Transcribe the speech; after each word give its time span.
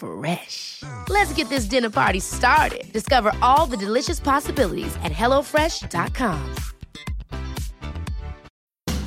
Fresh. 0.00 0.82
Let's 1.08 1.32
get 1.34 1.50
this 1.50 1.66
dinner 1.66 1.90
party 1.90 2.20
started. 2.20 2.90
Discover 2.92 3.32
all 3.42 3.66
the 3.66 3.76
delicious 3.76 4.18
possibilities 4.18 4.96
at 5.04 5.12
hellofresh.com. 5.12 6.54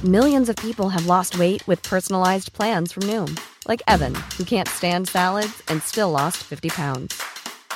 Millions 0.04 0.50
of 0.50 0.56
people 0.58 0.90
have 0.90 1.06
lost 1.06 1.40
weight 1.40 1.66
with 1.66 1.82
personalized 1.82 2.52
plans 2.52 2.92
from 2.92 3.04
Noom, 3.04 3.40
like 3.70 3.82
Evan, 3.88 4.14
who 4.38 4.44
can't 4.44 4.68
stand 4.68 5.08
salads 5.08 5.64
and 5.70 5.82
still 5.82 6.12
lost 6.12 6.44
50 6.44 6.70
pounds. 6.70 7.24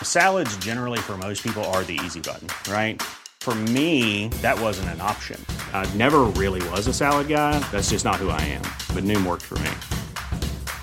Salads, 0.04 0.56
generally, 0.58 1.00
for 1.00 1.18
most 1.18 1.42
people, 1.42 1.64
are 1.72 1.84
the 1.86 1.98
easy 2.06 2.20
button, 2.20 2.50
right? 2.70 3.02
For 3.40 3.56
me, 3.56 4.28
that 4.42 4.59
wasn't 4.59 4.90
an 4.90 5.00
option. 5.00 5.44
I 5.74 5.90
never 5.96 6.24
really 6.36 6.62
was 6.72 6.88
a 6.88 6.94
salad 6.94 7.30
guy. 7.30 7.59
That's 7.72 7.92
just 7.92 8.04
not 8.04 8.18
who 8.18 8.30
I 8.30 8.42
am. 8.42 8.64
But 8.94 9.06
Noom 9.06 9.26
worked 9.26 9.44
for 9.44 9.58
me. 9.59 9.72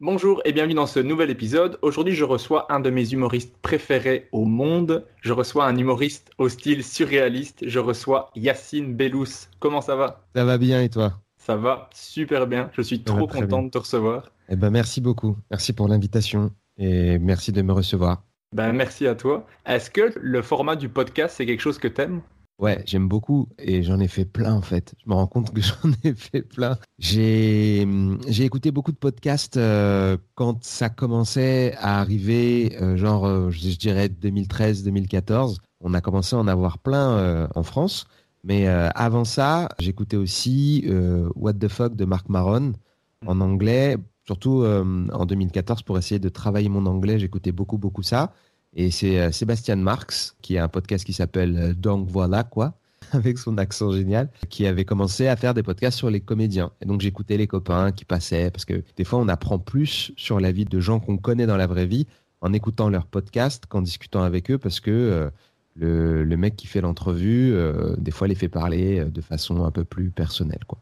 Bonjour 0.00 0.42
et 0.44 0.52
bienvenue 0.52 0.74
dans 0.74 0.86
ce 0.86 1.00
nouvel 1.00 1.30
épisode. 1.30 1.78
Aujourd'hui, 1.80 2.14
je 2.14 2.24
reçois 2.24 2.70
un 2.70 2.80
de 2.80 2.90
mes 2.90 3.14
humoristes 3.14 3.56
préférés 3.62 4.28
au 4.30 4.44
monde. 4.44 5.06
Je 5.22 5.32
reçois 5.32 5.64
un 5.64 5.74
humoriste 5.74 6.30
au 6.36 6.50
style 6.50 6.84
surréaliste. 6.84 7.66
Je 7.66 7.78
reçois 7.78 8.30
Yacine 8.36 8.94
Bellous. 8.94 9.48
Comment 9.58 9.80
ça 9.80 9.96
va? 9.96 10.22
Ça 10.34 10.44
va 10.44 10.58
bien 10.58 10.82
et 10.82 10.90
toi? 10.90 11.14
Ça 11.38 11.56
va 11.56 11.88
super 11.94 12.46
bien. 12.46 12.70
Je 12.74 12.82
suis 12.82 12.98
Ça 12.98 13.14
trop 13.14 13.26
content 13.26 13.62
de 13.62 13.70
te 13.70 13.78
recevoir. 13.78 14.30
Eh 14.50 14.56
ben 14.56 14.68
merci 14.68 15.00
beaucoup. 15.00 15.34
Merci 15.50 15.72
pour 15.72 15.88
l'invitation 15.88 16.50
et 16.76 17.18
merci 17.18 17.50
de 17.52 17.62
me 17.62 17.72
recevoir. 17.72 18.22
Ben, 18.52 18.72
merci 18.72 19.06
à 19.06 19.14
toi. 19.14 19.46
Est-ce 19.64 19.90
que 19.90 20.12
le 20.20 20.42
format 20.42 20.76
du 20.76 20.90
podcast, 20.90 21.36
c'est 21.38 21.46
quelque 21.46 21.60
chose 21.60 21.78
que 21.78 21.88
t'aimes? 21.88 22.20
Ouais, 22.58 22.82
j'aime 22.86 23.06
beaucoup 23.06 23.48
et 23.58 23.82
j'en 23.82 24.00
ai 24.00 24.08
fait 24.08 24.24
plein 24.24 24.54
en 24.54 24.62
fait. 24.62 24.94
Je 25.04 25.10
me 25.10 25.14
rends 25.14 25.26
compte 25.26 25.52
que 25.52 25.60
j'en 25.62 25.90
ai 26.04 26.14
fait 26.14 26.40
plein. 26.42 26.78
J'ai 26.98 27.82
hum, 27.82 28.18
écouté 28.26 28.70
beaucoup 28.70 28.92
de 28.92 28.96
podcasts 28.96 29.58
euh, 29.58 30.16
quand 30.34 30.64
ça 30.64 30.88
commençait 30.88 31.74
à 31.78 32.00
arriver, 32.00 32.78
euh, 32.80 32.96
genre 32.96 33.26
euh, 33.26 33.50
je, 33.50 33.68
je 33.68 33.76
dirais 33.76 34.08
2013-2014. 34.08 35.58
On 35.80 35.92
a 35.92 36.00
commencé 36.00 36.34
à 36.34 36.38
en 36.38 36.48
avoir 36.48 36.78
plein 36.78 37.48
en 37.54 37.62
France. 37.62 38.06
Mais 38.44 38.66
avant 38.66 39.24
ça, 39.24 39.68
j'écoutais 39.78 40.16
aussi 40.16 40.88
What 41.34 41.54
the 41.54 41.68
fuck 41.68 41.94
de 41.96 42.04
Marc 42.06 42.28
Maron 42.28 42.72
en 43.26 43.40
anglais, 43.40 43.96
surtout 44.24 44.64
en 44.64 45.26
2014 45.26 45.82
pour 45.82 45.98
essayer 45.98 46.18
de 46.18 46.28
travailler 46.30 46.70
mon 46.70 46.86
anglais. 46.86 47.18
J'écoutais 47.18 47.52
beaucoup, 47.52 47.76
beaucoup 47.76 48.02
ça. 48.02 48.32
Et 48.76 48.90
c'est 48.90 49.18
euh, 49.18 49.32
Sébastien 49.32 49.76
Marx, 49.76 50.36
qui 50.42 50.58
a 50.58 50.64
un 50.64 50.68
podcast 50.68 51.04
qui 51.04 51.14
s'appelle 51.14 51.56
euh, 51.56 51.74
Donc 51.74 52.08
voilà 52.08 52.44
quoi, 52.44 52.74
avec 53.12 53.38
son 53.38 53.56
accent 53.56 53.90
génial, 53.90 54.28
qui 54.50 54.66
avait 54.66 54.84
commencé 54.84 55.26
à 55.28 55.36
faire 55.36 55.54
des 55.54 55.62
podcasts 55.62 55.96
sur 55.96 56.10
les 56.10 56.20
comédiens. 56.20 56.70
Et 56.82 56.86
donc 56.86 57.00
j'écoutais 57.00 57.38
les 57.38 57.46
copains 57.46 57.90
qui 57.90 58.04
passaient, 58.04 58.50
parce 58.50 58.66
que 58.66 58.84
des 58.96 59.04
fois 59.04 59.18
on 59.18 59.28
apprend 59.28 59.58
plus 59.58 60.12
sur 60.16 60.40
la 60.40 60.52
vie 60.52 60.66
de 60.66 60.78
gens 60.78 61.00
qu'on 61.00 61.16
connaît 61.16 61.46
dans 61.46 61.56
la 61.56 61.66
vraie 61.66 61.86
vie 61.86 62.06
en 62.42 62.52
écoutant 62.52 62.90
leurs 62.90 63.06
podcasts 63.06 63.64
qu'en 63.64 63.80
discutant 63.80 64.22
avec 64.22 64.50
eux, 64.50 64.58
parce 64.58 64.80
que 64.80 64.90
euh, 64.90 65.30
le, 65.74 66.22
le 66.22 66.36
mec 66.36 66.54
qui 66.54 66.66
fait 66.66 66.82
l'entrevue, 66.82 67.54
euh, 67.54 67.96
des 67.96 68.10
fois 68.10 68.28
les 68.28 68.34
fait 68.34 68.50
parler 68.50 69.04
de 69.06 69.20
façon 69.22 69.64
un 69.64 69.70
peu 69.70 69.84
plus 69.84 70.10
personnelle. 70.10 70.64
Quoi. 70.66 70.78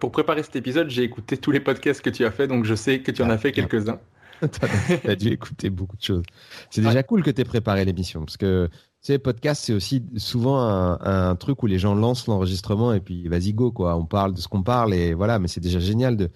Pour 0.00 0.10
préparer 0.10 0.42
cet 0.42 0.56
épisode, 0.56 0.90
j'ai 0.90 1.04
écouté 1.04 1.36
tous 1.36 1.52
les 1.52 1.60
podcasts 1.60 2.02
que 2.02 2.10
tu 2.10 2.24
as 2.24 2.32
fait, 2.32 2.48
donc 2.48 2.64
je 2.64 2.74
sais 2.74 3.00
que 3.00 3.12
tu 3.12 3.22
en 3.22 3.30
Ah, 3.30 3.34
as 3.34 3.38
fait 3.38 3.52
quelques-uns. 3.52 4.00
Tu 5.02 5.10
as 5.10 5.16
dû 5.16 5.28
écouter 5.28 5.70
beaucoup 5.70 5.96
de 5.96 6.02
choses. 6.02 6.24
C'est 6.70 6.82
déjà 6.82 7.02
cool 7.02 7.22
que 7.22 7.30
tu 7.30 7.40
aies 7.40 7.44
préparé 7.44 7.84
l'émission 7.84 8.20
parce 8.20 8.36
que 8.36 8.68
tu 8.70 9.12
sais, 9.12 9.18
podcast, 9.18 9.62
c'est 9.64 9.72
aussi 9.72 10.04
souvent 10.16 10.58
un, 10.58 10.98
un 11.00 11.36
truc 11.36 11.62
où 11.62 11.66
les 11.66 11.78
gens 11.78 11.94
lancent 11.94 12.26
l'enregistrement 12.26 12.92
et 12.92 13.00
puis 13.00 13.28
vas-y, 13.28 13.52
go, 13.52 13.70
quoi. 13.70 13.96
On 13.96 14.04
parle 14.04 14.34
de 14.34 14.40
ce 14.40 14.48
qu'on 14.48 14.62
parle 14.62 14.94
et 14.94 15.14
voilà, 15.14 15.38
mais 15.38 15.48
c'est 15.48 15.60
déjà 15.60 15.78
génial 15.78 16.16
de, 16.16 16.30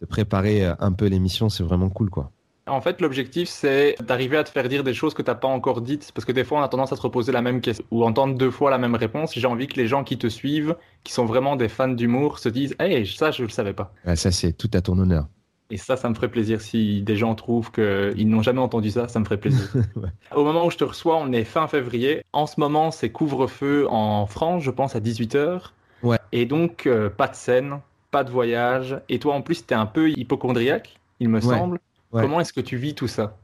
de 0.00 0.06
préparer 0.06 0.66
euh, 0.66 0.74
un 0.78 0.92
peu 0.92 1.06
l'émission, 1.06 1.48
c'est 1.48 1.62
vraiment 1.62 1.88
cool, 1.88 2.10
quoi. 2.10 2.32
En 2.68 2.80
fait, 2.80 3.00
l'objectif, 3.00 3.48
c'est 3.48 3.94
d'arriver 4.04 4.36
à 4.36 4.42
te 4.42 4.50
faire 4.50 4.68
dire 4.68 4.82
des 4.82 4.92
choses 4.92 5.14
que 5.14 5.22
tu 5.22 5.30
n'as 5.30 5.36
pas 5.36 5.46
encore 5.46 5.80
dites. 5.82 6.10
Parce 6.12 6.24
que 6.24 6.32
des 6.32 6.42
fois, 6.42 6.58
on 6.58 6.62
a 6.62 6.68
tendance 6.68 6.92
à 6.92 6.96
te 6.96 7.00
reposer 7.00 7.30
la 7.30 7.40
même 7.40 7.60
question 7.60 7.84
ou 7.92 8.04
entendre 8.04 8.36
deux 8.36 8.50
fois 8.50 8.72
la 8.72 8.78
même 8.78 8.96
réponse. 8.96 9.34
J'ai 9.34 9.46
envie 9.46 9.68
que 9.68 9.76
les 9.76 9.86
gens 9.86 10.02
qui 10.02 10.18
te 10.18 10.26
suivent, 10.26 10.74
qui 11.04 11.12
sont 11.12 11.26
vraiment 11.26 11.54
des 11.54 11.68
fans 11.68 11.86
d'humour, 11.86 12.40
se 12.40 12.48
disent 12.48 12.74
Hey, 12.80 13.06
ça, 13.06 13.30
je 13.30 13.42
ne 13.42 13.46
le 13.46 13.52
savais 13.52 13.72
pas. 13.72 13.92
Ça, 14.16 14.32
c'est 14.32 14.52
tout 14.52 14.70
à 14.74 14.80
ton 14.80 14.98
honneur. 14.98 15.28
Et 15.70 15.76
ça, 15.76 15.96
ça 15.96 16.08
me 16.08 16.14
ferait 16.14 16.30
plaisir. 16.30 16.60
Si 16.60 17.02
des 17.02 17.16
gens 17.16 17.34
trouvent 17.34 17.72
qu'ils 17.72 18.28
n'ont 18.28 18.42
jamais 18.42 18.60
entendu 18.60 18.90
ça, 18.90 19.08
ça 19.08 19.18
me 19.18 19.24
ferait 19.24 19.38
plaisir. 19.38 19.68
Ouais. 19.96 20.08
Au 20.34 20.44
moment 20.44 20.66
où 20.66 20.70
je 20.70 20.76
te 20.76 20.84
reçois, 20.84 21.16
on 21.16 21.32
est 21.32 21.44
fin 21.44 21.66
février. 21.66 22.22
En 22.32 22.46
ce 22.46 22.60
moment, 22.60 22.90
c'est 22.90 23.10
couvre-feu 23.10 23.86
en 23.90 24.26
France, 24.26 24.62
je 24.62 24.70
pense, 24.70 24.94
à 24.94 25.00
18h. 25.00 25.72
Ouais. 26.02 26.18
Et 26.32 26.46
donc, 26.46 26.86
euh, 26.86 27.10
pas 27.10 27.26
de 27.28 27.34
scène, 27.34 27.80
pas 28.10 28.22
de 28.22 28.30
voyage. 28.30 29.00
Et 29.08 29.18
toi, 29.18 29.34
en 29.34 29.42
plus, 29.42 29.66
tu 29.66 29.74
es 29.74 29.76
un 29.76 29.86
peu 29.86 30.10
hypochondriaque, 30.10 31.00
il 31.20 31.28
me 31.28 31.40
Ouais. 31.44 31.56
semble. 31.56 31.80
Ouais. 32.12 32.22
Comment 32.22 32.38
est-ce 32.40 32.52
que 32.52 32.60
tu 32.60 32.76
vis 32.76 32.94
tout 32.94 33.08
ça? 33.08 33.36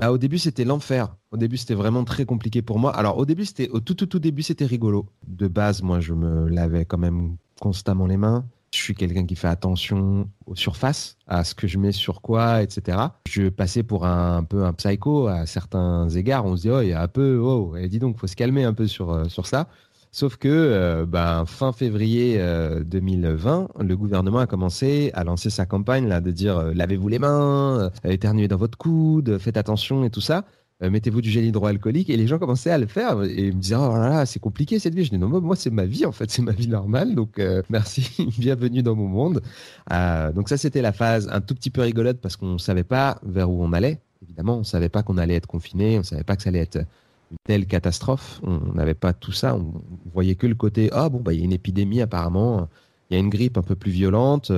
Bah, 0.00 0.10
au 0.12 0.16
début, 0.18 0.38
c'était 0.38 0.64
l'enfer. 0.64 1.14
Au 1.32 1.36
début, 1.36 1.56
c'était 1.56 1.74
vraiment 1.74 2.04
très 2.04 2.24
compliqué 2.24 2.62
pour 2.62 2.78
moi. 2.78 2.96
Alors, 2.96 3.18
au 3.18 3.26
début, 3.26 3.44
c'était 3.44 3.68
au 3.68 3.80
tout, 3.80 3.94
tout, 3.94 4.06
tout 4.06 4.20
début, 4.20 4.42
c'était 4.42 4.64
rigolo. 4.64 5.06
De 5.26 5.48
base, 5.48 5.82
moi, 5.82 6.00
je 6.00 6.14
me 6.14 6.48
lavais 6.48 6.84
quand 6.84 6.98
même 6.98 7.36
constamment 7.60 8.06
les 8.06 8.16
mains. 8.16 8.44
Je 8.72 8.78
suis 8.78 8.94
quelqu'un 8.94 9.24
qui 9.24 9.34
fait 9.34 9.48
attention 9.48 10.28
aux 10.46 10.54
surfaces, 10.54 11.16
à 11.26 11.42
ce 11.42 11.54
que 11.54 11.66
je 11.66 11.78
mets 11.78 11.92
sur 11.92 12.20
quoi, 12.20 12.62
etc. 12.62 12.98
Je 13.26 13.48
passais 13.48 13.82
pour 13.82 14.04
un, 14.04 14.44
peu 14.44 14.64
un 14.64 14.74
psycho 14.74 15.26
à 15.26 15.46
certains 15.46 16.08
égards. 16.10 16.44
On 16.44 16.56
se 16.56 16.62
dit, 16.62 16.70
oh, 16.70 16.82
il 16.82 16.88
y 16.88 16.92
a 16.92 17.00
un 17.00 17.08
peu, 17.08 17.38
oh, 17.38 17.74
dis 17.88 17.98
donc, 17.98 18.18
faut 18.18 18.26
se 18.26 18.36
calmer 18.36 18.64
un 18.64 18.74
peu 18.74 18.86
sur, 18.86 19.10
euh, 19.10 19.24
sur 19.28 19.46
ça. 19.46 19.68
Sauf 20.10 20.36
que 20.36 20.48
euh, 20.48 21.06
ben, 21.06 21.44
fin 21.46 21.72
février 21.72 22.36
euh, 22.38 22.82
2020, 22.82 23.68
le 23.80 23.96
gouvernement 23.96 24.38
a 24.38 24.46
commencé 24.46 25.10
à 25.14 25.22
lancer 25.22 25.50
sa 25.50 25.66
campagne 25.66 26.08
là, 26.08 26.20
de 26.20 26.30
dire 26.30 26.58
euh, 26.58 26.72
lavez-vous 26.74 27.08
les 27.08 27.18
mains, 27.18 27.78
euh, 27.78 27.90
éternuez 28.04 28.48
dans 28.48 28.56
votre 28.56 28.78
coude, 28.78 29.38
faites 29.38 29.56
attention 29.56 30.04
et 30.04 30.10
tout 30.10 30.22
ça. 30.22 30.44
Euh, 30.80 30.90
mettez-vous 30.90 31.20
du 31.20 31.30
gel 31.30 31.44
hydroalcoolique. 31.44 32.08
Et 32.08 32.16
les 32.16 32.28
gens 32.28 32.38
commençaient 32.38 32.70
à 32.70 32.78
le 32.78 32.86
faire 32.86 33.22
et 33.24 33.50
me 33.50 33.60
disaient 33.60 33.74
oh 33.74 33.96
là 33.96 34.08
là 34.08 34.26
c'est 34.26 34.38
compliqué 34.38 34.78
cette 34.78 34.94
vie. 34.94 35.04
Je 35.04 35.10
dis 35.10 35.18
non 35.18 35.28
moi, 35.28 35.56
c'est 35.56 35.70
ma 35.70 35.86
vie 35.86 36.06
en 36.06 36.12
fait. 36.12 36.30
C'est 36.30 36.42
ma 36.42 36.52
vie 36.52 36.68
normale. 36.68 37.14
Donc 37.14 37.38
euh, 37.38 37.62
merci. 37.70 38.10
Bienvenue 38.38 38.82
dans 38.82 38.94
mon 38.94 39.08
monde. 39.08 39.42
Euh, 39.92 40.32
donc 40.32 40.48
ça 40.48 40.56
c'était 40.56 40.82
la 40.82 40.92
phase 40.92 41.28
un 41.32 41.40
tout 41.40 41.54
petit 41.54 41.70
peu 41.70 41.82
rigolote 41.82 42.20
parce 42.20 42.36
qu'on 42.36 42.58
savait 42.58 42.84
pas 42.84 43.18
vers 43.24 43.50
où 43.50 43.62
on 43.62 43.72
allait. 43.72 44.00
Évidemment 44.22 44.58
on 44.58 44.64
savait 44.64 44.88
pas 44.88 45.02
qu'on 45.02 45.18
allait 45.18 45.34
être 45.34 45.46
confiné. 45.48 45.98
On 45.98 46.04
savait 46.04 46.24
pas 46.24 46.36
que 46.36 46.42
ça 46.42 46.50
allait 46.50 46.60
être 46.60 46.76
une 46.76 47.38
telle 47.44 47.66
catastrophe. 47.66 48.40
On 48.44 48.72
n'avait 48.74 48.94
pas 48.94 49.12
tout 49.12 49.32
ça. 49.32 49.56
On, 49.56 49.82
voyait 50.12 50.36
que 50.36 50.46
le 50.46 50.54
côté 50.54 50.90
ah 50.92 51.08
bon 51.08 51.18
bah 51.20 51.32
il 51.32 51.40
y 51.40 51.42
a 51.42 51.44
une 51.44 51.52
épidémie 51.52 52.00
apparemment. 52.02 52.68
Il 53.10 53.14
y 53.14 53.16
a 53.16 53.20
une 53.20 53.30
grippe 53.30 53.58
un 53.58 53.62
peu 53.62 53.74
plus 53.74 53.90
violente 53.90 54.52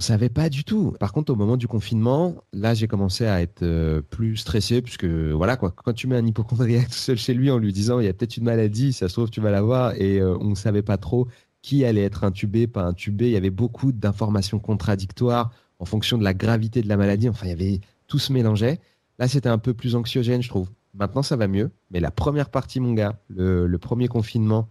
on 0.00 0.02
savait 0.02 0.30
pas 0.30 0.48
du 0.48 0.64
tout. 0.64 0.94
Par 0.98 1.12
contre, 1.12 1.30
au 1.30 1.36
moment 1.36 1.58
du 1.58 1.68
confinement, 1.68 2.34
là, 2.54 2.72
j'ai 2.72 2.88
commencé 2.88 3.26
à 3.26 3.42
être 3.42 3.62
euh, 3.62 4.00
plus 4.00 4.38
stressé, 4.38 4.80
puisque 4.80 5.04
voilà, 5.04 5.58
quoi, 5.58 5.72
quand 5.72 5.92
tu 5.92 6.06
mets 6.06 6.16
un 6.16 6.26
hypochondriaque 6.26 6.88
tout 6.90 6.94
seul 6.94 7.18
chez 7.18 7.34
lui 7.34 7.50
en 7.50 7.58
lui 7.58 7.70
disant 7.70 8.00
il 8.00 8.06
y 8.06 8.08
a 8.08 8.14
peut-être 8.14 8.38
une 8.38 8.44
maladie, 8.44 8.94
ça 8.94 9.08
se 9.08 9.12
trouve, 9.12 9.28
tu 9.28 9.42
vas 9.42 9.50
l'avoir, 9.50 9.92
et 9.96 10.18
euh, 10.18 10.38
on 10.40 10.50
ne 10.50 10.54
savait 10.54 10.80
pas 10.80 10.96
trop 10.96 11.28
qui 11.60 11.84
allait 11.84 12.02
être 12.02 12.24
intubé, 12.24 12.66
pas 12.66 12.84
intubé. 12.84 13.26
Il 13.26 13.32
y 13.32 13.36
avait 13.36 13.50
beaucoup 13.50 13.92
d'informations 13.92 14.58
contradictoires 14.58 15.50
en 15.78 15.84
fonction 15.84 16.16
de 16.16 16.24
la 16.24 16.32
gravité 16.32 16.80
de 16.80 16.88
la 16.88 16.96
maladie. 16.96 17.28
Enfin, 17.28 17.44
il 17.44 17.50
y 17.50 17.52
avait 17.52 17.80
tout 18.06 18.18
se 18.18 18.32
mélangeait. 18.32 18.80
Là, 19.18 19.28
c'était 19.28 19.50
un 19.50 19.58
peu 19.58 19.74
plus 19.74 19.96
anxiogène, 19.96 20.42
je 20.42 20.48
trouve. 20.48 20.70
Maintenant, 20.94 21.22
ça 21.22 21.36
va 21.36 21.46
mieux. 21.46 21.70
Mais 21.90 22.00
la 22.00 22.10
première 22.10 22.48
partie, 22.48 22.80
mon 22.80 22.94
gars, 22.94 23.20
le, 23.28 23.66
le 23.66 23.78
premier 23.78 24.08
confinement, 24.08 24.66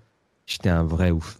j'étais 0.48 0.70
un 0.70 0.84
vrai 0.84 1.12
ouf. 1.12 1.40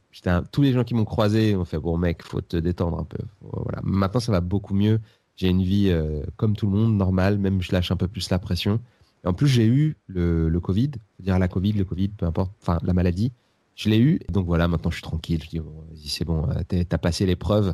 Tous 0.52 0.62
les 0.62 0.74
gens 0.74 0.84
qui 0.84 0.94
m'ont 0.94 1.06
croisé 1.06 1.56
ont 1.56 1.66
fait 1.66 1.80
bon 1.80 1.98
mec, 1.98 2.24
faut 2.24 2.42
te 2.42 2.58
détendre 2.58 3.00
un 3.00 3.04
peu. 3.04 3.20
Voilà. 3.42 3.80
Maintenant, 3.84 4.20
ça 4.20 4.32
va 4.32 4.42
beaucoup 4.42 4.74
mieux. 4.74 5.00
J'ai 5.36 5.48
une 5.48 5.64
vie 5.64 5.90
euh, 5.90 6.22
comme 6.36 6.56
tout 6.56 6.66
le 6.66 6.74
monde, 6.74 6.98
normale. 6.98 7.38
Même 7.38 7.62
je 7.62 7.72
lâche 7.72 7.92
un 7.92 7.96
peu 7.96 8.08
plus 8.08 8.30
la 8.30 8.40
pression. 8.40 8.82
En 9.26 9.34
plus, 9.34 9.48
j'ai 9.48 9.66
eu 9.66 9.96
le, 10.08 10.50
Covid, 10.60 10.92
c'est-à-dire 11.16 11.40
la 11.40 11.48
Covid, 11.48 11.74
le 11.74 11.86
Covid, 11.86 12.10
peu 12.10 12.26
importe, 12.26 12.52
enfin 12.62 12.78
la 12.84 12.94
maladie. 12.94 13.32
Je 13.76 13.90
l'ai 13.90 14.00
eu. 14.00 14.20
Donc 14.30 14.46
voilà, 14.46 14.68
maintenant 14.68 14.90
je 14.90 14.96
suis 14.96 15.04
tranquille. 15.04 15.42
Je 15.44 15.50
dis 15.50 15.60
bon, 15.60 15.84
c'est 15.96 16.26
bon, 16.26 16.50
euh, 16.50 16.84
t'as 16.88 16.98
passé 16.98 17.26
l'épreuve. 17.26 17.74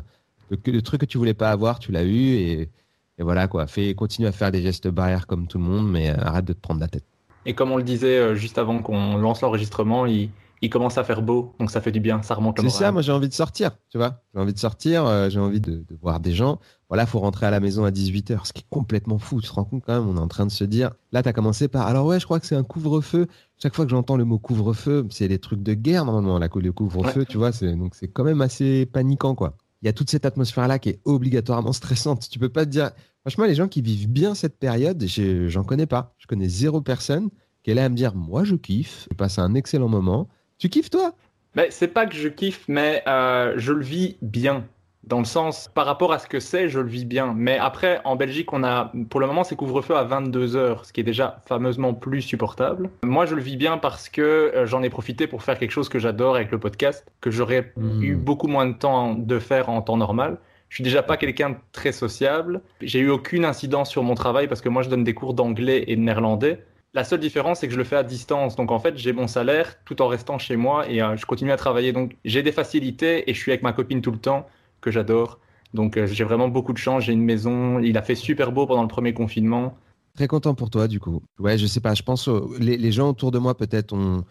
Le, 0.50 0.80
truc 0.82 1.00
que 1.00 1.06
tu 1.06 1.18
voulais 1.18 1.34
pas 1.34 1.50
avoir, 1.50 1.80
tu 1.80 1.90
l'as 1.90 2.04
eu 2.04 2.34
et, 2.34 2.70
voilà 3.18 3.48
quoi. 3.48 3.66
Fais, 3.66 3.94
continue 3.94 4.28
à 4.28 4.32
faire 4.32 4.52
des 4.52 4.62
gestes 4.62 4.86
barrières 4.86 5.26
comme 5.26 5.48
tout 5.48 5.58
le 5.58 5.64
monde, 5.64 5.90
mais 5.90 6.10
euh, 6.10 6.16
arrête 6.18 6.44
de 6.44 6.52
te 6.52 6.60
prendre 6.60 6.80
la 6.80 6.88
tête. 6.88 7.04
Et 7.46 7.54
comme 7.54 7.72
on 7.72 7.76
le 7.76 7.82
disait 7.82 8.36
juste 8.36 8.58
avant 8.58 8.80
qu'on 8.80 9.16
lance 9.16 9.40
l'enregistrement, 9.40 10.06
il, 10.06 10.30
il 10.62 10.70
commence 10.70 10.96
à 10.98 11.04
faire 11.04 11.22
beau, 11.22 11.54
donc 11.58 11.70
ça 11.70 11.80
fait 11.80 11.92
du 11.92 12.00
bien, 12.00 12.22
ça 12.22 12.34
remonte 12.34 12.58
le 12.58 12.62
C'est 12.62 12.68
moral. 12.68 12.80
ça, 12.88 12.92
moi 12.92 13.02
j'ai 13.02 13.12
envie 13.12 13.28
de 13.28 13.34
sortir, 13.34 13.72
tu 13.90 13.98
vois. 13.98 14.22
J'ai 14.34 14.40
envie 14.40 14.54
de 14.54 14.58
sortir, 14.58 15.04
euh, 15.06 15.28
j'ai 15.28 15.38
envie 15.40 15.60
de, 15.60 15.76
de 15.86 15.96
voir 16.00 16.18
des 16.20 16.32
gens. 16.32 16.58
Voilà, 16.88 17.04
faut 17.06 17.18
rentrer 17.18 17.46
à 17.46 17.50
la 17.50 17.60
maison 17.60 17.84
à 17.84 17.90
18h, 17.90 18.46
ce 18.46 18.52
qui 18.52 18.62
est 18.62 18.66
complètement 18.70 19.18
fou. 19.18 19.40
Tu 19.40 19.48
te 19.48 19.52
rends 19.52 19.64
compte 19.64 19.82
quand 19.84 19.92
même, 20.00 20.08
on 20.08 20.16
est 20.16 20.20
en 20.20 20.28
train 20.28 20.46
de 20.46 20.50
se 20.52 20.64
dire. 20.64 20.92
Là, 21.12 21.22
tu 21.22 21.28
as 21.28 21.32
commencé 21.32 21.66
par. 21.68 21.86
Alors, 21.86 22.06
ouais, 22.06 22.20
je 22.20 22.24
crois 22.24 22.38
que 22.40 22.46
c'est 22.46 22.54
un 22.56 22.62
couvre-feu. 22.62 23.26
Chaque 23.60 23.74
fois 23.74 23.84
que 23.84 23.90
j'entends 23.90 24.16
le 24.16 24.24
mot 24.24 24.38
couvre-feu, 24.38 25.06
c'est 25.10 25.26
des 25.28 25.38
trucs 25.40 25.62
de 25.62 25.74
guerre 25.74 26.04
normalement, 26.04 26.38
là, 26.38 26.48
le 26.54 26.72
couvre-feu, 26.72 27.24
tu 27.24 27.38
vois. 27.38 27.50
c'est- 27.52 27.74
Donc, 27.74 27.94
c'est 27.96 28.08
quand 28.08 28.24
même 28.24 28.40
assez 28.40 28.86
paniquant, 28.86 29.34
quoi. 29.34 29.56
Il 29.82 29.86
y 29.86 29.88
a 29.88 29.92
toute 29.92 30.10
cette 30.10 30.24
atmosphère-là 30.24 30.78
qui 30.78 30.90
est 30.90 31.00
obligatoirement 31.04 31.72
stressante. 31.72 32.28
Tu 32.30 32.38
peux 32.38 32.48
pas 32.48 32.64
te 32.64 32.70
dire. 32.70 32.92
Franchement, 33.22 33.44
les 33.44 33.56
gens 33.56 33.66
qui 33.68 33.82
vivent 33.82 34.08
bien 34.08 34.34
cette 34.36 34.56
période, 34.58 35.04
j'en 35.48 35.64
connais 35.64 35.86
pas. 35.86 36.14
Je 36.18 36.26
connais 36.28 36.48
zéro 36.48 36.80
personne 36.80 37.28
qui 37.64 37.72
est 37.72 37.74
là 37.74 37.84
à 37.84 37.88
me 37.88 37.96
dire 37.96 38.14
Moi, 38.14 38.44
je 38.44 38.54
kiffe, 38.54 39.08
je 39.10 39.16
passe 39.16 39.38
un 39.40 39.54
excellent 39.54 39.88
moment. 39.88 40.28
Tu 40.58 40.68
kiffes, 40.68 40.90
toi? 40.90 41.12
Mais 41.54 41.68
c'est 41.70 41.88
pas 41.88 42.06
que 42.06 42.14
je 42.14 42.28
kiffe, 42.28 42.64
mais 42.68 43.02
euh, 43.06 43.54
je 43.56 43.72
le 43.72 43.82
vis 43.82 44.16
bien. 44.22 44.64
Dans 45.04 45.18
le 45.20 45.24
sens, 45.24 45.70
par 45.72 45.86
rapport 45.86 46.12
à 46.12 46.18
ce 46.18 46.26
que 46.26 46.40
c'est, 46.40 46.68
je 46.68 46.80
le 46.80 46.88
vis 46.88 47.04
bien. 47.04 47.32
Mais 47.36 47.58
après, 47.58 48.00
en 48.04 48.16
Belgique, 48.16 48.52
on 48.52 48.64
a, 48.64 48.90
pour 49.08 49.20
le 49.20 49.28
moment, 49.28 49.44
c'est 49.44 49.54
couvre-feu 49.54 49.96
à 49.96 50.02
22 50.02 50.56
heures, 50.56 50.84
ce 50.84 50.92
qui 50.92 51.00
est 51.00 51.04
déjà 51.04 51.40
fameusement 51.46 51.94
plus 51.94 52.22
supportable. 52.22 52.90
Moi, 53.04 53.24
je 53.24 53.36
le 53.36 53.40
vis 53.40 53.56
bien 53.56 53.78
parce 53.78 54.08
que 54.08 54.20
euh, 54.22 54.66
j'en 54.66 54.82
ai 54.82 54.90
profité 54.90 55.28
pour 55.28 55.44
faire 55.44 55.58
quelque 55.60 55.70
chose 55.70 55.88
que 55.88 56.00
j'adore 56.00 56.34
avec 56.34 56.50
le 56.50 56.58
podcast, 56.58 57.06
que 57.20 57.30
j'aurais 57.30 57.72
Hmm. 57.76 58.02
eu 58.02 58.16
beaucoup 58.16 58.48
moins 58.48 58.66
de 58.66 58.74
temps 58.74 59.14
de 59.14 59.38
faire 59.38 59.68
en 59.68 59.80
temps 59.80 59.96
normal. 59.96 60.38
Je 60.70 60.74
suis 60.76 60.84
déjà 60.84 61.04
pas 61.04 61.16
quelqu'un 61.16 61.50
de 61.50 61.56
très 61.70 61.92
sociable. 61.92 62.60
J'ai 62.82 62.98
eu 62.98 63.08
aucune 63.10 63.44
incidence 63.44 63.88
sur 63.88 64.02
mon 64.02 64.16
travail 64.16 64.48
parce 64.48 64.60
que 64.60 64.68
moi, 64.68 64.82
je 64.82 64.88
donne 64.88 65.04
des 65.04 65.14
cours 65.14 65.34
d'anglais 65.34 65.84
et 65.86 65.94
de 65.94 66.00
néerlandais. 66.00 66.64
La 66.96 67.04
seule 67.04 67.20
différence, 67.20 67.58
c'est 67.60 67.66
que 67.66 67.74
je 67.74 67.78
le 67.78 67.84
fais 67.84 67.96
à 67.96 68.02
distance. 68.02 68.56
Donc 68.56 68.70
en 68.70 68.78
fait, 68.78 68.96
j'ai 68.96 69.12
mon 69.12 69.26
salaire 69.26 69.76
tout 69.84 70.00
en 70.00 70.08
restant 70.08 70.38
chez 70.38 70.56
moi 70.56 70.88
et 70.88 71.02
euh, 71.02 71.14
je 71.14 71.26
continue 71.26 71.52
à 71.52 71.58
travailler. 71.58 71.92
Donc 71.92 72.16
j'ai 72.24 72.42
des 72.42 72.52
facilités 72.52 73.28
et 73.28 73.34
je 73.34 73.38
suis 73.38 73.52
avec 73.52 73.62
ma 73.62 73.74
copine 73.74 74.00
tout 74.00 74.12
le 74.12 74.16
temps, 74.18 74.46
que 74.80 74.90
j'adore. 74.90 75.38
Donc 75.74 75.98
euh, 75.98 76.06
j'ai 76.06 76.24
vraiment 76.24 76.48
beaucoup 76.48 76.72
de 76.72 76.78
chance. 76.78 77.04
J'ai 77.04 77.12
une 77.12 77.22
maison. 77.22 77.80
Il 77.80 77.98
a 77.98 78.02
fait 78.02 78.14
super 78.14 78.50
beau 78.50 78.66
pendant 78.66 78.80
le 78.80 78.88
premier 78.88 79.12
confinement. 79.12 79.76
Très 80.14 80.26
content 80.26 80.54
pour 80.54 80.70
toi, 80.70 80.88
du 80.88 80.98
coup. 80.98 81.22
Ouais, 81.38 81.58
je 81.58 81.66
sais 81.66 81.80
pas, 81.80 81.92
je 81.92 82.02
pense 82.02 82.28
aux- 82.28 82.56
les, 82.58 82.92
gens 82.92 83.10
autour 83.10 83.30
de 83.30 83.38
moi, 83.38 83.54
peut-être, 83.54 83.92
ont... 83.92 84.24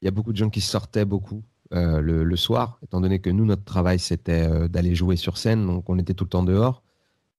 il 0.00 0.04
y 0.04 0.08
a 0.08 0.12
beaucoup 0.12 0.30
de 0.32 0.36
gens 0.36 0.50
qui 0.50 0.60
sortaient 0.60 1.04
beaucoup 1.04 1.42
euh, 1.72 2.00
le, 2.00 2.22
le 2.22 2.36
soir, 2.36 2.78
étant 2.84 3.00
donné 3.00 3.18
que 3.18 3.30
nous, 3.30 3.44
notre 3.44 3.64
travail, 3.64 3.98
c'était 3.98 4.68
d'aller 4.68 4.94
jouer 4.94 5.16
sur 5.16 5.36
scène, 5.36 5.66
donc 5.66 5.90
on 5.90 5.98
était 5.98 6.14
tout 6.14 6.22
le 6.22 6.30
temps 6.30 6.44
dehors. 6.44 6.84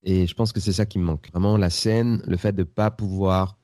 Et 0.02 0.26
je 0.26 0.34
pense 0.34 0.52
que 0.52 0.60
c'est 0.60 0.74
ça 0.74 0.84
qui 0.84 0.98
me 0.98 1.04
manque. 1.04 1.30
Vraiment, 1.32 1.56
la 1.56 1.70
scène, 1.70 2.22
le 2.26 2.36
fait 2.36 2.52
de 2.52 2.64
pas 2.64 2.90
pouvoir 2.90 3.56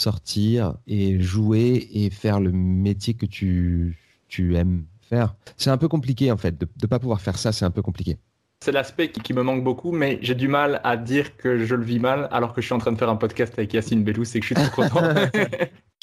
sortir 0.00 0.74
et 0.86 1.18
jouer 1.20 1.88
et 1.94 2.10
faire 2.10 2.38
le 2.38 2.52
métier 2.52 3.14
que 3.14 3.24
tu, 3.24 3.98
tu 4.28 4.54
aimes 4.54 4.84
faire. 5.00 5.34
C'est 5.56 5.70
un 5.70 5.78
peu 5.78 5.88
compliqué, 5.88 6.30
en 6.30 6.36
fait. 6.36 6.58
De 6.60 6.68
ne 6.82 6.86
pas 6.86 6.98
pouvoir 6.98 7.22
faire 7.22 7.38
ça, 7.38 7.50
c'est 7.50 7.64
un 7.64 7.70
peu 7.70 7.80
compliqué. 7.80 8.18
C'est 8.62 8.72
l'aspect 8.72 9.10
qui, 9.10 9.20
qui 9.20 9.32
me 9.32 9.42
manque 9.42 9.64
beaucoup, 9.64 9.92
mais 9.92 10.18
j'ai 10.20 10.34
du 10.34 10.48
mal 10.48 10.80
à 10.84 10.98
dire 10.98 11.36
que 11.38 11.64
je 11.64 11.74
le 11.74 11.82
vis 11.84 11.98
mal 11.98 12.28
alors 12.30 12.52
que 12.52 12.60
je 12.60 12.66
suis 12.66 12.74
en 12.74 12.78
train 12.78 12.92
de 12.92 12.98
faire 12.98 13.08
un 13.08 13.16
podcast 13.16 13.54
avec 13.56 13.72
Yacine 13.72 14.04
Bellous 14.04 14.24
et 14.36 14.40
que 14.40 14.46
je 14.46 14.54
suis 14.54 14.54
trop 14.54 14.82
content. 14.82 15.02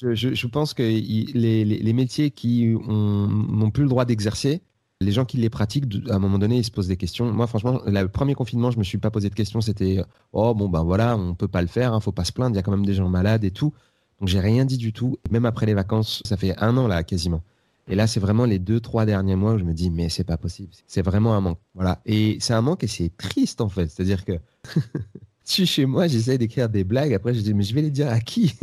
Je, 0.01 0.15
je- 0.15 0.33
je 0.33 0.47
pense 0.47 0.73
que 0.73 0.81
les, 0.81 1.63
les- 1.63 1.63
les 1.65 1.93
métiers 1.93 2.31
qui 2.31 2.73
ont- 2.87 3.27
n'ont 3.27 3.69
plus 3.69 3.83
le 3.83 3.89
droit 3.89 4.05
d'exercer, 4.05 4.63
les 5.03 5.11
gens 5.11 5.25
qui 5.25 5.37
les 5.37 5.49
pratiquent, 5.49 5.85
à 6.09 6.15
un 6.15 6.19
moment 6.19 6.39
donné, 6.39 6.57
ils 6.57 6.63
se 6.63 6.71
posent 6.71 6.87
des 6.87 6.97
questions. 6.97 7.31
Moi, 7.31 7.47
franchement, 7.47 7.81
le 7.85 8.07
premier 8.07 8.33
confinement, 8.33 8.71
je 8.71 8.79
me 8.79 8.83
suis 8.83 8.97
pas 8.97 9.11
posé 9.11 9.29
de 9.29 9.35
questions. 9.35 9.61
C'était 9.61 10.03
oh 10.31 10.53
bon 10.55 10.69
ben 10.69 10.83
voilà, 10.83 11.15
on 11.17 11.35
peut 11.35 11.47
pas 11.47 11.61
le 11.61 11.67
faire, 11.67 11.93
hein, 11.93 11.99
faut 11.99 12.11
pas 12.11 12.25
se 12.25 12.31
plaindre. 12.31 12.55
Il 12.55 12.57
y 12.57 12.59
a 12.59 12.63
quand 12.63 12.71
même 12.71 12.85
des 12.85 12.95
gens 12.95 13.09
malades 13.09 13.43
et 13.43 13.51
tout. 13.51 13.73
Donc 14.19 14.29
j'ai 14.29 14.39
rien 14.39 14.65
dit 14.65 14.77
du 14.77 14.93
tout. 14.93 15.17
Même 15.31 15.45
après 15.45 15.65
les 15.65 15.73
vacances, 15.73 16.21
ça 16.25 16.37
fait 16.37 16.57
un 16.57 16.77
an 16.77 16.87
là 16.87 17.03
quasiment. 17.03 17.43
Et 17.89 17.95
là, 17.95 18.07
c'est 18.07 18.19
vraiment 18.19 18.45
les 18.45 18.59
deux 18.59 18.79
trois 18.79 19.05
derniers 19.05 19.35
mois 19.35 19.53
où 19.53 19.57
je 19.57 19.65
me 19.65 19.73
dis 19.73 19.89
mais 19.89 20.09
c'est 20.09 20.23
pas 20.23 20.37
possible. 20.37 20.71
C'est 20.87 21.01
vraiment 21.01 21.35
un 21.35 21.41
manque. 21.41 21.59
Voilà. 21.75 22.01
Et 22.05 22.37
c'est 22.39 22.53
un 22.53 22.61
manque 22.61 22.83
et 22.83 22.87
c'est 22.87 23.15
triste 23.17 23.61
en 23.61 23.69
fait. 23.69 23.89
C'est-à-dire 23.89 24.23
que 24.23 24.33
je 25.45 25.51
suis 25.51 25.65
chez 25.65 25.85
moi, 25.85 26.07
j'essaie 26.07 26.37
d'écrire 26.37 26.69
des 26.69 26.83
blagues. 26.83 27.13
Après, 27.13 27.33
je 27.33 27.41
dis 27.41 27.53
mais 27.53 27.63
je 27.63 27.75
vais 27.75 27.81
les 27.81 27.91
dire 27.91 28.09
à 28.09 28.19
qui? 28.19 28.55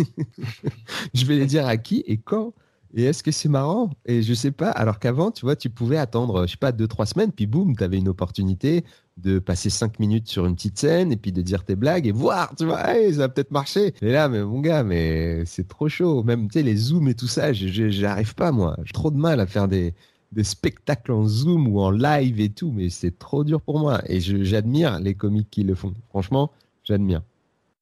Je 1.15 1.27
vais 1.27 1.37
les 1.37 1.47
dire 1.47 1.67
à 1.67 1.77
qui 1.77 2.03
et 2.07 2.17
quand? 2.17 2.55
Et 2.95 3.05
est-ce 3.05 3.23
que 3.23 3.31
c'est 3.31 3.49
marrant? 3.49 3.91
Et 4.07 4.23
je 4.23 4.35
sais 4.35 4.51
pas. 4.51 4.71
Alors 4.71 4.99
qu'avant, 4.99 5.31
tu 5.31 5.45
vois, 5.45 5.57
tu 5.57 5.71
pouvais 5.71 5.97
attendre, 5.97 6.47
je 6.47 6.53
sais 6.53 6.57
pas, 6.57 6.73
deux, 6.73 6.89
trois 6.89 7.07
semaines, 7.07 7.33
puis 7.33 7.47
boum, 7.47 7.77
tu 7.77 7.85
avais 7.85 7.99
une 7.99 8.09
opportunité 8.09 8.85
de 9.17 9.39
passer 9.39 9.71
cinq 9.71 9.99
minutes 9.99 10.29
sur 10.29 10.47
une 10.47 10.55
petite 10.55 10.79
scène 10.79 11.13
et 11.13 11.17
puis 11.17 11.31
de 11.33 11.43
dire 11.43 11.65
tes 11.65 11.77
blagues 11.77 12.07
et 12.07 12.13
voir, 12.13 12.55
tu 12.57 12.65
vois, 12.65 12.95
ça 13.13 13.19
va 13.19 13.29
peut-être 13.29 13.51
marcher. 13.51 13.95
Et 14.03 14.11
là, 14.11 14.29
mais 14.29 14.43
mon 14.43 14.61
gars, 14.61 14.83
mais 14.83 15.45
c'est 15.47 15.69
trop 15.69 15.89
chaud. 15.89 16.23
Même, 16.25 16.49
tu 16.49 16.55
sais, 16.59 16.63
les 16.63 16.77
zooms 16.77 17.09
et 17.09 17.15
tout 17.15 17.29
ça, 17.29 17.53
j'arrive 17.53 18.35
pas, 18.35 18.51
moi. 18.51 18.77
J'ai 18.85 18.93
trop 18.93 19.11
de 19.11 19.19
mal 19.19 19.41
à 19.41 19.47
faire 19.47 19.69
des, 19.69 19.95
des 20.33 20.45
spectacles 20.45 21.13
en 21.13 21.27
zoom 21.27 21.69
ou 21.69 21.81
en 21.81 21.91
live 21.91 22.41
et 22.41 22.51
tout, 22.51 22.73
mais 22.73 22.89
c'est 22.89 23.19
trop 23.19 23.45
dur 23.45 23.61
pour 23.61 23.79
moi. 23.79 24.01
Et 24.07 24.21
j'admire 24.21 24.99
les 25.01 25.15
comiques 25.15 25.51
qui 25.51 25.63
le 25.65 25.75
font. 25.75 25.95
Franchement, 26.09 26.51
j'admire. 26.85 27.23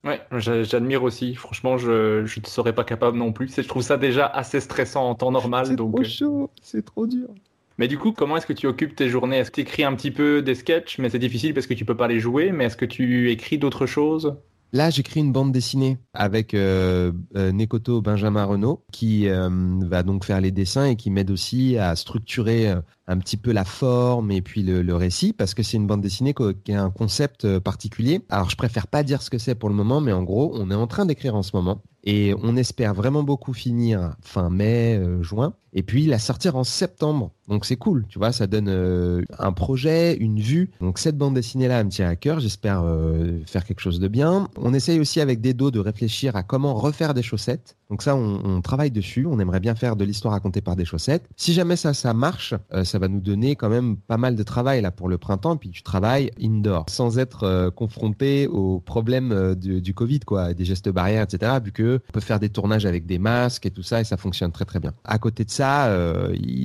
Ouais, 0.04 0.20
j'a- 0.38 0.62
j'admire 0.64 1.02
aussi. 1.04 1.34
Franchement, 1.36 1.76
je 1.78 2.24
je 2.24 2.40
ne 2.40 2.46
serais 2.46 2.74
pas 2.74 2.84
capable 2.84 3.16
non 3.18 3.32
plus. 3.32 3.54
Je 3.54 3.66
trouve 3.68 3.82
ça 3.82 3.96
déjà 3.96 4.26
assez 4.26 4.60
stressant 4.60 5.08
en 5.08 5.14
temps 5.14 5.30
normal. 5.32 5.66
C'est 5.68 5.76
donc, 5.76 6.00
trop 6.00 6.02
euh, 6.02 6.08
chaud, 6.08 6.50
c'est 6.62 6.84
trop 6.84 7.06
dur. 7.06 7.32
Mais 7.78 7.88
du 7.88 7.96
coup, 7.98 8.12
comment 8.12 8.36
est-ce 8.36 8.46
que 8.46 8.52
tu 8.52 8.66
occupes 8.66 8.94
tes 8.94 9.08
journées? 9.08 9.38
Est-ce 9.38 9.50
que 9.50 9.54
tu 9.56 9.60
écris 9.62 9.82
un 9.84 9.94
petit 9.94 10.10
peu 10.10 10.42
des 10.42 10.54
sketchs, 10.54 10.98
mais 10.98 11.08
c'est 11.10 11.18
difficile 11.18 11.54
parce 11.54 11.66
que 11.66 11.72
tu 11.74 11.84
peux 11.86 11.96
pas 11.96 12.06
les 12.08 12.20
jouer, 12.20 12.52
mais 12.52 12.64
est-ce 12.66 12.76
que 12.76 12.84
tu 12.84 13.30
écris 13.30 13.56
d'autres 13.58 13.86
choses? 13.86 14.36
Là, 14.72 14.90
j'écris 14.90 15.20
une 15.20 15.32
bande 15.32 15.50
dessinée 15.50 15.96
avec 16.12 16.52
euh, 16.52 17.10
euh, 17.36 17.52
Nekoto 17.52 18.02
Benjamin 18.02 18.44
Renault, 18.44 18.84
qui 18.92 19.26
euh, 19.26 19.48
va 19.80 20.02
donc 20.02 20.24
faire 20.24 20.42
les 20.42 20.50
dessins 20.50 20.84
et 20.84 20.96
qui 20.96 21.10
m'aide 21.10 21.30
aussi 21.30 21.78
à 21.78 21.96
structurer 21.96 22.70
euh, 22.70 22.80
un 23.06 23.16
petit 23.16 23.38
peu 23.38 23.52
la 23.52 23.64
forme 23.64 24.30
et 24.30 24.42
puis 24.42 24.62
le, 24.62 24.82
le 24.82 24.94
récit, 24.94 25.32
parce 25.32 25.54
que 25.54 25.62
c'est 25.62 25.78
une 25.78 25.86
bande 25.86 26.02
dessinée 26.02 26.34
qui 26.64 26.74
a 26.74 26.82
un 26.82 26.90
concept 26.90 27.58
particulier. 27.60 28.20
Alors, 28.28 28.50
je 28.50 28.56
préfère 28.56 28.88
pas 28.88 29.02
dire 29.02 29.22
ce 29.22 29.30
que 29.30 29.38
c'est 29.38 29.54
pour 29.54 29.70
le 29.70 29.74
moment, 29.74 30.02
mais 30.02 30.12
en 30.12 30.22
gros, 30.22 30.52
on 30.54 30.70
est 30.70 30.74
en 30.74 30.86
train 30.86 31.06
d'écrire 31.06 31.34
en 31.34 31.42
ce 31.42 31.56
moment 31.56 31.80
et 32.04 32.34
on 32.42 32.54
espère 32.54 32.92
vraiment 32.92 33.22
beaucoup 33.22 33.54
finir 33.54 34.16
fin 34.20 34.50
mai, 34.50 35.02
juin, 35.22 35.54
et 35.72 35.82
puis 35.82 36.04
la 36.04 36.18
sortir 36.18 36.56
en 36.56 36.64
septembre. 36.64 37.32
Donc 37.48 37.64
c'est 37.64 37.76
cool, 37.76 38.04
tu 38.08 38.18
vois, 38.18 38.30
ça 38.30 38.46
donne 38.46 38.68
euh, 38.68 39.22
un 39.38 39.52
projet, 39.52 40.14
une 40.16 40.38
vue. 40.38 40.70
Donc 40.80 40.98
cette 40.98 41.16
bande 41.16 41.34
dessinée-là, 41.34 41.82
me 41.82 41.88
tient 41.88 42.08
à 42.08 42.14
cœur, 42.14 42.40
j'espère 42.40 42.82
euh, 42.84 43.38
faire 43.46 43.64
quelque 43.64 43.80
chose 43.80 44.00
de 44.00 44.08
bien. 44.08 44.48
On 44.56 44.74
essaye 44.74 45.00
aussi 45.00 45.20
avec 45.20 45.40
des 45.40 45.54
dos 45.54 45.70
de 45.70 45.80
réfléchir 45.80 46.36
à 46.36 46.42
comment 46.42 46.74
refaire 46.74 47.14
des 47.14 47.22
chaussettes. 47.22 47.76
Donc 47.88 48.02
ça, 48.02 48.14
on, 48.14 48.60
travaille 48.60 48.90
dessus, 48.90 49.24
on 49.24 49.40
aimerait 49.40 49.60
bien 49.60 49.74
faire 49.74 49.96
de 49.96 50.04
l'histoire 50.04 50.34
racontée 50.34 50.60
par 50.60 50.76
des 50.76 50.84
chaussettes. 50.84 51.26
Si 51.36 51.54
jamais 51.54 51.76
ça, 51.76 51.94
ça 51.94 52.12
marche, 52.12 52.52
euh, 52.74 52.84
ça 52.84 52.98
va 52.98 53.08
nous 53.08 53.20
donner 53.20 53.56
quand 53.56 53.70
même 53.70 53.96
pas 53.96 54.18
mal 54.18 54.36
de 54.36 54.42
travail 54.42 54.82
là 54.82 54.90
pour 54.90 55.08
le 55.08 55.16
printemps, 55.16 55.56
puis 55.56 55.70
tu 55.70 55.82
travailles 55.82 56.30
indoor, 56.38 56.84
sans 56.90 57.18
être 57.18 57.70
confronté 57.70 58.46
aux 58.46 58.78
problèmes 58.78 59.54
du, 59.54 59.94
Covid, 59.94 60.20
quoi, 60.20 60.52
des 60.52 60.66
gestes 60.66 60.90
barrières, 60.90 61.22
etc., 61.22 61.52
vu 61.64 61.72
que 61.72 62.00
on 62.10 62.12
peut 62.12 62.20
faire 62.20 62.40
des 62.40 62.50
tournages 62.50 62.84
avec 62.84 63.06
des 63.06 63.18
masques 63.18 63.64
et 63.64 63.70
tout 63.70 63.82
ça, 63.82 64.02
et 64.02 64.04
ça 64.04 64.18
fonctionne 64.18 64.52
très 64.52 64.66
très 64.66 64.80
bien. 64.80 64.92
À 65.04 65.18
côté 65.18 65.46
de 65.46 65.50
ça, 65.50 65.90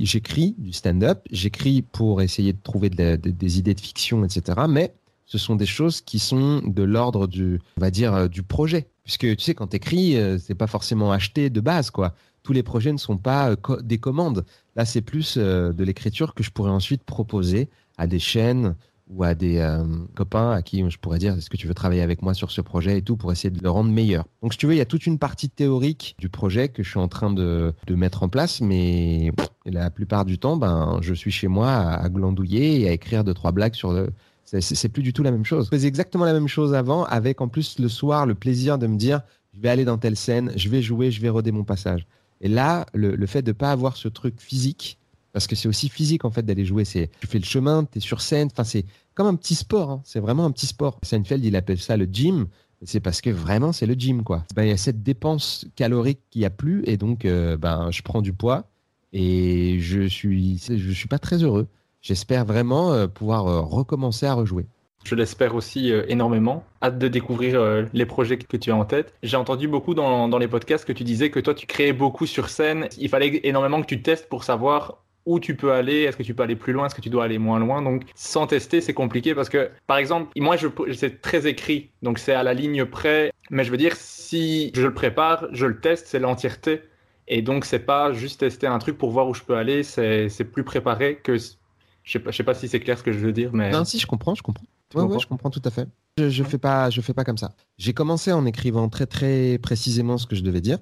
j'écris 0.02 0.54
du 0.58 0.73
stand-up, 0.74 1.26
j'écris 1.30 1.82
pour 1.82 2.22
essayer 2.22 2.52
de 2.52 2.60
trouver 2.62 2.90
des 2.90 3.58
idées 3.58 3.74
de 3.74 3.80
fiction, 3.80 4.24
etc., 4.24 4.62
mais 4.68 4.94
ce 5.26 5.38
sont 5.38 5.56
des 5.56 5.66
choses 5.66 6.02
qui 6.02 6.18
sont 6.18 6.60
de 6.66 6.82
l'ordre 6.82 7.26
du, 7.26 7.60
on 7.78 7.80
va 7.80 7.90
dire, 7.90 8.14
euh, 8.14 8.28
du 8.28 8.42
projet. 8.42 8.88
Puisque 9.04 9.36
tu 9.36 9.40
sais, 9.42 9.54
quand 9.54 9.68
tu 9.68 9.76
écris, 9.76 10.16
c'est 10.38 10.54
pas 10.54 10.66
forcément 10.66 11.12
acheté 11.12 11.50
de 11.50 11.60
base, 11.60 11.90
quoi. 11.90 12.14
Tous 12.44 12.52
les 12.52 12.62
projets 12.62 12.92
ne 12.92 12.98
sont 12.98 13.16
pas 13.16 13.50
euh, 13.50 13.56
des 13.82 13.98
commandes. 13.98 14.44
Là, 14.76 14.84
c'est 14.84 15.00
plus 15.00 15.36
euh, 15.38 15.72
de 15.72 15.82
l'écriture 15.82 16.34
que 16.34 16.44
je 16.44 16.50
pourrais 16.50 16.70
ensuite 16.70 17.02
proposer 17.02 17.70
à 17.96 18.06
des 18.06 18.18
chaînes 18.18 18.76
ou 19.08 19.22
à 19.22 19.34
des 19.34 19.58
euh, 19.58 19.84
copains 20.14 20.52
à 20.52 20.62
qui 20.62 20.88
je 20.88 20.98
pourrais 20.98 21.18
dire 21.18 21.34
est-ce 21.34 21.50
que 21.50 21.56
tu 21.56 21.66
veux 21.66 21.74
travailler 21.74 22.02
avec 22.02 22.22
moi 22.22 22.34
sur 22.34 22.50
ce 22.50 22.60
projet 22.60 22.98
et 22.98 23.02
tout 23.02 23.16
pour 23.16 23.32
essayer 23.32 23.50
de 23.50 23.62
le 23.62 23.70
rendre 23.70 23.90
meilleur? 23.90 24.24
Donc 24.42 24.52
si 24.54 24.58
tu 24.58 24.66
veux, 24.66 24.74
il 24.74 24.78
y 24.78 24.82
a 24.82 24.86
toute 24.86 25.06
une 25.06 25.18
partie 25.18 25.50
théorique 25.50 26.16
du 26.18 26.28
projet 26.28 26.68
que 26.68 26.82
je 26.82 26.90
suis 26.90 26.98
en 26.98 27.08
train 27.08 27.32
de, 27.32 27.74
de 27.86 27.94
mettre 27.94 28.22
en 28.22 28.28
place, 28.28 28.60
mais 28.60 29.30
la 29.66 29.90
plupart 29.90 30.24
du 30.24 30.38
temps, 30.38 30.56
ben, 30.56 30.98
je 31.02 31.14
suis 31.14 31.30
chez 31.30 31.48
moi 31.48 31.70
à, 31.70 32.08
glandouiller 32.08 32.80
et 32.80 32.88
à 32.88 32.92
écrire 32.92 33.24
deux, 33.24 33.34
trois 33.34 33.52
blagues 33.52 33.74
sur 33.74 33.92
le... 33.92 34.10
C'est 34.44 34.88
plus 34.88 35.02
du 35.02 35.12
tout 35.12 35.22
la 35.22 35.32
même 35.32 35.44
chose. 35.44 35.64
Je 35.64 35.76
faisais 35.76 35.88
exactement 35.88 36.24
la 36.24 36.32
même 36.32 36.48
chose 36.48 36.74
avant, 36.74 37.04
avec 37.04 37.40
en 37.40 37.48
plus 37.48 37.78
le 37.78 37.88
soir 37.88 38.24
le 38.24 38.34
plaisir 38.34 38.78
de 38.78 38.86
me 38.86 38.96
dire 38.96 39.22
je 39.52 39.60
vais 39.60 39.68
aller 39.68 39.84
dans 39.84 39.98
telle 39.98 40.16
scène, 40.16 40.52
je 40.54 40.68
vais 40.68 40.82
jouer, 40.82 41.10
je 41.10 41.20
vais 41.20 41.28
roder 41.28 41.50
mon 41.50 41.64
passage. 41.64 42.06
Et 42.40 42.48
là, 42.48 42.86
le, 42.92 43.16
le 43.16 43.26
fait 43.26 43.42
de 43.42 43.52
pas 43.52 43.70
avoir 43.72 43.96
ce 43.96 44.08
truc 44.08 44.40
physique, 44.40 44.98
parce 45.34 45.48
que 45.48 45.56
c'est 45.56 45.68
aussi 45.68 45.88
physique 45.88 46.24
en 46.24 46.30
fait 46.30 46.46
d'aller 46.46 46.64
jouer, 46.64 46.84
c'est 46.84 47.10
tu 47.20 47.26
fais 47.26 47.40
le 47.40 47.44
chemin, 47.44 47.84
tu 47.84 47.98
es 47.98 48.00
sur 48.00 48.20
scène, 48.20 48.48
enfin 48.52 48.62
c'est 48.62 48.86
comme 49.14 49.26
un 49.26 49.34
petit 49.34 49.56
sport, 49.56 49.90
hein. 49.90 50.00
c'est 50.04 50.20
vraiment 50.20 50.44
un 50.46 50.52
petit 50.52 50.66
sport. 50.66 50.98
Seinfeld, 51.02 51.44
il 51.44 51.56
appelle 51.56 51.80
ça 51.80 51.96
le 51.96 52.08
gym, 52.10 52.46
c'est 52.84 53.00
parce 53.00 53.20
que 53.20 53.30
vraiment 53.30 53.72
c'est 53.72 53.86
le 53.86 53.94
gym 53.94 54.22
quoi. 54.22 54.44
Ben, 54.54 54.62
il 54.62 54.68
y 54.68 54.72
a 54.72 54.76
cette 54.76 55.02
dépense 55.02 55.66
calorique 55.74 56.20
qui 56.30 56.44
a 56.44 56.50
plus 56.50 56.84
et 56.86 56.96
donc 56.96 57.24
euh, 57.24 57.56
ben 57.56 57.90
je 57.90 58.02
prends 58.02 58.22
du 58.22 58.32
poids 58.32 58.68
et 59.12 59.80
je 59.80 60.06
suis 60.06 60.58
je 60.58 60.92
suis 60.92 61.08
pas 61.08 61.18
très 61.18 61.42
heureux. 61.42 61.66
J'espère 62.00 62.44
vraiment 62.44 62.92
euh, 62.92 63.08
pouvoir 63.08 63.48
euh, 63.48 63.60
recommencer 63.60 64.26
à 64.26 64.34
rejouer. 64.34 64.66
Je 65.02 65.16
l'espère 65.16 65.56
aussi 65.56 65.90
énormément. 66.08 66.64
Hâte 66.80 66.98
de 66.98 67.08
découvrir 67.08 67.60
les 67.92 68.06
projets 68.06 68.38
que 68.38 68.56
tu 68.56 68.70
as 68.70 68.76
en 68.76 68.86
tête. 68.86 69.12
J'ai 69.22 69.36
entendu 69.36 69.68
beaucoup 69.68 69.92
dans 69.92 70.38
les 70.38 70.48
podcasts 70.48 70.86
que 70.86 70.94
tu 70.94 71.04
disais 71.04 71.28
que 71.28 71.40
toi 71.40 71.52
tu 71.52 71.66
créais 71.66 71.92
beaucoup 71.92 72.24
sur 72.24 72.48
scène. 72.48 72.88
Il 72.96 73.10
fallait 73.10 73.40
énormément 73.42 73.82
que 73.82 73.86
tu 73.86 74.00
testes 74.00 74.30
pour 74.30 74.44
savoir 74.44 75.04
où 75.26 75.40
tu 75.40 75.56
peux 75.56 75.72
aller, 75.72 76.02
est-ce 76.02 76.16
que 76.16 76.22
tu 76.22 76.34
peux 76.34 76.42
aller 76.42 76.56
plus 76.56 76.72
loin, 76.72 76.86
est-ce 76.86 76.94
que 76.94 77.00
tu 77.00 77.10
dois 77.10 77.24
aller 77.24 77.38
moins 77.38 77.58
loin. 77.58 77.82
Donc 77.82 78.04
sans 78.14 78.46
tester, 78.46 78.80
c'est 78.80 78.94
compliqué 78.94 79.34
parce 79.34 79.48
que, 79.48 79.70
par 79.86 79.96
exemple, 79.96 80.30
moi, 80.36 80.56
je, 80.56 80.68
c'est 80.92 81.20
très 81.20 81.46
écrit, 81.46 81.90
donc 82.02 82.18
c'est 82.18 82.34
à 82.34 82.42
la 82.42 82.54
ligne 82.54 82.84
près. 82.84 83.32
Mais 83.50 83.64
je 83.64 83.70
veux 83.70 83.76
dire, 83.76 83.94
si 83.96 84.72
je 84.74 84.82
le 84.82 84.94
prépare, 84.94 85.46
je 85.52 85.66
le 85.66 85.80
teste, 85.80 86.06
c'est 86.08 86.18
l'entièreté. 86.18 86.82
Et 87.26 87.40
donc 87.40 87.64
c'est 87.64 87.78
pas 87.78 88.12
juste 88.12 88.40
tester 88.40 88.66
un 88.66 88.78
truc 88.78 88.98
pour 88.98 89.10
voir 89.10 89.28
où 89.28 89.34
je 89.34 89.42
peux 89.42 89.56
aller, 89.56 89.82
c'est, 89.82 90.28
plus 90.52 90.64
préparé 90.64 91.16
que... 91.16 91.36
Je 91.36 92.12
sais 92.12 92.18
pas, 92.18 92.30
je 92.30 92.36
sais 92.36 92.44
pas 92.44 92.52
si 92.52 92.68
c'est 92.68 92.80
clair 92.80 92.98
ce 92.98 93.02
que 93.02 93.12
je 93.12 93.18
veux 93.18 93.32
dire, 93.32 93.50
mais... 93.54 93.70
Non, 93.70 93.86
si, 93.86 93.98
je 93.98 94.06
comprends, 94.06 94.34
je 94.34 94.42
comprends. 94.42 94.66
Ouais, 94.94 95.18
je 95.18 95.26
comprends 95.26 95.48
tout 95.48 95.62
à 95.64 95.70
fait. 95.70 95.88
Je, 96.18 96.28
je 96.28 96.44
fais 96.44 96.58
pas, 96.58 96.90
je 96.90 97.00
fais 97.00 97.14
pas 97.14 97.24
comme 97.24 97.38
ça. 97.38 97.54
J'ai 97.78 97.94
commencé 97.94 98.30
en 98.30 98.44
écrivant 98.44 98.88
très 98.90 99.06
très 99.06 99.58
précisément 99.58 100.18
ce 100.18 100.26
que 100.26 100.36
je 100.36 100.42
devais 100.42 100.60
dire. 100.60 100.78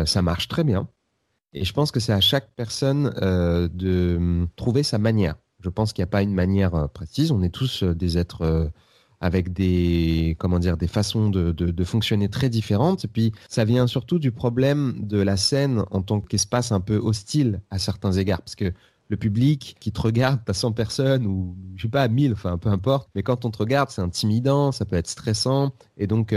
Euh, 0.00 0.06
ça 0.06 0.20
marche 0.20 0.48
très 0.48 0.64
bien. 0.64 0.88
Et 1.58 1.64
je 1.64 1.72
pense 1.72 1.90
que 1.90 1.98
c'est 1.98 2.12
à 2.12 2.20
chaque 2.20 2.50
personne 2.54 3.12
euh, 3.20 3.68
de 3.72 4.14
hum, 4.16 4.48
trouver 4.54 4.84
sa 4.84 4.98
manière. 4.98 5.34
Je 5.60 5.68
pense 5.68 5.92
qu'il 5.92 6.02
n'y 6.02 6.08
a 6.08 6.10
pas 6.10 6.22
une 6.22 6.32
manière 6.32 6.74
euh, 6.76 6.86
précise. 6.86 7.32
On 7.32 7.42
est 7.42 7.48
tous 7.48 7.82
euh, 7.82 7.94
des 7.96 8.16
êtres 8.16 8.70
avec 9.20 9.52
des 9.52 10.36
comment 10.38 10.60
dire 10.60 10.76
des 10.76 10.86
façons 10.86 11.28
de, 11.30 11.84
fonctionner 11.84 12.28
très 12.28 12.48
différentes. 12.48 13.04
Et 13.04 13.08
puis 13.08 13.32
ça 13.48 13.64
vient 13.64 13.88
surtout 13.88 14.20
du 14.20 14.30
problème 14.30 14.94
de 15.00 15.20
la 15.20 15.36
scène 15.36 15.82
en 15.90 16.00
tant 16.00 16.20
qu'espace 16.20 16.70
un 16.70 16.78
peu 16.78 16.96
hostile 16.96 17.60
à 17.70 17.80
certains 17.80 18.12
égards, 18.12 18.42
parce 18.42 18.54
que 18.54 18.72
le 19.08 19.16
public 19.16 19.74
qui 19.80 19.90
te 19.90 20.00
regarde, 20.00 20.40
t'as 20.44 20.52
100 20.52 20.70
personnes 20.72 21.26
ou 21.26 21.56
je 21.74 21.82
sais 21.82 21.88
pas 21.88 22.06
1000, 22.06 22.34
enfin 22.34 22.58
peu 22.58 22.68
importe. 22.68 23.10
Mais 23.16 23.24
quand 23.24 23.44
on 23.44 23.50
te 23.50 23.58
regarde, 23.58 23.90
c'est 23.90 24.02
intimidant, 24.02 24.70
ça 24.70 24.84
peut 24.84 24.94
être 24.94 25.08
stressant, 25.08 25.72
et 25.96 26.06
donc 26.06 26.32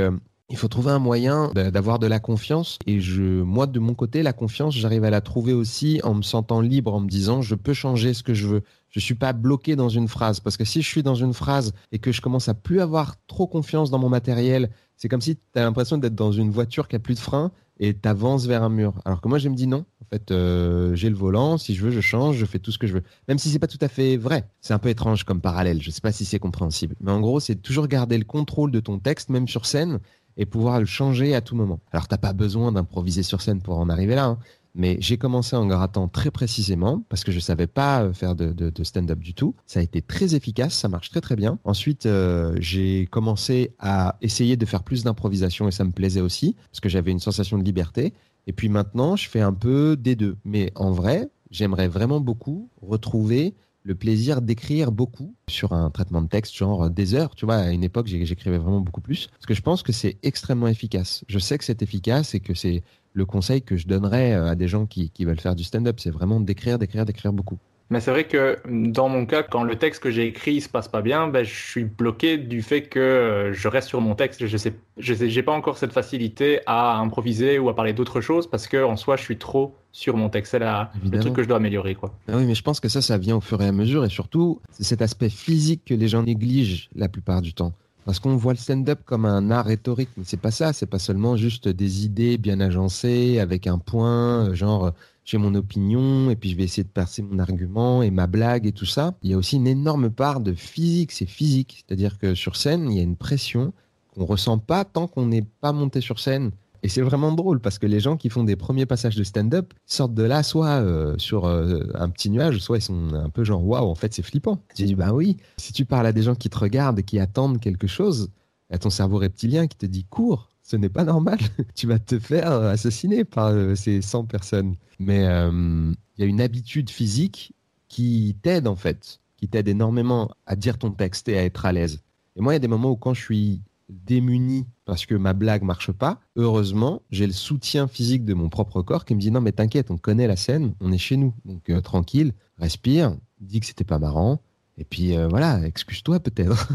il 0.52 0.58
faut 0.58 0.68
trouver 0.68 0.92
un 0.92 1.00
moyen 1.00 1.50
d'avoir 1.54 1.98
de 1.98 2.08
la 2.08 2.20
confiance. 2.20 2.78
Et 2.86 3.00
je, 3.00 3.42
moi, 3.42 3.68
de 3.68 3.80
mon 3.80 3.94
côté, 3.94 4.22
la 4.22 4.34
confiance, 4.34 4.76
j'arrive 4.76 5.06
à 5.06 5.10
la 5.10 5.22
trouver 5.22 5.54
aussi 5.54 6.02
en 6.04 6.14
me 6.14 6.22
sentant 6.22 6.60
libre, 6.60 6.94
en 6.94 7.00
me 7.00 7.08
disant, 7.08 7.42
je 7.42 7.56
peux 7.56 7.74
changer 7.74 8.14
ce 8.14 8.22
que 8.22 8.34
je 8.34 8.48
veux. 8.48 8.62
Je 8.90 9.00
suis 9.00 9.16
pas 9.16 9.32
bloqué 9.32 9.78
dans 9.78 9.88
une 9.88 10.10
phrase. 10.10 10.42
Parce 10.42 10.58
que 10.58 10.66
si 10.66 10.82
je 10.82 10.88
suis 10.88 11.04
dans 11.04 11.16
une 11.16 11.34
phrase 11.34 11.74
et 11.94 12.00
que 12.00 12.12
je 12.12 12.20
commence 12.20 12.50
à 12.50 12.54
plus 12.54 12.82
avoir 12.82 13.16
trop 13.28 13.48
confiance 13.48 13.90
dans 13.90 14.00
mon 14.00 14.10
matériel, 14.10 14.70
c'est 14.98 15.08
comme 15.08 15.22
si 15.22 15.38
tu 15.38 15.42
as 15.56 15.64
l'impression 15.64 15.98
d'être 15.98 16.16
dans 16.16 16.34
une 16.34 16.52
voiture 16.52 16.88
qui 16.90 16.98
a 16.98 17.00
plus 17.00 17.16
de 17.16 17.20
frein 17.20 17.52
et 17.80 17.98
tu 17.98 18.08
avances 18.08 18.46
vers 18.46 18.62
un 18.62 18.70
mur. 18.70 18.94
Alors 19.06 19.22
que 19.22 19.28
moi, 19.28 19.40
je 19.40 19.50
me 19.50 19.56
dis 19.56 19.66
non. 19.66 19.86
En 20.02 20.06
fait, 20.12 20.30
euh, 20.30 20.94
j'ai 20.94 21.10
le 21.10 21.16
volant. 21.16 21.58
Si 21.58 21.74
je 21.74 21.84
veux, 21.84 21.90
je 21.90 22.02
change. 22.02 22.36
Je 22.38 22.46
fais 22.46 22.60
tout 22.60 22.72
ce 22.72 22.78
que 22.78 22.86
je 22.86 22.94
veux. 22.94 23.04
Même 23.28 23.40
si 23.40 23.50
c'est 23.50 23.58
pas 23.58 23.68
tout 23.68 23.80
à 23.82 23.88
fait 23.88 24.18
vrai. 24.18 24.48
C'est 24.60 24.74
un 24.74 24.80
peu 24.80 24.90
étrange 24.90 25.24
comme 25.24 25.42
parallèle. 25.42 25.82
Je 25.82 25.90
sais 25.90 26.02
pas 26.02 26.12
si 26.12 26.24
c'est 26.24 26.38
compréhensible. 26.38 26.96
Mais 27.02 27.12
en 27.12 27.20
gros, 27.20 27.40
c'est 27.40 27.56
toujours 27.56 27.88
garder 27.88 28.20
le 28.20 28.26
contrôle 28.26 28.72
de 28.72 28.80
ton 28.80 29.00
texte, 29.00 29.30
même 29.30 29.48
sur 29.48 29.66
scène, 29.66 30.00
et 30.38 30.46
pouvoir 30.46 30.80
le 30.80 30.86
changer 30.86 31.36
à 31.36 31.42
tout 31.42 31.56
moment. 31.56 31.80
Alors, 31.92 32.08
t'as 32.08 32.18
pas 32.18 32.34
besoin 32.34 32.72
d'improviser 32.72 33.24
sur 33.24 33.42
scène 33.42 33.62
pour 33.62 33.78
en 33.78 33.90
arriver 33.90 34.16
là, 34.16 34.26
hein. 34.26 34.38
mais 34.76 34.98
j'ai 35.00 35.18
commencé 35.18 35.56
en 35.56 35.66
grattant 35.66 36.08
très 36.08 36.32
précisément 36.32 37.04
parce 37.10 37.24
que 37.24 37.32
je 37.32 37.40
savais 37.40 37.68
pas 37.68 38.04
euh, 38.04 38.14
faire 38.14 38.36
de, 38.36 38.52
de, 38.52 38.84
stand-up 38.84 39.20
du 39.20 39.34
tout. 39.34 39.56
Ça 39.66 39.80
a 39.80 39.84
été 39.84 40.02
très 40.02 40.36
efficace, 40.36 40.74
ça 40.74 40.88
marche 40.88 41.10
très 41.10 41.22
très 41.22 41.36
bien. 41.36 41.60
Ensuite, 41.64 42.06
euh, 42.06 42.56
j'ai 42.60 43.08
commencé 43.08 43.74
à 43.80 44.18
essayer 44.22 44.58
de 44.58 44.66
faire 44.66 44.84
plus 44.84 45.04
d'improvisation 45.04 45.68
et 45.68 45.72
ça 45.72 45.84
me 45.84 45.92
plaisait 45.92 46.22
aussi 46.22 46.56
parce 46.72 46.80
que 46.80 46.90
j'avais 46.90 47.12
une 47.12 47.20
sensation 47.20 47.58
de 47.58 47.64
liberté. 47.64 48.14
Et 48.48 48.54
puis 48.54 48.70
maintenant, 48.70 49.16
je 49.16 49.30
fais 49.30 49.42
un 49.42 49.54
peu 49.54 49.96
des 49.96 50.16
deux. 50.16 50.38
Mais 50.46 50.72
en 50.76 50.92
vrai, 50.92 51.30
j'aimerais 51.52 51.88
vraiment 51.88 52.20
beaucoup 52.20 52.70
retrouver 52.82 53.54
le 53.84 53.96
plaisir 53.96 54.42
d'écrire 54.42 54.92
beaucoup 54.92 55.36
sur 55.48 55.74
un 55.74 55.90
traitement 55.90 56.22
de 56.22 56.28
texte, 56.28 56.56
genre 56.56 56.90
des 56.90 57.16
heures. 57.16 57.36
Tu 57.36 57.46
vois, 57.46 57.56
à 57.56 57.72
une 57.72 57.84
époque, 57.84 58.08
j'écrivais 58.08 58.58
vraiment 58.58 58.82
beaucoup 58.82 59.02
plus. 59.02 59.28
Parce 59.28 59.46
que 59.46 59.54
je 59.54 59.62
pense 59.62 59.84
que 59.84 59.92
c'est 59.92 60.18
extrêmement 60.24 60.68
efficace. 60.68 61.24
Je 61.28 61.40
sais 61.40 61.58
que 61.58 61.64
c'est 61.64 61.82
efficace 61.82 62.36
et 62.36 62.40
que 62.40 62.54
c'est 62.54 62.84
le 63.14 63.26
conseil 63.26 63.62
que 63.62 63.76
je 63.76 63.88
donnerais 63.88 64.34
à 64.34 64.56
des 64.56 64.68
gens 64.68 64.86
qui, 64.86 65.10
qui 65.10 65.26
veulent 65.26 65.40
faire 65.40 65.56
du 65.56 65.64
stand-up. 65.64 66.00
C'est 66.00 66.12
vraiment 66.12 66.40
d'écrire, 66.40 66.78
d'écrire, 66.78 67.06
d'écrire 67.06 67.34
beaucoup. 67.34 67.58
Mais 67.92 68.00
c'est 68.00 68.12
vrai 68.12 68.24
que 68.24 68.58
dans 68.66 69.10
mon 69.10 69.26
cas, 69.26 69.44
quand 69.44 69.64
le 69.64 69.76
texte 69.76 70.02
que 70.02 70.12
j'ai 70.12 70.26
écrit 70.26 70.62
se 70.62 70.70
passe 70.70 70.88
pas 70.88 71.02
bien, 71.02 71.28
ben, 71.28 71.44
je 71.44 71.54
suis 71.54 71.84
bloqué 71.84 72.38
du 72.38 72.62
fait 72.62 72.84
que 72.84 73.00
euh, 73.00 73.54
je 73.54 73.68
reste 73.68 73.90
sur 73.90 74.00
mon 74.00 74.16
texte. 74.16 74.48
Je 74.48 74.58
sais, 74.58 74.74
je 74.98 75.14
sais, 75.14 75.30
j'ai 75.30 75.44
pas 75.44 75.52
encore 75.52 75.78
cette 75.78 75.92
facilité 75.92 76.62
à 76.66 76.96
improviser 76.96 77.60
ou 77.60 77.68
à 77.68 77.76
parler 77.76 77.92
d'autres 77.92 78.22
choses 78.22 78.50
parce 78.50 78.68
que 78.68 78.82
en 78.82 78.96
soi, 78.96 79.18
je 79.18 79.24
suis 79.24 79.38
trop 79.38 79.76
sur 79.92 80.16
mon 80.16 80.30
texte. 80.30 80.52
C'est 80.52 80.60
le 80.60 81.20
truc 81.20 81.34
que 81.34 81.44
je 81.44 81.50
dois 81.50 81.58
améliorer, 81.58 81.96
quoi. 81.96 82.14
Ah 82.30 82.38
oui, 82.38 82.46
mais 82.46 82.56
je 82.56 82.64
pense 82.64 82.80
que 82.80 82.88
ça, 82.88 83.02
ça 83.02 83.18
vient 83.18 83.36
au 83.36 83.42
fur 83.42 83.62
et 83.62 83.68
à 83.68 83.74
mesure 83.74 84.06
et 84.06 84.10
surtout, 84.10 84.62
c'est 84.72 84.86
cet 84.86 85.02
aspect 85.02 85.30
physique 85.30 85.82
que 85.86 85.94
les 85.94 86.08
gens 86.08 86.24
négligent 86.24 86.90
la 86.96 87.10
plupart 87.10 87.42
du 87.42 87.54
temps. 87.54 87.74
Parce 88.06 88.20
qu'on 88.20 88.38
voit 88.38 88.54
le 88.54 88.58
stand-up 88.58 89.02
comme 89.06 89.26
un 89.26 89.52
art 89.52 89.66
rhétorique, 89.66 90.10
mais 90.16 90.24
c'est 90.26 90.40
pas 90.40 90.50
ça. 90.50 90.72
C'est 90.72 90.88
pas 90.88 90.98
seulement 90.98 91.36
juste 91.36 91.68
des 91.68 92.06
idées 92.06 92.38
bien 92.38 92.62
agencées 92.62 93.38
avec 93.40 93.68
un 93.68 93.78
point, 93.78 94.54
genre 94.54 94.94
j'ai 95.24 95.38
mon 95.38 95.54
opinion 95.56 96.30
et 96.30 96.36
puis 96.36 96.50
je 96.50 96.58
vais 96.58 96.64
essayer 96.64 96.84
de 96.84 96.90
passer 96.90 97.22
mon 97.22 97.40
argument 97.40 98.02
et 98.02 98.12
ma 98.12 98.28
blague 98.28 98.66
et 98.66 98.72
tout 98.72 98.86
ça. 98.86 99.14
Il 99.24 99.32
y 99.32 99.34
a 99.34 99.38
aussi 99.38 99.58
une 99.58 99.68
énorme 99.68 100.10
part 100.10 100.40
de 100.40 100.54
physique, 100.54 101.12
c'est 101.12 101.26
physique. 101.26 101.84
C'est-à-dire 101.86 102.18
que 102.18 102.36
sur 102.36 102.56
scène, 102.56 102.90
il 102.92 102.98
y 102.98 103.00
a 103.00 103.04
une 103.04 103.18
pression 103.18 103.74
qu'on 104.14 104.26
ressent 104.26 104.58
pas 104.58 104.84
tant 104.84 105.08
qu'on 105.08 105.28
n'est 105.28 105.46
pas 105.62 105.72
monté 105.72 106.02
sur 106.02 106.20
scène. 106.20 106.52
Et 106.84 106.90
c'est 106.90 107.02
vraiment 107.02 107.32
drôle 107.32 107.60
parce 107.60 107.78
que 107.78 107.86
les 107.86 108.00
gens 108.00 108.18
qui 108.18 108.30
font 108.30 108.44
des 108.44 108.56
premiers 108.56 108.88
passages 108.88 109.16
de 109.16 109.24
stand-up 109.24 109.74
sortent 109.86 110.16
de 110.16 110.24
là 110.24 110.42
soit 110.42 110.82
euh, 110.82 111.16
sur 111.18 111.46
euh, 111.46 111.84
un 111.94 112.10
petit 112.10 112.30
nuage, 112.30 112.58
soit 112.58 112.80
ils 112.80 112.82
sont 112.82 113.14
un 113.14 113.30
peu 113.30 113.44
genre 113.44 113.64
waouh, 113.64 113.88
en 113.88 113.96
fait 113.96 114.14
c'est 114.14 114.24
flippant. 114.24 114.64
J'ai 114.76 114.86
dit 114.86 114.96
bah 114.96 115.14
oui, 115.14 115.38
si 115.58 115.74
tu 115.74 115.86
parles 115.86 116.08
à 116.08 116.12
des 116.12 116.24
gens 116.24 116.34
qui 116.34 116.50
te 116.50 116.58
regardent 116.58 117.00
et 117.00 117.04
qui 117.04 117.20
attendent 117.20 117.60
quelque 117.60 117.86
chose, 117.86 118.32
y 118.72 118.76
a 118.76 118.80
ton 118.80 118.90
cerveau 118.90 119.18
reptilien 119.18 119.68
qui 119.68 119.78
te 119.78 119.86
dit 119.86 120.06
cours, 120.06 120.50
ce 120.72 120.78
n'est 120.78 120.90
pas 120.90 121.04
normal. 121.04 121.38
tu 121.76 121.86
vas 121.88 122.00
te 122.00 122.18
faire 122.18 122.52
assassiner 122.52 123.26
par 123.26 123.48
euh, 123.48 123.76
ces 123.76 124.02
100 124.02 124.26
personnes. 124.26 124.76
Mais 125.00 125.26
euh, 125.26 125.92
il 126.18 126.22
y 126.22 126.24
a 126.24 126.28
une 126.28 126.40
habitude 126.40 126.90
physique 126.90 127.54
qui 127.90 128.38
t'aide 128.42 128.68
en 128.68 128.78
fait, 128.78 129.20
qui 129.36 129.50
t'aide 129.50 129.68
énormément 129.68 130.32
à 130.46 130.56
dire 130.56 130.78
ton 130.78 130.92
texte 130.92 131.28
et 131.28 131.38
à 131.38 131.44
être 131.44 131.66
à 131.66 131.74
l'aise. 131.74 132.02
Et 132.38 132.42
moi, 132.42 132.54
il 132.54 132.56
y 132.56 132.58
a 132.58 132.60
des 132.60 132.70
moments 132.70 132.92
où 132.92 132.96
quand 132.96 133.14
je 133.14 133.22
suis 133.22 133.62
démuni 133.90 134.66
parce 134.86 135.06
que 135.06 135.16
ma 135.16 135.34
blague 135.34 135.64
marche 135.64 135.92
pas, 135.92 136.22
heureusement, 136.38 137.02
j'ai 137.10 137.28
le 137.28 137.34
soutien 137.34 137.90
physique 137.90 138.24
de 138.24 138.34
mon 138.34 138.48
propre 138.48 138.82
corps 138.82 139.04
qui 139.04 139.14
me 139.14 139.20
dit 139.20 139.32
non 139.32 139.42
mais 139.42 139.52
t'inquiète, 139.52 139.92
on 139.92 139.98
connaît 139.98 140.28
la 140.28 140.38
scène, 140.38 140.74
on 140.80 140.94
est 140.94 140.98
chez 140.98 141.18
nous. 141.18 141.34
Donc 141.44 141.70
euh, 141.70 141.82
tranquille, 141.82 142.34
respire, 142.58 143.18
dis 143.42 143.60
que 143.60 143.66
c'était 143.66 143.84
pas 143.84 144.00
marrant, 144.00 144.42
et 144.82 144.84
puis 144.84 145.16
euh, 145.16 145.28
voilà, 145.28 145.60
excuse-toi 145.64 146.20
peut-être. 146.20 146.74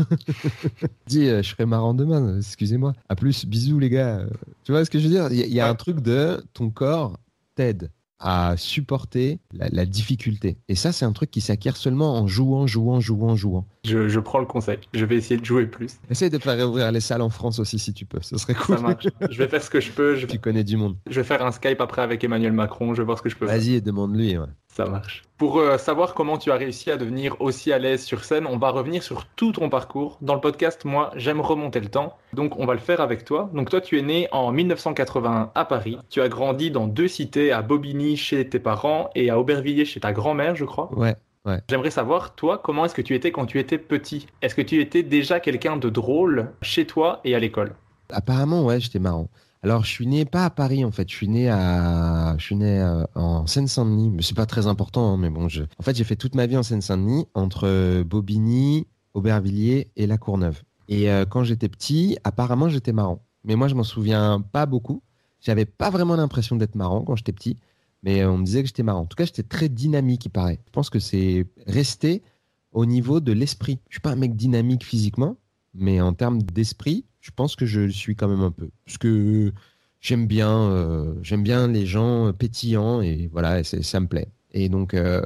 Dis, 1.09 1.29
euh, 1.29 1.43
je 1.43 1.49
serai 1.51 1.67
marrant 1.67 1.93
demain, 1.93 2.39
excusez-moi. 2.39 2.93
À 3.09 3.17
plus, 3.17 3.45
bisous 3.47 3.81
les 3.81 3.91
gars. 3.91 4.25
Tu 4.63 4.71
vois 4.71 4.85
ce 4.85 4.91
que 4.91 5.01
je 5.01 5.09
veux 5.09 5.11
dire? 5.11 5.27
Il 5.33 5.53
y, 5.53 5.59
a 5.59 5.69
un 5.69 5.75
truc 5.75 5.99
de 5.99 6.41
ton 6.55 6.71
corps 6.71 7.19
t'aide 7.57 7.91
à 8.21 8.57
supporter 8.57 9.41
la, 9.53 9.85
difficulté. 9.85 10.57
Et 10.69 10.77
ça, 10.77 10.93
c'est 10.93 11.05
un 11.05 11.13
truc 11.13 11.33
qui 11.33 11.41
s'acquiert 11.41 11.77
seulement 11.77 12.15
en 12.15 12.29
jouant, 12.29 12.69
jouant, 12.69 13.01
jouant, 13.01 13.35
jouant. 13.35 13.67
Je, 13.85 14.21
prends 14.21 14.39
le 14.39 14.47
conseil. 14.47 14.79
Je 14.95 15.05
vais 15.05 15.17
essayer 15.17 15.41
de 15.41 15.45
jouer 15.45 15.67
plus. 15.67 15.97
Essaye 16.09 16.31
de 16.31 16.39
faire 16.39 16.57
réouvrir 16.57 16.93
les 16.93 17.01
salles 17.01 17.23
en 17.23 17.29
France 17.29 17.59
aussi 17.59 17.81
si 17.81 17.93
tu 17.93 18.07
peux. 18.07 18.21
Ce 18.23 18.39
serait 18.39 18.55
cool. 18.55 18.77
Ça 18.77 18.83
marche. 18.83 19.09
Je 19.29 19.37
vais 19.37 19.49
faire 19.49 19.63
ce 19.63 19.69
que 19.69 19.81
je 19.81 19.91
peux. 19.91 20.15
Je... 20.15 20.27
Tu 20.27 20.39
connais 20.39 20.65
du 20.65 20.77
monde. 20.77 20.97
Je 21.11 21.21
vais 21.21 21.27
faire 21.27 21.45
un 21.45 21.51
Skype 21.51 21.81
après 21.81 22.03
avec 22.03 22.23
Emmanuel 22.23 22.53
Macron. 22.53 22.95
Je 22.95 23.03
vais 23.03 23.07
voir 23.07 23.19
ce 23.19 23.23
que 23.25 23.29
je 23.29 23.37
peux 23.37 23.47
Vas-y 23.47 23.83
demande-lui. 23.83 24.39
Ouais. 24.39 24.47
Ça 24.77 24.85
marche. 24.85 25.23
Pour 25.39 25.59
euh, 25.59 25.79
savoir 25.79 26.13
comment 26.13 26.37
tu 26.37 26.53
as 26.53 26.57
réussi 26.57 26.91
à 26.91 26.99
devenir 26.99 27.41
aussi 27.41 27.73
à 27.73 27.79
l'aise 27.79 28.05
sur 28.05 28.25
scène, 28.25 28.47
on 28.47 28.59
va 28.59 28.69
revenir 28.69 29.03
sur 29.03 29.25
tout 29.25 29.53
ton 29.53 29.71
parcours. 29.71 30.19
Dans 30.21 30.35
le 30.35 30.41
podcast, 30.43 30.85
moi, 30.85 31.13
j'aime 31.17 31.41
remonter 31.41 31.81
le 31.81 31.89
temps. 31.89 32.19
Donc, 32.35 32.59
on 32.59 32.67
va 32.67 32.75
le 32.75 32.81
faire 32.81 33.01
avec 33.01 33.25
toi. 33.25 33.49
Donc, 33.55 33.71
toi, 33.71 33.81
tu 33.81 33.99
es 33.99 34.03
né 34.03 34.29
en 34.33 34.53
1981 34.53 35.51
à 35.55 35.65
Paris. 35.65 35.97
Tu 36.11 36.21
as 36.21 36.29
grandi 36.29 36.71
dans 36.71 36.89
deux 36.89 37.09
cités, 37.09 37.53
à 37.53 37.63
Bobigny 37.63 38.19
chez 38.19 38.47
tes 38.51 38.59
parents 38.59 39.09
et 39.15 39.31
à 39.31 39.41
Aubervilliers 39.41 39.87
chez 39.87 40.01
ta 40.01 40.13
grand-mère, 40.13 40.57
je 40.57 40.67
crois. 40.67 40.93
Ouais. 40.95 41.17
Ouais. 41.47 41.63
J'aimerais 41.71 41.91
savoir, 41.91 42.35
toi, 42.35 42.61
comment 42.63 42.85
est-ce 42.85 42.95
que 42.95 43.01
tu 43.01 43.15
étais 43.15 43.33
quand 43.33 43.47
tu 43.47 43.59
étais 43.59 43.79
petit? 43.79 44.27
Est-ce 44.43 44.55
que 44.55 44.61
tu 44.61 44.79
étais 44.83 45.03
déjà 45.03 45.41
quelqu'un 45.41 45.79
de 45.79 45.89
drôle 45.89 46.51
chez 46.61 46.87
toi 46.87 47.21
et 47.25 47.35
à 47.35 47.39
l'école? 47.39 47.73
Apparemment, 48.13 48.63
ouais, 48.67 48.79
j'étais 48.79 48.99
marrant. 48.99 49.31
Alors, 49.67 49.85
je 49.85 49.91
suis 49.91 50.07
né 50.07 50.25
pas 50.25 50.45
à 50.45 50.51
Paris 50.51 50.85
en 50.85 50.93
fait. 50.93 51.11
Je 51.11 51.17
suis 51.17 51.27
né 51.27 51.49
à, 51.51 52.37
je 52.39 52.45
suis 52.45 52.55
né 52.55 52.81
euh, 52.81 53.03
en 53.17 53.49
Seine-Saint-Denis. 53.49 54.11
Mais 54.11 54.23
c'est 54.23 54.37
pas 54.37 54.47
très 54.47 54.69
important, 54.69 55.13
hein, 55.13 55.17
mais 55.17 55.29
bon, 55.29 55.49
je. 55.49 55.65
En 55.65 55.83
fait, 55.83 55.97
j'ai 55.97 56.05
fait 56.05 56.15
toute 56.15 56.37
ma 56.37 56.47
vie 56.47 56.57
en 56.57 56.63
Seine-Saint-Denis 56.63 57.27
entre 57.35 58.05
Bobigny, 58.05 58.87
Aubervilliers 59.15 59.91
et 59.97 60.07
La 60.07 60.19
Courneuve. 60.19 60.63
Et 60.87 61.11
euh, 61.11 61.25
quand 61.25 61.43
j'étais 61.43 61.69
petit, 61.69 62.17
apparemment, 62.23 62.69
j'étais 62.69 62.93
marrant. 62.93 63.25
mais 63.43 63.57
moi 63.57 63.67
je 63.67 63.75
m'en 63.75 63.83
souviens 63.83 64.41
pas 64.41 64.67
beaucoup. 64.67 65.03
J'avais 65.41 65.65
pas 65.65 65.91
vraiment 65.91 66.15
l'impression 66.15 66.55
d'être 66.55 66.77
marrant 66.77 67.03
quand 67.03 67.17
j'étais 67.17 67.33
petit, 67.33 67.57
mais 68.05 68.25
on 68.25 68.39
me 68.39 68.45
disait 68.45 68.63
que 68.63 68.69
j'étais 68.69 68.85
marrant. 68.85 69.01
En 69.01 69.07
tout 69.07 69.17
cas, 69.17 69.25
j'étais 69.25 69.43
très 69.43 69.69
dynamique, 69.69 70.27
il 70.27 70.31
paraît. 70.31 70.61
Je 70.67 70.71
pense 70.71 70.91
que 70.91 71.01
c'est 71.01 71.45
resté 71.67 72.23
au 72.71 72.87
niveau 72.87 73.19
de 73.19 73.33
l'esprit. 73.33 73.81
Je 73.89 73.95
suis 73.95 74.01
pas 74.01 74.13
un 74.13 74.17
mec 74.17 74.37
dynamique 74.37 74.85
physiquement, 74.85 75.37
mais 75.79 76.01
en 76.01 76.13
termes 76.13 76.43
d'esprit, 76.43 77.05
je 77.21 77.31
pense 77.31 77.57
que 77.57 77.67
je 77.67 77.81
le 77.81 77.93
suis 77.93 78.17
quand 78.17 78.29
même 78.29 78.43
un 78.43 78.51
peu. 78.51 78.71
Parce 78.85 78.99
que 78.99 79.53
j'aime 80.01 80.27
bien, 80.27 80.71
euh, 80.71 81.15
bien 81.39 81.69
les 81.69 81.87
gens 81.87 82.33
pétillants 82.33 83.01
et 83.01 83.29
voilà, 83.33 83.65
ça 83.65 84.01
me 84.01 84.07
plaît. 84.07 84.29
Et 84.53 84.69
donc, 84.69 84.95
euh, 84.95 85.21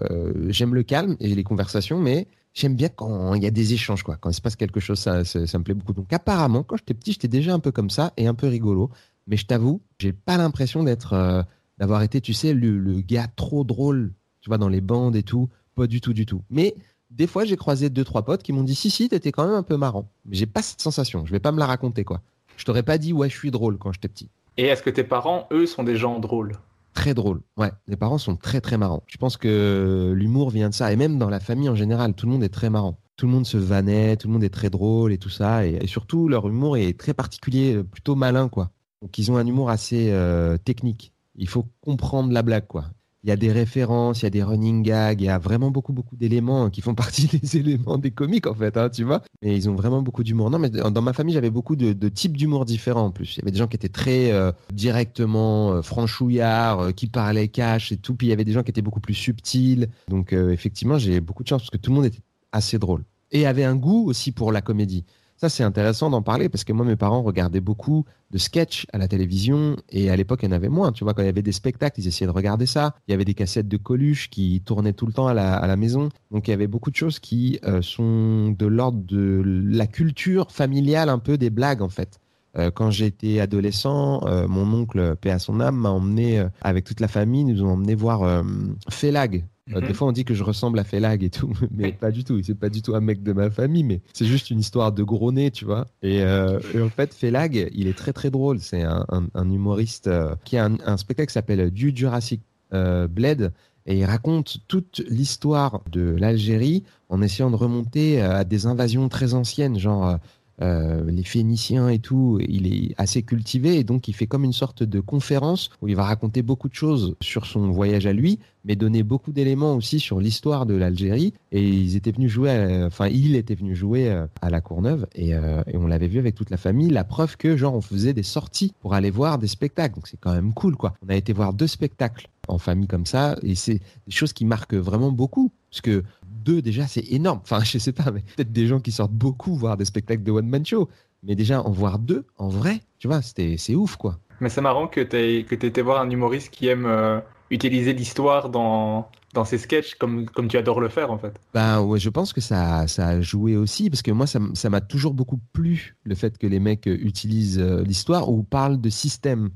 j'aime 0.49 0.75
le 0.75 0.83
calme 0.83 1.16
et 1.21 1.35
les 1.35 1.45
conversations, 1.45 2.00
mais 2.00 2.26
j'aime 2.52 2.75
bien 2.75 2.88
quand 2.88 3.35
il 3.35 3.42
y 3.42 3.47
a 3.47 3.50
des 3.50 3.75
échanges, 3.75 4.02
quoi. 4.02 4.16
Quand 4.16 4.30
il 4.30 4.35
se 4.35 4.40
passe 4.40 4.57
quelque 4.57 4.80
chose, 4.80 4.99
ça, 4.99 5.25
ça, 5.25 5.59
me 5.59 5.62
plaît 5.62 5.75
beaucoup. 5.75 5.92
Donc, 5.92 6.12
apparemment, 6.12 6.62
quand 6.62 6.76
j'étais 6.76 6.95
petit, 6.95 7.12
j'étais 7.12 7.28
déjà 7.28 7.54
un 7.54 7.61
peu 7.61 7.71
comme 7.71 7.90
ça 7.90 8.12
et 8.16 8.26
un 8.26 8.35
peu 8.35 8.49
rigolo. 8.49 8.90
Mais 9.26 9.37
je 9.37 9.47
t'avoue, 9.47 9.83
j'ai 9.99 10.12
pas 10.12 10.37
l'impression 10.37 10.83
d'être, 10.83 11.12
euh, 11.12 11.42
d'avoir 11.78 12.02
été, 12.02 12.21
tu 12.21 12.33
sais, 12.33 12.52
le, 12.52 12.78
le, 12.78 13.00
gars 13.00 13.28
trop 13.37 13.62
drôle, 13.62 14.12
tu 14.40 14.50
vois, 14.50 14.59
dans 14.59 14.69
les 14.69 14.80
bandes 14.80 15.14
et 15.14 15.23
tout. 15.23 15.49
Pas 15.76 15.87
du 15.87 16.00
tout, 16.00 16.12
du 16.12 16.26
tout. 16.26 16.42
Mais 16.50 16.75
des 17.10 17.26
fois, 17.26 17.44
j'ai 17.44 17.56
croisé 17.56 17.90
deux, 17.90 18.04
trois 18.04 18.22
potes 18.22 18.42
qui 18.42 18.52
m'ont 18.52 18.62
dit 18.62 18.74
si, 18.74 18.90
si, 18.90 19.08
t'étais 19.08 19.32
quand 19.32 19.44
même 19.44 19.54
un 19.54 19.62
peu 19.62 19.76
marrant. 19.76 20.08
Mais 20.26 20.36
j'ai 20.36 20.46
pas 20.46 20.62
cette 20.62 20.80
sensation. 20.80 21.26
Je 21.26 21.32
vais 21.32 21.40
pas 21.40 21.52
me 21.52 21.58
la 21.58 21.66
raconter, 21.66 22.04
quoi. 22.04 22.22
Je 22.56 22.64
t'aurais 22.64 22.82
pas 22.82 22.98
dit, 22.98 23.12
ouais, 23.12 23.28
je 23.28 23.36
suis 23.36 23.50
drôle 23.50 23.78
quand 23.78 23.92
j'étais 23.92 24.08
petit. 24.08 24.28
Et 24.56 24.66
est-ce 24.66 24.82
que 24.82 24.90
tes 24.90 25.04
parents, 25.04 25.48
eux, 25.50 25.66
sont 25.66 25.82
des 25.82 25.96
gens 25.96 26.18
drôles? 26.20 26.52
Très 26.94 27.14
drôles. 27.14 27.40
Ouais, 27.56 27.70
les 27.88 27.96
parents 27.96 28.18
sont 28.18 28.36
très, 28.36 28.60
très 28.60 28.76
marrants. 28.76 29.02
Je 29.06 29.16
pense 29.16 29.36
que 29.36 30.12
l'humour 30.14 30.50
vient 30.50 30.68
de 30.68 30.74
ça. 30.74 30.92
Et 30.92 30.96
même 30.96 31.18
dans 31.18 31.30
la 31.30 31.40
famille 31.40 31.68
en 31.68 31.74
général, 31.74 32.14
tout 32.14 32.26
le 32.26 32.32
monde 32.32 32.44
est 32.44 32.48
très 32.48 32.70
marrant. 32.70 32.98
Tout 33.16 33.26
le 33.26 33.32
monde 33.32 33.46
se 33.46 33.56
vannait, 33.56 34.16
tout 34.16 34.28
le 34.28 34.32
monde 34.32 34.44
est 34.44 34.50
très 34.50 34.70
drôle 34.70 35.12
et 35.12 35.18
tout 35.18 35.28
ça. 35.28 35.66
Et, 35.66 35.86
surtout, 35.86 36.28
leur 36.28 36.48
humour 36.48 36.76
est 36.76 36.98
très 36.98 37.14
particulier, 37.14 37.82
plutôt 37.82 38.14
malin, 38.14 38.48
quoi. 38.48 38.70
Donc, 39.02 39.16
ils 39.18 39.30
ont 39.30 39.36
un 39.36 39.46
humour 39.46 39.70
assez 39.70 40.10
euh, 40.10 40.56
technique. 40.58 41.12
Il 41.36 41.48
faut 41.48 41.66
comprendre 41.80 42.32
la 42.32 42.42
blague, 42.42 42.66
quoi 42.66 42.86
il 43.22 43.28
y 43.28 43.32
a 43.32 43.36
des 43.36 43.52
références, 43.52 44.22
il 44.22 44.24
y 44.24 44.26
a 44.26 44.30
des 44.30 44.42
running 44.42 44.82
gags, 44.82 45.20
il 45.20 45.24
y 45.24 45.28
a 45.28 45.38
vraiment 45.38 45.70
beaucoup, 45.70 45.92
beaucoup 45.92 46.16
d'éléments 46.16 46.70
qui 46.70 46.80
font 46.80 46.94
partie 47.00 47.26
des 47.26 47.56
éléments 47.56 47.98
des 47.98 48.10
comiques, 48.10 48.46
en 48.46 48.54
fait, 48.54 48.76
hein, 48.76 48.88
tu 48.88 49.04
vois. 49.04 49.22
Mais 49.42 49.56
ils 49.56 49.68
ont 49.68 49.74
vraiment 49.74 50.02
beaucoup 50.02 50.24
d'humour. 50.24 50.50
Non, 50.50 50.58
mais 50.58 50.70
dans 50.70 51.02
ma 51.02 51.12
famille, 51.12 51.34
j'avais 51.34 51.50
beaucoup 51.50 51.76
de, 51.76 52.08
types 52.08 52.36
d'humour 52.36 52.64
différents, 52.64 53.06
en 53.06 53.10
plus. 53.10 53.36
Il 53.36 53.40
y 53.40 53.42
avait 53.42 53.50
des 53.50 53.58
gens 53.58 53.68
qui 53.68 53.76
étaient 53.76 53.88
très 53.88 54.32
euh, 54.32 54.52
directement 54.72 55.72
euh, 55.72 55.82
franchouillards, 55.82 56.80
euh, 56.80 56.90
qui 56.92 57.06
parlaient 57.06 57.48
cash 57.48 57.92
et 57.92 57.96
tout. 57.96 58.14
Puis 58.14 58.28
il 58.28 58.30
y 58.30 58.32
avait 58.32 58.44
des 58.44 58.52
gens 58.52 58.62
qui 58.62 58.70
étaient 58.70 58.82
beaucoup 58.82 59.00
plus 59.00 59.14
subtils. 59.14 59.88
Donc, 60.08 60.32
effectivement, 60.32 60.98
j'ai 60.98 61.20
beaucoup 61.20 61.42
de 61.42 61.48
chance 61.48 61.62
parce 61.62 61.70
que 61.70 61.76
tout 61.76 61.90
le 61.90 61.96
monde 61.96 62.06
était 62.06 62.22
assez 62.52 62.78
drôle. 62.78 63.04
Et 63.32 63.46
avait 63.46 63.64
un 63.64 63.76
goût 63.76 64.06
aussi 64.08 64.32
pour 64.32 64.50
la 64.50 64.60
comédie. 64.60 65.04
Ça, 65.40 65.49
c'est 65.49 65.62
intéressant 65.62 66.11
d'en 66.11 66.20
parler 66.20 66.50
parce 66.50 66.64
que 66.64 66.75
moi, 66.75 66.85
mes 66.85 66.97
parents 66.97 67.23
regardaient 67.23 67.62
beaucoup 67.62 68.04
de 68.30 68.37
sketchs 68.37 68.87
à 68.92 68.99
la 68.99 69.09
télévision 69.09 69.76
et 69.88 70.11
à 70.11 70.16
l'époque, 70.16 70.40
il 70.42 70.44
y 70.44 70.49
en 70.50 70.52
avait 70.52 70.68
moins. 70.68 70.92
Tu 70.92 71.02
vois, 71.02 71.14
quand 71.14 71.23
il 71.23 71.26
y 71.26 71.30
avait 71.30 71.40
des 71.40 71.50
spectacles, 71.50 71.99
ils 71.99 72.06
essayaient 72.06 72.26
de 72.26 72.37
regarder 72.37 72.66
ça. 72.66 72.94
Il 73.09 73.12
y 73.12 73.14
avait 73.14 73.25
des 73.25 73.32
cassettes 73.32 73.66
de 73.66 73.78
Coluche 73.78 74.28
qui 74.28 74.61
tournaient 74.61 74.92
tout 74.92 75.06
le 75.06 75.14
temps 75.14 75.28
à 75.28 75.32
la, 75.32 75.76
maison. 75.76 76.11
Donc, 76.30 76.47
il 76.47 76.50
y 76.50 76.52
avait 76.52 76.66
beaucoup 76.66 76.90
de 76.90 76.97
choses 76.97 77.20
qui 77.20 77.59
euh, 77.64 77.80
sont 77.80 78.50
de 78.50 78.66
l'ordre 78.66 79.00
de 79.02 79.42
la 79.42 79.87
culture 79.87 80.50
familiale, 80.50 81.09
un 81.09 81.18
peu 81.18 81.38
des 81.38 81.49
blagues, 81.49 81.80
en 81.80 81.88
fait. 81.88 82.20
Euh, 82.59 82.70
quand 82.70 82.90
j'étais 82.90 83.40
adolescent, 83.40 84.20
euh, 84.26 84.47
mon 84.47 84.70
oncle, 84.75 85.16
paix 85.16 85.30
à 85.30 85.38
son 85.38 85.59
âme, 85.61 85.76
m'a 85.76 85.88
emmené 85.88 86.44
avec 86.61 86.85
toute 86.85 87.00
la 87.00 87.09
famille, 87.09 87.44
nous 87.44 87.64
ont 87.64 87.70
emmené 87.70 87.94
voir 87.94 88.44
Félag, 88.90 89.47
euh, 89.74 89.80
des 89.80 89.88
mhm. 89.88 89.94
fois, 89.94 90.08
on 90.08 90.12
dit 90.12 90.24
que 90.24 90.34
je 90.34 90.42
ressemble 90.42 90.78
à 90.78 90.84
Félag 90.84 91.22
et 91.22 91.30
tout, 91.30 91.52
mais 91.70 91.92
pas 91.92 92.10
du 92.10 92.24
tout. 92.24 92.40
C'est 92.42 92.54
pas 92.54 92.68
du 92.68 92.82
tout 92.82 92.94
un 92.94 93.00
mec 93.00 93.22
de 93.22 93.32
ma 93.32 93.50
famille, 93.50 93.84
mais 93.84 94.00
c'est 94.12 94.26
juste 94.26 94.50
une 94.50 94.60
histoire 94.60 94.92
de 94.92 95.02
gros 95.02 95.32
nez, 95.32 95.50
tu 95.50 95.64
vois. 95.64 95.86
Et, 96.02 96.22
euh, 96.22 96.58
en 96.82 96.88
fait, 96.88 97.14
Félag, 97.14 97.70
il 97.72 97.86
est 97.86 97.96
très 97.96 98.12
très 98.12 98.30
drôle. 98.30 98.60
C'est 98.60 98.82
un, 98.82 99.28
humoriste 99.34 100.06
euh, 100.08 100.34
qui 100.44 100.56
a 100.56 100.68
un, 100.84 100.96
spectacle 100.96 101.28
qui 101.28 101.34
s'appelle 101.34 101.70
Du 101.70 101.92
Jurassic 101.94 102.42
Blade. 102.72 103.52
Et 103.86 103.98
il 103.98 104.04
raconte 104.04 104.58
toute 104.68 105.02
l'histoire 105.08 105.80
de 105.90 106.14
l'Algérie 106.16 106.84
en 107.08 107.23
essayant 107.23 107.50
de 107.50 107.56
remonter 107.56 108.20
à 108.20 108.44
des 108.44 108.66
invasions 108.66 109.08
très 109.08 109.34
anciennes, 109.34 109.78
genre 109.78 110.18
euh, 110.62 111.10
les 111.10 111.25
Phéniciens 111.25 111.88
et 111.88 111.99
tout, 111.99 112.38
il 112.46 112.66
est 112.73 112.94
assez 112.99 113.23
cultivé 113.23 113.78
et 113.78 113.84
donc 113.84 114.08
il 114.08 114.14
fait 114.14 114.26
comme 114.26 114.44
une 114.44 114.52
sorte 114.52 114.82
de 114.82 115.00
conférence 115.00 115.70
où 115.80 115.88
il 115.88 115.96
va 115.96 116.04
raconter 116.04 116.42
beaucoup 116.42 116.68
de 116.68 116.75
choses 116.75 117.16
sur 117.20 117.46
son 117.46 117.70
voyage 117.70 118.06
à 118.06 118.12
lui, 118.12 118.38
mais 118.64 118.76
donner 118.76 119.02
beaucoup 119.02 119.32
d'éléments 119.32 119.75
aussi 119.75 120.00
sur 120.00 120.20
l'histoire 120.20 120.66
de 120.66 120.75
l'Algérie. 120.75 121.32
Et 121.52 121.66
ils 121.66 121.96
étaient 121.96 122.12
venus 122.12 122.30
jouer, 122.30 122.84
enfin 122.86 123.08
il 123.08 123.36
était 123.36 123.54
venu 123.54 123.75
jouer 123.75 124.10
euh, 124.10 124.26
à 124.42 124.50
la 124.50 124.60
Courneuve 124.60 125.06
et, 125.14 125.34
euh, 125.34 125.62
et 125.66 125.76
on 125.76 125.86
l'avait 125.86 126.08
vu 126.08 126.18
avec 126.18 126.34
toute 126.34 126.50
la 126.50 126.56
famille. 126.56 126.90
La 126.90 127.04
preuve 127.04 127.36
que 127.36 127.56
genre 127.56 127.75
on 127.75 127.80
faisait 127.80 128.12
des 128.12 128.23
sorties 128.23 128.73
pour 128.80 128.94
aller 128.94 129.10
voir 129.10 129.38
des 129.38 129.49
spectacles, 129.49 129.94
donc 129.94 130.08
c'est 130.08 130.18
quand 130.20 130.34
même 130.34 130.52
cool 130.52 130.76
quoi. 130.76 130.94
On 131.06 131.08
a 131.08 131.16
été 131.16 131.32
voir 131.32 131.52
deux 131.52 131.66
spectacles 131.66 132.28
en 132.49 132.58
famille 132.58 132.88
comme 132.88 133.06
ça 133.06 133.36
et 133.42 133.54
c'est 133.54 133.80
des 134.06 134.12
choses 134.12 134.32
qui 134.32 134.44
marquent 134.44 134.75
vraiment 134.75 135.12
beaucoup 135.12 135.52
parce 135.70 135.80
que 135.80 136.02
deux, 136.42 136.62
déjà, 136.62 136.86
c'est 136.86 137.04
énorme. 137.12 137.40
Enfin, 137.42 137.60
je 137.64 137.78
sais 137.78 137.92
pas, 137.92 138.10
mais 138.10 138.20
peut-être 138.36 138.52
des 138.52 138.66
gens 138.66 138.80
qui 138.80 138.92
sortent 138.92 139.12
beaucoup 139.12 139.54
voir 139.54 139.76
des 139.76 139.84
spectacles 139.84 140.22
de 140.22 140.30
one-man 140.30 140.64
show. 140.64 140.88
Mais 141.22 141.34
déjà, 141.34 141.62
en 141.62 141.70
voir 141.70 141.98
deux, 141.98 142.24
en 142.38 142.48
vrai, 142.48 142.80
tu 142.98 143.06
vois, 143.06 143.20
c'est 143.22 143.74
ouf, 143.74 143.96
quoi. 143.96 144.18
Mais 144.40 144.48
c'est 144.48 144.62
marrant 144.62 144.88
que 144.88 145.00
tu 145.00 145.16
aies 145.16 145.40
été 145.40 145.82
voir 145.82 146.00
un 146.00 146.08
humoriste 146.08 146.50
qui 146.50 146.68
aime 146.68 146.86
euh, 146.86 147.20
utiliser 147.50 147.92
l'histoire 147.92 148.48
dans, 148.48 149.08
dans 149.34 149.44
ses 149.44 149.58
sketchs 149.58 149.96
comme, 149.96 150.26
comme 150.30 150.48
tu 150.48 150.56
adores 150.56 150.80
le 150.80 150.88
faire, 150.88 151.10
en 151.10 151.18
fait. 151.18 151.38
Ben 151.52 151.82
ouais, 151.82 151.98
je 151.98 152.08
pense 152.08 152.32
que 152.32 152.40
ça, 152.40 152.86
ça 152.86 153.08
a 153.08 153.20
joué 153.20 153.56
aussi, 153.56 153.90
parce 153.90 154.02
que 154.02 154.10
moi, 154.10 154.26
ça 154.26 154.70
m'a 154.70 154.80
toujours 154.80 155.12
beaucoup 155.12 155.40
plu, 155.52 155.96
le 156.04 156.14
fait 156.14 156.38
que 156.38 156.46
les 156.46 156.60
mecs 156.60 156.86
euh, 156.86 156.96
utilisent 157.00 157.58
euh, 157.58 157.82
l'histoire 157.82 158.30
ou 158.30 158.42
parlent 158.42 158.80
de 158.80 158.90
système. 158.90 159.50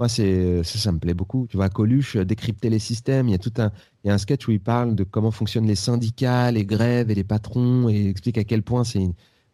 Moi, 0.00 0.08
c'est 0.08 0.64
ça, 0.64 0.78
ça 0.78 0.92
me 0.92 0.98
plaît 0.98 1.12
beaucoup. 1.12 1.46
Tu 1.50 1.58
vois, 1.58 1.68
Coluche, 1.68 2.16
décrypter 2.16 2.70
les 2.70 2.78
systèmes. 2.78 3.28
Il 3.28 3.32
y 3.32 3.34
a 3.34 3.38
tout 3.38 3.52
un, 3.58 3.70
il 4.02 4.08
y 4.08 4.10
a 4.10 4.14
un 4.14 4.18
sketch 4.18 4.48
où 4.48 4.50
il 4.50 4.60
parle 4.60 4.94
de 4.94 5.04
comment 5.04 5.30
fonctionnent 5.30 5.66
les 5.66 5.74
syndicats, 5.74 6.50
les 6.50 6.64
grèves 6.64 7.10
et 7.10 7.14
les 7.14 7.22
patrons, 7.22 7.88
et 7.90 8.00
il 8.00 8.08
explique 8.08 8.38
à 8.38 8.44
quel 8.44 8.62
point 8.62 8.82
c'est 8.82 9.06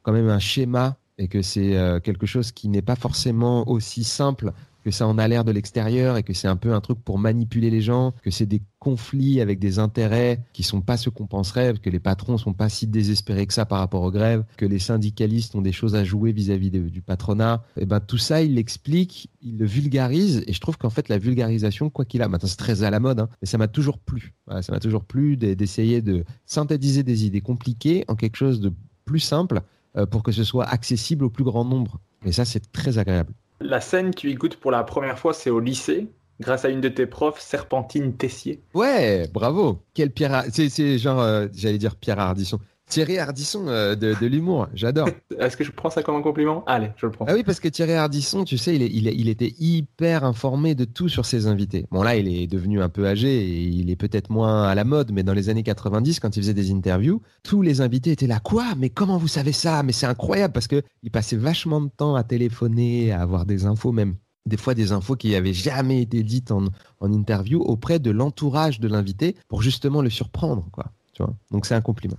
quand 0.02 0.12
même 0.12 0.28
un 0.28 0.38
schéma 0.38 0.98
et 1.18 1.26
que 1.26 1.42
c'est 1.42 1.76
euh, 1.76 1.98
quelque 1.98 2.26
chose 2.26 2.52
qui 2.52 2.68
n'est 2.68 2.80
pas 2.82 2.94
forcément 2.94 3.68
aussi 3.68 4.04
simple 4.04 4.52
que 4.86 4.92
ça 4.92 5.08
en 5.08 5.18
a 5.18 5.26
l'air 5.26 5.42
de 5.42 5.50
l'extérieur 5.50 6.16
et 6.16 6.22
que 6.22 6.32
c'est 6.32 6.46
un 6.46 6.54
peu 6.54 6.72
un 6.72 6.80
truc 6.80 7.02
pour 7.02 7.18
manipuler 7.18 7.70
les 7.70 7.80
gens, 7.80 8.14
que 8.22 8.30
c'est 8.30 8.46
des 8.46 8.62
conflits 8.78 9.40
avec 9.40 9.58
des 9.58 9.80
intérêts 9.80 10.44
qui 10.52 10.62
sont 10.62 10.80
pas 10.80 10.96
ceux 10.96 11.10
qu'on 11.10 11.26
penserait, 11.26 11.74
que 11.82 11.90
les 11.90 11.98
patrons 11.98 12.38
sont 12.38 12.52
pas 12.52 12.68
si 12.68 12.86
désespérés 12.86 13.48
que 13.48 13.52
ça 13.52 13.66
par 13.66 13.80
rapport 13.80 14.02
aux 14.02 14.12
grèves, 14.12 14.44
que 14.56 14.64
les 14.64 14.78
syndicalistes 14.78 15.56
ont 15.56 15.60
des 15.60 15.72
choses 15.72 15.96
à 15.96 16.04
jouer 16.04 16.30
vis-à-vis 16.30 16.70
du 16.70 17.02
patronat. 17.02 17.64
Et 17.76 17.84
ben 17.84 17.98
tout 17.98 18.16
ça, 18.16 18.42
il 18.42 18.54
l'explique, 18.54 19.28
il 19.42 19.58
le 19.58 19.66
vulgarise 19.66 20.44
et 20.46 20.52
je 20.52 20.60
trouve 20.60 20.78
qu'en 20.78 20.90
fait 20.90 21.08
la 21.08 21.18
vulgarisation, 21.18 21.90
quoi 21.90 22.04
qu'il 22.04 22.22
a, 22.22 22.28
maintenant 22.28 22.48
c'est 22.48 22.54
très 22.54 22.84
à 22.84 22.90
la 22.90 23.00
mode, 23.00 23.18
hein, 23.18 23.28
mais 23.42 23.48
ça 23.48 23.58
m'a 23.58 23.66
toujours 23.66 23.98
plu. 23.98 24.34
ça 24.60 24.70
m'a 24.70 24.78
toujours 24.78 25.04
plu 25.04 25.36
d'essayer 25.36 26.00
de 26.00 26.22
synthétiser 26.44 27.02
des 27.02 27.26
idées 27.26 27.40
compliquées 27.40 28.04
en 28.06 28.14
quelque 28.14 28.36
chose 28.36 28.60
de 28.60 28.72
plus 29.04 29.18
simple 29.18 29.62
euh, 29.96 30.06
pour 30.06 30.22
que 30.22 30.30
ce 30.30 30.44
soit 30.44 30.66
accessible 30.66 31.24
au 31.24 31.30
plus 31.30 31.42
grand 31.42 31.64
nombre. 31.64 31.98
Et 32.24 32.30
ça, 32.30 32.44
c'est 32.44 32.70
très 32.70 32.98
agréable. 32.98 33.32
La 33.60 33.80
scène 33.80 34.10
que 34.10 34.20
tu 34.20 34.30
écoutes 34.30 34.56
pour 34.56 34.70
la 34.70 34.84
première 34.84 35.18
fois, 35.18 35.32
c'est 35.32 35.50
au 35.50 35.60
lycée, 35.60 36.08
grâce 36.40 36.64
à 36.64 36.68
une 36.68 36.80
de 36.80 36.88
tes 36.88 37.06
profs, 37.06 37.40
Serpentine 37.40 38.16
Tessier. 38.16 38.62
Ouais, 38.74 39.28
bravo. 39.32 39.82
Quel 39.94 40.10
Pierre, 40.10 40.44
c'est 40.50 40.98
genre, 40.98 41.20
euh, 41.20 41.46
j'allais 41.54 41.78
dire 41.78 41.96
Pierre 41.96 42.18
Ardisson. 42.18 42.58
Thierry 42.88 43.18
Ardisson 43.18 43.66
euh, 43.66 43.96
de, 43.96 44.26
l'humour, 44.26 44.68
j'adore. 44.72 45.08
Est-ce 45.38 45.56
que 45.56 45.64
je 45.64 45.72
prends 45.72 45.90
ça 45.90 46.02
comme 46.02 46.14
un 46.14 46.22
compliment? 46.22 46.64
Allez, 46.66 46.90
je 46.96 47.06
le 47.06 47.12
prends. 47.12 47.24
Ah 47.28 47.34
oui, 47.34 47.42
parce 47.42 47.58
que 47.58 47.68
Thierry 47.68 47.94
Ardisson, 47.94 48.44
tu 48.44 48.58
sais, 48.58 48.76
il, 48.76 48.82
il, 48.82 49.28
était 49.28 49.54
hyper 49.58 50.24
informé 50.24 50.74
de 50.76 50.84
tout 50.84 51.08
sur 51.08 51.26
ses 51.26 51.48
invités. 51.48 51.86
Bon, 51.90 52.02
là, 52.02 52.16
il 52.16 52.28
est 52.28 52.46
devenu 52.46 52.80
un 52.80 52.88
peu 52.88 53.06
âgé 53.06 53.44
et 53.44 53.62
il 53.62 53.90
est 53.90 53.96
peut-être 53.96 54.30
moins 54.30 54.62
à 54.62 54.74
la 54.76 54.84
mode, 54.84 55.10
mais 55.12 55.24
dans 55.24 55.34
les 55.34 55.48
années 55.48 55.64
90, 55.64 56.20
quand 56.20 56.36
il 56.36 56.42
faisait 56.42 56.54
des 56.54 56.70
interviews, 56.70 57.20
tous 57.42 57.60
les 57.60 57.80
invités 57.80 58.12
étaient 58.12 58.28
là. 58.28 58.38
Quoi? 58.38 58.74
Mais 58.78 58.88
comment 58.88 59.18
vous 59.18 59.28
savez 59.28 59.52
ça? 59.52 59.82
Mais 59.82 59.92
c'est 59.92 60.06
incroyable 60.06 60.52
parce 60.52 60.68
qu'il 60.68 61.10
passait 61.12 61.36
vachement 61.36 61.80
de 61.80 61.88
temps 61.88 62.14
à 62.14 62.22
téléphoner, 62.22 63.10
à 63.10 63.20
avoir 63.20 63.46
des 63.46 63.66
infos 63.66 63.92
même 63.92 64.14
des 64.46 64.56
fois 64.56 64.74
des 64.74 64.92
infos 64.92 65.16
qui 65.16 65.32
n'avaient 65.32 65.52
jamais 65.52 66.02
été 66.02 66.22
dites 66.22 66.52
en, 66.52 66.66
en 67.00 67.12
interview 67.12 67.60
auprès 67.62 67.98
de 67.98 68.12
l'entourage 68.12 68.78
de 68.78 68.86
l'invité 68.86 69.34
pour 69.48 69.60
justement 69.60 70.02
le 70.02 70.10
surprendre. 70.10 70.68
Quoi, 70.70 70.86
tu 71.14 71.24
vois? 71.24 71.34
Donc 71.50 71.66
c'est 71.66 71.74
un 71.74 71.80
compliment. 71.80 72.16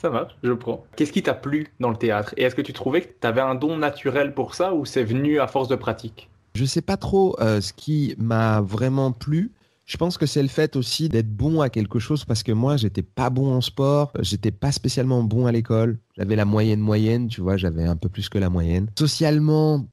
Ça 0.00 0.08
marche, 0.08 0.34
je 0.42 0.52
prends. 0.52 0.86
Qu'est-ce 0.96 1.12
qui 1.12 1.22
t'a 1.22 1.34
plu 1.34 1.66
dans 1.78 1.90
le 1.90 1.96
théâtre? 1.96 2.32
Et 2.38 2.44
est-ce 2.44 2.54
que 2.54 2.62
tu 2.62 2.72
trouvais 2.72 3.02
que 3.02 3.08
tu 3.20 3.26
avais 3.26 3.42
un 3.42 3.54
don 3.54 3.76
naturel 3.76 4.32
pour 4.32 4.54
ça 4.54 4.72
ou 4.72 4.86
c'est 4.86 5.04
venu 5.04 5.40
à 5.40 5.46
force 5.46 5.68
de 5.68 5.76
pratique? 5.76 6.30
Je 6.54 6.64
sais 6.64 6.80
pas 6.80 6.96
trop 6.96 7.36
euh, 7.40 7.60
ce 7.60 7.74
qui 7.74 8.14
m'a 8.16 8.62
vraiment 8.62 9.12
plu. 9.12 9.52
Je 9.84 9.98
pense 9.98 10.16
que 10.16 10.24
c'est 10.24 10.40
le 10.40 10.48
fait 10.48 10.74
aussi 10.76 11.10
d'être 11.10 11.28
bon 11.28 11.60
à 11.60 11.68
quelque 11.68 11.98
chose 11.98 12.24
parce 12.24 12.42
que 12.42 12.52
moi, 12.52 12.78
j'étais 12.78 13.02
pas 13.02 13.28
bon 13.28 13.52
en 13.52 13.60
sport, 13.60 14.10
j'étais 14.20 14.52
pas 14.52 14.72
spécialement 14.72 15.22
bon 15.22 15.44
à 15.44 15.52
l'école. 15.52 15.98
J'avais 16.16 16.36
la 16.36 16.46
moyenne 16.46 16.80
moyenne, 16.80 17.28
tu 17.28 17.42
vois, 17.42 17.58
j'avais 17.58 17.84
un 17.84 17.96
peu 17.96 18.08
plus 18.08 18.30
que 18.30 18.38
la 18.38 18.48
moyenne. 18.48 18.86
Socialement, 18.98 19.86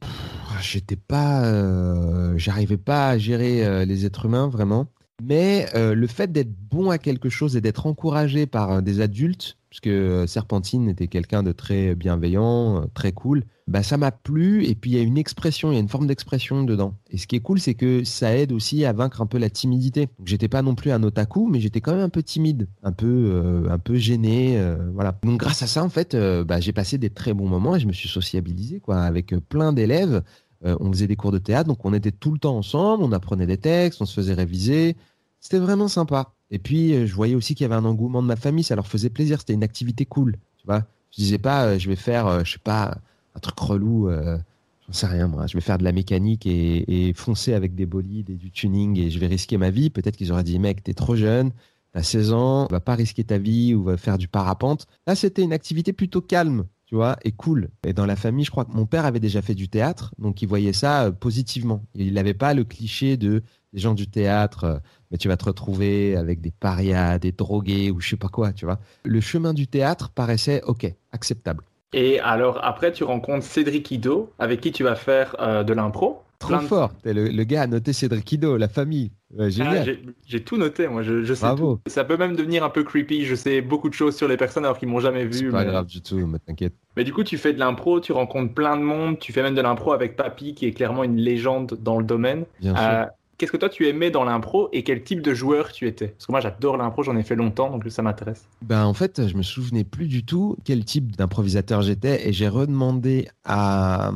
j'étais 0.62 0.96
pas, 0.96 1.43
euh, 1.43 2.34
j'arrivais 2.38 2.78
pas 2.78 3.10
à 3.10 3.17
gérer 3.17 3.65
euh, 3.65 3.84
les 3.84 4.06
êtres 4.06 4.28
humains 4.28 4.48
vraiment. 4.48 4.88
Mais 5.22 5.65
le 5.74 6.06
fait 6.06 6.32
d'être 6.32 6.52
bon 6.70 6.91
à 6.91 7.00
quelque 7.00 7.28
chose 7.28 7.58
et 7.58 7.62
d'être 7.62 7.88
encouragé 7.88 8.46
par 8.46 8.84
des 8.84 9.02
adultes, 9.02 9.58
parce 9.77 9.93
que 9.93 10.25
Serpentine 10.25 10.89
était 10.89 11.05
quelqu'un 11.05 11.43
de 11.43 11.51
très 11.51 11.93
bienveillant, 11.93 12.87
très 12.95 13.11
cool. 13.11 13.43
Bah, 13.67 13.83
ça 13.83 13.97
m'a 13.97 14.11
plu, 14.11 14.65
et 14.65 14.73
puis 14.73 14.89
il 14.91 14.97
y 14.97 14.99
a 14.99 15.03
une 15.03 15.19
expression, 15.19 15.71
il 15.71 15.75
y 15.75 15.77
a 15.77 15.79
une 15.79 15.87
forme 15.87 16.07
d'expression 16.07 16.63
dedans. 16.63 16.95
Et 17.11 17.17
ce 17.17 17.27
qui 17.27 17.35
est 17.35 17.41
cool, 17.41 17.59
c'est 17.59 17.75
que 17.75 18.03
ça 18.03 18.35
aide 18.35 18.53
aussi 18.53 18.85
à 18.85 18.93
vaincre 18.93 19.21
un 19.21 19.27
peu 19.27 19.37
la 19.37 19.51
timidité. 19.51 20.07
J'étais 20.25 20.47
pas 20.47 20.63
non 20.63 20.73
plus 20.73 20.89
un 20.89 21.03
otaku, 21.03 21.47
mais 21.47 21.59
j'étais 21.59 21.79
quand 21.79 21.91
même 21.91 22.01
un 22.01 22.09
peu 22.09 22.23
timide, 22.23 22.67
un 22.81 22.91
peu, 22.91 23.67
un 23.69 23.77
peu 23.77 23.97
gêné, 23.97 24.59
voilà. 24.95 25.15
Donc 25.21 25.39
grâce 25.39 25.61
à 25.61 25.67
ça, 25.67 25.83
en 25.83 25.89
fait, 25.89 26.15
bah, 26.15 26.59
j'ai 26.59 26.73
passé 26.73 26.97
des 26.97 27.11
très 27.11 27.35
bons 27.35 27.47
moments 27.47 27.75
et 27.75 27.79
je 27.79 27.85
me 27.85 27.93
suis 27.93 28.09
sociabilisé, 28.09 28.79
quoi, 28.79 29.01
avec 29.01 29.35
plein 29.47 29.73
d'élèves. 29.73 30.23
on 30.63 30.91
faisait 30.91 31.07
des 31.07 31.15
cours 31.15 31.31
de 31.31 31.37
théâtre, 31.37 31.67
donc 31.67 31.85
on 31.85 31.93
était 31.93 32.11
tout 32.11 32.31
le 32.31 32.39
temps 32.39 32.57
ensemble, 32.57 33.03
on 33.03 33.11
apprenait 33.11 33.45
des 33.45 33.57
textes, 33.57 34.01
on 34.01 34.05
se 34.05 34.15
faisait 34.15 34.33
réviser. 34.33 34.95
C'était 35.39 35.59
vraiment 35.59 35.87
sympa. 35.87 36.33
Et 36.51 36.60
puis, 36.60 36.93
euh, 36.93 37.05
je 37.05 37.13
voyais 37.13 37.36
aussi 37.36 37.55
qu'il 37.55 37.63
y 37.63 37.65
avait 37.65 37.75
un 37.75 37.86
engouement 37.86 38.21
de 38.21 38.27
ma 38.27 38.36
famille, 38.36 38.63
ça 38.63 38.75
leur 38.75 38.88
faisait 38.88 39.10
plaisir, 39.10 39.39
c'était 39.39 39.53
une 39.53 39.63
activité 39.63 40.05
cool, 40.05 40.38
tu 40.57 40.65
vois. 40.65 40.86
Je 41.12 41.21
disais 41.21 41.38
pas, 41.38 41.65
euh, 41.65 41.79
je 41.79 41.89
vais 41.89 41.95
faire, 41.95 42.27
euh, 42.27 42.43
je 42.43 42.53
sais 42.53 42.60
pas, 42.60 42.97
un 43.36 43.39
truc 43.39 43.60
relou, 43.60 44.10
j'en 44.10 44.93
sais 44.93 45.05
rien 45.05 45.27
moi, 45.27 45.45
je 45.45 45.55
vais 45.55 45.62
faire 45.62 45.77
de 45.77 45.83
la 45.83 45.91
mécanique 45.91 46.47
et, 46.47 47.13
foncer 47.15 47.53
avec 47.53 47.75
des 47.75 47.86
bolides 47.86 48.31
et 48.31 48.36
du 48.36 48.49
tuning 48.49 48.97
et 48.97 49.12
je 49.12 49.19
vais 49.19 49.27
risquer 49.27 49.57
ma 49.57 49.69
vie. 49.69 49.91
Peut-être 49.91 50.17
qu'ils 50.17 50.31
auraient 50.31 50.43
dit, 50.43 50.57
mec, 50.57 50.83
t'es 50.83 50.95
trop 50.95 51.15
jeune, 51.15 51.51
t'as 51.93 52.01
16 52.01 52.33
ans, 52.33 52.67
va 52.71 52.79
pas 52.79 52.95
risquer 52.95 53.23
ta 53.23 53.38
vie 53.38 53.75
ou 53.75 53.83
va 53.83 53.97
faire 53.97 54.17
du 54.17 54.27
parapente. 54.27 54.88
Là, 55.05 55.15
c'était 55.15 55.43
une 55.43 55.53
activité 55.53 55.93
plutôt 55.93 56.21
calme, 56.21 56.65
tu 56.88 56.95
vois, 56.95 57.17
et 57.23 57.31
cool. 57.31 57.69
Et 57.86 57.93
dans 57.93 58.07
la 58.07 58.15
famille, 58.15 58.45
je 58.45 58.49
crois 58.49 58.65
que 58.65 58.71
mon 58.71 58.88
père 58.88 59.05
avait 59.05 59.19
déjà 59.19 59.43
fait 59.43 59.53
du 59.53 59.69
théâtre, 59.69 60.15
donc 60.17 60.41
il 60.41 60.47
voyait 60.47 60.73
ça 60.73 61.12
positivement. 61.12 61.83
Il 61.93 62.13
n'avait 62.13 62.33
pas 62.33 62.55
le 62.55 62.63
cliché 62.63 63.17
de 63.17 63.43
des 63.73 63.80
gens 63.80 63.93
du 63.93 64.08
théâtre 64.08 64.82
mais 65.12 65.17
tu 65.17 65.27
vas 65.27 65.38
te 65.38 65.45
retrouver 65.45 66.15
avec 66.15 66.41
des 66.41 66.51
parias, 66.51 67.19
des 67.19 67.32
drogués 67.32 67.91
ou 67.91 67.99
je 67.99 68.10
sais 68.10 68.17
pas 68.17 68.27
quoi, 68.27 68.51
tu 68.53 68.65
vois. 68.65 68.80
Le 69.03 69.21
chemin 69.21 69.53
du 69.53 69.67
théâtre 69.67 70.10
paraissait 70.10 70.62
ok, 70.63 70.91
acceptable. 71.12 71.63
Et 71.93 72.19
alors 72.19 72.60
après, 72.63 72.91
tu 72.91 73.03
rencontres 73.03 73.45
Cédric 73.45 73.89
Ido, 73.91 74.32
avec 74.39 74.60
qui 74.60 74.71
tu 74.71 74.84
vas 74.84 74.95
faire 74.95 75.36
euh, 75.39 75.63
de 75.63 75.73
l'impro. 75.73 76.21
Trop 76.39 76.60
fort. 76.60 76.91
Le, 77.03 77.43
gars 77.45 77.63
a 77.63 77.67
noté 77.67 77.93
Cédric 77.93 78.32
Ido, 78.32 78.58
la 78.58 78.67
famille. 78.67 79.12
Ah, 79.39 79.49
j'ai 79.49 80.43
tout 80.43 80.58
noté, 80.58 80.88
moi. 80.88 81.01
Je, 81.01 81.34
sais 81.34 81.56
Tout. 81.56 81.80
Ça 81.88 82.03
peut 82.03 82.15
même 82.15 82.36
devenir 82.36 82.63
un 82.63 82.69
peu 82.69 82.84
creepy. 82.84 83.25
Je 83.25 83.34
sais 83.34 83.62
beaucoup 83.62 83.89
de 83.89 83.95
choses 83.95 84.15
sur 84.15 84.27
les 84.27 84.38
personnes 84.38 84.63
alors 84.63 84.77
qu'ils 84.77 84.88
m'ont 84.88 84.99
jamais 84.99 85.25
vu. 85.25 85.47
C'est 85.47 85.49
pas 85.49 85.65
grave 85.65 85.88
du 85.88 86.01
tout, 86.01 86.27
mais 86.27 86.38
t'inquiète. 86.38 86.75
Mais 86.95 87.03
du 87.03 87.12
coup, 87.12 87.23
tu 87.23 87.39
fais 87.39 87.53
de 87.53 87.60
l'impro, 87.60 87.99
tu 87.99 88.12
rencontres 88.12 88.53
plein 88.53 88.77
de 88.77 88.84
monde, 88.84 89.17
tu 89.17 89.34
fais 89.34 89.41
même 89.41 89.56
de 89.56 89.62
l'impro 89.62 89.93
avec 89.93 90.15
Papy, 90.15 90.53
qui 90.53 90.67
est 90.67 90.73
clairement 90.73 91.03
une 91.03 91.17
légende 91.17 91.75
dans 91.82 91.97
le 91.97 92.06
domaine. 92.06 92.45
Bien 92.62 92.75
euh, 92.75 93.06
Qu'est-ce 93.38 93.52
que 93.52 93.58
toi 93.58 93.69
tu 93.69 93.88
aimais 93.88 94.10
dans 94.10 94.23
l'impro 94.23 94.67
et 94.73 94.84
quel 94.84 95.04
type 95.04 95.21
de 95.21 95.34
joueur 95.36 95.71
tu 95.71 95.88
étais? 95.88 96.08
Parce 96.08 96.26
que 96.26 96.32
moi 96.32 96.41
j'adore 96.41 96.76
l'impro, 96.76 97.04
j'en 97.04 97.15
ai 97.15 97.23
fait 97.23 97.36
longtemps 97.36 97.69
donc 97.69 97.86
ça 97.89 98.02
m'intéresse. 98.02 98.47
Ben 98.63 98.84
en 98.84 98.95
fait, 98.95 99.28
je 99.28 99.38
me 99.38 99.43
souvenais 99.43 99.84
plus 99.84 100.08
du 100.08 100.26
tout 100.26 100.58
quel 100.63 100.84
type 100.84 101.15
d'improvisateur 101.15 101.84
j'étais 101.84 102.28
et 102.28 102.34
j'ai 102.34 102.47
redemandé 102.47 103.28
à, 103.45 104.12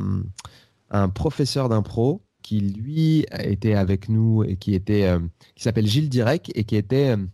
un 0.90 1.08
professeur 1.08 1.68
d'impro 1.68 2.22
qui 2.42 2.60
lui 2.60 3.24
était 3.38 3.74
avec 3.74 4.08
nous 4.08 4.42
et 4.42 4.56
qui 4.56 4.74
était 4.74 5.04
euh, 5.04 5.20
qui 5.54 5.62
s'appelle 5.62 5.86
Gilles 5.86 6.08
Direct 6.08 6.50
et 6.56 6.64
qui 6.64 6.74
était 6.74 7.16
euh, 7.16 7.24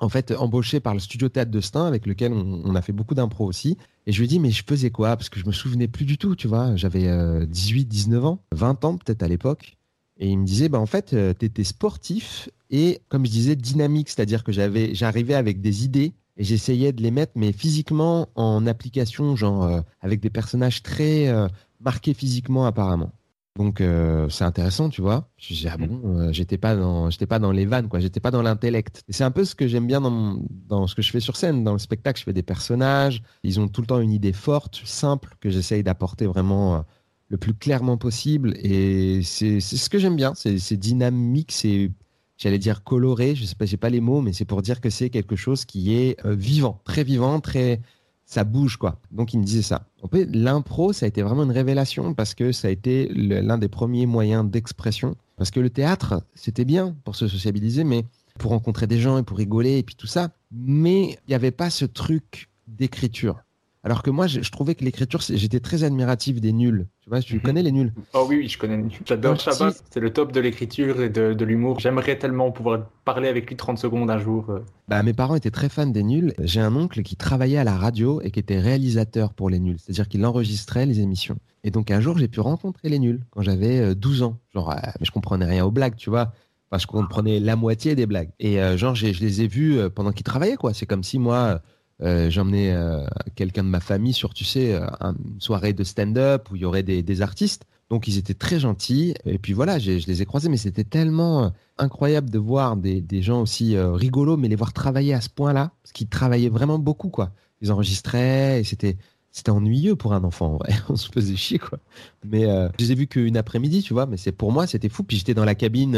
en 0.00 0.10
fait 0.10 0.32
embauché 0.32 0.80
par 0.80 0.92
le 0.92 1.00
studio 1.00 1.30
théâtre 1.30 1.50
de 1.50 1.60
Stein 1.60 1.86
avec 1.86 2.06
lequel 2.06 2.34
on, 2.34 2.74
a 2.74 2.82
fait 2.82 2.92
beaucoup 2.92 3.14
d'impro 3.14 3.46
aussi. 3.46 3.78
Et 4.06 4.12
je 4.12 4.20
lui 4.20 4.28
dit 4.28 4.38
mais 4.38 4.50
je 4.50 4.62
faisais 4.62 4.90
quoi? 4.90 5.16
Parce 5.16 5.30
que 5.30 5.40
je 5.40 5.46
me 5.46 5.52
souvenais 5.52 5.88
plus 5.88 6.04
du 6.04 6.18
tout, 6.18 6.36
tu 6.36 6.46
vois. 6.46 6.76
J'avais 6.76 7.08
18, 7.46 7.80
euh, 7.80 7.88
19 7.88 8.24
ans, 8.26 8.44
20 8.52 8.84
ans 8.84 8.98
peut-être 8.98 9.22
à 9.22 9.28
l'époque. 9.28 9.77
Et 10.18 10.28
il 10.28 10.38
me 10.38 10.44
disait, 10.44 10.68
bah, 10.68 10.80
en 10.80 10.86
fait, 10.86 11.12
euh, 11.12 11.32
tu 11.38 11.46
étais 11.46 11.64
sportif 11.64 12.48
et, 12.70 13.00
comme 13.08 13.24
je 13.24 13.30
disais, 13.30 13.56
dynamique, 13.56 14.08
c'est-à-dire 14.08 14.42
que 14.44 14.52
j'avais, 14.52 14.94
j'arrivais 14.94 15.34
avec 15.34 15.60
des 15.60 15.84
idées 15.84 16.12
et 16.36 16.44
j'essayais 16.44 16.92
de 16.92 17.02
les 17.02 17.10
mettre, 17.10 17.32
mais 17.36 17.52
physiquement 17.52 18.28
en 18.34 18.66
application, 18.66 19.36
genre 19.36 19.64
euh, 19.64 19.80
avec 20.00 20.20
des 20.20 20.30
personnages 20.30 20.82
très 20.82 21.28
euh, 21.28 21.48
marqués 21.80 22.14
physiquement 22.14 22.66
apparemment. 22.66 23.12
Donc 23.56 23.82
c'est 24.30 24.44
intéressant, 24.44 24.88
tu 24.88 25.02
vois. 25.02 25.28
Je 25.36 25.52
disais, 25.52 25.68
ah 25.72 25.76
bon, 25.76 26.32
j'étais 26.32 26.58
pas 26.58 26.76
dans, 26.76 27.10
j'étais 27.10 27.26
pas 27.26 27.40
dans 27.40 27.50
les 27.50 27.66
vannes, 27.66 27.88
quoi. 27.88 27.98
J'étais 27.98 28.20
pas 28.20 28.30
dans 28.30 28.40
l'intellect. 28.40 29.02
Et 29.08 29.12
c'est 29.12 29.24
un 29.24 29.32
peu 29.32 29.44
ce 29.44 29.56
que 29.56 29.66
j'aime 29.66 29.88
bien 29.88 30.00
dans, 30.00 30.38
dans 30.68 30.86
ce 30.86 30.94
que 30.94 31.02
je 31.02 31.10
fais 31.10 31.18
sur 31.18 31.34
scène, 31.36 31.64
dans 31.64 31.72
le 31.72 31.80
spectacle. 31.80 32.20
Je 32.20 32.24
fais 32.24 32.32
des 32.32 32.44
personnages. 32.44 33.20
Ils 33.42 33.58
ont 33.58 33.66
tout 33.66 33.80
le 33.80 33.88
temps 33.88 33.98
une 33.98 34.12
idée 34.12 34.32
forte, 34.32 34.80
simple, 34.84 35.34
que 35.40 35.50
j'essaye 35.50 35.82
d'apporter 35.82 36.26
vraiment 36.26 36.84
le 37.28 37.36
plus 37.36 37.54
clairement 37.54 37.96
possible. 37.96 38.54
Et 38.58 39.22
c'est 39.22 39.60
ce 39.60 39.88
que 39.88 39.98
j'aime 39.98 40.16
bien. 40.16 40.32
C'est 40.34 40.76
dynamique, 40.76 41.52
c'est, 41.52 41.90
j'allais 42.36 42.58
dire 42.58 42.82
coloré. 42.84 43.34
Je 43.34 43.44
sais 43.44 43.54
pas, 43.54 43.66
j'ai 43.66 43.76
pas 43.76 43.90
les 43.90 44.00
mots, 44.00 44.20
mais 44.20 44.32
c'est 44.32 44.44
pour 44.44 44.62
dire 44.62 44.80
que 44.80 44.90
c'est 44.90 45.10
quelque 45.10 45.36
chose 45.36 45.64
qui 45.64 45.94
est 45.94 46.24
euh, 46.24 46.34
vivant, 46.34 46.80
très 46.84 47.04
vivant, 47.04 47.40
très, 47.40 47.80
ça 48.24 48.44
bouge 48.44 48.76
quoi. 48.76 49.00
Donc 49.10 49.34
il 49.34 49.40
me 49.40 49.44
disait 49.44 49.62
ça. 49.62 49.86
En 50.02 50.08
fait, 50.08 50.26
l'impro, 50.32 50.92
ça 50.92 51.06
a 51.06 51.08
été 51.08 51.22
vraiment 51.22 51.44
une 51.44 51.50
révélation 51.50 52.14
parce 52.14 52.34
que 52.34 52.52
ça 52.52 52.68
a 52.68 52.70
été 52.70 53.08
l'un 53.08 53.58
des 53.58 53.68
premiers 53.68 54.06
moyens 54.06 54.48
d'expression. 54.48 55.16
Parce 55.36 55.50
que 55.50 55.60
le 55.60 55.70
théâtre, 55.70 56.22
c'était 56.34 56.64
bien 56.64 56.96
pour 57.04 57.14
se 57.14 57.28
sociabiliser, 57.28 57.84
mais 57.84 58.04
pour 58.38 58.50
rencontrer 58.52 58.86
des 58.86 58.98
gens 58.98 59.18
et 59.18 59.22
pour 59.22 59.38
rigoler 59.38 59.78
et 59.78 59.82
puis 59.82 59.94
tout 59.94 60.06
ça. 60.06 60.30
Mais 60.52 61.10
il 61.10 61.28
n'y 61.28 61.34
avait 61.34 61.50
pas 61.50 61.70
ce 61.70 61.84
truc 61.84 62.48
d'écriture. 62.66 63.40
Alors 63.84 64.02
que 64.02 64.10
moi, 64.10 64.26
je, 64.26 64.50
trouvais 64.50 64.74
que 64.74 64.84
l'écriture, 64.84 65.20
j'étais 65.20 65.60
très 65.60 65.84
admiratif 65.84 66.40
des 66.40 66.52
nuls. 66.52 66.88
Tu 67.00 67.10
vois, 67.10 67.20
tu 67.20 67.36
mhm. 67.36 67.40
connais 67.42 67.62
les 67.62 67.72
nuls? 67.72 67.92
Oh 68.12 68.26
oui, 68.28 68.38
oui, 68.38 68.48
je 68.48 68.58
connais 68.58 68.76
les 68.76 68.82
nuls. 68.82 69.00
J'adore 69.04 69.38
Chabat, 69.38 69.72
c'est 69.90 70.00
le 70.00 70.12
top 70.12 70.32
de 70.32 70.40
l'écriture 70.40 71.00
et 71.00 71.08
de, 71.08 71.44
l'humour. 71.44 71.78
J'aimerais 71.78 72.18
tellement 72.18 72.50
pouvoir 72.50 72.86
parler 73.04 73.28
avec 73.28 73.48
lui 73.48 73.56
30 73.56 73.78
secondes 73.78 74.10
un 74.10 74.18
jour. 74.18 74.50
Euh. 74.50 74.64
Bah, 74.88 75.02
mes 75.02 75.12
parents 75.12 75.36
étaient 75.36 75.50
très 75.50 75.68
fans 75.68 75.86
des 75.86 76.02
nuls. 76.02 76.34
J'ai 76.40 76.60
un 76.60 76.74
oncle 76.74 77.02
qui 77.02 77.16
travaillait 77.16 77.58
à 77.58 77.64
la 77.64 77.76
radio 77.76 78.20
et 78.22 78.30
qui 78.30 78.40
était 78.40 78.60
réalisateur 78.60 79.32
pour 79.32 79.48
les 79.48 79.60
nuls. 79.60 79.76
C'est-à-dire 79.78 80.08
qu'il 80.08 80.26
enregistrait 80.26 80.84
les 80.84 81.00
émissions. 81.00 81.38
Et 81.64 81.70
donc 81.70 81.90
un 81.90 82.00
jour, 82.00 82.18
j'ai 82.18 82.28
pu 82.28 82.40
rencontrer 82.40 82.88
les 82.88 82.98
nuls 82.98 83.20
quand 83.30 83.42
j'avais 83.42 83.94
12 83.94 84.22
euh, 84.22 84.24
ans. 84.26 84.38
Genre, 84.54 84.70
euh, 84.72 84.76
mais 84.98 85.06
je 85.06 85.12
comprenais 85.12 85.46
rien 85.46 85.64
aux 85.64 85.70
blagues, 85.70 85.96
tu 85.96 86.10
vois. 86.10 86.32
Enfin, 86.70 86.78
je 86.78 86.86
comprenais 86.86 87.40
la 87.40 87.56
moitié 87.56 87.94
des 87.94 88.06
blagues. 88.06 88.30
Et 88.38 88.58
genre, 88.76 88.94
je 88.94 89.06
les 89.06 89.40
ai 89.40 89.46
vus 89.46 89.78
pendant 89.94 90.12
qu'ils 90.12 90.24
travaillaient, 90.24 90.56
quoi. 90.56 90.74
C'est 90.74 90.84
comme 90.84 91.02
si 91.02 91.18
moi 91.18 91.36
euh, 91.36 91.58
j'emmenais 92.00 92.72
euh, 92.72 93.04
quelqu'un 93.34 93.64
de 93.64 93.68
ma 93.68 93.80
famille 93.80 94.12
sur, 94.12 94.34
tu 94.34 94.44
sais, 94.44 94.74
euh, 94.74 94.86
une 95.00 95.40
soirée 95.40 95.72
de 95.72 95.84
stand-up 95.84 96.50
où 96.50 96.56
il 96.56 96.62
y 96.62 96.64
aurait 96.64 96.82
des, 96.82 97.22
artistes. 97.22 97.64
Donc 97.90 98.06
ils 98.06 98.18
étaient 98.18 98.34
très 98.34 98.60
gentils. 98.60 99.14
Et 99.24 99.38
puis 99.38 99.52
voilà, 99.52 99.78
je 99.78 99.90
les 99.90 100.22
ai 100.22 100.26
croisés, 100.26 100.48
mais 100.48 100.58
c'était 100.58 100.84
tellement 100.84 101.52
incroyable 101.78 102.30
de 102.30 102.38
voir 102.38 102.76
des, 102.76 103.22
gens 103.22 103.40
aussi 103.40 103.78
rigolos, 103.78 104.36
mais 104.36 104.48
les 104.48 104.56
voir 104.56 104.72
travailler 104.72 105.14
à 105.14 105.20
ce 105.20 105.30
point-là, 105.30 105.72
parce 105.82 105.92
qu'ils 105.92 106.08
travaillaient 106.08 106.50
vraiment 106.50 106.78
beaucoup, 106.78 107.08
quoi. 107.08 107.32
Ils 107.60 107.72
enregistraient 107.72 108.60
et 108.60 108.64
c'était 108.64 108.96
c'était 109.30 109.50
ennuyeux 109.50 109.94
pour 109.94 110.14
un 110.14 110.24
enfant. 110.24 110.58
On 110.88 110.96
se 110.96 111.10
faisait 111.10 111.36
chier, 111.36 111.58
quoi. 111.58 111.78
Mais 112.24 112.42
je 112.42 112.84
les 112.84 112.92
ai 112.92 112.94
vus 112.94 113.06
qu'une 113.06 113.36
après-midi, 113.36 113.82
tu 113.82 113.94
vois. 113.94 114.06
Mais 114.06 114.16
c'est 114.16 114.32
pour 114.32 114.52
moi, 114.52 114.66
c'était 114.66 114.88
fou. 114.88 115.02
Puis 115.02 115.16
j'étais 115.16 115.34
dans 115.34 115.44
la 115.44 115.54
cabine, 115.54 115.94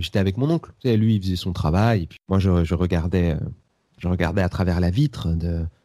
j'étais 0.00 0.18
avec 0.18 0.38
mon 0.38 0.50
oncle. 0.50 0.72
Lui, 0.84 1.16
il 1.16 1.22
faisait 1.22 1.36
son 1.36 1.52
travail. 1.52 2.04
Et 2.04 2.06
puis 2.06 2.18
moi, 2.28 2.38
je, 2.38 2.64
je 2.64 2.74
regardais 2.74 3.36
je 3.98 4.08
regardais 4.08 4.42
à 4.42 4.48
travers 4.48 4.80
la 4.80 4.90
vitre 4.90 5.28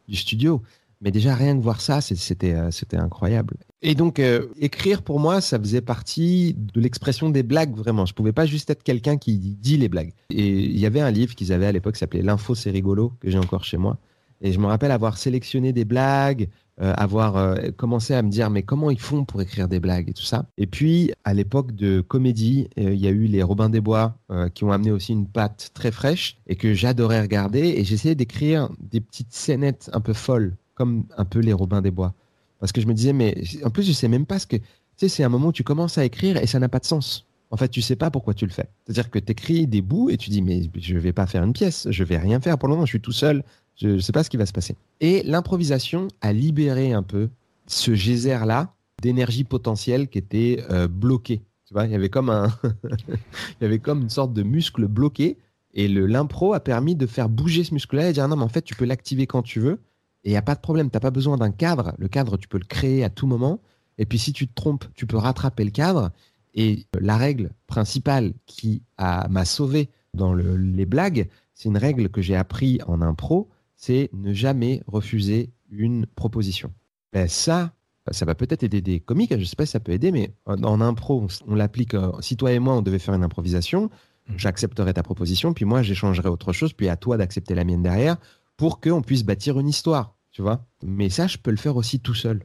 du 0.08 0.16
studio. 0.16 0.62
Mais 1.00 1.10
déjà, 1.10 1.34
rien 1.34 1.54
que 1.56 1.62
voir 1.62 1.82
ça, 1.82 2.00
c'était 2.00 2.54
euh, 2.54 2.70
c'était 2.70 2.96
incroyable. 2.96 3.56
Et 3.82 3.94
donc, 3.94 4.18
euh, 4.18 4.46
écrire 4.58 5.02
pour 5.02 5.20
moi, 5.20 5.42
ça 5.42 5.58
faisait 5.58 5.82
partie 5.82 6.54
de 6.54 6.80
l'expression 6.80 7.28
des 7.28 7.42
blagues, 7.42 7.76
vraiment. 7.76 8.06
Je 8.06 8.14
pouvais 8.14 8.32
pas 8.32 8.46
juste 8.46 8.70
être 8.70 8.82
quelqu'un 8.82 9.18
qui 9.18 9.36
dit 9.36 9.76
les 9.76 9.90
blagues. 9.90 10.12
Et 10.30 10.48
il 10.48 10.78
y 10.78 10.86
avait 10.86 11.02
un 11.02 11.10
livre 11.10 11.34
qu'ils 11.34 11.52
avaient 11.52 11.66
à 11.66 11.72
l'époque 11.72 11.94
qui 11.94 12.00
s'appelait 12.00 12.22
L'info, 12.22 12.54
c'est 12.54 12.70
rigolo, 12.70 13.12
que 13.20 13.30
j'ai 13.30 13.38
encore 13.38 13.64
chez 13.64 13.76
moi. 13.76 13.98
Et 14.40 14.52
je 14.52 14.58
me 14.58 14.66
rappelle 14.66 14.92
avoir 14.92 15.18
sélectionné 15.18 15.74
des 15.74 15.84
blagues, 15.84 16.48
euh, 16.80 16.92
avoir 16.96 17.36
euh, 17.36 17.70
commencé 17.76 18.14
à 18.14 18.22
me 18.22 18.30
dire 18.30 18.50
mais 18.50 18.64
comment 18.64 18.90
ils 18.90 18.98
font 18.98 19.24
pour 19.24 19.40
écrire 19.40 19.68
des 19.68 19.78
blagues 19.78 20.10
et 20.10 20.12
tout 20.12 20.24
ça. 20.24 20.46
Et 20.58 20.66
puis 20.66 21.12
à 21.22 21.32
l'époque 21.32 21.70
de 21.72 22.00
comédie, 22.00 22.68
euh, 22.78 22.92
il 22.92 22.98
y 22.98 23.06
a 23.06 23.10
eu 23.10 23.26
les 23.26 23.44
Robin 23.44 23.68
des 23.68 23.80
Bois 23.80 24.18
qui 24.54 24.64
ont 24.64 24.72
amené 24.72 24.90
aussi 24.90 25.12
une 25.12 25.28
patte 25.28 25.70
très 25.72 25.92
fraîche 25.92 26.38
et 26.48 26.56
que 26.56 26.74
j'adorais 26.74 27.20
regarder 27.20 27.60
et 27.60 27.84
j'essayais 27.84 28.16
d'écrire 28.16 28.68
des 28.80 29.00
petites 29.00 29.32
scénettes 29.32 29.88
un 29.92 30.00
peu 30.00 30.12
folles 30.12 30.56
comme 30.74 31.06
un 31.16 31.24
peu 31.24 31.38
les 31.38 31.52
Robin 31.52 31.80
des 31.80 31.92
Bois 31.92 32.14
parce 32.58 32.72
que 32.72 32.80
je 32.80 32.88
me 32.88 32.94
disais 32.94 33.12
mais 33.12 33.40
en 33.62 33.70
plus 33.70 33.84
je 33.84 33.92
sais 33.92 34.08
même 34.08 34.26
pas 34.26 34.40
ce 34.40 34.48
que 34.48 34.56
tu 34.56 34.64
sais 34.96 35.08
c'est 35.08 35.22
un 35.22 35.28
moment 35.28 35.48
où 35.48 35.52
tu 35.52 35.62
commences 35.62 35.96
à 35.98 36.04
écrire 36.04 36.36
et 36.38 36.48
ça 36.48 36.58
n'a 36.58 36.68
pas 36.68 36.80
de 36.80 36.86
sens. 36.86 37.28
En 37.50 37.56
fait, 37.56 37.68
tu 37.68 37.82
sais 37.82 37.94
pas 37.94 38.10
pourquoi 38.10 38.34
tu 38.34 38.46
le 38.46 38.50
fais. 38.50 38.68
C'est-à-dire 38.84 39.10
que 39.10 39.20
tu 39.20 39.30
écris 39.30 39.68
des 39.68 39.80
bouts 39.80 40.10
et 40.10 40.16
tu 40.16 40.28
dis 40.30 40.42
mais 40.42 40.62
je 40.76 40.98
vais 40.98 41.12
pas 41.12 41.26
faire 41.28 41.44
une 41.44 41.52
pièce, 41.52 41.86
je 41.88 42.02
vais 42.02 42.18
rien 42.18 42.40
faire 42.40 42.58
pour 42.58 42.68
le 42.68 42.74
moment, 42.74 42.84
je 42.84 42.90
suis 42.90 43.00
tout 43.00 43.12
seul 43.12 43.44
je 43.76 43.88
ne 43.88 43.98
sais 43.98 44.12
pas 44.12 44.22
ce 44.22 44.30
qui 44.30 44.36
va 44.36 44.46
se 44.46 44.52
passer. 44.52 44.76
Et 45.00 45.22
l'improvisation 45.24 46.08
a 46.20 46.32
libéré 46.32 46.92
un 46.92 47.02
peu 47.02 47.28
ce 47.66 47.94
geyser-là 47.94 48.74
d'énergie 49.02 49.44
potentielle 49.44 50.08
qui 50.08 50.18
était 50.18 50.64
euh, 50.70 50.88
bloqué. 50.88 51.42
Tu 51.66 51.74
vois, 51.74 51.86
il 51.86 51.92
y 51.92 51.94
avait 51.94 52.10
comme 52.10 52.30
un, 52.30 52.56
il 52.84 53.62
y 53.62 53.64
avait 53.64 53.78
comme 53.78 54.02
une 54.02 54.10
sorte 54.10 54.32
de 54.32 54.42
muscle 54.42 54.86
bloqué. 54.86 55.38
Et 55.76 55.88
l'impro 55.88 56.54
a 56.54 56.60
permis 56.60 56.94
de 56.94 57.06
faire 57.06 57.28
bouger 57.28 57.64
ce 57.64 57.74
muscle-là 57.74 58.10
et 58.10 58.12
dire 58.12 58.28
non, 58.28 58.36
mais 58.36 58.44
en 58.44 58.48
fait, 58.48 58.62
tu 58.62 58.76
peux 58.76 58.84
l'activer 58.84 59.26
quand 59.26 59.42
tu 59.42 59.58
veux. 59.58 59.80
Et 60.22 60.28
il 60.28 60.30
n'y 60.30 60.36
a 60.36 60.42
pas 60.42 60.54
de 60.54 60.60
problème. 60.60 60.88
Tu 60.88 60.96
n'as 60.96 61.00
pas 61.00 61.10
besoin 61.10 61.36
d'un 61.36 61.50
cadre. 61.50 61.94
Le 61.98 62.06
cadre, 62.06 62.36
tu 62.36 62.46
peux 62.46 62.58
le 62.58 62.64
créer 62.64 63.02
à 63.02 63.10
tout 63.10 63.26
moment. 63.26 63.60
Et 63.98 64.06
puis, 64.06 64.18
si 64.18 64.32
tu 64.32 64.46
te 64.46 64.54
trompes, 64.54 64.84
tu 64.94 65.06
peux 65.06 65.16
rattraper 65.16 65.64
le 65.64 65.70
cadre. 65.72 66.12
Et 66.54 66.86
la 66.98 67.16
règle 67.16 67.50
principale 67.66 68.32
qui 68.46 68.82
m'a 68.98 69.44
sauvé 69.44 69.90
dans 70.14 70.32
les 70.32 70.86
blagues, 70.86 71.28
c'est 71.54 71.68
une 71.68 71.76
règle 71.76 72.08
que 72.08 72.22
j'ai 72.22 72.36
appris 72.36 72.78
en 72.86 73.02
impro 73.02 73.48
c'est 73.84 74.08
ne 74.14 74.32
jamais 74.32 74.82
refuser 74.86 75.50
une 75.68 76.06
proposition. 76.06 76.72
Ben 77.12 77.28
ça, 77.28 77.74
ça 78.12 78.24
va 78.24 78.34
peut-être 78.34 78.62
aider 78.62 78.80
des 78.80 78.98
comiques, 78.98 79.32
je 79.32 79.40
ne 79.40 79.44
sais 79.44 79.56
pas 79.56 79.66
si 79.66 79.72
ça 79.72 79.80
peut 79.80 79.92
aider, 79.92 80.10
mais 80.10 80.34
en, 80.46 80.80
impro, 80.80 81.26
on, 81.46 81.54
l'applique. 81.54 81.92
Euh, 81.92 82.10
si 82.20 82.38
toi 82.38 82.52
et 82.52 82.58
moi, 82.58 82.76
on 82.76 82.80
devait 82.80 82.98
faire 82.98 83.14
une 83.14 83.22
improvisation, 83.22 83.90
mmh. 84.28 84.34
j'accepterais 84.38 84.94
ta 84.94 85.02
proposition, 85.02 85.52
puis 85.52 85.66
moi, 85.66 85.82
j'échangerais 85.82 86.30
autre 86.30 86.54
chose, 86.54 86.72
puis 86.72 86.88
à 86.88 86.96
toi 86.96 87.18
d'accepter 87.18 87.54
la 87.54 87.64
mienne 87.64 87.82
derrière, 87.82 88.16
pour 88.56 88.80
qu'on 88.80 89.02
puisse 89.02 89.22
bâtir 89.22 89.60
une 89.60 89.68
histoire, 89.68 90.16
tu 90.30 90.40
vois. 90.40 90.64
Mais 90.82 91.10
ça, 91.10 91.26
je 91.26 91.36
peux 91.36 91.50
le 91.50 91.58
faire 91.58 91.76
aussi 91.76 92.00
tout 92.00 92.14
seul. 92.14 92.42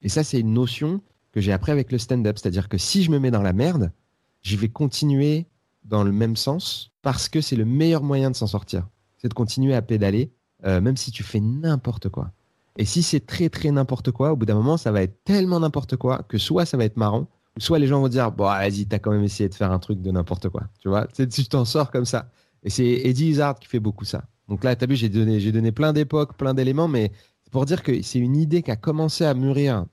Et 0.00 0.08
ça, 0.08 0.24
c'est 0.24 0.40
une 0.40 0.54
notion 0.54 1.02
que 1.32 1.42
j'ai 1.42 1.52
appris 1.52 1.72
avec 1.72 1.92
le 1.92 1.98
stand-up, 1.98 2.38
c'est-à-dire 2.38 2.70
que 2.70 2.78
si 2.78 3.02
je 3.02 3.10
me 3.10 3.18
mets 3.18 3.30
dans 3.30 3.42
la 3.42 3.52
merde, 3.52 3.92
je 4.40 4.56
vais 4.56 4.70
continuer 4.70 5.48
dans 5.84 6.02
le 6.02 6.12
même 6.12 6.36
sens 6.36 6.92
parce 7.02 7.28
que 7.28 7.42
c'est 7.42 7.56
le 7.56 7.66
meilleur 7.66 8.02
moyen 8.02 8.30
de 8.30 8.36
s'en 8.36 8.46
sortir. 8.46 8.88
C'est 9.18 9.28
de 9.28 9.34
continuer 9.34 9.74
à 9.74 9.82
pédaler, 9.82 10.32
euh, 10.64 10.80
même 10.80 10.96
si 10.96 11.10
tu 11.10 11.22
fais 11.22 11.40
n'importe 11.40 12.08
quoi. 12.08 12.30
Et 12.78 12.84
si 12.84 13.02
c'est 13.02 13.24
très 13.24 13.48
très 13.48 13.70
n'importe 13.70 14.10
quoi, 14.10 14.32
au 14.32 14.36
bout 14.36 14.46
d'un 14.46 14.54
moment, 14.54 14.76
ça 14.76 14.92
va 14.92 15.02
être 15.02 15.24
tellement 15.24 15.60
n'importe 15.60 15.96
quoi 15.96 16.22
que 16.28 16.38
soit 16.38 16.66
ça 16.66 16.76
va 16.76 16.84
être 16.84 16.96
marrant, 16.96 17.26
soit 17.58 17.78
les 17.78 17.86
gens 17.86 18.00
vont 18.00 18.08
dire 18.08 18.30
bon 18.32 18.44
vas-y 18.44 18.86
t'as 18.86 18.98
quand 18.98 19.12
même 19.12 19.24
essayé 19.24 19.48
de 19.48 19.54
faire 19.54 19.72
un 19.72 19.78
truc 19.78 20.02
de 20.02 20.10
n'importe 20.10 20.48
quoi, 20.48 20.64
tu 20.80 20.88
vois, 20.88 21.06
tu 21.06 21.44
t'en 21.48 21.64
sors 21.64 21.90
comme 21.90 22.04
ça. 22.04 22.30
Et 22.62 22.70
c'est 22.70 22.84
Eddie 22.86 23.28
Izzard 23.28 23.58
qui 23.58 23.68
fait 23.68 23.80
beaucoup 23.80 24.04
ça. 24.04 24.24
Donc 24.48 24.64
là, 24.64 24.76
tu 24.76 24.84
as 24.84 24.86
vu, 24.86 24.96
j'ai 24.96 25.08
donné, 25.08 25.40
j'ai 25.40 25.52
donné 25.52 25.72
plein 25.72 25.92
d'époques, 25.92 26.36
plein 26.36 26.54
d'éléments, 26.54 26.88
mais 26.88 27.12
c'est 27.44 27.52
pour 27.52 27.64
dire 27.64 27.82
que 27.82 28.02
c'est 28.02 28.18
une 28.18 28.36
idée 28.36 28.62
qui 28.62 28.70
a 28.70 28.76
commencé 28.76 29.24
à 29.24 29.34
mûrir 29.34 29.86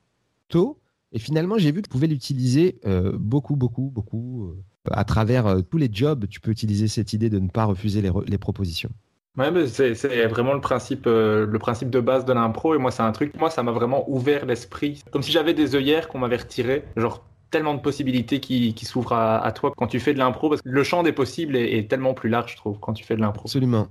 tôt. 0.47 0.79
Et 1.11 1.19
finalement, 1.19 1.57
j'ai 1.57 1.71
vu 1.71 1.81
que 1.81 1.87
tu 1.87 1.91
pouvais 1.91 2.07
l'utiliser 2.07 2.79
euh, 2.85 3.15
beaucoup, 3.17 3.55
beaucoup, 3.55 3.91
beaucoup. 3.93 4.47
Euh, 4.47 4.63
à 4.91 5.03
travers 5.05 5.63
tous 5.69 5.77
les 5.77 5.89
jobs, 5.91 6.27
tu 6.27 6.41
peux 6.41 6.51
utiliser 6.51 6.87
cette 6.87 7.13
idée 7.13 7.29
de 7.29 7.39
ne 7.39 7.47
pas 7.47 7.63
refuser 7.65 8.01
les 8.01 8.37
propositions. 8.37 8.89
Ouais, 9.37 9.67
c'est 9.67 10.27
vraiment 10.27 10.53
le 10.53 10.61
principe, 10.61 11.07
euh, 11.07 11.47
le 11.47 11.59
principe 11.59 11.89
de 11.89 11.99
base 11.99 12.23
de 12.25 12.33
l'impro. 12.33 12.75
Et 12.75 12.77
moi, 12.77 12.91
c'est 12.91 13.01
un 13.01 13.11
truc, 13.11 13.35
moi, 13.39 13.49
ça 13.49 13.63
m'a 13.63 13.71
vraiment 13.71 14.07
ouvert 14.09 14.45
l'esprit. 14.45 15.03
Comme 15.11 15.23
si 15.23 15.31
j'avais 15.31 15.55
des 15.55 15.75
œillères 15.75 16.07
qu'on 16.07 16.19
m'avait 16.19 16.37
retirées. 16.37 16.83
Genre, 16.95 17.25
tellement 17.49 17.73
de 17.73 17.81
possibilités 17.81 18.39
qui, 18.39 18.73
qui 18.73 18.85
s'ouvrent 18.85 19.13
à, 19.13 19.51
toi 19.51 19.71
quand 19.75 19.87
tu 19.87 19.99
fais 19.99 20.13
de 20.13 20.19
l'impro. 20.19 20.49
Parce 20.49 20.61
que 20.61 20.69
le 20.69 20.83
champ 20.83 21.01
des 21.01 21.13
possibles 21.13 21.55
est, 21.55 21.89
tellement 21.89 22.13
plus 22.13 22.29
large, 22.29 22.51
je 22.51 22.57
trouve, 22.57 22.79
quand 22.79 22.93
tu 22.93 23.03
fais 23.03 23.15
de 23.15 23.21
l'impro. 23.21 23.45
Absolument. 23.45 23.87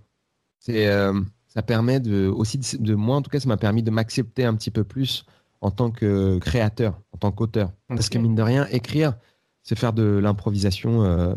C'est, 0.61 0.87
euh, 0.87 1.13
ça 1.49 1.63
permet 1.63 1.99
de, 1.99 2.29
aussi, 2.29 2.59
de, 2.59 2.95
moi, 2.95 3.17
en 3.17 3.23
tout 3.23 3.31
cas, 3.31 3.41
ça 3.41 3.49
m'a 3.49 3.57
permis 3.57 3.83
de 3.83 3.91
m'accepter 3.91 4.45
un 4.45 4.55
petit 4.55 4.71
peu 4.71 4.85
plus 4.85 5.27
en 5.61 5.71
tant 5.71 5.91
que 5.91 6.39
créateur, 6.39 7.01
en 7.13 7.19
tant 7.19 7.33
qu'auteur. 7.33 7.73
Parce 7.89 8.09
que 8.09 8.19
mine 8.19 8.35
de 8.35 8.43
rien, 8.43 8.67
écrire, 8.71 9.15
c'est 9.63 9.79
faire 9.79 9.93
de 9.93 10.03
l'improvisation 10.03 11.05
euh, 11.05 11.35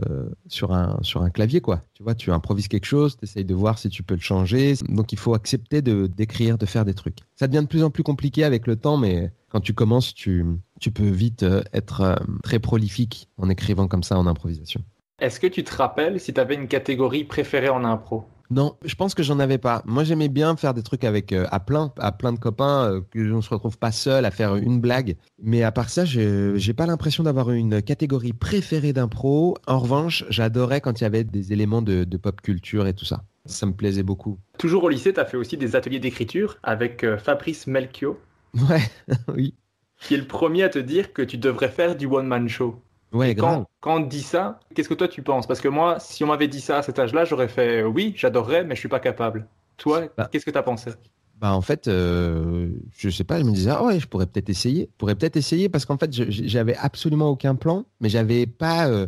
sur, 0.48 0.74
un, 0.74 0.98
sur 1.02 1.22
un 1.22 1.30
clavier, 1.30 1.62
quoi. 1.62 1.82
Tu 1.94 2.04
vois, 2.04 2.16
tu 2.16 2.32
improvises 2.32 2.68
quelque 2.68 2.86
chose, 2.86 3.18
tu 3.18 3.26
essayes 3.26 3.46
de 3.46 3.54
voir 3.54 3.78
si 3.78 3.90
tu 3.90 4.04
peux 4.04 4.16
le 4.16 4.22
changer. 4.22 4.74
Donc, 4.90 5.12
il 5.14 5.20
faut 5.20 5.34
accepter 5.34 5.82
de, 5.82 6.08
d'écrire, 6.08 6.58
de 6.58 6.66
faire 6.66 6.86
des 6.86 6.94
trucs. 6.94 7.20
Ça 7.36 7.48
devient 7.48 7.64
de 7.64 7.68
plus 7.68 7.84
en 7.84 7.92
plus 7.92 8.04
compliqué 8.04 8.44
avec 8.44 8.66
le 8.66 8.76
temps, 8.76 8.98
mais 8.98 9.32
quand 9.50 9.62
tu 9.62 9.74
commences, 9.74 10.14
tu, 10.14 10.44
tu 10.80 10.92
peux 10.92 11.08
vite 11.08 11.44
euh, 11.44 11.62
être 11.72 12.02
euh, 12.02 12.16
très 12.44 12.60
prolifique 12.60 13.30
en 13.38 13.50
écrivant 13.50 13.88
comme 13.88 14.04
ça 14.04 14.18
en 14.18 14.26
improvisation. 14.26 14.82
Est-ce 15.20 15.40
que 15.40 15.48
tu 15.48 15.64
te 15.64 15.74
rappelles 15.74 16.20
si 16.20 16.34
tu 16.34 16.40
avais 16.42 16.56
une 16.56 16.68
catégorie 16.68 17.24
préférée 17.24 17.70
en 17.70 17.86
impro? 17.86 18.26
Non, 18.52 18.78
je 18.86 18.96
pense 18.96 19.16
que 19.16 19.24
j'en 19.24 19.40
avais 19.40 19.58
pas. 19.58 19.82
Moi, 19.86 20.04
j'aimais 20.04 20.30
bien 20.30 20.56
faire 20.56 20.74
des 20.74 20.84
trucs 20.84 21.04
avec 21.04 21.34
euh, 21.34 21.48
à 21.52 21.60
plein, 21.60 21.92
à 21.98 22.12
plein 22.12 22.32
de 22.32 22.40
copains, 22.40 22.92
euh, 22.92 23.02
que 23.10 23.32
on 23.32 23.42
se 23.42 23.50
retrouve 23.50 23.78
pas 23.78 23.92
seul 23.92 24.26
à 24.26 24.32
faire 24.32 24.56
une 24.56 24.80
blague. 24.80 25.18
Mais 25.42 25.64
à 25.64 25.72
part 25.72 25.90
ça, 25.90 26.06
j'ai 26.06 26.74
pas 26.74 26.86
l'impression 26.86 27.24
d'avoir 27.24 27.52
une 27.52 27.82
catégorie 27.82 28.34
préférée 28.34 28.94
d'impro. 28.94 29.58
En 29.68 29.80
revanche, 29.80 30.26
j'adorais 30.30 30.82
quand 30.82 31.02
il 31.02 31.04
y 31.04 31.08
avait 31.08 31.24
des 31.24 31.54
éléments 31.54 31.82
de, 31.82 32.06
pop 32.18 32.42
culture 32.42 32.88
et 32.88 32.94
tout 32.94 33.06
ça. 33.06 33.24
Ça 33.46 33.66
me 33.66 33.74
plaisait 33.74 34.04
beaucoup. 34.04 34.40
Toujours 34.58 34.84
au 34.84 34.90
lycée, 34.90 35.14
tu 35.14 35.20
as 35.20 35.26
fait 35.26 35.38
aussi 35.38 35.58
des 35.58 35.76
ateliers 35.76 36.00
d'écriture 36.00 36.58
avec 36.64 37.04
euh, 37.04 37.18
Fabrice 37.18 37.68
Melchior. 37.68 38.16
Ouais, 38.56 38.82
oui. 39.36 39.54
Qui 40.02 40.16
est 40.16 40.18
le 40.18 40.26
premier 40.26 40.64
à 40.64 40.70
te 40.70 40.80
dire 40.80 41.14
que 41.14 41.22
tu 41.22 41.38
devrais 41.38 41.70
faire 41.70 41.96
du 41.96 42.06
one-man 42.06 42.48
show. 42.48 42.82
Ouais, 43.16 43.34
quand, 43.34 43.66
quand, 43.80 43.96
on 43.96 44.04
te 44.04 44.10
dit 44.10 44.22
ça, 44.22 44.60
qu'est-ce 44.74 44.90
que 44.90 44.94
toi 44.94 45.08
tu 45.08 45.22
penses? 45.22 45.48
Parce 45.48 45.62
que 45.62 45.70
moi, 45.70 46.00
si 46.02 46.26
on 46.26 46.28
m'avait 46.28 46.50
dit 46.50 46.60
ça 46.60 46.80
à 46.80 46.82
cet 46.82 47.00
âge-là, 47.00 47.24
j'aurais 47.24 47.48
fait 47.48 47.82
euh, 47.82 47.88
oui, 47.88 48.14
j'adorerais, 48.18 48.66
mais 48.66 48.76
je 48.76 48.82
suis 48.82 48.90
pas 48.90 49.00
capable. 49.00 49.48
Toi, 49.78 50.10
bah. 50.18 50.28
qu'est-ce 50.30 50.46
que 50.46 50.52
tu 50.52 50.58
as 50.58 50.64
pensé? 50.64 50.92
Bah 51.40 51.54
en 51.54 51.62
fait, 51.62 51.88
euh, 51.88 52.70
je 52.92 53.10
sais 53.10 53.24
pas, 53.24 53.40
je 53.40 53.46
me 53.46 53.52
disais 53.52 53.72
ah 53.72 53.84
ouais, 53.86 54.00
je 54.02 54.08
pourrais 54.08 54.26
peut-être 54.26 54.50
essayer, 54.50 54.90
je 54.92 54.98
pourrais 54.98 55.16
peut-être 55.16 55.38
essayer 55.38 55.70
parce 55.70 55.86
qu'en 55.86 55.98
fait, 55.98 56.12
j'avais 56.12 56.76
absolument 56.76 57.30
aucun 57.30 57.56
plan, 57.56 57.86
mais 58.02 58.10
j'avais 58.10 58.46
pas 58.46 58.88
euh, 58.90 59.08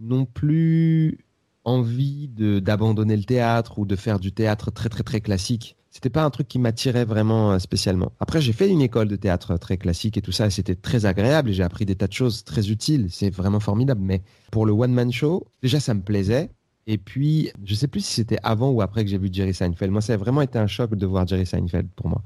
non 0.00 0.24
plus 0.24 1.18
envie 1.64 2.28
d'abandonner 2.28 3.16
le 3.16 3.24
théâtre 3.24 3.78
ou 3.78 3.84
de 3.84 3.96
faire 3.96 4.18
du 4.18 4.32
théâtre 4.32 4.70
très 4.70 4.88
très 4.88 5.02
très 5.02 5.20
classique 5.20 5.76
c'était 5.92 6.08
pas 6.08 6.24
un 6.24 6.30
truc 6.30 6.48
qui 6.48 6.58
m'attirait 6.58 7.04
vraiment 7.04 7.52
euh, 7.52 7.58
spécialement. 7.58 8.12
Après, 8.18 8.40
j'ai 8.40 8.54
fait 8.54 8.68
une 8.68 8.80
école 8.80 9.08
de 9.08 9.16
théâtre 9.16 9.58
très 9.58 9.76
classique 9.76 10.16
et 10.16 10.22
tout 10.22 10.32
ça, 10.32 10.46
et 10.46 10.50
c'était 10.50 10.74
très 10.74 11.04
agréable 11.04 11.50
et 11.50 11.52
j'ai 11.52 11.62
appris 11.62 11.84
des 11.84 11.94
tas 11.94 12.06
de 12.06 12.14
choses 12.14 12.44
très 12.44 12.70
utiles. 12.70 13.08
C'est 13.10 13.28
vraiment 13.28 13.60
formidable. 13.60 14.00
Mais 14.02 14.22
pour 14.50 14.64
le 14.64 14.72
one 14.72 14.92
man 14.92 15.12
show, 15.12 15.46
déjà, 15.62 15.80
ça 15.80 15.92
me 15.92 16.00
plaisait. 16.00 16.48
Et 16.86 16.96
puis, 16.96 17.52
je 17.62 17.74
sais 17.74 17.88
plus 17.88 18.00
si 18.00 18.14
c'était 18.14 18.38
avant 18.42 18.70
ou 18.70 18.80
après 18.80 19.04
que 19.04 19.10
j'ai 19.10 19.18
vu 19.18 19.28
Jerry 19.30 19.52
Seinfeld. 19.52 19.92
Moi, 19.92 20.00
ça 20.00 20.14
a 20.14 20.16
vraiment 20.16 20.40
été 20.40 20.58
un 20.58 20.66
choc 20.66 20.94
de 20.94 21.06
voir 21.06 21.26
Jerry 21.26 21.44
Seinfeld 21.44 21.88
pour 21.94 22.08
moi. 22.08 22.22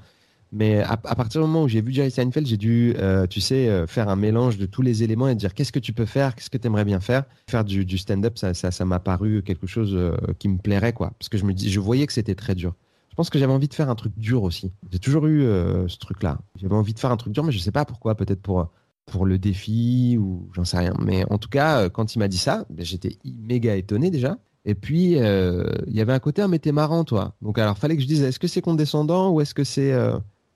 Mais 0.53 0.79
à, 0.79 0.97
partir 0.97 1.41
du 1.41 1.49
moment 1.49 1.65
où 1.65 1.69
j'ai 1.69 1.81
vu 1.81 1.93
Jerry 1.93 2.13
Seinfeld, 2.13 2.47
j'ai 2.47 2.57
dû, 2.57 2.95
euh, 2.99 3.27
tu 3.27 3.41
sais, 3.41 3.69
euh, 3.69 3.89
faire 3.89 4.09
un 4.09 4.17
mélange 4.17 4.59
de 4.59 4.67
tous 4.67 4.81
les 4.81 5.03
éléments 5.03 5.27
et 5.27 5.35
dire 5.35 5.55
qu'est-ce 5.55 5.73
que 5.73 5.81
tu 5.81 5.93
peux 5.93 6.07
faire, 6.07 6.37
qu'est-ce 6.37 6.51
que 6.51 6.57
tu 6.57 6.69
aimerais 6.69 6.85
bien 6.85 7.01
faire? 7.01 7.25
Faire 7.51 7.65
du, 7.65 7.99
stand-up, 7.99 8.39
ça, 8.39 8.55
ça, 8.55 8.85
m'a 8.85 9.01
paru 9.01 9.43
quelque 9.43 9.67
chose 9.67 9.99
qui 10.39 10.49
me 10.49 10.59
plairait, 10.59 10.93
quoi. 10.93 11.13
Parce 11.19 11.29
que 11.29 11.37
je 11.37 11.45
me 11.45 11.53
dis, 11.53 11.69
je 11.69 11.81
voyais 11.81 12.07
que 12.07 12.13
c'était 12.13 12.37
très 12.37 12.55
dur. 12.55 12.75
Je 13.17 13.23
pense 13.23 13.31
que 13.31 13.39
j'avais 13.39 13.53
envie 13.55 13.67
de 13.67 13.73
faire 13.73 13.89
un 13.89 13.95
truc 13.95 14.13
dur 14.19 14.43
aussi. 14.43 14.75
J'ai 14.93 14.99
toujours 14.99 15.25
eu 15.25 15.41
euh, 15.41 15.89
ce 15.89 15.97
truc-là. 15.97 16.39
J'avais 16.57 16.75
envie 16.75 16.93
de 16.93 16.99
faire 16.99 17.11
un 17.11 17.17
truc 17.17 17.33
dur, 17.33 17.45
mais 17.45 17.51
je 17.51 17.57
ne 17.57 17.63
sais 17.63 17.73
pas 17.73 17.87
pourquoi. 17.87 18.15
Peut-être 18.15 18.43
pour, 18.43 18.69
pour 19.07 19.25
le 19.25 19.39
défi 19.39 20.19
ou 20.21 20.51
j'en 20.53 20.67
sais 20.67 20.77
rien. 20.77 20.93
Mais 21.01 21.25
en 21.31 21.39
tout 21.39 21.49
cas, 21.49 21.81
euh, 21.81 21.89
quand 21.89 22.15
il 22.15 22.19
m'a 22.19 22.29
dit 22.29 22.37
ça, 22.37 22.67
ben, 22.69 22.85
j'étais 22.85 23.17
méga 23.25 23.75
étonné 23.75 24.11
déjà. 24.11 24.37
Et 24.67 24.75
puis, 24.75 25.17
euh, 25.17 25.65
il 25.87 25.97
y 25.97 26.03
avait 26.03 26.13
un 26.13 26.19
côté, 26.19 26.43
ah, 26.43 26.49
mais 26.49 26.59
t'es 26.59 26.73
marrant, 26.73 27.05
toi. 27.05 27.35
Donc, 27.41 27.59
alors, 27.59 27.79
fallait 27.79 27.97
que 27.97 28.03
je 28.03 28.07
dise, 28.07 28.23
est-ce 28.23 28.39
que 28.39 28.49
c'est 28.49 28.61
condescendant 28.61 29.31
ou 29.31 29.41
est-ce 29.41 29.55
que 29.55 29.65
c'est 29.65 29.95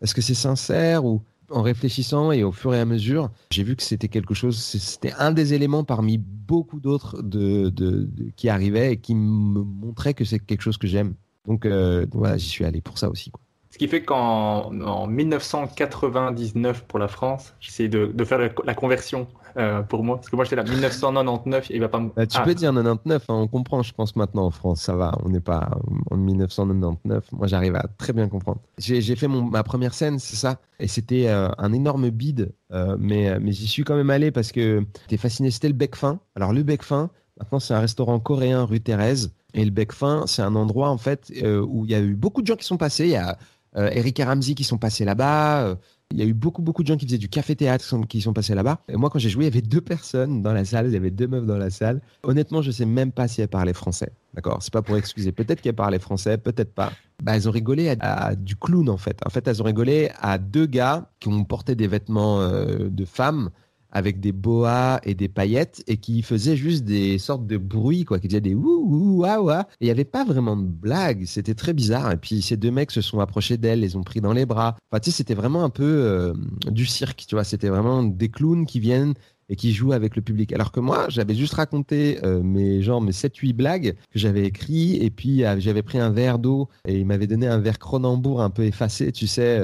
est-ce 0.02 0.14
que 0.14 0.20
sincère 0.20 1.06
ou 1.06 1.22
en 1.48 1.62
réfléchissant 1.62 2.30
et 2.30 2.44
au 2.44 2.52
fur 2.52 2.74
et 2.74 2.80
à 2.80 2.84
mesure, 2.84 3.30
j'ai 3.50 3.62
vu 3.62 3.74
que 3.74 3.82
c'était 3.82 4.08
quelque 4.08 4.34
chose, 4.34 4.58
c'était 4.58 5.14
un 5.18 5.32
des 5.32 5.54
éléments 5.54 5.84
parmi 5.84 6.18
beaucoup 6.18 6.78
d'autres 6.78 7.22
de, 7.22 7.70
de, 7.70 8.08
qui 8.36 8.50
arrivaient 8.50 8.92
et 8.92 8.96
qui 8.98 9.14
me 9.14 9.62
montrait 9.62 10.12
que 10.12 10.26
c'est 10.26 10.38
quelque 10.38 10.62
chose 10.62 10.76
que 10.76 10.86
j'aime. 10.86 11.14
Donc 11.46 11.66
euh, 11.66 12.06
voilà, 12.12 12.36
j'y 12.36 12.48
suis 12.48 12.64
allé 12.64 12.80
pour 12.80 12.98
ça 12.98 13.08
aussi. 13.08 13.30
Quoi. 13.30 13.40
Ce 13.70 13.78
qui 13.78 13.86
fait 13.86 14.02
qu'en 14.02 14.72
en 14.82 15.06
1999 15.06 16.84
pour 16.86 16.98
la 16.98 17.06
France, 17.06 17.54
j'essaie 17.60 17.88
de, 17.88 18.06
de, 18.06 18.24
faire 18.24 18.38
la, 18.64 18.74
conversion 18.74 19.28
euh, 19.56 19.82
pour 19.82 20.02
moi. 20.02 20.16
Parce 20.16 20.28
que 20.28 20.34
moi 20.34 20.44
j'étais 20.44 20.56
là 20.56 20.64
1999, 20.64 21.68
il 21.70 21.80
va 21.80 21.88
pas 21.88 22.00
me... 22.00 22.10
Bah, 22.14 22.26
tu 22.26 22.42
peux 22.42 22.54
dire 22.54 22.72
99, 22.72 23.22
hein, 23.28 23.34
on 23.34 23.46
comprend 23.46 23.82
je 23.82 23.94
pense 23.94 24.16
maintenant 24.16 24.46
en 24.46 24.50
France, 24.50 24.82
ça 24.82 24.96
va, 24.96 25.12
on 25.24 25.28
n'est 25.28 25.40
pas 25.40 25.70
en 26.10 26.16
1999. 26.16 27.30
Moi 27.30 27.46
j'arrive 27.46 27.76
à 27.76 27.84
très 27.96 28.12
bien 28.12 28.28
comprendre. 28.28 28.60
J'ai 28.78 29.14
fait 29.14 29.28
mon, 29.28 29.42
ma 29.42 29.62
première 29.62 29.94
scène, 29.94 30.18
c'est 30.18 30.36
ça, 30.36 30.58
et 30.80 30.88
c'était 30.88 31.28
euh, 31.28 31.48
un 31.56 31.72
énorme 31.72 32.10
bide, 32.10 32.52
mais, 32.98 33.38
mais 33.38 33.52
j'y 33.52 33.68
suis 33.68 33.84
quand 33.84 33.94
même 33.94 34.10
allé 34.10 34.32
parce 34.32 34.50
que 34.50 34.84
j'étais 35.02 35.16
fasciné, 35.16 35.52
c'était 35.52 35.68
le 35.68 35.74
bec 35.74 35.94
fin. 35.94 36.18
Alors 36.34 36.52
le 36.52 36.64
bec 36.64 36.82
fin, 36.82 37.08
maintenant 37.38 37.60
c'est 37.60 37.74
un 37.74 37.80
restaurant 37.80 38.18
coréen 38.18 38.64
rue 38.64 38.80
Thérèse. 38.80 39.32
Et 39.54 39.64
le 39.64 39.70
bec 39.70 39.92
fin, 39.92 40.24
c'est 40.26 40.42
un 40.42 40.54
endroit 40.54 40.90
en 40.90 40.98
fait 40.98 41.32
euh, 41.42 41.60
où 41.60 41.84
il 41.84 41.90
y 41.90 41.94
a 41.94 42.00
eu 42.00 42.14
beaucoup 42.14 42.42
de 42.42 42.46
gens 42.46 42.56
qui 42.56 42.64
sont 42.64 42.76
passés. 42.76 43.04
Il 43.04 43.10
y 43.10 43.16
a 43.16 43.38
euh, 43.76 43.90
Eric 43.92 44.20
Ramsey 44.24 44.54
qui 44.54 44.64
sont 44.64 44.78
passés 44.78 45.04
là-bas. 45.04 45.62
Euh, 45.62 45.74
il 46.12 46.18
y 46.18 46.22
a 46.22 46.24
eu 46.24 46.34
beaucoup, 46.34 46.60
beaucoup 46.60 46.82
de 46.82 46.88
gens 46.88 46.96
qui 46.96 47.06
faisaient 47.06 47.18
du 47.18 47.28
café-théâtre 47.28 47.84
qui 48.08 48.20
sont 48.20 48.32
passés 48.32 48.56
là-bas. 48.56 48.80
Et 48.88 48.96
moi, 48.96 49.10
quand 49.10 49.20
j'ai 49.20 49.28
joué, 49.28 49.44
il 49.44 49.48
y 49.48 49.50
avait 49.52 49.62
deux 49.62 49.80
personnes 49.80 50.42
dans 50.42 50.52
la 50.52 50.64
salle. 50.64 50.86
Il 50.88 50.92
y 50.92 50.96
avait 50.96 51.12
deux 51.12 51.28
meufs 51.28 51.46
dans 51.46 51.56
la 51.56 51.70
salle. 51.70 52.00
Honnêtement, 52.24 52.62
je 52.62 52.72
sais 52.72 52.84
même 52.84 53.12
pas 53.12 53.28
si 53.28 53.42
elles 53.42 53.48
parlaient 53.48 53.72
français. 53.72 54.12
D'accord? 54.34 54.58
C'est 54.60 54.72
pas 54.72 54.82
pour 54.82 54.96
excuser. 54.96 55.30
Peut-être 55.30 55.60
qu'elles 55.60 55.76
parlaient 55.76 56.00
français, 56.00 56.36
peut-être 56.36 56.74
pas. 56.74 56.92
Bah, 57.22 57.36
elles 57.36 57.48
ont 57.48 57.52
rigolé 57.52 57.94
à, 58.00 58.34
du 58.34 58.56
clown, 58.56 58.88
en 58.88 58.96
fait. 58.96 59.20
En 59.24 59.30
fait, 59.30 59.46
elles 59.46 59.62
ont 59.62 59.66
rigolé 59.66 60.10
à 60.20 60.38
deux 60.38 60.66
gars 60.66 61.08
qui 61.20 61.28
ont 61.28 61.44
porté 61.44 61.76
des 61.76 61.86
vêtements 61.86 62.40
de 62.44 63.04
femmes 63.04 63.50
avec 63.92 64.20
des 64.20 64.32
boas 64.32 65.00
et 65.04 65.14
des 65.14 65.28
paillettes 65.28 65.82
et 65.86 65.96
qui 65.96 66.22
faisait 66.22 66.56
juste 66.56 66.84
des 66.84 67.18
sortes 67.18 67.46
de 67.46 67.56
bruits, 67.56 68.04
quoi, 68.04 68.18
qui 68.18 68.28
disaient 68.28 68.40
des 68.40 68.54
ouh, 68.54 68.84
ouh, 68.86 69.20
ouah, 69.20 69.40
ouah. 69.40 69.60
Et 69.80 69.84
il 69.84 69.86
n'y 69.86 69.90
avait 69.90 70.04
pas 70.04 70.24
vraiment 70.24 70.56
de 70.56 70.66
blague. 70.66 71.24
C'était 71.26 71.54
très 71.54 71.72
bizarre. 71.72 72.12
Et 72.12 72.16
puis 72.16 72.42
ces 72.42 72.56
deux 72.56 72.70
mecs 72.70 72.90
se 72.90 73.00
sont 73.00 73.20
approchés 73.20 73.56
d'elle, 73.56 73.80
les 73.80 73.96
ont 73.96 74.02
pris 74.02 74.20
dans 74.20 74.32
les 74.32 74.46
bras. 74.46 74.76
Enfin, 74.90 75.00
tu 75.00 75.10
sais, 75.10 75.16
c'était 75.16 75.34
vraiment 75.34 75.64
un 75.64 75.70
peu 75.70 75.84
euh, 75.84 76.34
du 76.70 76.86
cirque, 76.86 77.24
tu 77.26 77.34
vois. 77.34 77.44
C'était 77.44 77.68
vraiment 77.68 78.02
des 78.02 78.28
clowns 78.28 78.66
qui 78.66 78.80
viennent 78.80 79.14
et 79.48 79.56
qui 79.56 79.72
jouent 79.72 79.92
avec 79.92 80.14
le 80.14 80.22
public. 80.22 80.52
Alors 80.52 80.70
que 80.70 80.78
moi, 80.78 81.06
j'avais 81.08 81.34
juste 81.34 81.54
raconté 81.54 82.20
euh, 82.24 82.40
mes 82.42 82.82
genre 82.82 83.00
mes 83.00 83.10
7-8 83.10 83.52
blagues 83.52 83.96
que 84.12 84.18
j'avais 84.18 84.44
écrit 84.44 84.96
et 84.96 85.10
puis 85.10 85.44
euh, 85.44 85.58
j'avais 85.58 85.82
pris 85.82 85.98
un 85.98 86.10
verre 86.10 86.38
d'eau 86.38 86.68
et 86.86 86.98
il 86.98 87.06
m'avait 87.06 87.26
donné 87.26 87.48
un 87.48 87.58
verre 87.58 87.80
Cronenbourg 87.80 88.40
un 88.42 88.50
peu 88.50 88.62
effacé, 88.62 89.10
tu 89.10 89.26
sais, 89.26 89.60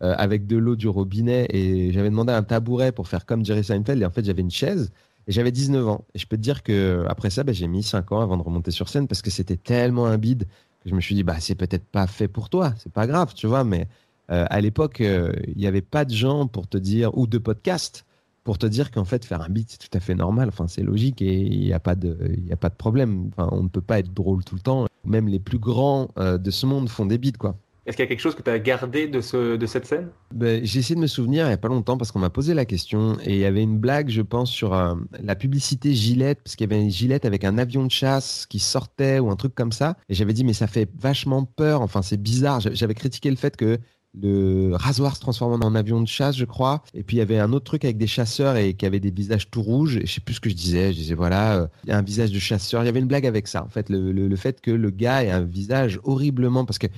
avec 0.00 0.46
de 0.46 0.56
l'eau 0.56 0.76
du 0.76 0.88
robinet 0.88 1.46
et 1.50 1.92
j'avais 1.92 2.10
demandé 2.10 2.32
un 2.32 2.44
tabouret 2.44 2.92
pour 2.92 3.08
faire 3.08 3.26
comme 3.26 3.44
Jerry 3.44 3.64
Seinfeld 3.64 4.00
et 4.00 4.04
en 4.04 4.10
fait 4.10 4.24
j'avais 4.24 4.42
une 4.42 4.50
chaise 4.50 4.92
et 5.28 5.32
j'avais 5.32 5.52
19 5.52 5.86
ans. 5.88 6.04
Et 6.14 6.18
je 6.18 6.26
peux 6.26 6.36
te 6.36 6.42
dire 6.42 6.62
que 6.62 7.04
après 7.08 7.30
ça, 7.30 7.44
bah, 7.44 7.52
j'ai 7.52 7.68
mis 7.68 7.82
5 7.82 8.10
ans 8.12 8.20
avant 8.20 8.36
de 8.36 8.42
remonter 8.42 8.70
sur 8.70 8.88
scène 8.88 9.06
parce 9.06 9.22
que 9.22 9.30
c'était 9.30 9.56
tellement 9.56 10.06
un 10.06 10.18
bide 10.18 10.46
Je 10.86 10.94
me 10.94 11.00
suis 11.00 11.14
dit, 11.14 11.22
bah, 11.22 11.36
c'est 11.38 11.54
peut-être 11.54 11.84
pas 11.84 12.06
fait 12.06 12.28
pour 12.28 12.48
toi, 12.48 12.74
c'est 12.78 12.92
pas 12.92 13.06
grave, 13.06 13.34
tu 13.34 13.46
vois, 13.46 13.62
mais 13.62 13.86
euh, 14.30 14.46
à 14.48 14.60
l'époque, 14.60 15.00
euh, 15.00 15.32
il 15.46 15.58
n'y 15.58 15.66
avait 15.66 15.82
pas 15.82 16.04
de 16.04 16.14
gens 16.14 16.46
pour 16.46 16.66
te 16.66 16.78
dire, 16.78 17.16
ou 17.16 17.26
de 17.26 17.38
podcasts, 17.38 18.04
pour 18.44 18.58
te 18.58 18.66
dire 18.66 18.90
qu'en 18.90 19.04
fait, 19.04 19.24
faire 19.24 19.42
un 19.42 19.48
beat, 19.48 19.70
c'est 19.70 19.90
tout 19.90 19.96
à 19.96 20.00
fait 20.00 20.14
normal, 20.14 20.48
enfin, 20.48 20.66
c'est 20.66 20.82
logique 20.82 21.20
et 21.20 21.34
il 21.34 21.60
n'y 21.60 21.72
a, 21.74 21.80
pas 21.80 21.94
de, 21.94 22.16
il 22.38 22.50
a 22.52 22.56
pas 22.56 22.70
de 22.70 22.74
problème. 22.74 23.30
Enfin, 23.32 23.48
on 23.52 23.62
ne 23.62 23.68
peut 23.68 23.82
pas 23.82 23.98
être 23.98 24.12
drôle 24.14 24.44
tout 24.44 24.54
le 24.54 24.62
temps. 24.62 24.86
Même 25.04 25.28
les 25.28 25.38
plus 25.38 25.58
grands 25.58 26.08
euh, 26.18 26.38
de 26.38 26.50
ce 26.50 26.64
monde 26.64 26.88
font 26.88 27.06
des 27.06 27.18
beats, 27.18 27.32
quoi. 27.38 27.56
Est-ce 27.88 27.96
qu'il 27.96 28.04
y 28.04 28.06
a 28.06 28.08
quelque 28.10 28.20
chose 28.20 28.34
que 28.34 28.42
tu 28.42 28.50
as 28.50 28.58
gardé 28.58 29.08
de, 29.08 29.22
ce, 29.22 29.56
de 29.56 29.66
cette 29.66 29.86
scène? 29.86 30.10
Ben, 30.34 30.62
J'ai 30.62 30.80
essayé 30.80 30.94
de 30.94 31.00
me 31.00 31.06
souvenir 31.06 31.46
il 31.46 31.48
n'y 31.48 31.54
a 31.54 31.56
pas 31.56 31.68
longtemps 31.68 31.96
parce 31.96 32.12
qu'on 32.12 32.18
m'a 32.18 32.28
posé 32.28 32.52
la 32.52 32.66
question 32.66 33.16
et 33.24 33.32
il 33.32 33.38
y 33.38 33.46
avait 33.46 33.62
une 33.62 33.78
blague, 33.78 34.10
je 34.10 34.20
pense, 34.20 34.50
sur 34.50 34.74
euh, 34.74 34.94
la 35.22 35.34
publicité 35.34 35.94
Gillette, 35.94 36.42
parce 36.44 36.54
qu'il 36.54 36.70
y 36.70 36.74
avait 36.74 36.82
une 36.82 36.90
Gillette 36.90 37.24
avec 37.24 37.44
un 37.44 37.56
avion 37.56 37.86
de 37.86 37.90
chasse 37.90 38.44
qui 38.44 38.58
sortait 38.58 39.20
ou 39.20 39.30
un 39.30 39.36
truc 39.36 39.54
comme 39.54 39.72
ça. 39.72 39.96
Et 40.10 40.14
j'avais 40.14 40.34
dit, 40.34 40.44
mais 40.44 40.52
ça 40.52 40.66
fait 40.66 40.90
vachement 40.98 41.44
peur, 41.44 41.80
enfin 41.80 42.02
c'est 42.02 42.20
bizarre. 42.20 42.60
J'avais 42.60 42.92
critiqué 42.92 43.30
le 43.30 43.36
fait 43.36 43.56
que 43.56 43.78
le 44.20 44.72
rasoir 44.74 45.16
se 45.16 45.20
transformant 45.20 45.58
en 45.64 45.74
avion 45.74 46.02
de 46.02 46.08
chasse, 46.08 46.36
je 46.36 46.44
crois. 46.44 46.82
Et 46.92 47.02
puis 47.02 47.16
il 47.16 47.20
y 47.20 47.22
avait 47.22 47.38
un 47.38 47.54
autre 47.54 47.64
truc 47.64 47.86
avec 47.86 47.96
des 47.96 48.06
chasseurs 48.06 48.56
et 48.58 48.74
qui 48.74 48.84
avaient 48.84 49.00
des 49.00 49.10
visages 49.10 49.50
tout 49.50 49.62
rouges. 49.62 49.96
Et 49.96 50.04
je 50.04 50.12
sais 50.12 50.20
plus 50.20 50.34
ce 50.34 50.40
que 50.40 50.50
je 50.50 50.54
disais. 50.54 50.92
Je 50.92 50.98
disais 50.98 51.14
voilà, 51.14 51.70
il 51.84 51.88
y 51.88 51.92
a 51.92 51.96
un 51.96 52.02
visage 52.02 52.32
de 52.32 52.38
chasseur. 52.38 52.82
Il 52.82 52.86
y 52.86 52.88
avait 52.90 53.00
une 53.00 53.06
blague 53.06 53.26
avec 53.26 53.48
ça. 53.48 53.64
En 53.64 53.68
fait, 53.70 53.88
le, 53.88 54.12
le, 54.12 54.28
le 54.28 54.36
fait 54.36 54.60
que 54.60 54.70
le 54.70 54.90
gars 54.90 55.24
ait 55.24 55.30
un 55.30 55.40
visage 55.40 56.00
horriblement 56.04 56.66
parce 56.66 56.78
que 56.78 56.88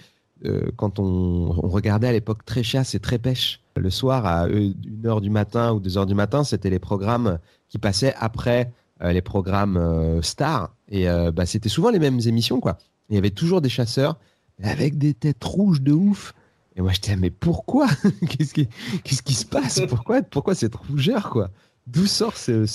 euh, 0.46 0.70
quand 0.76 0.98
on, 0.98 1.50
regardait 1.50 2.08
à 2.08 2.12
l'époque 2.12 2.44
très 2.44 2.62
chasse 2.62 2.94
et 2.94 3.00
très 3.00 3.18
pêche, 3.18 3.60
le 3.76 3.90
soir 3.90 4.24
à 4.26 4.48
1h 4.48 5.20
du 5.20 5.30
matin 5.30 5.72
ou 5.72 5.80
2h 5.80 6.06
du 6.06 6.14
matin, 6.14 6.44
c'était 6.44 6.70
les 6.70 6.78
programmes 6.78 7.38
qui 7.68 7.78
passaient 7.78 8.14
après 8.18 8.72
euh, 9.02 9.12
les 9.12 9.20
programmes 9.22 9.76
euh, 9.76 10.22
stars. 10.22 10.74
Et 10.88 11.06
bah, 11.32 11.46
c'était 11.46 11.68
souvent 11.68 11.90
les 11.90 12.00
mêmes 12.00 12.20
émissions, 12.26 12.60
quoi. 12.60 12.78
Il 13.10 13.14
y 13.14 13.18
avait 13.18 13.30
toujours 13.30 13.60
des 13.60 13.68
chasseurs 13.68 14.18
avec 14.62 14.98
des 14.98 15.14
têtes 15.14 15.42
rouges 15.44 15.82
de 15.82 15.92
ouf. 15.92 16.34
Et 16.76 16.82
moi, 16.82 16.92
j'étais, 16.92 17.16
mais 17.16 17.30
pourquoi 17.30 17.86
qu'est-ce, 18.28 18.52
qui, 18.52 19.34
se 19.34 19.46
passe? 19.46 19.80
Pourquoi, 19.88 20.22
pourquoi 20.22 20.54
cette 20.54 20.74
rougeur, 20.74 21.30
quoi? 21.30 21.50
D'où 21.86 22.06
sort 22.06 22.36
ce, 22.36 22.66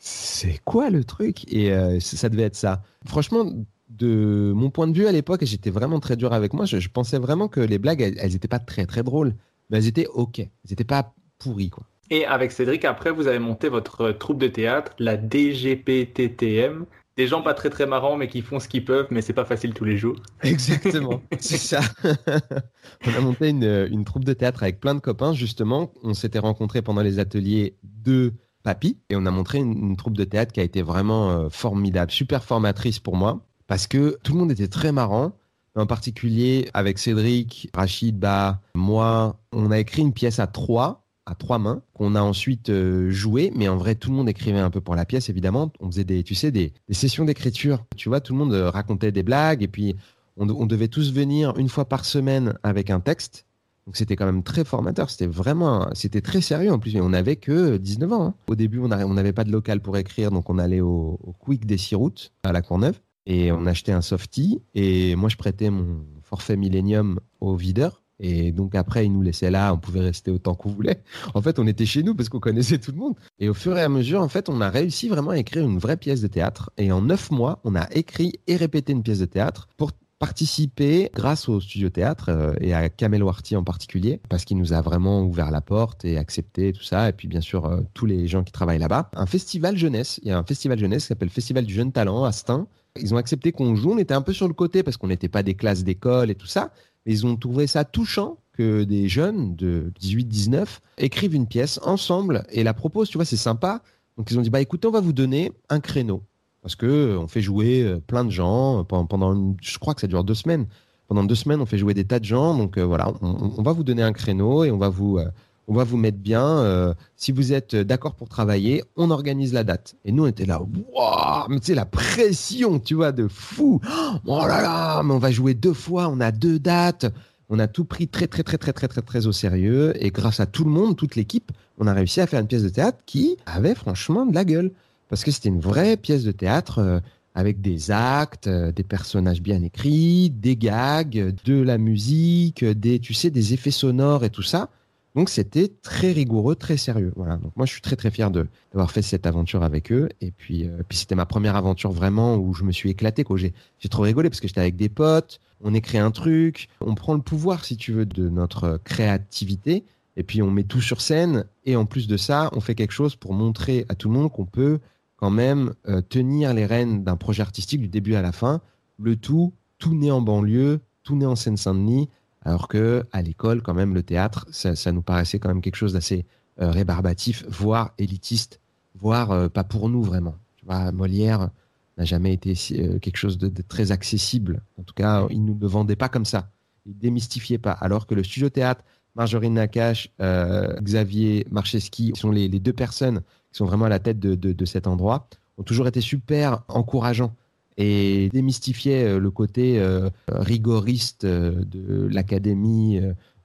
C'est 0.00 0.60
quoi 0.64 0.90
le 0.90 1.04
truc? 1.04 1.44
Et 1.52 1.70
ça 2.00 2.28
devait 2.28 2.42
être 2.42 2.56
ça. 2.56 2.82
Franchement, 3.04 3.52
de 3.88 4.52
mon 4.54 4.70
point 4.70 4.88
de 4.88 4.96
vue 4.96 5.06
à 5.06 5.12
l'époque, 5.12 5.44
j'étais 5.44 5.70
vraiment 5.70 6.00
très 6.00 6.16
dur 6.16 6.32
avec 6.32 6.52
moi. 6.52 6.64
Je, 6.64 6.88
pensais 6.88 7.18
vraiment 7.18 7.48
que 7.48 7.60
les 7.60 7.78
blagues, 7.78 8.00
elles 8.00 8.32
n'étaient 8.32 8.48
pas 8.48 8.58
très 8.58 8.86
très 8.86 9.02
drôles, 9.02 9.34
mais 9.70 9.78
elles 9.78 9.86
étaient 9.86 10.06
ok. 10.06 10.40
Elles 10.40 10.48
n'étaient 10.70 10.84
pas 10.84 11.14
pourries 11.38 11.70
quoi. 11.70 11.84
Et 12.10 12.24
avec 12.24 12.52
Cédric, 12.52 12.84
après, 12.84 13.10
vous 13.10 13.26
avez 13.26 13.38
monté 13.38 13.68
votre 13.68 14.12
troupe 14.12 14.38
de 14.38 14.46
théâtre, 14.46 14.92
la 14.98 15.16
DGPTTM. 15.16 16.86
Des 17.16 17.26
gens 17.26 17.40
pas 17.42 17.54
très 17.54 17.70
très 17.70 17.86
marrants, 17.86 18.16
mais 18.16 18.28
qui 18.28 18.42
font 18.42 18.60
ce 18.60 18.68
qu'ils 18.68 18.84
peuvent, 18.84 19.06
mais 19.10 19.22
c'est 19.22 19.32
pas 19.32 19.46
facile 19.46 19.72
tous 19.72 19.84
les 19.84 19.96
jours. 19.96 20.16
Exactement, 20.42 21.22
c'est 21.40 21.56
ça. 21.56 21.80
on 23.06 23.14
a 23.14 23.20
monté 23.20 23.48
une, 23.48 23.88
une, 23.90 24.04
troupe 24.04 24.24
de 24.24 24.34
théâtre 24.34 24.62
avec 24.62 24.80
plein 24.80 24.94
de 24.94 25.00
copains, 25.00 25.32
justement. 25.32 25.90
On 26.02 26.12
s'était 26.12 26.38
rencontrés 26.38 26.82
pendant 26.82 27.02
les 27.02 27.18
ateliers 27.18 27.74
de 27.82 28.34
Papy, 28.62 28.98
et 29.08 29.16
on 29.16 29.24
a 29.24 29.30
montré 29.30 29.58
une, 29.58 29.72
une 29.72 29.96
troupe 29.96 30.16
de 30.16 30.24
théâtre 30.24 30.52
qui 30.52 30.60
a 30.60 30.62
été 30.62 30.82
vraiment 30.82 31.30
euh, 31.30 31.48
formidable, 31.48 32.12
super 32.12 32.44
formatrice 32.44 32.98
pour 32.98 33.16
moi 33.16 33.45
parce 33.66 33.86
que 33.86 34.18
tout 34.22 34.32
le 34.32 34.38
monde 34.38 34.50
était 34.50 34.68
très 34.68 34.92
marrant. 34.92 35.32
En 35.74 35.86
particulier 35.86 36.70
avec 36.72 36.98
Cédric, 36.98 37.68
Rachid, 37.74 38.18
Ba, 38.18 38.62
moi, 38.74 39.38
on 39.52 39.70
a 39.70 39.78
écrit 39.78 40.00
une 40.00 40.14
pièce 40.14 40.38
à 40.38 40.46
trois, 40.46 41.04
à 41.26 41.34
trois 41.34 41.58
mains, 41.58 41.82
qu'on 41.92 42.14
a 42.14 42.22
ensuite 42.22 42.70
euh, 42.70 43.10
joué. 43.10 43.52
Mais 43.54 43.68
en 43.68 43.76
vrai, 43.76 43.94
tout 43.94 44.08
le 44.08 44.16
monde 44.16 44.28
écrivait 44.28 44.58
un 44.58 44.70
peu 44.70 44.80
pour 44.80 44.94
la 44.94 45.04
pièce, 45.04 45.28
évidemment. 45.28 45.70
On 45.80 45.90
faisait 45.90 46.04
des, 46.04 46.22
tu 46.22 46.34
sais, 46.34 46.50
des, 46.50 46.72
sessions 46.90 47.26
d'écriture. 47.26 47.84
Tu 47.94 48.08
vois, 48.08 48.20
tout 48.20 48.32
le 48.32 48.38
monde 48.38 48.54
euh, 48.54 48.70
racontait 48.70 49.12
des 49.12 49.22
blagues 49.22 49.62
et 49.62 49.68
puis 49.68 49.96
on, 50.38 50.46
devait 50.66 50.88
tous 50.88 51.12
venir 51.12 51.54
une 51.58 51.68
fois 51.68 51.86
par 51.86 52.06
semaine 52.06 52.54
avec 52.62 52.88
un 52.88 53.00
texte. 53.00 53.44
Donc 53.86 53.96
c'était 53.96 54.16
quand 54.16 54.26
même 54.26 54.42
très 54.42 54.64
formateur. 54.64 55.10
C'était 55.10 55.26
vraiment, 55.26 55.88
c'était 55.92 56.22
très 56.22 56.40
sérieux 56.40 56.72
en 56.72 56.78
plus. 56.78 56.98
on 56.98 57.10
n'avait 57.10 57.36
que 57.36 57.76
19 57.76 58.12
ans. 58.12 58.26
Hein. 58.26 58.34
Au 58.48 58.54
début, 58.54 58.78
on 58.78 58.88
n'avait 58.88 59.32
pas 59.32 59.44
de 59.44 59.52
local 59.52 59.80
pour 59.80 59.96
écrire, 59.98 60.30
donc 60.30 60.48
on 60.48 60.58
allait 60.58 60.80
au, 60.80 61.18
au 61.22 61.32
Quick 61.32 61.66
des 61.66 61.76
Six 61.76 61.94
Routes 61.94 62.32
à 62.44 62.52
la 62.52 62.62
Courneuve 62.62 62.98
et 63.26 63.52
on 63.52 63.66
achetait 63.66 63.92
un 63.92 64.02
softie. 64.02 64.62
Et 64.74 65.16
moi 65.16 65.28
je 65.28 65.36
prêtais 65.36 65.70
mon 65.70 66.04
forfait 66.22 66.56
Millennium 66.56 67.20
au 67.40 67.56
videur. 67.56 68.02
Et 68.18 68.50
donc 68.52 68.74
après 68.74 69.04
il 69.04 69.12
nous 69.12 69.22
laissait 69.22 69.50
là, 69.50 69.74
on 69.74 69.78
pouvait 69.78 70.00
rester 70.00 70.30
autant 70.30 70.54
qu'on 70.54 70.70
voulait. 70.70 71.02
En 71.34 71.42
fait, 71.42 71.58
on 71.58 71.66
était 71.66 71.86
chez 71.86 72.02
nous 72.02 72.14
parce 72.14 72.28
qu'on 72.28 72.40
connaissait 72.40 72.78
tout 72.78 72.92
le 72.92 72.98
monde. 72.98 73.14
Et 73.38 73.48
au 73.48 73.54
fur 73.54 73.76
et 73.76 73.82
à 73.82 73.88
mesure, 73.88 74.22
en 74.22 74.28
fait, 74.28 74.48
on 74.48 74.60
a 74.60 74.70
réussi 74.70 75.08
vraiment 75.08 75.30
à 75.30 75.38
écrire 75.38 75.64
une 75.64 75.78
vraie 75.78 75.96
pièce 75.96 76.22
de 76.22 76.26
théâtre. 76.28 76.70
Et 76.78 76.92
en 76.92 77.02
neuf 77.02 77.30
mois, 77.30 77.60
on 77.64 77.74
a 77.74 77.88
écrit 77.92 78.40
et 78.46 78.56
répété 78.56 78.92
une 78.92 79.02
pièce 79.02 79.18
de 79.18 79.26
théâtre 79.26 79.68
pour 79.76 79.92
participer 80.18 81.10
grâce 81.14 81.46
au 81.46 81.60
studio 81.60 81.90
théâtre 81.90 82.30
euh, 82.30 82.54
et 82.62 82.72
à 82.72 82.88
Kamel 82.88 83.22
Warty 83.22 83.54
en 83.54 83.64
particulier 83.64 84.20
parce 84.30 84.46
qu'il 84.46 84.56
nous 84.56 84.72
a 84.72 84.80
vraiment 84.80 85.22
ouvert 85.22 85.50
la 85.50 85.60
porte 85.60 86.06
et 86.06 86.16
accepté 86.16 86.72
tout 86.72 86.82
ça. 86.82 87.10
Et 87.10 87.12
puis 87.12 87.28
bien 87.28 87.42
sûr 87.42 87.66
euh, 87.66 87.82
tous 87.92 88.06
les 88.06 88.26
gens 88.26 88.42
qui 88.42 88.52
travaillent 88.52 88.78
là-bas. 88.78 89.10
Un 89.14 89.26
festival 89.26 89.76
jeunesse. 89.76 90.18
Il 90.22 90.28
y 90.28 90.30
a 90.30 90.38
un 90.38 90.44
festival 90.44 90.78
jeunesse 90.78 91.02
qui 91.02 91.08
s'appelle 91.08 91.28
Festival 91.28 91.66
du 91.66 91.74
jeune 91.74 91.92
talent 91.92 92.24
à 92.24 92.32
Stein 92.32 92.66
ils 93.00 93.14
ont 93.14 93.16
accepté 93.16 93.52
qu'on 93.52 93.74
joue. 93.74 93.92
On 93.92 93.98
était 93.98 94.14
un 94.14 94.22
peu 94.22 94.32
sur 94.32 94.48
le 94.48 94.54
côté 94.54 94.82
parce 94.82 94.96
qu'on 94.96 95.08
n'était 95.08 95.28
pas 95.28 95.42
des 95.42 95.54
classes 95.54 95.84
d'école 95.84 96.30
et 96.30 96.34
tout 96.34 96.46
ça. 96.46 96.72
Mais 97.04 97.12
ils 97.12 97.26
ont 97.26 97.36
trouvé 97.36 97.66
ça 97.66 97.84
touchant 97.84 98.38
que 98.52 98.84
des 98.84 99.08
jeunes 99.08 99.54
de 99.54 99.92
18-19 100.00 100.66
écrivent 100.98 101.34
une 101.34 101.46
pièce 101.46 101.78
ensemble 101.84 102.44
et 102.50 102.62
la 102.62 102.74
proposent. 102.74 103.08
Tu 103.08 103.18
vois, 103.18 103.24
c'est 103.24 103.36
sympa. 103.36 103.82
Donc 104.16 104.30
ils 104.30 104.38
ont 104.38 104.42
dit 104.42 104.50
bah 104.50 104.60
écoutez, 104.60 104.88
on 104.88 104.92
va 104.92 105.00
vous 105.00 105.12
donner 105.12 105.52
un 105.68 105.80
créneau 105.80 106.22
parce 106.62 106.74
que 106.74 106.86
euh, 106.86 107.18
on 107.18 107.28
fait 107.28 107.42
jouer 107.42 107.82
euh, 107.82 108.00
plein 108.00 108.24
de 108.24 108.30
gens 108.30 108.82
pendant, 108.84 109.54
je 109.62 109.78
crois 109.78 109.94
que 109.94 110.00
ça 110.00 110.06
dure 110.06 110.24
deux 110.24 110.34
semaines. 110.34 110.66
Pendant 111.06 111.22
deux 111.22 111.36
semaines, 111.36 111.60
on 111.60 111.66
fait 111.66 111.78
jouer 111.78 111.94
des 111.94 112.04
tas 112.04 112.18
de 112.18 112.24
gens. 112.24 112.56
Donc 112.56 112.76
euh, 112.76 112.84
voilà, 112.84 113.12
on, 113.20 113.62
va 113.62 113.72
vous 113.72 113.84
donner 113.84 114.02
un 114.02 114.12
créneau 114.12 114.64
et 114.64 114.72
on 114.72 114.78
va 114.78 114.88
vous 114.88 115.20
on 115.68 115.74
va 115.74 115.84
vous 115.84 115.96
mettre 115.96 116.18
bien. 116.18 116.44
Euh, 116.44 116.94
si 117.16 117.32
vous 117.32 117.52
êtes 117.52 117.74
d'accord 117.74 118.14
pour 118.14 118.28
travailler, 118.28 118.84
on 118.96 119.10
organise 119.10 119.52
la 119.52 119.64
date. 119.64 119.96
Et 120.04 120.12
nous, 120.12 120.24
on 120.24 120.26
était 120.26 120.46
là, 120.46 120.60
waouh, 120.60 121.48
mais 121.48 121.60
tu 121.60 121.66
sais, 121.66 121.74
la 121.74 121.84
pression, 121.86 122.78
tu 122.78 122.94
vois, 122.94 123.12
de 123.12 123.28
fou. 123.28 123.80
Oh 124.26 124.40
là 124.46 124.62
là, 124.62 125.02
mais 125.02 125.12
on 125.12 125.18
va 125.18 125.30
jouer 125.30 125.54
deux 125.54 125.74
fois, 125.74 126.08
on 126.08 126.20
a 126.20 126.30
deux 126.30 126.58
dates. 126.58 127.06
On 127.48 127.58
a 127.60 127.68
tout 127.68 127.84
pris 127.84 128.08
très, 128.08 128.26
très, 128.26 128.42
très, 128.42 128.58
très, 128.58 128.72
très, 128.72 128.88
très, 128.88 129.02
très 129.02 129.26
au 129.26 129.32
sérieux. 129.32 129.92
Et 130.04 130.10
grâce 130.10 130.40
à 130.40 130.46
tout 130.46 130.64
le 130.64 130.70
monde, 130.70 130.96
toute 130.96 131.14
l'équipe, 131.14 131.52
on 131.78 131.86
a 131.86 131.92
réussi 131.92 132.20
à 132.20 132.26
faire 132.26 132.40
une 132.40 132.48
pièce 132.48 132.64
de 132.64 132.68
théâtre 132.68 132.98
qui 133.06 133.36
avait 133.46 133.74
franchement 133.74 134.26
de 134.26 134.34
la 134.34 134.44
gueule. 134.44 134.72
Parce 135.08 135.22
que 135.22 135.30
c'était 135.30 135.50
une 135.50 135.60
vraie 135.60 135.96
pièce 135.96 136.24
de 136.24 136.32
théâtre 136.32 136.80
euh, 136.80 136.98
avec 137.36 137.60
des 137.60 137.92
actes, 137.92 138.48
euh, 138.48 138.72
des 138.72 138.82
personnages 138.82 139.40
bien 139.40 139.62
écrits, 139.62 140.30
des 140.30 140.56
gags, 140.56 141.34
de 141.44 141.62
la 141.62 141.78
musique, 141.78 142.64
des, 142.64 142.98
tu 142.98 143.14
sais, 143.14 143.30
des 143.30 143.54
effets 143.54 143.70
sonores 143.70 144.24
et 144.24 144.30
tout 144.30 144.42
ça. 144.42 144.70
Donc 145.16 145.30
c'était 145.30 145.68
très 145.68 146.12
rigoureux, 146.12 146.54
très 146.56 146.76
sérieux. 146.76 147.12
Voilà. 147.16 147.38
Donc 147.38 147.56
moi 147.56 147.64
je 147.64 147.72
suis 147.72 147.80
très 147.80 147.96
très 147.96 148.10
fier 148.10 148.30
de 148.30 148.46
d'avoir 148.72 148.90
fait 148.90 149.00
cette 149.00 149.26
aventure 149.26 149.64
avec 149.64 149.90
eux. 149.90 150.10
Et 150.20 150.30
puis 150.30 150.64
euh, 150.64 150.82
puis 150.86 150.98
c'était 150.98 151.14
ma 151.14 151.24
première 151.24 151.56
aventure 151.56 151.90
vraiment 151.90 152.36
où 152.36 152.52
je 152.52 152.64
me 152.64 152.70
suis 152.70 152.90
éclaté. 152.90 153.24
J'ai 153.36 153.54
j'ai 153.78 153.88
trop 153.88 154.02
rigolé 154.02 154.28
parce 154.28 154.40
que 154.40 154.46
j'étais 154.46 154.60
avec 154.60 154.76
des 154.76 154.90
potes. 154.90 155.40
On 155.62 155.72
écrit 155.72 155.96
un 155.96 156.10
truc, 156.10 156.68
on 156.82 156.94
prend 156.94 157.14
le 157.14 157.22
pouvoir 157.22 157.64
si 157.64 157.78
tu 157.78 157.92
veux 157.92 158.04
de 158.04 158.28
notre 158.28 158.78
créativité. 158.84 159.84
Et 160.18 160.22
puis 160.22 160.42
on 160.42 160.50
met 160.50 160.64
tout 160.64 160.82
sur 160.82 161.00
scène. 161.00 161.46
Et 161.64 161.76
en 161.76 161.86
plus 161.86 162.08
de 162.08 162.18
ça, 162.18 162.50
on 162.52 162.60
fait 162.60 162.74
quelque 162.74 162.92
chose 162.92 163.16
pour 163.16 163.32
montrer 163.32 163.86
à 163.88 163.94
tout 163.94 164.08
le 164.08 164.14
monde 164.14 164.30
qu'on 164.30 164.44
peut 164.44 164.80
quand 165.16 165.30
même 165.30 165.72
euh, 165.88 166.02
tenir 166.02 166.52
les 166.52 166.66
rênes 166.66 167.04
d'un 167.04 167.16
projet 167.16 167.40
artistique 167.40 167.80
du 167.80 167.88
début 167.88 168.16
à 168.16 168.22
la 168.22 168.32
fin. 168.32 168.60
Le 168.98 169.16
tout, 169.16 169.54
tout 169.78 169.94
né 169.94 170.10
en 170.10 170.20
banlieue, 170.20 170.80
tout 171.04 171.16
né 171.16 171.24
en 171.24 171.36
Seine-Saint-Denis 171.36 172.10
alors 172.46 172.68
que 172.68 173.02
à 173.10 173.22
l'école, 173.22 173.60
quand 173.60 173.74
même, 173.74 173.92
le 173.92 174.04
théâtre, 174.04 174.46
ça, 174.52 174.92
nous 174.92 175.02
paraissait 175.02 175.40
quand 175.40 175.48
même 175.48 175.60
quelque 175.60 175.74
chose 175.74 175.94
d'assez 175.94 176.26
euh, 176.60 176.70
rébarbatif, 176.70 177.44
voire 177.48 177.92
élitiste, 177.98 178.60
voire 178.94 179.32
euh, 179.32 179.48
pas 179.48 179.64
pour 179.64 179.88
nous 179.88 180.04
vraiment. 180.04 180.36
Tu 180.54 180.64
vois, 180.64 180.92
Molière 180.92 181.50
n'a 181.98 182.04
jamais 182.04 182.32
été 182.32 182.54
euh, 182.78 183.00
quelque 183.00 183.16
chose 183.16 183.36
de, 183.36 183.50
très 183.62 183.90
accessible. 183.90 184.62
En 184.78 184.84
tout 184.84 184.94
cas, 184.94 185.26
il 185.28 185.44
ne 185.44 185.48
nous 185.48 185.58
le 185.60 185.66
vendait 185.66 185.96
pas 185.96 186.08
comme 186.08 186.24
ça. 186.24 186.48
Il 186.86 186.96
démystifiait 186.96 187.58
pas. 187.58 187.72
Alors 187.72 188.06
que 188.06 188.14
le 188.14 188.22
studio 188.22 188.48
théâtre, 188.48 188.84
Marjorine 189.16 189.54
Nakache, 189.54 190.12
Xavier 190.20 191.48
Marcheski, 191.50 192.12
sont 192.14 192.30
les, 192.30 192.48
deux 192.48 192.72
personnes 192.72 193.22
qui 193.50 193.58
sont 193.58 193.64
vraiment 193.64 193.86
à 193.86 193.88
la 193.88 193.98
tête 193.98 194.20
de 194.20 194.64
cet 194.66 194.86
endroit, 194.86 195.28
ont 195.58 195.64
toujours 195.64 195.88
été 195.88 196.00
super 196.00 196.62
encourageants 196.68 197.34
et 197.76 198.28
démystifiait 198.32 199.04
euh, 199.04 199.18
le 199.18 199.30
côté 199.30 199.78
euh, 199.78 200.08
rigoriste 200.28 201.24
euh, 201.24 201.62
de 201.64 202.08
l'académie 202.10 203.00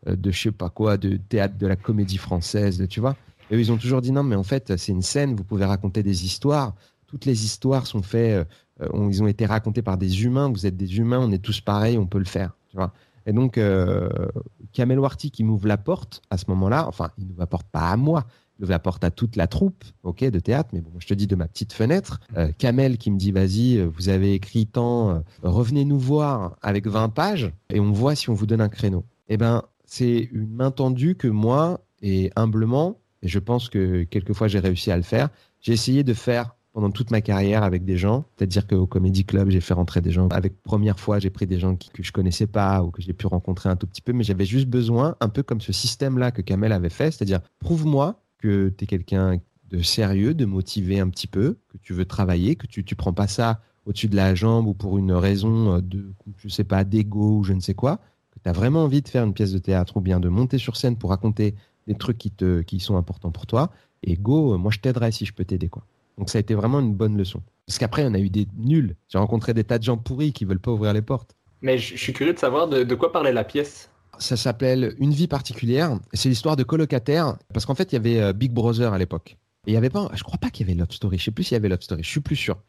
de 0.08 0.32
je 0.32 0.42
sais 0.42 0.52
pas 0.52 0.70
quoi, 0.70 0.98
de 0.98 1.18
théâtre 1.18 1.58
de 1.60 1.68
la 1.68 1.76
comédie 1.76 2.18
française, 2.18 2.88
tu 2.90 3.00
vois. 3.00 3.16
Et 3.52 3.60
ils 3.60 3.72
ont 3.72 3.78
toujours 3.78 4.02
dit 4.02 4.12
non, 4.12 4.24
mais 4.24 4.36
en 4.36 4.44
fait, 4.44 4.76
c'est 4.78 4.92
une 4.92 5.04
scène, 5.04 5.36
vous 5.36 5.44
pouvez 5.44 5.66
raconter 5.66 6.02
des 6.02 6.26
histoires. 6.26 6.74
Toutes 7.06 7.26
les 7.26 7.46
histoires 7.46 7.86
sont 7.86 8.02
faites, 8.02 8.48
ils 8.82 9.22
ont 9.22 9.28
été 9.28 9.46
racontées 9.46 9.84
par 9.84 9.98
des 9.98 10.24
humains. 10.24 10.50
Vous 10.50 10.66
êtes 10.66 10.78
des 10.78 10.98
humains, 10.98 11.20
on 11.20 11.32
est 11.32 11.44
tous 11.44 11.62
pareils, 11.62 12.00
on 12.00 12.08
peut 12.08 12.18
le 12.18 12.26
faire, 12.26 12.58
tu 12.70 12.78
vois. 12.78 12.94
Et 13.28 13.34
donc, 13.34 13.60
Kamel 14.74 15.00
Warty 15.00 15.30
qui 15.30 15.44
m'ouvre 15.44 15.68
la 15.68 15.78
porte 15.78 16.24
à 16.32 16.38
ce 16.38 16.46
moment-là, 16.48 16.88
enfin, 16.88 17.12
il 17.20 17.28
ne 17.28 17.34
m'ouvre 17.38 17.46
porte 17.46 17.68
pas 17.68 17.90
à 17.90 17.98
moi, 17.98 18.26
la 18.70 18.80
porte 18.80 19.04
à 19.04 19.12
toute 19.12 19.36
la 19.36 19.48
troupe, 19.48 19.84
ok, 20.04 20.24
de 20.24 20.40
théâtre, 20.40 20.70
mais 20.74 20.82
bon, 20.82 20.92
je 21.00 21.08
te 21.08 21.14
dis 21.14 21.28
de 21.28 21.36
ma 21.36 21.48
petite 21.48 21.74
fenêtre. 21.74 22.20
Euh, 22.38 22.52
Kamel 22.58 22.98
qui 22.98 23.12
me 23.12 23.18
dit, 23.18 23.32
vas-y, 23.32 23.78
euh, 23.78 23.88
vous 23.88 24.10
avez 24.10 24.34
écrit 24.34 24.68
tant, 24.68 25.10
euh, 25.10 25.20
revenez 25.42 25.86
nous 25.86 26.00
voir 26.00 26.58
avec 26.62 26.88
20 26.88 27.10
pages 27.10 27.52
et 27.74 27.80
on 27.80 27.92
voit 27.92 28.16
si 28.16 28.30
on 28.30 28.34
vous 28.34 28.46
donne 28.46 28.62
un 28.62 28.70
créneau. 28.70 29.06
Eh 29.28 29.38
ben, 29.38 29.64
c'est 29.86 30.30
une 30.32 30.54
main 30.54 30.72
tendue 30.72 31.16
que 31.16 31.28
moi, 31.28 31.82
et 32.02 32.32
humblement, 32.36 33.00
et 33.22 33.28
je 33.28 33.40
pense 33.40 33.70
que 33.70 34.04
quelquefois 34.04 34.48
j'ai 34.48 34.60
réussi 34.60 34.92
à 34.92 34.98
le 34.98 35.04
faire, 35.04 35.30
j'ai 35.60 35.74
essayé 35.74 36.04
de 36.04 36.14
faire 36.14 36.56
pendant 36.74 36.90
toute 36.90 37.12
ma 37.12 37.22
carrière 37.22 37.64
avec 37.64 37.84
des 37.84 37.98
gens. 37.98 38.26
C'est-à-dire 38.36 38.66
qu'au 38.68 38.88
Comedy 38.88 39.26
Club, 39.26 39.50
j'ai 39.50 39.62
fait 39.62 39.74
rentrer 39.74 40.02
des 40.02 40.12
gens. 40.12 40.28
Avec 40.30 40.62
première 40.64 41.00
fois, 41.00 41.20
j'ai 41.20 41.30
pris 41.30 41.46
des 41.46 41.60
gens 41.60 41.76
que 41.76 42.04
je 42.04 42.12
connaissais 42.12 42.48
pas 42.48 42.82
ou 42.84 42.92
que 42.92 43.02
j'ai 43.02 43.14
pu 43.14 43.28
rencontrer 43.28 43.70
un 43.70 43.76
tout 43.76 43.88
petit 43.88 44.02
peu, 44.02 44.14
mais 44.14 44.24
j'avais 44.24 44.46
juste 44.46 44.68
besoin, 44.68 45.16
un 45.20 45.30
peu 45.30 45.44
comme 45.44 45.62
ce 45.62 45.74
système-là 45.74 46.32
que 46.32 46.42
Kamel 46.42 46.72
avait 46.72 46.90
fait, 46.90 47.12
c'est-à-dire 47.12 47.42
prouve-moi 47.60 48.22
que 48.42 48.70
tu 48.70 48.84
es 48.84 48.88
quelqu'un 48.88 49.40
de 49.70 49.82
sérieux, 49.82 50.34
de 50.34 50.46
motivé 50.46 51.00
un 51.00 51.10
petit 51.10 51.28
peu, 51.28 51.58
que 51.70 51.78
tu 51.78 51.94
veux 51.94 52.06
travailler, 52.06 52.56
que 52.56 52.68
tu 52.68 52.82
ne 52.82 52.96
prends 52.96 53.14
pas 53.14 53.28
ça 53.28 53.62
au-dessus 53.86 54.10
de 54.10 54.16
la 54.16 54.36
jambe 54.36 54.68
ou 54.68 54.74
pour 54.74 54.98
une 54.98 55.14
raison 55.14 55.80
de, 55.80 56.12
je 56.38 56.50
sais 56.50 56.64
pas, 56.66 56.84
d'ego 56.84 57.38
ou 57.38 57.44
je 57.44 57.54
ne 57.54 57.62
sais 57.62 57.74
quoi, 57.74 57.98
que 58.32 58.40
tu 58.44 58.50
as 58.50 58.54
vraiment 58.54 58.84
envie 58.84 59.02
de 59.02 59.08
faire 59.08 59.24
une 59.24 59.34
pièce 59.34 59.54
de 59.54 59.60
théâtre 59.60 59.98
ou 59.98 60.02
bien 60.02 60.20
de 60.20 60.30
monter 60.30 60.58
sur 60.58 60.76
scène 60.76 60.98
pour 60.98 61.10
raconter 61.12 61.56
des 61.88 61.96
trucs 61.96 62.18
qui, 62.18 62.32
te, 62.32 62.62
qui 62.62 62.80
sont 62.80 62.98
importants 62.98 63.32
pour 63.32 63.48
toi, 63.48 63.72
et 64.04 64.16
go, 64.16 64.58
moi 64.58 64.72
je 64.72 64.80
t'aiderai 64.80 65.12
si 65.12 65.26
je 65.26 65.34
peux 65.34 65.46
t'aider. 65.46 65.70
quoi. 65.70 65.84
Donc 66.18 66.30
ça 66.30 66.38
a 66.38 66.42
été 66.42 66.54
vraiment 66.54 66.80
une 66.80 66.94
bonne 66.94 67.18
leçon. 67.18 67.42
Parce 67.66 67.80
qu'après, 67.80 68.06
on 68.06 68.14
a 68.14 68.20
eu 68.20 68.30
des 68.30 68.48
nuls. 68.58 68.96
J'ai 69.08 69.18
rencontré 69.18 69.54
des 69.54 69.64
tas 69.64 69.78
de 69.78 69.84
gens 69.84 69.98
pourris 69.98 70.34
qui 70.34 70.46
veulent 70.46 70.60
pas 70.60 70.72
ouvrir 70.72 70.94
les 70.94 71.02
portes. 71.02 71.36
Mais 71.62 71.78
je 71.78 71.96
suis 71.96 72.12
curieux 72.14 72.34
de 72.34 72.40
savoir 72.40 72.68
de, 72.68 72.84
de 72.84 72.96
quoi 72.96 73.12
parlait 73.12 73.32
la 73.32 73.44
pièce? 73.44 73.90
Ça 74.22 74.38
s'appelle 74.38 74.96
Une 75.00 75.12
vie 75.12 75.28
particulière. 75.28 76.00
C'est 76.14 76.30
l'histoire 76.30 76.56
de 76.56 76.62
colocataires. 76.62 77.38
Parce 77.54 77.66
qu'en 77.66 77.74
fait, 77.74 77.92
il 77.92 77.96
y 77.96 77.98
avait 77.98 78.22
euh, 78.22 78.34
Big 78.34 78.54
Brother 78.54 78.94
à 78.94 79.00
l'époque. 79.00 79.36
Et 79.66 79.72
il 79.72 79.74
y 79.74 79.78
avait 79.78 79.90
pas, 79.90 80.10
je 80.14 80.24
crois 80.24 80.38
pas 80.38 80.52
qu'il 80.52 80.68
y 80.68 80.70
avait 80.70 80.80
Love 80.80 80.92
Story. 80.92 81.18
Je 81.18 81.24
sais 81.24 81.32
plus 81.32 81.44
s'il 81.44 81.56
y 81.56 81.58
avait 81.58 81.70
Love 81.70 81.82
Story. 81.82 82.04
Je 82.04 82.10
suis 82.10 82.20
plus 82.20 82.36
sûr. 82.36 82.62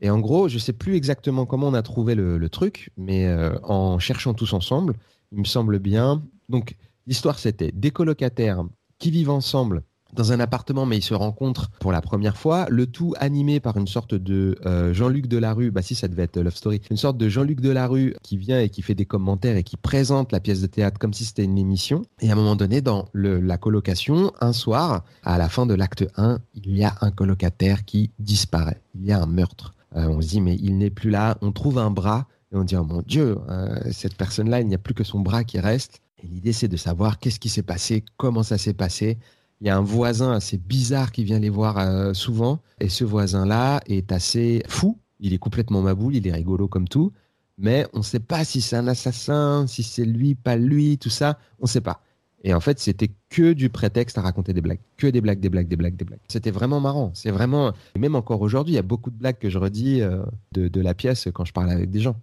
Et 0.00 0.10
en 0.10 0.18
gros, 0.18 0.48
je 0.48 0.58
sais 0.58 0.74
plus 0.74 0.96
exactement 0.96 1.46
comment 1.46 1.68
on 1.68 1.74
a 1.74 1.82
trouvé 1.82 2.14
le, 2.14 2.48
truc, 2.50 2.90
mais 2.98 3.26
euh, 3.26 3.58
en 3.62 3.98
cherchant 3.98 4.34
tous 4.34 4.52
ensemble, 4.52 4.94
il 5.32 5.38
me 5.38 5.44
semble 5.44 5.78
bien. 5.78 6.22
Donc, 6.50 6.76
l'histoire, 7.06 7.38
c'était 7.38 7.72
des 7.72 7.90
colocataires 7.90 8.62
qui 8.98 9.10
vivent 9.10 9.30
ensemble 9.30 9.84
dans 10.14 10.32
un 10.32 10.40
appartement, 10.40 10.86
mais 10.86 10.96
ils 10.96 11.02
se 11.02 11.14
rencontrent 11.14 11.70
pour 11.80 11.92
la 11.92 12.00
première 12.00 12.36
fois. 12.36 12.66
Le 12.70 12.86
tout 12.86 13.14
animé 13.18 13.60
par 13.60 13.76
une 13.76 13.86
sorte 13.86 14.14
de 14.14 14.56
euh, 14.66 14.92
Jean-Luc 14.94 15.26
Delarue. 15.26 15.70
Bah 15.70 15.82
si, 15.82 15.94
ça 15.94 16.08
devait 16.08 16.24
être 16.24 16.40
Love 16.40 16.56
Story. 16.56 16.80
Une 16.90 16.96
sorte 16.96 17.18
de 17.18 17.28
Jean-Luc 17.28 17.60
Delarue 17.60 18.14
qui 18.22 18.36
vient 18.36 18.60
et 18.60 18.68
qui 18.68 18.82
fait 18.82 18.94
des 18.94 19.04
commentaires 19.04 19.56
et 19.56 19.62
qui 19.62 19.76
présente 19.76 20.32
la 20.32 20.40
pièce 20.40 20.60
de 20.60 20.66
théâtre 20.66 20.98
comme 20.98 21.12
si 21.12 21.24
c'était 21.24 21.44
une 21.44 21.58
émission. 21.58 22.02
Et 22.20 22.30
à 22.30 22.32
un 22.32 22.36
moment 22.36 22.56
donné, 22.56 22.80
dans 22.80 23.06
la 23.14 23.58
colocation, 23.58 24.32
un 24.40 24.52
soir, 24.52 25.04
à 25.24 25.38
la 25.38 25.48
fin 25.48 25.66
de 25.66 25.74
l'acte 25.74 26.06
1, 26.16 26.38
il 26.54 26.76
y 26.76 26.84
a 26.84 26.94
un 27.00 27.10
colocataire 27.10 27.84
qui 27.84 28.10
disparaît. 28.18 28.80
Il 28.94 29.04
y 29.04 29.12
a 29.12 29.20
un 29.20 29.26
meurtre. 29.26 29.74
Euh, 29.96 30.06
on 30.08 30.20
se 30.20 30.28
dit, 30.28 30.40
mais 30.40 30.56
il 30.56 30.78
n'est 30.78 30.90
plus 30.90 31.10
là. 31.10 31.38
On 31.40 31.52
trouve 31.52 31.78
un 31.78 31.90
bras 31.90 32.26
et 32.52 32.56
on 32.56 32.64
dit, 32.64 32.76
oh 32.76 32.84
mon 32.84 33.02
Dieu, 33.02 33.38
euh, 33.48 33.78
cette 33.90 34.16
personne-là, 34.16 34.60
il 34.60 34.68
n'y 34.68 34.74
a 34.74 34.78
plus 34.78 34.94
que 34.94 35.04
son 35.04 35.20
bras 35.20 35.44
qui 35.44 35.58
reste. 35.58 36.00
Et 36.22 36.26
l'idée, 36.26 36.52
c'est 36.52 36.68
de 36.68 36.76
savoir 36.76 37.18
qu'est-ce 37.18 37.38
qui 37.38 37.48
s'est 37.48 37.62
passé, 37.62 38.04
comment 38.16 38.42
ça 38.42 38.58
s'est 38.58 38.74
passé. 38.74 39.18
Il 39.60 39.66
y 39.66 39.70
a 39.70 39.76
un 39.76 39.82
voisin 39.82 40.32
assez 40.32 40.56
bizarre 40.56 41.10
qui 41.10 41.24
vient 41.24 41.40
les 41.40 41.50
voir 41.50 41.78
euh, 41.78 42.14
souvent. 42.14 42.60
Et 42.80 42.88
ce 42.88 43.04
voisin-là 43.04 43.80
est 43.86 44.12
assez 44.12 44.62
fou. 44.68 44.98
Il 45.20 45.32
est 45.32 45.38
complètement 45.38 45.82
maboule, 45.82 46.14
il 46.14 46.26
est 46.26 46.32
rigolo 46.32 46.68
comme 46.68 46.88
tout. 46.88 47.12
Mais 47.58 47.86
on 47.92 47.98
ne 47.98 48.04
sait 48.04 48.20
pas 48.20 48.44
si 48.44 48.60
c'est 48.60 48.76
un 48.76 48.86
assassin, 48.86 49.66
si 49.66 49.82
c'est 49.82 50.04
lui, 50.04 50.36
pas 50.36 50.56
lui, 50.56 50.96
tout 50.96 51.10
ça. 51.10 51.38
On 51.58 51.64
ne 51.64 51.68
sait 51.68 51.80
pas. 51.80 52.02
Et 52.44 52.54
en 52.54 52.60
fait, 52.60 52.78
c'était 52.78 53.10
que 53.30 53.52
du 53.52 53.68
prétexte 53.68 54.16
à 54.16 54.22
raconter 54.22 54.52
des 54.52 54.60
blagues. 54.60 54.78
Que 54.96 55.08
des 55.08 55.20
blagues, 55.20 55.40
des 55.40 55.48
blagues, 55.48 55.66
des 55.66 55.74
blagues, 55.74 55.96
des 55.96 56.04
blagues. 56.04 56.20
C'était 56.28 56.52
vraiment 56.52 56.78
marrant. 56.78 57.10
C'est 57.14 57.32
vraiment. 57.32 57.72
Même 57.98 58.14
encore 58.14 58.42
aujourd'hui, 58.42 58.74
il 58.74 58.76
y 58.76 58.80
a 58.80 58.82
beaucoup 58.82 59.10
de 59.10 59.16
blagues 59.16 59.38
que 59.38 59.50
je 59.50 59.58
redis 59.58 60.02
euh, 60.02 60.22
de 60.52 60.80
la 60.80 60.94
pièce 60.94 61.28
quand 61.34 61.44
je 61.44 61.52
parle 61.52 61.70
avec 61.70 61.90
des 61.90 62.00
gens. 62.00 62.14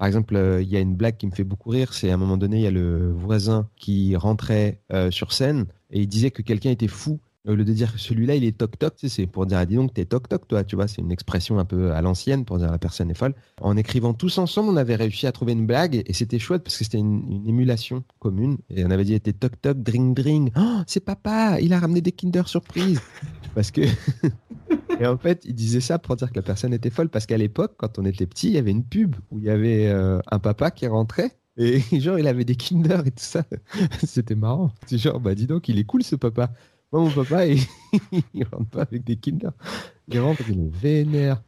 Par 0.00 0.06
exemple, 0.06 0.34
euh, 0.34 0.62
il 0.62 0.68
y 0.70 0.78
a 0.78 0.80
une 0.80 0.94
blague 0.94 1.18
qui 1.18 1.26
me 1.26 1.30
fait 1.30 1.44
beaucoup 1.44 1.68
rire. 1.68 1.92
C'est 1.92 2.10
à 2.10 2.14
un 2.14 2.16
moment 2.16 2.38
donné, 2.38 2.56
il 2.56 2.62
y 2.62 2.66
a 2.66 2.70
le 2.70 3.12
voisin 3.12 3.68
qui 3.76 4.16
rentrait 4.16 4.80
euh, 4.94 5.10
sur 5.10 5.34
scène 5.34 5.66
et 5.90 6.00
il 6.00 6.08
disait 6.08 6.30
que 6.30 6.40
quelqu'un 6.40 6.70
était 6.70 6.88
fou. 6.88 7.20
Au 7.46 7.54
lieu 7.54 7.64
de 7.64 7.72
dire 7.74 7.92
celui-là, 7.98 8.34
il 8.34 8.44
est 8.44 8.56
toc-toc, 8.56 8.94
c'est 9.08 9.26
pour 9.26 9.44
dire, 9.44 9.58
ah, 9.58 9.66
dis 9.66 9.74
donc, 9.74 9.92
t'es 9.92 10.06
toc-toc, 10.06 10.48
toi, 10.48 10.64
tu 10.64 10.74
vois, 10.74 10.88
c'est 10.88 11.02
une 11.02 11.12
expression 11.12 11.58
un 11.58 11.66
peu 11.66 11.92
à 11.92 12.00
l'ancienne 12.00 12.46
pour 12.46 12.56
dire 12.56 12.70
la 12.70 12.78
personne 12.78 13.10
est 13.10 13.14
folle. 13.14 13.34
En 13.60 13.76
écrivant 13.76 14.14
tous 14.14 14.38
ensemble, 14.38 14.70
on 14.70 14.76
avait 14.76 14.96
réussi 14.96 15.26
à 15.26 15.32
trouver 15.32 15.52
une 15.52 15.66
blague 15.66 16.02
et 16.06 16.12
c'était 16.14 16.38
chouette 16.38 16.62
parce 16.62 16.78
que 16.78 16.84
c'était 16.84 16.98
une, 16.98 17.44
émulation 17.46 18.02
commune. 18.20 18.56
Et 18.70 18.86
on 18.86 18.90
avait 18.90 19.04
dit, 19.04 19.20
t'es 19.20 19.34
toc-toc, 19.34 19.82
dring-dring. 19.82 20.50
Oh, 20.56 20.80
c'est 20.86 21.04
papa, 21.04 21.60
il 21.60 21.74
a 21.74 21.78
ramené 21.78 22.00
des 22.00 22.12
Kinder 22.12 22.48
Surprise. 22.48 23.02
parce 23.54 23.70
que. 23.70 23.82
et 25.00 25.06
en 25.06 25.18
fait, 25.18 25.42
il 25.44 25.54
disait 25.54 25.80
ça 25.80 25.98
pour 25.98 26.14
dire 26.16 26.30
que 26.30 26.36
la 26.36 26.42
personne 26.42 26.72
était 26.72 26.90
folle 26.90 27.08
parce 27.08 27.26
qu'à 27.26 27.38
l'époque, 27.38 27.74
quand 27.76 27.98
on 27.98 28.04
était 28.04 28.26
petit, 28.26 28.48
il 28.48 28.52
y 28.52 28.58
avait 28.58 28.70
une 28.70 28.84
pub 28.84 29.16
où 29.30 29.38
il 29.38 29.44
y 29.44 29.50
avait 29.50 29.88
euh, 29.88 30.20
un 30.30 30.38
papa 30.38 30.70
qui 30.70 30.86
rentrait 30.86 31.40
et 31.56 31.80
genre, 32.00 32.18
il 32.18 32.26
avait 32.26 32.44
des 32.44 32.56
Kinder 32.56 33.00
et 33.06 33.10
tout 33.10 33.24
ça. 33.24 33.44
C'était 34.04 34.34
marrant. 34.34 34.72
C'est 34.86 34.98
genre, 34.98 35.20
bah 35.20 35.34
dis 35.34 35.46
donc, 35.46 35.68
il 35.68 35.78
est 35.78 35.84
cool 35.84 36.02
ce 36.02 36.16
papa. 36.16 36.52
Moi, 36.92 37.02
mon 37.02 37.10
papa, 37.10 37.46
il, 37.46 37.60
il 38.34 38.44
rentre 38.44 38.70
pas 38.70 38.82
avec 38.82 39.04
des 39.04 39.16
Kinder. 39.16 39.52
Il 40.08 40.20
rentre, 40.20 40.42
il 40.48 40.60
est 40.60 40.76
vénère. 40.76 41.42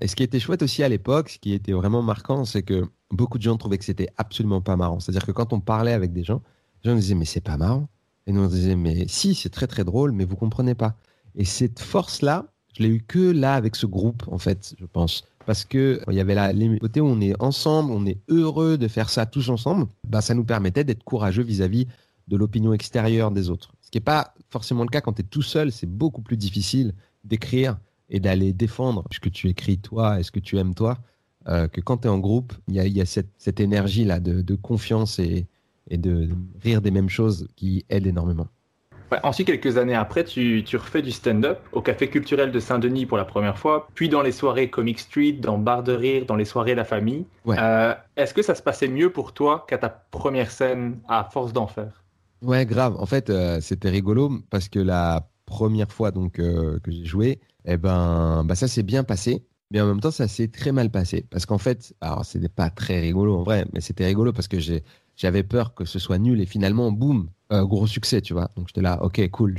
et 0.00 0.06
ce 0.06 0.14
qui 0.14 0.22
était 0.22 0.38
chouette 0.38 0.62
aussi 0.62 0.82
à 0.82 0.88
l'époque, 0.88 1.28
ce 1.30 1.38
qui 1.38 1.52
était 1.52 1.72
vraiment 1.72 2.02
marquant, 2.02 2.44
c'est 2.44 2.62
que 2.62 2.84
beaucoup 3.10 3.38
de 3.38 3.42
gens 3.42 3.56
trouvaient 3.56 3.78
que 3.78 3.84
c'était 3.84 4.08
absolument 4.16 4.60
pas 4.60 4.76
marrant. 4.76 5.00
C'est-à-dire 5.00 5.26
que 5.26 5.32
quand 5.32 5.52
on 5.52 5.60
parlait 5.60 5.92
avec 5.92 6.12
des 6.12 6.24
gens, 6.24 6.42
les 6.84 6.90
gens 6.90 6.96
disaient, 6.96 7.14
mais 7.14 7.24
c'est 7.24 7.40
pas 7.40 7.56
marrant. 7.56 7.88
Et 8.26 8.32
nous, 8.32 8.42
on 8.42 8.46
disait, 8.46 8.76
mais 8.76 9.06
si, 9.08 9.34
c'est 9.34 9.50
très 9.50 9.66
très 9.66 9.84
drôle, 9.84 10.12
mais 10.12 10.24
vous 10.24 10.36
comprenez 10.36 10.74
pas. 10.74 10.96
Et 11.36 11.44
cette 11.44 11.80
force-là, 11.80 12.46
je 12.76 12.82
l'ai 12.82 12.88
eu 12.88 13.02
que 13.06 13.30
là 13.30 13.54
avec 13.54 13.76
ce 13.76 13.86
groupe, 13.86 14.22
en 14.28 14.38
fait, 14.38 14.74
je 14.78 14.86
pense. 14.86 15.24
Parce 15.46 15.64
que 15.64 16.00
il 16.08 16.14
y 16.14 16.20
avait 16.20 16.34
là 16.34 16.52
les 16.52 16.78
côtés 16.78 17.00
où 17.00 17.06
on 17.06 17.20
est 17.20 17.34
ensemble, 17.40 17.92
on 17.92 18.06
est 18.06 18.18
heureux 18.28 18.78
de 18.78 18.88
faire 18.88 19.10
ça 19.10 19.26
tous 19.26 19.48
ensemble. 19.50 19.86
Bah, 20.08 20.20
ça 20.22 20.34
nous 20.34 20.44
permettait 20.44 20.84
d'être 20.84 21.04
courageux 21.04 21.42
vis-à-vis 21.42 21.86
de 22.28 22.36
l'opinion 22.36 22.72
extérieure 22.72 23.30
des 23.30 23.50
autres. 23.50 23.72
Ce 23.82 23.90
qui 23.90 23.98
n'est 23.98 24.04
pas 24.04 24.34
forcément 24.48 24.82
le 24.82 24.88
cas 24.88 25.02
quand 25.02 25.12
tu 25.12 25.20
es 25.20 25.24
tout 25.24 25.42
seul. 25.42 25.70
C'est 25.70 25.86
beaucoup 25.90 26.22
plus 26.22 26.36
difficile 26.38 26.94
d'écrire 27.24 27.76
et 28.08 28.20
d'aller 28.20 28.52
défendre 28.54 29.04
ce 29.12 29.20
que 29.20 29.28
tu 29.28 29.48
écris 29.48 29.78
toi 29.78 30.18
et 30.18 30.22
ce 30.22 30.30
que 30.30 30.40
tu 30.40 30.56
aimes 30.58 30.74
toi. 30.74 30.98
euh, 31.48 31.68
que 31.68 31.80
quand 31.80 31.98
tu 31.98 32.06
es 32.08 32.10
en 32.10 32.18
groupe, 32.18 32.54
il 32.68 32.74
y 32.74 32.80
a, 32.80 32.86
y 32.86 33.00
a 33.00 33.06
cette, 33.06 33.30
cette 33.38 33.60
énergie-là 33.60 34.20
de, 34.20 34.40
de 34.40 34.54
confiance 34.54 35.18
et, 35.18 35.46
et 35.90 35.98
de 35.98 36.28
rire 36.62 36.80
des 36.80 36.90
mêmes 36.90 37.10
choses 37.10 37.48
qui 37.56 37.84
aide 37.90 38.06
énormément. 38.06 38.48
Ouais, 39.14 39.20
ensuite, 39.22 39.46
quelques 39.46 39.76
années 39.76 39.94
après, 39.94 40.24
tu, 40.24 40.64
tu 40.66 40.76
refais 40.76 41.00
du 41.00 41.12
stand-up 41.12 41.58
au 41.72 41.80
Café 41.80 42.08
culturel 42.08 42.50
de 42.50 42.58
Saint-Denis 42.58 43.06
pour 43.06 43.16
la 43.16 43.24
première 43.24 43.56
fois, 43.58 43.86
puis 43.94 44.08
dans 44.08 44.22
les 44.22 44.32
soirées 44.32 44.70
Comic 44.70 44.98
Street, 44.98 45.32
dans 45.32 45.56
Bar 45.56 45.84
de 45.84 45.92
Rire, 45.92 46.24
dans 46.26 46.36
les 46.36 46.44
soirées 46.44 46.74
La 46.74 46.84
Famille. 46.84 47.24
Ouais. 47.44 47.56
Euh, 47.58 47.94
Est-ce 48.16 48.34
que 48.34 48.42
ça 48.42 48.54
se 48.54 48.62
passait 48.62 48.88
mieux 48.88 49.10
pour 49.10 49.32
toi 49.32 49.64
qu'à 49.68 49.78
ta 49.78 49.88
première 49.88 50.50
scène 50.50 50.98
à 51.08 51.28
force 51.32 51.52
d'en 51.52 51.68
faire? 51.68 52.02
Ouais, 52.42 52.66
grave. 52.66 52.96
En 52.98 53.06
fait, 53.06 53.30
euh, 53.30 53.60
c'était 53.60 53.88
rigolo 53.90 54.30
parce 54.50 54.68
que 54.68 54.80
la 54.80 55.28
première 55.46 55.92
fois 55.92 56.10
donc 56.10 56.38
euh, 56.38 56.80
que 56.80 56.90
j'ai 56.90 57.04
joué, 57.04 57.40
eh 57.64 57.76
ben, 57.76 58.42
bah, 58.44 58.54
ça 58.54 58.68
s'est 58.68 58.82
bien 58.82 59.04
passé. 59.04 59.44
Mais 59.70 59.80
en 59.80 59.86
même 59.86 60.00
temps, 60.00 60.10
ça 60.10 60.28
s'est 60.28 60.48
très 60.48 60.72
mal 60.72 60.90
passé. 60.90 61.26
Parce 61.30 61.46
qu'en 61.46 61.58
fait, 61.58 61.94
alors 62.00 62.24
c'était 62.24 62.48
pas 62.48 62.70
très 62.70 63.00
rigolo 63.00 63.36
en 63.36 63.42
vrai, 63.42 63.64
mais 63.72 63.80
c'était 63.80 64.04
rigolo 64.06 64.32
parce 64.32 64.46
que 64.48 64.58
j'ai, 64.58 64.84
j'avais 65.16 65.42
peur 65.42 65.74
que 65.74 65.84
ce 65.84 65.98
soit 65.98 66.18
nul 66.18 66.40
et 66.40 66.46
finalement, 66.46 66.90
boum, 66.92 67.28
euh, 67.52 67.64
gros 67.64 67.86
succès, 67.86 68.20
tu 68.20 68.32
vois. 68.32 68.50
Donc 68.56 68.68
j'étais 68.68 68.82
là, 68.82 69.02
ok, 69.02 69.28
cool. 69.30 69.56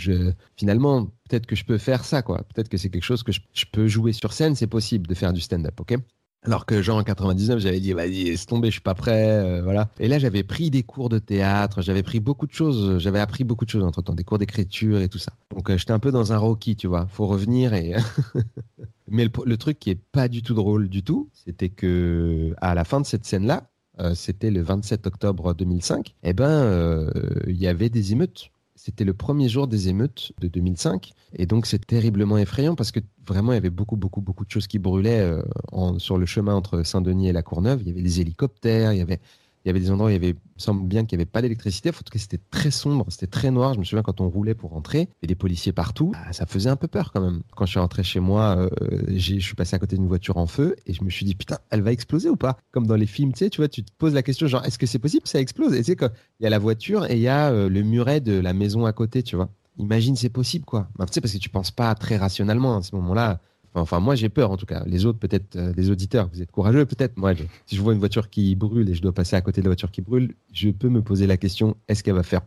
Finalement, 0.55 1.05
peut-être 1.29 1.45
que 1.45 1.55
je 1.55 1.65
peux 1.65 1.77
faire 1.77 2.03
ça, 2.03 2.21
quoi. 2.21 2.43
Peut-être 2.53 2.69
que 2.69 2.77
c'est 2.77 2.89
quelque 2.89 3.03
chose 3.03 3.23
que 3.23 3.31
je, 3.31 3.65
peux 3.71 3.87
jouer 3.87 4.13
sur 4.13 4.33
scène, 4.33 4.55
c'est 4.55 4.67
possible 4.67 5.07
de 5.07 5.13
faire 5.13 5.33
du 5.33 5.41
stand-up, 5.41 5.79
ok? 5.79 5.95
Alors 6.43 6.65
que 6.67 6.81
genre 6.81 6.99
en 6.99 7.03
99, 7.03 7.59
j'avais 7.59 7.79
dit 7.79 7.93
vas-y, 7.93 8.25
laisse 8.25 8.45
tomber, 8.45 8.67
je 8.67 8.73
suis 8.73 8.81
pas 8.81 8.93
prêt, 8.93 9.29
euh, 9.29 9.61
voilà. 9.63 9.89
Et 9.99 10.07
là, 10.07 10.19
j'avais 10.19 10.43
pris 10.43 10.69
des 10.69 10.83
cours 10.83 11.09
de 11.09 11.17
théâtre, 11.17 11.81
j'avais 11.81 12.03
pris 12.03 12.19
beaucoup 12.19 12.45
de 12.45 12.51
choses, 12.51 12.99
j'avais 12.99 13.19
appris 13.19 13.43
beaucoup 13.43 13.65
de 13.65 13.69
choses 13.71 13.83
entre 13.83 14.03
temps, 14.03 14.13
des 14.13 14.23
cours 14.23 14.37
d'écriture 14.37 15.01
et 15.01 15.09
tout 15.09 15.17
ça. 15.17 15.31
Donc 15.55 15.69
euh, 15.69 15.77
j'étais 15.77 15.91
un 15.91 15.99
peu 15.99 16.11
dans 16.11 16.33
un 16.33 16.37
Rocky, 16.37 16.75
tu 16.75 16.87
vois. 16.87 17.07
Faut 17.07 17.25
revenir 17.25 17.73
et. 17.73 17.95
Mais 19.07 19.23
le, 19.23 19.31
le 19.45 19.57
truc 19.57 19.79
qui 19.79 19.91
est 19.91 20.01
pas 20.11 20.27
du 20.27 20.41
tout 20.41 20.55
drôle 20.55 20.89
du 20.89 21.03
tout, 21.03 21.29
c'était 21.33 21.69
que 21.69 22.53
à 22.57 22.73
la 22.73 22.83
fin 22.83 22.99
de 22.99 23.05
cette 23.05 23.25
scène-là, 23.25 23.69
c'était 24.13 24.51
le 24.51 24.61
27 24.61 25.07
octobre 25.07 25.53
2005. 25.53 26.15
Eh 26.23 26.33
ben, 26.33 26.49
euh, 26.49 27.09
il 27.47 27.57
y 27.57 27.67
avait 27.67 27.89
des 27.89 28.11
émeutes. 28.11 28.49
C'était 28.77 29.05
le 29.05 29.13
premier 29.13 29.47
jour 29.47 29.67
des 29.67 29.87
émeutes 29.87 30.33
de 30.41 30.47
2005. 30.49 31.13
Et 31.33 31.45
donc, 31.45 31.65
c'est 31.65 31.85
terriblement 31.85 32.37
effrayant 32.37 32.75
parce 32.75 32.91
que 32.91 32.99
vraiment, 33.25 33.53
il 33.53 33.55
y 33.55 33.57
avait 33.57 33.69
beaucoup, 33.69 33.95
beaucoup, 33.95 34.21
beaucoup 34.21 34.43
de 34.45 34.51
choses 34.51 34.67
qui 34.67 34.79
brûlaient 34.79 35.21
euh, 35.21 35.41
en- 35.71 35.97
sur 35.97 36.17
le 36.17 36.25
chemin 36.25 36.53
entre 36.53 36.83
Saint-Denis 36.83 37.29
et 37.29 37.31
la 37.31 37.41
Courneuve. 37.41 37.81
Il 37.81 37.87
y 37.87 37.91
avait 37.91 38.01
des 38.01 38.19
hélicoptères, 38.21 38.91
il 38.91 38.97
y 38.97 39.01
avait, 39.01 39.21
il 39.66 39.70
y 39.70 39.72
avait 39.72 39.80
des 39.80 39.89
endroits 39.89 40.07
où 40.07 40.09
il 40.11 40.13
y 40.13 40.16
avait, 40.16 40.30
il 40.30 40.61
semble 40.61 40.88
bien 40.88 41.05
qu'il 41.05 41.18
n'y 41.18 41.24
avait 41.24 41.30
pas 41.30 41.41
d'électricité. 41.41 41.89
En 41.89 41.93
tout 41.93 42.03
cas, 42.11 42.20
c'était 42.20 42.39
très 42.51 42.70
sombre, 42.70 43.05
c'était 43.09 43.26
très 43.26 43.49
noir. 43.49 43.74
Je 43.74 43.80
me 43.80 43.84
souviens 43.84 44.03
quand 44.03 44.22
on 44.22 44.30
roulait 44.30 44.53
pour 44.53 44.70
rentrer, 44.70 44.99
il 44.99 45.01
y 45.01 45.05
avait 45.24 45.28
des 45.28 45.36
policiers 45.36 45.72
partout. 45.72 46.11
Ah, 46.16 46.34
ça 46.34 46.45
faisait 46.45 46.70
un 46.70 46.76
peu 46.76 46.88
peur 46.88 47.11
quand 47.11 47.22
même. 47.22 47.41
Quand 47.55 47.66
je 47.66 47.72
suis 47.72 47.80
rentré 47.80 48.03
chez 48.03 48.20
moi, 48.20 48.57
euh, 48.57 48.70
je 49.07 49.39
suis 49.39 49.55
passé 49.55 49.76
à 49.76 49.80
côté 49.80 49.95
d'une 49.95 50.07
voiture 50.07 50.38
en 50.38 50.45
feu 50.45 50.76
et 50.86 50.93
je 50.93 51.03
me 51.03 51.09
suis 51.09 51.26
dit, 51.26 51.34
putain, 51.34 51.57
elle 51.72 51.82
va 51.82 51.91
exploser 51.91 52.30
ou 52.30 52.36
pas? 52.36 52.57
Comme 52.72 52.86
dans 52.86 52.95
les 52.95 53.07
films, 53.07 53.34
tu 53.34 53.39
sais, 53.39 53.49
tu 53.49 53.59
vois, 53.59 53.68
tu 53.68 53.84
te 53.84 53.91
poses 53.97 54.13
la 54.13 54.22
question, 54.22 54.45
genre, 54.45 54.63
est-ce 54.66 54.78
que 54.78 54.86
c'est 54.86 54.99
possible 54.99 55.28
ça 55.28 55.39
explose? 55.39 55.74
Et 55.74 55.84
tu 55.84 55.93
sais, 55.93 55.97
il 56.39 56.43
y 56.43 56.45
a 56.45 56.51
la 56.51 56.59
voiture 56.59 57.09
et 57.09 57.16
il 57.16 57.22
y 57.22 57.28
a 57.28 57.49
euh, 57.49 57.68
le 57.68 57.82
muret 57.82 58.22
de 58.22 58.39
la 58.39 58.53
maison 58.53 58.86
à 58.86 58.93
côté, 58.93 59.24
tu 59.24 59.36
vois. 59.36 59.49
imagine 59.80 60.16
c'est 60.16 60.30
possible 60.30 60.66
quoi. 60.66 60.89
Bah, 60.95 61.05
tu 61.07 61.13
sais 61.13 61.22
parce 61.22 61.34
que 61.34 61.39
tu 61.39 61.49
penses 61.49 61.72
pas 61.72 61.93
très 61.95 62.18
rationnellement 62.18 62.78
à 62.78 62.84
ce 62.84 62.95
moment-là. 62.95 63.39
Enfin, 63.82 63.99
moi 63.99 64.15
j'ai 64.15 64.30
peur 64.30 64.51
en 64.51 64.57
tout 64.57 64.65
cas. 64.65 64.84
Les 64.86 65.05
autres 65.05 65.19
peut-être, 65.19 65.55
euh, 65.55 65.73
les 65.76 65.89
auditeurs, 65.89 66.30
vous 66.32 66.41
êtes 66.41 66.51
courageux 66.51 66.86
peut-être. 66.86 67.17
Moi, 67.17 67.34
si 67.65 67.76
je 67.76 67.82
vois 67.82 67.93
une 67.93 67.99
voiture 67.99 68.30
qui 68.30 68.55
brûle 68.55 68.89
et 68.89 68.93
je 68.93 69.01
dois 69.01 69.13
passer 69.13 69.36
à 69.36 69.41
côté 69.41 69.61
de 69.61 69.65
la 69.65 69.69
voiture 69.69 69.91
qui 69.91 70.01
brûle, 70.01 70.34
je 70.53 70.69
peux 70.69 70.89
me 70.89 71.01
poser 71.01 71.28
la 71.28 71.38
question 71.38 71.76
est-ce 71.88 72.03
qu'elle 72.03 72.15
va 72.15 72.23
faire 72.23 72.41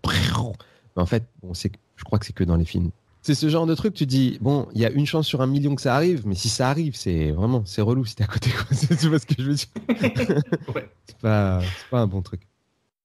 Mais 0.97 1.03
en 1.03 1.07
fait, 1.07 1.25
bon, 1.43 1.53
je 1.55 2.05
crois 2.05 2.19
que 2.19 2.27
c'est 2.27 2.33
que 2.33 2.45
dans 2.45 2.57
les 2.57 2.65
films. 2.65 2.91
C'est 3.21 3.35
ce 3.35 3.49
genre 3.49 3.67
de 3.67 3.75
truc, 3.75 3.95
tu 3.95 4.07
dis, 4.07 4.39
bon, 4.41 4.69
il 4.75 4.81
y 4.81 4.87
a 4.87 4.91
une 4.91 5.05
chance 5.05 5.27
sur 5.27 5.43
un 5.43 5.47
million 5.47 5.75
que 5.75 5.83
ça 5.83 5.95
arrive, 5.95 6.27
mais 6.27 6.35
si 6.35 6.49
ça 6.49 6.71
arrive, 6.71 6.95
c'est 6.95 7.33
vraiment, 7.33 7.63
c'est 7.67 7.83
relou 7.83 8.05
si 8.05 8.15
t'es 8.15 8.25
à 8.25 8.27
côté. 8.27 8.51
tu 9.01 9.09
vois 9.09 9.19
ce 9.19 9.27
que 9.27 9.35
je 9.39 9.43
veux 9.43 9.55
dire? 9.55 9.67
Ouais. 10.75 10.89
C'est 11.07 11.19
pas, 11.19 11.61
pas 11.91 12.01
un 12.01 12.07
bon 12.07 12.23
truc. 12.23 12.43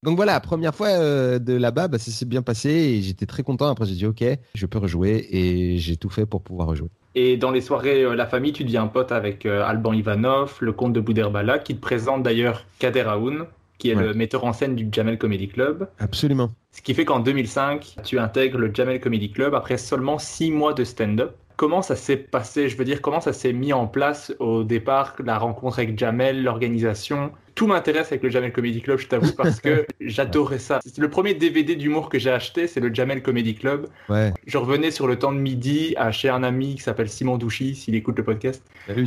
Donc 0.04 0.18
voilà, 0.18 0.40
première 0.40 0.76
fois 0.76 0.90
euh, 0.90 1.40
de 1.40 1.54
là-bas, 1.54 1.88
bah, 1.88 1.98
ça 1.98 2.12
s'est 2.12 2.26
bien 2.26 2.42
passé 2.42 2.70
et 2.70 3.02
j'étais 3.02 3.26
très 3.26 3.42
content. 3.42 3.68
Après, 3.68 3.86
j'ai 3.86 3.96
dit, 3.96 4.06
ok, 4.06 4.24
je 4.54 4.66
peux 4.66 4.78
rejouer 4.78 5.28
et 5.32 5.78
j'ai 5.78 5.98
tout 5.98 6.10
fait 6.10 6.26
pour 6.26 6.42
pouvoir 6.42 6.68
rejouer. 6.68 6.90
Et 7.16 7.38
dans 7.38 7.52
les 7.52 7.62
soirées 7.62 8.04
euh, 8.04 8.16
La 8.16 8.26
Famille, 8.26 8.54
tu 8.54 8.64
deviens 8.64 8.88
pote 8.88 9.12
avec 9.12 9.46
euh, 9.46 9.64
Alban 9.64 9.94
Ivanov, 9.94 10.58
le 10.62 10.72
comte 10.72 10.94
de 10.94 11.00
Bouderbala, 11.00 11.60
qui 11.60 11.76
te 11.76 11.82
présente 11.82 12.24
d'ailleurs 12.24 12.66
Kader 12.80 13.06
Aoun, 13.08 13.46
qui 13.78 13.90
est 13.90 13.96
le 13.96 14.14
metteur 14.14 14.46
en 14.46 14.54
scène 14.54 14.76
du 14.76 14.88
Jamel 14.92 15.18
Comedy 15.18 15.48
Club. 15.48 15.90
Absolument. 16.00 16.52
Ce 16.72 16.82
qui 16.82 16.94
fait 16.94 17.06
qu'en 17.06 17.20
2005, 17.20 17.98
tu 18.04 18.18
intègres 18.18 18.58
le 18.58 18.74
Jamel 18.74 19.00
Comedy 19.00 19.30
Club 19.30 19.54
après 19.54 19.78
seulement 19.78 20.18
six 20.18 20.52
mois 20.52 20.74
de 20.74 20.84
stand-up. 20.84 21.36
Comment 21.64 21.82
ça 21.82 21.96
s'est 21.96 22.18
passé? 22.18 22.68
Je 22.68 22.76
veux 22.76 22.84
dire, 22.84 23.02
comment 23.02 23.22
ça 23.22 23.32
s'est 23.32 23.54
mis 23.54 23.72
en 23.72 23.88
place 23.88 24.34
au 24.40 24.66
départ, 24.66 25.16
la 25.24 25.38
rencontre 25.38 25.80
avec 25.80 25.98
Jamel, 25.98 26.44
l'organisation? 26.44 27.32
Tout 27.56 27.68
m'intéresse 27.68 28.08
avec 28.08 28.22
le 28.22 28.30
Jamel 28.30 28.52
Comedy 28.52 28.82
Club, 28.82 29.00
je 29.00 29.08
t'avoue, 29.08 29.32
parce 29.32 29.62
que 29.62 29.88
j'adorais 30.02 30.60
ça. 30.60 30.82
C'est 30.84 30.98
le 30.98 31.10
premier 31.10 31.36
DVD 31.36 31.78
d'humour 31.78 32.10
que 32.10 32.20
j'ai 32.20 32.32
acheté, 32.32 32.68
c'est 32.68 32.82
le 32.82 32.94
Jamel 32.94 33.24
Comedy 33.24 33.56
Club. 33.56 33.88
Ouais. 34.10 34.34
Je 34.46 34.58
revenais 34.58 34.92
sur 34.92 35.08
le 35.08 35.18
temps 35.18 35.32
de 35.32 35.38
midi 35.38 35.94
à 35.96 36.12
chez 36.12 36.28
un 36.28 36.44
ami 36.44 36.76
qui 36.76 36.82
s'appelle 36.82 37.08
Simon 37.08 37.38
Douchy, 37.38 37.76
s'il 37.76 37.96
écoute 37.96 38.18
le 38.18 38.26
podcast. 38.26 38.62
Salut, 38.86 39.06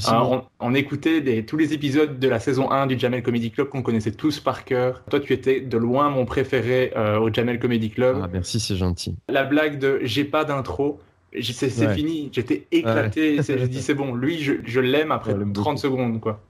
on, 0.58 0.74
écoutait 0.74 1.44
tous 1.46 1.58
les 1.58 1.74
épisodes 1.74 2.18
de 2.18 2.28
la 2.28 2.40
saison 2.40 2.70
1 2.70 2.86
du 2.86 2.98
Jamel 2.98 3.22
Comedy 3.22 3.50
Club 3.50 3.68
qu'on 3.68 3.82
connaissait 3.82 4.12
tous 4.12 4.40
par 4.40 4.64
cœur. 4.64 5.04
Toi, 5.10 5.20
tu 5.20 5.34
étais 5.34 5.60
de 5.60 5.76
loin 5.76 6.08
mon 6.08 6.24
préféré 6.24 6.94
euh, 6.96 7.18
au 7.18 7.30
Jamel 7.30 7.58
Comedy 7.58 7.90
Club. 7.90 8.18
Ah, 8.22 8.30
merci, 8.32 8.60
c'est 8.60 8.76
gentil. 8.76 9.14
La 9.28 9.44
blague 9.44 9.78
de 9.78 10.00
j'ai 10.04 10.24
pas 10.24 10.46
d'intro 10.46 11.00
c'est 11.42 11.94
fini, 11.94 12.30
j'étais 12.32 12.66
éclaté. 12.72 13.36
Je 13.42 13.66
dis 13.66 13.82
c'est 13.82 13.94
bon, 13.94 14.14
lui 14.14 14.38
je, 14.38 14.80
l'aime 14.80 15.12
après 15.12 15.34
30 15.52 15.78
secondes 15.78 16.20
quoi. 16.20 16.44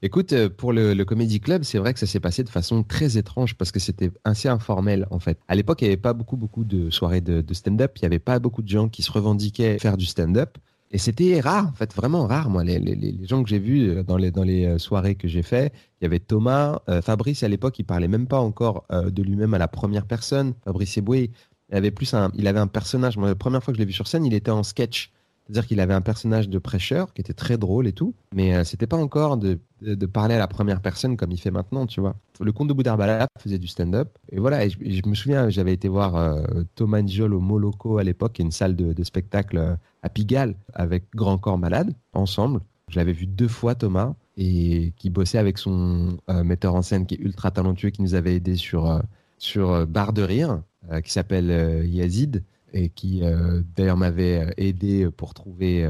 Écoute, 0.00 0.32
euh, 0.32 0.48
pour 0.48 0.72
le, 0.72 0.94
le 0.94 1.04
Comedy 1.04 1.40
Club, 1.40 1.64
c'est 1.64 1.78
vrai 1.78 1.92
que 1.92 1.98
ça 1.98 2.06
s'est 2.06 2.20
passé 2.20 2.44
de 2.44 2.48
façon 2.48 2.84
très 2.84 3.18
étrange 3.18 3.56
parce 3.56 3.72
que 3.72 3.80
c'était 3.80 4.12
assez 4.22 4.48
informel 4.48 5.08
en 5.10 5.18
fait. 5.18 5.40
À 5.48 5.56
l'époque, 5.56 5.82
il 5.82 5.86
n'y 5.86 5.88
avait 5.88 6.00
pas 6.00 6.12
beaucoup, 6.12 6.36
beaucoup 6.36 6.62
de 6.62 6.88
soirées 6.90 7.20
de, 7.20 7.42
stand-up. 7.52 7.92
Il 7.96 8.02
n'y 8.02 8.06
avait 8.06 8.20
pas 8.20 8.38
beaucoup 8.38 8.62
de 8.62 8.68
gens 8.68 8.88
qui 8.88 9.02
se 9.02 9.10
revendiquaient 9.10 9.78
faire 9.80 9.96
du 9.96 10.06
stand-up. 10.06 10.56
Et 10.92 10.98
c'était 10.98 11.40
rare, 11.40 11.66
en 11.66 11.72
fait, 11.72 11.92
vraiment 11.94 12.28
rare. 12.28 12.48
Moi, 12.48 12.62
les, 12.62 12.78
les, 12.78 13.26
gens 13.26 13.42
que 13.42 13.48
j'ai 13.50 13.58
vus 13.58 13.90
euh, 13.90 14.02
dans 14.04 14.16
les, 14.16 14.30
dans 14.30 14.44
les 14.44 14.66
euh, 14.66 14.78
soirées 14.78 15.16
que 15.16 15.26
j'ai 15.26 15.42
fait, 15.42 15.72
il 16.00 16.04
y 16.04 16.06
avait 16.06 16.20
Thomas, 16.20 16.78
Fabrice 17.02 17.42
à 17.42 17.48
l'époque, 17.48 17.78
il 17.80 17.84
parlait 17.84 18.08
même 18.08 18.28
pas 18.28 18.38
encore 18.38 18.86
de 18.88 19.22
lui-même 19.22 19.52
à 19.52 19.58
la 19.58 19.66
première 19.66 20.06
personne. 20.06 20.54
Fabrice 20.64 20.96
Eboué, 20.96 21.32
il 21.70 21.76
avait 21.76 21.90
plus 21.90 22.14
un, 22.14 22.30
il 22.34 22.46
avait 22.46 22.60
un 22.60 22.66
personnage. 22.66 23.16
Moi, 23.16 23.28
la 23.28 23.34
première 23.34 23.62
fois 23.62 23.72
que 23.72 23.76
je 23.76 23.82
l'ai 23.82 23.86
vu 23.86 23.92
sur 23.92 24.06
scène, 24.06 24.24
il 24.24 24.34
était 24.34 24.50
en 24.50 24.62
sketch. 24.62 25.12
C'est-à-dire 25.48 25.66
qu'il 25.66 25.80
avait 25.80 25.94
un 25.94 26.02
personnage 26.02 26.50
de 26.50 26.58
prêcheur 26.58 27.14
qui 27.14 27.22
était 27.22 27.32
très 27.32 27.56
drôle 27.56 27.86
et 27.86 27.92
tout, 27.92 28.14
mais 28.34 28.54
euh, 28.54 28.64
c'était 28.64 28.86
pas 28.86 28.98
encore 28.98 29.38
de, 29.38 29.58
de, 29.80 30.06
parler 30.06 30.34
à 30.34 30.38
la 30.38 30.46
première 30.46 30.82
personne 30.82 31.16
comme 31.16 31.32
il 31.32 31.40
fait 31.40 31.50
maintenant, 31.50 31.86
tu 31.86 32.02
vois. 32.02 32.16
Le 32.38 32.52
comte 32.52 32.68
de 32.68 32.74
Boudarbala 32.74 33.28
faisait 33.38 33.58
du 33.58 33.66
stand-up. 33.66 34.10
Et 34.30 34.40
voilà, 34.40 34.66
et 34.66 34.68
je, 34.68 35.08
me 35.08 35.14
souviens, 35.14 35.48
j'avais 35.48 35.72
été 35.72 35.88
voir 35.88 36.16
euh, 36.16 36.42
Thomas 36.74 37.00
Njol 37.00 37.32
au 37.32 37.40
Moloko 37.40 37.96
à 37.96 38.04
l'époque, 38.04 38.40
une 38.40 38.50
salle 38.50 38.76
de, 38.76 38.92
de, 38.92 39.04
spectacle 39.04 39.56
euh, 39.56 39.74
à 40.02 40.10
Pigalle 40.10 40.54
avec 40.74 41.04
Grand 41.14 41.38
Corps 41.38 41.56
Malade, 41.56 41.94
ensemble. 42.12 42.60
Je 42.90 42.98
l'avais 42.98 43.12
vu 43.12 43.26
deux 43.26 43.48
fois, 43.48 43.74
Thomas, 43.74 44.12
et 44.36 44.92
qui 44.98 45.08
bossait 45.08 45.38
avec 45.38 45.56
son 45.56 46.18
metteur 46.44 46.74
en 46.74 46.82
scène 46.82 47.06
qui 47.06 47.14
est 47.14 47.20
ultra 47.20 47.50
talentueux, 47.50 47.90
qui 47.90 48.02
nous 48.02 48.14
avait 48.14 48.36
aidé 48.36 48.54
sur, 48.54 49.02
sur 49.36 49.86
Barre 49.86 50.14
de 50.14 50.22
Rire. 50.22 50.62
Euh, 50.90 51.02
qui 51.02 51.12
s'appelle 51.12 51.50
euh, 51.50 51.84
Yazid 51.84 52.42
et 52.72 52.88
qui 52.88 53.20
euh, 53.22 53.60
d'ailleurs 53.76 53.98
m'avait 53.98 54.54
aidé 54.56 55.08
pour 55.10 55.34
trouver 55.34 55.86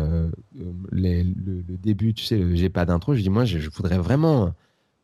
le, 0.90 1.22
début, 1.76 2.14
tu 2.14 2.24
sais, 2.24 2.40
j'ai 2.56 2.68
pas 2.68 2.84
d'intro. 2.84 3.14
Je 3.14 3.22
dis 3.22 3.30
moi, 3.30 3.44
je, 3.44 3.68
voudrais 3.68 3.98
vraiment 3.98 4.54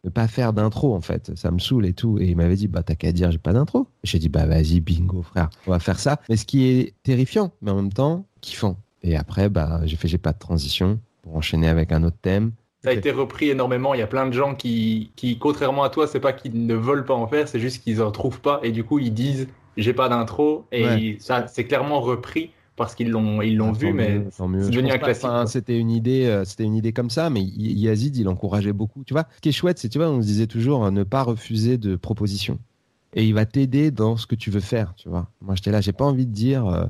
ne 0.04 0.10
pas 0.10 0.28
faire 0.28 0.52
d'intro 0.52 0.94
en 0.94 1.00
fait, 1.00 1.32
ça 1.36 1.50
me 1.50 1.58
saoule 1.58 1.86
et 1.86 1.92
tout. 1.92 2.18
Et 2.20 2.26
il 2.26 2.36
m'avait 2.36 2.56
dit 2.56 2.68
bah 2.68 2.82
t'as 2.82 2.94
qu'à 2.94 3.12
dire 3.12 3.30
j'ai 3.30 3.38
pas 3.38 3.52
d'intro. 3.52 3.88
J'ai 4.04 4.18
dit 4.18 4.28
bah 4.28 4.46
vas-y 4.46 4.80
bingo 4.80 5.22
frère, 5.22 5.50
on 5.66 5.72
va 5.72 5.80
faire 5.80 5.98
ça. 5.98 6.20
Mais 6.28 6.36
ce 6.36 6.44
qui 6.44 6.64
est 6.64 6.94
terrifiant, 7.02 7.52
mais 7.60 7.72
en 7.72 7.76
même 7.76 7.92
temps 7.92 8.26
kiffant. 8.40 8.76
Et 9.02 9.16
après 9.16 9.48
bah 9.48 9.80
j'ai 9.84 9.96
fait 9.96 10.08
j'ai 10.08 10.18
pas 10.18 10.32
de 10.32 10.38
transition 10.38 11.00
pour 11.22 11.36
enchaîner 11.36 11.68
avec 11.68 11.90
un 11.90 12.04
autre 12.04 12.18
thème. 12.22 12.52
Ça 12.84 12.90
a 12.90 12.92
été 12.92 13.10
repris 13.10 13.48
énormément. 13.48 13.94
Il 13.94 14.00
y 14.00 14.02
a 14.02 14.06
plein 14.06 14.26
de 14.26 14.32
gens 14.32 14.54
qui, 14.54 15.10
qui 15.16 15.38
contrairement 15.38 15.82
à 15.84 15.90
toi, 15.90 16.06
c'est 16.06 16.20
pas 16.20 16.32
qu'ils 16.34 16.66
ne 16.66 16.74
veulent 16.74 17.04
pas 17.04 17.14
en 17.14 17.26
faire, 17.26 17.48
c'est 17.48 17.60
juste 17.60 17.82
qu'ils 17.82 18.00
en 18.00 18.12
trouvent 18.12 18.40
pas 18.40 18.60
et 18.62 18.70
du 18.70 18.84
coup 18.84 19.00
ils 19.00 19.12
disent 19.12 19.48
j'ai 19.76 19.92
pas 19.92 20.08
d'intro 20.08 20.64
et 20.72 21.16
ça 21.20 21.46
c'est 21.46 21.64
clairement 21.64 22.00
repris 22.00 22.50
parce 22.76 22.94
qu'ils 22.94 23.10
l'ont 23.10 23.40
ils 23.42 23.56
l'ont 23.56 23.72
ah, 23.74 23.78
vu 23.78 23.92
mais 23.92 24.22
c'est 24.30 24.44
devenu 24.46 24.90
un 24.90 24.98
classique 24.98 25.30
c'était 25.46 25.78
une 25.78 25.90
idée 25.90 26.26
euh, 26.26 26.44
c'était 26.44 26.64
une 26.64 26.74
idée 26.74 26.92
comme 26.92 27.10
ça 27.10 27.30
mais 27.30 27.42
Yazid 27.42 28.16
il 28.16 28.28
encourageait 28.28 28.72
beaucoup. 28.72 29.04
Tu 29.04 29.14
vois 29.14 29.26
ce 29.36 29.40
qui 29.40 29.48
est 29.50 29.52
chouette 29.52 29.78
c'est 29.78 29.88
tu 29.88 29.98
vois 29.98 30.08
on 30.08 30.20
se 30.20 30.26
disait 30.26 30.46
toujours 30.46 30.84
euh, 30.84 30.90
ne 30.90 31.04
pas 31.04 31.22
refuser 31.22 31.78
de 31.78 31.96
propositions. 31.96 32.58
Et 33.16 33.24
il 33.24 33.32
va 33.32 33.46
t'aider 33.46 33.92
dans 33.92 34.16
ce 34.16 34.26
que 34.26 34.34
tu 34.34 34.50
veux 34.50 34.60
faire 34.60 34.94
tu 34.96 35.08
vois. 35.08 35.28
Moi 35.40 35.54
j'étais 35.54 35.70
là 35.70 35.80
j'ai 35.80 35.92
pas 35.92 36.04
envie 36.04 36.26
de 36.26 36.32
dire 36.32 36.66
euh, 36.66 36.84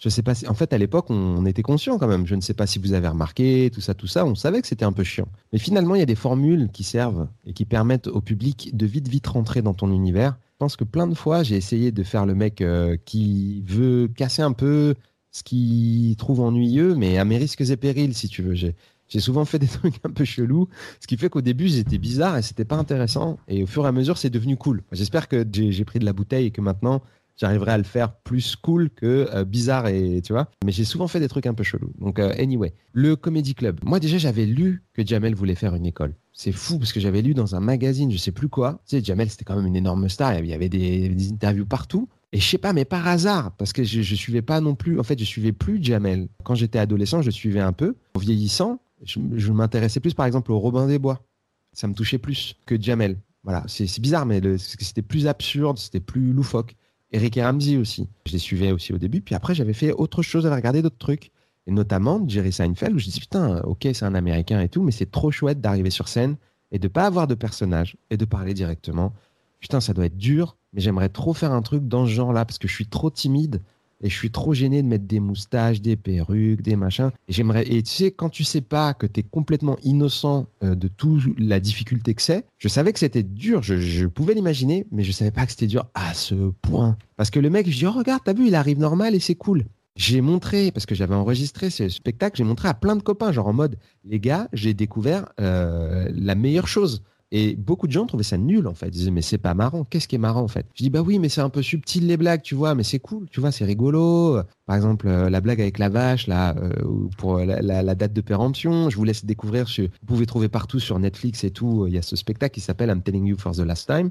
je 0.00 0.08
sais 0.08 0.22
pas 0.22 0.34
si... 0.34 0.48
En 0.48 0.54
fait, 0.54 0.72
à 0.72 0.78
l'époque, 0.78 1.10
on, 1.10 1.44
était 1.44 1.62
conscient 1.62 1.98
quand 1.98 2.08
même. 2.08 2.26
Je 2.26 2.34
ne 2.34 2.40
sais 2.40 2.54
pas 2.54 2.66
si 2.66 2.78
vous 2.78 2.94
avez 2.94 3.06
remarqué, 3.06 3.70
tout 3.72 3.82
ça, 3.82 3.92
tout 3.92 4.06
ça. 4.06 4.24
On 4.24 4.34
savait 4.34 4.62
que 4.62 4.66
c'était 4.66 4.86
un 4.86 4.92
peu 4.92 5.04
chiant. 5.04 5.28
Mais 5.52 5.58
finalement, 5.58 5.94
il 5.94 5.98
y 5.98 6.02
a 6.02 6.06
des 6.06 6.14
formules 6.14 6.70
qui 6.72 6.84
servent 6.84 7.28
et 7.46 7.52
qui 7.52 7.66
permettent 7.66 8.06
au 8.06 8.22
public 8.22 8.70
de 8.74 8.86
vite, 8.86 9.08
vite 9.08 9.26
rentrer 9.26 9.60
dans 9.60 9.74
ton 9.74 9.92
univers 9.92 10.38
pense 10.60 10.76
que 10.76 10.84
plein 10.84 11.06
de 11.06 11.14
fois, 11.14 11.42
j'ai 11.42 11.56
essayé 11.56 11.90
de 11.90 12.02
faire 12.02 12.26
le 12.26 12.34
mec 12.34 12.60
euh, 12.60 12.98
qui 13.06 13.64
veut 13.66 14.08
casser 14.14 14.42
un 14.42 14.52
peu 14.52 14.94
ce 15.32 15.42
qu'il 15.42 16.14
trouve 16.16 16.40
ennuyeux, 16.40 16.94
mais 16.94 17.16
à 17.16 17.24
mes 17.24 17.38
risques 17.38 17.62
et 17.62 17.76
périls, 17.78 18.14
si 18.14 18.28
tu 18.28 18.42
veux. 18.42 18.54
J'ai, 18.54 18.74
souvent 19.20 19.46
fait 19.46 19.58
des 19.58 19.66
trucs 19.66 19.94
un 20.04 20.10
peu 20.10 20.26
chelous, 20.26 20.68
ce 21.00 21.06
qui 21.06 21.16
fait 21.16 21.30
qu'au 21.30 21.40
début, 21.40 21.66
j'étais 21.66 21.96
bizarre 21.96 22.36
et 22.36 22.42
c'était 22.42 22.66
pas 22.66 22.76
intéressant. 22.76 23.38
Et 23.48 23.62
au 23.62 23.66
fur 23.66 23.86
et 23.86 23.88
à 23.88 23.92
mesure, 23.92 24.18
c'est 24.18 24.28
devenu 24.28 24.58
cool. 24.58 24.82
J'espère 24.92 25.28
que 25.28 25.46
j'ai, 25.50 25.84
pris 25.86 25.98
de 25.98 26.04
la 26.04 26.12
bouteille 26.12 26.46
et 26.46 26.50
que 26.50 26.60
maintenant, 26.60 27.00
j'arriverai 27.36 27.72
à 27.72 27.78
le 27.78 27.84
faire 27.84 28.12
plus 28.12 28.56
cool 28.56 28.90
que 28.90 29.28
euh, 29.32 29.44
bizarre 29.44 29.88
et 29.88 30.20
tu 30.22 30.32
vois. 30.32 30.50
Mais 30.64 30.72
j'ai 30.72 30.84
souvent 30.84 31.08
fait 31.08 31.20
des 31.20 31.28
trucs 31.28 31.46
un 31.46 31.54
peu 31.54 31.64
chelous. 31.64 31.92
Donc 31.98 32.18
euh, 32.18 32.32
anyway, 32.38 32.74
le 32.92 33.16
Comedy 33.16 33.54
Club. 33.54 33.80
Moi 33.82 34.00
déjà 34.00 34.18
j'avais 34.18 34.46
lu 34.46 34.84
que 34.94 35.06
Jamel 35.06 35.34
voulait 35.34 35.54
faire 35.54 35.74
une 35.74 35.86
école. 35.86 36.14
C'est 36.32 36.52
fou 36.52 36.78
parce 36.78 36.92
que 36.92 37.00
j'avais 37.00 37.22
lu 37.22 37.34
dans 37.34 37.54
un 37.54 37.60
magazine, 37.60 38.10
je 38.10 38.16
sais 38.16 38.32
plus 38.32 38.48
quoi. 38.48 38.80
Tu 38.86 38.96
sais, 38.96 39.04
Jamel 39.04 39.28
c'était 39.30 39.44
quand 39.44 39.56
même 39.56 39.66
une 39.66 39.76
énorme 39.76 40.08
star. 40.08 40.38
Il 40.38 40.46
y 40.46 40.54
avait 40.54 40.68
des, 40.68 41.30
interviews 41.32 41.66
partout. 41.66 42.08
Et 42.32 42.38
je 42.38 42.46
sais 42.46 42.58
pas, 42.58 42.72
mais 42.72 42.84
par 42.84 43.08
hasard, 43.08 43.56
parce 43.56 43.72
que 43.72 43.82
je, 43.82 44.02
je 44.02 44.14
suivais 44.14 44.42
pas 44.42 44.60
non 44.60 44.76
plus. 44.76 45.00
En 45.00 45.02
fait, 45.02 45.18
je 45.18 45.24
suivais 45.24 45.52
plus 45.52 45.82
Jamel. 45.82 46.28
Quand 46.44 46.54
j'étais 46.54 46.78
adolescent, 46.78 47.22
je 47.22 47.30
suivais 47.30 47.60
un 47.60 47.72
peu. 47.72 47.96
En 48.14 48.20
vieillissant, 48.20 48.80
je, 49.04 49.18
je 49.34 49.52
m'intéressais 49.52 49.98
plus, 49.98 50.14
par 50.14 50.26
exemple, 50.26 50.52
au 50.52 50.58
Robin 50.60 50.86
des 50.86 51.00
Bois. 51.00 51.24
Ça 51.72 51.88
me 51.88 51.94
touchait 51.94 52.18
plus 52.18 52.56
que 52.66 52.80
Jamel. 52.80 53.18
Voilà, 53.42 53.64
c'est 53.68 54.00
bizarre, 54.00 54.26
mais 54.26 54.40
c'était 54.58 55.02
plus 55.02 55.26
absurde, 55.26 55.78
c'était 55.78 56.00
plus 56.00 56.32
loufoque. 56.32 56.76
Eric 57.12 57.36
et 57.36 57.44
Ramsey 57.44 57.76
aussi. 57.76 58.08
Je 58.26 58.32
les 58.32 58.38
suivais 58.38 58.72
aussi 58.72 58.92
au 58.92 58.98
début. 58.98 59.20
Puis 59.20 59.34
après, 59.34 59.54
j'avais 59.54 59.72
fait 59.72 59.92
autre 59.92 60.22
chose, 60.22 60.44
j'avais 60.44 60.54
regardé 60.54 60.82
d'autres 60.82 60.98
trucs. 60.98 61.30
Et 61.66 61.72
notamment 61.72 62.26
Jerry 62.26 62.52
Seinfeld, 62.52 62.94
où 62.94 62.98
je 62.98 63.08
dis 63.08 63.20
putain, 63.20 63.60
ok, 63.62 63.88
c'est 63.92 64.04
un 64.04 64.14
américain 64.14 64.60
et 64.60 64.68
tout, 64.68 64.82
mais 64.82 64.92
c'est 64.92 65.10
trop 65.10 65.30
chouette 65.30 65.60
d'arriver 65.60 65.90
sur 65.90 66.08
scène 66.08 66.36
et 66.72 66.78
de 66.78 66.88
pas 66.88 67.04
avoir 67.04 67.26
de 67.26 67.34
personnage 67.34 67.96
et 68.10 68.16
de 68.16 68.24
parler 68.24 68.54
directement. 68.54 69.12
Putain, 69.60 69.80
ça 69.80 69.92
doit 69.92 70.06
être 70.06 70.16
dur, 70.16 70.56
mais 70.72 70.80
j'aimerais 70.80 71.10
trop 71.10 71.34
faire 71.34 71.52
un 71.52 71.62
truc 71.62 71.86
dans 71.86 72.06
ce 72.06 72.10
genre-là 72.10 72.44
parce 72.44 72.58
que 72.58 72.68
je 72.68 72.74
suis 72.74 72.86
trop 72.86 73.10
timide 73.10 73.60
et 74.02 74.08
je 74.08 74.16
suis 74.16 74.30
trop 74.30 74.54
gêné 74.54 74.82
de 74.82 74.88
mettre 74.88 75.04
des 75.04 75.20
moustaches, 75.20 75.80
des 75.80 75.96
perruques, 75.96 76.62
des 76.62 76.76
machins. 76.76 77.10
Et 77.28 77.32
j'aimerais. 77.32 77.66
Et 77.68 77.82
tu 77.82 77.90
sais, 77.90 78.10
quand 78.10 78.30
tu 78.30 78.44
sais 78.44 78.60
pas 78.60 78.94
que 78.94 79.06
tu 79.06 79.20
es 79.20 79.22
complètement 79.22 79.76
innocent 79.82 80.46
euh, 80.62 80.74
de 80.74 80.88
toute 80.88 81.22
la 81.38 81.60
difficulté 81.60 82.14
que 82.14 82.22
c'est, 82.22 82.44
je 82.58 82.68
savais 82.68 82.92
que 82.92 82.98
c'était 82.98 83.22
dur. 83.22 83.62
Je, 83.62 84.06
pouvais 84.06 84.34
l'imaginer, 84.34 84.86
mais 84.90 85.04
je 85.04 85.12
savais 85.12 85.30
pas 85.30 85.44
que 85.44 85.52
c'était 85.52 85.66
dur 85.66 85.86
à 85.94 86.14
ce 86.14 86.52
point. 86.62 86.96
Parce 87.16 87.30
que 87.30 87.40
le 87.40 87.50
mec, 87.50 87.68
je 87.70 87.76
dis, 87.76 87.86
oh, 87.86 87.92
regarde, 87.92 88.22
t'as 88.24 88.32
vu, 88.32 88.46
il 88.46 88.54
arrive 88.54 88.78
normal 88.78 89.14
et 89.14 89.20
c'est 89.20 89.34
cool. 89.34 89.64
J'ai 89.96 90.20
montré, 90.20 90.70
parce 90.70 90.86
que 90.86 90.94
j'avais 90.94 91.14
enregistré 91.14 91.68
ce 91.68 91.88
spectacle, 91.88 92.36
j'ai 92.36 92.44
montré 92.44 92.68
à 92.68 92.74
plein 92.74 92.96
de 92.96 93.02
copains, 93.02 93.32
genre 93.32 93.48
en 93.48 93.52
mode, 93.52 93.76
les 94.04 94.18
gars, 94.18 94.48
j'ai 94.52 94.72
découvert 94.72 95.26
euh, 95.40 96.08
la 96.14 96.34
meilleure 96.34 96.68
chose. 96.68 97.02
Et 97.32 97.54
beaucoup 97.54 97.86
de 97.86 97.92
gens 97.92 98.06
trouvaient 98.06 98.24
ça 98.24 98.38
nul 98.38 98.66
en 98.66 98.74
fait. 98.74 98.88
Ils 98.88 98.92
disaient 98.92 99.10
mais 99.10 99.22
c'est 99.22 99.38
pas 99.38 99.54
marrant. 99.54 99.84
Qu'est-ce 99.84 100.08
qui 100.08 100.16
est 100.16 100.18
marrant 100.18 100.42
en 100.42 100.48
fait? 100.48 100.66
Je 100.74 100.82
dis 100.82 100.90
bah 100.90 101.00
oui 101.00 101.18
mais 101.18 101.28
c'est 101.28 101.40
un 101.40 101.48
peu 101.48 101.62
subtil 101.62 102.06
les 102.06 102.16
blagues 102.16 102.42
tu 102.42 102.56
vois 102.56 102.74
mais 102.74 102.82
c'est 102.82 102.98
cool 102.98 103.26
tu 103.30 103.40
vois 103.40 103.52
c'est 103.52 103.64
rigolo. 103.64 104.40
Par 104.66 104.76
exemple 104.76 105.06
euh, 105.06 105.30
la 105.30 105.40
blague 105.40 105.60
avec 105.60 105.78
la 105.78 105.88
vache 105.88 106.26
là 106.26 106.56
euh, 106.56 106.72
pour 107.18 107.38
la, 107.38 107.94
date 107.94 108.12
de 108.12 108.20
péremption. 108.20 108.90
Je 108.90 108.96
vous 108.96 109.04
laisse 109.04 109.24
découvrir. 109.24 109.66
vous 109.78 109.88
pouvez 110.06 110.26
trouver 110.26 110.48
partout 110.48 110.80
sur 110.80 110.98
Netflix 110.98 111.44
et 111.44 111.50
tout. 111.50 111.86
Il 111.86 111.94
y 111.94 111.98
a 111.98 112.02
ce 112.02 112.16
spectacle 112.16 112.54
qui 112.54 112.60
s'appelle 112.60 112.90
I'm 112.90 113.02
Telling 113.02 113.26
You 113.26 113.36
for 113.38 113.52
the 113.52 113.60
Last 113.60 113.86
Time. 113.86 114.10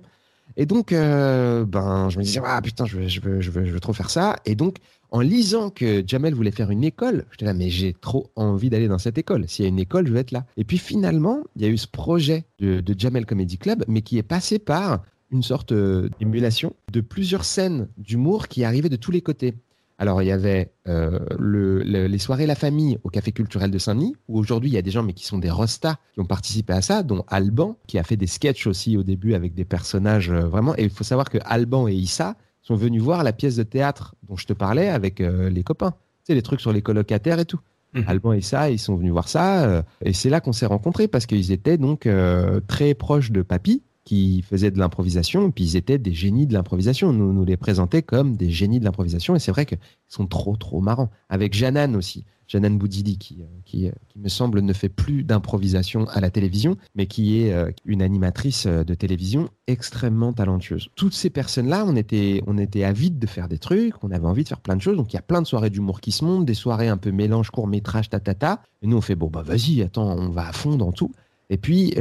Et 0.58 0.66
donc, 0.66 0.92
euh, 0.92 1.66
ben, 1.66 2.10
je 2.10 2.18
me 2.18 2.24
disais, 2.24 2.42
ah 2.44 2.62
putain, 2.62 2.86
je 2.86 2.98
veux, 2.98 3.08
je, 3.08 3.22
veux, 3.22 3.42
je, 3.42 3.52
veux, 3.52 3.66
je 3.66 3.72
veux 3.72 3.80
trop 3.80 3.94
faire 3.94 4.10
ça. 4.10 4.36
Et 4.46 4.56
donc, 4.56 4.78
en 5.12 5.22
lisant 5.22 5.70
que 5.70 6.04
Jamel 6.06 6.34
voulait 6.36 6.52
faire 6.52 6.70
une 6.72 6.84
école, 6.84 7.26
j'étais 7.32 7.46
là, 7.46 7.54
mais 7.54 7.70
j'ai 7.70 7.94
trop 7.94 8.30
envie 8.36 8.70
d'aller 8.70 8.88
dans 8.88 8.98
cette 9.00 9.18
école. 9.18 9.48
S'il 9.48 9.64
y 9.64 9.68
a 9.68 9.70
une 9.70 9.80
école, 9.80 10.08
je 10.08 10.14
vais 10.14 10.20
être 10.20 10.32
là. 10.32 10.46
Et 10.58 10.64
puis 10.64 10.78
finalement, 10.78 11.40
il 11.56 11.64
y 11.64 11.66
a 11.66 11.70
eu 11.70 11.78
ce 11.78 11.88
projet 11.88 12.46
de, 12.60 12.84
Jamel 12.98 13.26
Comedy 13.26 13.58
Club, 13.58 13.84
mais 13.88 14.02
qui 14.02 14.18
est 14.18 14.24
passé 14.24 14.60
par 14.60 15.04
une 15.32 15.44
sorte 15.44 15.72
euh, 15.72 16.10
d'émulation 16.20 16.74
de 16.92 17.02
plusieurs 17.02 17.46
scènes 17.46 17.88
d'humour 17.98 18.48
qui 18.48 18.64
arrivaient 18.64 18.90
de 18.90 18.96
tous 18.96 19.12
les 19.12 19.22
côtés. 19.22 19.54
Alors, 20.02 20.22
il 20.22 20.28
y 20.28 20.32
avait 20.32 20.72
euh, 20.88 21.20
le, 21.38 21.84
le- 21.84 22.08
les 22.08 22.18
soirées 22.20 22.46
La 22.48 22.56
Famille 22.56 22.98
au 23.04 23.10
Café 23.10 23.32
Culturel 23.34 23.70
de 23.70 23.78
Saint-Denis, 23.78 24.16
où 24.30 24.40
aujourd'hui, 24.40 24.70
il 24.70 24.74
y 24.74 24.78
a 24.78 24.82
des 24.82 24.92
gens 24.92 25.04
mais 25.04 25.12
qui 25.14 25.26
sont 25.26 25.38
des 25.40 25.50
rostas 25.52 25.98
qui 26.14 26.22
ont 26.22 26.26
participé 26.26 26.72
à 26.74 26.82
ça, 26.82 27.04
dont 27.04 27.26
Alban, 27.28 27.78
qui 27.86 28.00
a 28.00 28.04
fait 28.04 28.16
des 28.16 28.26
sketchs 28.26 28.66
aussi 28.66 28.96
au 28.96 29.04
début 29.04 29.34
avec 29.34 29.54
des 29.54 29.66
personnages 29.66 30.32
euh, 30.32 30.48
vraiment. 30.48 30.74
Et 30.78 30.84
il 30.84 30.90
faut 30.90 31.04
savoir 31.04 31.30
que 31.30 31.38
Alban 31.44 31.88
et 31.90 31.94
Issa 31.96 32.38
sont 32.70 32.76
venus 32.76 33.02
voir 33.02 33.24
la 33.24 33.34
pièce 33.34 33.56
de 33.56 33.64
théâtre 33.64 34.14
dont 34.28 34.36
je 34.36 34.46
te 34.46 34.54
parlais 34.54 34.90
avec 34.90 35.22
euh, 35.22 35.50
les 35.50 35.64
copains. 35.64 35.92
Tu 35.92 35.98
sais, 36.28 36.36
les 36.36 36.44
trucs 36.44 36.62
sur 36.62 36.72
les 36.72 36.84
colocataires 36.84 37.40
et 37.40 37.46
tout. 37.46 37.60
Mhm. 37.96 38.04
Alban 38.06 38.34
et 38.34 38.38
Issa, 38.38 38.70
ils 38.70 38.78
sont 38.78 38.96
venus 38.96 39.12
voir 39.12 39.28
ça. 39.28 39.64
euh, 39.64 39.82
et 40.06 40.14
c'est 40.14 40.30
là 40.30 40.40
qu'on 40.40 40.52
s'est 40.54 40.68
rencontrés 40.68 41.08
parce 41.08 41.26
qu'ils 41.26 41.52
étaient 41.52 41.80
donc 41.80 42.06
euh, 42.06 42.60
très 42.68 42.94
proches 42.94 43.32
de 43.32 43.42
Papy 43.42 43.82
qui 44.06 44.44
faisait 44.44 44.70
de 44.70 44.78
l'improvisation, 44.78 45.50
puis 45.50 45.64
ils 45.64 45.76
étaient 45.78 45.98
des 45.98 46.14
génies 46.14 46.46
de 46.46 46.54
l'improvisation. 46.54 47.12
Nous 47.12 47.34
nous 47.34 47.44
les 47.44 47.58
présentait 47.58 48.04
comme 48.04 48.38
des 48.38 48.52
génies 48.52 48.80
de 48.80 48.86
l'improvisation, 48.86 49.36
et 49.36 49.40
c'est 49.40 49.52
vrai 49.52 49.66
qu'ils 49.66 49.80
sont 50.08 50.28
trop, 50.28 50.56
trop 50.56 50.80
marrants. 50.80 51.10
Avec 51.28 51.54
Janan 51.54 51.96
aussi, 51.96 52.24
Janan 52.50 52.72
Boudili, 52.72 53.18
qui, 53.20 53.38
euh, 53.42 53.88
euh, 53.88 53.92
qui 54.08 54.20
me 54.20 54.28
semble 54.28 54.62
ne 54.62 54.74
fait 54.74 54.90
plus 54.90 55.24
d'improvisation 55.24 56.06
à 56.10 56.20
la 56.20 56.32
télévision, 56.32 56.78
mais 56.96 57.06
qui 57.06 57.42
est 57.42 57.54
euh, 57.54 57.72
une 57.86 58.02
animatrice 58.02 58.66
de 58.66 58.94
télévision 58.96 59.50
extrêmement 59.68 60.34
talentueuse. 60.34 60.90
Toutes 60.96 61.14
ces 61.14 61.30
personnes-là, 61.30 61.86
on 61.88 61.96
était, 61.96 62.42
on 62.48 62.58
était 62.58 62.84
avides 62.84 63.20
de 63.20 63.28
faire 63.28 63.48
des 63.48 63.60
trucs, 63.60 64.04
on 64.04 64.10
avait 64.10 64.26
envie 64.26 64.44
de 64.44 64.50
faire 64.50 64.62
plein 64.62 64.76
de 64.76 64.82
choses, 64.82 64.98
donc 64.98 65.14
il 65.14 65.16
y 65.16 65.20
a 65.20 65.22
plein 65.22 65.44
de 65.44 65.48
soirées 65.48 65.70
d'humour 65.70 66.02
qui 66.02 66.12
se 66.12 66.26
montent, 66.26 66.46
des 66.46 66.56
soirées 66.56 66.88
un 66.88 66.98
peu 66.98 67.12
mélange, 67.12 67.52
court-métrage, 67.52 68.10
tatata, 68.10 68.64
et 68.82 68.88
nous 68.88 68.98
on 68.98 69.02
fait, 69.02 69.16
bon 69.16 69.28
bah 69.28 69.44
vas-y, 69.44 69.84
attends, 69.84 70.18
on 70.18 70.30
va 70.30 70.48
à 70.48 70.52
fond 70.52 70.76
dans 70.76 70.92
tout. 70.92 71.12
Et 71.52 71.58
puis, 71.58 71.96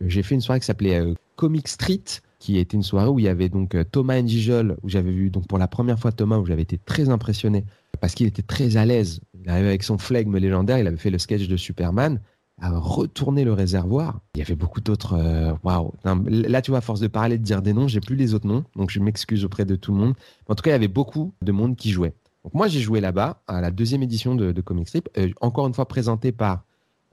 j'ai 0.00 0.22
fait 0.22 0.34
une 0.34 0.40
soirée 0.40 0.60
qui 0.60 0.66
s'appelait 0.66 1.02
Comic 1.36 1.68
Street, 1.68 2.04
qui 2.38 2.58
était 2.58 2.76
une 2.76 2.82
soirée 2.82 3.08
où 3.08 3.18
il 3.18 3.26
y 3.26 3.28
avait 3.28 3.50
donc 3.50 3.76
Thomas 3.92 4.20
Njijol, 4.20 4.78
où 4.82 4.88
j'avais 4.88 5.10
vu 5.10 5.28
donc 5.28 5.46
pour 5.46 5.58
la 5.58 5.68
première 5.68 5.98
fois 5.98 6.12
Thomas, 6.12 6.38
où 6.38 6.46
j'avais 6.46 6.62
été 6.62 6.78
très 6.78 7.10
impressionné, 7.10 7.64
parce 8.00 8.14
qu'il 8.14 8.26
était 8.26 8.42
très 8.42 8.78
à 8.78 8.86
l'aise. 8.86 9.20
Il 9.42 9.50
arrivait 9.50 9.68
avec 9.68 9.82
son 9.82 9.98
flegme 9.98 10.36
légendaire, 10.36 10.78
il 10.78 10.86
avait 10.86 10.96
fait 10.96 11.10
le 11.10 11.18
sketch 11.18 11.48
de 11.48 11.56
Superman, 11.56 12.20
à 12.60 12.70
retourner 12.78 13.44
le 13.44 13.52
réservoir. 13.54 14.20
Il 14.34 14.38
y 14.38 14.42
avait 14.42 14.54
beaucoup 14.54 14.80
d'autres. 14.82 15.14
euh, 15.14 15.52
Waouh! 15.64 15.92
Non, 16.04 16.22
Là, 16.26 16.60
tu 16.60 16.70
vois, 16.70 16.78
à 16.78 16.82
force 16.82 17.00
de 17.00 17.08
parler, 17.08 17.38
de 17.38 17.42
dire 17.42 17.62
des 17.62 17.72
noms, 17.72 17.88
j'ai 17.88 18.00
plus 18.00 18.16
les 18.16 18.34
autres 18.34 18.46
noms, 18.46 18.64
donc 18.76 18.90
je 18.90 19.00
m'excuse 19.00 19.44
auprès 19.44 19.64
de 19.64 19.76
tout 19.76 19.92
le 19.92 19.98
monde. 19.98 20.14
En 20.48 20.54
tout 20.54 20.62
cas, 20.62 20.70
il 20.70 20.74
y 20.74 20.76
avait 20.76 20.88
beaucoup 20.88 21.32
de 21.42 21.52
monde 21.52 21.76
qui 21.76 21.90
jouait. 21.90 22.12
Donc 22.44 22.54
moi, 22.54 22.68
j'ai 22.68 22.80
joué 22.80 23.00
là-bas 23.00 23.42
à 23.46 23.60
la 23.60 23.70
deuxième 23.70 24.02
édition 24.02 24.34
de, 24.34 24.60
Comic 24.60 24.88
Strip, 24.88 25.08
euh, 25.16 25.30
encore 25.40 25.66
une 25.66 25.74
fois 25.74 25.86
présenté 25.88 26.32
par 26.32 26.64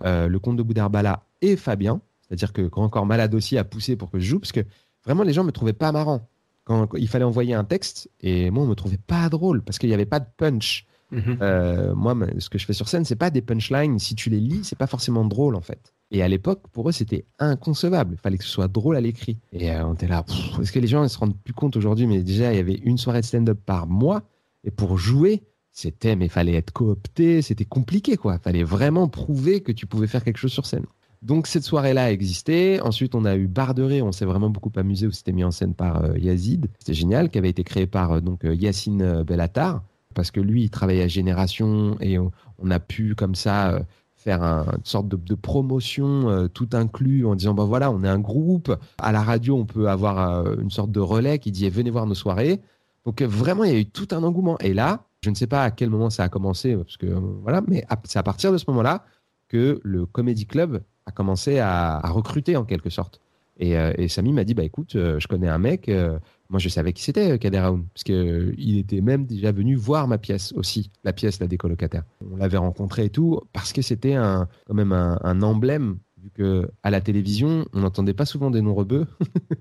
euh, 0.03 0.27
le 0.27 0.39
comte 0.39 0.57
de 0.57 0.63
Boudarbala 0.63 1.23
et 1.41 1.55
Fabien. 1.55 2.01
C'est-à-dire 2.21 2.51
que 2.51 2.61
Grand 2.63 2.89
Corps 2.89 3.05
Malade 3.05 3.33
aussi 3.33 3.57
a 3.57 3.63
poussé 3.63 3.95
pour 3.95 4.11
que 4.11 4.19
je 4.19 4.25
joue, 4.25 4.39
parce 4.39 4.51
que 4.51 4.61
vraiment, 5.05 5.23
les 5.23 5.31
gens 5.31 5.45
me 5.45 5.51
trouvaient 5.53 5.71
pas 5.73 5.93
marrant. 5.93 6.27
Quand, 6.65 6.87
quand 6.87 6.97
il 6.97 7.07
fallait 7.07 7.23
envoyer 7.23 7.53
un 7.53 7.63
texte, 7.63 8.09
et 8.19 8.51
moi, 8.51 8.63
on 8.63 8.67
me 8.67 8.75
trouvait 8.75 8.97
pas 8.97 9.29
drôle, 9.29 9.61
parce 9.63 9.79
qu'il 9.79 9.87
n'y 9.87 9.95
avait 9.95 10.05
pas 10.05 10.19
de 10.19 10.27
punch. 10.35 10.85
Mhm. 11.11 11.37
Euh, 11.41 11.95
moi, 11.95 12.15
ce 12.39 12.49
que 12.49 12.57
je 12.57 12.65
fais 12.65 12.73
sur 12.73 12.87
scène, 12.87 13.05
c'est 13.05 13.15
pas 13.15 13.29
des 13.29 13.41
punchlines. 13.41 13.99
Si 13.99 14.15
tu 14.15 14.29
les 14.29 14.39
lis, 14.39 14.61
c'est 14.63 14.77
pas 14.77 14.87
forcément 14.87 15.25
drôle, 15.25 15.55
en 15.55 15.61
fait. 15.61 15.93
Et 16.11 16.21
à 16.21 16.27
l'époque, 16.27 16.63
pour 16.71 16.87
eux, 16.89 16.91
c'était 16.91 17.25
inconcevable. 17.39 18.15
Il 18.15 18.19
fallait 18.19 18.37
que 18.37 18.43
ce 18.43 18.49
soit 18.49 18.67
drôle 18.67 18.95
à 18.95 19.01
l'écrit. 19.01 19.37
Et 19.51 19.71
euh, 19.71 19.85
on 19.85 19.93
était 19.93 20.07
là. 20.07 20.25
Est-ce 20.61 20.71
que 20.71 20.79
les 20.79 20.87
gens 20.87 21.03
ils 21.03 21.09
se 21.09 21.17
rendent 21.17 21.37
plus 21.37 21.53
compte 21.53 21.75
aujourd'hui? 21.75 22.07
Mais 22.07 22.23
déjà, 22.23 22.53
il 22.53 22.57
y 22.57 22.59
avait 22.59 22.79
une 22.83 22.97
soirée 22.97 23.21
de 23.21 23.25
stand-up 23.25 23.59
par 23.65 23.87
mois. 23.87 24.23
Et 24.63 24.71
pour 24.71 24.97
jouer, 24.97 25.43
c'était, 25.71 26.15
mais 26.15 26.27
fallait 26.27 26.55
être 26.55 26.71
coopté. 26.71 27.41
C'était 27.41 27.65
compliqué, 27.65 28.17
quoi. 28.17 28.39
Fallait 28.39 28.63
vraiment 28.63 29.07
prouver 29.07 29.61
que 29.61 29.71
tu 29.71 29.85
pouvais 29.85 30.07
faire 30.07 30.23
quelque 30.23 30.37
chose 30.37 30.53
sur 30.53 30.65
scène. 30.65 30.85
Donc 31.23 31.47
cette 31.47 31.63
soirée-là 31.63 32.05
a 32.05 32.11
existé. 32.11 32.79
Ensuite, 32.81 33.15
on 33.15 33.25
a 33.25 33.35
eu 33.35 33.47
Bar 33.47 33.73
de 33.73 33.83
Rire. 33.83 34.05
On 34.05 34.11
s'est 34.11 34.25
vraiment 34.25 34.49
beaucoup 34.49 34.71
amusé 34.75 35.07
où 35.07 35.11
c'était 35.11 35.31
mis 35.31 35.43
en 35.43 35.51
scène 35.51 35.73
par 35.73 36.03
euh, 36.03 36.17
Yazid. 36.17 36.67
C'était 36.79 36.93
génial, 36.93 37.29
qui 37.29 37.37
avait 37.37 37.49
été 37.49 37.63
créé 37.63 37.87
par 37.87 38.21
donc 38.21 38.41
Yacine 38.43 39.23
Bellatar, 39.23 39.83
parce 40.17 40.31
que 40.31 40.39
lui, 40.39 40.63
il 40.63 40.71
travaillait 40.71 41.03
à 41.03 41.07
Génération 41.07 41.95
et 42.01 42.17
on, 42.17 42.31
a 42.71 42.79
pu 42.79 43.13
comme 43.13 43.35
ça 43.35 43.69
euh, 43.69 43.79
faire 44.15 44.41
un- 44.41 44.65
une 44.75 44.83
sorte 44.83 45.07
de, 45.07 45.35
promotion 45.35 46.27
euh, 46.27 46.47
tout 46.47 46.69
inclus 46.73 47.23
en 47.27 47.35
disant 47.35 47.53
bah 47.53 47.65
voilà, 47.65 47.91
on 47.91 48.03
est 48.03 48.07
un 48.07 48.17
groupe. 48.17 48.75
À 48.97 49.11
la 49.11 49.21
radio, 49.21 49.55
on 49.55 49.65
peut 49.65 49.87
avoir 49.89 50.17
euh, 50.17 50.55
une 50.59 50.71
sorte 50.71 50.91
de 50.91 50.99
relais 50.99 51.37
qui 51.37 51.51
dit 51.51 51.67
eh, 51.67 51.69
venez 51.69 51.91
voir 51.91 52.07
nos 52.07 52.15
soirées. 52.15 52.59
Donc 53.05 53.21
vraiment, 53.21 53.63
il 53.63 53.71
y 53.71 53.75
a 53.75 53.79
eu 53.79 53.85
tout 53.85 54.07
un 54.09 54.23
engouement. 54.23 54.57
Et 54.57 54.73
là, 54.73 55.03
je 55.21 55.29
ne 55.29 55.35
sais 55.35 55.45
pas 55.45 55.61
à 55.63 55.69
quel 55.69 55.91
moment 55.91 56.09
ça 56.09 56.23
a 56.23 56.29
commencé, 56.29 56.75
parce 56.75 56.97
que 56.97 57.05
voilà, 57.05 57.61
mais 57.67 57.85
c'est 58.05 58.17
à 58.17 58.23
partir 58.23 58.51
de 58.51 58.57
ce 58.57 58.65
moment-là 58.69 59.05
que 59.49 59.79
le 59.83 60.07
Comedy 60.07 60.47
Club 60.47 60.81
a 61.05 61.11
commencé 61.11 61.59
à 61.59 62.01
recruter 62.05 62.57
en 62.57 62.65
quelque 62.65 62.89
sorte. 62.89 63.21
Et, 63.59 63.77
euh, 63.77 63.91
et 63.97 64.07
Samy 64.07 64.33
m'a 64.33 64.43
dit 64.43 64.53
bah 64.53 64.63
écoute, 64.63 64.95
euh, 64.95 65.19
je 65.19 65.27
connais 65.27 65.47
un 65.47 65.57
mec. 65.57 65.89
euh, 65.89 66.19
moi, 66.49 66.59
je 66.59 66.69
savais 66.69 66.93
qui 66.93 67.03
c'était, 67.03 67.37
Kader 67.39 67.57
Aoun, 67.57 67.85
parce 67.93 68.03
que 68.05 68.53
il 68.57 68.77
était 68.77 69.01
même 69.01 69.25
déjà 69.25 69.51
venu 69.51 69.75
voir 69.75 70.07
ma 70.07 70.17
pièce 70.17 70.53
aussi, 70.53 70.91
la 71.03 71.11
pièce 71.11 71.39
là, 71.41 71.47
des 71.47 71.57
colocataires. 71.57 72.03
On 72.31 72.37
l'avait 72.37 72.57
rencontré 72.57 73.05
et 73.05 73.09
tout, 73.09 73.41
parce 73.51 73.73
que 73.73 73.81
c'était 73.81 74.13
un, 74.13 74.47
quand 74.65 74.73
même 74.73 74.93
un, 74.93 75.41
emblème, 75.41 75.97
vu 76.23 76.29
que 76.29 76.69
à 76.83 76.89
la 76.89 77.01
télévision, 77.01 77.65
on 77.73 77.81
n'entendait 77.81 78.13
pas 78.13 78.25
souvent 78.25 78.49
des 78.49 78.61
noms 78.61 78.75
rebeux. 78.75 79.07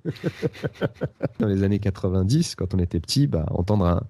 Dans 1.41 1.49
les 1.49 1.63
années 1.65 1.79
90, 1.81 2.55
quand 2.55 2.75
on 2.75 2.79
était 2.79 3.01
petit, 3.01 3.27
bah, 3.27 3.47
entendre 3.51 3.87
un, 3.87 4.03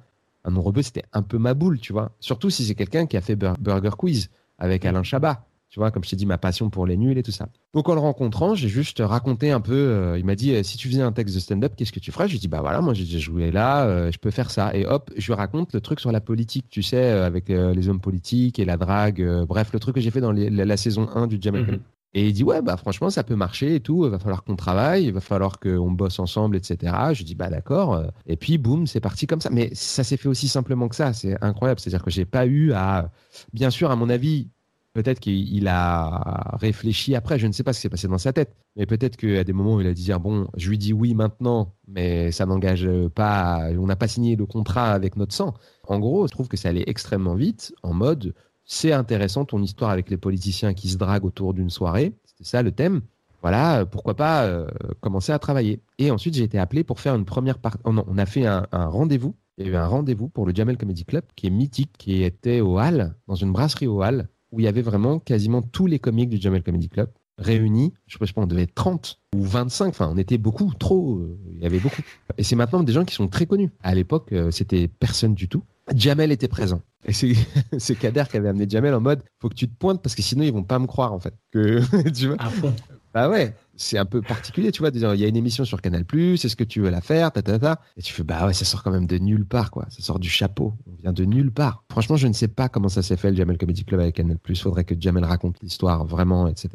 un 0.45 0.51
nom 0.51 0.63
rebeu, 0.63 0.83
c'était 0.83 1.05
un 1.13 1.23
peu 1.23 1.39
ma 1.39 1.55
boule, 1.55 1.79
tu 1.81 1.93
vois. 1.93 2.13
Surtout 2.21 2.51
si 2.51 2.65
c'est 2.65 2.75
quelqu'un 2.75 3.07
qui 3.07 3.17
a 3.17 3.21
fait 3.21 3.37
Bur- 3.37 3.57
Burger 3.59 3.91
Quiz 3.97 4.29
avec 4.59 4.85
Alain 4.85 5.03
Chabat. 5.03 5.47
Tu 5.69 5.81
vois, 5.81 5.91
comme 5.91 6.05
je 6.05 6.11
t'ai 6.11 6.17
dit, 6.17 6.27
ma 6.27 6.39
passion 6.39 6.71
pour 6.71 6.87
les 6.87 6.97
nuls 6.97 7.19
et 7.19 7.23
tout 7.23 7.33
ça. 7.33 7.49
Donc 7.75 7.89
en 7.89 7.95
le 7.95 8.01
rencontrant, 8.01 8.55
j'ai 8.55 8.69
juste 8.69 9.01
raconté 9.05 9.51
un 9.51 9.61
peu. 9.61 9.75
euh, 9.75 10.19
il 10.19 10.25
m'a 10.25 10.35
dit 10.37 10.55
euh, 10.55 10.63
si 10.63 10.79
tu 10.79 10.89
faisais 10.89 11.03
un 11.03 11.13
texte 11.13 11.35
de 11.35 11.41
stand-up, 11.41 11.73
qu'est-ce 11.77 11.93
que 11.93 12.01
tu 12.01 12.13
ferais? 12.13 12.27
Je 12.29 12.33
lui 12.33 12.37
ai 12.37 12.41
dit 12.41 12.49
bah 12.49 12.61
voilà, 12.61 12.81
moi 12.81 12.95
j'ai 12.95 13.19
joué 13.19 13.51
là, 13.51 13.85
euh, 13.87 14.11
je 14.13 14.19
peux 14.19 14.31
faire 14.31 14.51
ça. 14.51 14.75
Et 14.75 14.87
hop, 14.87 15.11
je 15.17 15.27
lui 15.27 15.35
raconte 15.35 15.73
le 15.75 15.81
truc 15.81 16.01
sur 16.01 16.13
la 16.13 16.21
politique, 16.21 16.67
tu 16.71 16.83
sais, 16.83 16.97
euh, 17.11 17.27
avec 17.27 17.51
euh, 17.51 17.75
les 17.75 17.89
hommes 17.89 18.01
politiques 18.01 18.59
et 18.59 18.65
la 18.65 18.77
drague. 18.77 19.23
bref, 19.47 19.71
le 19.73 19.81
truc 19.81 19.97
que 19.97 20.01
j'ai 20.01 20.11
fait 20.13 20.21
dans 20.21 20.33
les- 20.33 20.51
la, 20.51 20.65
la 20.65 20.77
saison 20.77 21.09
1 21.15 21.27
du 21.27 21.39
Jamel 21.41 21.63
Mhm. 21.63 21.67
Comedy. 21.67 21.85
Et 22.15 22.29
il 22.29 22.33
dit 22.33 22.45
ouais 22.45 22.63
bah 22.63 22.79
franchement 22.79 23.11
ça 23.11 23.25
peut 23.25 23.35
marcher 23.37 23.75
et 23.75 23.81
tout. 23.81 24.07
Il 24.07 24.11
va 24.11 24.19
falloir 24.19 24.43
qu'on 24.43 24.57
travaille, 24.57 25.05
il 25.07 25.13
va 25.13 25.21
falloir 25.21 25.59
qu'on 25.61 25.91
bosse 25.91 26.19
ensemble, 26.19 26.57
etc. 26.57 26.95
Je 27.13 27.25
dis 27.25 27.35
bah 27.35 27.51
d'accord. 27.51 28.05
Et 28.27 28.37
puis 28.37 28.57
boum, 28.57 28.87
c'est 28.87 29.01
parti 29.01 29.27
comme 29.27 29.43
ça. 29.43 29.51
Mais 29.53 29.69
ça 29.75 30.03
s'est 30.03 30.17
fait 30.17 30.29
aussi 30.29 30.49
simplement 30.49 30.89
que 30.89 30.95
ça. 30.97 31.13
C'est 31.13 31.37
incroyable. 31.45 31.79
C'est-à-dire 31.81 32.03
que 32.03 32.11
j'ai 32.11 32.25
pas 32.25 32.47
eu 32.47 32.73
à, 32.73 33.11
bien 33.53 33.69
sûr, 33.69 33.91
à 33.91 33.97
mon 33.97 34.09
avis, 34.09 34.49
Peut-être 34.97 35.21
qu'il 35.21 35.55
il 35.55 35.69
a 35.69 36.57
réfléchi 36.59 37.15
après, 37.15 37.39
je 37.39 37.47
ne 37.47 37.53
sais 37.53 37.63
pas 37.63 37.75
ce 37.75 37.81
qui 37.81 37.83
s'est 37.83 37.91
passé 37.91 38.09
dans 38.09 38.17
sa 38.17 38.33
tête, 38.33 38.57
mais 38.77 38.87
peut-être 38.87 39.19
qu'à 39.19 39.45
des 39.45 39.53
moments, 39.53 39.79
il 39.79 39.87
a 39.87 39.93
dit 39.93 40.11
bon, 40.19 40.49
je 40.57 40.71
lui 40.71 40.79
dis 40.79 40.95
oui 40.95 41.13
maintenant, 41.13 41.75
mais 41.87 42.33
ça 42.33 42.47
n'engage 42.47 42.89
pas, 43.15 43.69
on 43.79 43.85
n'a 43.85 43.97
pas 43.97 44.09
signé 44.09 44.37
le 44.37 44.47
contrat 44.47 44.93
avec 44.93 45.17
notre 45.17 45.35
sang. 45.35 45.53
En 45.87 45.99
gros, 45.99 46.27
je 46.27 46.33
trouve 46.33 46.49
que 46.49 46.57
ça 46.57 46.71
allait 46.71 46.85
extrêmement 46.87 47.35
vite, 47.35 47.75
en 47.83 47.93
mode 47.93 48.33
c'est 48.65 48.93
intéressant 48.93 49.45
ton 49.45 49.63
histoire 49.63 49.91
avec 49.91 50.09
les 50.09 50.17
politiciens 50.17 50.73
qui 50.73 50.89
se 50.89 50.97
draguent 50.97 51.27
autour 51.27 51.53
d'une 51.53 51.69
soirée, 51.69 52.15
c'était 52.25 52.45
ça 52.45 52.63
le 52.63 52.73
thème. 52.73 53.03
Voilà, 53.43 53.85
pourquoi 53.85 54.15
pas 54.15 54.45
euh, 54.45 54.67
commencer 55.03 55.31
à 55.31 55.39
travailler. 55.39 55.83
Et 55.99 56.11
ensuite, 56.11 56.33
j'ai 56.33 56.45
été 56.45 56.59
appelé 56.59 56.85
pour 56.85 57.01
faire 57.01 57.15
une 57.15 57.27
première 57.27 57.59
partie. 57.59 57.83
Oh 57.85 57.93
non, 57.93 58.07
on 58.09 58.17
a 58.17 58.25
fait 58.25 58.47
un, 58.47 58.67
rendez-vous. 58.73 59.35
Il 59.59 59.67
y 59.67 59.69
a 59.69 59.73
eu 59.73 59.77
un 59.77 59.87
rendez-vous 59.87 60.31
pour 60.31 60.47
le 60.47 60.55
Jamel 60.55 60.79
Comedy 60.79 61.05
Club 61.05 61.23
qui 61.37 61.49
est 61.49 61.51
mythique, 61.51 61.93
qui 61.99 62.23
était 62.23 62.61
au 62.61 62.81
Hall, 62.81 63.15
dans 63.29 63.35
une 63.35 63.53
brasserie 63.53 63.89
au 63.89 64.03
Hall, 64.03 64.29
où 64.53 64.61
il 64.61 64.65
y 64.65 64.69
avait 64.69 64.83
vraiment 64.83 65.19
quasiment 65.19 65.63
tous 65.63 65.87
les 65.87 65.99
comiques 65.99 66.31
du 66.31 66.37
Jamel 66.41 66.63
Comedy 66.63 66.89
Club 66.89 67.11
réunis. 67.39 67.93
Je 68.07 68.17
sais 68.19 68.33
pas, 68.33 68.41
on 68.43 68.47
devait 68.47 68.63
être 68.63 68.75
30 68.75 69.21
ou 69.35 69.43
25. 69.43 69.89
Enfin, 69.89 70.11
on 70.13 70.17
était 70.17 70.39
beaucoup, 70.39 70.73
trop. 70.79 71.17
euh, 71.19 71.39
Il 71.55 71.63
y 71.63 71.67
avait 71.67 71.79
beaucoup. 71.81 72.01
Et 72.39 72.43
c'est 72.43 72.57
maintenant 72.57 72.83
des 72.83 72.93
gens 72.93 73.05
qui 73.05 73.15
sont 73.15 73.29
très 73.29 73.45
connus. 73.47 73.71
À 73.83 73.95
l'époque, 73.95 74.33
euh, 74.33 74.51
c'était 74.51 74.89
personne 74.89 75.35
du 75.35 75.49
tout. 75.49 75.63
Jamel 75.95 76.33
était 76.33 76.49
présent. 76.49 76.81
Et 77.05 77.13
c'est 77.13 77.35
c'est 77.79 77.95
Kader 77.95 78.25
qui 78.31 78.37
avait 78.39 78.49
amené 78.49 78.67
Jamel 78.69 78.95
en 78.95 79.01
mode 79.01 79.23
faut 79.41 79.49
que 79.49 79.55
tu 79.55 79.69
te 79.69 79.77
pointes 79.77 80.03
parce 80.03 80.15
que 80.15 80.23
sinon 80.23 80.43
ils 80.45 80.53
vont 80.53 80.65
pas 80.65 80.79
me 80.79 80.87
croire 80.87 81.13
en 81.13 81.21
fait. 81.21 81.35
Que, 81.53 81.81
tu 82.11 82.29
vois 82.29 82.37
À 82.41 82.49
fond. 82.51 82.75
bah 83.15 83.29
ouais, 83.29 83.55
c'est 83.77 83.99
un 83.99 84.05
peu 84.05 84.23
particulier, 84.23 84.73
tu 84.73 84.81
vois. 84.81 84.91
Il 84.93 85.21
y 85.21 85.25
a 85.25 85.29
une 85.29 85.37
émission 85.37 85.65
sur 85.65 85.81
Canal 85.81 86.05
est-ce 86.15 86.57
que 86.57 86.65
tu 86.65 86.81
veux 86.81 86.91
la 86.91 87.01
faire 87.01 87.31
ta, 87.33 87.43
ta, 87.43 87.59
ta. 87.59 87.81
Et 87.97 88.03
tu 88.03 88.13
fais, 88.13 88.23
bah 88.23 88.47
ouais, 88.47 88.53
ça 88.53 88.65
sort 88.65 88.83
quand 88.83 88.91
même 88.91 89.07
de 89.07 89.19
nulle 89.19 89.47
part, 89.47 89.71
quoi. 89.71 89.87
Ça 89.91 90.03
sort 90.03 90.19
du 90.19 90.29
chapeau. 90.29 90.75
On 90.87 90.95
vient 91.03 91.13
de 91.13 91.25
nulle 91.25 91.53
part. 91.53 91.85
Franchement, 91.91 92.17
je 92.17 92.27
ne 92.27 92.33
sais 92.33 92.49
pas 92.49 92.69
comment 92.69 92.89
ça 92.89 93.03
s'est 93.03 93.17
fait, 93.17 93.31
le 93.31 93.37
Jamel 93.37 93.59
Comedy 93.59 93.85
Club 93.85 94.01
avec 94.01 94.17
Canal 94.17 94.39
Faudrait 94.57 94.85
que 94.85 94.95
Jamel 94.99 95.25
raconte 95.25 95.57
l'histoire 95.63 96.07
vraiment, 96.07 96.49
etc. 96.49 96.69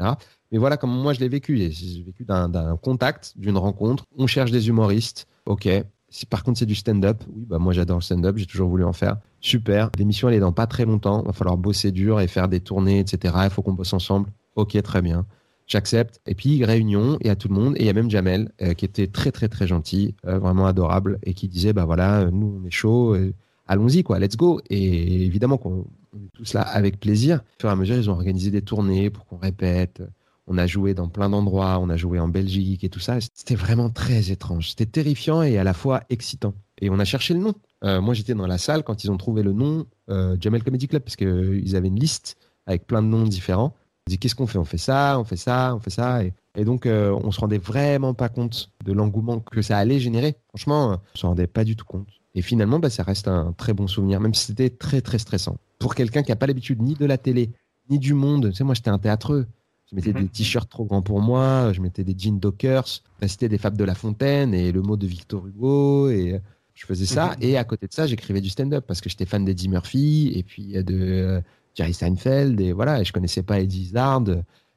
Mais 0.52 0.58
voilà 0.58 0.78
comment 0.78 0.96
moi 0.96 1.14
je 1.14 1.20
l'ai 1.20 1.30
vécu. 1.30 1.58
J'ai 1.58 2.04
vécu 2.04 2.26
d'un 2.26 2.50
d'un 2.50 2.76
contact, 2.78 3.34
d'une 3.38 3.58
rencontre. 3.58 4.06
On 4.18 4.28
cherche 4.28 4.52
des 4.52 4.68
humoristes. 4.68 5.28
Ok. 5.46 5.68
Si 6.10 6.26
par 6.26 6.44
contre 6.44 6.60
c'est 6.60 6.66
du 6.66 6.76
stand-up, 6.76 7.24
oui, 7.34 7.46
bah 7.48 7.58
moi 7.58 7.72
j'adore 7.72 8.00
le 8.00 8.02
stand-up, 8.02 8.36
j'ai 8.38 8.46
toujours 8.46 8.68
voulu 8.68 8.84
en 8.84 8.92
faire. 8.92 9.18
Super. 9.40 9.90
L'émission 9.98 10.28
elle 10.28 10.36
est 10.36 10.40
dans 10.40 10.52
pas 10.52 10.68
très 10.68 10.86
longtemps. 10.86 11.24
Va 11.24 11.32
falloir 11.32 11.58
bosser 11.58 11.92
dur 11.92 12.20
et 12.20 12.28
faire 12.28 12.50
des 12.50 12.60
tournées, 12.60 13.00
etc. 13.00 13.34
Il 13.46 13.50
faut 13.50 13.62
qu'on 13.62 13.74
bosse 13.74 13.94
ensemble. 13.94 14.30
Ok, 14.56 14.80
très 14.84 15.02
bien. 15.02 15.26
J'accepte. 15.72 16.20
Et 16.26 16.36
puis, 16.36 16.66
réunion, 16.66 17.18
et 17.22 17.30
à 17.30 17.38
tout 17.38 17.48
le 17.48 17.54
monde. 17.54 17.78
Et 17.78 17.84
il 17.84 17.86
y 17.86 17.90
a 17.90 17.94
même 17.94 18.10
Jamel, 18.10 18.52
euh, 18.62 18.74
qui 18.74 18.84
était 18.84 19.08
très, 19.08 19.32
très, 19.32 19.48
très 19.48 19.68
gentil, 19.68 20.16
euh, 20.28 20.38
vraiment 20.38 20.66
adorable, 20.66 21.18
et 21.24 21.34
qui 21.34 21.48
disait, 21.48 21.72
bah 21.72 21.86
voilà, 21.86 22.24
euh, 22.24 22.30
nous, 22.30 22.60
on 22.62 22.68
est 22.68 22.72
chaud. 22.72 23.16
allons-y, 23.68 24.04
quoi, 24.04 24.20
let's 24.20 24.36
go. 24.36 24.60
Et 24.70 25.24
évidemment 25.24 25.58
qu'on 25.58 25.86
est 26.14 26.34
tous 26.34 26.54
là 26.56 26.62
avec 26.62 27.00
plaisir. 27.00 27.38
Au 27.38 27.62
fur 27.62 27.70
et 27.70 27.72
à 27.72 27.78
mesure, 27.78 27.96
ils 27.96 28.10
ont 28.10 28.14
organisé 28.14 28.52
des 28.52 28.62
tournées 28.62 29.10
pour 29.10 29.26
qu'on 29.26 29.38
répète. 29.38 30.04
On 30.46 30.58
a 30.58 30.68
joué 30.68 30.94
dans 30.94 31.08
plein 31.08 31.30
d'endroits, 31.30 31.80
on 31.80 31.90
a 31.90 31.96
joué 31.96 32.20
en 32.20 32.28
Belgique 32.28 32.84
et 32.84 32.90
tout 32.90 33.00
ça. 33.00 33.20
C'était 33.22 33.56
vraiment 33.56 33.90
très 33.90 34.30
étrange. 34.30 34.72
C'était 34.72 34.88
terrifiant 34.88 35.42
et 35.42 35.58
à 35.58 35.64
la 35.64 35.74
fois 35.74 36.02
excitant. 36.10 36.54
Et 36.82 36.90
on 36.90 37.00
a 37.00 37.06
cherché 37.06 37.34
le 37.34 37.40
nom. 37.40 37.54
Moi, 38.02 38.14
j'étais 38.14 38.34
dans 38.34 38.48
la 38.48 38.58
salle 38.58 38.84
quand 38.84 39.06
ils 39.06 39.12
ont 39.12 39.18
trouvé 39.18 39.42
le 39.42 39.54
nom 39.54 39.86
Jamel 40.10 40.64
Comedy 40.64 40.90
Club 40.90 41.04
parce 41.04 41.16
qu'ils 41.16 41.76
avaient 41.78 41.88
une 41.88 42.00
liste 42.00 42.36
avec 42.66 42.86
plein 42.88 43.02
de 43.02 43.08
noms 43.08 43.24
différents. 43.24 43.74
Dit 44.12 44.18
qu'est-ce 44.18 44.36
qu'on 44.36 44.46
fait? 44.46 44.58
On 44.58 44.66
fait 44.66 44.78
ça, 44.78 45.18
on 45.18 45.24
fait 45.24 45.38
ça, 45.38 45.74
on 45.74 45.80
fait 45.80 45.90
ça. 45.90 46.22
Et, 46.22 46.34
et 46.56 46.66
donc, 46.66 46.86
euh, 46.86 47.18
on 47.24 47.32
se 47.32 47.40
rendait 47.40 47.60
vraiment 47.60 48.14
pas 48.14 48.28
compte 48.28 48.70
de 48.84 48.92
l'engouement 48.92 49.40
que 49.40 49.62
ça 49.62 49.78
allait 49.78 50.02
générer. 50.02 50.36
Franchement, 50.50 51.00
on 51.16 51.18
se 51.18 51.26
rendait 51.26 51.48
pas 51.48 51.64
du 51.64 51.78
tout 51.78 51.86
compte. 51.86 52.10
Et 52.36 52.42
finalement, 52.42 52.80
bah, 52.80 52.90
ça 52.90 53.04
reste 53.04 53.30
un 53.30 53.54
très 53.54 53.74
bon 53.74 53.88
souvenir, 53.88 54.20
même 54.20 54.34
si 54.34 54.48
c'était 54.48 54.70
très 54.70 55.00
très 55.00 55.18
stressant. 55.18 55.56
Pour 55.80 55.96
quelqu'un 55.96 56.24
qui 56.24 56.32
n'a 56.32 56.36
pas 56.36 56.46
l'habitude 56.46 56.82
ni 56.82 56.96
de 56.96 57.06
la 57.06 57.18
télé, 57.18 57.52
ni 57.90 58.00
du 58.00 58.14
monde, 58.14 58.50
tu 58.50 58.56
sais, 58.58 58.66
moi 58.66 58.74
j'étais 58.74 58.90
un 58.90 59.00
théâtreux. 59.00 59.48
Je 59.90 59.96
mettais 59.96 60.12
des 60.12 60.28
t-shirts 60.28 60.70
trop 60.70 60.84
grands 60.84 61.02
pour 61.02 61.22
moi, 61.22 61.72
je 61.72 61.80
mettais 61.80 62.04
des 62.04 62.16
jeans 62.18 62.38
Dockers, 62.38 63.02
c'était 63.28 63.48
des 63.48 63.58
Fables 63.58 63.78
de 63.78 63.84
La 63.86 63.96
Fontaine 63.96 64.54
et 64.54 64.74
le 64.74 64.82
mot 64.82 64.98
de 64.98 65.08
Victor 65.08 65.48
Hugo 65.48 66.10
et 66.10 66.42
je 66.74 66.86
faisais 66.86 67.06
ça. 67.06 67.36
Et 67.40 67.58
à 67.58 67.64
côté 67.64 67.88
de 67.88 67.94
ça, 67.94 68.08
j'écrivais 68.08 68.42
du 68.42 68.50
stand-up 68.50 68.84
parce 68.86 69.00
que 69.00 69.10
j'étais 69.10 69.26
fan 69.26 69.46
d'Eddie 69.46 69.70
Murphy 69.70 70.32
et 70.36 70.44
puis 70.44 70.82
de 70.84 70.96
euh, 70.98 71.42
Jerry 71.76 71.94
Seinfeld 71.94 72.60
et 72.60 72.72
voilà, 72.74 73.02
et 73.02 73.06
je 73.06 73.14
connaissais 73.14 73.44
pas 73.44 73.60
Eddie 73.60 73.84
Izzard. 73.84 74.26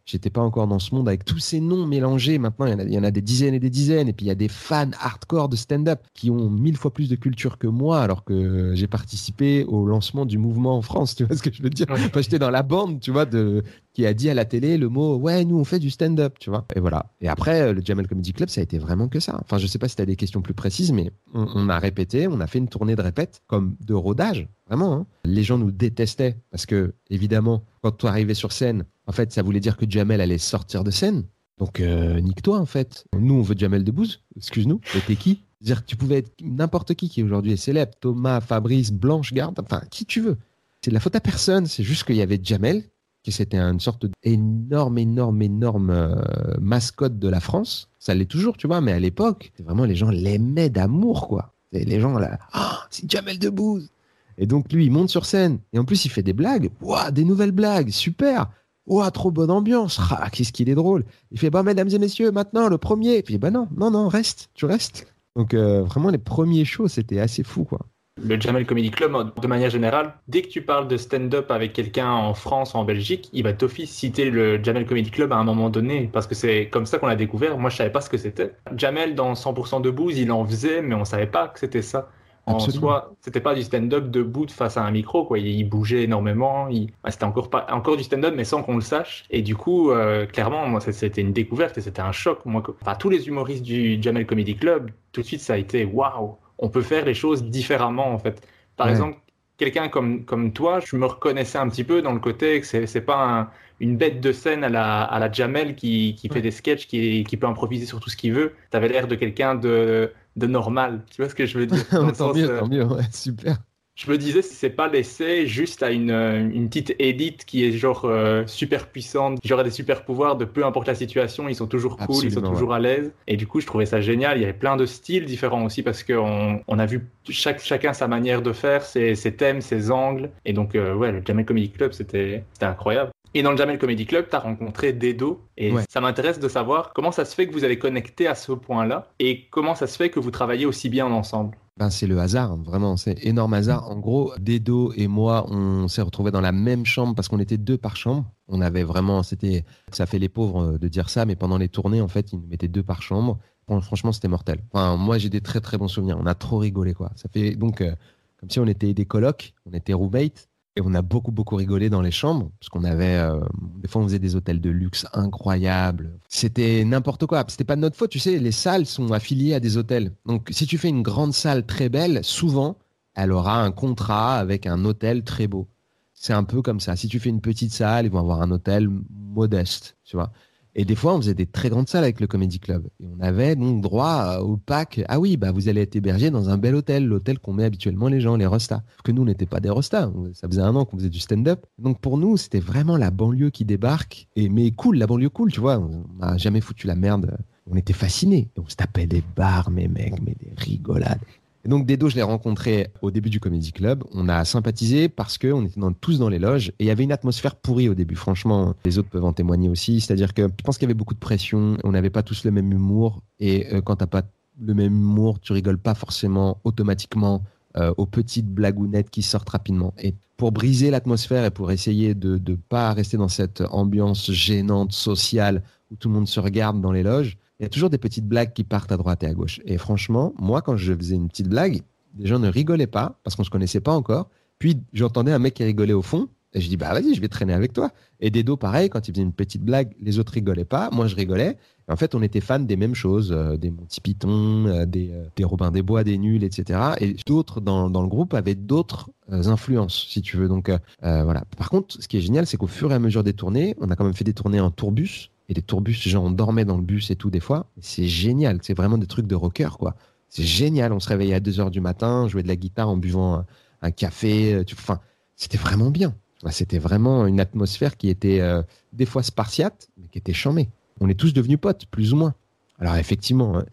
J'étais 0.07 0.29
pas 0.31 0.43
encore 0.43 0.67
dans 0.67 0.79
ce 0.79 0.95
monde 0.95 1.09
avec 1.09 1.25
tous 1.25 1.39
ces 1.39 1.61
noms 1.61 1.87
mélangés. 1.87 2.39
Maintenant, 2.39 2.67
il 2.67 2.73
y, 2.73 2.75
en 2.75 2.79
a, 2.79 2.83
il 2.85 2.93
y 2.93 2.99
en 2.99 3.05
a 3.05 3.11
des 3.11 3.23
dizaines 3.23 3.55
et 3.55 3.59
des 3.61 3.71
dizaines. 3.71 4.09
Et 4.09 4.13
puis, 4.13 4.27
il 4.27 4.29
y 4.29 4.33
a 4.33 4.35
des 4.35 4.49
fans 4.49 4.91
hardcore 5.01 5.49
de 5.49 5.57
stand-up 5.57 6.01
qui 6.13 6.31
ont 6.31 6.51
mille 6.51 6.77
fois 6.77 6.93
plus 6.93 7.09
de 7.09 7.17
culture 7.17 7.57
que 7.57 7.67
moi, 7.67 8.01
alors 8.03 8.23
que 8.25 8.75
j'ai 8.75 8.87
participé 8.87 9.65
au 9.65 9.87
lancement 9.87 10.27
du 10.27 10.37
mouvement 10.37 10.77
en 10.77 10.83
France. 10.83 11.15
Tu 11.15 11.25
vois 11.25 11.37
ce 11.37 11.43
que 11.43 11.51
je 11.53 11.63
veux 11.63 11.71
dire? 11.71 11.87
Enfin, 11.89 12.21
J'étais 12.21 12.39
dans 12.39 12.51
la 12.51 12.63
bande, 12.63 13.01
tu 13.01 13.11
vois, 13.13 13.25
de, 13.25 13.63
qui 13.95 14.05
a 14.05 14.13
dit 14.13 14.29
à 14.29 14.35
la 14.35 14.45
télé 14.45 14.77
le 14.77 14.89
mot 14.91 15.17
Ouais, 15.17 15.45
nous, 15.45 15.59
on 15.59 15.65
fait 15.65 15.79
du 15.79 15.89
stand-up, 15.89 16.35
tu 16.39 16.51
vois. 16.51 16.67
Et 16.77 16.81
voilà. 16.81 17.07
Et 17.23 17.29
après, 17.29 17.73
le 17.73 17.81
Jamel 17.83 18.07
Comedy 18.07 18.35
Club, 18.35 18.51
ça 18.51 18.61
a 18.61 18.65
été 18.65 18.79
vraiment 18.79 19.09
que 19.09 19.21
ça. 19.21 19.39
Enfin, 19.43 19.57
je 19.57 19.67
sais 19.67 19.79
pas 19.79 19.89
si 19.89 19.97
tu 19.97 20.03
as 20.03 20.07
des 20.07 20.17
questions 20.17 20.43
plus 20.43 20.55
précises, 20.55 20.93
mais 20.93 21.13
on, 21.33 21.47
on 21.55 21.69
a 21.71 21.79
répété, 21.79 22.29
on 22.29 22.41
a 22.41 22.47
fait 22.47 22.59
une 22.59 22.69
tournée 22.69 22.95
de 22.97 23.03
répète, 23.03 23.41
comme 23.47 23.77
de 23.81 23.95
rodage, 23.95 24.49
vraiment. 24.67 24.93
hein. 24.95 25.07
Les 25.25 25.43
gens 25.43 25.57
nous 25.57 25.71
détestaient 25.71 26.37
parce 26.51 26.67
que, 26.67 26.95
évidemment, 27.09 27.65
quand 27.83 27.93
tu 27.97 28.07
arrivais 28.07 28.35
sur 28.35 28.53
scène, 28.53 28.85
en 29.07 29.13
fait, 29.13 29.33
ça 29.33 29.43
voulait 29.43 29.61
dire 29.61 29.77
que 29.77 29.89
Jamel 29.89 30.21
allait 30.21 30.39
sortir 30.39 30.85
de 30.85 30.91
scène. 30.91 31.25
Donc, 31.59 31.81
euh, 31.81 32.21
nique-toi, 32.21 32.59
en 32.59 32.67
fait. 32.67 33.05
Nous, 33.17 33.35
on 33.35 33.43
veut 33.43 33.55
Jamel 33.57 33.85
Debbouze, 33.85 34.21
excuse-nous. 34.37 34.81
Et 34.97 35.01
t'es 35.01 35.17
qui? 35.17 35.43
C'est-à-dire 35.61 35.83
que 35.83 35.87
tu 35.87 35.97
pouvais 35.97 36.19
être 36.19 36.33
n'importe 36.43 36.95
qui 36.95 37.09
qui 37.09 37.23
aujourd'hui 37.23 37.53
est 37.53 37.57
célèbre. 37.57 37.93
Thomas, 38.01 38.41
Fabrice, 38.41 38.93
Blanche 38.93 39.33
Garde, 39.33 39.59
enfin, 39.61 39.83
qui 39.91 40.05
tu 40.05 40.21
veux. 40.21 40.37
C'est 40.83 40.91
de 40.91 40.95
la 40.95 41.01
faute 41.01 41.17
à 41.17 41.21
personne. 41.21 41.67
C'est 41.67 41.85
juste 41.85 42.05
qu'il 42.05 42.17
y 42.17 42.23
avait 42.23 42.41
Jamel, 42.43 42.83
qui 43.23 43.33
c'était 43.33 43.59
une 43.59 43.81
sorte 43.81 44.07
d'énorme, 44.23 44.99
énorme, 44.99 45.41
énorme 45.41 45.91
euh, 45.91 46.17
mascotte 46.61 47.19
de 47.19 47.29
la 47.29 47.41
France. 47.41 47.89
Ça 47.99 48.15
l'est 48.15 48.27
toujours, 48.27 48.57
tu 48.57 48.67
vois, 48.67 48.81
mais 48.83 48.93
à 48.93 48.99
l'époque, 49.01 49.53
vraiment 49.61 49.85
les 49.87 49.97
gens 49.97 50.11
l'aimaient 50.11 50.69
d'amour, 50.71 51.29
quoi. 51.29 51.55
Et 51.73 51.85
les 51.85 52.01
gens 52.01 52.19
là, 52.19 52.39
Ah, 52.53 52.85
c'est 52.91 53.11
Jamel 53.11 53.39
Debbouze. 53.39 53.91
Et 54.37 54.47
donc 54.47 54.73
lui, 54.73 54.85
il 54.87 54.91
monte 54.91 55.09
sur 55.09 55.25
scène. 55.25 55.59
Et 55.73 55.79
en 55.79 55.85
plus, 55.85 56.05
il 56.05 56.11
fait 56.11 56.23
des 56.23 56.33
blagues. 56.33 56.71
Ouah, 56.83 57.11
des 57.11 57.25
nouvelles 57.25 57.53
blagues, 57.53 57.91
super. 57.91 58.51
Ouah, 58.87 59.11
trop 59.11 59.31
bonne 59.31 59.51
ambiance. 59.51 60.01
Ah, 60.11 60.29
qu'est-ce 60.31 60.53
qu'il 60.53 60.69
est 60.69 60.75
drôle. 60.75 61.05
Il 61.31 61.39
fait, 61.39 61.51
bah, 61.51 61.63
mesdames 61.63 61.89
et 61.89 61.99
messieurs, 61.99 62.31
maintenant, 62.31 62.69
le 62.69 62.79
premier. 62.79 63.17
Et 63.17 63.23
puis, 63.23 63.39
bah 63.39 63.51
non, 63.51 63.69
non, 63.77 63.91
non, 63.91 64.09
reste, 64.09 64.51
tu 64.55 64.67
restes. 64.67 65.07
Donc, 65.37 65.55
euh, 65.55 65.83
vraiment, 65.83 66.11
les 66.11 66.19
premiers 66.19 66.65
shows, 66.65 66.89
c'était 66.89 67.19
assez 67.19 67.43
fou, 67.43 67.65
quoi. 67.65 67.81
Le 68.23 68.41
Jamel 68.41 68.65
Comedy 68.65 68.93
Club, 68.93 69.33
de 69.43 69.47
manière 69.49 69.71
générale, 69.71 70.15
dès 70.29 70.43
que 70.43 70.49
tu 70.49 70.63
parles 70.63 70.87
de 70.87 70.97
stand-up 70.97 71.51
avec 71.51 71.73
quelqu'un 71.73 72.13
en 72.13 72.33
France 72.33 72.75
ou 72.75 72.77
en 72.77 72.85
Belgique, 72.85 73.29
il 73.33 73.43
va 73.43 73.53
d'office 73.53 73.91
citer 73.91 74.31
le 74.31 74.63
Jamel 74.63 74.87
Comedy 74.87 75.11
Club 75.11 75.33
à 75.33 75.37
un 75.37 75.43
moment 75.43 75.69
donné, 75.69 76.09
parce 76.13 76.29
que 76.29 76.37
c'est 76.37 76.69
comme 76.71 76.87
ça 76.87 76.99
qu'on 76.99 77.09
l'a 77.09 77.17
découvert. 77.17 77.59
Moi, 77.59 77.71
je 77.71 77.77
savais 77.77 77.91
pas 77.91 78.01
ce 78.01 78.09
que 78.09 78.17
c'était. 78.17 78.55
Jamel, 78.77 79.17
dans 79.17 79.33
100% 79.35 79.83
de 79.83 79.91
Booze, 79.91 80.17
il 80.17 80.31
en 80.31 80.47
faisait, 80.47 80.81
mais 80.81 80.95
on 80.95 81.05
savait 81.05 81.27
pas 81.27 81.49
que 81.49 81.59
c'était 81.59 81.83
ça. 81.83 82.09
En 82.47 82.57
Absolument. 82.57 82.81
soi, 82.81 83.17
c'était 83.23 83.41
pas 83.41 83.55
du 83.55 83.63
stand-up 83.63 84.11
debout 84.11 84.47
face 84.51 84.77
à 84.77 84.85
un 84.85 84.91
micro, 84.91 85.25
quoi. 85.25 85.39
Il, 85.39 85.47
il 85.47 85.65
bougeait 85.65 86.03
énormément. 86.05 86.69
Il... 86.69 86.91
bah, 87.03 87.11
c'était 87.11 87.25
encore 87.25 87.49
pas 87.49 87.67
encore 87.71 87.97
du 87.97 88.03
stand-up, 88.05 88.35
mais 88.37 88.45
sans 88.45 88.63
qu'on 88.63 88.75
le 88.77 88.83
sache. 88.83 89.25
Et 89.31 89.41
du 89.43 89.57
coup, 89.57 89.91
euh, 89.91 90.27
clairement, 90.27 90.67
moi, 90.69 90.81
c'était 90.81 91.23
une 91.23 91.33
découverte 91.33 91.79
et 91.79 91.81
c'était 91.81 92.03
un 92.03 92.13
choc. 92.13 92.45
Moi, 92.45 92.63
enfin, 92.83 92.97
tous 92.97 93.09
les 93.09 93.29
humoristes 93.29 93.63
du 93.63 94.01
Jamel 94.03 94.27
Comedy 94.27 94.57
Club, 94.57 94.91
tout 95.13 95.23
de 95.23 95.27
suite, 95.27 95.41
ça 95.41 95.55
a 95.55 95.57
été 95.57 95.85
waouh. 95.87 96.37
On 96.59 96.69
peut 96.69 96.83
faire 96.83 97.05
les 97.07 97.15
choses 97.15 97.45
différemment, 97.45 98.09
en 98.13 98.19
fait. 98.19 98.47
Par 98.77 98.89
Ouais. 98.89 98.93
exemple, 98.93 99.19
quelqu'un 99.57 99.89
comme 99.89 100.25
comme 100.25 100.53
toi, 100.53 100.81
je 100.81 100.97
me 100.97 101.07
reconnaissais 101.07 101.59
un 101.59 101.69
petit 101.69 101.85
peu 101.85 102.03
dans 102.03 102.13
le 102.13 102.21
côté 102.21 102.61
que 102.61 102.67
c'est 102.67 102.87
c'est 102.87 103.01
pas 103.01 103.17
un- 103.41 103.51
une 103.81 103.97
bête 103.97 104.21
de 104.21 104.33
scène 104.33 104.63
à 104.65 104.69
la, 104.69 105.03
à 105.03 105.19
la 105.19 105.31
Jamel 105.33 105.75
qui, 105.75 106.15
qui 106.15 106.29
fait 106.29 106.41
des 106.43 106.51
sketchs, 106.53 106.87
qui, 106.87 107.25
qui 107.25 107.37
peut 107.37 107.47
improviser 107.47 107.87
sur 107.87 108.01
tout 108.01 108.09
ce 108.11 108.17
qu'il 108.17 108.33
veut. 108.33 108.55
T'avais 108.71 108.89
l'air 108.89 109.09
de 109.09 109.15
quelqu'un 109.17 109.55
de, 109.57 110.13
de 110.37 110.47
normal. 110.47 111.05
Tu 111.11 111.23
vois 111.23 111.29
ce 111.31 111.35
que 111.35 111.47
je 111.47 111.59
veux 111.59 111.67
dire? 111.67 111.87
Tant 111.91 112.15
sens, 112.15 112.37
mieux, 112.37 112.51
euh, 112.51 112.61
tant 112.61 112.69
mieux, 112.69 112.85
ouais, 112.85 113.05
super. 113.13 113.59
je 113.97 114.11
me 114.11 114.19
disais 114.19 114.43
si 114.43 114.55
c'est 114.55 114.71
pas 114.71 114.89
laissé 114.89 115.47
juste 115.47 115.83
à 115.85 115.91
une, 115.93 116.11
euh, 116.11 116.39
une 116.41 116.69
petite 116.69 116.97
élite 116.99 117.45
qui 117.45 117.65
est 117.65 117.71
genre 117.73 118.05
euh, 118.05 118.45
super 118.47 118.89
puissante, 118.89 119.41
qui 119.41 119.53
aurait 119.53 119.63
des 119.65 119.71
super 119.71 120.05
pouvoirs 120.05 120.37
de 120.37 120.45
peu 120.45 120.65
importe 120.67 120.89
la 120.89 120.97
situation, 120.97 121.49
ils 121.49 121.55
sont 121.55 121.69
toujours 121.69 121.97
cool, 121.97 122.25
ils 122.25 122.33
sont 122.33 122.43
toujours 122.43 122.75
à 122.75 122.81
l'aise. 122.81 123.13
Et 123.29 123.37
du 123.37 123.47
coup, 123.47 123.61
je 123.61 123.67
trouvais 123.67 123.87
ça 123.87 124.01
génial. 124.01 124.39
Il 124.39 124.41
y 124.41 124.45
avait 124.45 124.53
plein 124.53 124.77
de 124.77 124.87
styles 124.87 125.27
différents 125.27 125.65
aussi 125.65 125.83
parce 125.83 126.03
qu'on 126.03 126.61
on 126.67 126.79
a 126.79 126.87
vu 126.87 127.09
chaque, 127.29 127.61
chacun 127.61 127.93
sa 127.93 128.09
manière 128.09 128.43
de 128.43 128.53
faire, 128.53 128.83
ses, 128.85 129.15
ses 129.15 129.37
thèmes, 129.37 129.61
ses 129.61 129.91
angles. 129.93 130.31
Et 130.45 130.53
donc, 130.53 130.75
euh, 130.75 130.95
ouais, 130.95 131.13
le 131.13 131.23
Jamel 131.25 131.45
Comedy 131.45 131.71
Club, 131.71 131.93
c'était 131.93 132.45
incroyable. 132.61 133.13
Et 133.35 133.43
dans 133.43 133.51
le 133.51 133.57
Jamel 133.57 133.79
Comedy 133.79 134.07
Club, 134.07 134.27
tu 134.31 134.37
as 134.37 134.39
rencontré 134.39 134.93
Dedo. 134.93 135.43
Et 135.57 135.73
Ouais. 135.73 135.83
ça 135.91 136.01
m'intéresse 136.01 136.39
de 136.39 136.49
savoir 136.49 136.93
comment 136.95 137.11
ça 137.13 137.25
se 137.25 137.35
fait 137.35 137.47
que 137.49 137.53
vous 137.53 137.65
avez 137.65 137.79
connecté 137.79 138.27
à 138.29 138.35
ce 138.37 138.53
point-là 138.53 139.11
et 139.19 139.49
comment 139.51 139.75
ça 139.75 139.87
se 139.89 139.97
fait 139.97 140.09
que 140.11 140.21
vous 140.21 140.31
travaillez 140.31 140.67
aussi 140.67 140.89
bien 140.89 141.07
ensemble. 141.07 141.57
Ben, 141.77 141.91
c'est 141.91 142.07
le 142.07 142.21
hasard, 142.21 142.53
hein, 142.53 142.63
vraiment, 142.65 142.97
c'est 142.97 143.25
énorme 143.27 143.53
hasard. 143.55 143.91
En 143.91 143.99
gros, 143.99 144.33
Dedo 144.39 144.93
et 144.97 145.09
moi, 145.09 145.45
on 145.51 145.89
s'est 145.89 146.03
retrouvés 146.03 146.31
dans 146.31 146.41
la 146.41 146.53
même 146.53 146.87
chambre 146.87 147.17
parce 147.17 147.27
qu'on 147.27 147.41
était 147.41 147.57
deux 147.59 147.77
par 147.77 147.97
chambre. 147.97 148.31
On 148.47 148.61
avait 148.61 148.85
vraiment, 148.85 149.25
c'était, 149.25 149.65
ça 149.91 150.07
fait 150.07 150.21
les 150.21 150.29
pauvres 150.29 150.63
euh, 150.75 150.79
de 150.79 150.87
dire 150.87 151.11
ça, 151.11 151.25
mais 151.25 151.35
pendant 151.35 151.59
les 151.59 151.69
tournées, 151.69 152.01
en 152.01 152.07
fait, 152.07 152.33
ils 152.33 152.39
nous 152.39 152.47
mettaient 152.47 152.69
deux 152.69 152.85
par 152.85 153.03
chambre. 153.03 153.39
Bon, 153.67 153.81
franchement, 153.81 154.13
c'était 154.13 154.29
mortel. 154.29 154.61
Enfin, 154.73 154.97
moi, 154.97 155.19
j'ai 155.19 155.31
des 155.31 155.41
très 155.41 155.61
très 155.61 155.77
bons 155.77 155.89
souvenirs. 155.89 156.17
On 156.21 156.27
a 156.27 156.35
trop 156.37 156.59
rigolé, 156.59 156.95
quoi. 156.95 157.11
Ça 157.17 157.29
fait 157.29 157.57
donc 157.57 157.81
euh, 157.81 157.93
comme 158.39 158.51
si 158.51 158.61
on 158.61 158.67
était 158.67 158.95
des 158.95 159.07
colocs, 159.07 159.53
on 159.67 159.73
était 159.73 159.95
roommates. 159.95 160.49
Et 160.77 160.81
on 160.85 160.93
a 160.95 161.03
beaucoup, 161.03 161.31
beaucoup 161.31 161.55
rigolé 161.55 161.89
dans 161.89 162.01
les 162.03 162.11
chambres, 162.11 162.51
parce 162.59 162.69
qu'on 162.69 162.83
avait, 162.83 163.17
euh, 163.17 163.39
des 163.81 163.89
fois, 163.89 164.03
on 164.03 164.07
faisait 164.07 164.19
des 164.19 164.35
hôtels 164.35 164.61
de 164.61 164.71
luxe 164.71 165.07
incroyables. 165.13 166.19
C'était 166.29 166.85
n'importe 166.85 167.27
quoi. 167.27 167.45
C'était 167.47 167.63
pas 167.63 167.77
de 167.77 167.81
notre 167.81 167.97
faute, 167.97 168.11
tu 168.11 168.19
sais, 168.19 168.39
les 168.39 168.51
salles 168.51 168.85
sont 168.85 169.13
affiliées 169.13 169.55
à 169.55 169.61
des 169.61 169.77
hôtels. 169.77 170.13
Donc, 170.27 170.49
si 170.51 170.67
tu 170.67 170.77
fais 170.77 170.89
une 170.89 171.03
grande 171.03 171.33
salle 171.33 171.65
très 171.65 171.89
belle, 171.89 172.25
souvent, 172.25 172.77
elle 173.15 173.31
aura 173.31 173.63
un 173.63 173.71
contrat 173.71 174.37
avec 174.37 174.67
un 174.67 174.85
hôtel 174.85 175.23
très 175.23 175.47
beau. 175.47 175.69
C'est 176.13 176.33
un 176.33 176.45
peu 176.45 176.61
comme 176.61 176.81
ça. 176.81 176.97
Si 176.97 177.07
tu 177.07 177.21
fais 177.21 177.29
une 177.29 177.41
petite 177.41 177.73
salle, 177.73 178.07
ils 178.07 178.11
vont 178.11 178.19
avoir 178.19 178.43
un 178.43 178.51
hôtel 178.51 178.89
modeste, 179.11 179.97
tu 180.05 180.17
vois. 180.17 180.33
Et 180.77 180.85
des 180.85 180.95
fois, 180.97 181.15
on 181.15 181.19
faisait 181.19 181.35
des 181.35 181.47
très 181.47 181.69
grandes 181.69 181.89
salles 181.89 182.03
avec 182.05 182.21
le 182.21 182.27
Comedy 182.27 182.59
Club. 182.59 182.89
Et 183.01 183.07
on 183.07 183.21
avait 183.21 183.55
donc 183.55 183.81
droit 183.81 184.39
au 184.39 184.57
pack. 184.57 185.03
Ah 185.09 185.21
oui, 185.21 185.37
bah 185.37 185.53
vous 185.53 185.69
allez 185.69 185.83
être 185.83 185.95
hébergé 185.95 186.31
dans 186.31 186.49
un 186.49 186.59
bel 186.59 186.75
hôtel, 186.75 187.07
l'hôtel 187.07 187.39
qu'on 187.39 187.53
met 187.53 187.65
habituellement 187.65 188.09
les 188.09 188.21
gens, 188.21 188.37
les. 188.37 188.49
Parce 188.49 188.69
que 189.05 189.13
nous, 189.13 189.23
on 189.23 189.27
n'était 189.27 189.47
pas 189.47 189.61
des 189.61 189.71
restas. 189.71 190.11
Ça 190.33 190.49
faisait 190.49 190.63
un 190.63 190.75
an 190.75 190.85
qu'on 190.85 190.97
faisait 190.97 191.11
du 191.11 191.21
stand-up. 191.21 191.65
Donc 191.79 192.01
pour 192.01 192.19
nous, 192.19 192.37
c'était 192.37 192.61
vraiment 192.61 192.97
la 192.97 193.11
banlieue 193.11 193.51
qui 193.51 193.65
débarque. 193.65 194.29
Et 194.37 194.49
mais 194.49 194.71
cool, 194.73 194.99
la 194.99 195.07
banlieue 195.07 195.29
cool, 195.29 195.53
tu 195.53 195.61
vois. 195.61 195.79
On 195.79 196.05
n'a 196.19 196.37
jamais 196.37 196.61
foutu 196.61 196.87
la 196.87 196.95
merde. 196.95 197.37
On 197.71 197.77
était 197.77 197.93
fascinés. 197.93 198.51
On 198.57 198.69
se 198.69 198.77
tapait 198.77 199.07
des 199.07 199.23
bars, 199.37 199.71
mes 199.71 199.89
mecs, 199.89 200.21
mais 200.23 200.37
des 200.41 200.53
rigolades. 200.57 201.21
Et 201.65 201.69
donc 201.69 201.87
Dedo, 201.87 202.09
je 202.11 202.17
l'ai 202.17 202.23
rencontré 202.23 202.89
au 203.01 203.11
début 203.11 203.31
du 203.31 203.41
Comedy 203.41 203.73
Club. 203.73 204.05
On 204.13 204.29
a 204.29 204.45
sympathisé 204.45 205.09
parce 205.09 205.39
qu'on 205.39 205.65
était 205.65 205.81
tous 206.01 206.19
dans 206.19 206.29
les 206.29 206.39
loges 206.39 206.69
et 206.69 206.85
il 206.85 206.87
y 206.87 206.91
avait 206.91 207.05
une 207.05 207.13
atmosphère 207.13 207.57
pourrie 207.57 207.89
au 207.89 207.95
début. 207.95 208.17
Franchement, 208.17 208.75
les 208.85 208.99
autres 208.99 209.09
peuvent 209.09 209.25
en 209.25 209.33
témoigner 209.33 209.71
aussi. 209.71 210.01
C'est-à-dire 210.01 210.35
que 210.35 210.43
je 210.43 210.63
pense 210.63 210.77
qu'il 210.77 210.85
y 210.85 210.89
avait 210.89 210.95
beaucoup 210.95 211.15
de 211.15 211.19
pression. 211.19 211.79
On 211.83 211.93
n'avait 211.93 212.11
pas 212.11 212.23
tous 212.23 212.45
le 212.45 212.51
même 212.51 212.71
humour 212.71 213.23
et 213.41 213.73
euh, 213.73 213.81
quand 213.81 213.97
t'as 213.97 214.07
pas 214.07 214.23
le 214.61 214.75
même 214.75 214.93
humour, 214.93 215.41
tu 215.41 215.53
rigoles 215.53 215.79
pas 215.79 215.95
forcément 215.95 216.59
automatiquement 216.65 217.43
euh, 217.77 217.93
aux 217.97 218.07
petites 218.07 218.47
blagounettes 218.47 219.11
qui 219.11 219.23
sortent 219.23 219.49
rapidement. 219.49 219.95
Et 219.99 220.15
pour 220.37 220.53
briser 220.53 220.91
l'atmosphère 220.91 221.45
et 221.47 221.51
pour 221.51 221.73
essayer 221.73 222.15
de 222.15 222.41
ne 222.47 222.57
pas 222.57 222.93
rester 222.93 223.17
dans 223.17 223.29
cette 223.29 223.63
ambiance 223.71 224.31
gênante 224.31 224.93
sociale 224.93 225.63
où 225.91 225.97
tout 225.97 226.09
le 226.09 226.15
monde 226.15 226.29
se 226.29 226.41
regarde 226.41 226.81
dans 226.81 226.93
les 226.93 227.03
loges, 227.03 227.39
il 227.61 227.63
y 227.63 227.67
a 227.67 227.69
toujours 227.69 227.91
des 227.91 227.99
petites 227.99 228.27
blagues 228.27 228.53
qui 228.53 228.65
partent 228.65 228.93
à 228.93 228.97
droite 228.97 229.23
et 229.23 229.27
à 229.27 229.35
gauche. 229.35 229.61
Et 229.65 229.79
franchement, 229.79 230.35
moi, 230.39 230.61
quand 230.61 230.77
je 230.77 230.93
faisais 230.95 231.15
une 231.15 231.29
petite 231.29 231.49
blague, 231.49 231.83
les 232.19 232.27
gens 232.27 232.39
ne 232.39 232.49
rigolaient 232.49 232.87
pas 232.87 233.19
parce 233.23 233.37
qu'on 233.37 233.45
se 233.45 233.51
connaissait 233.51 233.81
pas 233.81 233.93
encore. 233.93 234.29
Puis 234.59 234.79
j'entendais 234.93 235.33
un 235.33 235.39
mec 235.39 235.55
qui 235.55 235.65
rigolait 235.65 235.93
au 235.93 236.03
fond. 236.03 236.29
Et 236.57 236.61
je 236.61 236.69
dis, 236.69 236.77
bah 236.77 236.93
vas-y, 236.93 237.15
je 237.15 237.21
vais 237.21 237.29
traîner 237.29 237.53
avec 237.53 237.73
toi. 237.73 237.91
Et 238.21 238.31
Dedo, 238.31 238.57
pareil, 238.57 238.89
quand 238.89 239.09
il 239.09 239.13
faisait 239.13 239.25
une 239.25 239.33
petite 239.33 239.63
blague, 239.63 239.93
les 240.01 240.21
autres 240.21 240.33
rigolaient 240.33 240.65
pas, 240.65 240.89
moi 240.93 241.09
je 241.09 241.17
rigolais. 241.17 241.59
En 241.89 241.97
fait, 241.97 242.15
on 242.15 242.23
était 242.23 242.41
fans 242.41 242.61
des 242.61 242.77
mêmes 242.77 242.95
choses, 242.95 243.33
euh, 243.33 243.57
des 243.57 243.71
Monty 243.71 244.01
Python, 244.01 244.67
euh, 244.67 244.87
des, 244.87 245.11
euh, 245.11 245.25
des 245.37 245.45
Robin 245.45 245.73
des 245.73 245.83
Bois, 245.83 246.05
des 246.05 246.17
Nuls, 246.17 246.45
etc. 246.45 246.81
Et 247.01 247.17
d'autres 247.27 247.61
dans, 247.61 247.91
dans 247.91 248.03
le 248.03 248.09
groupe 248.09 248.35
avaient 248.35 248.55
d'autres 248.55 249.11
euh, 249.33 249.49
influences, 249.49 250.07
si 250.09 250.23
tu 250.23 250.37
veux. 250.37 250.49
Donc 250.49 250.71
voilà. 251.03 251.43
Par 251.59 251.71
contre, 251.71 252.01
ce 252.01 252.07
qui 252.07 252.19
est 252.19 252.21
génial, 252.21 252.47
c'est 252.47 252.57
qu'au 252.57 252.69
fur 252.69 252.93
et 252.93 252.95
à 252.95 252.99
mesure 253.01 253.25
des 253.25 253.33
tournées, 253.33 253.75
on 253.81 253.91
a 253.91 253.97
quand 253.97 254.05
même 254.05 254.15
fait 254.15 254.25
des 254.25 254.33
tournées 254.33 254.61
en 254.61 254.71
tourbus. 254.71 255.31
Et 255.49 255.55
des 255.55 255.63
tourbus, 255.63 255.95
genre 255.95 256.25
on 256.25 256.31
dormait 256.31 256.65
dans 256.65 256.77
le 256.77 256.83
bus 256.83 257.11
et 257.11 257.17
tout 257.17 257.31
des 257.31 257.41
fois. 257.41 257.67
C'est 257.81 258.07
génial. 258.07 258.59
C'est 258.63 258.75
vraiment 258.75 258.99
des 258.99 259.07
trucs 259.07 259.27
de 259.27 259.35
rocker, 259.35 259.77
quoi. 259.79 259.95
C'est 260.29 260.45
génial. 260.45 260.93
On 260.93 261.01
se 261.01 261.09
réveillait 261.09 261.35
à 261.35 261.41
2 261.41 261.61
heures 261.61 261.71
du 261.71 261.81
matin, 261.81 262.27
jouait 262.29 262.43
de 262.43 262.49
la 262.49 262.57
guitare 262.57 262.89
en 262.89 262.97
buvant 262.97 263.45
un, 263.83 263.91
café. 263.91 264.55
euh, 264.55 264.65
Enfin, 264.73 265.01
c'était 265.37 265.59
vraiment 265.59 265.91
bien. 265.91 266.15
C'était 266.51 266.79
vraiment 266.79 267.27
une 267.27 267.41
atmosphère 267.41 267.97
qui 267.97 268.09
était 268.09 268.41
euh, 268.41 268.63
des 268.93 269.07
fois 269.07 269.23
spartiate, 269.23 269.89
mais 269.97 270.09
qui 270.09 270.19
était 270.19 270.33
chamée. 270.35 270.71
On 271.01 271.09
est 271.09 271.15
tous 271.15 271.33
devenus 271.33 271.59
potes, 271.61 271.87
plus 271.87 272.13
ou 272.13 272.17
moins. 272.17 272.35
Alors 272.79 272.97
effectivement, 272.97 273.59
hein, 273.59 273.65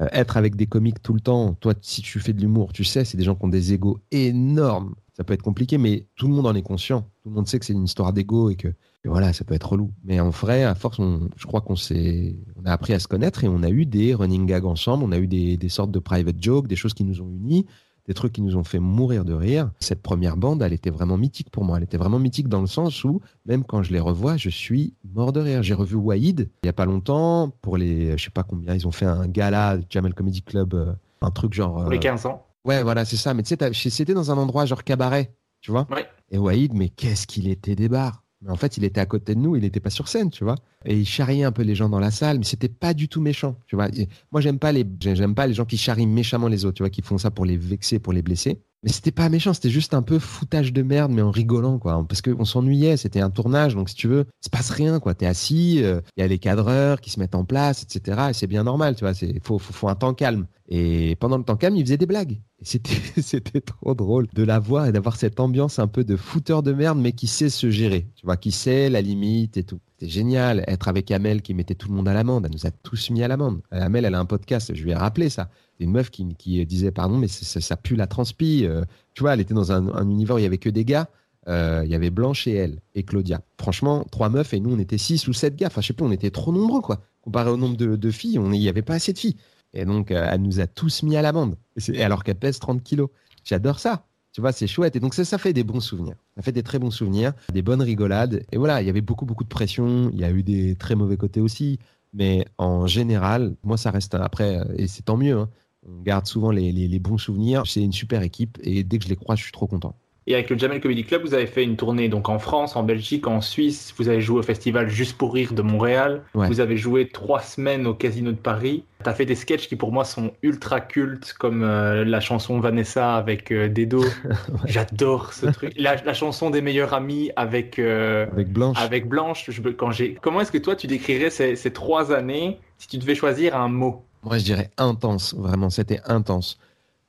euh, 0.00 0.08
être 0.12 0.36
avec 0.36 0.56
des 0.56 0.66
comiques 0.66 1.02
tout 1.02 1.12
le 1.12 1.20
temps, 1.20 1.54
toi, 1.54 1.74
si 1.80 2.02
tu 2.02 2.20
fais 2.20 2.32
de 2.32 2.40
l'humour, 2.40 2.72
tu 2.72 2.84
sais, 2.84 3.04
c'est 3.04 3.16
des 3.16 3.24
gens 3.24 3.34
qui 3.34 3.44
ont 3.44 3.48
des 3.48 3.72
égos 3.72 3.98
énormes. 4.12 4.94
Ça 5.16 5.24
peut 5.24 5.32
être 5.34 5.42
compliqué, 5.42 5.76
mais 5.78 6.06
tout 6.16 6.28
le 6.28 6.34
monde 6.34 6.46
en 6.46 6.54
est 6.54 6.62
conscient. 6.62 7.09
Tout 7.30 7.34
le 7.34 7.36
monde 7.36 7.46
sait 7.46 7.60
que 7.60 7.64
c'est 7.64 7.72
une 7.72 7.84
histoire 7.84 8.12
d'ego 8.12 8.50
et 8.50 8.56
que, 8.56 8.68
voilà, 9.04 9.32
ça 9.32 9.44
peut 9.44 9.54
être 9.54 9.70
relou. 9.70 9.92
Mais 10.02 10.18
en 10.18 10.30
vrai, 10.30 10.64
à 10.64 10.74
force, 10.74 10.98
on, 10.98 11.30
je 11.36 11.46
crois 11.46 11.60
qu'on 11.60 11.76
s'est, 11.76 12.36
on 12.60 12.66
a 12.66 12.72
appris 12.72 12.92
à 12.92 12.98
se 12.98 13.06
connaître 13.06 13.44
et 13.44 13.48
on 13.48 13.62
a 13.62 13.70
eu 13.70 13.86
des 13.86 14.14
running 14.14 14.46
gags 14.46 14.64
ensemble, 14.64 15.04
on 15.04 15.12
a 15.12 15.18
eu 15.18 15.28
des, 15.28 15.56
des 15.56 15.68
sortes 15.68 15.92
de 15.92 16.00
private 16.00 16.42
jokes, 16.42 16.66
des 16.66 16.76
choses 16.76 16.92
qui 16.92 17.04
nous 17.04 17.22
ont 17.22 17.28
unis 17.28 17.66
des 18.06 18.14
trucs 18.14 18.32
qui 18.32 18.42
nous 18.42 18.56
ont 18.56 18.64
fait 18.64 18.80
mourir 18.80 19.24
de 19.24 19.34
rire. 19.34 19.70
Cette 19.78 20.02
première 20.02 20.36
bande, 20.36 20.62
elle 20.62 20.72
était 20.72 20.90
vraiment 20.90 21.16
mythique 21.16 21.50
pour 21.50 21.62
moi. 21.62 21.76
Elle 21.76 21.84
était 21.84 21.96
vraiment 21.96 22.18
mythique 22.18 22.48
dans 22.48 22.60
le 22.60 22.66
sens 22.66 23.04
où, 23.04 23.20
même 23.46 23.62
quand 23.62 23.84
je 23.84 23.92
les 23.92 24.00
revois, 24.00 24.36
je 24.36 24.48
suis 24.48 24.94
mort 25.14 25.32
de 25.32 25.38
rire. 25.38 25.62
J'ai 25.62 25.74
revu 25.74 25.94
Waïd 25.94 26.50
il 26.64 26.66
y 26.66 26.68
a 26.68 26.72
pas 26.72 26.86
longtemps 26.86 27.52
pour 27.62 27.76
les, 27.76 28.18
je 28.18 28.24
sais 28.24 28.30
pas 28.30 28.42
combien, 28.42 28.74
ils 28.74 28.86
ont 28.88 28.90
fait 28.90 29.06
un 29.06 29.28
gala 29.28 29.78
Jamel 29.88 30.14
Comedy 30.14 30.42
Club, 30.42 30.74
euh, 30.74 30.92
un 31.20 31.30
truc 31.30 31.52
genre. 31.52 31.82
Pour 31.82 31.90
les 31.90 31.98
euh, 31.98 32.00
15 32.00 32.26
ans. 32.26 32.44
Ouais, 32.64 32.82
voilà, 32.82 33.04
c'est 33.04 33.16
ça. 33.16 33.32
Mais 33.32 33.42
tu 33.42 33.54
sais, 33.56 33.90
c'était 33.90 34.14
dans 34.14 34.30
un 34.30 34.36
endroit 34.36 34.66
genre 34.66 34.84
cabaret, 34.84 35.32
tu 35.60 35.70
vois? 35.70 35.86
Ouais. 35.90 36.06
Et 36.30 36.38
Waïd, 36.38 36.74
mais 36.74 36.88
qu'est-ce 36.88 37.26
qu'il 37.26 37.48
était 37.48 37.74
des 37.74 37.88
bars. 37.88 38.22
Mais 38.42 38.50
en 38.50 38.56
fait, 38.56 38.76
il 38.78 38.84
était 38.84 39.00
à 39.00 39.06
côté 39.06 39.34
de 39.34 39.40
nous, 39.40 39.56
il 39.56 39.62
n'était 39.62 39.80
pas 39.80 39.90
sur 39.90 40.08
scène, 40.08 40.30
tu 40.30 40.44
vois. 40.44 40.54
Et 40.86 40.98
il 40.98 41.06
charriait 41.06 41.44
un 41.44 41.52
peu 41.52 41.62
les 41.62 41.74
gens 41.74 41.90
dans 41.90 41.98
la 41.98 42.10
salle, 42.10 42.38
mais 42.38 42.44
c'était 42.44 42.70
pas 42.70 42.94
du 42.94 43.08
tout 43.08 43.20
méchant, 43.20 43.58
tu 43.66 43.76
vois. 43.76 43.88
Et 43.88 44.08
moi, 44.32 44.40
j'aime 44.40 44.58
pas 44.58 44.72
les, 44.72 44.86
j'aime 45.00 45.34
pas 45.34 45.46
les 45.46 45.52
gens 45.52 45.66
qui 45.66 45.76
charrient 45.76 46.06
méchamment 46.06 46.48
les 46.48 46.64
autres, 46.64 46.76
tu 46.76 46.82
vois, 46.82 46.90
qui 46.90 47.02
font 47.02 47.18
ça 47.18 47.30
pour 47.30 47.44
les 47.44 47.58
vexer, 47.58 47.98
pour 47.98 48.14
les 48.14 48.22
blesser. 48.22 48.62
Mais 48.82 48.90
c'était 48.90 49.10
pas 49.10 49.28
méchant, 49.28 49.52
c'était 49.52 49.68
juste 49.68 49.92
un 49.92 50.00
peu 50.00 50.18
foutage 50.18 50.72
de 50.72 50.82
merde, 50.82 51.12
mais 51.12 51.20
en 51.20 51.30
rigolant, 51.30 51.78
quoi. 51.78 52.02
Parce 52.08 52.22
qu'on 52.22 52.46
s'ennuyait, 52.46 52.96
c'était 52.96 53.20
un 53.20 53.28
tournage, 53.28 53.74
donc 53.74 53.90
si 53.90 53.94
tu 53.94 54.08
veux, 54.08 54.24
il 54.26 54.44
se 54.44 54.48
passe 54.48 54.70
rien, 54.70 55.00
quoi. 55.00 55.14
T'es 55.14 55.26
assis, 55.26 55.82
euh, 55.82 56.00
il 56.16 56.20
y 56.20 56.22
a 56.22 56.26
les 56.26 56.38
cadreurs 56.38 57.02
qui 57.02 57.10
se 57.10 57.20
mettent 57.20 57.34
en 57.34 57.44
place, 57.44 57.82
etc. 57.82 58.28
Et 58.30 58.32
c'est 58.32 58.46
bien 58.46 58.64
normal, 58.64 58.96
tu 58.96 59.04
vois. 59.04 59.12
C'est, 59.12 59.38
faut, 59.44 59.60
un 59.88 59.94
temps 59.94 60.14
calme. 60.14 60.46
Et 60.68 61.14
pendant 61.16 61.36
le 61.36 61.44
temps 61.44 61.56
calme, 61.56 61.76
il 61.76 61.84
faisait 61.84 61.98
des 61.98 62.06
blagues. 62.06 62.40
C'était 62.62 63.60
trop 63.60 63.94
drôle 63.94 64.28
de 64.32 64.42
la 64.42 64.58
voir 64.58 64.86
et 64.86 64.92
d'avoir 64.92 65.16
cette 65.16 65.40
ambiance 65.40 65.78
un 65.78 65.88
peu 65.88 66.02
de 66.02 66.16
fouteur 66.16 66.62
de 66.62 66.72
merde, 66.72 66.98
mais 66.98 67.12
qui 67.12 67.26
sait 67.26 67.50
se 67.50 67.70
gérer, 67.70 68.08
tu 68.16 68.24
vois, 68.24 68.38
qui 68.38 68.50
sait 68.50 68.88
la 68.88 69.02
limite 69.02 69.58
et 69.58 69.64
tout. 69.64 69.80
C'était 70.00 70.12
génial. 70.12 70.64
Être 70.66 70.88
avec 70.88 71.10
Amel 71.10 71.42
qui 71.42 71.52
mettait 71.52 71.74
tout 71.74 71.88
le 71.88 71.94
monde 71.94 72.08
à 72.08 72.14
l'amende. 72.14 72.46
Elle 72.46 72.52
nous 72.52 72.66
a 72.66 72.70
tous 72.70 73.10
mis 73.10 73.22
à 73.22 73.28
l'amende. 73.28 73.60
Euh, 73.74 73.82
Amel, 73.82 74.06
elle 74.06 74.14
a 74.14 74.18
un 74.18 74.24
podcast, 74.24 74.74
je 74.74 74.82
lui 74.82 74.92
ai 74.92 74.94
rappelé 74.94 75.28
ça. 75.28 75.50
Une 75.78 75.90
meuf 75.90 76.10
qui, 76.10 76.24
disait, 76.64 76.90
pardon, 76.90 77.18
mais 77.18 77.28
ça, 77.28 77.76
pue 77.76 77.96
la 77.96 78.06
transpi. 78.06 78.64
Euh, 78.64 78.82
tu 79.12 79.22
vois, 79.22 79.34
elle 79.34 79.40
était 79.40 79.52
dans 79.52 79.72
un, 79.72 79.88
un 79.88 80.08
univers 80.08 80.36
où 80.36 80.38
il 80.38 80.42
y 80.42 80.46
avait 80.46 80.58
que 80.58 80.70
des 80.70 80.86
gars. 80.86 81.08
Euh, 81.48 81.82
il 81.84 81.90
y 81.90 81.94
avait 81.94 82.10
Blanche 82.10 82.46
et 82.46 82.54
elle 82.54 82.80
et 82.94 83.02
Claudia. 83.02 83.42
Franchement, 83.58 84.06
trois 84.10 84.30
meufs 84.30 84.54
et 84.54 84.60
nous, 84.60 84.74
on 84.74 84.78
était 84.78 84.98
six 84.98 85.28
ou 85.28 85.34
sept 85.34 85.56
gars. 85.56 85.66
Enfin, 85.66 85.82
je 85.82 85.88
sais 85.88 85.92
pas, 85.92 86.04
on 86.04 86.12
était 86.12 86.30
trop 86.30 86.52
nombreux, 86.52 86.80
quoi. 86.80 87.02
Comparé 87.20 87.50
au 87.50 87.58
nombre 87.58 87.76
de, 87.76 88.10
filles, 88.10 88.34
il 88.42 88.48
n'y 88.48 88.68
avait 88.68 88.82
pas 88.82 88.94
assez 88.94 89.12
de 89.12 89.18
filles. 89.18 89.36
Et 89.74 89.84
donc, 89.84 90.10
elle 90.10 90.40
nous 90.40 90.60
a 90.60 90.66
tous 90.66 91.02
mis 91.02 91.16
à 91.16 91.22
l'amende. 91.22 91.56
Alors 91.98 92.24
qu'elle 92.24 92.36
pèse 92.36 92.58
30 92.58 92.82
kilos. 92.82 93.10
J'adore 93.44 93.80
ça. 93.80 94.06
Tu 94.32 94.40
vois, 94.40 94.52
c'est 94.52 94.66
chouette. 94.66 94.94
Et 94.96 95.00
donc, 95.00 95.14
ça, 95.14 95.24
ça 95.24 95.38
fait 95.38 95.52
des 95.52 95.64
bons 95.64 95.80
souvenirs. 95.80 96.14
Ça 96.36 96.42
fait 96.42 96.52
des 96.52 96.62
très 96.62 96.78
bons 96.78 96.90
souvenirs, 96.92 97.32
des 97.52 97.62
bonnes 97.62 97.82
rigolades. 97.82 98.44
Et 98.52 98.58
voilà, 98.58 98.80
il 98.80 98.86
y 98.86 98.90
avait 98.90 99.00
beaucoup, 99.00 99.26
beaucoup 99.26 99.44
de 99.44 99.48
pression. 99.48 100.10
Il 100.14 100.20
y 100.20 100.24
a 100.24 100.30
eu 100.30 100.42
des 100.42 100.76
très 100.76 100.94
mauvais 100.94 101.16
côtés 101.16 101.40
aussi. 101.40 101.78
Mais 102.14 102.44
en 102.58 102.86
général, 102.86 103.54
moi, 103.64 103.76
ça 103.76 103.90
reste 103.90 104.14
après, 104.14 104.60
et 104.76 104.86
c'est 104.86 105.02
tant 105.02 105.16
mieux. 105.16 105.36
hein. 105.38 105.48
On 105.88 106.02
garde 106.02 106.26
souvent 106.26 106.50
les, 106.50 106.70
les- 106.72 106.88
les 106.88 106.98
bons 106.98 107.18
souvenirs. 107.18 107.62
C'est 107.66 107.82
une 107.82 107.92
super 107.92 108.22
équipe. 108.22 108.58
Et 108.62 108.84
dès 108.84 108.98
que 108.98 109.04
je 109.04 109.08
les 109.08 109.16
croise, 109.16 109.38
je 109.38 109.44
suis 109.44 109.52
trop 109.52 109.66
content. 109.66 109.96
Et 110.26 110.34
avec 110.34 110.50
le 110.50 110.58
Jamel 110.58 110.80
Comedy 110.80 111.04
Club, 111.04 111.22
vous 111.22 111.34
avez 111.34 111.46
fait 111.46 111.64
une 111.64 111.76
tournée 111.76 112.08
donc 112.08 112.28
en 112.28 112.38
France, 112.38 112.76
en 112.76 112.82
Belgique, 112.84 113.26
en 113.26 113.40
Suisse. 113.40 113.94
Vous 113.96 114.08
avez 114.08 114.20
joué 114.20 114.38
au 114.40 114.42
festival 114.42 114.88
Juste 114.88 115.16
pour 115.16 115.32
rire 115.34 115.54
de 115.54 115.62
Montréal. 115.62 116.22
Ouais. 116.34 116.46
Vous 116.48 116.60
avez 116.60 116.76
joué 116.76 117.08
trois 117.08 117.40
semaines 117.40 117.86
au 117.86 117.94
Casino 117.94 118.30
de 118.30 118.36
Paris. 118.36 118.84
T'as 119.02 119.14
fait 119.14 119.24
des 119.24 119.34
sketchs 119.34 119.68
qui 119.68 119.76
pour 119.76 119.92
moi 119.92 120.04
sont 120.04 120.32
ultra 120.42 120.80
cultes, 120.80 121.32
comme 121.38 121.62
euh, 121.62 122.04
la 122.04 122.20
chanson 122.20 122.60
Vanessa 122.60 123.16
avec 123.16 123.50
euh, 123.50 123.68
Dedo. 123.68 124.04
J'adore 124.66 125.32
ce 125.32 125.46
truc. 125.46 125.72
La, 125.76 125.96
la 126.02 126.12
chanson 126.14 126.50
des 126.50 126.60
meilleurs 126.60 126.92
amis 126.92 127.30
avec 127.36 127.78
euh, 127.78 128.26
Avec 128.32 128.52
Blanche. 128.52 128.76
avec 128.78 129.08
Blanche. 129.08 129.50
Je, 129.50 129.62
quand 129.70 129.90
j'ai. 129.90 130.14
Comment 130.20 130.42
est-ce 130.42 130.52
que 130.52 130.58
toi 130.58 130.76
tu 130.76 130.86
décrirais 130.86 131.30
ces, 131.30 131.56
ces 131.56 131.72
trois 131.72 132.12
années 132.12 132.58
si 132.78 132.88
tu 132.88 132.98
devais 132.98 133.14
choisir 133.14 133.56
un 133.56 133.68
mot? 133.68 134.04
Moi, 134.22 134.36
je 134.36 134.44
dirais 134.44 134.70
intense, 134.76 135.34
vraiment, 135.34 135.70
c'était 135.70 136.00
intense. 136.04 136.58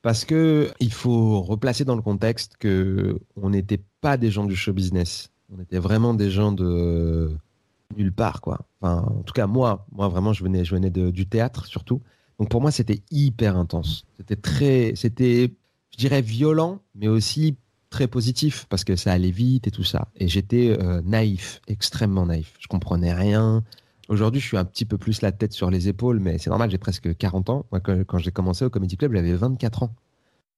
Parce 0.00 0.24
que 0.24 0.70
il 0.80 0.92
faut 0.92 1.42
replacer 1.42 1.84
dans 1.84 1.94
le 1.94 2.02
contexte 2.02 2.56
que 2.58 3.18
on 3.36 3.50
n'était 3.50 3.80
pas 4.00 4.16
des 4.16 4.30
gens 4.30 4.44
du 4.44 4.56
show 4.56 4.72
business. 4.72 5.30
On 5.54 5.60
était 5.60 5.78
vraiment 5.78 6.14
des 6.14 6.30
gens 6.30 6.52
de 6.52 7.30
nulle 7.96 8.12
part, 8.12 8.40
quoi. 8.40 8.66
Enfin, 8.80 9.04
en 9.08 9.22
tout 9.22 9.32
cas, 9.32 9.46
moi, 9.46 9.86
moi 9.92 10.08
vraiment, 10.08 10.32
je 10.32 10.42
venais, 10.44 10.64
je 10.64 10.74
venais 10.74 10.90
de- 10.90 11.10
du 11.10 11.26
théâtre 11.26 11.66
surtout. 11.66 12.00
Donc 12.38 12.48
pour 12.48 12.60
moi, 12.60 12.70
c'était 12.70 13.02
hyper 13.10 13.56
intense. 13.56 14.04
C'était 14.16 14.36
très, 14.36 14.92
c'était, 14.96 15.52
je 15.92 15.96
dirais 15.98 16.22
violent, 16.22 16.80
mais 16.94 17.08
aussi 17.08 17.56
très 17.90 18.08
positif 18.08 18.66
parce 18.70 18.84
que 18.84 18.96
ça 18.96 19.12
allait 19.12 19.30
vite 19.30 19.66
et 19.66 19.70
tout 19.70 19.84
ça. 19.84 20.08
Et 20.16 20.26
j'étais 20.28 20.76
euh, 20.80 21.02
naïf, 21.04 21.60
extrêmement 21.68 22.26
naïf. 22.26 22.54
Je 22.58 22.66
comprenais 22.68 23.12
rien. 23.12 23.62
Aujourd'hui, 24.08 24.40
je 24.40 24.46
suis 24.46 24.56
un 24.56 24.64
petit 24.64 24.84
peu 24.84 24.98
plus 24.98 25.20
la 25.22 25.30
tête 25.32 25.52
sur 25.52 25.70
les 25.70 25.88
épaules, 25.88 26.18
mais 26.20 26.38
c'est 26.38 26.50
normal, 26.50 26.70
j'ai 26.70 26.78
presque 26.78 27.16
40 27.16 27.50
ans. 27.50 27.66
Moi, 27.70 27.80
quand, 27.80 27.98
quand 28.04 28.18
j'ai 28.18 28.32
commencé 28.32 28.64
au 28.64 28.70
Comedy 28.70 28.96
Club, 28.96 29.12
j'avais 29.14 29.34
24 29.34 29.84
ans. 29.84 29.94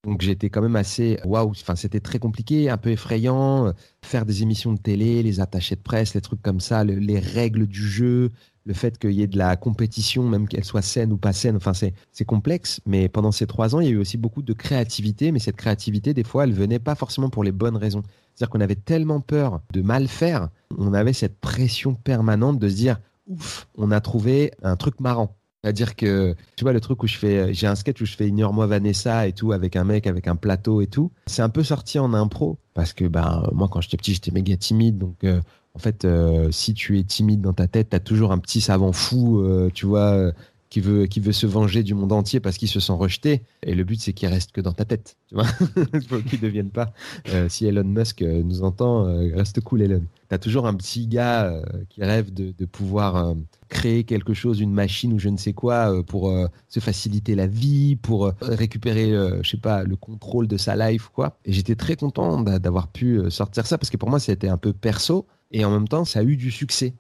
Donc 0.05 0.21
j'étais 0.21 0.51
quand 0.51 0.61
même 0.61 0.77
assez 0.77 1.19
waouh. 1.25 1.51
Enfin, 1.51 1.77
c'était 1.77 2.01
très 2.01 2.19
compliqué, 2.19 2.69
un 2.69 2.77
peu 2.77 2.91
effrayant. 2.91 3.67
euh, 3.69 3.73
Faire 4.05 4.27
des 4.27 4.43
émissions 4.43 4.73
de 4.75 4.79
télé, 4.79 5.23
les 5.23 5.41
attachés 5.41 5.77
de 5.77 5.81
presse, 5.81 6.15
les 6.15 6.21
trucs 6.21 6.43
comme 6.43 6.61
ça, 6.61 6.85
le- 6.85 6.99
les 6.99 7.19
règles 7.19 7.67
du 7.67 7.81
jeu, 7.89 8.31
le 8.67 8.75
fait 8.75 8.99
qu'il 8.99 9.13
y 9.13 9.23
ait 9.23 9.27
de 9.27 9.39
la 9.39 9.57
compétition, 9.57 10.23
même 10.29 10.47
qu'elle 10.47 10.65
soit 10.65 10.83
saine 10.83 11.11
ou 11.13 11.17
pas 11.17 11.33
saine. 11.33 11.57
Enfin, 11.57 11.73
c'est 11.73 11.95
c'est 12.13 12.25
complexe. 12.27 12.81
Mais 12.87 13.09
pendant 13.09 13.33
ces 13.33 13.47
trois 13.47 13.75
ans, 13.75 13.81
il 13.81 13.87
y 13.87 13.89
a 13.91 13.93
eu 13.93 13.97
aussi 13.99 14.19
beaucoup 14.19 14.43
de 14.43 14.53
créativité. 14.53 15.33
Mais 15.33 15.39
cette 15.39 15.57
créativité, 15.57 16.13
des 16.13 16.25
fois, 16.25 16.45
elle 16.45 16.53
venait 16.53 16.79
pas 16.79 16.95
forcément 16.95 17.31
pour 17.31 17.43
les 17.45 17.53
bonnes 17.53 17.77
raisons. 17.77 18.03
C'est-à-dire 18.35 18.51
qu'on 18.51 18.61
avait 18.61 18.75
tellement 18.77 19.21
peur 19.21 19.61
de 19.73 19.81
mal 19.81 20.09
faire, 20.09 20.49
on 20.77 20.93
avait 20.93 21.13
cette 21.15 21.39
pression 21.41 21.95
permanente 21.95 22.59
de 22.59 22.69
se 22.69 22.75
dire 22.75 22.99
ouf, 23.27 23.69
on 23.77 23.91
a 23.91 24.01
trouvé 24.01 24.53
un 24.63 24.77
truc 24.77 25.01
marrant. 25.01 25.35
C'est-à-dire 25.65 25.97
que, 25.97 26.35
tu 26.57 26.65
vois, 26.65 26.75
le 26.75 26.81
truc 26.81 27.03
où 27.03 27.07
je 27.07 27.17
fais, 27.17 27.55
j'ai 27.55 27.67
un 27.67 27.75
sketch 27.75 27.99
où 28.03 28.05
je 28.05 28.15
fais 28.17 28.29
Ignore-moi 28.29 28.67
Vanessa 28.67 29.27
et 29.27 29.33
tout, 29.33 29.53
avec 29.53 29.77
un 29.77 29.85
mec, 29.85 30.07
avec 30.07 30.29
un 30.29 30.37
plateau 30.37 30.83
et 30.83 30.87
tout. 30.87 31.11
C'est 31.25 31.41
un 31.41 31.49
peu 31.49 31.63
sorti 31.63 31.99
en 31.99 32.13
impro, 32.13 32.59
parce 32.75 32.93
que, 32.93 33.07
ben, 33.07 33.49
moi, 33.51 33.69
quand 33.71 33.81
j'étais 33.81 33.97
petit, 33.97 34.13
j'étais 34.13 34.31
méga 34.31 34.59
timide. 34.59 34.99
Donc, 34.99 35.25
euh, 35.25 35.41
en 35.75 35.79
fait, 35.79 36.05
euh, 36.05 36.51
si 36.51 36.75
tu 36.75 36.99
es 36.99 37.03
timide 37.05 37.41
dans 37.41 37.55
ta 37.55 37.67
tête, 37.67 37.89
t'as 37.91 37.99
toujours 37.99 38.31
un 38.31 38.39
petit 38.39 38.61
savant 38.61 38.93
fou, 38.93 39.41
euh, 39.41 39.71
tu 39.73 39.87
vois, 39.87 40.13
euh, 40.13 40.33
qui 40.75 40.81
veut, 40.81 41.07
qui 41.07 41.21
veut 41.21 41.31
se 41.31 41.47
venger 41.47 41.85
du 41.85 41.95
monde 41.95 42.11
entier 42.11 42.41
parce 42.41 42.57
qu'il 42.59 42.67
se 42.67 42.81
sent 42.81 42.95
rejeté. 42.95 43.43
Et 43.63 43.77
le 43.77 43.85
but, 43.85 44.01
c'est 44.01 44.13
qu'il 44.13 44.29
reste 44.29 44.51
que 44.51 44.61
dans 44.61 44.73
ta 44.73 44.85
tête, 44.85 45.17
tu 45.29 45.37
vois. 45.37 45.45
Faut 46.09 46.19
qu'il 46.19 46.41
ne 46.41 46.43
devienne 46.43 46.71
pas. 46.71 46.93
Euh, 47.29 47.49
si 47.49 47.65
Elon 47.67 47.85
Musk 47.85 48.23
euh, 48.23 48.43
nous 48.43 48.65
entend, 48.65 49.07
euh, 49.07 49.31
reste 49.37 49.61
cool, 49.61 49.83
Elon. 49.83 50.03
T'as 50.29 50.39
toujours 50.39 50.67
un 50.67 50.75
petit 50.75 51.07
gars 51.07 51.63
qui 51.91 52.03
rêve 52.03 52.35
de, 52.35 52.53
de 52.59 52.65
pouvoir 52.65 53.37
créer 53.69 54.03
quelque 54.03 54.35
chose, 54.35 54.59
une 54.59 54.73
machine 54.73 55.13
ou 55.13 55.21
je 55.21 55.29
ne 55.29 55.37
sais 55.37 55.53
quoi, 55.53 56.03
pour 56.03 56.35
se 56.67 56.81
faciliter 56.81 57.37
la 57.37 57.47
vie, 57.47 57.95
pour 57.95 58.33
récupérer, 58.41 59.13
je 59.43 59.49
sais 59.49 59.59
pas, 59.59 59.85
le 59.85 59.95
contrôle 59.95 60.49
de 60.49 60.57
sa 60.57 60.75
life, 60.75 61.09
quoi. 61.15 61.37
Et 61.45 61.53
j'étais 61.53 61.77
très 61.77 61.95
content 61.95 62.41
d'a- 62.41 62.59
d'avoir 62.59 62.89
pu 62.89 63.21
sortir 63.31 63.67
ça 63.67 63.79
parce 63.79 63.91
que 63.91 63.97
pour 63.97 64.09
moi, 64.11 64.19
c'était 64.19 64.49
un 64.49 64.57
peu 64.57 64.73
perso 64.73 65.27
et 65.53 65.65
en 65.65 65.71
même 65.71 65.87
temps, 65.87 66.05
ça 66.05 66.21
a 66.21 66.23
eu 66.25 66.37
du 66.37 66.51
succès. 66.51 66.95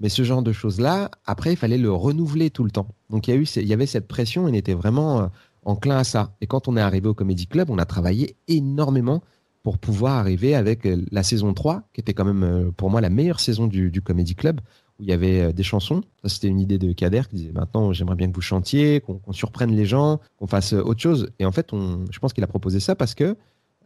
Mais 0.00 0.08
ce 0.08 0.24
genre 0.24 0.42
de 0.42 0.52
choses-là, 0.52 1.10
après, 1.26 1.52
il 1.52 1.56
fallait 1.56 1.78
le 1.78 1.92
renouveler 1.92 2.50
tout 2.50 2.64
le 2.64 2.70
temps. 2.70 2.88
Donc 3.10 3.28
il 3.28 3.34
y, 3.34 3.34
a 3.34 3.36
eu, 3.36 3.44
il 3.44 3.66
y 3.66 3.72
avait 3.74 3.86
cette 3.86 4.08
pression, 4.08 4.44
on 4.44 4.52
était 4.52 4.74
vraiment 4.74 5.20
euh, 5.20 5.26
enclin 5.64 5.98
à 5.98 6.04
ça. 6.04 6.34
Et 6.40 6.46
quand 6.46 6.68
on 6.68 6.76
est 6.76 6.80
arrivé 6.80 7.06
au 7.06 7.14
Comedy 7.14 7.46
Club, 7.46 7.70
on 7.70 7.78
a 7.78 7.84
travaillé 7.84 8.36
énormément 8.48 9.22
pour 9.62 9.76
pouvoir 9.76 10.16
arriver 10.16 10.54
avec 10.54 10.86
euh, 10.86 11.04
la 11.12 11.22
saison 11.22 11.52
3, 11.52 11.82
qui 11.92 12.00
était 12.00 12.14
quand 12.14 12.24
même 12.24 12.42
euh, 12.42 12.70
pour 12.74 12.88
moi 12.88 13.02
la 13.02 13.10
meilleure 13.10 13.40
saison 13.40 13.66
du, 13.66 14.00
Comedy 14.00 14.34
Club, 14.34 14.60
où 14.98 15.02
il 15.02 15.08
y 15.10 15.12
avait 15.12 15.52
des 15.52 15.62
chansons. 15.62 16.00
C'était 16.24 16.48
une 16.48 16.60
idée 16.60 16.78
de 16.78 16.92
Kader 16.94 17.22
qui 17.28 17.36
disait 17.36 17.52
maintenant, 17.52 17.92
j'aimerais 17.92 18.16
bien 18.16 18.30
que 18.30 18.34
vous 18.34 18.40
chantiez, 18.40 19.02
qu'on 19.02 19.32
surprenne 19.32 19.76
les 19.76 19.84
gens, 19.84 20.20
qu'on 20.38 20.46
fasse 20.46 20.72
autre 20.72 21.00
chose. 21.00 21.30
Et 21.38 21.44
en 21.44 21.52
fait, 21.52 21.72
je 21.72 22.18
pense 22.18 22.32
qu'il 22.32 22.44
a 22.44 22.46
proposé 22.46 22.80
ça 22.80 22.94
parce 22.94 23.14
que 23.14 23.34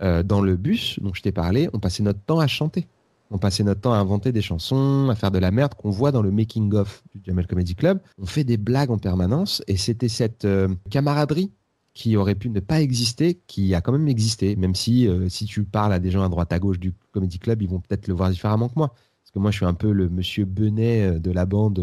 dans 0.01 0.41
le 0.41 0.57
bus 0.57 0.99
dont 1.01 1.15
je 1.15 1.23
t'ai 1.23 1.31
parlé, 1.31 1.69
on 1.73 1.79
passait 1.79 2.03
notre 2.03 2.19
temps 2.19 2.41
à 2.41 2.49
chanter. 2.49 2.89
On 3.35 3.39
passait 3.39 3.65
notre 3.65 3.81
temps 3.81 3.93
à 3.93 3.97
inventer 3.97 4.31
des 4.31 4.43
chansons, 4.43 5.09
à 5.11 5.17
faire 5.17 5.33
de 5.33 5.41
la 5.41 5.51
merde 5.51 5.75
qu'on 5.75 5.91
voit 5.91 6.13
dans 6.13 6.23
le 6.23 6.31
making-of 6.31 7.03
du 7.13 7.21
Jamel 7.25 7.49
Comedy 7.49 7.75
Club. 7.75 8.01
On 8.17 8.27
fait 8.27 8.45
des 8.45 8.57
blagues 8.57 8.93
en 8.93 8.99
permanence 8.99 9.61
et 9.67 9.77
c'était 9.77 10.09
cette 10.09 10.45
euh, 10.45 10.69
camaraderie 10.89 11.51
qui 11.95 12.17
aurait 12.17 12.37
pu 12.37 12.49
ne 12.49 12.61
pas 12.61 12.81
exister, 12.81 13.41
qui 13.49 13.75
a 13.75 13.81
quand 13.81 13.91
même 13.91 14.07
existé, 14.07 14.55
même 14.55 14.77
si 14.77 15.09
euh, 15.09 15.29
si 15.29 15.47
tu 15.47 15.65
parles 15.65 15.93
à 15.93 15.99
des 15.99 16.13
gens 16.13 16.23
à 16.23 16.29
droite 16.29 16.53
à 16.53 16.61
gauche 16.61 16.79
du 16.79 16.93
Comedy 17.11 17.41
Club, 17.41 17.61
ils 17.61 17.69
vont 17.69 17.81
peut-être 17.81 18.07
le 18.07 18.15
voir 18.15 18.31
différemment 18.31 18.69
que 18.69 18.75
moi. 18.77 18.91
Parce 18.91 19.33
que 19.33 19.41
moi, 19.41 19.51
je 19.51 19.57
suis 19.57 19.67
un 19.67 19.75
peu 19.75 19.91
le 19.91 20.09
monsieur 20.09 20.45
Benet 20.45 21.03
euh, 21.03 21.19
de 21.19 21.33
la 21.33 21.45
bande 21.45 21.81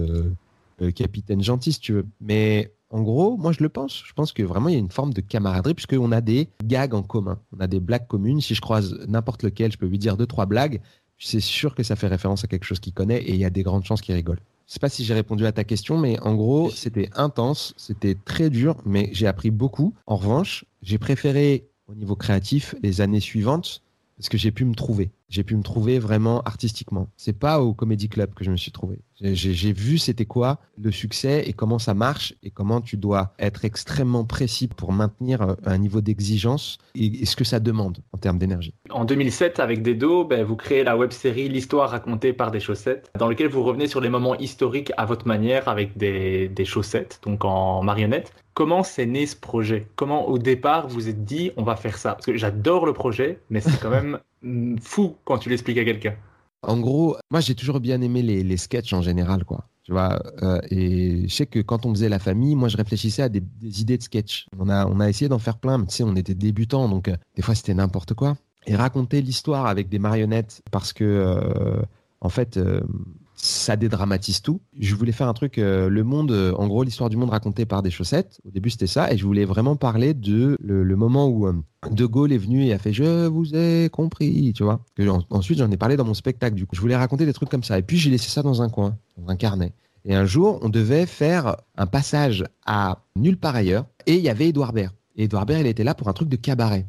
euh, 0.82 0.92
Capitaine 0.92 1.44
Gentil, 1.44 1.74
si 1.74 1.80
tu 1.82 1.92
veux. 1.92 2.06
Mais 2.22 2.74
en 2.92 3.02
gros, 3.02 3.38
moi, 3.38 3.52
je 3.52 3.64
le 3.64 3.70
pense. 3.70 4.04
Je 4.06 4.14
pense 4.14 4.34
que 4.34 4.44
vraiment, 4.44 4.68
il 4.68 4.74
y 4.74 4.76
a 4.76 4.80
une 4.80 4.92
forme 4.92 5.14
de 5.14 5.22
camaraderie, 5.22 5.74
puisqu'on 5.74 6.12
a 6.12 6.22
des 6.22 6.50
gags 6.64 6.94
en 6.94 7.04
commun. 7.04 7.40
On 7.56 7.60
a 7.62 7.68
des 7.68 7.80
blagues 7.80 8.08
communes. 8.08 8.42
Si 8.42 8.54
je 8.54 8.62
croise 8.62 9.00
n'importe 9.08 9.44
lequel, 9.44 9.72
je 9.72 9.78
peux 9.78 9.86
lui 9.86 10.00
dire 10.00 10.18
deux, 10.18 10.26
trois 10.26 10.46
blagues. 10.46 10.82
C'est 11.24 11.40
sûr 11.40 11.76
que 11.76 11.84
ça 11.84 11.96
fait 11.96 12.08
référence 12.08 12.44
à 12.44 12.48
quelque 12.48 12.66
chose 12.66 12.80
qu'il 12.80 12.94
connaît 12.94 13.22
et 13.22 13.32
il 13.32 13.38
y 13.38 13.46
a 13.46 13.52
des 13.52 13.62
grandes 13.62 13.86
chances 13.86 14.02
qu'il 14.02 14.16
rigole. 14.16 14.40
Je 14.68 14.74
sais 14.74 14.80
pas 14.80 14.90
si 14.90 15.06
j'ai 15.06 15.14
répondu 15.14 15.46
à 15.46 15.52
ta 15.52 15.64
question, 15.64 15.98
mais 15.98 16.20
en 16.22 16.34
gros, 16.34 16.72
c'était 16.72 17.10
intense, 17.14 17.74
c'était 17.78 18.16
très 18.26 18.50
dur, 18.50 18.78
mais 18.86 19.10
j'ai 19.12 19.28
appris 19.28 19.52
beaucoup. 19.52 19.94
En 20.08 20.16
revanche, 20.16 20.66
j'ai 20.82 20.98
préféré 20.98 21.68
au 21.88 21.94
niveau 21.94 22.16
créatif 22.16 22.74
les 22.82 23.02
années 23.02 23.20
suivantes 23.20 23.84
parce 24.18 24.30
que 24.30 24.38
j'ai 24.38 24.52
pu 24.52 24.66
me 24.66 24.74
trouver. 24.74 25.12
J'ai 25.32 25.46
pu 25.46 25.56
me 25.56 25.64
trouver 25.64 25.98
vraiment 25.98 26.42
artistiquement. 26.42 27.08
C'est 27.16 27.40
pas 27.40 27.62
au 27.62 27.74
Comedy 27.74 28.10
Club 28.10 28.34
que 28.34 28.44
je 28.44 28.52
me 28.52 28.58
suis 28.58 28.72
trouvé. 28.72 29.00
J'ai- 29.22 29.72
vu 29.72 29.98
c'était 29.98 30.26
quoi 30.26 30.60
le 30.78 30.92
succès 30.92 31.44
et 31.48 31.54
comment 31.54 31.80
ça 31.80 31.94
marche 31.94 32.34
et 32.44 32.50
comment 32.50 32.82
tu 32.82 32.98
dois 32.98 33.34
être 33.40 33.64
extrêmement 33.64 34.26
précis 34.26 34.68
pour 34.68 34.92
maintenir 34.92 35.42
euh, 35.42 35.56
un 35.66 35.78
niveau 35.78 36.02
d'exigence 36.02 36.80
et, 36.96 37.26
ce 37.26 37.38
que 37.38 37.46
ça 37.46 37.62
demande 37.62 38.00
en 38.12 38.18
termes 38.18 38.38
d'énergie. 38.38 38.74
En 38.90 39.06
2007, 39.06 39.62
avec 39.62 39.82
Dedo, 39.84 40.26
ben, 40.26 40.44
vous 40.44 40.58
créez 40.58 40.84
la 40.84 40.98
web-série 40.98 41.48
L'histoire 41.48 41.92
racontée 41.92 42.34
par 42.34 42.52
des 42.52 42.60
chaussettes, 42.60 43.10
dans 43.18 43.30
lequel 43.30 43.48
vous 43.48 43.64
revenez 43.64 43.88
sur 43.88 44.02
les 44.02 44.10
moments 44.10 44.36
historiques 44.38 44.92
à 44.98 45.06
votre 45.06 45.26
manière 45.28 45.70
avec 45.70 45.98
des, 45.98 46.50
des 46.50 46.66
chaussettes, 46.66 47.22
donc 47.24 47.46
en 47.46 47.82
marionnette. 47.84 48.34
Comment 48.54 48.84
s'est 48.84 49.06
né 49.06 49.26
ce 49.28 49.38
projet? 49.38 49.88
Comment 49.96 50.28
au 50.28 50.38
départ 50.38 50.90
vous 50.90 51.08
êtes 51.08 51.24
dit 51.24 51.52
on 51.56 51.64
va 51.64 51.78
faire 51.78 51.98
ça? 51.98 52.14
Parce 52.16 52.26
que 52.26 52.36
j'adore 52.36 52.86
le 52.86 52.92
projet, 52.92 53.40
mais 53.50 53.62
c'est 53.62 53.80
quand 53.80 53.90
même 54.02 54.20
fou 54.80 55.16
quand 55.24 55.38
tu 55.38 55.50
l'expliques 55.50 55.78
à 55.78 55.86
quelqu'un. 55.86 56.16
En 56.64 56.80
gros, 56.80 57.18
moi 57.32 57.40
j'ai 57.40 57.56
toujours 57.56 57.80
bien 57.80 58.02
aimé 58.02 58.22
les, 58.22 58.44
les 58.44 58.58
sketchs 58.58 58.94
en 58.94 59.02
général, 59.02 59.46
quoi. 59.46 59.66
Tu 59.84 59.94
vois, 59.94 60.22
euh, 60.44 60.62
et 60.70 61.28
je 61.28 61.34
sais 61.34 61.48
que 61.48 61.60
quand 61.60 61.88
on 61.88 61.94
faisait 61.94 62.10
la 62.10 62.20
famille, 62.20 62.56
moi 62.56 62.68
je 62.68 62.78
réfléchissais 62.78 63.24
à 63.24 63.30
des, 63.30 63.42
idées 63.62 63.98
de 63.98 64.04
sketch. 64.04 64.48
On 64.60 64.70
a, 64.70 65.10
essayé 65.10 65.28
d'en 65.28 65.40
faire 65.40 65.58
plein, 65.58 65.80
mais 65.80 65.88
tu 65.88 65.96
sais, 65.96 66.04
on 66.04 66.16
était 66.16 66.36
débutants, 66.36 66.88
donc 66.88 67.08
euh, 67.08 67.18
des 67.36 67.42
fois 67.42 67.56
c'était 67.56 67.74
n'importe 67.74 68.14
quoi. 68.14 68.38
Et 68.68 68.76
raconter 68.76 69.24
l'histoire 69.24 69.66
avec 69.66 69.90
des 69.90 69.98
marionnettes, 69.98 70.62
parce 70.70 70.94
que 70.94 71.04
euh, 71.04 71.82
en 72.20 72.30
fait, 72.30 72.60
ça 73.42 73.76
dédramatise 73.76 74.42
tout. 74.42 74.62
Je 74.80 74.94
voulais 74.94 75.12
faire 75.12 75.28
un 75.28 75.34
truc, 75.34 75.58
euh, 75.58 75.90
le 75.90 76.04
monde, 76.04 76.32
euh, 76.32 76.54
en 76.54 76.68
gros, 76.68 76.84
l'histoire 76.84 77.10
du 77.10 77.18
monde 77.18 77.32
racontée 77.32 77.66
par 77.66 77.82
des 77.82 77.90
chaussettes. 77.90 78.40
Au 78.46 78.52
début, 78.52 78.70
c'était 78.70 78.88
ça, 78.88 79.12
et 79.12 79.18
je 79.18 79.26
voulais 79.26 79.46
vraiment 79.46 79.76
parler 79.76 80.14
de 80.14 80.56
le, 80.62 80.96
moment 80.96 81.28
où 81.28 81.48
euh, 81.48 81.54
De 81.90 82.06
Gaulle 82.06 82.32
est 82.34 82.38
venu 82.38 82.66
et 82.66 82.74
a 82.74 82.78
fait 82.78 82.94
Je 82.94 83.26
vous 83.26 83.56
ai 83.56 83.90
compris, 83.90 84.54
tu 84.54 84.64
vois. 84.64 84.86
Que 84.96 85.08
en- 85.10 85.24
ensuite, 85.32 85.58
j'en 85.58 85.72
ai 85.72 85.78
parlé 85.78 85.98
dans 85.98 86.06
mon 86.06 86.14
spectacle, 86.14 86.56
du 86.56 86.68
coup. 86.68 86.76
Je 86.76 86.82
voulais 86.82 86.96
raconter 86.96 87.26
des 87.26 87.34
trucs 87.34 87.50
comme 87.50 87.64
ça. 87.64 87.80
Et 87.80 87.82
puis, 87.82 87.98
j'ai 87.98 88.12
laissé 88.12 88.30
ça 88.30 88.44
dans 88.44 88.62
un 88.62 88.70
coin, 88.70 88.96
dans 89.18 89.28
un 89.30 89.36
carnet. 89.36 89.74
Et 90.06 90.14
un 90.14 90.26
jour, 90.26 90.60
on 90.62 90.70
devait 90.70 91.08
faire 91.08 91.58
un 91.78 91.88
passage 91.88 92.44
à 92.66 93.00
nulle 93.16 93.38
part 93.38 93.56
ailleurs, 93.56 93.86
et 94.06 94.16
il 94.16 94.22
y 94.22 94.30
avait 94.30 94.50
Édouard 94.50 94.74
Baird. 94.74 94.94
Et 95.16 95.24
Édouard 95.24 95.48
Baird, 95.48 95.62
il 95.62 95.68
était 95.68 95.84
là 95.84 95.96
pour 95.96 96.08
un 96.10 96.14
truc 96.14 96.30
de 96.30 96.36
cabaret. 96.36 96.86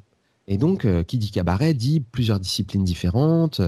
Et 0.48 0.58
donc, 0.58 0.86
qui 1.04 1.18
dit 1.18 1.30
cabaret 1.30 1.72
dit 1.72 2.00
plusieurs 2.00 2.40
disciplines 2.40 2.84
différentes. 2.84 3.60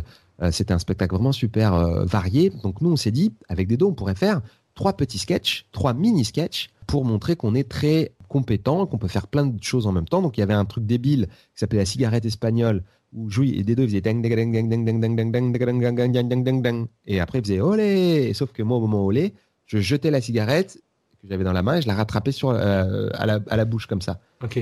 Euh, 0.43 0.51
C'était 0.51 0.75
un 0.75 0.79
spectacle 0.79 1.15
vraiment 1.15 1.33
super 1.33 1.75
euh, 1.75 2.05
varié. 2.05 2.51
Donc, 2.63 2.81
nous, 2.81 2.91
on 2.91 2.97
s'est 2.97 3.11
dit, 3.11 3.33
avec 3.49 3.69
des 3.69 3.77
dos, 3.77 3.89
on 3.89 3.95
pourrait 3.95 4.15
faire 4.15 4.41
trois 4.75 4.97
petits 4.97 5.19
sketchs, 5.19 5.67
trois 5.73 5.95
mini-sketchs, 5.95 6.71
pour 6.87 7.05
montrer 7.05 7.37
qu'on 7.37 7.55
est 7.55 7.69
très 7.69 8.13
compétent, 8.29 8.87
qu'on 8.87 8.99
peut 8.99 9.09
faire 9.09 9.29
plein 9.29 9.47
de 9.47 9.63
choses 9.63 9.87
en 9.87 9.93
même 9.93 10.07
temps. 10.07 10.23
Donc, 10.23 10.37
il 10.37 10.41
y 10.41 10.43
avait 10.43 10.55
un 10.55 10.65
truc 10.65 10.85
débile 10.85 11.29
qui 11.29 11.61
s'appelait 11.61 11.79
la 11.79 11.87
cigarette 11.87 12.25
espagnole, 12.25 12.83
où 13.13 13.31
Jouy 13.31 13.55
et 13.57 13.63
Dedo 13.63 13.85
faisaient 13.85 14.01
dang 14.01 14.21
dang 14.21 14.35
dang 14.35 14.53
dang 14.53 14.69
dang 14.69 14.85
dang 14.85 15.01
dang 15.01 15.33
dang 15.33 15.53
dang 15.81 16.13
dang 16.13 16.29
dang 16.29 16.45
dang 16.45 16.63
dang. 16.63 16.87
Et 17.07 17.21
après, 17.21 17.39
ils 17.39 17.45
faisaient 17.45 17.61
olé. 17.61 18.35
Sauf 18.35 18.53
que 18.53 18.63
moi, 18.63 18.79
au 18.79 18.81
moment 18.81 19.05
olé, 19.05 19.35
je 19.67 19.79
jetais 19.79 20.11
la 20.11 20.21
cigarette 20.21 20.83
que 21.23 21.29
j'avais 21.29 21.45
dans 21.45 21.53
la 21.53 21.63
main 21.63 21.77
et 21.77 21.83
je 21.83 21.87
la 21.87 21.95
rattrapais 21.95 22.33
sur, 22.33 22.51
euh, 22.51 23.09
à, 23.15 23.27
la, 23.27 23.65
bouche 23.65 23.87
comme 23.87 24.03
ça 24.03 24.21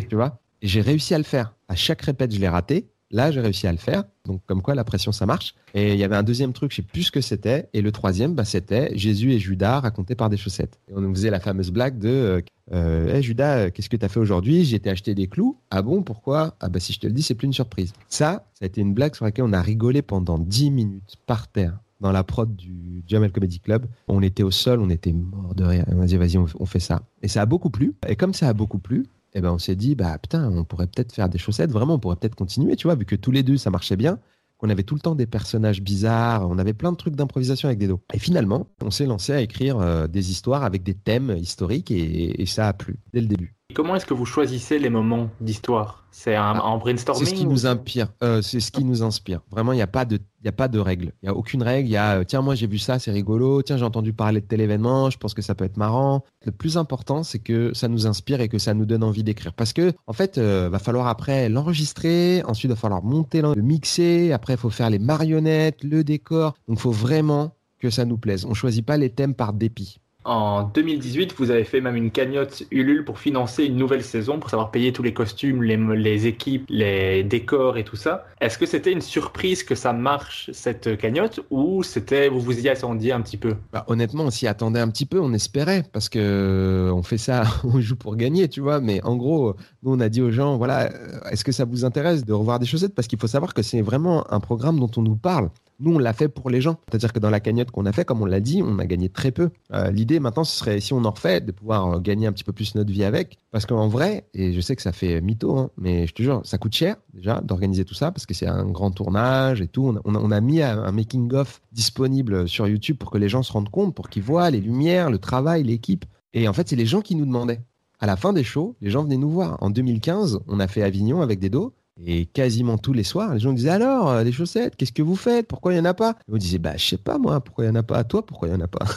tu 0.08 0.14
vois. 0.14 0.40
Et 0.60 0.68
j'ai 0.68 0.80
réussi 0.80 1.14
à 1.14 1.18
le 1.18 1.24
faire. 1.24 1.54
À 1.68 1.74
chaque 1.74 2.02
répète, 2.02 2.32
je 2.32 2.38
l'ai 2.38 2.48
raté. 2.48 2.91
Là, 3.12 3.30
j'ai 3.30 3.40
réussi 3.40 3.66
à 3.66 3.72
le 3.72 3.78
faire. 3.78 4.04
Donc, 4.24 4.40
comme 4.46 4.62
quoi, 4.62 4.74
la 4.74 4.84
pression, 4.84 5.12
ça 5.12 5.26
marche. 5.26 5.54
Et 5.74 5.92
il 5.92 5.98
y 5.98 6.04
avait 6.04 6.16
un 6.16 6.22
deuxième 6.22 6.54
truc, 6.54 6.70
je 6.70 6.76
sais 6.76 6.82
plus 6.82 7.04
ce 7.04 7.12
que 7.12 7.20
c'était. 7.20 7.68
Et 7.74 7.82
le 7.82 7.92
troisième, 7.92 8.34
bah, 8.34 8.46
c'était 8.46 8.96
Jésus 8.96 9.32
et 9.32 9.38
Judas 9.38 9.80
racontés 9.80 10.14
par 10.14 10.30
des 10.30 10.38
chaussettes. 10.38 10.80
Et 10.88 10.94
on 10.96 11.02
nous 11.02 11.14
faisait 11.14 11.30
la 11.30 11.38
fameuse 11.38 11.70
blague 11.70 11.98
de 11.98 12.08
euh, 12.08 12.40
euh, 12.72 13.14
Hey, 13.14 13.22
Judas, 13.22 13.70
qu'est-ce 13.70 13.90
que 13.90 13.98
tu 13.98 14.04
as 14.04 14.08
fait 14.08 14.18
aujourd'hui? 14.18 14.64
J'ai 14.64 14.76
été 14.76 14.88
acheter 14.88 15.14
des 15.14 15.26
clous. 15.26 15.58
Ah 15.70 15.82
bon, 15.82 16.02
pourquoi? 16.02 16.56
Ah 16.60 16.70
bah 16.70 16.80
si 16.80 16.94
je 16.94 17.00
te 17.00 17.06
le 17.06 17.12
dis, 17.12 17.22
c'est 17.22 17.34
plus 17.34 17.46
une 17.46 17.52
surprise. 17.52 17.92
Ça, 18.08 18.46
ça 18.54 18.64
a 18.64 18.66
été 18.66 18.80
une 18.80 18.94
blague 18.94 19.14
sur 19.14 19.26
laquelle 19.26 19.44
on 19.44 19.52
a 19.52 19.60
rigolé 19.60 20.00
pendant 20.00 20.38
10 20.38 20.70
minutes 20.70 21.16
par 21.26 21.48
terre 21.48 21.78
dans 22.00 22.12
la 22.12 22.24
prod 22.24 22.56
du 22.56 23.04
Jamel 23.06 23.30
Comedy 23.30 23.60
Club. 23.60 23.86
On 24.08 24.22
était 24.22 24.42
au 24.42 24.50
sol, 24.50 24.80
on 24.80 24.88
était 24.88 25.12
mort 25.12 25.54
de 25.54 25.64
rire. 25.64 25.84
On 25.88 26.00
a 26.00 26.06
dit, 26.06 26.16
vas-y, 26.16 26.38
on 26.38 26.66
fait 26.66 26.80
ça. 26.80 27.02
Et 27.22 27.28
ça 27.28 27.42
a 27.42 27.46
beaucoup 27.46 27.70
plu. 27.70 27.94
Et 28.08 28.16
comme 28.16 28.32
ça 28.32 28.48
a 28.48 28.52
beaucoup 28.54 28.78
plu, 28.78 29.06
eh 29.34 29.40
ben, 29.40 29.52
on 29.52 29.58
s'est 29.58 29.76
dit, 29.76 29.94
bah 29.94 30.18
putain, 30.18 30.50
on 30.50 30.64
pourrait 30.64 30.86
peut-être 30.86 31.12
faire 31.12 31.28
des 31.28 31.38
chaussettes, 31.38 31.70
vraiment, 31.70 31.94
on 31.94 31.98
pourrait 31.98 32.16
peut-être 32.16 32.34
continuer, 32.34 32.76
tu 32.76 32.86
vois, 32.86 32.94
vu 32.94 33.04
que 33.04 33.16
tous 33.16 33.30
les 33.30 33.42
deux, 33.42 33.56
ça 33.56 33.70
marchait 33.70 33.96
bien, 33.96 34.18
qu'on 34.58 34.68
avait 34.68 34.82
tout 34.82 34.94
le 34.94 35.00
temps 35.00 35.14
des 35.14 35.26
personnages 35.26 35.82
bizarres, 35.82 36.48
on 36.48 36.58
avait 36.58 36.74
plein 36.74 36.92
de 36.92 36.96
trucs 36.96 37.16
d'improvisation 37.16 37.68
avec 37.68 37.78
des 37.78 37.88
dos. 37.88 38.00
Et 38.14 38.18
finalement, 38.18 38.68
on 38.80 38.90
s'est 38.90 39.06
lancé 39.06 39.32
à 39.32 39.40
écrire 39.40 39.78
euh, 39.78 40.06
des 40.06 40.30
histoires 40.30 40.64
avec 40.64 40.82
des 40.82 40.94
thèmes 40.94 41.36
historiques 41.36 41.90
et, 41.90 42.40
et 42.40 42.46
ça 42.46 42.68
a 42.68 42.72
plu 42.72 43.00
dès 43.12 43.20
le 43.20 43.26
début. 43.26 43.56
Comment 43.74 43.96
est-ce 43.96 44.04
que 44.04 44.12
vous 44.12 44.26
choisissez 44.26 44.78
les 44.78 44.90
moments 44.90 45.30
d'histoire? 45.40 46.04
C'est 46.10 46.36
un, 46.36 46.58
en 46.58 46.76
brainstorming 46.76 47.24
C'est 47.24 47.30
ce 47.30 47.34
qui 47.40 47.46
ou- 47.46 47.50
nous 47.50 47.66
inspire. 47.66 48.08
euh, 48.22 48.42
c'est 48.42 48.60
ce 48.60 48.70
qui 48.70 48.84
nous 48.84 49.02
inspire. 49.02 49.40
Vraiment, 49.50 49.72
il 49.72 49.76
n'y 49.76 49.82
a 49.82 49.86
pas 49.86 50.04
de, 50.04 50.16
il 50.16 50.44
y 50.44 50.48
a 50.48 50.52
pas 50.52 50.68
de 50.68 50.78
règle. 50.78 51.12
Il 51.22 51.26
y 51.26 51.28
a 51.30 51.34
aucune 51.34 51.62
règle. 51.62 51.88
Il 51.88 51.92
y 51.92 51.96
a, 51.96 52.18
euh, 52.18 52.24
tiens, 52.24 52.42
moi 52.42 52.54
j'ai 52.54 52.66
vu 52.66 52.76
ça, 52.76 52.98
c'est 52.98 53.10
rigolo. 53.10 53.62
Tiens, 53.62 53.78
j'ai 53.78 53.84
entendu 53.86 54.12
parler 54.12 54.42
de 54.42 54.46
tel 54.46 54.60
événement. 54.60 55.08
Je 55.08 55.16
pense 55.16 55.32
que 55.32 55.40
ça 55.40 55.54
peut 55.54 55.64
être 55.64 55.78
marrant. 55.78 56.22
Le 56.44 56.52
plus 56.52 56.76
important, 56.76 57.22
c'est 57.22 57.38
que 57.38 57.72
ça 57.72 57.88
nous 57.88 58.06
inspire 58.06 58.42
et 58.42 58.48
que 58.50 58.58
ça 58.58 58.74
nous 58.74 58.84
donne 58.84 59.02
envie 59.02 59.24
d'écrire. 59.24 59.54
Parce 59.54 59.72
que, 59.72 59.94
en 60.06 60.12
fait, 60.12 60.36
euh, 60.36 60.68
va 60.70 60.78
falloir 60.78 61.06
après 61.06 61.48
l'enregistrer. 61.48 62.42
Ensuite, 62.46 62.70
va 62.70 62.76
falloir 62.76 63.02
monter, 63.02 63.40
le 63.40 63.54
mixer. 63.62 64.32
Après, 64.32 64.52
il 64.52 64.58
faut 64.58 64.68
faire 64.70 64.90
les 64.90 64.98
marionnettes, 64.98 65.82
le 65.82 66.04
décor. 66.04 66.52
Donc, 66.68 66.76
il 66.78 66.82
faut 66.82 66.90
vraiment 66.92 67.54
que 67.78 67.88
ça 67.88 68.04
nous 68.04 68.18
plaise. 68.18 68.44
On 68.44 68.52
choisit 68.52 68.84
pas 68.84 68.98
les 68.98 69.08
thèmes 69.10 69.34
par 69.34 69.54
dépit. 69.54 69.98
En 70.24 70.62
2018, 70.62 71.34
vous 71.36 71.50
avez 71.50 71.64
fait 71.64 71.80
même 71.80 71.96
une 71.96 72.10
cagnotte 72.12 72.62
Ulule 72.70 73.04
pour 73.04 73.18
financer 73.18 73.64
une 73.64 73.76
nouvelle 73.76 74.04
saison, 74.04 74.38
pour 74.38 74.50
savoir 74.50 74.70
payer 74.70 74.92
tous 74.92 75.02
les 75.02 75.12
costumes, 75.12 75.62
les, 75.62 76.26
équipes, 76.26 76.66
les 76.68 77.24
décors 77.24 77.76
et 77.76 77.84
tout 77.84 77.96
ça. 77.96 78.26
Est-ce 78.40 78.56
que 78.56 78.66
c'était 78.66 78.92
une 78.92 79.00
surprise 79.00 79.64
que 79.64 79.74
ça 79.74 79.92
marche, 79.92 80.50
cette 80.52 80.96
cagnotte, 80.96 81.40
ou 81.50 81.82
c'était 81.82 82.28
vous 82.28 82.40
vous 82.40 82.60
y 82.60 82.68
attendiez 82.68 83.12
un 83.12 83.20
petit 83.20 83.36
peu? 83.36 83.56
Bah, 83.72 83.84
honnêtement, 83.88 84.24
on 84.24 84.30
s'y 84.30 84.46
attendait 84.46 84.80
un 84.80 84.88
petit 84.88 85.06
peu, 85.06 85.20
on 85.20 85.32
espérait, 85.32 85.84
parce 85.92 86.08
que 86.08 86.20
euh, 86.20 86.92
on 86.92 87.02
fait 87.02 87.18
ça, 87.18 87.42
on 87.64 87.80
joue 87.80 87.96
pour 87.96 88.14
gagner, 88.16 88.48
tu 88.48 88.60
vois. 88.60 88.80
Mais 88.80 89.02
en 89.02 89.16
gros, 89.16 89.56
nous, 89.82 89.92
on 89.92 90.00
a 90.00 90.08
dit 90.08 90.22
aux 90.22 90.30
gens, 90.30 90.56
voilà, 90.56 90.92
euh, 90.92 91.30
est-ce 91.30 91.44
que 91.44 91.52
ça 91.52 91.64
vous 91.64 91.84
intéresse 91.84 92.24
de 92.24 92.32
revoir 92.32 92.60
des 92.60 92.66
chaussettes? 92.66 92.94
Parce 92.94 93.08
qu'il 93.08 93.18
faut 93.18 93.26
savoir 93.26 93.54
que 93.54 93.62
c'est 93.62 93.82
vraiment 93.82 94.30
un 94.32 94.38
programme 94.38 94.78
dont 94.78 94.90
on 94.96 95.02
nous 95.02 95.16
parle. 95.16 95.50
Nous, 95.80 95.94
on 95.94 95.98
l'a 95.98 96.12
fait 96.12 96.28
pour 96.28 96.50
les 96.50 96.60
gens. 96.60 96.76
C'est-à-dire 96.88 97.12
que 97.12 97.18
dans 97.18 97.30
la 97.30 97.40
cagnotte 97.40 97.70
qu'on 97.70 97.86
a 97.86 97.92
fait, 97.92 98.04
comme 98.04 98.20
on 98.22 98.26
l'a 98.26 98.40
dit, 98.40 98.62
on 98.64 98.78
a 98.78 98.86
gagné 98.86 99.08
très 99.08 99.30
peu. 99.32 99.50
Euh, 99.72 99.90
L'idée 99.90 100.20
maintenant, 100.20 100.44
ce 100.44 100.56
serait, 100.56 100.80
si 100.80 100.92
on 100.92 101.04
en 101.04 101.10
refait, 101.10 101.40
de 101.40 101.52
pouvoir 101.52 101.94
euh, 101.94 101.98
gagner 102.00 102.26
un 102.26 102.32
petit 102.32 102.44
peu 102.44 102.52
plus 102.52 102.74
notre 102.74 102.92
vie 102.92 103.04
avec. 103.04 103.38
Parce 103.50 103.66
qu'en 103.66 103.88
vrai, 103.88 104.26
et 104.34 104.52
je 104.52 104.60
sais 104.60 104.76
que 104.76 104.82
ça 104.82 104.92
fait 104.92 105.20
mytho, 105.20 105.56
hein, 105.58 105.70
mais 105.76 106.06
je 106.06 106.14
te 106.14 106.22
jure, 106.22 106.40
ça 106.44 106.58
coûte 106.58 106.74
cher 106.74 106.96
déjà 107.14 107.40
d'organiser 107.40 107.84
tout 107.84 107.94
ça, 107.94 108.12
parce 108.12 108.26
que 108.26 108.34
c'est 108.34 108.46
un 108.46 108.64
grand 108.66 108.90
tournage 108.90 109.60
et 109.60 109.68
tout. 109.68 109.86
On 110.04 110.14
a, 110.14 110.18
on 110.20 110.30
a- 110.30 110.40
mis 110.40 110.62
un 110.62 110.90
making-of 110.92 111.60
disponible 111.72 112.48
sur 112.48 112.66
YouTube 112.68 112.96
pour 112.98 113.10
que 113.10 113.18
les 113.18 113.28
gens 113.28 113.42
se 113.42 113.52
rendent 113.52 113.68
compte, 113.70 113.94
pour 113.94 114.08
qu'ils 114.08 114.22
voient 114.22 114.50
les 114.50 114.60
lumières, 114.60 115.10
le 115.10 115.18
travail, 115.18 115.62
l'équipe. 115.62 116.04
Et 116.34 116.48
en 116.48 116.52
fait, 116.52 116.68
c'est 116.68 116.76
les 116.76 116.86
gens 116.86 117.00
qui 117.00 117.14
nous 117.16 117.26
demandaient. 117.26 117.60
À 118.00 118.06
la 118.06 118.16
fin 118.16 118.32
des 118.32 118.42
shows, 118.44 118.74
les 118.80 118.90
gens 118.90 119.04
venaient 119.04 119.16
nous 119.16 119.30
voir. 119.30 119.58
En 119.60 119.70
2015, 119.70 120.40
on 120.48 120.58
a 120.60 120.66
fait 120.66 120.82
Avignon 120.82 121.20
avec 121.22 121.38
des 121.38 121.50
dos. 121.50 121.72
Et 122.04 122.26
quasiment 122.26 122.78
tous 122.78 122.92
les 122.92 123.04
soirs, 123.04 123.34
les 123.34 123.40
gens 123.40 123.52
disaient 123.52 123.70
alors, 123.70 124.08
euh, 124.10 124.24
les 124.24 124.32
chaussettes, 124.32 124.74
qu'est-ce 124.76 124.92
que 124.92 125.02
vous 125.02 125.14
faites? 125.16 125.46
Pourquoi 125.46 125.72
il 125.72 125.76
n'y 125.76 125.80
en 125.80 125.84
a 125.84 125.94
pas? 125.94 126.16
Et 126.28 126.32
On 126.32 126.36
disait, 126.36 126.58
bah, 126.58 126.76
je 126.76 126.84
sais 126.84 126.96
pas 126.96 127.16
moi, 127.18 127.40
pourquoi 127.40 127.64
il 127.64 127.70
n'y 127.70 127.76
en 127.76 127.80
a 127.80 127.82
pas? 127.84 128.02
Toi, 128.04 128.26
pourquoi 128.26 128.48
il 128.48 128.54
n'y 128.54 128.56
en 128.60 128.64
a 128.64 128.68
pas? 128.68 128.84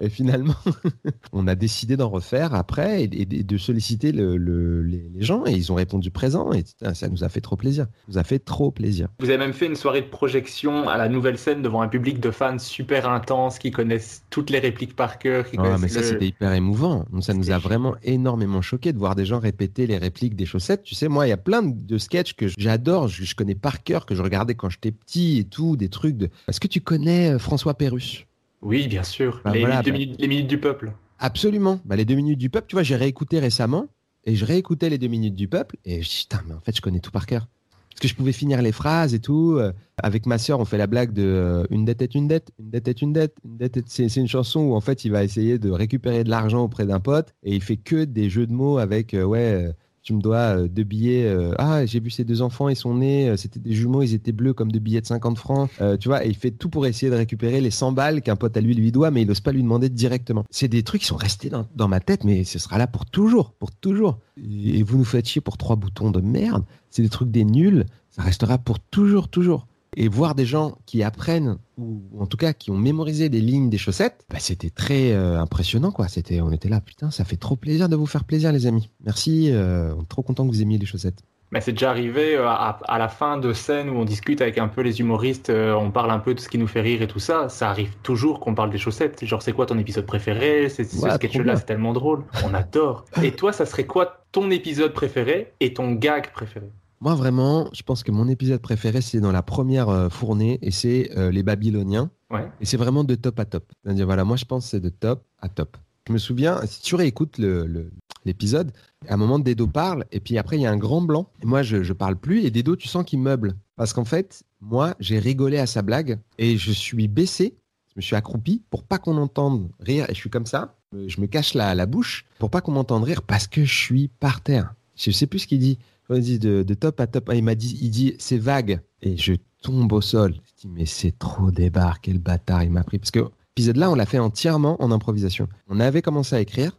Et 0.00 0.08
finalement, 0.08 0.54
on 1.32 1.46
a 1.46 1.54
décidé 1.54 1.96
d'en 1.96 2.08
refaire 2.08 2.54
après 2.54 3.04
et, 3.04 3.08
de 3.26 3.56
solliciter 3.56 4.12
le- 4.12 4.36
le- 4.36 4.82
les, 4.82 5.02
gens. 5.20 5.44
Et 5.46 5.52
ils 5.52 5.70
ont 5.72 5.74
répondu 5.76 6.10
présent. 6.10 6.52
Et 6.52 6.64
ça 6.94 7.08
nous 7.08 7.24
a 7.24 7.28
fait 7.28 7.40
trop 7.40 7.56
plaisir. 7.56 7.84
Ça 7.84 7.90
nous 8.08 8.18
a 8.18 8.24
fait 8.24 8.38
trop 8.38 8.70
plaisir. 8.70 9.08
Vous 9.20 9.28
avez 9.28 9.38
même 9.38 9.52
fait 9.52 9.66
une 9.66 9.76
soirée 9.76 10.02
de 10.02 10.06
projection 10.08 10.88
à 10.88 10.96
la 10.96 11.08
nouvelle 11.08 11.38
scène 11.38 11.62
devant 11.62 11.82
un 11.82 11.88
public 11.88 12.20
de 12.20 12.30
fans 12.30 12.58
super 12.58 13.08
intense 13.08 13.58
qui 13.58 13.70
connaissent 13.70 14.24
toutes 14.30 14.50
les 14.50 14.58
répliques 14.58 14.96
par 14.96 15.18
cœur. 15.18 15.48
Qui 15.48 15.56
Ah, 15.58 15.76
mais 15.78 15.88
ça, 15.88 16.00
le- 16.00 16.06
c'était 16.06 16.26
hyper 16.26 16.52
émouvant. 16.52 17.04
Ça 17.20 17.34
nous 17.34 17.50
a 17.50 17.58
vraiment 17.58 17.94
énormément 18.02 18.62
choqué 18.62 18.92
de 18.92 18.98
voir 18.98 19.14
des 19.14 19.24
gens 19.26 19.38
répéter 19.38 19.86
les 19.86 19.98
répliques 19.98 20.34
des 20.36 20.46
chaussettes, 20.52 20.82
tu 20.82 20.94
sais, 20.94 21.08
moi, 21.08 21.26
il 21.26 21.30
y 21.30 21.32
a 21.32 21.36
plein 21.36 21.62
de 21.62 21.98
sketchs 21.98 22.34
que 22.34 22.46
j'adore, 22.58 23.08
je, 23.08 23.24
je 23.24 23.34
connais 23.34 23.54
par 23.54 23.82
cœur, 23.82 24.06
que 24.06 24.14
je 24.14 24.22
regardais 24.22 24.54
quand 24.54 24.70
j'étais 24.70 24.92
petit 24.92 25.38
et 25.38 25.44
tout, 25.44 25.76
des 25.76 25.88
trucs 25.88 26.16
de. 26.16 26.28
Est-ce 26.48 26.60
que 26.60 26.68
tu 26.68 26.80
connais 26.80 27.32
euh, 27.32 27.38
François 27.38 27.74
Pérus 27.74 28.26
Oui, 28.60 28.86
bien 28.88 29.02
sûr. 29.02 29.40
Bah 29.44 29.52
les, 29.52 29.60
voilà, 29.60 29.76
minutes, 29.82 29.86
bah- 29.92 29.98
minutes- 29.98 30.20
les 30.20 30.28
minutes 30.28 30.46
du 30.48 30.58
peuple. 30.58 30.92
Absolument. 31.18 31.80
Bah, 31.84 31.96
les 31.96 32.04
deux 32.04 32.14
minutes 32.16 32.38
du 32.38 32.50
peuple, 32.50 32.66
tu 32.68 32.76
vois, 32.76 32.82
j'ai 32.82 32.96
réécouté 32.96 33.38
récemment 33.38 33.86
et 34.24 34.34
je 34.36 34.44
réécoutais 34.44 34.90
les 34.90 34.98
deux 34.98 35.08
minutes 35.08 35.34
du 35.34 35.48
peuple 35.48 35.76
et 35.84 36.02
je 36.02 36.08
dis, 36.08 36.26
putain, 36.28 36.42
mais 36.48 36.54
en 36.54 36.60
fait, 36.60 36.76
je 36.76 36.80
connais 36.82 37.00
tout 37.00 37.10
par 37.10 37.26
cœur. 37.26 37.46
Parce 37.90 38.00
que 38.00 38.08
je 38.08 38.14
pouvais 38.14 38.32
finir 38.32 38.62
les 38.62 38.72
phrases 38.72 39.12
et 39.12 39.18
tout. 39.20 39.56
Euh, 39.58 39.70
Avec 40.02 40.24
ma 40.26 40.38
sœur, 40.38 40.58
on 40.60 40.64
fait 40.64 40.78
la 40.78 40.86
blague 40.86 41.12
de 41.12 41.22
euh, 41.22 41.64
une 41.70 41.84
dette 41.84 42.00
est 42.02 42.14
une 42.14 42.26
dette, 42.26 42.50
une 42.58 42.70
dette 42.70 42.88
est 42.88 43.02
une 43.02 43.12
dette, 43.12 43.34
une 43.44 43.58
dette 43.58 43.76
est... 43.76 43.84
C'est 43.86 44.08
c'est 44.08 44.20
une 44.20 44.28
chanson 44.28 44.60
où 44.60 44.74
en 44.74 44.80
fait, 44.80 45.04
il 45.04 45.12
va 45.12 45.22
essayer 45.22 45.58
de 45.58 45.70
récupérer 45.70 46.24
de 46.24 46.30
l'argent 46.30 46.62
auprès 46.64 46.86
d'un 46.86 47.00
pote 47.00 47.34
et 47.42 47.54
il 47.54 47.62
fait 47.62 47.76
que 47.76 48.04
des 48.04 48.30
jeux 48.30 48.46
de 48.46 48.52
mots 48.52 48.78
avec, 48.78 49.12
euh, 49.12 49.24
ouais, 49.24 49.70
tu 50.02 50.14
me 50.14 50.20
dois 50.20 50.56
euh, 50.56 50.68
deux 50.68 50.82
billets. 50.82 51.24
euh, 51.24 51.54
ah, 51.58 51.86
j'ai 51.86 52.00
vu 52.00 52.10
ces 52.10 52.24
deux 52.24 52.42
enfants, 52.42 52.68
ils 52.68 52.76
sont 52.76 52.94
nés, 52.94 53.28
euh, 53.28 53.36
c'était 53.36 53.60
des 53.60 53.72
jumeaux, 53.72 54.02
ils 54.02 54.14
étaient 54.14 54.32
bleus 54.32 54.52
comme 54.52 54.72
deux 54.72 54.80
billets 54.80 55.00
de 55.00 55.06
50 55.06 55.38
francs. 55.38 55.70
Tu 56.00 56.08
vois, 56.08 56.24
et 56.24 56.28
il 56.28 56.34
fait 56.34 56.50
tout 56.50 56.68
pour 56.68 56.86
essayer 56.86 57.10
de 57.10 57.16
récupérer 57.16 57.60
les 57.60 57.70
100 57.70 57.92
balles 57.92 58.22
qu'un 58.22 58.36
pote 58.36 58.56
à 58.56 58.60
lui 58.60 58.74
lui 58.74 58.90
doit, 58.92 59.10
mais 59.10 59.22
il 59.22 59.28
n'ose 59.28 59.40
pas 59.40 59.52
lui 59.52 59.62
demander 59.62 59.88
directement. 59.88 60.44
C'est 60.50 60.68
des 60.68 60.82
trucs 60.82 61.02
qui 61.02 61.06
sont 61.06 61.16
restés 61.16 61.50
dans, 61.50 61.66
dans 61.76 61.88
ma 61.88 62.00
tête, 62.00 62.24
mais 62.24 62.44
ce 62.44 62.58
sera 62.58 62.78
là 62.78 62.86
pour 62.86 63.06
toujours, 63.06 63.52
pour 63.52 63.70
toujours. 63.72 64.18
Et 64.36 64.62
et 64.72 64.82
vous 64.82 64.98
nous 64.98 65.04
faites 65.04 65.28
chier 65.28 65.40
pour 65.40 65.56
trois 65.58 65.76
boutons 65.76 66.10
de 66.10 66.20
merde. 66.20 66.64
C'est 66.90 67.02
des 67.02 67.08
trucs 67.08 67.30
des 67.30 67.44
nuls, 67.44 67.86
ça 68.10 68.22
restera 68.22 68.58
pour 68.58 68.80
toujours, 68.80 69.28
toujours. 69.28 69.66
Et 69.96 70.08
voir 70.08 70.34
des 70.34 70.46
gens 70.46 70.78
qui 70.86 71.02
apprennent, 71.02 71.58
ou 71.76 72.00
en 72.18 72.26
tout 72.26 72.38
cas 72.38 72.54
qui 72.54 72.70
ont 72.70 72.78
mémorisé 72.78 73.28
des 73.28 73.40
lignes 73.40 73.68
des 73.68 73.78
chaussettes, 73.78 74.24
bah, 74.30 74.38
c'était 74.40 74.70
très 74.70 75.12
euh, 75.12 75.38
impressionnant, 75.38 75.92
quoi. 75.92 76.08
C'était, 76.08 76.40
on 76.40 76.50
était 76.50 76.70
là, 76.70 76.80
putain, 76.80 77.10
ça 77.10 77.24
fait 77.24 77.36
trop 77.36 77.56
plaisir 77.56 77.88
de 77.90 77.96
vous 77.96 78.06
faire 78.06 78.24
plaisir, 78.24 78.52
les 78.52 78.66
amis. 78.66 78.88
Merci, 79.04 79.50
euh, 79.52 79.94
on 79.98 80.02
est 80.02 80.08
trop 80.08 80.22
content 80.22 80.44
que 80.46 80.50
vous 80.50 80.62
aimiez 80.62 80.78
les 80.78 80.86
chaussettes. 80.86 81.22
Mais 81.50 81.60
c'est 81.60 81.72
déjà 81.72 81.90
arrivé 81.90 82.34
euh, 82.34 82.48
à, 82.48 82.80
à 82.84 82.98
la 82.98 83.08
fin 83.08 83.36
de 83.36 83.52
scène 83.52 83.90
où 83.90 83.96
on 83.96 84.06
discute 84.06 84.40
avec 84.40 84.56
un 84.56 84.68
peu 84.68 84.80
les 84.80 85.00
humoristes, 85.00 85.50
euh, 85.50 85.74
on 85.74 85.90
parle 85.90 86.10
un 86.10 86.18
peu 86.18 86.32
de 86.32 86.40
ce 86.40 86.48
qui 86.48 86.56
nous 86.56 86.66
fait 86.66 86.80
rire 86.80 87.02
et 87.02 87.06
tout 87.06 87.18
ça. 87.18 87.50
Ça 87.50 87.68
arrive 87.68 87.94
toujours 88.02 88.40
qu'on 88.40 88.54
parle 88.54 88.70
des 88.70 88.78
chaussettes. 88.78 89.22
Genre, 89.26 89.42
c'est 89.42 89.52
quoi 89.52 89.66
ton 89.66 89.78
épisode 89.78 90.06
préféré? 90.06 90.70
C'est 90.70 90.84
ce 90.84 90.96
Ouais, 91.04 91.10
sketch-là, 91.10 91.56
c'est 91.56 91.66
tellement 91.66 91.92
drôle. 91.92 92.24
On 92.42 92.54
adore. 92.54 93.04
Et 93.22 93.32
toi, 93.32 93.52
ça 93.52 93.66
serait 93.66 93.84
quoi 93.84 94.24
ton 94.32 94.50
épisode 94.50 94.94
préféré 94.94 95.52
et 95.60 95.74
ton 95.74 95.92
gag 95.92 96.32
préféré? 96.32 96.72
Moi, 97.02 97.16
vraiment, 97.16 97.68
je 97.72 97.82
pense 97.82 98.04
que 98.04 98.12
mon 98.12 98.28
épisode 98.28 98.60
préféré, 98.60 99.00
c'est 99.00 99.18
dans 99.18 99.32
la 99.32 99.42
première 99.42 99.88
euh, 99.88 100.08
fournée, 100.08 100.60
et 100.62 100.70
c'est 100.70 101.10
euh, 101.18 101.32
les 101.32 101.42
Babyloniens. 101.42 102.12
Ouais. 102.30 102.48
Et 102.60 102.64
c'est 102.64 102.76
vraiment 102.76 103.02
de 103.02 103.16
top 103.16 103.40
à 103.40 103.44
top. 103.44 103.64
C'est-à-dire, 103.82 104.06
voilà, 104.06 104.22
moi, 104.22 104.36
je 104.36 104.44
pense 104.44 104.66
que 104.66 104.70
c'est 104.70 104.80
de 104.80 104.88
top 104.88 105.24
à 105.40 105.48
top. 105.48 105.76
Je 106.06 106.12
me 106.12 106.18
souviens, 106.18 106.60
si 106.64 106.80
tu 106.80 106.94
réécoutes 106.94 107.38
le- 107.38 107.66
le- 107.66 107.90
l'épisode, 108.24 108.70
à 109.08 109.14
un 109.14 109.16
moment, 109.16 109.40
Dedo 109.40 109.66
parle, 109.66 110.04
et 110.12 110.20
puis 110.20 110.38
après, 110.38 110.56
il 110.58 110.62
y 110.62 110.66
a 110.66 110.70
un 110.70 110.76
grand 110.76 111.00
blanc. 111.00 111.26
Et 111.42 111.46
moi, 111.46 111.64
je, 111.64 111.82
je 111.82 111.92
parle 111.92 112.14
plus, 112.14 112.44
et 112.44 112.52
Dedo, 112.52 112.76
tu 112.76 112.86
sens 112.86 113.04
qu'il 113.04 113.18
meuble. 113.18 113.56
Parce 113.74 113.92
qu'en 113.92 114.04
fait, 114.04 114.44
moi, 114.60 114.94
j'ai 115.00 115.18
rigolé 115.18 115.58
à 115.58 115.66
sa 115.66 115.82
blague, 115.82 116.20
et 116.38 116.56
je 116.56 116.70
suis 116.70 117.08
baissé, 117.08 117.56
je 117.88 117.94
me 117.96 118.00
suis 118.02 118.14
accroupi 118.14 118.62
pour 118.70 118.84
pas 118.84 118.98
qu'on 118.98 119.16
entende 119.16 119.68
rire, 119.80 120.06
et 120.08 120.14
je 120.14 120.20
suis 120.20 120.30
comme 120.30 120.46
ça, 120.46 120.76
je 121.08 121.20
me 121.20 121.26
cache 121.26 121.54
la, 121.54 121.74
la 121.74 121.86
bouche 121.86 122.26
pour 122.38 122.48
pas 122.50 122.60
qu'on 122.60 122.72
m'entende 122.72 123.02
rire, 123.02 123.22
parce 123.22 123.48
que 123.48 123.64
je 123.64 123.74
suis 123.74 124.06
par 124.20 124.40
terre. 124.40 124.74
Je 124.94 125.10
sais 125.10 125.26
plus 125.26 125.40
ce 125.40 125.46
qu'il 125.48 125.58
dit. 125.58 125.78
Il 126.10 126.20
dit 126.20 126.38
de, 126.38 126.62
top 126.74 127.00
à 127.00 127.06
top, 127.06 127.28
ah, 127.30 127.34
il 127.34 127.42
m'a 127.44 127.54
dit, 127.54 127.78
il 127.80 127.90
dit 127.90 128.14
c'est 128.18 128.38
vague, 128.38 128.80
et 129.02 129.16
je 129.16 129.34
tombe 129.62 129.92
au 129.92 130.00
sol. 130.00 130.34
Je 130.34 130.62
dis 130.62 130.68
mais 130.68 130.86
c'est 130.86 131.18
trop 131.18 131.50
débarque, 131.50 132.04
quel 132.04 132.18
bâtard 132.18 132.64
il 132.64 132.70
m'a 132.70 132.84
pris. 132.84 132.98
Parce 132.98 133.10
que 133.10 133.20
l'épisode 133.20 133.76
là, 133.76 133.90
on 133.90 133.94
l'a 133.94 134.06
fait 134.06 134.18
entièrement 134.18 134.82
en 134.82 134.90
improvisation. 134.90 135.48
On 135.68 135.80
avait 135.80 136.02
commencé 136.02 136.34
à 136.36 136.40
écrire, 136.40 136.78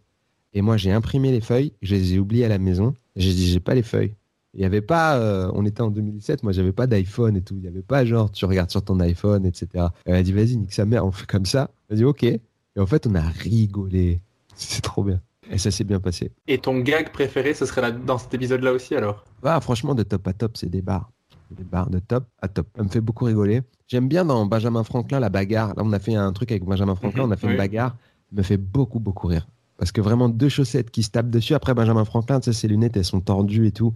et 0.54 0.62
moi 0.62 0.78
j'ai 0.78 0.92
imprimé 0.92 1.32
les 1.32 1.42
feuilles, 1.42 1.74
je 1.82 1.96
les 1.96 2.14
ai 2.14 2.20
oubliées 2.20 2.46
à 2.46 2.50
la 2.50 2.60
maison. 2.60 2.94
J'ai 3.16 3.34
dit 3.34 3.48
j'ai 3.48 3.60
pas 3.60 3.76
les 3.76 3.84
feuilles. 3.84 4.16
Il 4.56 4.62
y 4.62 4.66
avait 4.66 4.82
pas, 4.82 5.18
euh, 5.18 5.50
on 5.56 5.66
était 5.66 5.82
en 5.82 5.90
2007, 5.90 6.44
moi 6.44 6.52
j'avais 6.52 6.72
pas 6.72 6.86
d'iPhone 6.86 7.36
et 7.36 7.42
tout. 7.42 7.56
Il 7.58 7.64
y 7.64 7.68
avait 7.68 7.82
pas 7.82 8.06
genre 8.06 8.32
tu 8.32 8.46
regardes 8.46 8.70
sur 8.70 8.84
ton 8.84 9.00
iPhone, 9.00 9.46
etc. 9.48 9.88
Elle 10.06 10.16
a 10.16 10.22
dit 10.22 10.32
vas-y 10.32 10.58
nique 10.58 10.74
sa 10.74 10.86
mère, 10.86 11.06
on 11.06 11.12
fait 11.12 11.26
comme 11.26 11.46
ça. 11.46 11.72
Elle 11.90 11.96
a 11.96 11.98
dit 11.98 12.06
ok. 12.06 12.24
Et 12.24 12.42
en 12.78 12.86
fait 12.86 13.08
on 13.08 13.16
a 13.16 13.22
rigolé. 13.22 14.22
C'est 14.56 14.82
trop 14.82 15.04
bien. 15.04 15.20
Et 15.52 15.58
ça 15.58 15.72
s'est 15.72 15.84
bien 15.84 16.00
passé. 16.00 16.32
Et 16.48 16.58
ton 16.58 16.80
gag 16.80 17.12
préféré, 17.12 17.54
ce 17.54 17.66
serait 17.66 17.82
là, 17.82 17.92
dans 17.92 18.18
cet 18.18 18.34
épisode-là 18.34 18.72
aussi 18.74 18.96
alors? 18.96 19.24
Ah, 19.44 19.60
franchement, 19.62 19.94
de 19.96 20.04
top 20.04 20.28
à 20.28 20.34
top, 20.34 20.58
c'est 20.58 20.70
des 20.70 20.82
barres. 20.82 21.12
Des 21.52 21.64
barres 21.64 21.90
de 21.90 22.00
top 22.00 22.26
à 22.42 22.48
top. 22.48 22.68
Ça 22.76 22.84
me 22.84 22.90
fait 22.90 23.02
beaucoup 23.02 23.26
rigoler. 23.26 23.62
J'aime 23.88 24.08
bien 24.08 24.26
dans 24.26 24.46
Benjamin 24.46 24.84
Franklin 24.84 25.20
la 25.20 25.30
bagarre. 25.30 25.70
Là, 25.76 25.84
on 25.86 25.92
a 25.94 26.00
fait 26.00 26.16
un 26.16 26.32
truc 26.34 26.52
avec 26.52 26.64
Benjamin 26.64 26.96
Franklin, 26.96 27.24
Mhm, 27.24 27.30
on 27.30 27.32
a 27.32 27.38
fait 27.38 27.48
oui. 27.48 27.54
une 27.54 27.58
bagarre. 27.58 27.96
Ça 28.30 28.38
me 28.38 28.42
fait 28.42 28.58
beaucoup, 28.58 29.00
beaucoup 29.00 29.28
rire. 29.28 29.48
Parce 29.78 29.92
que 29.92 30.02
vraiment, 30.02 30.30
deux 30.30 30.50
chaussettes 30.50 30.90
qui 30.90 31.04
se 31.04 31.12
tapent 31.12 31.30
dessus. 31.30 31.54
Après, 31.54 31.74
Benjamin 31.74 32.06
Franklin, 32.06 32.40
tu 32.40 32.46
sais, 32.52 32.60
ses 32.60 32.68
lunettes, 32.68 32.96
elles 32.98 33.06
sont 33.06 33.22
tordues 33.22 33.68
et 33.68 33.72
tout. 33.72 33.94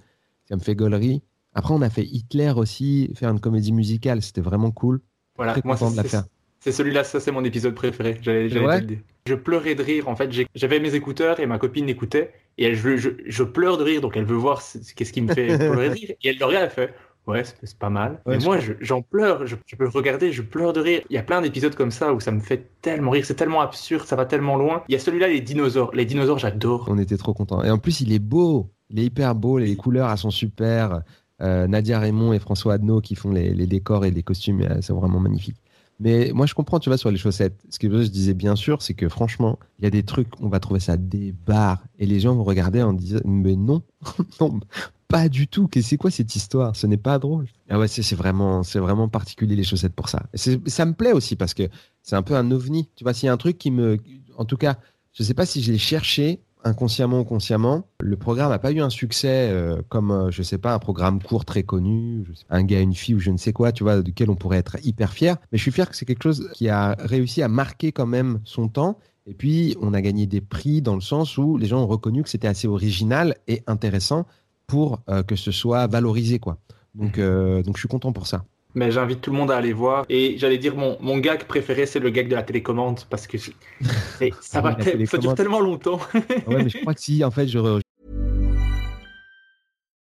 Ça 0.49 0.55
me 0.55 0.61
fait 0.61 0.75
gaulerie. 0.75 1.23
Après, 1.53 1.73
on 1.73 1.81
a 1.81 1.89
fait 1.89 2.03
Hitler 2.03 2.51
aussi, 2.55 3.09
faire 3.15 3.31
une 3.31 3.39
comédie 3.39 3.71
musicale. 3.71 4.21
C'était 4.21 4.41
vraiment 4.41 4.69
cool. 4.71 5.01
Voilà, 5.37 5.53
Très 5.53 5.61
moi, 5.63 5.75
content 5.77 5.91
de 5.91 5.95
la 5.97 6.03
faire. 6.03 6.25
C'est 6.59 6.71
celui-là, 6.71 7.03
ça 7.03 7.19
c'est 7.19 7.31
mon 7.31 7.43
épisode 7.43 7.75
préféré. 7.75 8.17
J'allais 8.21 8.49
dire. 8.49 8.99
Je 9.27 9.35
pleurais 9.35 9.75
de 9.75 9.83
rire. 9.83 10.07
En 10.07 10.15
fait, 10.15 10.29
j'avais 10.55 10.79
mes 10.79 10.95
écouteurs 10.95 11.39
et 11.39 11.45
ma 11.45 11.57
copine 11.59 11.87
écoutait. 11.89 12.31
Et 12.57 12.65
elle, 12.65 12.75
je, 12.75 12.97
je, 12.97 13.09
je 13.25 13.43
pleure 13.43 13.77
de 13.77 13.83
rire, 13.83 14.01
donc 14.01 14.15
elle 14.17 14.23
veut 14.25 14.35
voir 14.37 14.61
ce- 14.61 14.79
qu'est-ce 14.95 15.13
qui 15.13 15.21
me 15.21 15.33
fait 15.33 15.47
pleurer 15.57 15.89
de 15.89 15.93
rire. 15.93 16.11
Et 16.23 16.29
elle 16.29 16.37
le 16.39 16.45
regarde, 16.45 16.65
elle 16.65 16.71
fait 16.87 16.93
Ouais, 17.27 17.43
c'est 17.61 17.77
pas 17.77 17.89
mal. 17.89 18.21
Ouais, 18.25 18.35
Mais 18.35 18.39
je 18.39 18.45
moi, 18.45 18.57
je- 18.59 18.71
j'en 18.79 19.01
pleure. 19.01 19.45
Je, 19.45 19.57
je 19.65 19.75
peux 19.75 19.87
regarder, 19.89 20.31
je 20.31 20.41
pleure 20.41 20.71
de 20.71 20.79
rire. 20.79 21.01
Il 21.09 21.13
y 21.13 21.17
a 21.17 21.23
plein 21.23 21.41
d'épisodes 21.41 21.75
comme 21.75 21.91
ça 21.91 22.13
où 22.13 22.21
ça 22.21 22.31
me 22.31 22.39
fait 22.39 22.69
tellement 22.81 23.11
rire. 23.11 23.25
C'est 23.25 23.35
tellement 23.35 23.59
absurde, 23.59 24.05
ça 24.05 24.15
va 24.15 24.25
tellement 24.25 24.55
loin. 24.55 24.83
Il 24.87 24.93
y 24.93 24.95
a 24.95 24.99
celui-là, 24.99 25.27
les 25.27 25.41
dinosaures. 25.41 25.91
Les 25.93 26.05
dinosaures, 26.05 26.39
j'adore. 26.39 26.87
On 26.89 26.97
était 26.97 27.17
trop 27.17 27.33
contents. 27.33 27.61
Et 27.63 27.69
en 27.69 27.77
plus, 27.79 27.99
il 27.99 28.13
est 28.13 28.19
beau. 28.19 28.69
Il 28.89 28.99
est 28.99 29.03
hyper 29.03 29.35
beau. 29.35 29.57
Les 29.57 29.75
couleurs, 29.75 30.09
elles 30.09 30.17
sont 30.17 30.31
super. 30.31 31.01
Euh, 31.41 31.67
Nadia 31.67 31.99
Raymond 31.99 32.31
et 32.33 32.39
François 32.39 32.75
Adnaud 32.75 33.01
qui 33.01 33.13
font 33.15 33.29
les, 33.31 33.53
les 33.53 33.67
décors 33.67 34.05
et 34.05 34.11
les 34.11 34.23
costumes, 34.23 34.61
euh, 34.61 34.77
c'est 34.81 34.93
vraiment 34.93 35.19
magnifique. 35.19 35.57
Mais 35.99 36.31
moi, 36.33 36.45
je 36.45 36.53
comprends, 36.53 36.79
tu 36.79 36.89
vois, 36.89 36.97
sur 36.97 37.09
les 37.09 37.17
chaussettes. 37.17 37.59
Ce 37.69 37.79
que 37.79 37.89
je 37.89 38.07
disais 38.07 38.33
bien 38.33 38.55
sûr, 38.55 38.81
c'est 38.81 38.93
que 38.93 39.09
franchement, 39.09 39.57
il 39.79 39.85
y 39.85 39.87
a 39.87 39.89
des 39.89 40.03
trucs, 40.03 40.29
on 40.39 40.47
va 40.47 40.59
trouver 40.59 40.79
ça 40.79 40.97
des 40.97 41.31
barres. 41.31 41.83
Et 41.97 42.05
les 42.05 42.19
gens 42.19 42.35
vont 42.35 42.43
regarder 42.43 42.81
en 42.81 42.93
disant, 42.93 43.19
mais 43.25 43.55
non, 43.55 43.81
non, 44.39 44.59
pas 45.07 45.29
du 45.29 45.47
tout. 45.47 45.69
C'est 45.81 45.97
quoi 45.97 46.11
cette 46.11 46.35
histoire? 46.35 46.75
Ce 46.75 46.85
n'est 46.85 46.97
pas 46.97 47.17
drôle. 47.17 47.47
Ah 47.69 47.79
ouais, 47.79 47.87
c'est 47.87 48.15
vraiment, 48.15 48.63
c'est 48.63 48.79
vraiment 48.79 49.07
particulier 49.07 49.55
les 49.55 49.63
chaussettes 49.63 49.95
pour 49.95 50.09
ça. 50.09 50.23
Ça 50.35 50.85
me 50.85 50.93
plaît 50.93 51.13
aussi 51.13 51.35
parce 51.35 51.53
que 51.53 51.63
c'est 52.03 52.15
un 52.15 52.23
peu 52.23 52.35
un 52.35 52.51
ovni. 52.51 52.89
Tu 52.95 53.03
vois, 53.03 53.13
s'il 53.13 53.27
y 53.27 53.29
a 53.29 53.33
un 53.33 53.37
truc 53.37 53.57
qui 53.57 53.71
me, 53.71 53.97
en 54.37 54.45
tout 54.45 54.57
cas, 54.57 54.77
je 55.13 55.23
sais 55.23 55.33
pas 55.33 55.45
si 55.45 55.63
je 55.63 55.71
l'ai 55.71 55.77
cherché 55.77 56.41
inconsciemment 56.67 57.21
ou 57.21 57.23
consciemment. 57.23 57.83
Le 57.99 58.15
programme 58.17 58.49
n'a 58.49 58.59
pas 58.59 58.71
eu 58.71 58.81
un 58.81 58.89
succès 58.89 59.49
euh, 59.51 59.81
comme, 59.89 60.11
euh, 60.11 60.31
je 60.31 60.43
sais 60.43 60.57
pas, 60.57 60.73
un 60.73 60.79
programme 60.79 61.21
court 61.21 61.45
très 61.45 61.63
connu, 61.63 62.25
un 62.49 62.63
gars, 62.63 62.79
une 62.79 62.93
fille 62.93 63.15
ou 63.15 63.19
je 63.19 63.31
ne 63.31 63.37
sais 63.37 63.53
quoi, 63.53 63.71
tu 63.71 63.83
vois, 63.83 64.01
duquel 64.01 64.29
on 64.29 64.35
pourrait 64.35 64.57
être 64.57 64.77
hyper 64.83 65.11
fier. 65.13 65.37
Mais 65.51 65.57
je 65.57 65.63
suis 65.63 65.71
fier 65.71 65.89
que 65.89 65.95
c'est 65.95 66.05
quelque 66.05 66.23
chose 66.23 66.49
qui 66.53 66.69
a 66.69 66.95
réussi 66.99 67.41
à 67.41 67.47
marquer 67.47 67.91
quand 67.91 68.05
même 68.05 68.39
son 68.43 68.67
temps. 68.67 68.99
Et 69.25 69.33
puis, 69.33 69.75
on 69.81 69.93
a 69.93 70.01
gagné 70.01 70.25
des 70.25 70.41
prix 70.41 70.81
dans 70.81 70.95
le 70.95 71.01
sens 71.01 71.37
où 71.37 71.57
les 71.57 71.67
gens 71.67 71.81
ont 71.81 71.87
reconnu 71.87 72.23
que 72.23 72.29
c'était 72.29 72.47
assez 72.47 72.67
original 72.67 73.35
et 73.47 73.63
intéressant 73.67 74.25
pour 74.67 75.01
euh, 75.09 75.23
que 75.23 75.35
ce 75.35 75.51
soit 75.51 75.87
valorisé, 75.87 76.39
quoi. 76.39 76.57
Donc, 76.95 77.19
donc, 77.19 77.75
je 77.75 77.79
suis 77.79 77.87
content 77.87 78.11
pour 78.11 78.25
ça. 78.25 78.43
Mais 78.77 78.91
j'invite 78.91 79.21
tout 79.21 79.31
le 79.31 79.37
monde 79.37 79.49
à 79.49 79.57
aller 79.57 79.73
voir. 79.73 80.05
Et 80.07 80.37
j'allais 80.37 80.59
dire, 80.59 80.75
mon, 80.75 80.97
mon 81.01 81.17
gag 81.17 81.45
préféré, 81.45 81.87
c'est 81.87 81.97
le 81.99 82.11
gag 82.11 82.27
de 82.27 82.35
la 82.35 82.43
télécommande. 82.43 82.99
Parce 83.09 83.25
que 83.25 83.39
c'est- 83.39 83.55
et 84.21 84.31
ça, 84.39 84.59
Ah 84.59 84.61
va 84.61 84.75
te- 84.75 85.05
ça 85.07 85.17
dure 85.17 85.33
tellement 85.33 85.59
longtemps. 85.59 85.99
Ouais, 86.45 86.63
mais 86.63 86.69
je 86.69 86.77
crois 86.81 86.93
que 86.93 87.01
si, 87.01 87.23
en 87.23 87.31
fait, 87.31 87.47
je, 87.47 87.57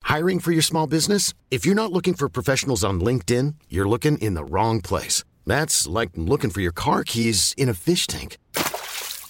Hiring 0.08 0.40
for 0.40 0.52
your 0.52 0.62
small 0.62 0.86
business? 0.88 1.34
If 1.50 1.66
you're 1.66 1.74
not 1.74 1.92
looking 1.92 2.14
for 2.14 2.30
professionals 2.30 2.84
on 2.84 3.00
LinkedIn, 3.00 3.56
you're 3.68 3.90
looking 3.90 4.20
in 4.20 4.36
the 4.36 4.44
wrong 4.44 4.80
place. 4.80 5.24
That's 5.48 5.88
like 5.88 6.12
looking 6.16 6.52
for 6.52 6.62
your 6.62 6.74
car 6.74 7.04
keys 7.04 7.56
in 7.58 7.68
a 7.68 7.74
fish 7.74 8.06
tank. 8.06 8.38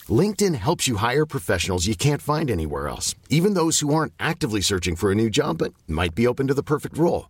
LinkedIn 0.10 0.56
helps 0.56 0.90
you 0.90 0.98
hire 0.98 1.26
professionals 1.26 1.88
you 1.88 1.96
can't 1.96 2.22
find 2.22 2.52
anywhere 2.52 2.90
else, 2.90 3.16
even 3.30 3.54
those 3.54 3.80
who 3.80 3.94
aren't 3.94 4.12
actively 4.20 4.60
searching 4.62 4.98
for 4.98 5.10
a 5.10 5.16
new 5.16 5.30
job 5.30 5.58
but 5.60 5.72
might 5.88 6.16
be 6.16 6.28
open 6.28 6.48
to 6.48 6.54
the 6.54 6.64
perfect 6.64 6.98
role. 6.98 7.30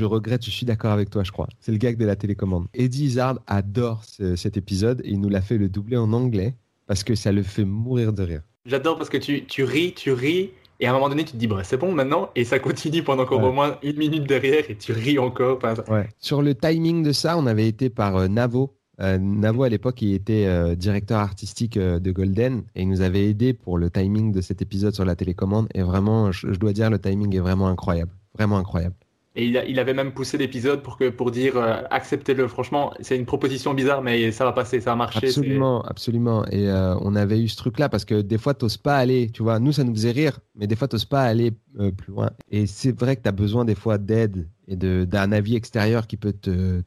je 0.00 0.04
regrette, 0.06 0.44
je 0.44 0.50
suis 0.50 0.64
d'accord 0.66 0.92
avec 0.92 1.10
toi, 1.10 1.22
je 1.24 1.30
crois. 1.30 1.46
C'est 1.60 1.72
le 1.72 1.78
gag 1.78 1.96
de 1.98 2.06
la 2.06 2.16
télécommande. 2.16 2.66
Eddie 2.74 3.04
Izzard 3.04 3.38
adore 3.46 4.02
ce- 4.04 4.34
cet 4.34 4.56
épisode 4.56 5.00
et 5.04 5.10
il 5.10 5.20
nous 5.20 5.28
l'a 5.28 5.42
fait 5.42 5.58
le 5.58 5.68
doubler 5.68 5.96
en 5.98 6.12
anglais 6.14 6.54
parce 6.86 7.04
que 7.04 7.14
ça 7.14 7.30
le 7.32 7.42
fait 7.42 7.64
mourir 7.66 8.12
de 8.12 8.22
rire. 8.22 8.42
J'adore 8.66 8.96
parce 8.96 9.10
que 9.10 9.18
tu, 9.18 9.44
tu 9.44 9.62
ris, 9.64 9.92
tu 9.94 10.12
ris, 10.12 10.50
et 10.80 10.86
à 10.86 10.90
un 10.90 10.94
moment 10.94 11.08
donné, 11.10 11.24
tu 11.24 11.32
te 11.32 11.36
dis, 11.36 11.46
bah, 11.46 11.62
c'est 11.62 11.76
bon 11.76 11.92
maintenant, 11.92 12.30
et 12.34 12.44
ça 12.44 12.58
continue 12.58 13.02
pendant 13.02 13.24
encore 13.24 13.40
Ouais. 13.42 13.48
au 13.48 13.52
moins 13.52 13.76
une 13.82 13.96
minute 13.98 14.24
derrière, 14.26 14.64
et 14.70 14.76
tu 14.76 14.92
ris 14.92 15.18
encore. 15.18 15.58
Enfin, 15.58 15.74
ça- 15.76 15.84
Sur 16.18 16.40
le 16.42 16.54
timing 16.54 17.02
de 17.02 17.12
ça, 17.12 17.36
on 17.38 17.46
avait 17.46 17.68
été 17.68 17.90
par 17.90 18.16
euh, 18.16 18.28
Navo. 18.28 18.74
Euh, 19.00 19.16
Navo, 19.18 19.62
à 19.62 19.68
l'époque, 19.70 20.02
il 20.02 20.12
était 20.14 20.44
euh, 20.46 20.74
directeur 20.74 21.18
artistique 21.20 21.78
de 21.78 22.10
Golden 22.12 22.62
et 22.74 22.82
il 22.82 22.88
nous 22.88 23.00
avait 23.02 23.28
aidé 23.30 23.54
pour 23.54 23.78
le 23.78 23.88
timing 23.90 24.30
de 24.32 24.40
cet 24.42 24.60
épisode 24.62 24.94
sur 24.94 25.04
la 25.06 25.16
télécommande. 25.16 25.68
Et 25.74 25.82
vraiment, 25.82 26.32
je, 26.32 26.52
je 26.52 26.58
dois 26.58 26.72
dire, 26.74 26.90
le 26.90 26.98
timing 26.98 27.34
est 27.36 27.40
vraiment 27.40 27.68
incroyable. 27.68 28.12
Vraiment 28.36 28.58
incroyable. 28.58 28.94
Et 29.36 29.44
il, 29.44 29.78
avait 29.78 29.94
même 29.94 30.12
poussé 30.12 30.38
l'épisode 30.38 30.82
pour, 30.82 30.98
pour 31.16 31.30
dire, 31.30 31.56
euh, 31.56 31.82
acceptez-le. 31.90 32.48
Franchement, 32.48 32.92
c'est 33.00 33.16
une 33.16 33.26
proposition 33.26 33.74
bizarre, 33.74 34.02
mais 34.02 34.32
ça 34.32 34.44
va 34.44 34.52
passer, 34.52 34.80
ça 34.80 34.90
va 34.90 34.96
marcher. 34.96 35.28
Absolument, 35.28 35.82
absolument. 35.82 36.44
Et 36.46 36.68
euh, 36.68 36.96
on 37.00 37.14
avait 37.14 37.40
eu 37.40 37.46
ce 37.46 37.56
truc-là 37.56 37.88
parce 37.88 38.04
que 38.04 38.22
des 38.22 38.38
fois, 38.38 38.54
t'oses 38.54 38.76
pas 38.76 38.96
aller. 38.96 39.30
Tu 39.30 39.44
vois, 39.44 39.60
nous, 39.60 39.70
ça 39.70 39.84
nous 39.84 39.94
faisait 39.94 40.10
rire, 40.10 40.40
mais 40.56 40.66
des 40.66 40.74
fois, 40.74 40.88
t'oses 40.88 41.04
pas 41.04 41.22
aller 41.22 41.52
euh, 41.78 41.92
plus 41.92 42.10
loin. 42.10 42.30
Et 42.50 42.66
c'est 42.66 42.98
vrai 42.98 43.14
que 43.14 43.22
tu 43.22 43.28
as 43.28 43.32
besoin 43.32 43.64
des 43.64 43.76
fois 43.76 43.98
d'aide 43.98 44.48
et 44.66 44.74
d'un 44.74 45.30
avis 45.30 45.54
extérieur 45.54 46.08
qui 46.08 46.16
peut 46.16 46.34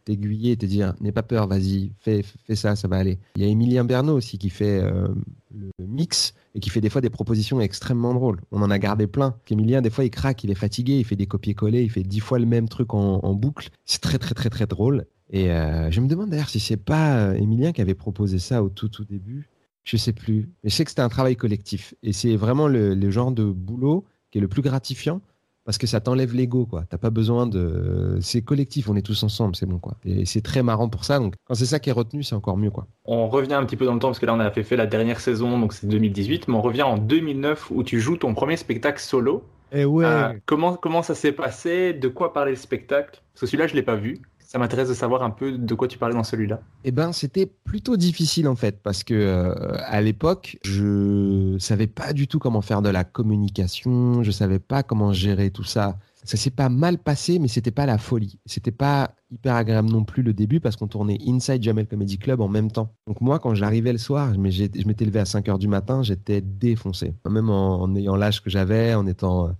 t'aiguiller 0.05 0.57
te 0.57 0.65
dire 0.65 0.93
n'aie 0.99 1.11
pas 1.11 1.23
peur, 1.23 1.47
vas-y, 1.47 1.91
fais, 1.99 2.23
fais 2.45 2.55
ça, 2.55 2.75
ça 2.75 2.87
va 2.89 2.97
aller. 2.97 3.19
Il 3.35 3.43
y 3.43 3.45
a 3.45 3.49
Emilien 3.49 3.83
Bernot 3.83 4.15
aussi 4.15 4.37
qui 4.37 4.49
fait 4.49 4.81
le 4.81 5.69
mix 5.79 6.33
et 6.55 6.59
qui 6.59 6.69
fait 6.69 6.81
des 6.81 6.89
fois 6.89 7.01
des 7.01 7.09
propositions 7.09 7.59
extrêmement 7.61 8.13
drôles. 8.13 8.41
On 8.51 8.61
en 8.61 8.69
a 8.69 8.79
gardé 8.79 9.07
plein. 9.07 9.35
Emilien, 9.49 9.81
des 9.81 9.89
fois, 9.89 10.05
il 10.05 10.11
craque, 10.11 10.43
il 10.43 10.51
est 10.51 10.55
fatigué, 10.55 10.99
il 10.99 11.03
fait 11.03 11.15
des 11.15 11.25
copier-coller, 11.25 11.83
il 11.83 11.89
fait 11.89 12.03
dix 12.03 12.19
fois 12.19 12.39
le 12.39 12.45
même 12.45 12.69
truc 12.69 12.93
en, 12.93 13.33
boucle. 13.33 13.69
C'est 13.85 14.01
très, 14.01 14.19
très, 14.19 14.35
très, 14.35 14.49
très 14.49 14.67
drôle. 14.67 15.05
Et 15.29 15.51
euh, 15.51 15.89
je 15.89 15.99
me 15.99 16.07
demande 16.07 16.29
d'ailleurs 16.29 16.49
si 16.49 16.59
c'est 16.59 16.77
pas 16.77 17.17
euh, 17.17 17.33
Emilien 17.33 17.71
qui 17.71 17.81
avait 17.81 17.95
proposé 17.95 18.37
ça 18.37 18.63
au 18.63 18.69
tout, 18.69 18.89
tout 18.89 19.03
début. 19.03 19.49
Je 19.83 19.97
sais 19.97 20.13
plus. 20.13 20.49
Mais 20.63 20.69
je 20.69 20.75
sais 20.75 20.83
que 20.85 20.91
c'était 20.91 21.01
un 21.01 21.09
travail 21.09 21.35
collectif. 21.35 21.95
Et 22.03 22.13
c'est 22.13 22.35
vraiment 22.35 22.67
le 22.67 23.11
genre 23.11 23.31
de 23.31 23.43
boulot 23.43 24.05
qui 24.31 24.37
est 24.37 24.41
le 24.41 24.47
plus 24.47 24.61
gratifiant 24.61 25.21
parce 25.65 25.77
que 25.77 25.87
ça 25.87 26.01
t'enlève 26.01 26.33
l'ego, 26.33 26.65
quoi. 26.65 26.83
T'as 26.89 26.97
pas 26.97 27.09
besoin 27.09 27.47
de. 27.47 28.17
C'est 28.21 28.41
collectif, 28.41 28.89
on 28.89 28.95
est 28.95 29.01
tous 29.01 29.23
ensemble, 29.23 29.55
c'est 29.55 29.65
bon, 29.65 29.79
quoi. 29.79 29.95
Et 30.05 30.25
c'est 30.25 30.41
très 30.41 30.63
marrant 30.63 30.89
pour 30.89 31.05
ça. 31.05 31.19
Donc, 31.19 31.35
quand 31.45 31.55
c'est 31.55 31.65
ça 31.65 31.79
qui 31.79 31.89
est 31.89 31.93
retenu, 31.93 32.23
c'est 32.23 32.35
encore 32.35 32.57
mieux, 32.57 32.71
quoi. 32.71 32.87
On 33.05 33.27
revient 33.27 33.53
un 33.53 33.65
petit 33.65 33.77
peu 33.77 33.85
dans 33.85 33.93
le 33.93 33.99
temps, 33.99 34.09
parce 34.09 34.19
que 34.19 34.25
là, 34.25 34.33
on 34.33 34.39
a 34.39 34.51
fait, 34.51 34.63
fait 34.63 34.75
la 34.75 34.87
dernière 34.87 35.19
saison, 35.19 35.57
donc 35.59 35.73
c'est 35.73 35.87
2018, 35.87 36.47
mais 36.47 36.55
on 36.55 36.61
revient 36.61 36.83
en 36.83 36.97
2009 36.97 37.71
où 37.71 37.83
tu 37.83 37.99
joues 37.99 38.17
ton 38.17 38.33
premier 38.33 38.57
spectacle 38.57 38.99
solo. 38.99 39.43
Et 39.71 39.85
ouais. 39.85 40.05
Euh, 40.05 40.33
comment, 40.45 40.75
comment 40.75 41.01
ça 41.01 41.15
s'est 41.15 41.31
passé? 41.31 41.93
De 41.93 42.07
quoi 42.07 42.33
parlait 42.33 42.51
le 42.51 42.57
spectacle? 42.57 43.21
Parce 43.33 43.41
que 43.41 43.45
celui-là, 43.47 43.67
je 43.67 43.73
l'ai 43.73 43.83
pas 43.83 43.95
vu. 43.95 44.21
Ça 44.53 44.59
m'intéresse 44.59 44.87
de 44.87 44.93
savoir 44.93 45.23
un 45.23 45.31
peu 45.31 45.57
de 45.57 45.73
quoi 45.73 45.87
tu 45.87 45.97
parlais 45.97 46.13
dans 46.13 46.23
celui-là. 46.23 46.61
Eh 46.83 46.91
ben, 46.91 47.11
c'était 47.11 47.47
plutôt 47.47 47.97
difficile 47.97 48.47
en 48.47 48.55
fait, 48.55 48.83
parce 48.83 49.03
que 49.03 49.15
euh, 49.15 49.55
à 49.87 49.99
l'époque, 49.99 50.59
je 50.63 51.57
savais 51.57 51.87
pas 51.87 52.13
du 52.13 52.27
tout 52.27 52.37
comment 52.37 52.61
faire 52.61 52.83
de 52.83 52.89
la 52.89 53.03
communication, 53.03 54.21
je 54.21 54.29
savais 54.29 54.59
pas 54.59 54.83
comment 54.83 55.11
gérer 55.11 55.49
tout 55.49 55.63
ça. 55.63 55.97
Ça 56.23 56.37
s'est 56.37 56.51
pas 56.51 56.69
mal 56.69 56.99
passé, 56.99 57.39
mais 57.39 57.47
c'était 57.47 57.71
pas 57.71 57.87
la 57.87 57.97
folie. 57.97 58.37
C'était 58.45 58.69
pas 58.69 59.15
hyper 59.31 59.55
agréable 59.55 59.89
non 59.89 60.03
plus 60.03 60.21
le 60.21 60.33
début 60.33 60.59
parce 60.59 60.75
qu'on 60.75 60.87
tournait 60.87 61.17
Inside 61.27 61.63
Jamel 61.63 61.87
Comedy 61.87 62.19
Club 62.19 62.39
en 62.39 62.47
même 62.47 62.69
temps. 62.69 62.93
Donc 63.07 63.21
moi, 63.21 63.39
quand 63.39 63.55
j'arrivais 63.55 63.91
le 63.91 63.97
soir, 63.97 64.35
je 64.35 64.39
m'étais 64.39 65.05
levé 65.05 65.19
à 65.19 65.25
5 65.25 65.49
heures 65.49 65.57
du 65.57 65.67
matin, 65.67 66.03
j'étais 66.03 66.41
défoncé. 66.41 67.15
Même 67.27 67.49
en, 67.49 67.81
en 67.81 67.95
ayant 67.95 68.15
l'âge 68.15 68.43
que 68.43 68.51
j'avais, 68.51 68.93
en 68.93 69.07
étant 69.07 69.47
euh, 69.47 69.51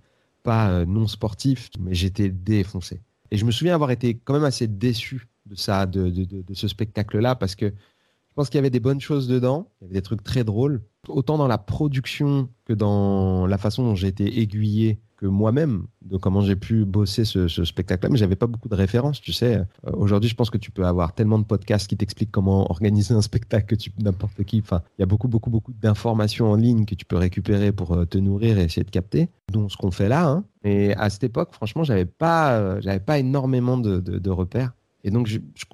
pas 0.44 0.70
euh, 0.70 0.86
non 0.86 1.08
sportif, 1.08 1.68
mais 1.80 1.94
j'étais 1.94 2.28
défoncé. 2.28 3.00
Et 3.34 3.36
je 3.36 3.44
me 3.44 3.50
souviens 3.50 3.74
avoir 3.74 3.90
été 3.90 4.14
quand 4.14 4.32
même 4.32 4.44
assez 4.44 4.68
déçu 4.68 5.26
de 5.46 5.56
ça, 5.56 5.86
de, 5.86 6.08
de, 6.08 6.54
ce 6.54 6.68
spectacle-là, 6.68 7.34
parce 7.34 7.56
que 7.56 7.66
je 7.66 8.34
pense 8.36 8.48
qu'il 8.48 8.58
y 8.58 8.60
avait 8.60 8.70
des 8.70 8.78
bonnes 8.78 9.00
choses 9.00 9.26
dedans, 9.26 9.72
il 9.80 9.82
y 9.82 9.86
avait 9.86 9.94
des 9.94 10.02
trucs 10.02 10.22
très 10.22 10.44
drôles, 10.44 10.84
autant 11.08 11.36
dans 11.36 11.48
la 11.48 11.58
production 11.58 12.48
que 12.64 12.72
dans 12.72 13.48
la 13.48 13.58
façon 13.58 13.82
dont 13.82 13.96
j'ai 13.96 14.06
été 14.06 14.38
aiguillé 14.38 15.00
moi-même 15.28 15.86
de 16.02 16.16
comment 16.16 16.40
j'ai 16.40 16.56
pu 16.56 16.84
bosser 16.84 17.24
ce, 17.24 17.48
spectacle-là, 17.48 18.10
mais 18.10 18.18
j'avais 18.18 18.36
pas 18.36 18.46
beaucoup 18.46 18.68
de 18.68 18.74
références, 18.74 19.20
tu 19.20 19.32
sais. 19.32 19.56
Euh, 19.56 19.92
Aujourd'hui, 19.92 20.28
je 20.28 20.34
pense 20.34 20.50
que 20.50 20.58
tu 20.58 20.70
peux 20.70 20.84
avoir 20.84 21.14
tellement 21.14 21.38
de 21.38 21.44
podcasts 21.44 21.88
qui 21.88 21.96
t'expliquent 21.96 22.30
comment 22.30 22.70
organiser 22.70 23.14
un 23.14 23.22
spectacle 23.22 23.66
que 23.66 23.74
tu 23.74 23.90
n'importe 23.98 24.42
qui. 24.44 24.60
Enfin, 24.60 24.82
il 24.98 25.02
y 25.02 25.04
a 25.04 25.06
beaucoup, 25.06 25.28
beaucoup, 25.28 25.50
beaucoup 25.50 25.72
d'informations 25.72 26.50
en 26.50 26.56
ligne 26.56 26.84
que 26.84 26.94
tu 26.94 27.04
peux 27.04 27.16
récupérer 27.16 27.72
pour 27.72 27.92
euh, 27.92 28.04
te 28.04 28.18
nourrir 28.18 28.58
et 28.58 28.64
essayer 28.64 28.84
de 28.84 28.90
capter, 28.90 29.28
dont 29.52 29.68
ce 29.68 29.76
qu'on 29.76 29.90
fait 29.90 30.08
là. 30.08 30.28
Hein. 30.28 30.44
Et 30.64 30.94
à 30.94 31.10
cette 31.10 31.24
époque, 31.24 31.50
franchement, 31.52 31.84
j'avais 31.84 32.06
pas, 32.06 32.58
euh, 32.58 32.80
j'avais 32.80 33.00
pas 33.00 33.18
énormément 33.18 33.78
de, 33.78 34.30
repères. 34.30 34.72
Et 35.04 35.10
donc, 35.10 35.28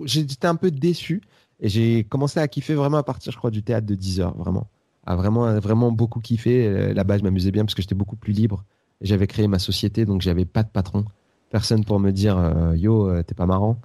j'étais 0.05 0.47
un 0.47 0.57
peu 0.57 0.71
déçu. 0.71 1.23
Et 1.61 1.69
j'ai 1.69 2.05
commencé 2.05 2.41
à 2.41 2.49
kiffer 2.49 2.75
vraiment 2.75 2.97
à 2.97 3.03
partir, 3.03 3.33
je 3.33 3.39
crois, 3.39 3.51
du 3.51 3.63
théâtre 3.63 3.87
de 3.87 3.95
10 3.95 4.21
heures, 4.21 4.37
vraiment. 4.37 4.67
À 5.07 5.15
vraiment, 5.15 5.59
vraiment 5.61 5.93
beaucoup 5.93 6.21
kiffé. 6.21 6.93
Là-bas, 6.95 7.19
je 7.19 7.23
m'amusais 7.23 7.51
bien 7.51 7.65
parce 7.65 7.75
que 7.75 7.83
j'étais 7.83 7.95
beaucoup 7.95 8.17
plus 8.17 8.33
libre. 8.33 8.65
J'avais 9.01 9.27
créé 9.27 9.49
ma 9.49 9.59
société, 9.59 10.05
donc 10.05 10.21
j'avais 10.23 10.45
pas 10.45 10.63
de 10.63 10.69
patron. 10.69 11.05
Personne 11.51 11.85
pour 11.85 11.99
me 12.01 12.11
dire 12.13 12.37
euh, 12.39 12.77
Yo, 12.77 13.09
euh, 13.09 13.23
t'es 13.23 13.35
pas 13.35 13.47
marrant. 13.47 13.81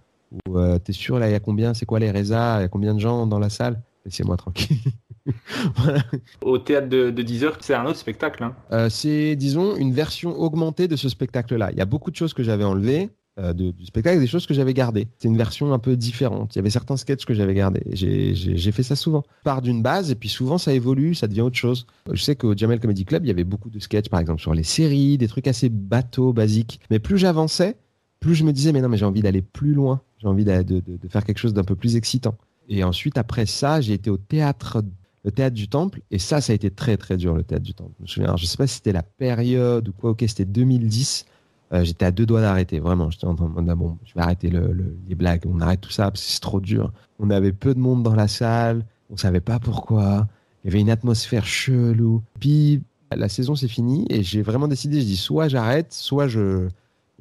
Ou 0.50 0.58
euh, 0.58 0.78
t'es 0.80 0.92
sûr, 0.94 1.20
là, 1.20 1.30
il 1.30 1.32
y 1.32 1.36
a 1.36 1.40
combien 1.40 1.74
C'est 1.74 1.86
quoi 1.86 2.00
les 2.00 2.12
résas 2.12 2.60
Il 2.60 2.62
y 2.64 2.66
a 2.66 2.68
combien 2.68 2.94
de 2.94 3.00
gens 3.00 3.26
dans 3.26 3.40
la 3.40 3.50
salle? 3.50 3.82
Laissez-moi 4.06 4.38
tranquille. 4.38 4.78
Voilà. 5.78 6.04
Au 6.44 6.60
théâtre 6.60 6.88
de, 6.88 7.10
de 7.10 7.22
10 7.24 7.44
heures, 7.46 7.58
c'est 7.60 7.74
un 7.74 7.84
autre 7.88 7.98
spectacle. 7.98 8.44
hein. 8.44 8.56
Euh, 8.72 8.90
c'est, 8.90 9.36
disons, 9.36 9.76
une 9.76 9.92
version 9.92 10.40
augmentée 10.40 10.88
de 10.88 10.96
ce 10.96 11.10
spectacle-là. 11.10 11.72
Il 11.72 11.78
y 11.80 11.82
a 11.82 11.86
beaucoup 11.86 12.12
de 12.12 12.16
choses 12.16 12.36
que 12.36 12.44
j'avais 12.44 12.64
enlevées 12.64 13.10
euh, 13.38 13.54
du 13.54 13.86
spectacle 13.86 14.20
des 14.20 14.28
choses 14.28 14.46
que 14.46 14.54
j'avais 14.54 14.74
gardées. 14.74 15.08
C'est 15.20 15.28
une 15.28 15.38
version 15.38 15.74
un 15.74 15.80
peu 15.80 15.98
différente. 15.98 16.56
Il 16.56 16.58
y 16.58 16.60
avait 16.60 16.70
certains 16.70 16.96
sketchs 16.96 17.26
que 17.26 17.34
j'avais 17.34 17.54
gardés. 17.54 17.84
J'ai, 17.92 18.72
fait 18.72 18.84
ça 18.84 18.96
souvent. 18.96 19.24
Je 19.40 19.44
pars 19.44 19.62
d'une 19.62 19.82
base 19.82 20.12
et 20.12 20.16
puis 20.16 20.30
souvent 20.30 20.58
ça 20.58 20.74
évolue, 20.74 21.16
ça 21.16 21.28
devient 21.28 21.42
autre 21.42 21.58
chose. 21.58 21.86
Je 22.12 22.22
sais 22.22 22.36
qu'au 22.36 22.56
Jamel 22.56 22.80
Comedy 22.80 23.04
Club, 23.04 23.26
il 23.26 23.28
y 23.28 23.32
avait 23.32 23.44
beaucoup 23.44 23.70
de 23.70 23.80
sketchs, 23.80 24.10
par 24.10 24.20
exemple, 24.20 24.42
sur 24.42 24.54
les 24.54 24.64
séries, 24.64 25.18
des 25.18 25.28
trucs 25.28 25.48
assez 25.48 25.70
bateaux, 25.70 26.32
basiques. 26.34 26.80
Mais 26.90 27.00
plus 27.00 27.18
j'avançais, 27.18 27.76
plus 28.20 28.36
je 28.36 28.44
me 28.44 28.54
disais, 28.54 28.72
mais 28.72 28.82
non, 28.82 28.90
mais 28.90 28.98
j'ai 28.98 29.06
envie 29.06 29.22
d'aller 29.22 29.42
plus 29.42 29.74
loin. 29.74 30.02
J'ai 30.20 30.28
envie 30.28 30.46
de, 30.46 30.62
de- 30.62 30.80
de 30.80 31.08
faire 31.10 31.26
quelque 31.26 31.40
chose 31.40 31.54
d'un 31.54 31.64
peu 31.64 31.76
plus 31.76 31.96
excitant. 31.98 32.36
Et 32.70 32.84
ensuite, 32.84 33.18
après 33.18 33.46
ça, 33.46 33.82
j'ai 33.82 33.94
été 33.94 34.10
au 34.10 34.18
théâtre 34.18 34.82
le 35.26 35.32
théâtre 35.32 35.56
du 35.56 35.68
Temple. 35.68 36.02
Et 36.12 36.20
ça, 36.20 36.40
ça 36.40 36.54
a 36.54 36.56
été 36.56 36.70
très 36.70 36.98
très 36.98 37.18
dur, 37.18 37.36
le 37.36 37.44
théâtre 37.44 37.64
du 37.64 37.74
Temple. 37.74 37.96
Je 38.06 38.22
je 38.38 38.46
sais 38.46 38.58
pas 38.58 38.68
si 38.68 38.76
c'était 38.76 38.94
la 38.94 39.02
période 39.04 39.90
ou 39.90 39.92
quoi, 39.92 40.12
ok, 40.12 40.24
c'était 40.28 40.46
2010. 40.46 41.26
Euh, 41.74 41.84
j'étais 41.84 42.06
à 42.06 42.12
deux 42.12 42.26
doigts 42.26 42.42
d'arrêter, 42.42 42.80
vraiment. 42.80 43.10
J'étais 43.10 43.26
en 43.26 43.36
train 43.36 43.48
de 43.50 43.54
me 43.60 43.62
dire, 43.64 43.76
bon, 43.76 43.98
je 44.06 44.14
vais 44.14 44.22
arrêter 44.22 44.50
le- 44.50 44.96
les 45.08 45.16
blagues, 45.16 45.44
on 45.48 45.60
arrête 45.62 45.82
tout 45.82 45.92
ça, 45.92 46.12
parce 46.12 46.24
que 46.24 46.32
c'est 46.32 46.40
trop 46.40 46.60
dur. 46.62 46.92
On 47.20 47.30
avait 47.30 47.52
peu 47.54 47.74
de 47.74 47.80
monde 47.80 48.04
dans 48.04 48.16
la 48.16 48.28
salle, 48.28 48.86
on 49.10 49.18
savait 49.18 49.42
pas 49.42 49.60
pourquoi. 49.60 50.28
Il 50.64 50.68
y 50.68 50.70
avait 50.72 50.82
une 50.82 50.90
atmosphère 50.90 51.46
chelou. 51.46 52.22
Puis 52.40 52.82
la 53.16 53.30
saison 53.30 53.56
s'est 53.56 53.68
finie 53.68 54.06
et 54.10 54.24
j'ai 54.24 54.42
vraiment 54.42 54.68
décidé, 54.68 55.00
je 55.02 55.06
dis 55.06 55.18
soit 55.18 55.48
j'arrête, 55.48 55.94
soit 55.94 56.28
je, 56.28 56.68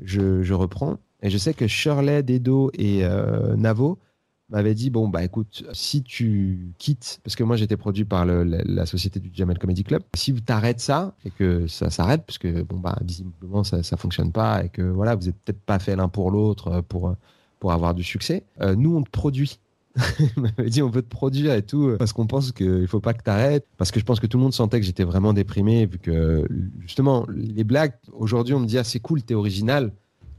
je, 0.03 0.43
je 0.43 0.55
reprends. 0.55 0.97
Et 1.23 1.31
je 1.31 1.39
sais 1.39 1.55
que 1.55 1.67
Shirley, 1.67 2.23
Dedo 2.23 2.71
et 2.75 3.01
euh, 3.05 3.57
Navo 3.57 3.99
m'avaient 4.51 4.75
dit 4.75 4.91
bon 4.91 5.09
bah 5.09 5.25
écoute 5.25 5.65
si 5.73 6.03
tu 6.03 6.73
quittes 6.79 7.21
parce 7.25 7.35
que 7.35 7.43
moi 7.43 7.57
j'étais 7.57 7.77
produit 7.77 8.05
par 8.05 8.27
le- 8.27 8.45
la, 8.45 8.87
société 8.87 9.19
du 9.19 9.31
Jamel 9.33 9.59
Comedy 9.59 9.85
Club 9.85 10.03
si 10.15 10.35
tu 10.35 10.53
arrêtes 10.53 10.81
ça 10.81 11.15
et 11.25 11.31
que 11.31 11.67
ça 11.67 11.91
s'arrête 11.91 12.25
parce 12.27 12.39
que 12.39 12.63
bon 12.63 12.77
bah 12.77 12.97
visiblement 13.03 13.65
ça 13.65 13.83
ça 13.83 13.97
fonctionne 13.97 14.33
pas 14.33 14.65
et 14.65 14.69
que 14.69 14.83
voilà 14.83 15.15
vous 15.15 15.29
êtes 15.29 15.37
peut-être 15.45 15.61
pas 15.61 15.79
fait 15.79 15.97
l'un 15.97 16.09
pour 16.09 16.31
l'autre 16.31 16.69
euh, 16.69 16.83
pour 16.83 17.15
pour 17.59 17.73
avoir 17.73 17.95
du 17.95 18.05
succès 18.05 18.45
euh, 18.61 18.75
nous 18.77 18.97
on 18.97 19.03
te 19.03 19.11
produit. 19.11 19.59
Il 20.19 20.43
m'avait 20.43 20.69
dit 20.71 20.83
on 20.83 20.91
veut 20.91 21.03
te 21.03 21.09
produire 21.09 21.55
et 21.55 21.63
tout 21.63 21.87
euh, 21.87 21.97
parce 21.97 22.13
qu'on 22.13 22.27
pense 22.27 22.51
qu'il 22.51 22.89
faut 22.89 22.99
pas 23.01 23.15
que 23.15 23.23
tu 23.23 23.31
arrêtes 23.31 23.65
parce 23.79 23.93
que 23.93 24.01
je 24.01 24.05
pense 24.05 24.19
que 24.19 24.27
tout 24.27 24.37
le 24.39 24.43
monde 24.43 24.53
sentait 24.53 24.81
que 24.81 24.85
j'étais 24.87 25.05
vraiment 25.05 25.33
déprimé 25.33 25.87
vu 25.87 25.99
que 25.99 26.45
justement 26.81 27.27
les 27.33 27.63
blagues 27.63 27.93
aujourd'hui 28.13 28.55
on 28.55 28.61
me 28.61 28.67
dit 28.67 28.77
ah 28.77 28.85
c'est 28.85 28.99
cool 29.01 29.23
t'es 29.23 29.35
original. 29.35 29.93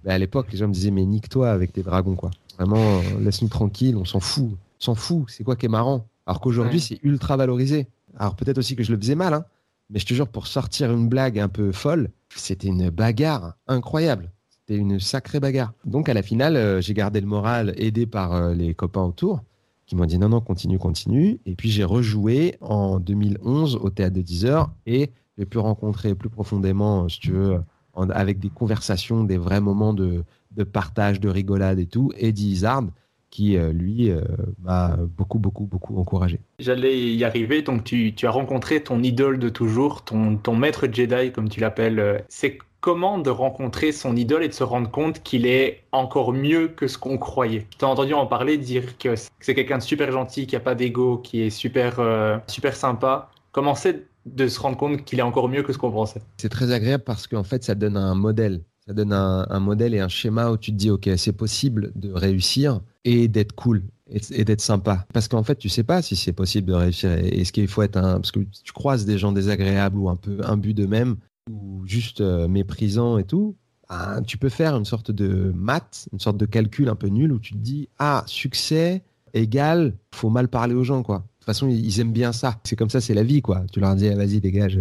Mais 0.04 0.12
à 0.12 0.18
l'époque 0.20 0.48
les 0.52 0.58
gens 0.58 0.68
me 0.68 0.74
disaient 0.74 0.92
mais 0.92 1.06
nique-toi 1.06 1.50
avec 1.50 1.72
tes 1.72 1.82
dragons 1.84 2.16
quoi 2.16 2.32
Vraiment, 2.58 3.00
euh, 3.00 3.20
laisse-nous 3.20 3.50
tranquille, 3.50 3.96
on 3.98 4.06
s'en 4.06 4.20
fout. 4.20 4.50
On 4.52 4.84
s'en 4.84 4.96
fout, 4.96 5.26
c'est 5.30 5.44
quoi 5.44 5.56
qui 5.56 5.66
est 5.66 5.70
marrant? 5.70 6.08
Alors 6.26 6.40
qu'aujourd'hui, 6.42 6.80
Ouais. 6.80 6.86
c'est 6.88 7.00
ultra 7.04 7.38
valorisé. 7.38 7.88
Alors 8.18 8.36
peut-être 8.36 8.58
aussi 8.58 8.76
que 8.76 8.84
je 8.84 8.92
le 8.94 8.98
faisais 9.00 9.16
mal, 9.16 9.34
hein, 9.34 9.46
mais 9.90 10.00
je 10.00 10.06
te 10.06 10.14
jure, 10.14 10.28
pour 10.28 10.48
sortir 10.48 10.92
une 10.92 11.08
blague 11.08 11.38
un 11.40 11.48
peu 11.50 11.72
folle, 11.72 12.10
c'était 12.36 12.68
une 12.68 12.90
bagarre 12.90 13.56
incroyable. 13.68 14.32
C'était 14.50 14.80
une 14.80 15.00
sacrée 15.00 15.40
bagarre. 15.40 15.74
Donc 15.86 16.10
à 16.10 16.14
la 16.14 16.24
finale, 16.24 16.56
euh, 16.56 16.82
j'ai 16.82 16.94
gardé 16.94 17.22
le 17.22 17.28
moral, 17.28 17.74
aidé 17.78 18.06
par 18.08 18.34
euh, 18.34 18.54
les 18.56 18.74
copains 18.74 19.04
autour, 19.04 19.44
qui 19.86 19.96
m'ont 19.96 20.06
dit 20.06 20.18
non, 20.18 20.30
non, 20.30 20.42
continue, 20.42 20.80
continue. 20.80 21.40
Et 21.46 21.56
puis 21.56 21.70
j'ai 21.70 21.84
rejoué 21.84 22.56
en 22.62 23.00
2011 23.00 23.76
au 23.76 23.90
Théâtre 23.92 24.16
de 24.16 24.22
10 24.22 24.46
heures 24.46 24.72
et 24.88 25.12
j'ai 25.38 25.46
pu 25.46 25.60
rencontrer 25.60 26.16
plus 26.16 26.30
profondément, 26.30 27.08
si 27.10 27.20
tu 27.20 27.32
veux, 27.34 27.60
en- 27.94 28.10
avec 28.10 28.40
des 28.40 28.50
conversations, 28.50 29.24
des 29.24 29.38
vrais 29.38 29.62
moments 29.62 29.94
de, 29.94 30.24
de 30.56 30.64
partage, 30.64 31.20
de 31.20 31.30
rigolade 31.30 31.80
et 31.80 31.86
tout, 31.86 32.12
Eddie 32.18 32.52
Izzard, 32.52 32.86
qui 33.30 33.58
euh, 33.58 33.74
lui 33.74 34.12
euh, 34.12 34.22
m'a 34.64 34.96
beaucoup, 35.18 35.40
beaucoup, 35.40 35.66
beaucoup 35.66 35.98
encouragé. 35.98 36.40
J'allais 36.60 37.14
y 37.14 37.24
arriver, 37.26 37.62
donc 37.62 37.84
tu, 37.84 38.14
tu 38.16 38.28
as 38.28 38.32
rencontré 38.32 38.82
ton 38.82 39.04
idole 39.04 39.40
de 39.40 39.50
toujours, 39.50 40.04
ton, 40.04 40.38
ton 40.38 40.56
maître 40.56 40.88
Jedi, 40.92 41.32
comme 41.34 41.50
tu 41.50 41.60
l'appelles. 41.60 42.24
C'est 42.30 42.60
comment 42.80 43.18
de 43.18 43.32
rencontrer 43.32 43.92
son 43.92 44.16
idole 44.16 44.44
et 44.44 44.48
de 44.48 44.54
se 44.54 44.64
rendre 44.64 44.92
compte 44.92 45.24
qu'il 45.24 45.48
est 45.48 45.82
encore 45.92 46.32
mieux 46.32 46.68
que 46.68 46.88
ce 46.88 46.98
qu'on 47.00 47.18
croyait? 47.18 47.66
Tu 47.78 47.84
as 47.84 47.88
entendu 47.88 48.14
en 48.14 48.28
parler, 48.28 48.58
dire 48.58 48.98
que 49.00 49.16
c'est 49.40 49.56
quelqu'un 49.56 49.80
de 49.80 49.84
super 49.84 50.12
gentil, 50.12 50.46
qui 50.46 50.56
a 50.56 50.60
pas 50.60 50.76
d'ego, 50.76 51.18
qui 51.18 51.42
est 51.42 51.50
super, 51.50 52.00
euh, 52.00 52.38
super 52.48 52.76
sympa. 52.76 53.32
Comment 53.52 53.74
c'est 53.74 54.06
de 54.28 54.48
se 54.48 54.60
rendre 54.60 54.78
compte 54.78 55.04
qu'il 55.04 55.20
est 55.20 55.24
encore 55.24 55.50
mieux 55.50 55.64
que 55.64 55.74
ce 55.74 55.78
qu'on 55.78 55.92
pensait? 55.92 56.22
C'est 56.38 56.50
très 56.50 56.72
agréable 56.72 57.04
parce 57.04 57.26
qu'en 57.28 57.44
fait, 57.44 57.64
ça 57.64 57.74
donne 57.74 57.98
un 57.98 58.14
modèle. 58.14 58.62
Ça 58.88 58.94
donne 58.94 59.14
un, 59.14 59.60
modèle 59.60 59.96
et 59.96 60.00
un 60.00 60.08
schéma 60.08 60.52
où 60.52 60.58
tu 60.58 60.72
te 60.72 60.78
dis, 60.78 60.92
OK, 60.92 61.10
c'est 61.18 61.34
possible 61.34 61.92
de 61.96 62.12
réussir 62.12 62.82
et 63.04 63.28
d'être 63.28 63.54
cool 63.54 63.84
et, 64.10 64.46
d'être 64.46 64.62
sympa. 64.62 65.08
Parce 65.12 65.28
qu'en 65.28 65.42
fait, 65.42 65.56
tu 65.56 65.70
sais 65.70 65.84
pas 65.84 66.04
si 66.04 66.16
c'est 66.16 66.34
possible 66.34 66.68
de 66.68 66.74
réussir. 66.74 67.12
Est-ce 67.12 67.52
qu'il 67.52 67.68
faut 67.68 67.82
être. 67.82 68.00
Parce 68.00 68.32
que 68.32 68.42
tu 68.64 68.74
croises 68.74 69.06
des 69.06 69.18
gens 69.18 69.32
désagréables 69.32 69.98
ou 69.98 70.10
un 70.10 70.16
peu 70.16 70.40
imbus 70.44 70.76
d'eux-mêmes 70.76 71.16
ou 71.50 71.86
juste 71.86 72.22
euh, 72.22 72.48
méprisants 72.48 73.18
et 73.18 73.24
tout. 73.24 73.56
Ben, 73.90 74.22
tu 74.24 74.38
peux 74.38 74.50
faire 74.50 74.76
une 74.76 74.86
sorte 74.86 75.12
de 75.12 75.52
maths, 75.56 76.08
une 76.12 76.20
sorte 76.20 76.38
de 76.38 76.46
calcul 76.46 76.90
un 76.90 76.96
peu 76.96 77.08
nul 77.08 77.32
où 77.32 77.40
tu 77.40 77.54
te 77.54 77.60
dis, 77.60 77.90
ah, 78.00 78.24
succès 78.26 79.04
égale, 79.34 79.94
faut 80.14 80.30
mal 80.30 80.48
parler 80.48 80.74
aux 80.74 80.84
gens, 80.84 81.04
quoi. 81.04 81.18
De 81.18 81.24
toute 81.40 81.46
façon, 81.46 81.68
ils 81.68 82.00
aiment 82.00 82.14
bien 82.14 82.32
ça. 82.32 82.60
C'est 82.64 82.76
comme 82.76 82.90
ça, 82.90 83.02
c'est 83.02 83.14
la 83.14 83.24
vie, 83.24 83.42
quoi. 83.42 83.64
Tu 83.72 83.80
leur 83.80 83.96
dis, 83.96 84.08
ah, 84.08 84.16
vas-y, 84.16 84.40
dégage. 84.40 84.80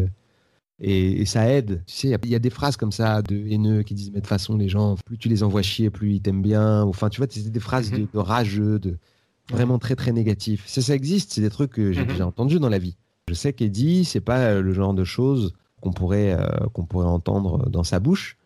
Et, 0.87 1.25
ça 1.25 1.49
aide. 1.49 1.83
Tu 1.87 1.95
sais, 1.95 2.19
il 2.25 2.31
y, 2.31 2.35
a 2.35 2.39
des 2.39 2.51
phrases 2.51 2.77
comme 2.77 2.93
ça 2.93 3.23
de 3.23 3.35
haineux 3.35 3.83
qui 3.83 3.95
disent, 3.95 4.11
mais 4.11 4.17
de 4.17 4.21
toute 4.21 4.29
façon, 4.29 4.57
les 4.57 4.69
gens, 4.69 4.97
plus 5.07 5.17
tu 5.17 5.29
les 5.29 5.43
envoies 5.43 5.63
chier, 5.63 5.89
plus 5.89 6.15
ils 6.15 6.21
t'aiment 6.21 6.43
bien. 6.43 6.83
Enfin, 6.83 7.09
tu 7.09 7.19
vois, 7.19 7.27
c'est 7.31 7.51
des 7.51 7.61
phrases 7.61 7.91
de, 7.91 8.07
de, 8.13 8.19
rageux, 8.19 8.79
de 8.79 8.99
vraiment 9.51 9.79
très, 9.79 9.97
très 9.97 10.13
négatifs. 10.13 10.65
Ça, 10.67 10.83
ça 10.83 10.95
existe. 10.95 11.33
C'est 11.33 11.41
des 11.41 11.51
trucs 11.51 11.73
que 11.73 11.93
j'ai 11.93 12.03
mhm. 12.03 12.09
déjà 12.09 12.27
entendus 12.27 12.59
dans 12.59 12.69
la 12.69 12.79
vie. 12.79 12.97
Je 13.29 13.35
sais 13.35 13.55
qu'Eddie, 13.55 14.05
c'est 14.05 14.21
pas 14.21 14.61
le 14.61 14.73
genre 14.75 14.93
de 14.93 15.05
choses 15.05 15.55
qu'on 15.81 15.93
pourrait, 15.93 16.35
euh, 16.39 16.67
qu'on 16.75 16.85
pourrait 16.85 17.07
entendre 17.07 17.71
dans 17.71 17.85
sa 17.85 17.99
bouche 17.99 18.37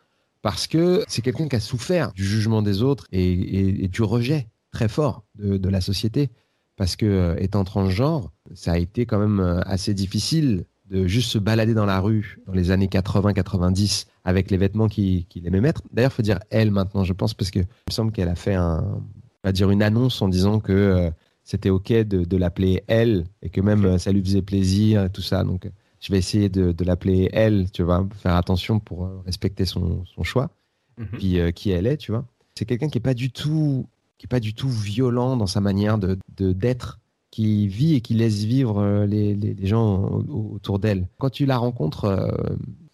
parce 0.43 0.67
que 0.67 1.05
c'est 1.09 1.23
quelqu'un 1.23 1.49
qui 1.49 1.57
a 1.57 1.61
souffert 1.61 2.13
du 2.13 2.25
jugement 2.25 2.63
des 2.63 2.83
autres 2.83 3.07
et, 3.13 3.89
du 3.89 4.03
rejet 4.03 4.49
très 4.71 4.89
fort 4.89 5.25
de, 5.37 5.69
la 5.69 5.81
société. 5.81 6.31
Parce 6.77 6.95
que, 6.95 7.07
euh, 7.07 7.37
étant 7.39 7.65
transgenre, 7.65 8.31
ça 8.55 8.73
a 8.73 8.79
été 8.79 9.05
quand 9.05 9.19
même 9.19 9.41
euh, 9.41 9.61
assez 9.63 9.95
difficile 9.95 10.65
de 10.91 11.07
juste 11.07 11.31
se 11.31 11.39
balader 11.39 11.75
dans 11.75 11.87
la 11.87 12.01
rue 12.01 12.39
dans 12.47 12.53
les 12.53 12.71
années 12.71 12.87
80-90 12.87 14.07
avec 14.25 14.51
les 14.51 14.57
vêtements 14.57 14.89
qu'il 14.89 15.27
aimait 15.45 15.61
mettre. 15.61 15.83
D'ailleurs, 15.93 16.13
faut 16.13 16.23
dire 16.23 16.39
elle 16.51 16.71
maintenant, 16.71 17.05
je 17.05 17.13
pense, 17.13 17.35
parce 17.35 17.51
que 17.51 17.61
il 17.61 17.89
me 17.89 17.93
semble 17.93 18.13
qu'elle 18.13 18.29
a 18.29 18.35
fait 18.35 18.55
un, 18.55 18.83
on 18.83 19.49
va 19.49 19.53
dire 19.53 19.71
une 19.71 19.83
annonce 19.83 20.21
en 20.23 20.29
disant 20.29 20.61
que 20.61 20.73
euh, 20.73 21.11
c'était 21.45 21.71
ok 21.71 21.93
de, 21.93 22.37
l'appeler 22.37 22.85
elle 22.87 23.25
et 23.43 23.49
que 23.49 23.61
même 23.61 23.99
ça 23.99 24.13
lui 24.13 24.23
faisait 24.23 24.43
plaisir 24.43 25.05
et 25.05 25.11
tout 25.11 25.23
ça. 25.23 25.45
Donc, 25.45 25.71
je 26.01 26.13
vais 26.13 26.19
essayer 26.19 26.49
de, 26.49 26.85
l'appeler 26.85 27.29
elle, 27.33 27.71
tu 27.71 27.83
vois, 27.83 28.07
faire 28.15 28.37
attention 28.37 28.81
pour 28.81 29.11
respecter 29.25 29.65
son, 29.65 30.05
son 30.05 30.23
choix. 30.23 30.51
Mhm. 30.99 31.07
Puis 31.13 31.39
qui 31.55 31.71
elle 31.71 31.87
est, 31.87 31.97
tu 31.97 32.13
vois. 32.13 32.25
C'est 32.57 32.65
quelqu'un 32.65 32.89
qui 32.89 32.99
est 32.99 33.03
pas 33.03 33.15
du 33.15 33.31
tout 33.31 33.87
qui 34.19 34.27
est 34.27 34.29
pas 34.29 34.41
du 34.41 34.53
tout 34.53 34.69
violent 34.69 35.37
dans 35.37 35.47
sa 35.47 35.61
manière 35.61 35.97
de 35.97 36.19
d'être, 36.37 36.99
qui 37.31 37.69
vit 37.69 37.95
et 37.95 38.01
qui 38.01 38.15
laisse 38.15 38.45
vivre 38.45 38.79
euh, 38.79 39.07
les, 39.07 39.57
gens 39.67 40.23
autour 40.29 40.79
d'elle. 40.79 41.07
Quand 41.19 41.31
tu 41.31 41.47
la 41.47 41.59
rencontres, 41.59 42.05
euh, 42.05 42.31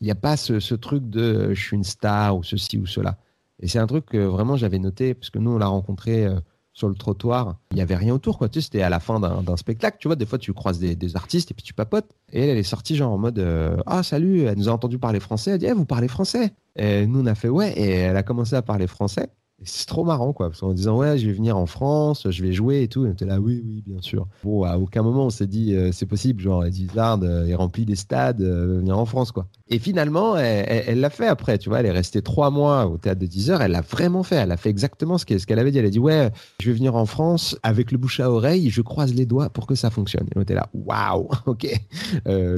il 0.01 0.05
n'y 0.05 0.11
a 0.11 0.17
pas 0.17 0.37
ce, 0.37 0.75
truc 0.75 1.09
de 1.09 1.21
euh, 1.21 1.55
je 1.55 1.61
suis 1.61 1.77
une 1.77 1.85
star 1.85 2.37
ou 2.37 2.43
ceci 2.43 2.79
ou 2.79 2.87
cela. 2.87 3.17
Et 3.61 3.69
c'est 3.69 3.79
un 3.79 3.87
truc 3.87 4.07
que 4.07 4.19
vraiment 4.19 4.57
j'avais 4.57 4.79
noté, 4.79 5.15
parce 5.15 5.31
que 5.31 5.39
nous, 5.39 5.53
on 5.53 5.59
l'a 5.59 5.69
rencontré 5.69 6.27
sur 6.73 6.89
le 6.89 6.97
trottoir. 6.97 7.57
Il 7.71 7.77
n'y 7.77 7.83
avait 7.83 7.95
rien 7.95 8.13
autour, 8.13 8.37
quoi. 8.37 8.49
Tu 8.49 8.61
sais, 8.61 8.65
c'était 8.65 8.83
à 8.83 8.89
la 8.89 8.99
fin 8.99 9.21
d'un 9.21 9.57
spectacle. 9.57 9.99
Tu 10.01 10.09
vois, 10.09 10.17
des 10.17 10.27
fois, 10.27 10.39
tu 10.39 10.53
croises 10.53 10.81
des, 10.81 11.17
artistes 11.17 11.53
et 11.53 11.55
puis 11.55 11.63
tu 11.63 11.73
papotes. 11.73 12.11
Et 12.33 12.43
elle, 12.43 12.51
elle 12.51 12.59
est 12.59 12.65
sortie 12.65 12.97
genre 12.97 13.13
en 13.13 13.19
mode 13.19 13.41
Ah, 13.87 14.03
salut, 14.03 14.43
elle 14.43 14.59
nous 14.59 14.69
a 14.69 14.73
entendu 14.73 14.99
parler 14.99 15.21
français. 15.21 15.53
Elle 15.53 15.59
dit 15.59 15.67
eh, 15.67 15.73
Vous 15.73 15.87
parlez 15.87 16.09
français? 16.09 16.53
Et 16.75 17.07
nous, 17.07 17.21
on 17.21 17.27
a 17.27 17.37
fait 17.37 17.49
Ouais. 17.49 17.73
Et 17.79 17.91
elle 17.91 18.17
a 18.17 18.25
commencé 18.25 18.57
à 18.57 18.63
parler 18.63 18.89
français 18.89 19.31
c'est 19.63 19.87
trop 19.87 20.05
marrant, 20.05 20.33
quoi. 20.33 20.49
Parce 20.49 20.61
qu'en 20.61 20.73
disant, 20.73 20.97
ouais, 20.97 21.17
je 21.17 21.27
vais 21.27 21.33
venir 21.33 21.57
en 21.57 21.67
France, 21.67 22.29
je 22.29 22.43
vais 22.43 22.53
jouer 22.53 22.83
et 22.83 22.89
tout. 22.89 23.07
Et 23.07 23.09
on 23.09 23.13
était 23.13 23.25
là, 23.25 23.41
oui, 23.41 23.63
oui, 23.65 23.83
bien 23.87 24.01
sûr. 24.01 24.27
Bon, 24.43 24.65
à 24.65 24.77
aucun 24.79 25.03
moment 25.03 25.27
on 25.27 25.31
s'est 25.31 25.47
dit, 25.47 25.75
euh, 25.75 25.93
c'est 25.93 26.07
possible. 26.07 26.43
Genre, 26.43 26.67
Izzard 26.67 27.21
euh, 27.23 27.47
est 27.47 27.55
rempli 27.55 27.85
des 27.85 27.95
stades, 27.95 28.43
euh, 28.43 28.79
venir 28.79 28.99
en 28.99 29.07
France, 29.07 29.31
quoi. 29.33 29.47
Et 29.69 29.79
finalement, 29.79 30.37
elle 30.37 31.01
l'a 31.01 31.11
fait 31.11 31.27
après, 31.27 31.59
tu 31.59 31.69
vois. 31.69 31.81
Elle 31.81 31.87
est 31.87 31.93
restée 31.93 32.21
trois 32.21 32.51
mois 32.51 32.87
au 32.87 32.99
théâtre 32.99 33.21
de 33.21 33.27
10 33.27 33.51
heures. 33.51 33.63
Elle 33.63 33.73
l'a 33.73 33.81
vraiment 33.81 34.23
fait. 34.23 34.37
Elle 34.37 34.53
a 34.53 34.57
fait 34.57 34.71
exactement 34.71 35.19
ce 35.19 35.25
qu'elle 35.25 35.59
avait 35.59 35.71
dit. 35.71 35.79
Elle 35.79 35.87
a 35.87 35.91
dit, 35.91 35.99
ouais, 35.99 36.31
je 36.61 36.71
vais 36.71 36.77
venir 36.77 36.97
en 36.97 37.07
France 37.07 37.57
avec 37.63 37.93
le 37.93 37.99
bouche 37.99 38.21
à 38.21 38.31
oreille. 38.31 38.71
Je 38.71 38.83
croise 38.83 39.15
les 39.15 39.25
doigts 39.25 39.49
pour 39.49 39.67
que 39.67 39.75
ça 39.75 39.91
fonctionne. 39.91 40.27
Et 40.35 40.39
on 40.39 40.43
était 40.43 40.55
là, 40.55 40.69
waouh, 40.75 41.29
ok. 41.47 41.67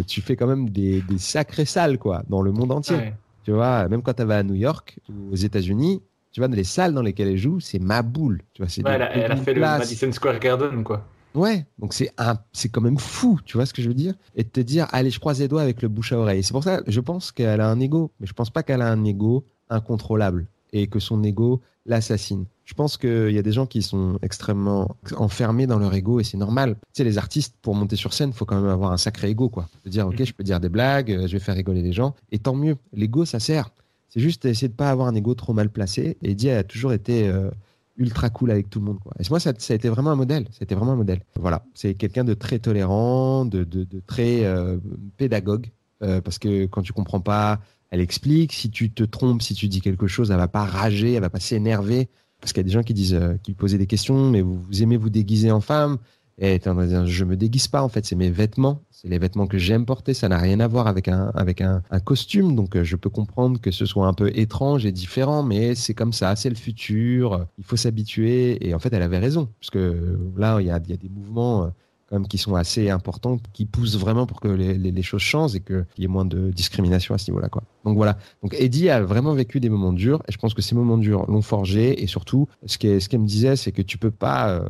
tu 0.06 0.20
fais 0.20 0.34
quand 0.34 0.46
même 0.46 0.70
des, 0.70 1.02
des 1.02 1.18
sacrées 1.18 1.66
salles, 1.66 1.98
quoi, 1.98 2.24
dans 2.28 2.42
le 2.42 2.52
monde 2.52 2.72
entier. 2.72 3.12
Tu 3.44 3.52
vois, 3.52 3.86
même 3.88 4.02
quand 4.02 4.14
tu 4.14 4.24
vas 4.24 4.38
à 4.38 4.42
New 4.42 4.56
York 4.56 4.98
ou 5.08 5.32
aux 5.32 5.36
États-Unis, 5.36 6.02
tu 6.36 6.40
vois, 6.40 6.48
dans 6.48 6.56
les 6.56 6.64
salles 6.64 6.92
dans 6.92 7.00
lesquelles 7.00 7.28
elle 7.28 7.38
joue, 7.38 7.60
c'est 7.60 7.78
ma 7.78 8.02
boule. 8.02 8.42
Tu 8.52 8.62
vois, 8.62 8.66
ouais, 8.70 9.08
elle, 9.14 9.32
a, 9.32 9.36
fait 9.36 9.54
le 9.54 9.62
Madison 9.62 10.12
Square 10.12 10.38
Garden, 10.38 10.84
quoi. 10.84 11.08
Ouais, 11.34 11.64
donc 11.78 11.94
c'est 11.94 12.10
un, 12.18 12.36
c'est 12.52 12.68
quand 12.68 12.82
même 12.82 12.98
fou, 12.98 13.40
tu 13.46 13.56
vois 13.56 13.64
ce 13.64 13.72
que 13.72 13.80
je 13.80 13.88
veux 13.88 13.94
dire? 13.94 14.12
Et 14.34 14.44
de 14.44 14.48
te 14.50 14.60
dire, 14.60 14.86
allez, 14.92 15.08
je 15.08 15.18
croise 15.18 15.40
les 15.40 15.48
doigts 15.48 15.62
avec 15.62 15.80
le 15.80 15.88
bouche 15.88 16.12
à 16.12 16.18
oreille. 16.18 16.42
C'est 16.42 16.52
pour 16.52 16.62
ça, 16.62 16.82
je 16.86 17.00
pense 17.00 17.32
qu'elle 17.32 17.62
a 17.62 17.70
un 17.70 17.80
ego, 17.80 18.12
mais 18.20 18.26
je 18.26 18.34
pense 18.34 18.50
pas 18.50 18.62
qu'elle 18.62 18.82
a 18.82 18.90
un 18.92 19.02
ego 19.06 19.46
incontrôlable 19.70 20.46
et 20.74 20.88
que 20.88 20.98
son 20.98 21.22
ego 21.22 21.62
l'assassine. 21.86 22.44
Je 22.66 22.74
pense 22.74 22.98
qu'il 22.98 23.30
y 23.30 23.38
a 23.38 23.42
des 23.42 23.52
gens 23.52 23.64
qui 23.64 23.80
sont 23.80 24.18
extrêmement 24.20 24.94
enfermés 25.16 25.66
dans 25.66 25.78
leur 25.78 25.94
ego 25.94 26.20
et 26.20 26.24
c'est 26.24 26.36
normal. 26.36 26.76
Tu 26.92 26.98
sais, 26.98 27.04
les 27.04 27.16
artistes, 27.16 27.54
pour 27.62 27.74
monter 27.74 27.96
sur 27.96 28.12
scène, 28.12 28.28
il 28.34 28.36
faut 28.36 28.44
quand 28.44 28.60
même 28.60 28.70
avoir 28.70 28.92
un 28.92 28.98
sacré 28.98 29.30
ego, 29.30 29.48
quoi. 29.48 29.70
De 29.86 29.88
dire, 29.90 30.06
ok, 30.06 30.22
je 30.22 30.34
peux 30.34 30.44
dire 30.44 30.60
des 30.60 30.68
blagues, 30.68 31.18
je 31.26 31.32
vais 31.32 31.38
faire 31.38 31.54
rigoler 31.54 31.80
les 31.80 31.92
gens, 31.92 32.14
et 32.30 32.38
tant 32.38 32.54
mieux. 32.54 32.76
L'ego, 32.92 33.24
ça 33.24 33.40
sert. 33.40 33.70
C'est 34.08 34.20
juste 34.20 34.44
essayer 34.44 34.68
de 34.68 34.74
pas 34.74 34.90
avoir 34.90 35.08
un 35.08 35.14
ego 35.14 35.34
trop 35.34 35.52
mal 35.52 35.70
placé. 35.70 36.16
Et 36.22 36.32
Eddie 36.32 36.50
a 36.50 36.64
toujours 36.64 36.92
été 36.92 37.28
euh, 37.28 37.50
ultra 37.96 38.30
cool 38.30 38.50
avec 38.50 38.70
tout 38.70 38.78
le 38.78 38.86
monde. 38.86 38.98
Et 39.18 39.22
moi, 39.30 39.40
ça, 39.40 39.50
a 39.50 39.74
été 39.74 39.88
vraiment 39.88 40.10
un 40.10 40.16
modèle. 40.16 40.46
C'était 40.50 40.74
vraiment 40.74 40.92
un 40.92 40.96
modèle. 40.96 41.22
Voilà, 41.38 41.64
c'est 41.74 41.94
quelqu'un 41.94 42.24
de 42.24 42.34
très 42.34 42.58
tolérant, 42.58 43.44
de, 43.44 43.66
très 44.06 44.44
euh, 44.44 44.78
pédagogue, 45.16 45.70
euh, 46.02 46.20
parce 46.20 46.38
que 46.38 46.66
quand 46.66 46.82
tu 46.82 46.92
comprends 46.92 47.20
pas, 47.20 47.60
elle 47.90 48.00
explique. 48.00 48.52
Si 48.52 48.70
tu 48.70 48.90
te 48.90 49.02
trompes, 49.02 49.42
si 49.42 49.54
tu 49.54 49.68
dis 49.68 49.80
quelque 49.80 50.06
chose, 50.06 50.30
elle 50.30 50.36
va 50.36 50.48
pas 50.48 50.64
rager, 50.64 51.14
elle 51.14 51.22
va 51.22 51.30
pas 51.30 51.40
s'énerver. 51.40 52.08
Parce 52.40 52.52
qu'il 52.52 52.60
y 52.60 52.64
a 52.64 52.68
des 52.68 52.72
gens 52.72 52.82
qui 52.82 52.94
disent, 52.94 53.18
qui 53.42 53.54
posaient 53.54 53.78
des 53.78 53.86
questions, 53.86 54.30
mais 54.30 54.42
vous 54.42 54.82
aimez 54.82 54.98
vous 54.98 55.08
déguiser 55.08 55.50
en 55.50 55.62
femme 55.62 55.96
et 56.38 56.60
je 57.06 57.24
me 57.24 57.36
déguise 57.36 57.68
pas 57.68 57.82
en 57.82 57.88
fait, 57.88 58.04
c'est 58.04 58.16
mes 58.16 58.30
vêtements, 58.30 58.82
c'est 58.90 59.08
les 59.08 59.18
vêtements 59.18 59.46
que 59.46 59.56
j'aime 59.56 59.86
porter, 59.86 60.12
ça 60.12 60.28
n'a 60.28 60.38
rien 60.38 60.60
à 60.60 60.68
voir 60.68 60.86
avec 60.86 61.08
un 61.08 61.30
avec 61.34 61.62
un, 61.62 61.82
costume, 62.04 62.54
donc 62.54 62.76
euh, 62.76 62.84
je 62.84 62.96
peux 62.96 63.08
comprendre 63.08 63.58
que 63.60 63.70
ce 63.70 63.86
soit 63.86 64.06
un 64.06 64.12
peu 64.12 64.30
étrange 64.34 64.84
et 64.84 64.92
différent, 64.92 65.42
mais 65.42 65.74
c'est 65.74 65.94
comme 65.94 66.12
ça, 66.12 66.36
c'est 66.36 66.50
le 66.50 66.56
futur, 66.56 67.46
il 67.58 67.64
faut 67.64 67.76
s'habituer. 67.76 68.66
Et 68.66 68.74
en 68.74 68.78
fait, 68.78 68.92
elle 68.92 69.02
avait 69.02 69.18
raison, 69.18 69.48
parce 69.60 69.70
que 69.70 70.18
là, 70.36 70.60
il 70.60 70.66
y 70.66 70.70
a, 70.70 70.78
des 70.78 71.08
mouvements 71.08 71.64
euh, 71.64 71.68
quand 72.08 72.16
même 72.16 72.28
qui 72.28 72.38
sont 72.38 72.54
assez 72.54 72.90
importants, 72.90 73.38
qui 73.52 73.66
poussent 73.66 73.96
vraiment 73.96 74.26
pour 74.26 74.40
que 74.40 74.48
les, 74.48 75.02
choses 75.02 75.22
changent 75.22 75.56
et 75.56 75.60
qu'il 75.60 75.84
y 75.98 76.04
ait 76.04 76.08
moins 76.08 76.24
de 76.24 76.50
discrimination 76.50 77.14
à 77.14 77.18
ce 77.18 77.30
niveau-là. 77.30 77.48
Quoi. 77.48 77.62
Donc 77.84 77.96
voilà. 77.96 78.18
Donc 78.42 78.54
Eddie 78.58 78.90
a 78.90 79.02
vraiment 79.02 79.32
vécu 79.32 79.58
des 79.58 79.68
moments 79.68 79.92
durs 79.92 80.22
et 80.28 80.32
je 80.32 80.38
pense 80.38 80.54
que 80.54 80.62
ces 80.62 80.74
moments 80.74 80.98
durs 80.98 81.24
l'ont 81.28 81.42
forgé 81.42 82.02
et 82.02 82.06
surtout, 82.06 82.46
ce 82.66 82.78
qu'elle 82.78 83.00
ce 83.00 83.08
qu'elle 83.08 83.20
me 83.20 83.26
disait, 83.26 83.56
c'est 83.56 83.72
que 83.72 83.82
tu 83.82 83.98
peux 83.98 84.12
pas 84.12 84.50
euh, 84.50 84.68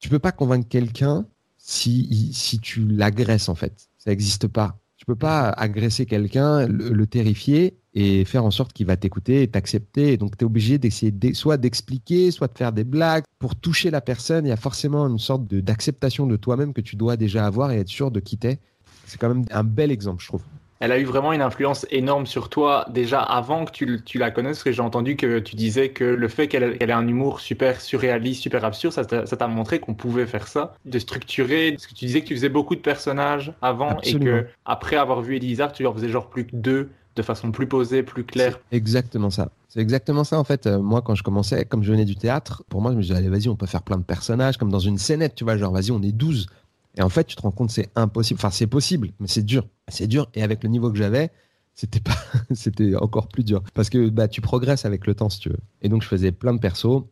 tu 0.00 0.08
peux 0.08 0.18
pas 0.18 0.32
convaincre 0.32 0.68
quelqu'un 0.68 1.26
si, 1.58 2.30
si 2.32 2.58
tu 2.58 2.86
l'agresses 2.86 3.48
en 3.48 3.54
fait. 3.54 3.88
Ça 3.98 4.10
n'existe 4.10 4.48
pas. 4.48 4.78
Tu 4.96 5.06
peux 5.06 5.14
pas 5.14 5.48
agresser 5.50 6.04
quelqu'un, 6.04 6.66
le, 6.66 7.06
terrifier 7.06 7.78
et 7.94 8.24
faire 8.24 8.44
en 8.44 8.50
sorte 8.50 8.72
qu'il 8.72 8.86
va 8.86 8.96
t'écouter 8.96 9.42
et 9.42 9.48
t'accepter. 9.48 10.16
Donc 10.16 10.36
tu 10.36 10.44
es 10.44 10.46
obligé 10.46 10.78
d'essayer 10.78 11.12
soit 11.34 11.56
d'expliquer, 11.56 12.30
soit 12.30 12.48
de 12.48 12.56
faire 12.56 12.72
des 12.72 12.84
blagues. 12.84 13.24
Pour 13.38 13.56
toucher 13.56 13.90
la 13.90 14.00
personne, 14.00 14.44
il 14.46 14.50
y 14.50 14.52
a 14.52 14.56
forcément 14.56 15.06
une 15.06 15.18
sorte 15.18 15.46
d'acceptation 15.46 16.26
de, 16.26 16.36
toi-même 16.36 16.74
que 16.74 16.82
tu 16.82 16.96
dois 16.96 17.16
déjà 17.16 17.46
avoir 17.46 17.72
et 17.72 17.78
être 17.78 17.88
sûr 17.88 18.10
de 18.10 18.20
quitter. 18.20 18.58
C'est 19.06 19.18
quand 19.18 19.28
même 19.28 19.44
un 19.50 19.64
bel 19.64 19.90
exemple, 19.90 20.22
je 20.22 20.28
trouve 20.28 20.42
elle 20.80 20.92
a 20.92 20.98
eu 20.98 21.04
vraiment 21.04 21.32
une 21.32 21.42
influence 21.42 21.86
énorme 21.90 22.26
sur 22.26 22.48
toi 22.48 22.86
déjà 22.90 23.20
avant 23.20 23.66
que 23.66 23.70
tu, 23.70 24.00
tu 24.04 24.18
la 24.18 24.30
connaisses, 24.30 24.56
parce 24.56 24.64
que 24.64 24.72
j'ai 24.72 24.82
entendu 24.82 25.14
que 25.16 25.38
tu 25.38 25.54
disais 25.54 25.90
que 25.90 26.04
le 26.04 26.28
fait 26.28 26.48
qu'elle 26.48 26.76
ait 26.80 26.92
un 26.92 27.06
humour 27.06 27.40
super 27.40 27.80
surréaliste, 27.80 28.42
super 28.42 28.64
absurde, 28.64 28.94
ça 28.94 29.04
t'a 29.04 29.48
montré 29.48 29.78
qu'on 29.78 29.94
pouvait 29.94 30.26
faire 30.26 30.48
ça, 30.48 30.74
de 30.86 30.98
structurer, 30.98 31.72
parce 31.72 31.86
que 31.86 31.94
tu 31.94 32.06
disais 32.06 32.22
que 32.22 32.26
tu 32.26 32.34
faisais 32.34 32.48
beaucoup 32.48 32.74
de 32.74 32.80
personnages 32.80 33.52
avant 33.60 33.98
et 34.02 34.18
que 34.18 34.46
après 34.64 34.96
avoir 34.96 35.20
vu 35.20 35.36
Elisa, 35.36 35.68
tu 35.68 35.86
en 35.86 35.92
faisais 35.92 36.08
genre 36.08 36.28
plus 36.28 36.46
que 36.46 36.56
deux 36.56 36.90
de 37.16 37.22
façon 37.22 37.50
plus 37.50 37.66
posée, 37.66 38.02
plus 38.02 38.24
claire. 38.24 38.58
Exactement 38.72 39.30
ça. 39.30 39.50
C'est 39.68 39.80
exactement 39.80 40.24
ça 40.24 40.38
en 40.38 40.44
fait. 40.44 40.66
Euh, 40.66 40.80
moi, 40.80 41.02
quand 41.02 41.14
je 41.14 41.22
commençais, 41.22 41.64
comme 41.64 41.82
je 41.82 41.92
venais 41.92 42.04
du 42.04 42.16
théâtre, 42.16 42.64
pour 42.68 42.80
moi, 42.80 42.92
je 42.92 42.96
me 42.96 43.02
disais, 43.02 43.14
allez, 43.14 43.28
vas-y, 43.28 43.48
on 43.48 43.56
peut 43.56 43.66
faire 43.66 43.82
plein 43.82 43.98
de 43.98 44.02
personnages, 44.02 44.56
comme 44.56 44.70
dans 44.70 44.78
une 44.78 44.98
scénette, 44.98 45.34
tu 45.34 45.44
vois, 45.44 45.56
genre, 45.56 45.72
vas-y, 45.72 45.90
on 45.90 46.02
est 46.02 46.12
12. 46.12 46.46
Et 46.96 47.02
en 47.02 47.08
fait, 47.08 47.24
tu 47.24 47.36
te 47.36 47.42
rends 47.42 47.50
compte, 47.50 47.70
c'est 47.70 47.90
impossible. 47.94 48.38
Enfin, 48.38 48.50
c'est 48.50 48.66
possible, 48.66 49.10
mais 49.20 49.28
c'est 49.28 49.44
dur. 49.44 49.66
C'est 49.88 50.06
dur. 50.06 50.28
Et 50.34 50.42
avec 50.42 50.62
le 50.62 50.68
niveau 50.68 50.90
que 50.90 50.98
j'avais, 50.98 51.30
c'était 51.74 52.00
pas, 52.00 52.16
c'était 52.52 52.94
encore 52.96 53.28
plus 53.28 53.44
dur. 53.44 53.62
Parce 53.74 53.90
que 53.90 54.08
bah, 54.08 54.28
tu 54.28 54.40
progresses 54.40 54.84
avec 54.84 55.06
le 55.06 55.14
temps, 55.14 55.28
si 55.28 55.40
tu 55.40 55.48
veux. 55.50 55.60
Et 55.82 55.88
donc, 55.88 56.02
je 56.02 56.08
faisais 56.08 56.32
plein 56.32 56.52
de 56.52 56.58
persos. 56.58 57.04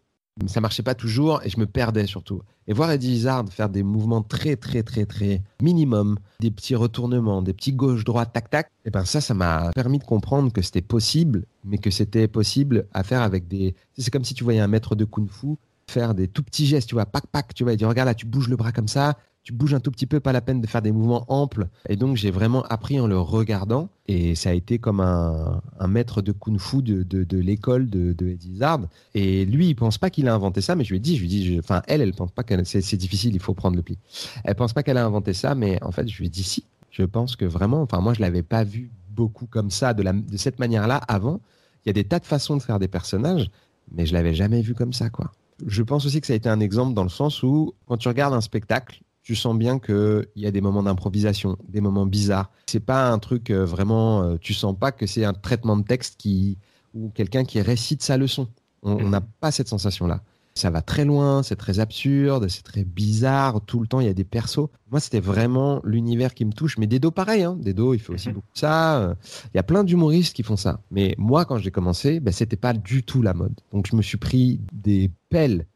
ça 0.46 0.60
marchait 0.60 0.82
pas 0.82 0.94
toujours 0.94 1.40
et 1.44 1.50
je 1.50 1.58
me 1.60 1.66
perdais 1.66 2.06
surtout. 2.06 2.42
Et 2.66 2.74
voir 2.74 2.90
Eddie 2.90 3.12
Izzard 3.12 3.46
faire 3.50 3.70
des 3.70 3.82
mouvements 3.82 4.20
très 4.20 4.56
très 4.56 4.82
très 4.82 5.06
très 5.06 5.42
minimum, 5.62 6.18
des 6.40 6.50
petits 6.50 6.74
retournements, 6.74 7.40
des 7.40 7.54
petits 7.54 7.72
gauche-droite, 7.72 8.30
tac-tac, 8.34 8.66
et 8.66 8.88
eh 8.88 8.90
ben 8.90 9.06
ça, 9.06 9.22
ça 9.22 9.32
m'a 9.32 9.70
permis 9.74 9.98
de 9.98 10.04
comprendre 10.04 10.52
que 10.52 10.60
c'était 10.60 10.82
possible, 10.82 11.46
mais 11.64 11.78
que 11.78 11.90
c'était 11.90 12.28
possible 12.28 12.86
à 12.92 13.04
faire 13.04 13.22
avec 13.22 13.48
des... 13.48 13.74
C'est 13.96 14.10
comme 14.10 14.24
si 14.24 14.34
tu 14.34 14.44
voyais 14.44 14.60
un 14.60 14.68
maître 14.68 14.94
de 14.94 15.06
kung-fu 15.06 15.56
faire 15.90 16.14
des 16.14 16.28
tout 16.28 16.42
petits 16.42 16.66
gestes, 16.66 16.88
tu 16.88 16.94
vois, 16.94 17.06
pac 17.06 17.26
pac, 17.26 17.54
tu 17.54 17.64
vois, 17.64 17.72
il 17.72 17.76
dit 17.76 17.84
regarde 17.84 18.08
là, 18.08 18.14
tu 18.14 18.26
bouges 18.26 18.48
le 18.48 18.56
bras 18.56 18.72
comme 18.72 18.88
ça, 18.88 19.16
tu 19.48 19.54
bouges 19.54 19.72
un 19.72 19.80
tout 19.80 19.90
petit 19.90 20.04
peu, 20.04 20.20
pas 20.20 20.32
la 20.32 20.42
peine 20.42 20.60
de 20.60 20.66
faire 20.66 20.82
des 20.82 20.92
mouvements 20.92 21.24
amples. 21.28 21.68
Et 21.88 21.96
donc, 21.96 22.18
j'ai 22.18 22.30
vraiment 22.30 22.64
appris 22.64 23.00
en 23.00 23.06
le 23.06 23.18
regardant. 23.18 23.88
Et 24.06 24.34
ça 24.34 24.50
a 24.50 24.52
été 24.52 24.78
comme 24.78 25.00
un, 25.00 25.62
maître 25.88 26.20
de 26.20 26.32
kung-fu 26.32 26.82
de, 26.82 27.38
l'école 27.38 27.88
de, 27.88 28.12
de 28.12 28.28
Eddie 28.28 28.50
Izzard. 28.50 28.80
Et 29.14 29.46
lui, 29.46 29.68
il 29.68 29.74
pense 29.74 29.96
pas 29.96 30.10
qu'il 30.10 30.28
a 30.28 30.34
inventé 30.34 30.60
ça, 30.60 30.76
mais 30.76 30.84
je 30.84 30.90
lui 30.90 30.98
ai 30.98 31.00
dit, 31.00 31.16
je 31.16 31.22
lui 31.22 31.28
dit, 31.28 31.56
enfin, 31.58 31.80
elle, 31.86 32.02
elle 32.02 32.12
pense 32.12 32.30
pas 32.30 32.42
que 32.42 32.62
c'est 32.62 32.96
difficile, 32.98 33.34
il 33.34 33.40
faut 33.40 33.54
prendre 33.54 33.74
le 33.74 33.80
pli. 33.80 33.96
Elle 34.44 34.54
pense 34.54 34.74
pas 34.74 34.82
qu'elle 34.82 34.98
a 34.98 35.06
inventé 35.06 35.32
ça, 35.32 35.54
mais 35.54 35.82
en 35.82 35.92
fait, 35.92 36.06
je 36.06 36.18
lui 36.18 36.26
ai 36.26 36.28
dit 36.28 36.42
si. 36.42 36.64
Je 36.90 37.04
pense 37.04 37.34
que 37.34 37.46
vraiment, 37.46 37.80
enfin, 37.80 38.02
moi, 38.02 38.12
je 38.12 38.20
l'avais 38.20 38.42
pas 38.42 38.64
vu 38.64 38.90
beaucoup 39.12 39.46
comme 39.46 39.70
ça, 39.70 39.94
de, 39.94 40.02
la, 40.02 40.12
de 40.12 40.36
cette 40.36 40.58
manière-là 40.58 40.96
avant. 41.08 41.40
Il 41.86 41.88
y 41.88 41.90
a 41.90 41.94
des 41.94 42.04
tas 42.04 42.18
de 42.18 42.26
façons 42.26 42.58
de 42.58 42.62
faire 42.62 42.78
des 42.78 42.88
personnages, 42.88 43.50
mais 43.92 44.04
je 44.04 44.12
l'avais 44.12 44.34
jamais 44.34 44.60
vu 44.60 44.74
comme 44.74 44.92
ça, 44.92 45.08
quoi. 45.08 45.32
Je 45.66 45.82
pense 45.82 46.04
aussi 46.04 46.20
que 46.20 46.26
ça 46.26 46.34
a 46.34 46.36
été 46.36 46.50
un 46.50 46.60
exemple 46.60 46.92
dans 46.92 47.02
le 47.02 47.08
sens 47.08 47.42
où, 47.42 47.72
quand 47.86 47.96
tu 47.96 48.08
regardes 48.08 48.34
un 48.34 48.42
spectacle, 48.42 49.00
tu 49.28 49.36
sens 49.36 49.58
bien 49.58 49.78
qu'il 49.78 50.26
y 50.36 50.46
a 50.46 50.50
des 50.50 50.62
moments 50.62 50.82
d'improvisation, 50.82 51.58
des 51.68 51.82
moments 51.82 52.06
bizarres. 52.06 52.50
C'est 52.64 52.80
pas 52.80 53.10
un 53.10 53.18
truc 53.18 53.50
euh, 53.50 53.66
vraiment. 53.66 54.22
Euh, 54.22 54.36
tu 54.40 54.54
sens 54.54 54.74
pas 54.74 54.90
que 54.90 55.04
c'est 55.04 55.26
un 55.26 55.34
traitement 55.34 55.76
de 55.76 55.82
texte 55.82 56.14
qui 56.16 56.56
ou 56.94 57.10
quelqu'un 57.10 57.44
qui 57.44 57.60
récite 57.60 58.02
sa 58.02 58.16
leçon. 58.16 58.48
On 58.82 58.94
mhm. 58.94 59.10
n'a 59.10 59.20
pas 59.20 59.50
cette 59.50 59.68
sensation-là. 59.68 60.22
Ça 60.54 60.70
va 60.70 60.80
très 60.80 61.04
loin, 61.04 61.42
c'est 61.42 61.56
très 61.56 61.78
absurde, 61.78 62.48
c'est 62.48 62.62
très 62.62 62.84
bizarre. 62.84 63.60
Tout 63.60 63.80
le 63.80 63.86
temps, 63.86 64.00
il 64.00 64.06
y 64.06 64.10
a 64.10 64.14
des 64.14 64.24
persos. 64.24 64.70
Moi, 64.90 64.98
c'était 64.98 65.20
vraiment 65.20 65.82
l'univers 65.84 66.32
qui 66.32 66.46
me 66.46 66.52
touche. 66.52 66.78
Mais 66.78 66.86
Dedo, 66.86 67.10
pareil. 67.10 67.42
Hein. 67.42 67.58
Dedo, 67.60 67.92
il 67.92 68.00
fait 68.00 68.14
aussi 68.14 68.28
mhm. 68.28 68.34
beaucoup 68.36 68.48
ça. 68.54 69.14
Il 69.52 69.58
y 69.58 69.60
a 69.60 69.62
plein 69.62 69.84
d'humoristes 69.84 70.34
qui 70.34 70.42
font 70.42 70.56
ça. 70.56 70.80
Mais 70.90 71.14
moi, 71.18 71.44
quand 71.44 71.58
j'ai 71.58 71.70
commencé, 71.70 72.18
ben, 72.18 72.32
c'était 72.32 72.56
pas 72.56 72.72
du 72.72 73.02
tout 73.02 73.20
la 73.20 73.34
mode. 73.34 73.60
Donc, 73.74 73.88
je 73.90 73.94
me 73.94 74.00
suis 74.00 74.16
pris 74.16 74.62
des 74.72 75.10
pelles 75.28 75.66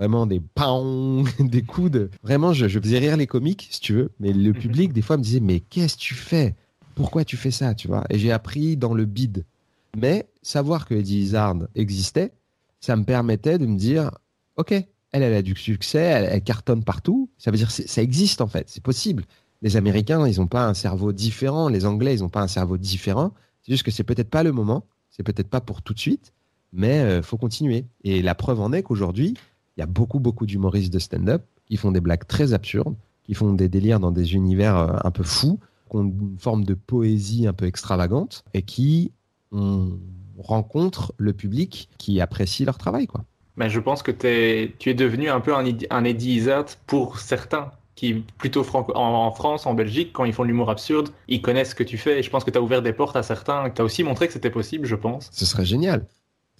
vraiment 0.00 0.26
des 0.26 0.40
paons, 0.40 1.24
des 1.38 1.62
coups 1.62 1.90
de. 1.90 2.10
Vraiment, 2.22 2.54
je, 2.54 2.66
faisais 2.80 2.98
rire 2.98 3.16
les 3.18 3.26
comiques, 3.26 3.68
si 3.70 3.80
tu 3.80 3.92
veux, 3.92 4.10
mais 4.18 4.32
le 4.32 4.52
public, 4.52 4.92
des 4.92 5.02
fois, 5.02 5.18
me 5.18 5.22
disait 5.22 5.40
Mais 5.40 5.60
qu'est-ce 5.60 5.96
que 5.96 6.00
tu 6.00 6.14
fais? 6.14 6.56
Pourquoi 6.94 7.24
tu 7.24 7.36
fais 7.36 7.50
ça 7.50 7.74
tu 7.74 7.86
vois? 7.86 8.04
Et 8.10 8.18
j'ai 8.18 8.32
appris 8.32 8.76
dans 8.76 8.94
le 8.94 9.04
bide. 9.04 9.44
Mais 9.96 10.28
savoir 10.42 10.86
que 10.86 10.94
Eddie 10.94 11.20
Izzard 11.20 11.56
existait, 11.74 12.32
ça 12.80 12.96
me 12.96 13.04
permettait 13.04 13.58
de 13.58 13.66
me 13.66 13.76
dire 13.76 14.10
Ok, 14.56 14.72
elle, 14.72 15.22
elle 15.22 15.34
a 15.34 15.42
du 15.42 15.54
succès, 15.54 15.98
elle, 16.00 16.42
cartonne 16.42 16.82
partout. 16.82 17.30
Ça 17.36 17.50
veut 17.50 17.58
dire 17.58 17.68
que 17.68 17.72
ça 17.86 18.02
existe 18.02 18.40
en 18.40 18.48
fait, 18.48 18.68
c'est 18.70 18.82
possible. 18.82 19.24
Les 19.62 19.76
Américains, 19.76 20.26
ils 20.26 20.38
n'ont 20.38 20.46
pas 20.46 20.66
un 20.66 20.74
cerveau 20.74 21.12
différent. 21.12 21.68
Les 21.68 21.84
Anglais, 21.84 22.14
ils 22.14 22.20
n'ont 22.20 22.30
pas 22.30 22.40
un 22.40 22.48
cerveau 22.48 22.78
différent. 22.78 23.32
C'est 23.62 23.72
juste 23.72 23.82
que 23.82 23.90
c'est 23.90 24.04
peut-être 24.04 24.30
pas 24.30 24.42
le 24.42 24.52
moment, 24.52 24.86
c'est 25.10 25.22
peut-être 25.22 25.50
pas 25.50 25.60
pour 25.60 25.82
tout 25.82 25.92
de 25.92 25.98
suite, 25.98 26.32
mais 26.72 26.96
il 26.96 27.02
euh, 27.02 27.22
faut 27.22 27.36
continuer. 27.36 27.84
Et 28.04 28.22
la 28.22 28.34
preuve 28.34 28.60
en 28.60 28.72
est 28.72 28.82
qu'aujourd'hui, 28.82 29.34
il 29.80 29.82
y 29.82 29.84
a 29.84 29.86
beaucoup, 29.86 30.20
beaucoup 30.20 30.44
d'humoristes 30.44 30.92
de 30.92 30.98
stand-up 30.98 31.42
qui 31.64 31.78
font 31.78 31.90
des 31.90 32.02
blagues 32.02 32.26
très 32.26 32.52
absurdes, 32.52 32.96
qui 33.24 33.32
font 33.32 33.54
des 33.54 33.70
délires 33.70 33.98
dans 33.98 34.10
des 34.10 34.34
univers 34.34 34.76
euh, 34.76 34.96
un 35.02 35.10
peu 35.10 35.22
fous, 35.22 35.58
qui 35.90 35.96
ont 35.96 36.02
une 36.02 36.36
forme 36.38 36.64
de 36.64 36.74
poésie 36.74 37.46
un 37.46 37.54
peu 37.54 37.64
extravagante 37.64 38.44
et 38.52 38.60
qui 38.60 39.12
rencontrent 40.38 41.12
le 41.16 41.32
public 41.32 41.88
qui 41.98 42.20
apprécie 42.20 42.64
leur 42.64 42.76
travail. 42.78 43.06
Quoi. 43.06 43.24
Mais 43.56 43.70
je 43.70 43.80
pense 43.80 44.02
que 44.02 44.12
es, 44.26 44.74
tu 44.78 44.90
es 44.90 44.94
devenu 44.94 45.30
un 45.30 45.40
peu 45.40 45.56
un, 45.56 45.64
un 45.88 46.04
Eddie 46.04 46.36
Izzard 46.36 46.66
pour 46.86 47.18
certains 47.18 47.70
qui, 47.96 48.24
plutôt 48.38 48.64
en, 48.94 49.30
France, 49.32 49.66
en 49.66 49.74
Belgique, 49.74 50.12
quand 50.12 50.24
ils 50.24 50.32
font 50.32 50.42
de 50.42 50.48
l'humour 50.48 50.70
absurde, 50.70 51.08
ils 51.26 51.42
connaissent 51.42 51.70
ce 51.70 51.74
que 51.74 51.82
tu 51.82 51.98
fais. 51.98 52.18
Et 52.18 52.22
je 52.22 52.30
pense 52.30 52.44
que 52.44 52.50
tu 52.50 52.58
as 52.58 52.62
ouvert 52.62 52.82
des 52.82 52.92
portes 52.92 53.16
à 53.16 53.22
certains, 53.22 53.68
tu 53.70 53.80
as 53.82 53.84
aussi 53.84 54.04
montré 54.04 54.26
que 54.26 54.32
c'était 54.32 54.50
possible, 54.50 54.86
je 54.86 54.94
pense. 54.94 55.28
Ce 55.32 55.46
serait 55.46 55.64
génial. 55.64 56.06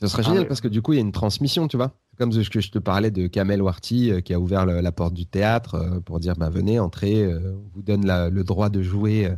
Ce 0.00 0.08
serait 0.08 0.22
ah 0.24 0.28
génial 0.30 0.48
parce 0.48 0.60
que 0.60 0.68
du 0.68 0.82
coup, 0.82 0.94
il 0.94 0.96
y 0.96 0.98
a 0.98 1.02
une 1.02 1.12
transmission, 1.12 1.68
tu 1.68 1.76
vois 1.76 1.92
comme 2.20 2.32
ce 2.32 2.50
que 2.50 2.60
je 2.60 2.70
te 2.70 2.78
parlais 2.78 3.10
de 3.10 3.28
Kamel 3.28 3.62
Warty 3.62 4.10
euh, 4.10 4.20
qui 4.20 4.34
a 4.34 4.38
ouvert 4.38 4.66
la 4.66 4.92
porte 4.92 5.14
du 5.14 5.24
théâtre 5.24 5.76
euh, 5.76 6.00
pour 6.00 6.20
dire 6.20 6.34
bah, 6.36 6.50
venez, 6.50 6.78
entrez, 6.78 7.24
euh, 7.24 7.54
on 7.54 7.70
vous 7.74 7.80
donne 7.80 8.04
le 8.06 8.44
droit 8.44 8.68
de 8.68 8.82
jouer 8.82 9.30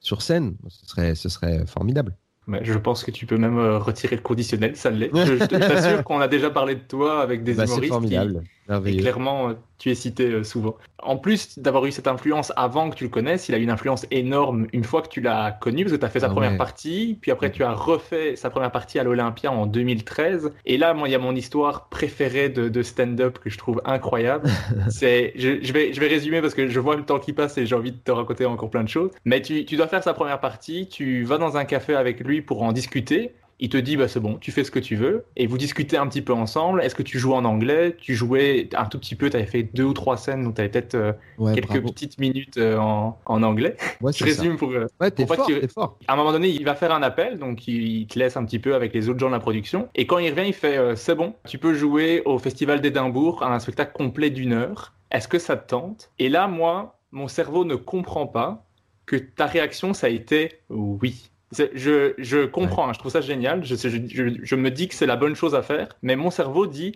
sur 0.00 0.20
scène. 0.20 0.56
Ce 0.66 0.84
serait, 0.84 1.14
ce 1.14 1.28
serait 1.28 1.64
formidable. 1.64 2.16
Mais 2.48 2.64
je 2.64 2.76
pense 2.76 3.04
que 3.04 3.12
tu 3.12 3.24
peux 3.24 3.38
même 3.38 3.56
retirer 3.76 4.16
le 4.16 4.22
conditionnel, 4.22 4.74
ça 4.74 4.90
l'est. 4.90 5.10
je, 5.14 5.44
t'assure 5.44 6.02
qu'on 6.02 6.20
a 6.20 6.26
déjà 6.26 6.50
parlé 6.50 6.74
de 6.74 6.80
toi 6.80 7.22
avec 7.22 7.44
des 7.44 7.54
bah, 7.54 7.66
humoristes. 7.66 7.84
C'est 7.84 7.88
formidable. 7.88 8.42
Et 8.86 8.96
clairement, 8.96 9.50
euh, 9.50 9.54
tu 9.78 9.90
es 9.90 9.94
cité 9.94 10.30
euh, 10.30 10.42
souvent. 10.42 10.76
En 11.02 11.18
plus 11.18 11.58
d'avoir 11.58 11.84
eu 11.84 11.92
cette 11.92 12.06
influence 12.06 12.52
avant 12.56 12.88
que 12.88 12.96
tu 12.96 13.04
le 13.04 13.10
connaisses, 13.10 13.48
il 13.48 13.54
a 13.54 13.58
eu 13.58 13.62
une 13.62 13.70
influence 13.70 14.06
énorme 14.10 14.66
une 14.72 14.84
fois 14.84 15.02
que 15.02 15.08
tu 15.08 15.20
l'as 15.20 15.52
connu, 15.52 15.84
parce 15.84 15.92
que 15.92 16.00
tu 16.00 16.06
as 16.06 16.08
fait 16.08 16.20
sa 16.20 16.26
ah 16.26 16.30
première 16.30 16.56
partie, 16.56 17.18
puis 17.20 17.30
après 17.30 17.52
tu 17.52 17.62
as 17.62 17.72
refait 17.72 18.36
sa 18.36 18.48
première 18.48 18.72
partie 18.72 18.98
à 18.98 19.04
l'Olympia 19.04 19.52
en 19.52 19.66
2013. 19.66 20.52
Et 20.64 20.78
là, 20.78 20.94
moi, 20.94 21.08
il 21.08 21.12
y 21.12 21.14
a 21.14 21.18
mon 21.18 21.34
histoire 21.34 21.88
préférée 21.88 22.48
de, 22.48 22.82
stand-up 22.82 23.38
que 23.38 23.50
je 23.50 23.58
trouve 23.58 23.82
incroyable. 23.84 24.48
C'est, 24.88 25.32
je, 25.36 25.72
vais, 25.72 25.92
je 25.92 26.00
vais 26.00 26.08
résumer 26.08 26.40
parce 26.40 26.54
que 26.54 26.68
je 26.68 26.80
vois 26.80 26.96
le 26.96 27.04
temps 27.04 27.18
qui 27.18 27.32
passe 27.32 27.58
et 27.58 27.66
j'ai 27.66 27.74
envie 27.74 27.92
de 27.92 27.98
te 27.98 28.10
raconter 28.10 28.46
encore 28.46 28.70
plein 28.70 28.84
de 28.84 28.88
choses. 28.88 29.10
Mais 29.24 29.42
tu, 29.42 29.64
tu 29.64 29.76
dois 29.76 29.88
faire 29.88 30.02
sa 30.02 30.14
première 30.14 30.40
partie, 30.40 30.88
tu 30.88 31.24
vas 31.24 31.38
dans 31.38 31.56
un 31.56 31.64
café 31.64 31.94
avec 31.94 32.20
lui 32.20 32.40
pour 32.40 32.62
en 32.62 32.72
discuter 32.72 33.34
il 33.60 33.68
te 33.68 33.76
dit 33.76 33.96
bah 33.96 34.08
c'est 34.08 34.20
bon, 34.20 34.36
tu 34.38 34.52
fais 34.52 34.64
ce 34.64 34.70
que 34.70 34.78
tu 34.78 34.96
veux 34.96 35.24
et 35.36 35.46
vous 35.46 35.58
discutez 35.58 35.96
un 35.96 36.06
petit 36.06 36.22
peu 36.22 36.32
ensemble. 36.32 36.82
Est-ce 36.82 36.94
que 36.94 37.02
tu 37.02 37.18
joues 37.18 37.34
en 37.34 37.44
anglais? 37.44 37.96
Tu 37.98 38.14
jouais 38.14 38.68
un 38.76 38.86
tout 38.86 38.98
petit 38.98 39.14
peu, 39.14 39.30
tu 39.30 39.36
avais 39.36 39.46
fait 39.46 39.62
deux 39.62 39.84
ou 39.84 39.92
trois 39.92 40.16
scènes 40.16 40.44
donc 40.44 40.56
tu 40.56 40.60
avais 40.60 40.70
peut-être 40.70 40.94
euh, 40.94 41.12
quelques 41.54 41.82
petites 41.82 42.18
minutes 42.18 42.58
euh, 42.58 42.78
en, 42.78 43.16
anglais. 43.26 43.76
je 44.00 44.24
résume 44.24 44.56
pour, 44.56 44.70
euh, 44.70 44.86
ouais, 45.00 45.10
t'es 45.10 45.26
fort, 45.26 45.48
fort. 45.72 45.98
À 46.08 46.14
un 46.14 46.16
moment 46.16 46.32
donné, 46.32 46.48
il 46.48 46.64
va 46.64 46.74
faire 46.74 46.92
un 46.92 47.02
appel 47.02 47.38
donc 47.38 47.66
il, 47.68 48.06
te 48.06 48.18
laisse 48.18 48.36
un 48.36 48.44
petit 48.44 48.58
peu 48.58 48.74
avec 48.74 48.92
les 48.92 49.08
autres 49.08 49.20
gens 49.20 49.28
de 49.28 49.32
la 49.32 49.40
production 49.40 49.88
et 49.94 50.06
quand 50.06 50.18
il 50.18 50.30
revient, 50.30 50.48
il 50.48 50.54
fait 50.54 50.96
c'est 50.96 51.14
bon, 51.14 51.34
tu 51.46 51.58
peux 51.58 51.74
jouer 51.74 52.22
au 52.24 52.38
festival 52.38 52.80
d'Édimbourg 52.80 53.42
à 53.42 53.54
un 53.54 53.58
spectacle 53.58 53.92
complet 53.92 54.30
d'une 54.30 54.52
heure. 54.52 54.94
Est-ce 55.10 55.28
que 55.28 55.38
ça 55.38 55.56
te 55.56 55.68
tente? 55.68 56.10
Et 56.18 56.28
là, 56.28 56.48
moi, 56.48 56.98
mon 57.12 57.28
cerveau 57.28 57.64
ne 57.64 57.76
comprend 57.76 58.26
pas 58.26 58.66
que 59.06 59.16
ta 59.16 59.46
réaction 59.46 59.94
ça 59.94 60.06
a 60.08 60.10
été 60.10 60.60
oui. 60.70 61.30
Je, 61.52 62.14
je 62.18 62.46
comprends, 62.46 62.88
hein, 62.88 62.92
je 62.92 62.98
trouve 62.98 63.12
ça 63.12 63.20
génial. 63.20 63.64
Je, 63.64 63.74
je, 63.76 64.38
je 64.42 64.56
me 64.56 64.70
dis 64.70 64.88
que 64.88 64.94
c'est 64.94 65.06
la 65.06 65.16
bonne 65.16 65.34
chose 65.36 65.54
à 65.54 65.62
faire, 65.62 65.88
mais 66.02 66.16
mon 66.16 66.30
cerveau 66.30 66.66
dit 66.66 66.92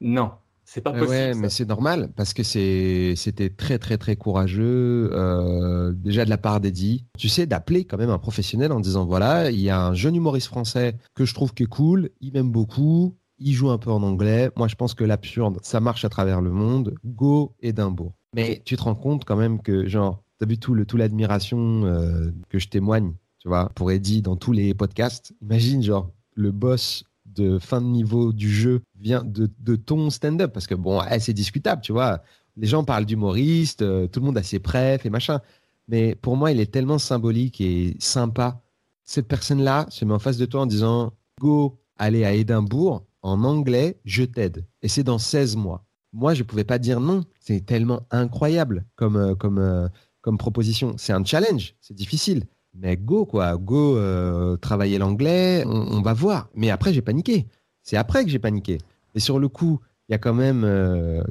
non. 0.00 0.32
C'est 0.64 0.82
pas 0.82 0.92
possible. 0.92 1.10
Ouais, 1.10 1.34
mais 1.34 1.48
c'est 1.48 1.68
normal 1.68 2.12
parce 2.14 2.32
que 2.32 2.44
c'était 2.44 3.50
très 3.56 3.80
très 3.80 3.98
très 3.98 4.14
courageux 4.14 5.10
euh, 5.12 5.92
déjà 5.96 6.24
de 6.24 6.30
la 6.30 6.38
part 6.38 6.60
d'Eddie. 6.60 7.06
Tu 7.18 7.28
sais 7.28 7.44
d'appeler 7.44 7.84
quand 7.84 7.98
même 7.98 8.10
un 8.10 8.18
professionnel 8.18 8.70
en 8.70 8.78
disant 8.78 9.04
voilà 9.04 9.50
il 9.50 9.58
y 9.58 9.68
a 9.68 9.80
un 9.86 9.94
jeune 9.94 10.14
humoriste 10.14 10.46
français 10.46 10.96
que 11.16 11.24
je 11.24 11.34
trouve 11.34 11.54
qui 11.54 11.64
est 11.64 11.66
cool, 11.66 12.10
il 12.20 12.32
m'aime 12.34 12.50
beaucoup, 12.50 13.16
il 13.40 13.52
joue 13.52 13.70
un 13.70 13.78
peu 13.78 13.90
en 13.90 14.00
anglais. 14.04 14.50
Moi 14.54 14.68
je 14.68 14.76
pense 14.76 14.94
que 14.94 15.02
l'absurde 15.02 15.58
ça 15.62 15.80
marche 15.80 16.04
à 16.04 16.08
travers 16.08 16.40
le 16.40 16.50
monde. 16.50 16.94
Go 17.04 17.56
Edimbourg. 17.60 18.12
Mais 18.36 18.62
tu 18.64 18.76
te 18.76 18.82
rends 18.82 18.94
compte 18.94 19.24
quand 19.24 19.36
même 19.36 19.60
que 19.60 19.88
genre 19.88 20.22
t'as 20.38 20.46
vu 20.46 20.56
tout 20.58 20.74
le 20.74 20.86
tout 20.86 20.96
l'admiration 20.96 21.82
euh, 21.84 22.30
que 22.48 22.60
je 22.60 22.68
témoigne 22.68 23.14
tu 23.40 23.48
vois, 23.48 23.70
pour 23.74 23.90
Eddie 23.90 24.22
dans 24.22 24.36
tous 24.36 24.52
les 24.52 24.74
podcasts. 24.74 25.34
Imagine, 25.42 25.82
genre, 25.82 26.10
le 26.34 26.52
boss 26.52 27.04
de 27.26 27.58
fin 27.58 27.80
de 27.80 27.86
niveau 27.86 28.32
du 28.32 28.50
jeu 28.50 28.82
vient 28.98 29.24
de, 29.24 29.50
de 29.58 29.76
ton 29.76 30.10
stand-up, 30.10 30.52
parce 30.52 30.66
que 30.66 30.74
bon, 30.74 31.00
eh, 31.10 31.18
c'est 31.18 31.32
discutable, 31.32 31.82
tu 31.82 31.92
vois. 31.92 32.22
Les 32.56 32.66
gens 32.66 32.84
parlent 32.84 33.06
d'humoriste, 33.06 33.82
euh, 33.82 34.06
tout 34.06 34.20
le 34.20 34.26
monde 34.26 34.38
a 34.38 34.42
ses 34.42 34.58
prefs 34.58 35.06
et 35.06 35.10
machin. 35.10 35.40
Mais 35.88 36.14
pour 36.14 36.36
moi, 36.36 36.52
il 36.52 36.60
est 36.60 36.70
tellement 36.70 36.98
symbolique 36.98 37.60
et 37.60 37.96
sympa. 37.98 38.62
Cette 39.04 39.26
personne-là 39.26 39.86
se 39.90 40.04
met 40.04 40.14
en 40.14 40.18
face 40.18 40.36
de 40.36 40.46
toi 40.46 40.62
en 40.62 40.66
disant 40.66 41.12
Go, 41.40 41.80
allez 41.96 42.24
à 42.24 42.32
Édimbourg, 42.32 43.04
en 43.22 43.44
anglais, 43.44 44.00
je 44.04 44.22
t'aide. 44.22 44.66
Et 44.82 44.88
c'est 44.88 45.02
dans 45.02 45.18
16 45.18 45.56
mois. 45.56 45.84
Moi, 46.12 46.34
je 46.34 46.42
ne 46.42 46.46
pouvais 46.46 46.64
pas 46.64 46.78
dire 46.78 47.00
non. 47.00 47.22
C'est 47.40 47.64
tellement 47.64 48.02
incroyable 48.10 48.84
comme, 48.96 49.16
euh, 49.16 49.34
comme, 49.34 49.58
euh, 49.58 49.88
comme 50.20 50.38
proposition. 50.38 50.94
C'est 50.98 51.12
un 51.12 51.24
challenge, 51.24 51.74
c'est 51.80 51.94
difficile. 51.94 52.44
Mais 52.74 52.96
go, 52.96 53.26
quoi. 53.26 53.56
Go 53.56 53.96
euh, 53.96 54.56
travailler 54.56 54.98
l'anglais, 54.98 55.64
on, 55.66 56.00
va 56.02 56.12
voir. 56.12 56.48
Mais 56.54 56.70
après, 56.70 56.92
j'ai 56.92 57.02
paniqué. 57.02 57.46
C'est 57.82 57.96
après 57.96 58.24
que 58.24 58.30
j'ai 58.30 58.38
paniqué. 58.38 58.78
Et 59.14 59.20
sur 59.20 59.38
le 59.38 59.48
coup, 59.48 59.80
il 60.08 60.12
y 60.12 60.14
a 60.14 60.18
quand 60.18 60.34
même 60.34 60.62
euh, 60.64 61.22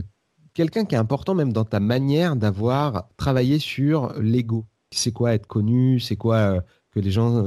quelqu'un 0.54 0.86
qui 0.86 0.96
est 0.96 0.98
important, 0.98 1.36
même 1.36 1.54
dans 1.54 1.66
ta 1.66 1.80
manière 1.80 2.36
d'avoir 2.36 3.10
travaillé 3.18 3.60
sur 3.60 4.14
l'ego. 4.20 4.66
C'est 4.92 5.12
quoi 5.12 5.34
être 5.34 5.48
connu? 5.48 6.00
C'est 6.00 6.16
quoi 6.16 6.36
euh, 6.36 6.62
que 6.92 7.00
les 7.00 7.12
gens 7.12 7.44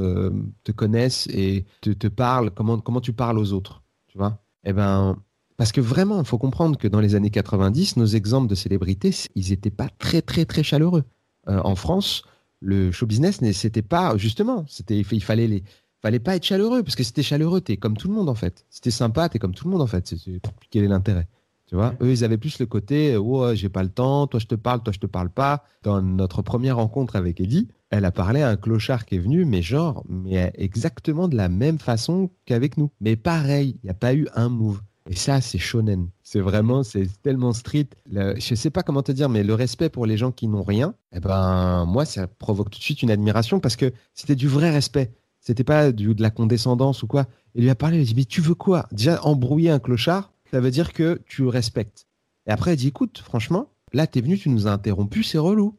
te 0.65 0.73
connaissent 0.73 1.27
et 1.27 1.67
te, 1.81 1.91
te, 1.91 2.07
parlent? 2.07 2.51
Comment, 2.53 2.79
comment 2.79 3.01
tu 3.01 3.13
parles 3.13 3.39
aux 3.39 3.53
autres? 3.53 3.83
Tu 4.07 4.17
vois? 4.17 4.39
Eh 4.65 4.73
ben. 4.73 5.17
Parce 5.59 5.71
que 5.71 5.81
vraiment, 5.81 6.19
il 6.21 6.27
faut 6.27 6.39
comprendre 6.39 6.79
que 6.79 6.89
dans 6.89 7.01
les 7.01 7.15
années 7.15 7.31
90, 7.31 7.97
nos 7.97 8.07
exemples 8.07 8.49
de 8.49 8.55
célébrités, 8.55 9.15
ils 9.35 9.51
n'étaient 9.51 9.71
pas 9.71 9.89
très, 9.99 10.23
très, 10.23 10.45
très 10.45 10.63
chaleureux. 10.63 11.05
en 11.47 11.75
France, 11.77 12.25
le 12.63 12.93
show 12.93 13.07
business, 13.07 13.41
c'était 13.53 13.83
pas 13.83 14.17
justement, 14.17 14.65
c'était 14.69 14.99
il 14.99 15.23
fallait 15.23 15.49
les 15.49 15.65
fallait 16.01 16.19
pas 16.19 16.37
être 16.37 16.45
chaleureux 16.45 16.83
parce 16.83 16.97
que 16.97 17.05
c'était 17.05 17.23
chaleureux, 17.23 17.61
t'es 17.61 17.77
comme 17.77 17.97
tout 17.97 18.09
le 18.09 18.15
monde 18.15 18.29
en 18.29 18.35
fait. 18.35 18.67
C'était 18.71 18.91
sympa, 18.91 19.29
t'es 19.29 19.39
comme 19.39 19.55
tout 19.55 19.67
le 19.67 19.71
monde 19.71 19.83
en 19.83 19.87
fait. 19.87 20.07
C'est 20.09 20.41
quel 20.71 20.85
est 20.85 20.89
l'intérêt 20.89 21.29
Tu 21.67 21.77
vois, 21.77 21.95
eux, 22.01 22.11
ils 22.11 22.25
avaient 22.25 22.39
plus 22.39 22.59
le 22.59 22.67
côté, 22.67 23.17
oh, 23.17 23.55
j'ai 23.55 23.69
pas 23.69 23.83
le 23.83 23.89
temps, 23.89 24.27
toi 24.27 24.41
je 24.41 24.47
te 24.47 24.57
parle, 24.57 24.83
toi 24.83 24.93
je 24.93 24.99
te 24.99 25.07
parle 25.07 25.31
pas. 25.31 25.65
Dans 25.83 26.03
notre 26.03 26.43
première 26.43 26.77
rencontre 26.77 27.17
avec 27.17 27.41
Eddie, 27.41 27.69
elle 27.91 28.05
a 28.05 28.11
parlé 28.11 28.43
à 28.43 28.49
un 28.49 28.57
clochard 28.57 29.07
qui 29.07 29.17
est 29.17 29.21
venu, 29.21 29.45
mais 29.45 29.63
genre, 29.63 30.05
mais 30.09 30.53
exactement 30.57 31.29
de 31.29 31.37
la 31.37 31.49
même 31.49 31.79
façon 31.79 32.31
qu'avec 32.47 32.77
nous. 32.77 32.91
Mais 33.01 33.17
pareil, 33.17 33.79
il 33.83 33.87
n'y 33.87 33.91
a 33.91 33.95
pas 33.95 34.15
eu 34.15 34.27
un 34.35 34.49
move. 34.49 34.81
Et 35.11 35.17
ça, 35.17 35.41
c'est 35.41 35.59
shonen. 35.59 36.09
C'est 36.23 36.41
vraiment, 36.41 36.83
c'est 36.83 37.09
tellement 37.23 37.53
street. 37.53 37.89
Je 38.11 38.35
je 38.39 38.55
sais 38.55 38.71
pas 38.71 38.83
comment 38.83 39.03
te 39.03 39.13
dire, 39.13 39.29
mais 39.29 39.43
le 39.43 39.55
respect 39.55 39.89
pour 39.89 40.07
les 40.07 40.17
gens 40.17 40.31
qui 40.31 40.47
n'ont 40.49 40.63
rien, 40.63 40.95
eh 41.13 41.21
ben, 41.21 41.85
moi, 41.87 42.05
ça 42.05 42.27
provoque 42.27 42.71
tout 42.71 42.79
de 42.79 42.85
suite 42.85 43.03
une 43.03 43.11
admiration 43.11 43.61
parce 43.61 43.77
que 43.77 43.93
c'était 44.15 44.37
du 44.37 44.49
vrai 44.49 44.71
respect. 44.71 45.13
C'était 45.41 45.65
pas 45.65 45.91
du, 45.91 46.15
de 46.15 46.23
la 46.23 46.31
condescendance 46.31 47.03
ou 47.03 47.09
quoi. 47.09 47.27
Il 47.55 47.65
lui 47.65 47.71
a 47.71 47.75
parlé, 47.75 47.99
il 47.99 48.03
a 48.03 48.05
dit, 48.05 48.15
mais 48.15 48.25
tu 48.25 48.41
veux 48.41 48.55
quoi? 48.55 48.87
Déjà, 48.93 49.21
embrouiller 49.25 49.71
un 49.71 49.81
clochard, 49.81 50.33
ça 50.51 50.61
veut 50.61 50.71
dire 50.71 50.93
que 50.93 51.21
tu 51.27 51.47
respectes. 51.47 52.07
Et 52.47 52.51
après, 52.51 52.75
il 52.75 52.77
dit 52.77 52.89
écoute, 52.89 53.19
franchement, 53.19 53.69
là, 53.93 54.07
tu 54.07 54.19
es 54.19 54.23
venu, 54.23 54.39
tu 54.39 54.49
nous 54.49 54.67
as 54.67 54.73
interrompu, 54.73 55.25
c'est 55.25 55.39
relou. 55.39 55.79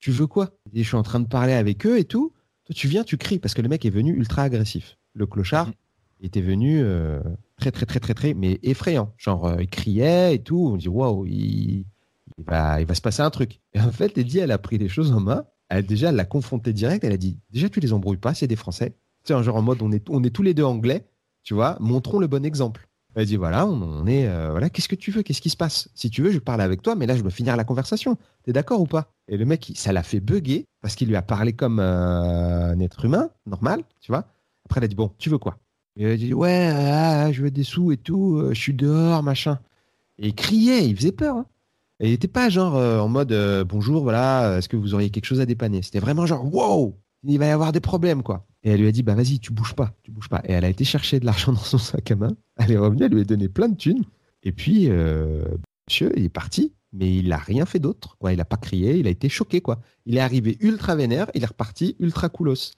Tu 0.00 0.10
veux 0.10 0.26
quoi? 0.26 0.50
Il 0.66 0.72
dit 0.72 0.82
je 0.82 0.88
suis 0.88 0.96
en 0.96 1.02
train 1.02 1.20
de 1.20 1.28
parler 1.28 1.52
avec 1.52 1.86
eux 1.86 1.98
et 1.98 2.04
tout. 2.04 2.32
Toi, 2.64 2.74
tu 2.74 2.88
viens, 2.88 3.04
tu 3.04 3.16
cries, 3.16 3.38
parce 3.38 3.54
que 3.54 3.62
le 3.62 3.68
mec 3.68 3.84
est 3.84 3.90
venu 3.90 4.12
ultra 4.12 4.42
agressif. 4.42 4.98
Le 5.14 5.26
clochard 5.26 5.68
mhm. 5.68 5.74
était 6.22 6.40
venu 6.40 6.80
euh, 6.82 7.20
très, 7.56 7.70
très, 7.70 7.86
très, 7.86 8.00
très, 8.00 8.14
très, 8.14 8.34
mais 8.34 8.58
effrayant. 8.62 9.12
Genre, 9.16 9.46
euh, 9.46 9.62
il 9.62 9.68
criait 9.68 10.34
et 10.34 10.42
tout. 10.42 10.70
On 10.72 10.76
dit 10.76 10.88
waouh, 10.88 11.26
il, 11.26 11.84
va, 12.38 12.80
il 12.80 12.86
va 12.86 12.94
se 12.94 13.00
passer 13.00 13.22
un 13.22 13.30
truc. 13.30 13.60
Et 13.72 13.80
en 13.80 13.92
fait, 13.92 14.16
Eddie, 14.18 14.38
elle 14.38 14.52
a 14.52 14.58
pris 14.58 14.78
les 14.78 14.88
choses 14.88 15.12
en 15.12 15.20
main. 15.20 15.44
Elle, 15.68 15.86
déjà, 15.86 16.10
elle 16.10 16.16
l'a 16.16 16.24
confronté 16.24 16.72
direct. 16.72 17.04
Elle 17.04 17.12
a 17.12 17.16
dit 17.16 17.38
déjà, 17.50 17.68
tu 17.68 17.80
les 17.80 17.92
embrouilles 17.92 18.16
pas, 18.16 18.34
c'est 18.34 18.46
des 18.46 18.56
Français. 18.56 18.96
C'est 19.24 19.34
un 19.34 19.42
genre 19.42 19.56
en 19.56 19.62
mode 19.62 19.80
on 19.82 19.90
est, 19.90 20.08
on 20.10 20.22
est 20.22 20.30
tous 20.30 20.42
les 20.42 20.52
deux 20.52 20.64
anglais, 20.64 21.06
tu 21.42 21.54
vois, 21.54 21.78
montrons 21.80 22.18
le 22.18 22.26
bon 22.26 22.44
exemple. 22.44 22.88
Elle 23.14 23.26
dit 23.26 23.36
voilà, 23.36 23.66
on, 23.66 24.06
est 24.06 24.26
euh, 24.26 24.50
voilà, 24.50 24.68
qu'est-ce 24.68 24.88
que 24.88 24.96
tu 24.96 25.12
veux, 25.12 25.22
qu'est-ce 25.22 25.40
qui 25.40 25.50
se 25.50 25.56
passe? 25.56 25.88
Si 25.94 26.10
tu 26.10 26.20
veux, 26.20 26.32
je 26.32 26.40
parle 26.40 26.60
avec 26.60 26.82
toi, 26.82 26.96
mais 26.96 27.06
là 27.06 27.16
je 27.16 27.22
dois 27.22 27.30
finir 27.30 27.56
la 27.56 27.64
conversation. 27.64 28.18
T'es 28.42 28.52
d'accord 28.52 28.80
ou 28.80 28.86
pas? 28.86 29.12
Et 29.28 29.36
le 29.36 29.44
mec, 29.44 29.72
ça 29.76 29.92
l'a 29.92 30.02
fait 30.02 30.20
bugger 30.20 30.66
parce 30.82 30.96
qu'il 30.96 31.08
lui 31.08 31.16
a 31.16 31.22
parlé 31.22 31.52
comme 31.52 31.78
euh, 31.78 32.72
un 32.72 32.80
être 32.80 33.04
humain 33.04 33.30
normal, 33.46 33.82
tu 34.00 34.10
vois. 34.10 34.26
Après, 34.66 34.80
elle 34.80 34.84
a 34.84 34.88
dit 34.88 34.96
bon, 34.96 35.12
tu 35.18 35.30
veux 35.30 35.38
quoi? 35.38 35.58
Et 35.96 36.12
il 36.12 36.18
dit 36.18 36.34
ouais, 36.34 36.70
ah, 36.72 37.30
je 37.32 37.42
veux 37.42 37.50
des 37.50 37.62
sous 37.62 37.92
et 37.92 37.96
tout, 37.96 38.38
euh, 38.38 38.54
je 38.54 38.60
suis 38.60 38.74
dehors, 38.74 39.22
machin. 39.22 39.58
Et 40.18 40.28
il 40.28 40.34
criait, 40.34 40.88
il 40.88 40.96
faisait 40.96 41.12
peur. 41.12 41.36
Hein. 41.36 41.46
Il 42.00 42.10
n'était 42.10 42.28
pas 42.28 42.48
genre 42.48 42.74
en 42.74 43.08
mode 43.08 43.32
bonjour, 43.68 44.02
voilà, 44.02 44.58
est-ce 44.58 44.68
que 44.68 44.76
vous 44.76 44.94
auriez 44.94 45.10
quelque 45.10 45.26
chose 45.26 45.40
à 45.40 45.46
dépanner? 45.46 45.80
C'était 45.82 46.00
vraiment 46.00 46.26
genre 46.26 46.52
wow, 46.52 46.96
il 47.22 47.38
va 47.38 47.46
y 47.46 47.50
avoir 47.50 47.70
des 47.70 47.80
problèmes 47.80 48.22
quoi. 48.22 48.46
Et 48.64 48.70
elle 48.70 48.80
lui 48.80 48.88
a 48.88 48.92
dit, 48.92 49.02
bah 49.02 49.14
vas-y, 49.14 49.38
tu 49.38 49.52
bouges 49.52 49.74
pas, 49.74 49.94
tu 50.02 50.10
bouges 50.10 50.28
pas. 50.28 50.42
Et 50.46 50.52
elle 50.52 50.64
a 50.64 50.68
été 50.68 50.84
chercher 50.84 51.20
de 51.20 51.26
l'argent 51.26 51.52
dans 51.52 51.58
son 51.58 51.78
sac 51.78 52.10
à 52.10 52.16
main. 52.16 52.34
Elle 52.56 52.72
est 52.72 52.78
revenue, 52.78 53.04
elle 53.04 53.12
lui 53.12 53.20
a 53.20 53.24
donné 53.24 53.48
plein 53.48 53.68
de 53.68 53.76
thunes. 53.76 54.04
Et 54.42 54.52
puis, 54.52 54.88
euh, 54.88 55.44
monsieur, 55.88 56.12
il 56.16 56.24
est 56.24 56.30
parti, 56.30 56.72
mais 56.92 57.14
il 57.14 57.28
n'a 57.28 57.36
rien 57.36 57.66
fait 57.66 57.78
d'autre. 57.78 58.16
Quoi. 58.18 58.32
Il 58.32 58.38
n'a 58.38 58.44
pas 58.44 58.56
crié, 58.56 58.96
il 58.96 59.06
a 59.06 59.10
été 59.10 59.28
choqué. 59.28 59.60
quoi. 59.60 59.80
Il 60.06 60.16
est 60.16 60.20
arrivé 60.20 60.56
ultra 60.60 60.96
vénère, 60.96 61.30
il 61.34 61.42
est 61.42 61.46
reparti 61.46 61.96
ultra 62.00 62.28
coolos. 62.28 62.72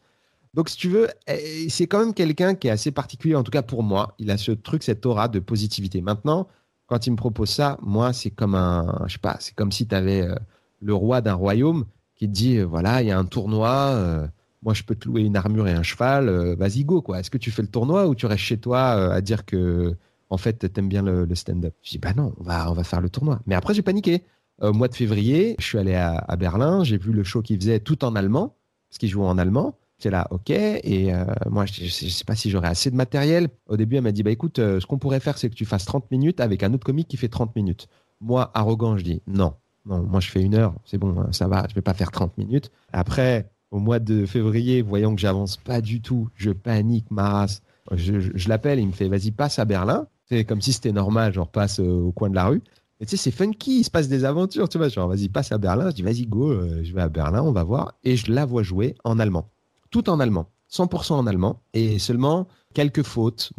Donc, 0.57 0.69
si 0.69 0.77
tu 0.77 0.89
veux, 0.89 1.09
eh, 1.29 1.69
c'est 1.69 1.87
quand 1.87 2.01
même 2.01 2.15
quelqu'un 2.15 2.57
qui 2.57 2.67
est 2.67 2.71
assez 2.71 2.91
particulier, 2.91 3.37
en 3.37 3.45
tout 3.45 3.53
cas 3.53 3.63
pour 3.63 3.85
moi. 3.85 4.15
Il 4.19 4.31
a 4.33 4.39
ce 4.39 4.53
truc, 4.53 4.83
cette 4.83 5.07
aura 5.07 5.29
de 5.29 5.39
positivité. 5.39 6.01
Maintenant, 6.01 6.49
quand 6.87 7.07
il 7.07 7.13
me 7.13 7.17
propose 7.17 7.51
ça, 7.51 7.79
moi, 7.83 8.13
c'est 8.13 8.31
comme 8.31 8.55
un, 8.55 9.05
je 9.07 9.19
c'est 9.39 9.55
comme 9.55 9.71
si 9.71 9.87
tu 9.87 9.95
avais 9.95 10.23
euh, 10.23 10.35
le 10.81 10.95
roi 10.95 11.21
d'un 11.21 11.35
royaume 11.35 11.85
qui 12.17 12.27
te 12.27 12.33
dit, 12.33 12.57
euh, 12.57 12.65
voilà, 12.65 13.03
il 13.03 13.09
y 13.09 13.13
a 13.13 13.19
un 13.19 13.27
tournoi 13.27 14.29
moi 14.67 14.75
je 14.75 14.83
peux 14.83 14.97
te 14.97 15.09
louer 15.09 15.23
une 15.23 15.37
armure 15.37 15.69
et 15.69 15.73
un 15.73 15.85
cheval, 15.85 16.29
euh, 16.29 16.57
vas-y 16.57 16.85
go 16.85 17.01
quoi. 17.01 17.21
Est-ce 17.21 17.31
que 17.31 17.39
tu 17.39 17.53
fais 17.53 17.63
le 17.63 17.69
tournoi 17.69 18.09
ou 18.09 18.15
tu 18.17 18.27
restes 18.27 18.43
chez 18.43 18.59
toi 18.59 18.97
euh, 18.97 19.11
à 19.13 19.21
dire 19.21 19.45
que 19.45 19.95
en 20.29 20.37
fait 20.37 20.73
t'aimes 20.73 20.89
bien 20.89 21.03
le, 21.03 21.33
stand-up? 21.35 21.75
Je 21.83 21.91
dis 21.93 21.99
bah 21.99 22.13
non, 22.15 22.35
on 22.39 22.43
va 22.73 22.85
faire 22.85 23.01
le 23.01 23.09
tournoi. 23.09 23.41
Mais 23.47 23.55
après 23.55 23.75
j'ai 23.75 23.83
paniqué. 23.83 24.25
Au 24.61 24.73
mois 24.73 24.89
de 24.89 24.95
février, 24.95 25.55
je 25.59 25.65
suis 25.65 25.79
allé 25.79 25.95
à, 25.95 26.35
Berlin, 26.39 26.83
j'ai 26.83 26.97
vu 26.97 27.13
le 27.13 27.23
show 27.25 27.43
qu'il 27.43 27.61
faisait 27.61 27.79
tout 27.79 28.05
en 28.07 28.17
allemand 28.17 28.57
parce 28.89 28.99
qu'il 28.99 29.11
jouait 29.11 29.27
en 29.27 29.37
allemand. 29.37 29.79
C'est 29.99 30.11
là, 30.11 30.27
ok. 30.31 30.51
Et 30.51 31.15
euh, 31.15 31.25
moi, 31.49 31.65
je 31.67 31.85
ne 31.85 31.89
sais 31.89 32.25
pas 32.25 32.35
si 32.35 32.51
j'aurais 32.51 32.69
assez 32.69 32.91
de 32.91 32.97
matériel. 32.97 33.49
Au 33.67 33.77
début, 33.77 33.97
elle 33.97 34.03
m'a 34.03 34.13
dit, 34.13 34.23
bah 34.23 34.31
écoute, 34.31 34.57
ce 34.59 34.85
qu'on 34.87 34.99
pourrait 34.99 35.21
faire, 35.21 35.39
c'est 35.39 35.49
que 35.49 35.55
tu 35.55 35.65
fasses 35.65 35.87
30 35.87 36.11
minutes 36.11 36.41
avec 36.41 36.63
un 36.63 36.73
autre 36.75 36.85
comique 36.85 37.09
qui 37.09 37.17
fait 37.17 37.29
30 37.29 37.57
minutes. 37.57 37.89
Moi, 38.21 38.51
arrogant, 38.55 38.97
je 38.99 39.05
dis, 39.05 39.23
non, 39.27 39.55
non, 39.87 40.03
moi 40.03 40.21
je 40.21 40.31
fais 40.31 40.43
une 40.43 40.55
heure, 40.55 40.75
c'est 40.85 40.99
bon, 40.99 41.19
hein, 41.19 41.29
ça 41.33 41.49
va, 41.49 41.67
je 41.69 41.75
vais 41.75 41.83
pas 41.83 41.95
faire 41.95 42.11
30 42.11 42.37
minutes. 42.39 42.71
Après, 42.93 43.51
au 43.71 43.79
mois 43.79 43.99
de 43.99 44.27
février, 44.27 44.83
voyant 44.83 45.15
que 45.15 45.21
j'avance 45.21 45.57
pas 45.57 45.81
du 45.81 46.01
tout, 46.01 46.29
je 46.35 46.51
panique 46.51 47.11
ma 47.11 47.31
race. 47.31 47.63
Je, 47.93 48.49
l'appelle, 48.49 48.81
il 48.81 48.89
me 48.89 48.93
fait 48.93 49.09
vas-y, 49.09 49.31
passe 49.31 49.59
à 49.59 49.65
Berlin. 49.65 50.09
C'est 50.29 50.45
comme 50.45 50.61
si 50.61 50.73
c'était 50.73 50.93
normal, 50.93 51.33
genre 51.33 51.49
passe 51.49 51.79
euh, 51.79 52.01
au 52.01 52.11
coin 52.11 52.31
de 52.31 52.35
la 52.35 52.47
rue. 52.47 52.63
Et 52.99 53.07
tu 53.07 53.11
sais, 53.11 53.17
c'est 53.17 53.31
funky, 53.31 53.81
il 53.81 53.85
se 53.85 53.91
passe 53.91 54.09
des 54.09 54.25
aventures, 54.25 54.69
tu 54.69 54.79
vois. 54.79 54.89
Genre, 54.89 55.07
vas-y, 55.07 55.29
passe 55.29 55.53
à 55.53 55.59
Berlin. 55.59 55.91
Je 55.91 55.97
dis, 55.97 56.03
vas-y, 56.03 56.27
go, 56.27 56.51
euh, 56.51 56.81
je 56.83 56.93
vais 56.93 57.03
à 57.03 57.09
Berlin, 57.09 57.43
on 57.43 57.53
va 57.53 57.63
voir. 57.63 57.95
Et 58.03 58.17
je 58.17 58.33
la 58.33 58.45
vois 58.45 58.65
jouer 58.65 58.97
en 59.05 59.21
allemand. 59.21 59.51
Tout 59.91 60.09
en 60.11 60.21
allemand. 60.21 60.51
100% 60.71 61.13
en 61.13 61.27
allemand. 61.27 61.63
Et 61.75 61.99
seulement 61.99 62.49
quelques 62.75 63.03
fautes. 63.03 63.53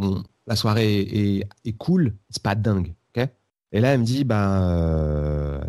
La 0.45 0.55
soirée 0.55 1.01
est, 1.01 1.39
est, 1.39 1.49
est 1.65 1.73
cool, 1.73 2.15
c'est 2.29 2.41
pas 2.41 2.55
dingue. 2.55 2.93
Et 3.73 3.81
là, 3.81 3.93
elle 3.93 3.99
me 3.99 4.05
dit, 4.05 4.23
ben, 4.23 4.61
euh, 4.61 5.61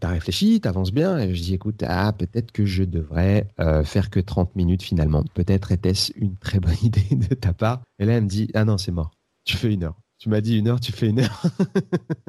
t'as 0.00 0.08
réfléchi, 0.08 0.60
t'avances 0.60 0.92
bien. 0.92 1.18
Et 1.18 1.34
je 1.34 1.42
dis, 1.42 1.54
écoute, 1.54 1.84
ah, 1.86 2.12
peut-être 2.12 2.50
que 2.50 2.64
je 2.64 2.82
devrais 2.82 3.48
euh, 3.60 3.84
faire 3.84 4.10
que 4.10 4.18
30 4.18 4.56
minutes 4.56 4.82
finalement. 4.82 5.22
Peut-être 5.34 5.70
était-ce 5.70 6.12
une 6.16 6.36
très 6.36 6.58
bonne 6.58 6.74
idée 6.82 7.14
de 7.14 7.34
ta 7.34 7.52
part. 7.52 7.82
Et 7.98 8.06
là, 8.06 8.14
elle 8.14 8.24
me 8.24 8.28
dit, 8.28 8.50
ah 8.54 8.64
non, 8.64 8.76
c'est 8.76 8.90
mort. 8.90 9.12
Tu 9.44 9.56
fais 9.56 9.72
une 9.72 9.84
heure. 9.84 10.00
Tu 10.18 10.28
m'as 10.28 10.40
dit 10.40 10.58
une 10.58 10.66
heure, 10.66 10.80
tu 10.80 10.90
fais 10.90 11.10
une 11.10 11.20
heure. 11.20 11.42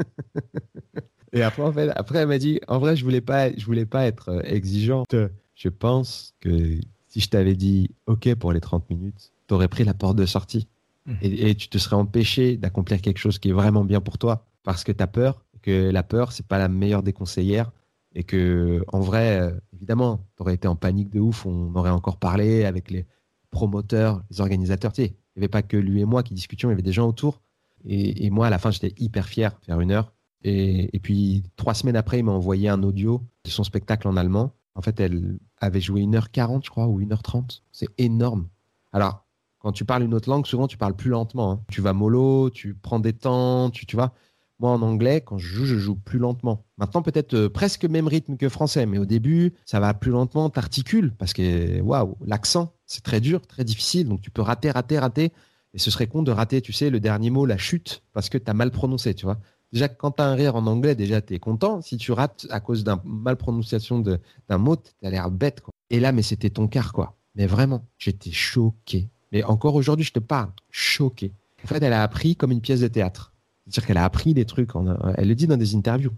et 1.34 1.42
après, 1.42 1.64
en 1.64 1.74
fait, 1.74 1.90
après, 1.96 2.20
elle 2.20 2.28
m'a 2.28 2.38
dit, 2.38 2.60
en 2.68 2.78
vrai, 2.78 2.96
je 2.96 3.04
voulais 3.04 3.22
pas, 3.22 3.52
je 3.52 3.66
voulais 3.66 3.88
pas 3.88 4.06
être 4.06 4.30
euh, 4.30 4.42
exigeante. 4.44 5.16
Je 5.56 5.70
pense 5.70 6.36
que 6.40 6.80
si 7.10 7.20
je 7.20 7.30
t'avais 7.30 7.56
dit, 7.56 7.92
OK 8.08 8.34
pour 8.36 8.54
les 8.54 8.62
30 8.62 8.90
minutes, 8.90 9.34
t'aurais 9.48 9.68
pris 9.68 9.84
la 9.84 9.94
porte 9.94 10.16
de 10.16 10.26
sortie. 10.26 10.68
Mmh. 11.06 11.14
Et, 11.22 11.50
et 11.50 11.56
tu 11.56 11.68
te 11.68 11.78
serais 11.78 11.96
empêché 11.96 12.56
d'accomplir 12.56 13.02
quelque 13.02 13.18
chose 13.18 13.38
qui 13.38 13.50
est 13.50 13.54
vraiment 13.54 13.84
bien 13.84 14.00
pour 14.00 14.18
toi 14.18 14.46
parce 14.64 14.84
que 14.84 14.92
tu 14.92 15.04
as 15.04 15.08
peur, 15.08 15.44
que 15.62 15.90
la 15.90 16.04
peur, 16.04 16.32
c'est 16.32 16.46
pas 16.46 16.58
la 16.58 16.68
meilleure 16.68 17.04
des 17.04 17.14
conseillères, 17.14 17.72
et 18.16 18.24
que 18.24 18.84
en 18.88 19.00
vrai, 19.00 19.40
euh, 19.40 19.52
évidemment, 19.74 20.26
tu 20.36 20.42
aurais 20.42 20.56
été 20.56 20.68
en 20.68 20.76
panique 20.76 21.10
de 21.10 21.20
ouf, 21.20 21.46
on 21.46 21.74
aurait 21.76 21.90
encore 21.90 22.18
parlé 22.18 22.66
avec 22.66 22.90
les 22.90 23.06
promoteurs, 23.52 24.22
les 24.30 24.42
organisateurs, 24.42 24.94
tu 24.94 25.04
sais, 25.04 25.08
il 25.08 25.40
n'y 25.40 25.42
avait 25.42 25.48
pas 25.48 25.62
que 25.62 25.78
lui 25.78 26.02
et 26.02 26.06
moi 26.06 26.24
qui 26.24 26.34
discutions, 26.34 26.70
il 26.70 26.74
y 26.74 26.76
avait 26.76 26.82
des 26.82 26.92
gens 26.92 27.08
autour, 27.08 27.42
et, 27.86 28.30
moi, 28.30 28.48
à 28.48 28.50
la 28.50 28.58
fin, 28.58 28.72
j'étais 28.72 28.94
hyper 28.98 29.26
fier 29.28 29.58
faire 29.62 29.80
une 29.80 29.92
heure, 29.92 30.14
et, 30.44 31.00
puis 31.02 31.44
trois 31.56 31.74
semaines 31.74 31.96
après, 31.96 32.20
il 32.20 32.24
m'a 32.24 32.32
envoyé 32.32 32.70
un 32.70 32.84
audio 32.84 33.24
de 33.46 33.50
son 33.50 33.64
spectacle 33.64 34.08
en 34.08 34.18
allemand, 34.18 34.54
en 34.80 34.82
fait, 34.82 34.98
elle 35.02 35.38
avait 35.58 35.82
joué 35.82 36.02
1h40, 36.04 36.64
je 36.64 36.70
crois, 36.70 36.88
ou 36.88 37.02
1h30, 37.02 37.64
c'est 37.74 37.90
énorme. 37.98 38.48
Alors, 38.94 39.26
quand 39.60 39.74
tu 39.74 39.84
parles 39.84 40.04
une 40.04 40.14
autre 40.14 40.30
langue, 40.30 40.46
souvent 40.46 40.68
tu 40.68 40.78
parles 40.78 40.96
plus 40.96 41.10
lentement. 41.10 41.52
Hein. 41.52 41.62
Tu 41.70 41.82
vas 41.82 41.92
mollo, 41.92 42.50
tu 42.50 42.76
prends 42.76 43.02
des 43.02 43.12
temps, 43.12 43.72
tu, 43.72 43.86
tu 43.86 43.98
vois. 43.98 44.14
Moi, 44.62 44.72
en 44.72 44.82
anglais, 44.82 45.20
quand 45.20 45.38
je 45.38 45.48
joue, 45.50 45.66
je 45.66 45.76
joue 45.76 45.96
plus 45.96 46.18
lentement. 46.18 46.64
Maintenant, 46.78 47.02
peut-être 47.02 47.34
euh, 47.34 47.50
presque 47.50 47.84
même 47.84 48.08
rythme 48.08 48.38
que 48.38 48.48
français, 48.48 48.86
mais 48.86 49.00
au 49.00 49.06
début, 49.06 49.54
ça 49.66 49.82
va 49.82 49.94
plus 49.94 50.12
lentement, 50.12 50.50
t'articules, 50.50 51.14
parce 51.14 51.34
que, 51.34 51.82
waouh, 51.82 52.16
l'accent, 52.26 52.74
c'est 52.86 53.04
très 53.04 53.20
dur, 53.20 53.46
très 53.48 53.66
difficile, 53.66 54.08
donc 54.08 54.22
tu 54.22 54.32
peux 54.32 54.42
rater, 54.42 54.72
rater, 54.72 54.98
rater, 54.98 55.34
et 55.74 55.78
ce 55.78 55.92
serait 55.92 56.08
con 56.08 56.24
de 56.24 56.32
rater, 56.32 56.62
tu 56.62 56.72
sais, 56.72 56.90
le 56.90 57.02
dernier 57.02 57.32
mot, 57.32 57.46
la 57.46 57.58
chute, 57.58 58.02
parce 58.14 58.30
que 58.30 58.38
tu 58.38 58.50
as 58.50 58.54
mal 58.54 58.72
prononcé, 58.72 59.14
tu 59.14 59.26
vois. 59.26 59.40
Déjà, 59.72 59.88
quand 59.88 60.12
tu 60.12 60.22
un 60.22 60.34
rire 60.34 60.56
en 60.56 60.66
anglais, 60.66 60.96
déjà, 60.96 61.22
tu 61.22 61.34
es 61.36 61.40
content. 61.40 61.82
Si 61.82 61.98
tu 61.98 62.12
rates 62.12 62.48
à 62.50 62.60
cause 62.60 62.84
d'une 62.84 63.00
mal 63.04 63.36
prononciation 63.36 64.00
d'un 64.00 64.58
mot, 64.58 64.76
tu 64.76 65.06
as 65.06 65.10
l'air 65.10 65.30
bête, 65.30 65.62
quoi. 65.62 65.72
Et 65.90 66.00
là, 66.00 66.12
mais 66.12 66.22
c'était 66.22 66.50
ton 66.50 66.68
quart, 66.68 66.94
quoi. 66.94 67.16
Mais 67.36 67.46
vraiment, 67.46 67.86
j'étais 67.98 68.32
choqué. 68.32 69.10
Mais 69.32 69.44
encore 69.44 69.76
aujourd'hui, 69.76 70.06
je 70.06 70.14
te 70.14 70.20
parle, 70.20 70.52
choqué. 70.72 71.34
En 71.64 71.68
fait, 71.68 71.84
elle 71.84 71.94
a 71.94 72.04
appris 72.04 72.36
comme 72.36 72.52
une 72.52 72.62
pièce 72.62 72.82
de 72.82 72.88
théâtre. 72.88 73.34
C'est-à-dire 73.66 73.88
qu'elle 73.88 73.98
a 73.98 74.06
appris 74.06 74.34
des 74.34 74.46
trucs, 74.46 74.72
elle 75.16 75.28
le 75.28 75.36
dit 75.36 75.46
dans 75.46 75.58
des 75.58 75.76
interviews, 75.76 76.14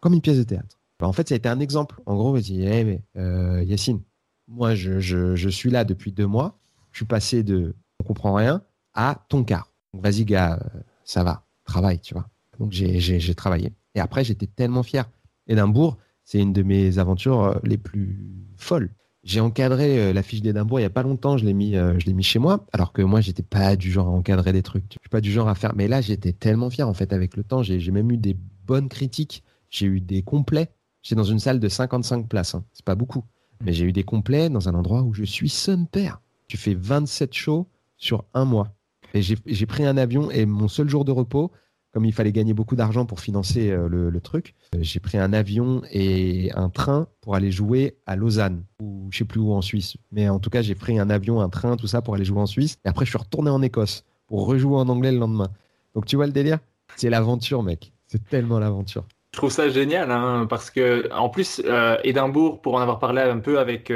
comme 0.00 0.14
une 0.14 0.20
pièce 0.20 0.38
de 0.38 0.42
théâtre. 0.42 0.78
Bah, 0.98 1.06
en 1.06 1.12
fait, 1.12 1.28
ça 1.28 1.34
a 1.34 1.36
été 1.36 1.48
un 1.48 1.60
exemple. 1.60 2.00
En 2.06 2.16
gros, 2.16 2.36
elle 2.36 2.42
dit 2.42 2.62
hey, 2.62 2.84
mais, 2.84 3.02
euh, 3.16 3.62
Yacine, 3.64 4.00
moi, 4.48 4.74
je, 4.74 5.48
suis 5.50 5.70
là 5.70 5.84
depuis 5.84 6.12
deux 6.12 6.26
mois. 6.26 6.58
Je 6.92 6.98
suis 6.98 7.06
passé 7.06 7.42
de 7.42 7.74
on 8.00 8.04
comprend 8.04 8.34
rien 8.34 8.62
à 8.94 9.24
ton 9.28 9.44
quart. 9.44 9.70
Vas-y, 9.92 10.24
gars, 10.24 10.54
euh, 10.54 10.80
ça 11.04 11.22
va, 11.22 11.44
travaille, 11.64 12.00
tu 12.00 12.14
vois. 12.14 12.28
Donc, 12.58 12.72
j'ai 12.72 13.34
travaillé. 13.34 13.72
Et 13.94 14.00
après, 14.00 14.24
j'étais 14.24 14.46
tellement 14.46 14.82
fier. 14.82 15.08
Édimbourg, 15.46 15.96
c'est 16.24 16.40
une 16.40 16.52
de 16.52 16.62
mes 16.62 16.98
aventures 16.98 17.42
euh, 17.42 17.54
les 17.62 17.78
plus 17.78 18.18
folles. 18.56 18.90
J'ai 19.22 19.40
encadré 19.40 19.98
euh, 19.98 20.12
la 20.12 20.22
fiche 20.22 20.42
d'Édimbourg 20.42 20.78
il 20.78 20.82
n'y 20.82 20.86
a 20.86 20.90
pas 20.90 21.02
longtemps, 21.02 21.36
je 21.36 21.44
l'ai 21.44 21.52
mis, 21.52 21.76
euh, 21.76 21.98
mis 22.06 22.22
chez 22.22 22.38
moi, 22.38 22.66
alors 22.72 22.92
que 22.92 23.02
moi, 23.02 23.20
j'étais 23.20 23.42
pas 23.42 23.76
du 23.76 23.90
genre 23.90 24.08
à 24.08 24.10
encadrer 24.10 24.52
des 24.52 24.62
trucs. 24.62 24.84
Je 24.90 24.98
suis 25.00 25.08
pas 25.08 25.20
du 25.20 25.32
genre 25.32 25.48
à 25.48 25.54
faire. 25.54 25.74
Mais 25.74 25.88
là, 25.88 26.00
j'étais 26.00 26.32
tellement 26.32 26.70
fier, 26.70 26.88
en 26.88 26.94
fait, 26.94 27.12
avec 27.12 27.36
le 27.36 27.44
temps. 27.44 27.62
J'ai 27.62 27.90
même 27.90 28.10
eu 28.10 28.16
des 28.16 28.36
bonnes 28.66 28.88
critiques. 28.88 29.42
J'ai 29.70 29.86
eu 29.86 30.00
des 30.00 30.22
complets. 30.22 30.70
J'étais 31.02 31.16
dans 31.16 31.24
une 31.24 31.38
salle 31.38 31.60
de 31.60 31.68
55 31.68 32.28
places. 32.28 32.54
Hein. 32.54 32.64
C'est 32.72 32.84
pas 32.84 32.94
beaucoup. 32.94 33.24
Mais 33.64 33.72
j'ai 33.72 33.84
eu 33.84 33.92
des 33.92 34.04
complets 34.04 34.50
dans 34.50 34.68
un 34.68 34.74
endroit 34.74 35.02
où 35.02 35.14
je 35.14 35.24
suis 35.24 35.48
son 35.48 35.86
père. 35.86 36.20
Tu 36.48 36.56
fais 36.56 36.74
27 36.74 37.32
shows 37.32 37.68
sur 37.96 38.24
un 38.34 38.44
mois. 38.44 38.76
Et 39.14 39.22
j'ai 39.22 39.66
pris 39.66 39.86
un 39.86 39.96
avion 39.96 40.30
et 40.30 40.44
mon 40.44 40.68
seul 40.68 40.88
jour 40.88 41.04
de 41.04 41.12
repos, 41.12 41.50
comme 41.96 42.04
il 42.04 42.12
fallait 42.12 42.30
gagner 42.30 42.52
beaucoup 42.52 42.76
d'argent 42.76 43.06
pour 43.06 43.20
financer 43.20 43.70
euh, 43.70 43.88
le, 43.88 44.20
truc, 44.20 44.54
euh, 44.74 44.80
j'ai 44.82 45.00
pris 45.00 45.16
un 45.16 45.32
avion 45.32 45.80
et 45.90 46.52
un 46.54 46.68
train 46.68 47.06
pour 47.22 47.36
aller 47.36 47.50
jouer 47.50 47.96
à 48.04 48.16
Lausanne, 48.16 48.64
ou 48.82 49.08
je 49.10 49.16
sais 49.16 49.24
plus 49.24 49.40
où 49.40 49.54
en 49.54 49.62
Suisse. 49.62 49.96
Mais 50.12 50.28
en 50.28 50.38
tout 50.38 50.50
cas, 50.50 50.60
j'ai 50.60 50.74
pris 50.74 50.98
un 50.98 51.08
avion, 51.08 51.40
un 51.40 51.48
train, 51.48 51.74
tout 51.78 51.86
ça 51.86 52.02
pour 52.02 52.14
aller 52.14 52.26
jouer 52.26 52.40
en 52.40 52.44
Suisse. 52.44 52.76
Et 52.84 52.88
après, 52.90 53.06
je 53.06 53.12
suis 53.12 53.18
retourné 53.18 53.48
en 53.48 53.62
Écosse 53.62 54.04
pour 54.26 54.44
rejouer 54.44 54.76
en 54.76 54.90
anglais 54.90 55.10
le 55.10 55.16
lendemain. 55.16 55.48
Donc 55.94 56.04
tu 56.04 56.16
vois 56.16 56.26
le 56.26 56.32
délire? 56.32 56.58
C'est 56.96 57.08
l'aventure, 57.08 57.62
mec. 57.62 57.94
C'est 58.08 58.28
tellement 58.28 58.58
l'aventure. 58.58 59.04
Je 59.32 59.38
trouve 59.38 59.50
ça 59.50 59.70
génial, 59.70 60.10
hein, 60.10 60.46
parce 60.50 60.70
que 60.70 61.10
en 61.14 61.30
plus, 61.30 61.62
euh, 61.64 61.96
Édimbourg, 62.04 62.60
pour 62.60 62.74
en 62.74 62.80
avoir 62.80 62.98
parlé 62.98 63.22
un 63.22 63.38
peu 63.38 63.58
avec, 63.58 63.90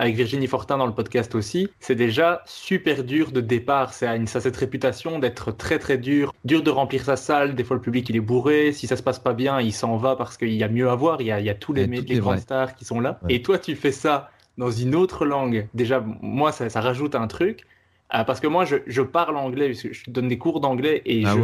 avec 0.00 0.16
Virginie 0.16 0.46
Fortin 0.46 0.78
dans 0.78 0.86
le 0.86 0.94
podcast 0.94 1.34
aussi, 1.34 1.68
c'est 1.78 1.94
déjà 1.94 2.42
super 2.46 3.04
dur 3.04 3.32
de 3.32 3.42
départ. 3.42 3.92
Ça 3.92 4.12
a, 4.12 4.16
une, 4.16 4.26
ça 4.26 4.38
a 4.38 4.40
cette 4.40 4.56
réputation 4.56 5.18
d'être 5.18 5.52
très 5.52 5.78
très 5.78 5.98
dur, 5.98 6.32
dur 6.46 6.62
de 6.62 6.70
remplir 6.70 7.04
sa 7.04 7.16
salle. 7.16 7.54
Des 7.54 7.64
fois, 7.64 7.76
le 7.76 7.82
public 7.82 8.08
il 8.08 8.16
est 8.16 8.20
bourré. 8.20 8.72
Si 8.72 8.86
ça 8.86 8.96
se 8.96 9.02
passe 9.02 9.18
pas 9.18 9.34
bien, 9.34 9.60
il 9.60 9.74
s'en 9.74 9.98
va 9.98 10.16
parce 10.16 10.38
qu'il 10.38 10.54
y 10.54 10.64
a 10.64 10.68
mieux 10.68 10.88
à 10.88 10.94
voir. 10.94 11.20
Il 11.20 11.26
y 11.26 11.30
a, 11.30 11.38
il 11.38 11.44
y 11.44 11.50
a 11.50 11.54
tous 11.54 11.74
les, 11.74 11.86
les 11.86 12.16
est 12.16 12.18
grandes 12.18 12.38
stars 12.38 12.76
qui 12.76 12.86
sont 12.86 12.98
là. 12.98 13.20
Ouais. 13.24 13.34
Et 13.34 13.42
toi, 13.42 13.58
tu 13.58 13.76
fais 13.76 13.92
ça 13.92 14.30
dans 14.56 14.70
une 14.70 14.94
autre 14.94 15.26
langue. 15.26 15.68
Déjà, 15.74 16.02
moi, 16.22 16.50
ça, 16.50 16.70
ça 16.70 16.80
rajoute 16.80 17.14
un 17.14 17.26
truc. 17.26 17.66
Euh, 18.14 18.24
parce 18.24 18.40
que 18.40 18.46
moi, 18.46 18.64
je, 18.64 18.76
je 18.86 19.02
parle 19.02 19.36
anglais, 19.36 19.68
parce 19.68 19.82
que 19.82 19.92
je 19.92 20.10
donne 20.10 20.28
des 20.28 20.38
cours 20.38 20.60
d'anglais 20.60 21.02
et 21.04 21.24
Ah 21.26 21.34
je, 21.36 21.40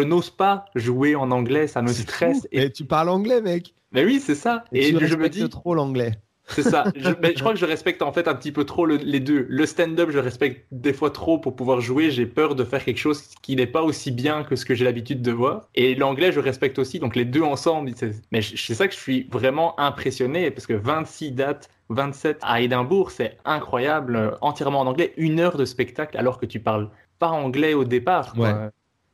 ouais. 0.00 0.04
n'ose 0.06 0.30
pas 0.30 0.64
jouer 0.74 1.14
en 1.16 1.30
anglais, 1.30 1.66
ça 1.66 1.82
me 1.82 1.88
stresse. 1.88 2.40
fou. 2.40 2.48
Et... 2.50 2.62
Et 2.62 2.70
tu 2.72 2.86
parles 2.86 3.10
anglais, 3.10 3.42
mec. 3.42 3.74
Mais 3.92 4.04
oui, 4.04 4.20
c'est 4.24 4.34
ça. 4.34 4.64
Et, 4.72 4.88
Et, 4.88 4.94
tu 4.94 5.06
je 5.06 5.16
me 5.16 5.28
dis, 5.28 5.46
trop 5.50 5.74
l'anglais. 5.74 6.12
C'est 6.48 6.62
ça. 6.62 6.84
Je, 6.96 7.10
mais 7.22 7.32
je 7.34 7.40
crois 7.40 7.52
que 7.54 7.58
je 7.58 7.64
respecte 7.64 8.02
en 8.02 8.12
fait 8.12 8.28
un 8.28 8.34
petit 8.34 8.52
peu 8.52 8.64
trop 8.64 8.84
le- 8.86 8.96
les 8.96 9.20
deux. 9.20 9.46
Le 9.48 9.66
stand-up, 9.66 10.10
je 10.10 10.18
respecte 10.18 10.66
des 10.72 10.92
fois 10.92 11.10
trop 11.10 11.38
pour 11.38 11.56
pouvoir 11.56 11.80
jouer. 11.80 12.10
J'ai 12.10 12.26
peur 12.26 12.54
de 12.54 12.64
faire 12.64 12.84
quelque 12.84 12.98
chose 12.98 13.22
qui 13.42 13.56
n'est 13.56 13.66
pas 13.66 13.82
aussi 13.82 14.10
bien 14.10 14.44
que 14.44 14.54
ce 14.56 14.64
que 14.64 14.74
j'ai 14.74 14.84
l'habitude 14.84 15.22
de 15.22 15.32
voir. 15.32 15.68
Et 15.74 15.94
l'anglais, 15.94 16.32
je 16.32 16.40
respecte 16.40 16.78
aussi. 16.78 16.98
Donc 16.98 17.16
les 17.16 17.24
deux 17.24 17.42
ensemble. 17.42 17.90
Mais 18.30 18.42
c'est 18.42 18.74
ça 18.74 18.86
que 18.88 18.94
je 18.94 18.98
suis 19.00 19.28
vraiment 19.32 19.78
impressionné 19.80 20.50
parce 20.50 20.66
que 20.66 20.74
26 20.74 21.32
dates, 21.32 21.70
27 21.88 22.38
à 22.42 22.60
Édimbourg, 22.60 23.10
c'est 23.10 23.36
incroyable. 23.44 24.16
euh, 24.16 24.30
Entièrement 24.40 24.80
en 24.80 24.86
anglais, 24.86 25.12
une 25.16 25.40
heure 25.40 25.56
de 25.56 25.64
spectacle 25.64 26.16
alors 26.18 26.38
que 26.38 26.46
tu 26.46 26.60
parles 26.60 26.90
pas 27.18 27.28
anglais 27.28 27.74
au 27.74 27.84
départ. 27.84 28.34
quoi. 28.34 28.52
Ouais. 28.52 28.68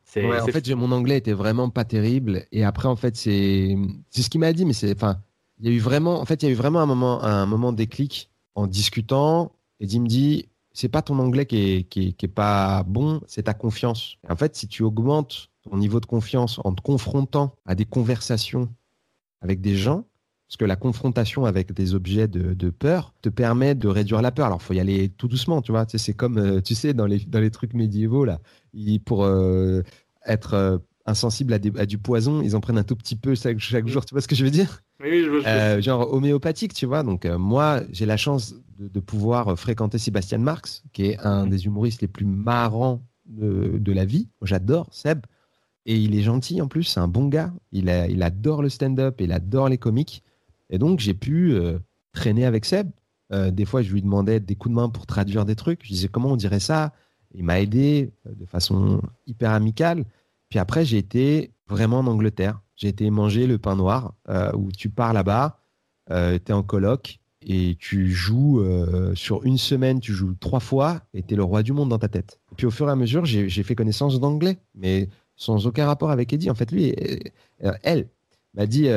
C'est, 0.04 0.24
Ouais, 0.26 0.40
en 0.40 0.46
fait, 0.48 0.68
mon 0.70 0.90
anglais 0.90 1.18
était 1.18 1.32
vraiment 1.32 1.70
pas 1.70 1.84
terrible. 1.84 2.44
Et 2.50 2.64
après, 2.64 2.88
en 2.88 2.96
fait, 2.96 3.14
c'est 3.16 3.76
c'est 4.10 4.22
ce 4.22 4.30
qu'il 4.30 4.40
m'a 4.40 4.52
dit, 4.52 4.64
mais 4.64 4.72
c'est, 4.72 4.92
enfin, 4.96 5.18
il 5.60 5.68
y 5.68 5.72
a 5.72 5.76
eu 5.76 5.78
vraiment, 5.78 6.20
en 6.20 6.24
fait, 6.24 6.42
il 6.42 6.46
y 6.46 6.48
a 6.48 6.52
eu 6.52 6.56
vraiment 6.56 6.80
un 6.80 6.86
moment, 6.86 7.22
un 7.22 7.46
moment 7.46 7.72
déclic 7.72 8.30
en 8.54 8.66
discutant. 8.66 9.52
Il 9.78 10.00
me 10.00 10.08
dit, 10.08 10.48
c'est 10.72 10.88
pas 10.88 11.02
ton 11.02 11.18
anglais 11.18 11.46
qui 11.46 11.58
est, 11.58 11.82
qui 11.84 12.08
est, 12.08 12.12
qui 12.12 12.26
est 12.26 12.28
pas 12.28 12.82
bon, 12.84 13.20
c'est 13.26 13.44
ta 13.44 13.54
confiance. 13.54 14.16
En 14.28 14.36
fait, 14.36 14.56
si 14.56 14.68
tu 14.68 14.82
augmentes 14.82 15.50
ton 15.62 15.76
niveau 15.76 16.00
de 16.00 16.06
confiance 16.06 16.60
en 16.64 16.72
te 16.72 16.80
confrontant 16.80 17.54
à 17.66 17.74
des 17.74 17.84
conversations 17.84 18.68
avec 19.42 19.60
des 19.60 19.76
gens, 19.76 20.04
parce 20.48 20.56
que 20.56 20.64
la 20.64 20.76
confrontation 20.76 21.44
avec 21.44 21.72
des 21.72 21.94
objets 21.94 22.26
de, 22.26 22.70
peur 22.70 23.14
te 23.22 23.28
permet 23.28 23.76
de 23.76 23.86
réduire 23.86 24.20
la 24.20 24.32
peur. 24.32 24.46
Alors, 24.46 24.60
faut 24.60 24.72
y 24.72 24.80
aller 24.80 25.08
tout 25.10 25.28
doucement, 25.28 25.62
tu 25.62 25.70
vois. 25.70 25.86
C'est 25.88 26.14
comme, 26.14 26.38
euh, 26.38 26.60
tu 26.60 26.74
sais, 26.74 26.92
dans 26.92 27.06
les, 27.06 27.20
dans 27.20 27.38
les 27.38 27.52
trucs 27.52 27.72
médiévaux, 27.72 28.24
là, 28.24 28.40
pour 29.04 29.24
euh, 29.24 29.82
être 30.26 30.82
euh, 31.10 31.12
insensible 31.12 31.52
à, 31.52 31.58
des- 31.58 31.78
à 31.78 31.86
du 31.86 31.98
poison, 31.98 32.40
ils 32.42 32.56
en 32.56 32.60
prennent 32.60 32.78
un 32.78 32.82
tout 32.84 32.96
petit 32.96 33.16
peu 33.16 33.34
chaque, 33.34 33.58
chaque 33.58 33.86
jour. 33.88 34.04
Tu 34.04 34.14
vois 34.14 34.20
ce 34.22 34.28
que 34.28 34.34
je 34.36 34.44
veux 34.44 34.50
dire? 34.50 34.82
Oui, 35.02 35.22
je 35.24 35.30
veux- 35.30 35.40
je 35.40 35.44
veux- 35.44 35.46
Euh, 35.46 35.80
Genre 35.80 36.12
homéopathique, 36.12 36.74
tu 36.74 36.86
vois. 36.86 37.02
Donc, 37.02 37.24
euh, 37.24 37.38
moi, 37.38 37.80
j'ai 37.92 38.06
la 38.06 38.16
chance 38.16 38.54
de, 38.78 38.88
de 38.88 39.00
pouvoir 39.00 39.58
fréquenter 39.58 39.98
Sébastien 39.98 40.38
Marx, 40.38 40.82
qui 40.92 41.04
est 41.06 41.18
un 41.20 41.44
Mhm. 41.44 41.50
des 41.50 41.66
humoristes 41.66 42.02
les 42.02 42.08
plus 42.08 42.26
marrants 42.26 43.02
de, 43.26 43.78
de 43.78 43.92
la 43.92 44.04
vie. 44.04 44.28
J'adore 44.42 44.88
Seb. 44.92 45.20
Et 45.86 45.96
il 45.96 46.14
est 46.14 46.22
gentil 46.22 46.60
en 46.60 46.68
plus, 46.68 46.84
c'est 46.84 47.00
un 47.00 47.08
bon 47.08 47.26
gars. 47.28 47.52
Il, 47.72 47.88
a- 47.88 48.06
il 48.08 48.22
adore 48.22 48.62
le 48.62 48.68
stand-up, 48.68 49.20
il 49.20 49.32
adore 49.32 49.68
les 49.68 49.78
comiques. 49.78 50.22
Et 50.68 50.78
donc, 50.78 51.00
j'ai 51.00 51.14
pu 51.14 51.52
euh, 51.54 51.78
traîner 52.12 52.44
avec 52.44 52.64
Seb. 52.64 52.90
Euh, 53.32 53.50
des 53.50 53.64
fois, 53.64 53.80
je 53.82 53.92
lui 53.92 54.02
demandais 54.02 54.40
des 54.40 54.56
coups 54.56 54.72
de 54.72 54.76
main 54.80 54.88
pour 54.88 55.06
traduire 55.06 55.44
des 55.44 55.54
trucs. 55.56 55.80
Je 55.84 55.88
disais 55.92 56.08
comment 56.08 56.32
on 56.32 56.36
dirait 56.36 56.60
ça? 56.60 56.92
Il 57.34 57.44
m'a 57.44 57.60
aidé 57.60 58.10
euh, 58.26 58.32
de 58.34 58.44
façon 58.44 59.00
hyper 59.26 59.52
amicale. 59.52 60.04
Puis 60.50 60.58
après, 60.58 60.84
j'ai 60.84 60.98
été 60.98 61.52
vraiment 61.68 62.00
en 62.00 62.06
Angleterre. 62.08 62.60
J'ai 62.76 62.88
été 62.88 63.08
manger 63.10 63.46
le 63.46 63.58
pain 63.58 63.76
noir 63.76 64.14
euh, 64.28 64.50
où 64.54 64.70
tu 64.72 64.90
pars 64.90 65.12
là-bas, 65.12 65.60
euh, 66.10 66.38
tu 66.44 66.50
es 66.50 66.54
en 66.54 66.62
coloc 66.62 67.20
et 67.42 67.76
tu 67.78 68.10
joues 68.10 68.60
euh, 68.60 69.14
sur 69.14 69.44
une 69.44 69.58
semaine, 69.58 70.00
tu 70.00 70.12
joues 70.12 70.34
trois 70.40 70.60
fois 70.60 71.00
et 71.14 71.22
tu 71.22 71.34
es 71.34 71.36
le 71.36 71.44
roi 71.44 71.62
du 71.62 71.72
monde 71.72 71.88
dans 71.88 71.98
ta 71.98 72.08
tête. 72.08 72.40
Puis 72.56 72.66
au 72.66 72.70
fur 72.70 72.88
et 72.88 72.90
à 72.90 72.96
mesure, 72.96 73.24
j'ai 73.24 73.62
fait 73.62 73.74
connaissance 73.74 74.18
d'anglais, 74.18 74.58
mais 74.74 75.08
sans 75.36 75.66
aucun 75.66 75.86
rapport 75.86 76.10
avec 76.10 76.32
Eddie. 76.32 76.50
En 76.50 76.54
fait, 76.54 76.72
lui, 76.72 76.94
euh, 77.64 77.72
elle 77.82 78.08
m'a 78.54 78.66
dit 78.66 78.88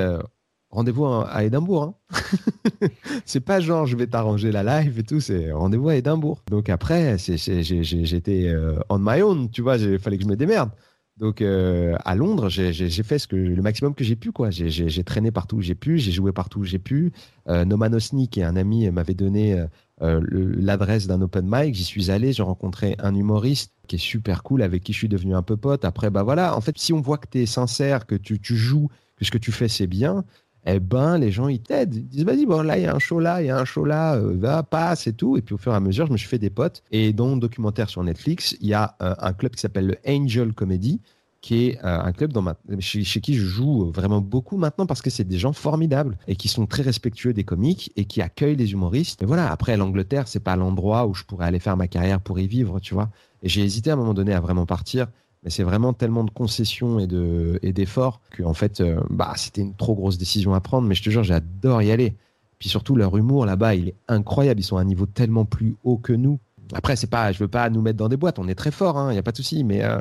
rendez-vous 0.71 1.05
à 1.05 1.43
Édimbourg. 1.43 1.84
hein. 1.84 1.95
c'est 3.25 3.41
pas 3.41 3.59
genre 3.59 3.85
je 3.85 3.95
vais 3.95 4.07
t'arranger 4.07 4.51
la 4.51 4.63
live 4.63 4.97
et 4.97 5.03
tout, 5.03 5.19
c'est 5.19 5.51
rendez-vous 5.51 5.89
à 5.89 5.95
Édimbourg. 5.95 6.41
Donc 6.49 6.69
après, 6.69 7.17
j'étais 7.19 8.55
on 8.89 8.97
my 8.97 9.21
own, 9.21 9.51
tu 9.51 9.61
vois, 9.61 9.77
il 9.77 9.99
fallait 9.99 10.17
que 10.17 10.23
je 10.23 10.30
me 10.30 10.35
démerde. 10.35 10.71
Donc 11.18 11.41
euh, 11.41 11.95
à 12.06 12.15
Londres, 12.15 12.49
j'ai 12.49 12.90
fait 13.03 13.19
ce 13.19 13.27
que, 13.27 13.35
le 13.35 13.61
maximum 13.61 13.94
que 13.94 14.03
j'ai 14.03 14.15
pu. 14.15 14.31
quoi. 14.31 14.49
J'ai- 14.49 15.03
traîné 15.03 15.31
partout 15.31 15.57
où 15.57 15.61
j'ai 15.61 15.76
pu, 15.76 15.99
j'ai 15.99 16.11
joué 16.11 16.31
partout 16.31 16.61
où 16.61 16.64
j'ai 16.64 16.80
pu. 16.80 17.11
Euh, 17.48 17.65
Noman 17.65 17.94
Osni, 17.94 18.27
qui 18.30 18.40
est 18.40 18.44
un 18.44 18.56
ami, 18.56 18.90
m'avait 18.90 19.14
donné 19.14 19.53
euh, 19.53 19.68
euh, 20.02 20.22
l'adresse 20.57 21.06
d'un 21.07 21.22
open 21.22 21.45
mic. 21.48 21.76
J'y 21.76 21.84
suis 21.84 22.10
allé, 22.10 22.34
j'ai 22.34 22.41
rencontré 22.44 22.95
un 22.99 23.14
humoriste 23.14 23.73
qui 23.88 23.98
est 23.98 23.99
super 23.99 24.41
cool, 24.44 24.64
avec 24.64 24.84
qui 24.84 24.91
je 24.94 24.98
suis 24.98 25.10
devenu 25.10 25.35
un 25.35 25.44
peu 25.44 25.56
pote. 25.56 25.85
Après, 25.85 26.10
bah 26.10 26.23
voilà, 26.23 26.56
en 26.57 26.61
fait, 26.61 26.77
si 26.80 26.94
on 26.94 27.02
voit 27.02 27.18
que 27.19 27.27
tu 27.30 27.41
es 27.41 27.45
sincère, 27.45 28.07
que 28.07 28.15
tu, 28.15 28.40
tu 28.40 28.56
joues, 28.56 28.90
que 29.15 29.26
ce 29.26 29.30
que 29.31 29.38
tu 29.38 29.52
fais 29.52 29.68
c'est 29.68 29.88
bien, 29.88 30.23
eh 30.65 30.80
ben 30.80 31.18
les 31.18 31.31
gens 31.31 31.48
ils 31.48 31.61
t'aident. 31.61 31.95
Ils 31.95 32.07
disent 32.07 32.26
vas-y, 32.26 32.45
bon 32.45 32.61
là 32.61 32.77
il 32.77 32.84
y 32.84 32.88
a 32.88 32.95
un 32.95 32.99
show 32.99 33.19
là, 33.19 33.41
il 33.41 33.48
y 33.48 33.49
a 33.49 33.57
un 33.57 33.65
show 33.65 33.85
là, 33.85 34.15
euh, 34.15 34.35
va, 34.38 34.64
passe 34.64 35.07
et 35.07 35.14
tout. 35.14 35.38
Et 35.38 35.41
puis 35.41 35.56
au 35.56 35.57
fur 35.57 35.73
et 35.73 35.76
à 35.76 35.80
mesure, 35.80 36.07
je 36.07 36.11
me 36.11 36.18
suis 36.18 36.27
fait 36.27 36.40
des 36.40 36.49
potes. 36.49 36.84
Et 36.91 37.14
dans 37.14 37.27
mon 37.27 37.38
documentaire 37.38 37.90
sur 37.90 38.03
Netflix, 38.03 38.56
il 38.61 38.68
y 38.68 38.73
a 38.73 38.95
euh, 39.02 39.15
un 39.19 39.34
club 39.34 39.53
qui 39.53 39.61
s'appelle 39.61 39.88
le 39.88 39.98
Angel 40.07 40.53
Comedy 40.53 41.02
qui 41.44 41.65
est 41.65 41.80
euh, 41.84 41.99
un 41.99 42.14
club 42.14 42.31
dans 42.31 42.41
ma- 42.41 42.56
chez, 42.80 43.03
qui 43.03 43.34
je 43.35 43.45
joue 43.45 43.91
vraiment 43.91 44.22
beaucoup 44.22 44.56
maintenant 44.56 44.85
parce 44.85 45.02
que 45.02 45.10
c'est 45.10 45.26
des 45.26 45.38
gens 45.38 45.52
formidables 45.52 46.18
et 46.26 46.38
qui 46.38 46.48
sont 46.48 46.65
très 46.65 46.84
respectueux 46.84 47.34
des 47.34 47.44
comiques 47.44 47.91
et 47.98 48.06
qui 48.06 48.22
accueillent 48.22 48.56
les 48.56 48.72
humoristes. 48.72 49.22
Et 49.22 49.26
voilà, 49.26 49.52
après 49.52 49.76
l'Angleterre, 49.76 50.30
c'est 50.30 50.40
pas 50.40 50.56
l'endroit 50.56 51.06
où 51.06 51.14
je 51.14 51.26
pourrais 51.26 51.45
aller 51.45 51.60
faire 51.60 51.76
ma 51.76 51.90
carrière 51.90 52.22
pour 52.22 52.40
y 52.40 52.48
vivre, 52.48 52.80
tu 52.80 52.94
vois. 52.94 53.10
Et 53.41 53.49
j'ai 53.49 53.61
hésité 53.61 53.90
à 53.90 53.94
un 53.94 53.98
moment 53.98 54.14
donné 54.14 54.34
à 54.34 54.40
vraiment 54.40 54.65
partir, 54.65 55.07
mais 55.44 55.49
c'est 55.49 55.64
vraiment 55.64 55.94
tellement 55.94 56.24
de 56.24 56.30
concessions 56.30 56.99
et 56.99 57.07
de 57.07 57.60
et 57.64 57.74
d'efforts 57.74 58.22
que 58.32 58.44
en 58.44 58.53
fait, 58.53 58.82
euh, 58.82 59.02
bah 59.10 59.34
c'était 59.36 59.61
une 59.61 59.76
trop 59.76 59.94
grosse 59.94 60.18
décision 60.18 60.53
à 60.53 60.61
prendre. 60.61 60.88
Mais 60.88 60.95
je 60.95 61.03
te 61.03 61.10
jure, 61.10 61.24
j'adore 61.24 61.82
y 61.82 61.91
aller. 61.91 62.15
Puis 62.60 62.70
surtout 62.70 62.95
leur 62.95 63.18
humour 63.18 63.45
là-bas, 63.45 63.76
il 63.76 63.90
est 63.90 63.95
incroyable. 64.07 64.61
Ils 64.61 64.64
sont 64.64 64.78
à 64.78 64.82
un 64.82 64.86
niveau 64.86 65.06
tellement 65.06 65.44
plus 65.44 65.76
haut 65.84 65.98
que 65.98 66.14
nous. 66.14 66.40
Après, 66.74 66.95
c'est 66.95 67.07
pas, 67.07 67.32
je 67.34 67.40
veux 67.40 67.49
pas 67.49 67.70
nous 67.70 67.82
mettre 67.82 67.98
dans 67.98 68.07
des 68.07 68.15
boîtes. 68.15 68.40
On 68.40 68.48
est 68.48 68.56
très 68.56 68.72
fort, 68.72 69.11
il 69.11 69.15
y 69.15 69.18
a 69.18 69.24
pas 69.24 69.32
de 69.32 69.38
souci. 69.38 69.65
Mais 69.65 69.84
euh, 69.84 69.99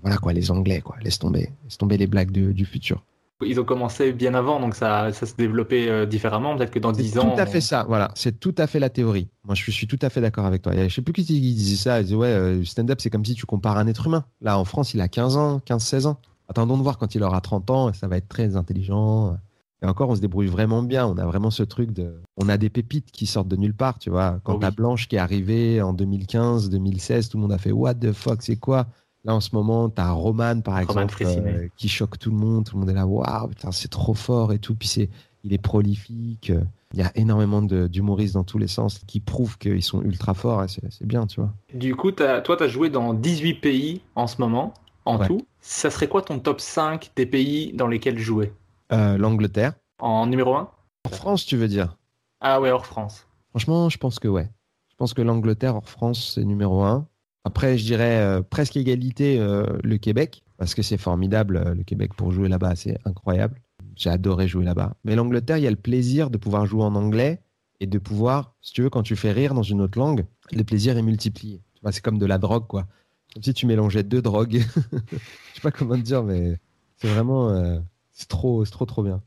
voilà 0.00 0.16
quoi, 0.16 0.32
les 0.32 0.50
Anglais, 0.52 0.80
quoi, 0.80 0.96
laisse 1.02 1.18
tomber, 1.18 1.50
laisse 1.64 1.76
tomber 1.76 1.96
les 1.96 2.06
blagues 2.06 2.30
du 2.30 2.64
futur. 2.64 3.02
Ils 3.46 3.60
ont 3.60 3.64
commencé 3.64 4.12
bien 4.12 4.34
avant, 4.34 4.60
donc 4.60 4.74
ça, 4.74 5.12
ça 5.12 5.26
se 5.26 5.34
développait 5.34 5.88
euh, 5.88 6.06
différemment. 6.06 6.56
Peut-être 6.56 6.70
que 6.70 6.78
dans 6.78 6.92
C'est 6.94 7.02
10 7.02 7.12
tout 7.12 7.18
ans. 7.20 7.34
à 7.36 7.46
fait 7.46 7.60
ça, 7.60 7.84
voilà, 7.88 8.10
c'est 8.14 8.38
tout 8.40 8.54
à 8.58 8.66
fait 8.66 8.78
la 8.80 8.90
théorie. 8.90 9.28
Moi, 9.44 9.54
je 9.54 9.70
suis 9.70 9.86
tout 9.86 9.98
à 10.02 10.10
fait 10.10 10.20
d'accord 10.20 10.46
avec 10.46 10.62
toi. 10.62 10.72
Je 10.76 10.92
sais 10.94 11.02
plus 11.02 11.12
qui 11.12 11.22
disait 11.24 11.76
ça. 11.76 12.00
Il 12.00 12.04
disait, 12.04 12.16
ouais, 12.16 12.28
euh, 12.28 12.64
stand-up, 12.64 13.00
c'est 13.00 13.10
comme 13.10 13.24
si 13.24 13.34
tu 13.34 13.46
compares 13.46 13.76
un 13.78 13.86
être 13.86 14.06
humain. 14.06 14.24
Là, 14.40 14.58
en 14.58 14.64
France, 14.64 14.94
il 14.94 15.00
a 15.00 15.08
15 15.08 15.36
ans, 15.36 15.60
15-16 15.66 16.06
ans. 16.06 16.18
Attendons 16.48 16.76
de 16.76 16.82
voir 16.82 16.98
quand 16.98 17.14
il 17.14 17.22
aura 17.22 17.40
30 17.40 17.70
ans, 17.70 17.92
ça 17.92 18.06
va 18.08 18.16
être 18.16 18.28
très 18.28 18.56
intelligent. 18.56 19.36
Et 19.82 19.86
encore, 19.86 20.08
on 20.10 20.14
se 20.14 20.20
débrouille 20.20 20.46
vraiment 20.46 20.82
bien. 20.82 21.06
On 21.06 21.16
a 21.18 21.24
vraiment 21.26 21.50
ce 21.50 21.62
truc 21.62 21.90
de. 21.92 22.14
On 22.36 22.48
a 22.48 22.56
des 22.56 22.70
pépites 22.70 23.10
qui 23.12 23.26
sortent 23.26 23.48
de 23.48 23.56
nulle 23.56 23.74
part, 23.74 23.98
tu 23.98 24.10
vois. 24.10 24.40
Quand 24.44 24.52
Oh 24.52 24.56
oui. 24.56 24.60
t'as 24.62 24.70
Blanche 24.70 25.08
qui 25.08 25.16
est 25.16 25.18
arrivée 25.18 25.80
en 25.82 25.92
2015, 25.92 26.70
2016, 26.70 27.28
tout 27.28 27.36
le 27.38 27.42
monde 27.42 27.52
a 27.52 27.58
fait 27.58 27.72
What 27.72 27.94
the 27.96 28.12
fuck, 28.12 28.42
c'est 28.42 28.56
quoi? 28.56 28.86
Là, 29.24 29.34
en 29.34 29.40
ce 29.40 29.50
moment, 29.54 29.88
t'as 29.88 30.10
Roman, 30.10 30.60
par 30.60 30.74
Roman 30.86 31.02
exemple, 31.02 31.16
euh, 31.24 31.68
qui 31.76 31.88
choque 31.88 32.18
tout 32.18 32.30
le 32.30 32.36
monde. 32.36 32.66
Tout 32.66 32.76
le 32.76 32.80
monde 32.80 32.90
est 32.90 32.94
là, 32.94 33.06
waouh, 33.06 33.48
putain, 33.48 33.72
c'est 33.72 33.88
trop 33.88 34.12
fort 34.14 34.52
et 34.52 34.58
tout. 34.58 34.74
Puis 34.74 34.88
c'est, 34.88 35.08
il 35.44 35.52
est 35.54 35.58
prolifique. 35.58 36.52
Il 36.92 36.98
y 37.00 37.02
a 37.02 37.10
énormément 37.16 37.62
d'humoristes 37.62 38.34
dans 38.34 38.44
tous 38.44 38.58
les 38.58 38.68
sens 38.68 38.98
qui 39.06 39.20
prouvent 39.20 39.56
qu'ils 39.58 39.82
sont 39.82 40.02
ultra 40.02 40.34
forts. 40.34 40.62
et 40.64 40.68
c'est, 40.68 41.06
bien, 41.06 41.26
tu 41.26 41.40
vois. 41.40 41.52
Du 41.72 41.96
coup, 41.96 42.12
t'as- 42.12 42.40
toi, 42.42 42.56
tu 42.56 42.64
as 42.64 42.68
joué 42.68 42.90
dans 42.90 43.14
18 43.14 43.54
pays 43.54 44.02
en 44.14 44.26
ce 44.26 44.40
moment, 44.40 44.74
en 45.06 45.18
Ouais. 45.18 45.26
tout. 45.26 45.40
Ça 45.60 45.90
serait 45.90 46.08
quoi 46.08 46.20
ton 46.22 46.38
top 46.38 46.60
5 46.60 47.10
des 47.16 47.24
pays 47.26 47.72
dans 47.72 47.86
lesquels 47.88 48.18
jouer? 48.18 48.52
Euh, 48.92 49.16
L'Angleterre. 49.16 49.72
En 49.98 50.26
numéro 50.26 50.54
1 50.54 50.68
En 51.06 51.10
France, 51.10 51.46
tu 51.46 51.56
veux 51.56 51.68
dire? 51.68 51.96
Ah 52.40 52.60
ouais, 52.60 52.70
hors 52.70 52.84
France. 52.84 53.26
Franchement, 53.50 53.88
je 53.88 53.96
pense 53.96 54.18
que 54.18 54.28
ouais. 54.28 54.50
Je 54.90 54.96
pense 54.96 55.14
que 55.14 55.22
l'Angleterre 55.22 55.74
hors 55.76 55.88
France, 55.88 56.32
c'est 56.34 56.44
numéro 56.44 56.82
un. 56.82 57.06
Après, 57.44 57.76
je 57.76 57.84
dirais 57.84 58.20
euh, 58.20 58.42
presque 58.42 58.76
égalité 58.76 59.38
euh, 59.38 59.66
le 59.82 59.98
Québec, 59.98 60.42
parce 60.56 60.74
que 60.74 60.82
c'est 60.82 60.96
formidable, 60.96 61.56
euh, 61.56 61.74
le 61.74 61.82
Québec 61.82 62.14
pour 62.14 62.32
jouer 62.32 62.48
là-bas, 62.48 62.74
c'est 62.76 62.98
incroyable. 63.04 63.60
J'ai 63.96 64.10
adoré 64.10 64.48
jouer 64.48 64.64
là-bas. 64.64 64.96
Mais 65.04 65.14
l'Angleterre, 65.14 65.58
il 65.58 65.64
y 65.64 65.66
a 65.66 65.70
le 65.70 65.76
plaisir 65.76 66.30
de 66.30 66.38
pouvoir 66.38 66.66
jouer 66.66 66.82
en 66.82 66.94
anglais 66.94 67.40
et 67.80 67.86
de 67.86 67.98
pouvoir, 67.98 68.54
si 68.60 68.72
tu 68.72 68.82
veux, 68.82 68.90
quand 68.90 69.02
tu 69.02 69.14
fais 69.14 69.30
rire 69.32 69.54
dans 69.54 69.62
une 69.62 69.80
autre 69.80 69.98
langue, 69.98 70.24
le 70.52 70.64
plaisir 70.64 70.96
est 70.96 71.02
multiplié. 71.02 71.60
Tu 71.74 71.82
vois, 71.82 71.92
c'est 71.92 72.00
comme 72.02 72.18
de 72.18 72.26
la 72.26 72.38
drogue, 72.38 72.66
quoi. 72.66 72.86
Comme 73.34 73.42
si 73.42 73.52
tu 73.52 73.66
mélangeais 73.66 74.02
deux 74.02 74.22
drogues. 74.22 74.62
Je 74.92 75.54
sais 75.54 75.60
pas 75.62 75.70
comment 75.70 75.96
te 75.96 76.00
dire, 76.00 76.22
mais 76.22 76.58
c'est 76.96 77.08
vraiment. 77.08 77.50
euh, 77.50 77.78
c'est 78.12 78.28
trop, 78.28 78.64
c'est 78.64 78.70
trop, 78.70 78.86
trop 78.86 79.02
bien. 79.02 79.22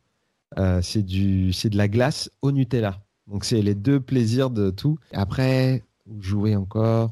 Euh, 0.57 0.81
c'est 0.81 1.03
du, 1.03 1.53
c'est 1.53 1.69
de 1.69 1.77
la 1.77 1.87
glace 1.87 2.31
au 2.41 2.51
Nutella. 2.51 3.01
Donc 3.27 3.43
c'est 3.43 3.61
les 3.61 3.75
deux 3.75 3.99
plaisirs 3.99 4.49
de 4.49 4.69
tout. 4.69 4.97
Après, 5.13 5.83
jouer 6.19 6.55
encore. 6.55 7.11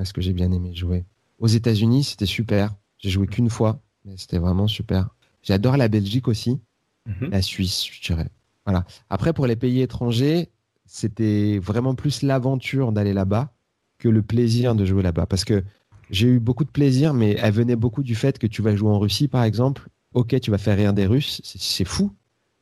Est-ce 0.00 0.12
que 0.12 0.20
j'ai 0.20 0.32
bien 0.32 0.50
aimé 0.52 0.74
jouer? 0.74 1.04
Aux 1.38 1.46
États-Unis, 1.48 2.04
c'était 2.04 2.26
super. 2.26 2.74
J'ai 2.98 3.10
joué 3.10 3.26
qu'une 3.26 3.50
fois, 3.50 3.80
mais 4.04 4.14
c'était 4.16 4.38
vraiment 4.38 4.68
super. 4.68 5.08
J'adore 5.42 5.76
la 5.76 5.88
Belgique 5.88 6.28
aussi, 6.28 6.60
Mhm. 7.06 7.30
la 7.30 7.42
Suisse, 7.42 7.84
je 7.90 8.00
dirais. 8.00 8.28
Voilà. 8.64 8.84
Après, 9.10 9.32
pour 9.32 9.46
les 9.48 9.56
pays 9.56 9.80
étrangers, 9.80 10.50
c'était 10.86 11.58
vraiment 11.58 11.94
plus 11.96 12.22
l'aventure 12.22 12.92
d'aller 12.92 13.12
là-bas 13.12 13.52
que 13.98 14.08
le 14.08 14.22
plaisir 14.22 14.74
de 14.76 14.84
jouer 14.84 15.02
là-bas. 15.02 15.26
Parce 15.26 15.44
que 15.44 15.64
j'ai 16.10 16.28
eu 16.28 16.38
beaucoup 16.38 16.64
de 16.64 16.70
plaisir, 16.70 17.12
mais 17.14 17.36
elle 17.40 17.52
venait 17.52 17.76
beaucoup 17.76 18.02
du 18.04 18.14
fait 18.14 18.38
que 18.38 18.46
tu 18.46 18.62
vas 18.62 18.76
jouer 18.76 18.90
en 18.90 18.98
Russie, 19.00 19.26
par 19.28 19.42
exemple. 19.42 19.88
Ok, 20.14 20.38
tu 20.40 20.50
vas 20.50 20.58
faire 20.58 20.76
rire 20.76 20.92
des 20.92 21.06
Russes, 21.06 21.40
c'est- 21.42 21.84
fou, 21.84 22.12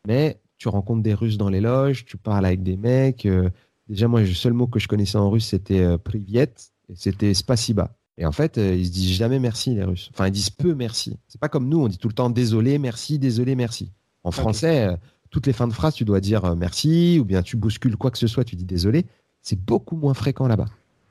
mais 0.06 0.40
tu 0.56 0.68
rencontres 0.68 1.02
des 1.02 1.14
Russes 1.14 1.36
dans 1.36 1.48
les 1.50 1.60
loges, 1.60 2.04
tu 2.04 2.16
parles 2.16 2.46
avec 2.46 2.62
des 2.62 2.76
mecs. 2.76 3.26
euh, 3.26 3.50
déjà, 3.88 4.08
moi, 4.08 4.20
le 4.20 4.26
seul 4.32 4.52
mot 4.52 4.68
que 4.68 4.78
je 4.78 4.86
connaissais 4.88 5.18
en 5.18 5.28
russe, 5.30 5.46
c'était 5.48 5.80
euh, 5.80 5.98
privyet, 5.98 6.44
et 6.44 6.79
c'était 6.94 7.34
spasiba. 7.34 7.96
Et 8.18 8.26
en 8.26 8.32
fait, 8.32 8.58
euh, 8.58 8.74
ils 8.74 8.86
se 8.86 8.92
disent 8.92 9.16
jamais 9.16 9.38
merci, 9.38 9.74
les 9.74 9.84
Russes. 9.84 10.10
Enfin, 10.12 10.26
ils 10.26 10.32
disent 10.32 10.50
peu 10.50 10.74
merci. 10.74 11.16
C'est 11.28 11.40
pas 11.40 11.48
comme 11.48 11.68
nous, 11.68 11.80
on 11.80 11.88
dit 11.88 11.98
tout 11.98 12.08
le 12.08 12.14
temps 12.14 12.30
désolé, 12.30 12.78
merci, 12.78 13.18
désolé, 13.18 13.54
merci. 13.54 13.92
En 14.24 14.30
français, 14.30 14.88
euh, 14.88 14.96
toutes 15.30 15.46
les 15.46 15.52
fins 15.52 15.68
de 15.68 15.72
phrase, 15.72 15.94
tu 15.94 16.04
dois 16.04 16.20
dire 16.20 16.44
euh, 16.44 16.54
merci, 16.54 17.18
ou 17.20 17.24
bien 17.24 17.42
tu 17.42 17.56
bouscules 17.56 17.96
quoi 17.96 18.10
que 18.10 18.18
ce 18.18 18.26
soit, 18.26 18.44
tu 18.44 18.56
dis 18.56 18.64
désolé. 18.64 19.06
C'est 19.42 19.58
beaucoup 19.58 19.96
moins 19.96 20.14
fréquent 20.14 20.46
là-bas. 20.46 20.66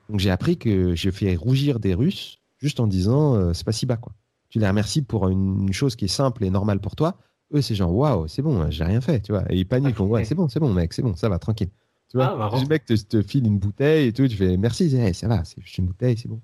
Donc 0.08 0.20
j'ai 0.20 0.30
appris 0.30 0.56
que 0.56 0.94
j'ai 0.94 1.10
fait 1.10 1.34
rougir 1.36 1.80
des 1.80 1.94
Russes 1.94 2.38
juste 2.58 2.80
en 2.80 2.86
disant 2.86 3.34
euh, 3.34 3.52
c'est 3.52 3.64
pas 3.64 3.72
si 3.72 3.86
bas 3.86 3.96
quoi. 3.96 4.12
Tu 4.48 4.58
les 4.58 4.68
remercies 4.68 5.02
pour 5.02 5.28
une, 5.28 5.62
une 5.62 5.72
chose 5.72 5.96
qui 5.96 6.06
est 6.06 6.08
simple 6.08 6.44
et 6.44 6.50
normale 6.50 6.80
pour 6.80 6.96
toi. 6.96 7.16
Eux 7.54 7.62
c'est 7.62 7.74
genre 7.74 7.94
waouh 7.94 8.28
c'est 8.28 8.42
bon 8.42 8.70
j'ai 8.70 8.84
rien 8.84 9.00
fait 9.00 9.20
tu 9.20 9.32
vois 9.32 9.44
et 9.50 9.56
ils 9.56 9.66
paniquent 9.66 9.98
ouais 10.00 10.24
c'est 10.24 10.34
bon 10.34 10.48
c'est 10.48 10.60
bon 10.60 10.72
mec 10.72 10.92
c'est 10.92 11.02
bon 11.02 11.16
ça 11.16 11.28
va 11.28 11.38
tranquille. 11.38 11.70
Tu 12.10 12.16
vois 12.16 12.26
Ah, 12.26 12.50
le 12.60 12.66
mec 12.66 12.84
te, 12.84 12.94
te 12.94 13.22
file 13.22 13.46
une 13.46 13.58
bouteille 13.58 14.08
et 14.08 14.12
tout 14.12 14.26
tu 14.28 14.36
fais 14.36 14.56
merci 14.56 14.94
Eh, 14.96 15.12
ça 15.12 15.28
va 15.28 15.44
c'est 15.44 15.60
juste 15.62 15.78
une 15.78 15.86
bouteille 15.86 16.16
c'est 16.18 16.28
bon. 16.28 16.40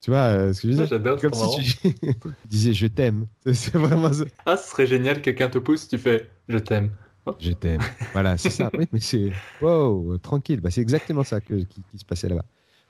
Tu 0.00 0.10
vois 0.10 0.18
euh, 0.28 0.52
ce 0.52 0.62
que 0.62 0.68
je 0.70 0.74
veux 0.76 0.84
Ah, 0.84 0.86
dire 0.86 1.18
c'est 1.18 1.20
Comme 1.22 1.34
si 1.34 1.74
tu 2.02 2.48
disais 2.48 2.72
je 2.74 2.86
t'aime. 2.86 3.26
C'est- 3.52 3.76
vraiment 3.76 4.12
ça. 4.12 4.24
Ah, 4.46 4.56
ce 4.56 4.70
serait 4.70 4.86
génial, 4.86 5.22
quelqu'un 5.22 5.48
te 5.48 5.58
pousse, 5.58 5.88
tu 5.88 5.98
fais 5.98 6.30
je 6.48 6.58
t'aime. 6.58 6.90
Je 7.40 7.52
t'aime. 7.52 7.80
Voilà, 8.12 8.36
c'est 8.38 8.50
ça. 8.50 8.70
Oui, 8.78 8.86
mais 8.92 9.00
c'est 9.00 9.32
wow, 9.60 10.18
tranquille. 10.18 10.60
Bah, 10.60 10.70
c'est 10.70 10.80
exactement 10.82 11.24
ça 11.24 11.40
que- 11.40 11.64
qui, 11.64 11.82
qui 11.82 11.98
se 11.98 12.04
passait 12.04 12.28
là-bas. 12.28 12.44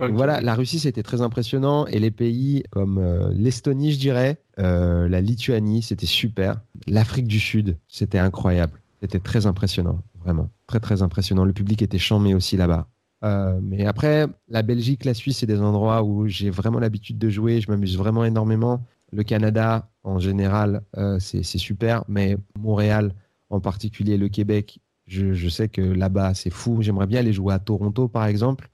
Voilà, 0.07 0.41
la 0.41 0.55
Russie, 0.55 0.81
c'était 0.81 1.03
très 1.03 1.23
impressionnant. 1.23 1.87
Et 1.87 1.99
les 1.99 2.11
pays 2.11 2.65
comme 2.71 2.99
euh, 2.99 3.31
l'Estonie, 3.33 3.93
je 3.93 3.99
dirais, 3.99 4.39
euh, 4.59 5.09
la 5.09 5.21
Lituanie, 5.21 5.83
c'était 5.83 6.07
super. 6.07 6.61
L'Afrique 6.87 7.27
du 7.27 7.41
Sud, 7.41 7.79
c'était 7.89 8.19
incroyable. 8.19 8.81
C'était 9.05 9.19
très 9.19 9.45
impressionnant, 9.45 10.01
vraiment. 10.25 10.49
Très, 10.67 10.81
très 10.81 11.03
impressionnant. 11.03 11.45
Le 11.45 11.53
public 11.53 11.83
était 11.83 11.99
chambé 11.99 12.33
aussi 12.33 12.57
là-bas. 12.57 12.89
Euh, 13.23 13.61
mais 13.63 13.85
après, 13.85 14.27
la 14.49 14.63
Belgique, 14.63 15.05
la 15.05 15.13
Suisse, 15.13 15.37
c'est 15.41 15.47
des 15.47 15.61
endroits 15.61 16.03
où 16.03 16.27
j'ai 16.27 16.49
vraiment 16.49 16.79
l'habitude 16.79 17.19
de 17.19 17.29
jouer. 17.29 17.61
Je 17.61 17.71
m'amuse 17.71 17.99
vraiment 17.99 18.25
énormément. 18.25 18.83
Le 19.13 19.23
Canada, 19.23 19.91
en 20.05 20.19
général, 20.21 20.81
euh, 20.97 21.19
c'est 21.19 21.43
super. 21.43 22.03
Mais 22.09 22.39
Montréal, 22.59 23.13
en 23.51 23.61
particulier 23.61 24.17
le 24.17 24.31
Québec, 24.31 24.81
je, 25.07 25.35
je 25.35 25.49
sais 25.51 25.69
que 25.69 25.83
là-bas, 25.83 26.33
c'est 26.33 26.49
fou. 26.49 26.81
J'aimerais 26.81 27.07
bien 27.07 27.21
aller 27.21 27.35
jouer 27.35 27.53
à 27.53 27.59
Toronto, 27.59 28.09
par 28.09 28.25
exemple. 28.25 28.71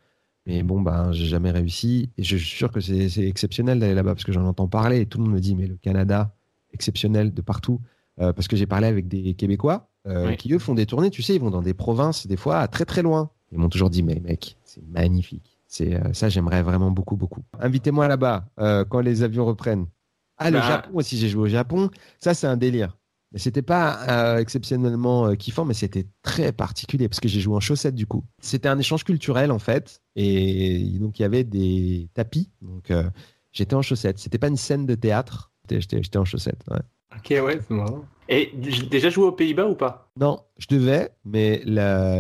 Mais 0.47 0.63
bon, 0.63 0.81
ben, 0.81 1.11
j'ai 1.11 1.27
jamais 1.27 1.51
réussi. 1.51 2.11
Je 2.19 2.37
suis 2.37 2.57
sûr 2.57 2.71
que 2.71 2.79
c'est 2.79 3.27
exceptionnel 3.27 3.81
d'aller 3.81 3.95
là-bas 3.95 4.15
parce 4.15 4.25
que 4.25 4.31
j'en 4.31 4.47
entends 4.47 4.69
parler 4.69 5.07
tout 5.07 5.19
le 5.19 5.25
monde 5.25 5.35
me 5.35 5.41
dit, 5.41 5.57
mais 5.57 5.67
le 5.67 5.77
Canada, 5.77 6.37
exceptionnel 6.73 7.35
de 7.35 7.43
partout. 7.43 7.81
Euh, 8.21 8.33
parce 8.33 8.49
que 8.49 8.57
j'ai 8.57 8.67
parlé 8.67 8.87
avec 8.87 9.09
des 9.09 9.35
Québécois 9.35 9.89
euh, 10.07 10.29
Oui. 10.29 10.37
qui, 10.37 10.53
eux, 10.53 10.59
font 10.59 10.75
des 10.75 10.87
tournées. 10.87 11.11
Tu 11.11 11.23
sais, 11.23 11.35
ils 11.35 11.41
vont 11.41 11.51
dans 11.51 11.63
des 11.63 11.75
provinces, 11.75 12.27
des 12.27 12.37
fois, 12.37 12.59
à 12.59 12.69
très 12.69 12.85
très 12.85 13.03
loin. 13.03 13.31
Ils 13.53 13.59
m'ont 13.59 13.69
toujours 13.69 13.91
dit, 13.91 14.03
mais 14.03 14.21
mec, 14.21 14.57
c'est 14.65 14.83
magnifique. 14.87 15.59
C'est 15.67 15.95
euh, 15.95 16.13
Ça, 16.13 16.29
j'aimerais 16.29 16.63
vraiment 16.63 16.91
beaucoup, 16.91 17.17
beaucoup. 17.17 17.41
Invitez-moi 17.59 18.09
là-bas 18.09 18.47
quand 18.91 19.01
les 19.01 19.23
avions 19.23 19.45
reprennent. 19.47 19.87
Ah, 20.37 20.51
le 20.51 20.59
Bah. 20.59 20.69
Japon 20.69 20.91
aussi, 20.95 21.17
j'ai 21.19 21.29
joué 21.29 21.43
au 21.43 21.49
Japon. 21.49 21.91
Ça, 22.19 22.35
c'est 22.35 22.47
un 22.47 22.57
délire. 22.57 22.97
Mais 23.33 23.39
c'était 23.39 23.63
pas 23.63 24.01
euh, 24.09 24.39
exceptionnellement 24.39 25.27
euh, 25.29 25.35
kiffant, 25.37 25.65
mais 25.65 25.75
c'était 25.75 26.07
très 26.23 26.51
particulier 26.51 27.09
parce 27.09 27.21
que 27.21 27.29
j'ai 27.29 27.39
joué 27.39 27.55
en 27.55 27.61
chaussettes 27.61 27.95
du 27.95 28.05
coup. 28.07 28.25
C'était 28.41 28.69
un 28.69 28.77
échange 28.79 29.05
culturel 29.05 29.53
en 29.53 29.61
fait, 29.61 30.03
et 30.17 30.85
donc 30.99 31.21
il 31.21 31.23
y 31.23 31.25
avait 31.25 31.45
des 31.45 32.09
tapis. 32.13 32.51
Donc 32.61 32.91
euh, 32.91 33.09
j'étais 33.53 33.75
en 33.75 33.83
chaussettes. 33.83 34.19
C'était 34.19 34.39
pas 34.39 34.49
une 34.49 34.57
scène 34.57 34.85
de 34.85 34.97
théâtre. 34.97 35.53
J'étais- 35.69 36.17
en 36.17 36.25
chaussettes. 36.25 36.63
ouais. 36.71 36.81
Ok, 37.17 37.45
ouais, 37.45 37.59
c'est 37.67 37.75
marrant. 37.75 38.05
Et 38.29 38.53
j'ai 38.63 38.87
déjà 38.87 39.11
joué 39.11 39.25
aux 39.25 39.33
Pays-Bas 39.33 39.67
ou 39.67 39.75
pas? 39.75 40.09
Non, 40.17 40.39
je 40.59 40.67
devais, 40.69 41.11
mais 41.25 41.63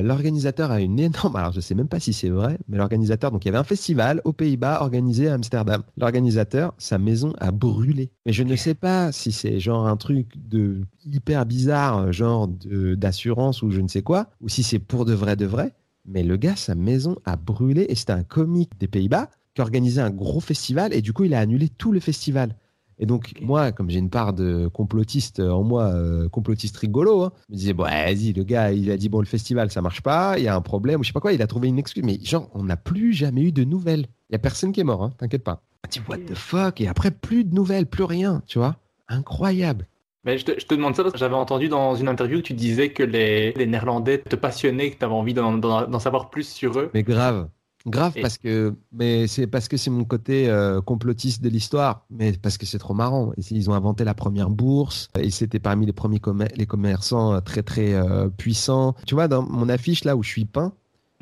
l'organisateur 0.03 0.71
a 0.73 0.81
une 0.81 0.99
énorme. 0.99 1.37
Alors, 1.37 1.53
je 1.53 1.61
sais 1.61 1.75
même 1.77 1.87
pas 1.89 2.01
si 2.01 2.13
c'est 2.13 2.29
vrai, 2.31 2.59
mais 2.69 2.79
l'organisateur, 2.79 3.31
donc 3.31 3.45
il 3.45 3.49
y 3.49 3.51
avait 3.51 3.59
un 3.59 3.65
festival 3.65 4.21
aux 4.25 4.33
Pays-Bas 4.33 4.83
organisé 4.83 5.29
à 5.29 5.35
Amsterdam. 5.35 5.83
L'organisateur, 5.97 6.75
sa 6.79 6.99
maison 6.99 7.33
a 7.39 7.53
brûlé. 7.53 8.11
Mais 8.27 8.33
je 8.33 8.43
ne 8.43 8.57
sais 8.57 8.75
pas 8.75 9.13
si 9.13 9.31
c'est 9.31 9.61
genre 9.61 9.87
un 9.87 9.97
truc 9.97 10.27
de 10.37 10.81
hyper 11.05 11.47
bizarre, 11.47 12.13
genre 12.13 12.49
de- 12.49 12.95
d'assurance 12.97 13.63
ou 13.63 13.71
je 13.71 13.81
ne 13.81 13.89
sais 13.89 14.03
quoi, 14.03 14.27
ou 14.41 14.49
si 14.49 14.63
c'est 14.65 14.81
pour 14.81 15.05
de 15.05 15.15
vrai 15.15 15.37
de 15.37 15.47
vrai. 15.47 15.75
Mais 16.07 16.25
le 16.25 16.37
gars, 16.37 16.57
sa 16.57 16.75
maison 16.75 17.17
a 17.25 17.37
brûlé 17.37 17.87
et 17.89 17.95
c'était 17.95 18.13
un 18.13 18.25
comique 18.25 18.73
des 18.81 18.89
Pays-Bas 18.89 19.29
qui 19.55 19.61
organisait 19.61 20.01
un 20.01 20.11
gros 20.11 20.41
festival 20.41 20.93
et 20.95 21.03
du 21.03 21.13
coup, 21.13 21.25
il 21.25 21.35
a 21.35 21.41
annulé 21.41 21.69
tout 21.69 21.93
le 21.93 22.01
festival. 22.01 22.57
Et 23.03 23.07
donc, 23.07 23.33
moi, 23.41 23.73
comme 23.73 23.89
j'ai 23.91 23.99
une 23.99 24.11
part 24.11 24.35
de 24.35 24.69
complotiste 24.69 25.41
en 25.41 25.63
moi, 25.65 25.85
euh, 25.87 26.29
complotiste 26.29 26.77
rigolo, 26.77 27.23
hein, 27.23 27.33
je 27.49 27.55
me 27.55 27.59
disais, 27.59 27.73
bon, 27.73 27.85
vas-y, 27.85 28.33
le 28.35 28.45
gars, 28.45 28.73
il 28.73 28.91
a 28.91 28.97
dit, 28.99 29.09
bon, 29.09 29.21
le 29.21 29.27
festival, 29.27 29.71
ça 29.71 29.81
marche 29.81 30.03
pas, 30.03 30.39
il 30.39 30.45
y 30.45 30.49
a 30.49 30.55
un 30.55 30.61
problème, 30.61 31.01
ou 31.01 31.03
je 31.03 31.09
sais 31.09 31.13
pas 31.15 31.21
quoi, 31.21 31.33
il 31.33 31.41
a 31.41 31.47
trouvé 31.47 31.69
une 31.69 31.79
excuse. 31.79 32.05
Mais 32.05 32.19
genre, 32.23 32.51
on 32.55 32.63
n'a 32.65 32.77
plus 32.77 33.13
jamais 33.15 33.41
eu 33.41 33.53
de 33.53 33.65
nouvelles. 33.65 34.07
Il 34.29 34.35
y 34.35 34.37
a 34.37 34.39
personne 34.39 34.71
qui 34.73 34.81
est 34.81 34.85
mort, 34.85 35.03
hein, 35.03 35.13
t'inquiète 35.17 35.43
pas. 35.45 35.63
On 35.85 35.89
dit, 35.91 36.01
what 36.09 36.19
the 36.19 36.35
fuck 36.35 36.81
Et 36.83 36.89
après, 36.89 37.11
plus 37.11 37.45
de 37.45 37.55
nouvelles, 37.55 37.87
plus 37.87 38.05
rien, 38.05 38.43
tu 38.47 38.59
vois 38.59 38.77
Incroyable. 39.09 39.87
Mais 40.25 40.37
je 40.37 40.45
te, 40.45 40.61
je 40.61 40.67
te 40.67 40.75
demande 40.75 40.95
ça 40.95 41.03
parce 41.03 41.15
que 41.15 41.19
j'avais 41.19 41.35
entendu 41.35 41.69
dans 41.69 41.95
une 41.95 42.07
interview 42.07 42.39
que 42.39 42.43
tu 42.45 42.53
disais 42.53 42.91
que 42.91 43.03
les, 43.03 43.53
les 43.55 43.67
Néerlandais 43.67 44.19
te 44.19 44.37
passionnaient, 44.37 44.91
que 44.91 44.99
tu 44.99 45.05
avais 45.07 45.15
envie 45.15 45.33
d'en 45.33 45.57
d'en- 45.57 45.87
d'en 45.89 45.99
savoir 45.99 46.29
plus 46.29 46.47
sur 46.47 46.79
eux. 46.79 46.91
Mais 46.93 47.03
grave. 47.03 47.49
Grave 47.87 48.13
Et- 48.17 48.21
parce 48.21 48.37
que 48.39 48.75
mais 48.93 49.27
c'est 49.27 49.47
parce 49.47 49.67
que 49.69 49.77
c'est 49.77 49.91
mon 49.91 50.05
côté 50.05 50.49
euh, 50.51 50.81
complotiste 50.83 51.43
de 51.43 51.49
l'histoire, 51.49 52.05
mais 52.11 52.33
parce 52.33 52.59
que 52.59 52.67
c'est 52.67 52.79
trop 52.79 52.95
marrant. 52.95 53.33
Ils 53.51 53.71
ont 53.71 53.75
inventé 53.75 54.05
la 54.05 54.15
première 54.15 54.51
bourse 54.51 55.09
et 55.19 55.31
c'était 55.31 55.59
parmi 55.61 55.87
les 55.87 55.93
premiers 55.95 56.21
les 56.57 56.67
commerçants 56.67 57.35
euh, 57.35 57.41
très 57.41 57.63
très 57.63 57.95
euh, 57.95 58.29
puissants. 58.29 58.95
Tu 59.07 59.15
vois 59.15 59.29
dans 59.29 59.43
mon 59.43 59.69
affiche 59.69 60.05
là 60.05 60.17
où 60.17 60.23
je 60.23 60.29
suis 60.29 60.45
peint, 60.45 60.73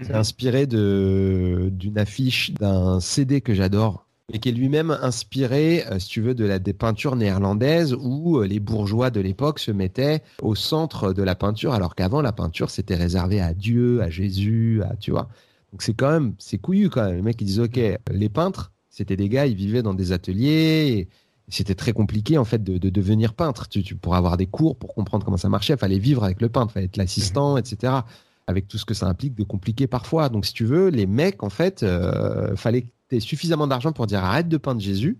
c'est 0.00 0.10
Mhm. 0.10 0.16
inspiré 0.16 0.66
de 0.66 1.68
d'une 1.72 1.98
affiche 1.98 2.52
d'un 2.54 3.00
CD 3.00 3.40
que 3.40 3.54
j'adore 3.54 4.04
et 4.32 4.40
qui 4.40 4.50
est 4.50 4.52
lui-même 4.52 4.90
inspiré, 5.00 5.84
euh, 5.86 5.98
si 5.98 6.08
tu 6.08 6.20
veux, 6.20 6.34
de 6.34 6.44
la 6.44 6.58
des 6.58 6.74
peintures 6.74 7.16
néerlandaises 7.16 7.94
où 7.98 8.38
euh, 8.38 8.46
les 8.46 8.60
bourgeois 8.60 9.10
de 9.10 9.20
l'époque 9.20 9.58
se 9.58 9.70
mettaient 9.70 10.22
au 10.42 10.54
centre 10.54 11.12
de 11.14 11.22
la 11.22 11.34
peinture, 11.34 11.72
alors 11.72 11.94
qu'avant 11.94 12.20
la 12.20 12.32
peinture 12.32 12.68
c'était 12.70 12.94
réservé 12.96 13.40
à 13.40 13.54
Dieu, 13.54 14.02
à 14.02 14.10
Jésus, 14.10 14.82
à 14.82 14.96
tu 14.96 15.12
vois. 15.12 15.28
Donc 15.72 15.82
c'est 15.82 15.94
quand 15.94 16.10
même, 16.10 16.34
c'est 16.38 16.58
couillu 16.58 16.88
quand 16.90 17.04
même. 17.04 17.16
Les 17.16 17.22
mecs 17.22 17.40
ils 17.40 17.44
disent 17.46 17.60
ok, 17.60 17.78
les 18.10 18.28
peintres, 18.28 18.72
c'était 18.90 19.16
des 19.16 19.28
gars, 19.28 19.46
ils 19.46 19.54
vivaient 19.54 19.82
dans 19.82 19.94
des 19.94 20.12
ateliers. 20.12 21.08
C'était 21.50 21.74
très 21.74 21.92
compliqué 21.92 22.36
en 22.36 22.44
fait 22.44 22.62
de, 22.62 22.76
de 22.78 22.88
devenir 22.90 23.32
peintre. 23.34 23.68
Tu, 23.68 23.82
tu 23.82 23.94
pour 23.96 24.14
avoir 24.14 24.36
des 24.36 24.46
cours, 24.46 24.76
pour 24.76 24.94
comprendre 24.94 25.24
comment 25.24 25.36
ça 25.38 25.48
marchait, 25.48 25.74
il 25.74 25.78
fallait 25.78 25.98
vivre 25.98 26.24
avec 26.24 26.40
le 26.42 26.48
peintre, 26.48 26.72
il 26.72 26.74
fallait 26.74 26.86
être 26.86 26.96
l'assistant, 26.98 27.56
etc. 27.56 27.92
Avec 28.46 28.66
tout 28.68 28.78
ce 28.78 28.84
que 28.84 28.94
ça 28.94 29.06
implique 29.06 29.34
de 29.34 29.44
compliqué 29.44 29.86
parfois. 29.86 30.28
Donc 30.30 30.46
si 30.46 30.52
tu 30.52 30.64
veux, 30.64 30.88
les 30.88 31.06
mecs 31.06 31.42
en 31.42 31.50
fait, 31.50 31.82
euh, 31.82 32.54
fallait 32.56 32.82
que 32.82 32.88
tu 33.08 33.16
aies 33.16 33.20
suffisamment 33.20 33.66
d'argent 33.66 33.92
pour 33.92 34.06
dire 34.06 34.22
arrête 34.24 34.48
de 34.48 34.56
peindre 34.56 34.80
Jésus, 34.80 35.18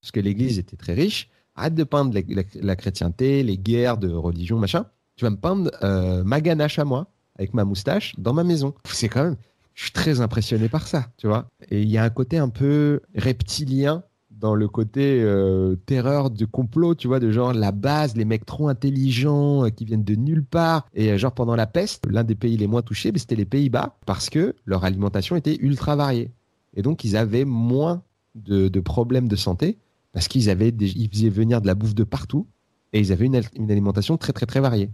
parce 0.00 0.10
que 0.12 0.20
l'Église 0.20 0.58
était 0.58 0.76
très 0.76 0.94
riche. 0.94 1.28
Arrête 1.56 1.74
de 1.76 1.84
peindre 1.84 2.12
la, 2.14 2.20
la- 2.28 2.42
la 2.60 2.76
chrétienté, 2.76 3.44
les 3.44 3.56
guerres 3.58 3.96
de 3.98 4.10
religion, 4.12 4.58
machin. 4.58 4.86
Tu 5.16 5.24
vas 5.24 5.30
me 5.30 5.36
peindre 5.36 5.70
euh, 5.84 6.24
ma 6.24 6.40
ganache 6.40 6.80
à 6.80 6.84
moi, 6.84 7.06
avec 7.38 7.54
ma 7.54 7.64
moustache, 7.64 8.14
dans 8.18 8.32
ma 8.32 8.42
maison. 8.42 8.74
C'est 8.84 9.08
quand 9.08 9.22
même 9.22 9.36
je 9.74 9.84
suis 9.84 9.92
très 9.92 10.20
impressionné 10.20 10.68
par 10.68 10.86
ça, 10.86 11.06
tu 11.16 11.26
vois. 11.26 11.48
Et 11.70 11.82
il 11.82 11.88
y 11.88 11.98
a 11.98 12.04
un 12.04 12.10
côté 12.10 12.38
un 12.38 12.48
peu 12.48 13.00
reptilien 13.16 14.02
dans 14.30 14.54
le 14.54 14.68
côté 14.68 15.20
euh, 15.22 15.74
terreur 15.86 16.30
de 16.30 16.44
complot, 16.44 16.94
tu 16.94 17.08
vois, 17.08 17.18
de 17.20 17.30
genre 17.30 17.52
la 17.54 17.72
base, 17.72 18.14
les 18.16 18.24
mecs 18.24 18.44
trop 18.44 18.68
intelligents 18.68 19.64
euh, 19.64 19.70
qui 19.70 19.84
viennent 19.84 20.04
de 20.04 20.14
nulle 20.14 20.44
part. 20.44 20.86
Et 20.94 21.10
euh, 21.12 21.18
genre 21.18 21.32
pendant 21.32 21.56
la 21.56 21.66
peste, 21.66 22.04
l'un 22.10 22.24
des 22.24 22.34
pays 22.34 22.56
les 22.56 22.66
moins 22.66 22.82
touchés, 22.82 23.10
ben, 23.10 23.18
c'était 23.18 23.36
les 23.36 23.44
Pays-Bas 23.46 23.96
parce 24.06 24.28
que 24.30 24.54
leur 24.66 24.84
alimentation 24.84 25.36
était 25.36 25.56
ultra 25.60 25.96
variée. 25.96 26.30
Et 26.76 26.82
donc 26.82 27.04
ils 27.04 27.16
avaient 27.16 27.44
moins 27.44 28.02
de, 28.34 28.68
problèmes 28.80 29.28
de 29.28 29.36
santé 29.36 29.78
parce 30.12 30.28
qu'ils 30.28 30.50
avaient 30.50 30.68
ils 30.68 31.08
faisaient 31.08 31.30
venir 31.30 31.60
de 31.60 31.66
la 31.66 31.74
bouffe 31.74 31.94
de 31.94 32.04
partout 32.04 32.46
et 32.92 33.00
ils 33.00 33.12
avaient 33.12 33.26
une, 33.26 33.36
al- 33.36 33.44
une 33.56 33.70
alimentation 33.70 34.16
très 34.18 34.32
très 34.32 34.46
très 34.46 34.60
variée. 34.60 34.90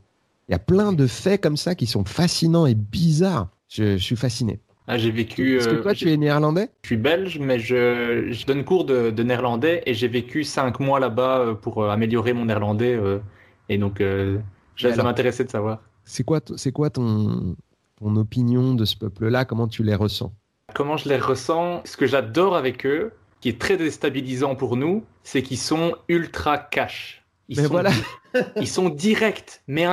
Il 0.48 0.52
y 0.52 0.54
a 0.54 0.58
plein 0.58 0.92
de 0.92 1.06
faits 1.06 1.40
comme 1.42 1.56
ça 1.56 1.74
qui 1.74 1.86
sont 1.86 2.04
fascinants 2.04 2.66
et 2.66 2.74
bizarres. 2.74 3.48
Je 3.68 3.96
suis 3.96 4.16
fasciné. 4.16 4.60
Ah, 4.86 4.98
j'ai 4.98 5.10
vécu. 5.10 5.56
Parce 5.56 5.68
que 5.68 5.74
euh, 5.76 5.82
toi, 5.82 5.94
tu 5.94 6.10
es 6.10 6.16
néerlandais? 6.16 6.68
Je 6.82 6.88
suis 6.88 6.96
belge, 6.96 7.38
mais 7.38 7.58
je, 7.58 8.28
je 8.30 8.46
donne 8.46 8.64
cours 8.64 8.84
de, 8.84 9.10
de 9.10 9.22
néerlandais 9.22 9.82
et 9.86 9.94
j'ai 9.94 10.08
vécu 10.08 10.42
cinq 10.42 10.80
mois 10.80 10.98
là-bas 10.98 11.38
euh, 11.38 11.54
pour 11.54 11.84
euh, 11.84 11.90
améliorer 11.90 12.32
mon 12.32 12.46
néerlandais. 12.46 12.98
et 13.68 13.78
donc, 13.78 14.02
ça 14.76 15.02
m'intéressait 15.02 15.44
de 15.44 15.50
savoir. 15.50 15.80
C'est 16.04 16.24
quoi, 16.24 16.40
c'est 16.56 16.72
quoi 16.72 16.90
ton, 16.90 17.54
ton 18.00 18.16
opinion 18.16 18.74
de 18.74 18.84
ce 18.84 18.96
peuple-là? 18.96 19.44
Comment 19.44 19.68
tu 19.68 19.84
les 19.84 19.94
ressens? 19.94 20.32
Comment 20.74 20.96
je 20.96 21.08
les 21.08 21.18
ressens? 21.18 21.82
Ce 21.84 21.96
que 21.96 22.06
j'adore 22.06 22.56
avec 22.56 22.84
eux, 22.84 23.12
qui 23.40 23.48
est 23.48 23.60
très 23.60 23.76
déstabilisant 23.76 24.54
pour 24.56 24.76
nous, 24.76 25.04
c'est 25.22 25.42
qu'ils 25.42 25.58
sont 25.58 25.94
ultra 26.08 26.58
cash. 26.58 27.19
Ils 27.50 27.56
Mais 27.56 27.64
sont, 27.64 27.68
voilà. 27.70 27.90
ils 28.56 28.68
sont 28.68 28.88
directs, 28.88 29.60
mais 29.66 29.84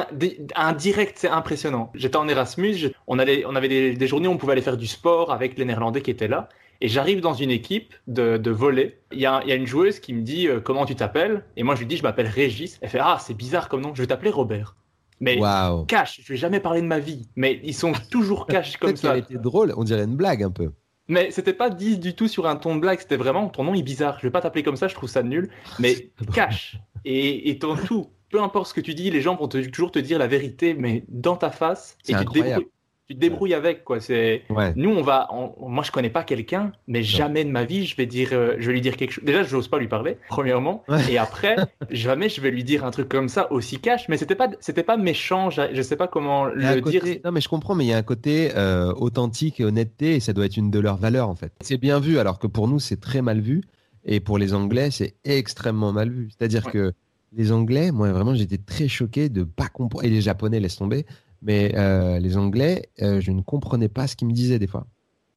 un, 0.56 0.74
direct, 0.74 1.18
c'est 1.18 1.28
impressionnant. 1.28 1.92
J'étais 1.96 2.16
en 2.16 2.28
Erasmus, 2.28 2.76
je- 2.76 2.88
on, 3.08 3.18
allait, 3.18 3.44
on 3.48 3.56
avait 3.56 3.68
des, 3.68 3.94
des 3.96 4.08
journées 4.08 4.28
où 4.28 4.32
on 4.32 4.38
pouvait 4.38 4.52
aller 4.54 4.62
faire 4.62 4.78
du 4.78 4.86
sport 4.88 5.34
avec 5.34 5.58
les 5.58 5.66
Néerlandais 5.66 6.02
qui 6.02 6.12
étaient 6.12 6.28
là. 6.28 6.48
Et 6.82 6.88
j'arrive 6.88 7.20
dans 7.20 7.34
une 7.34 7.50
équipe 7.50 7.96
de, 8.06 8.38
de 8.38 8.52
volley. 8.52 9.00
Il 9.12 9.20
y, 9.20 9.26
a, 9.26 9.42
il 9.44 9.50
y 9.50 9.52
a 9.52 9.56
une 9.56 9.66
joueuse 9.66 10.00
qui 10.00 10.14
me 10.14 10.22
dit 10.22 10.48
euh, 10.48 10.60
comment 10.60 10.86
tu 10.86 10.96
t'appelles? 10.96 11.44
Et 11.56 11.64
moi 11.64 11.74
je 11.74 11.80
lui 11.80 11.88
dis 11.88 11.98
je 11.98 12.04
m'appelle 12.04 12.28
Régis. 12.28 12.78
Elle 12.82 12.90
fait 12.90 13.00
ah 13.02 13.18
c'est 13.20 13.34
bizarre 13.34 13.68
comme 13.70 13.82
nom, 13.82 13.96
je 13.96 14.02
vais 14.04 14.08
t'appeler 14.08 14.30
Robert. 14.30 14.76
Mais 15.20 15.40
Waouh 15.40 15.86
cash, 15.86 16.22
je 16.24 16.32
vais 16.32 16.38
jamais 16.38 16.60
parler 16.60 16.82
de 16.82 16.86
ma 16.86 17.00
vie. 17.00 17.28
Mais 17.36 17.60
ils 17.64 17.74
sont 17.74 17.94
toujours 18.12 18.46
cash 18.48 18.78
comme 18.78 18.96
ça. 18.96 19.10
qu'elle 19.10 19.18
était 19.24 19.40
drôle, 19.40 19.74
on 19.76 19.84
dirait 19.84 20.04
une 20.04 20.16
blague 20.16 20.44
un 20.44 20.52
peu. 20.52 20.70
Mais 21.10 21.32
c'était 21.32 21.54
pas 21.54 21.70
dit 21.70 21.98
du 21.98 22.14
tout 22.16 22.28
sur 22.28 22.46
un 22.48 22.58
ton 22.58 22.76
de 22.76 22.82
blague, 22.82 23.00
c'était 23.00 23.16
vraiment 23.16 23.48
ton 23.48 23.64
nom 23.64 23.74
est 23.74 23.82
bizarre. 23.82 24.18
Je 24.20 24.28
vais 24.28 24.32
pas 24.32 24.42
t'appeler 24.42 24.62
comme 24.62 24.76
ça, 24.76 24.88
je 24.90 24.94
trouve 24.94 25.10
ça 25.10 25.24
nul. 25.24 25.50
Mais 25.80 26.12
cash 26.36 26.78
et, 27.06 27.50
et 27.50 27.60
ton 27.60 27.76
tout. 27.76 28.08
Peu 28.30 28.42
importe 28.42 28.68
ce 28.68 28.74
que 28.74 28.82
tu 28.82 28.94
dis, 28.94 29.10
les 29.10 29.22
gens 29.22 29.36
vont 29.36 29.48
te- 29.48 29.66
toujours 29.70 29.92
te 29.92 30.00
dire 30.00 30.20
la 30.20 30.28
vérité, 30.28 30.74
mais 30.74 31.04
dans 31.08 31.38
ta 31.38 31.50
face. 31.50 31.98
Et 32.10 32.14
tu 32.14 32.26
te, 32.26 32.34
débrouilles, 32.34 32.66
tu 33.08 33.16
te 33.16 33.20
débrouilles 33.22 33.54
avec 33.54 33.86
quoi. 33.86 34.02
C'est 34.02 34.44
Ouais. 34.50 34.74
nous 34.76 34.90
on 34.90 35.02
va. 35.02 35.30
on- 35.32 35.70
moi 35.70 35.82
je 35.86 35.92
connais 35.94 36.10
pas 36.10 36.24
quelqu'un, 36.24 36.74
mais 36.88 37.04
jamais 37.04 37.46
de 37.46 37.50
ma 37.50 37.64
vie 37.64 37.86
je 37.86 37.96
vais 37.96 38.06
dire, 38.06 38.32
euh, 38.34 38.56
je 38.60 38.68
vais 38.68 38.74
lui 38.74 38.82
dire 38.82 38.98
quelque 38.98 39.12
chose. 39.12 39.24
Déjà 39.24 39.44
je 39.44 39.56
n'ose 39.56 39.70
pas 39.70 39.80
lui 39.80 39.88
parler 39.88 40.18
premièrement, 40.28 40.84
Ouais. 40.90 41.10
et 41.10 41.18
après 41.18 41.56
jamais 41.90 42.28
je 42.28 42.42
vais 42.42 42.52
lui 42.52 42.66
dire 42.66 42.84
un 42.84 42.92
truc 42.92 43.08
comme 43.08 43.30
ça 43.30 43.50
aussi 43.50 43.80
cash. 43.80 44.10
Mais 44.10 44.18
c'était 44.18 44.36
pas 44.36 44.50
c'était 44.60 44.84
pas 44.84 44.98
méchant. 44.98 45.50
Je, 45.50 45.62
je 45.72 45.82
sais 45.82 45.96
pas 45.96 46.10
comment 46.10 46.44
le 46.48 46.82
dire. 46.82 47.04
Non, 47.24 47.32
mais 47.32 47.40
je 47.40 47.48
comprends, 47.48 47.76
mais 47.76 47.86
il 47.86 47.90
y 47.90 47.94
a 47.94 47.98
un 47.98 48.04
côté 48.04 48.52
euh, 48.58 48.92
authentique 48.98 49.62
et 49.62 49.64
honnêteté, 49.64 50.16
et 50.16 50.20
ça 50.20 50.34
doit 50.34 50.46
être 50.48 50.58
une 50.58 50.70
de 50.70 50.80
leurs 50.80 50.98
valeurs, 50.98 51.30
en 51.30 51.36
fait. 51.36 51.54
C'est 51.62 51.78
bien 51.78 52.02
vu, 52.02 52.20
alors 52.20 52.40
que 52.40 52.48
pour 52.48 52.68
nous, 52.68 52.80
c'est 52.80 53.00
très 53.00 53.22
mal 53.22 53.40
vu, 53.40 53.62
et 54.08 54.20
pour 54.20 54.38
les 54.40 54.54
Anglais, 54.54 54.90
c'est 54.90 55.16
extrêmement 55.24 55.92
mal 55.94 56.10
vu. 56.10 56.30
C'est-à-dire 56.32 56.66
Ouais. 56.66 56.72
que 56.72 56.94
les 57.34 57.52
Anglais, 57.52 57.92
moi, 57.92 58.12
vraiment, 58.12 58.34
j'étais 58.34 58.58
très 58.58 58.88
choqué 58.88 59.30
de 59.30 59.44
pas 59.44 59.68
comprendre, 59.68 60.06
et 60.06 60.10
les 60.10 60.22
Japonais, 60.22 60.60
laisse 60.60 60.78
tomber, 60.78 61.06
mais 61.42 61.74
euh, 61.76 62.18
les 62.18 62.38
Anglais, 62.38 62.90
euh, 63.02 63.20
je 63.22 63.32
ne 63.32 63.42
comprenais 63.42 63.90
pas 63.90 64.08
ce 64.08 64.16
qu'ils 64.16 64.28
me 64.28 64.34
disaient 64.34 64.60
des 64.60 64.66
fois. 64.68 64.88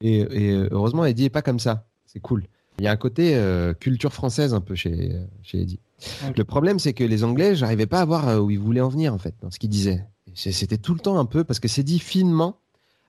Et, 0.01 0.19
et, 0.21 0.51
euh, 0.51 0.67
heureusement, 0.71 1.05
Eddie 1.05 1.25
est 1.25 1.29
pas 1.29 1.43
comme 1.43 1.59
ça. 1.59 1.85
C'est 2.05 2.21
cool. 2.21 2.45
Il 2.79 2.85
y 2.85 2.87
a 2.87 2.91
un 2.91 2.97
côté 2.97 3.35
euh, 3.35 3.73
culture 3.73 4.13
française 4.13 4.53
un 4.55 4.61
peu 4.61 4.73
chez, 4.73 5.11
chez 5.43 5.61
Eddie. 5.61 5.79
Le 6.35 6.43
problème, 6.43 6.79
c'est 6.79 6.93
que 6.93 7.03
les 7.03 7.23
Anglais, 7.23 7.55
j'arrivais 7.55 7.85
pas 7.85 7.99
à 7.99 8.05
voir 8.05 8.43
où 8.43 8.49
ils 8.49 8.57
voulaient 8.57 8.81
en 8.81 8.89
venir, 8.89 9.13
en 9.13 9.19
fait, 9.19 9.35
dans 9.41 9.51
ce 9.51 9.59
qu'ils 9.59 9.69
disaient. 9.69 10.03
C'était 10.33 10.77
tout 10.77 10.93
le 10.95 10.99
temps 11.01 11.19
un 11.19 11.25
peu, 11.25 11.43
parce 11.43 11.59
que 11.59 11.67
c'est 11.67 11.83
dit 11.83 11.99
finement. 11.99 12.57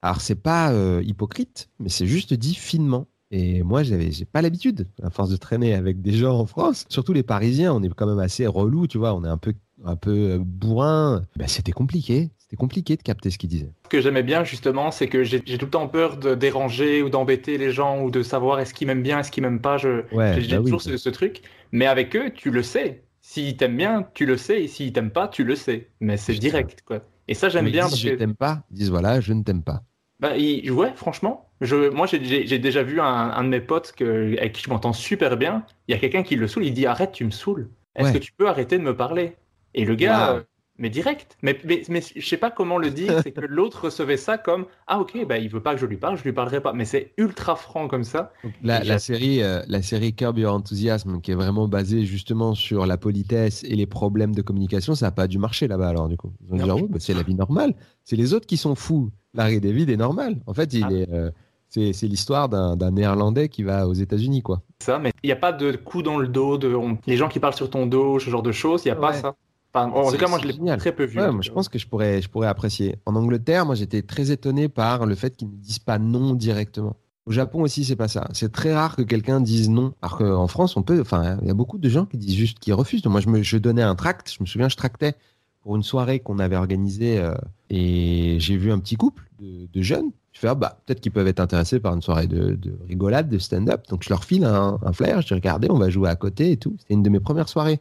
Alors, 0.02 0.20
c'est 0.20 0.34
pas 0.34 0.74
hypocrite, 1.02 1.70
mais 1.78 1.88
c'est 1.88 2.06
juste 2.08 2.34
dit 2.34 2.54
finement. 2.54 3.06
Et 3.34 3.62
moi, 3.62 3.82
j'avais, 3.82 4.12
j'ai 4.12 4.26
pas 4.26 4.42
l'habitude, 4.42 4.86
à 5.02 5.08
force 5.08 5.30
de 5.30 5.36
traîner 5.36 5.72
avec 5.74 6.02
des 6.02 6.12
gens 6.12 6.38
en 6.38 6.44
France, 6.46 6.84
surtout 6.90 7.14
les 7.14 7.22
Parisiens, 7.22 7.72
on 7.72 7.82
est 7.82 7.88
quand 7.88 8.06
même 8.06 8.18
assez 8.18 8.46
relous, 8.46 8.86
tu 8.86 8.98
vois, 8.98 9.14
on 9.14 9.24
est 9.24 9.28
un 9.28 9.38
peu, 9.38 9.54
un 9.84 9.96
peu 9.96 10.10
euh, 10.32 10.38
bourrin. 10.38 11.22
Ben, 11.36 11.48
c'était 11.48 11.72
compliqué, 11.72 12.30
c'était 12.36 12.56
compliqué 12.56 12.96
de 12.96 13.02
capter 13.02 13.30
ce 13.30 13.38
qu'ils 13.38 13.48
disaient. 13.48 13.72
Ce 13.84 13.88
que 13.88 14.00
j'aimais 14.02 14.22
bien 14.22 14.44
justement, 14.44 14.90
c'est 14.90 15.08
que 15.08 15.24
j'ai 15.24 15.40
tout 15.40 15.64
le 15.64 15.70
temps 15.70 15.88
peur 15.88 16.18
de 16.18 16.34
déranger 16.34 17.02
ou 17.02 17.08
d'embêter 17.08 17.56
les 17.56 17.70
gens 17.70 18.02
ou 18.02 18.10
de 18.10 18.22
savoir 18.22 18.60
est-ce 18.60 18.74
qu'ils 18.74 18.86
m'aiment 18.86 19.02
bien, 19.02 19.20
est-ce 19.20 19.30
qu'ils 19.30 19.42
m'aiment 19.42 19.60
pas. 19.62 19.78
Je, 19.78 20.04
Ouais, 20.14 20.40
j'ai 20.40 20.56
bah 20.56 20.58
oui. 20.58 20.64
toujours 20.64 20.82
ce, 20.82 20.96
ce 20.98 21.08
truc. 21.08 21.40
Mais 21.72 21.86
avec 21.86 22.14
eux, 22.14 22.30
tu 22.34 22.50
le 22.50 22.62
sais. 22.62 23.02
S'ils 23.22 23.56
t'aiment 23.56 23.76
bien, 23.78 24.06
tu 24.14 24.26
le 24.26 24.36
sais. 24.36 24.62
Et 24.64 24.68
s'ils 24.68 24.92
t'aiment 24.92 25.10
pas, 25.10 25.28
tu 25.28 25.44
le 25.44 25.56
sais. 25.56 25.88
Mais 26.00 26.16
c'est 26.18 26.34
direct, 26.34 26.82
quoi. 26.84 27.00
Et 27.28 27.34
ça, 27.34 27.48
j'aime 27.48 27.70
bien 27.70 27.88
disent, 27.88 27.90
parce 27.92 28.00
je 28.02 28.08
que, 28.10 28.14
t'aime 28.16 28.34
pas, 28.34 28.64
ils 28.70 28.76
disent 28.78 28.90
voilà, 28.90 29.20
je 29.20 29.32
ne 29.32 29.42
t'aime 29.42 29.62
pas. 29.62 29.82
Bah, 30.22 30.36
ils- 30.38 30.70
ouais, 30.70 30.92
franchement, 30.96 31.50
je, 31.60 31.90
moi, 31.90 32.06
j'ai- 32.06 32.58
déjà 32.58 32.82
vu 32.84 33.00
un, 33.00 33.04
un 33.06 33.44
de 33.44 33.48
mes 33.50 33.60
potes 33.60 33.92
que, 33.92 34.36
avec 34.38 34.54
qui 34.54 34.62
je 34.62 34.70
m'entends 34.70 34.94
super 34.94 35.36
bien. 35.36 35.66
Il 35.88 35.92
y 35.92 35.94
a 35.96 36.00
quelqu'un 36.00 36.22
qui 36.24 36.36
le 36.36 36.48
saoule. 36.48 36.64
Il 36.66 36.74
dit 36.74 36.86
arrête, 36.86 37.12
tu 37.12 37.24
me 37.26 37.30
saoules. 37.32 37.70
Est-ce 37.96 38.08
Ouais. 38.08 38.14
que 38.14 38.18
tu 38.18 38.32
peux 38.32 38.48
arrêter 38.48 38.78
de 38.78 38.84
me 38.84 38.96
parler? 38.96 39.36
Et 39.74 39.84
le 39.84 39.94
gars. 39.96 40.44
Mais 40.82 40.90
direct. 40.90 41.38
Mais, 41.40 41.58
mais, 41.64 41.82
mais 41.88 42.02
je 42.14 42.26
sais 42.28 42.36
pas 42.36 42.50
comment 42.50 42.76
le 42.76 42.90
dire. 42.90 43.20
c'est 43.22 43.30
que 43.32 43.40
l'autre 43.40 43.84
recevait 43.84 44.18
ça 44.18 44.36
comme 44.36 44.66
ah 44.86 45.00
ok, 45.00 45.26
bah 45.26 45.38
il 45.38 45.48
veut 45.48 45.62
pas 45.62 45.74
que 45.74 45.80
je 45.80 45.86
lui 45.86 45.96
parle, 45.96 46.18
je 46.18 46.24
lui 46.24 46.32
parlerai 46.34 46.60
pas. 46.60 46.74
Mais 46.74 46.84
c'est 46.84 47.14
ultra 47.16 47.56
franc 47.56 47.88
comme 47.88 48.04
ça. 48.04 48.32
La, 48.62 48.82
la 48.84 48.98
série, 48.98 49.42
euh, 49.42 49.62
la 49.68 49.80
série 49.80 50.12
Curb 50.14 50.36
Your 50.38 50.52
Enthusiasm, 50.52 51.20
qui 51.22 51.30
est 51.30 51.34
vraiment 51.36 51.68
basée 51.68 52.04
justement 52.04 52.54
sur 52.54 52.84
la 52.84 52.98
politesse 52.98 53.62
et 53.64 53.74
les 53.76 53.86
problèmes 53.86 54.34
de 54.34 54.42
communication, 54.42 54.94
ça 54.94 55.06
n'a 55.06 55.12
pas 55.12 55.28
dû 55.28 55.38
marcher 55.38 55.68
là-bas 55.68 55.88
alors 55.88 56.08
du 56.08 56.18
coup. 56.18 56.32
Ils 56.46 56.52
ont 56.52 56.56
dit 56.56 56.68
Non. 56.68 56.76
oh, 56.82 56.88
bah, 56.90 56.98
c'est 57.00 57.14
la 57.14 57.22
vie 57.22 57.34
normale. 57.34 57.74
C'est 58.04 58.16
les 58.16 58.34
autres 58.34 58.46
qui 58.46 58.56
sont 58.58 58.74
fous. 58.74 59.10
Larry 59.32 59.60
David 59.60 59.88
est 59.88 59.96
normal. 59.96 60.40
En 60.46 60.52
fait, 60.52 60.74
il 60.74 60.84
Ah. 60.84 60.92
est, 60.92 61.08
euh, 61.12 61.30
c'est, 61.68 61.94
c'est 61.94 62.06
l'histoire 62.06 62.50
d'un, 62.50 62.76
d'un 62.76 62.90
Néerlandais 62.90 63.48
qui 63.48 63.62
va 63.62 63.88
aux 63.88 63.94
États-Unis 63.94 64.42
quoi. 64.42 64.60
ça, 64.82 64.98
mais 64.98 65.10
il 65.22 65.28
n'y 65.28 65.32
a 65.32 65.36
pas 65.36 65.52
de 65.52 65.72
coup 65.76 66.02
dans 66.02 66.18
le 66.18 66.28
dos, 66.28 66.58
de 66.58 66.74
on- 66.74 66.98
les 67.06 67.16
gens 67.16 67.28
qui 67.28 67.38
parlent 67.40 67.54
sur 67.54 67.70
ton 67.70 67.86
dos, 67.86 68.18
ce 68.18 68.28
genre 68.28 68.42
de 68.42 68.52
choses, 68.52 68.82
il 68.84 68.88
n'y 68.88 68.92
a 68.92 68.96
pas 68.96 69.12
ça. 69.14 69.36
Enfin, 69.74 69.90
en 69.90 70.04
C'est- 70.10 70.12
tout 70.16 70.24
cas, 70.24 70.28
moi, 70.28 70.38
je 70.42 70.48
l'ai 70.48 70.76
très 70.76 70.92
peu 70.92 71.04
vu. 71.04 71.18
Ouais, 71.18 71.26
en 71.26 71.32
moi, 71.32 71.40
tout 71.42 71.48
je 71.48 71.52
pense 71.52 71.68
que 71.68 71.78
je 71.78 71.86
pourrais, 71.86 72.20
je 72.20 72.28
pourrais 72.28 72.48
apprécier. 72.48 72.96
En 73.06 73.14
Angleterre, 73.16 73.64
moi, 73.64 73.74
j'étais 73.74 74.02
très 74.02 74.30
étonné 74.30 74.68
par 74.68 75.06
le 75.06 75.14
fait 75.14 75.34
qu'ils 75.36 75.48
ne 75.48 75.54
disent 75.56 75.78
pas 75.78 75.98
non 75.98 76.34
directement. 76.34 76.96
Au 77.24 77.30
Japon 77.32 77.62
aussi, 77.62 77.84
c'est 77.84 77.96
pas 77.96 78.08
ça. 78.08 78.28
C'est 78.32 78.50
très 78.52 78.74
rare 78.74 78.96
que 78.96 79.02
quelqu'un 79.02 79.40
dise 79.40 79.70
non. 79.70 79.94
Alors 80.02 80.18
qu'en 80.18 80.48
France, 80.48 80.76
on 80.76 80.82
peut. 80.82 81.00
Enfin, 81.00 81.38
il 81.40 81.48
y 81.48 81.50
a 81.50 81.54
beaucoup 81.54 81.78
de 81.78 81.88
gens 81.88 82.04
qui 82.04 82.18
disent 82.18 82.34
juste, 82.34 82.58
qui 82.58 82.72
refusent. 82.72 83.04
Moi, 83.06 83.20
je, 83.20 83.28
me, 83.28 83.42
je 83.42 83.56
donnais 83.58 83.82
un 83.82 83.94
tract. 83.94 84.32
Je 84.36 84.42
me 84.42 84.46
souviens, 84.46 84.68
je 84.68 84.76
tractais 84.76 85.14
pour 85.62 85.76
une 85.76 85.84
soirée 85.84 86.18
qu'on 86.18 86.40
avait 86.40 86.56
organisée 86.56 87.18
euh, 87.20 87.32
et 87.70 88.36
j'ai 88.40 88.56
vu 88.56 88.72
un 88.72 88.80
petit 88.80 88.96
couple 88.96 89.22
de, 89.40 89.68
de 89.72 89.82
jeunes. 89.82 90.10
Je 90.32 90.40
fais, 90.40 90.48
ah, 90.48 90.54
bah, 90.56 90.80
peut-être 90.84 91.00
qu'ils 91.00 91.12
peuvent 91.12 91.28
être 91.28 91.38
intéressés 91.40 91.78
par 91.78 91.94
une 91.94 92.02
soirée 92.02 92.26
de, 92.26 92.56
de 92.56 92.74
rigolade, 92.88 93.28
de 93.28 93.38
stand-up. 93.38 93.82
Donc, 93.88 94.02
je 94.02 94.08
leur 94.10 94.24
file 94.24 94.44
un, 94.44 94.78
un 94.84 94.92
flyer. 94.92 95.20
Je 95.22 95.28
dis, 95.28 95.34
regardez, 95.34 95.68
on 95.70 95.78
va 95.78 95.88
jouer 95.90 96.08
à 96.10 96.16
côté 96.16 96.50
et 96.50 96.56
tout. 96.56 96.74
C'était 96.80 96.94
une 96.94 97.02
de 97.04 97.10
mes 97.10 97.20
premières 97.20 97.48
soirées 97.48 97.80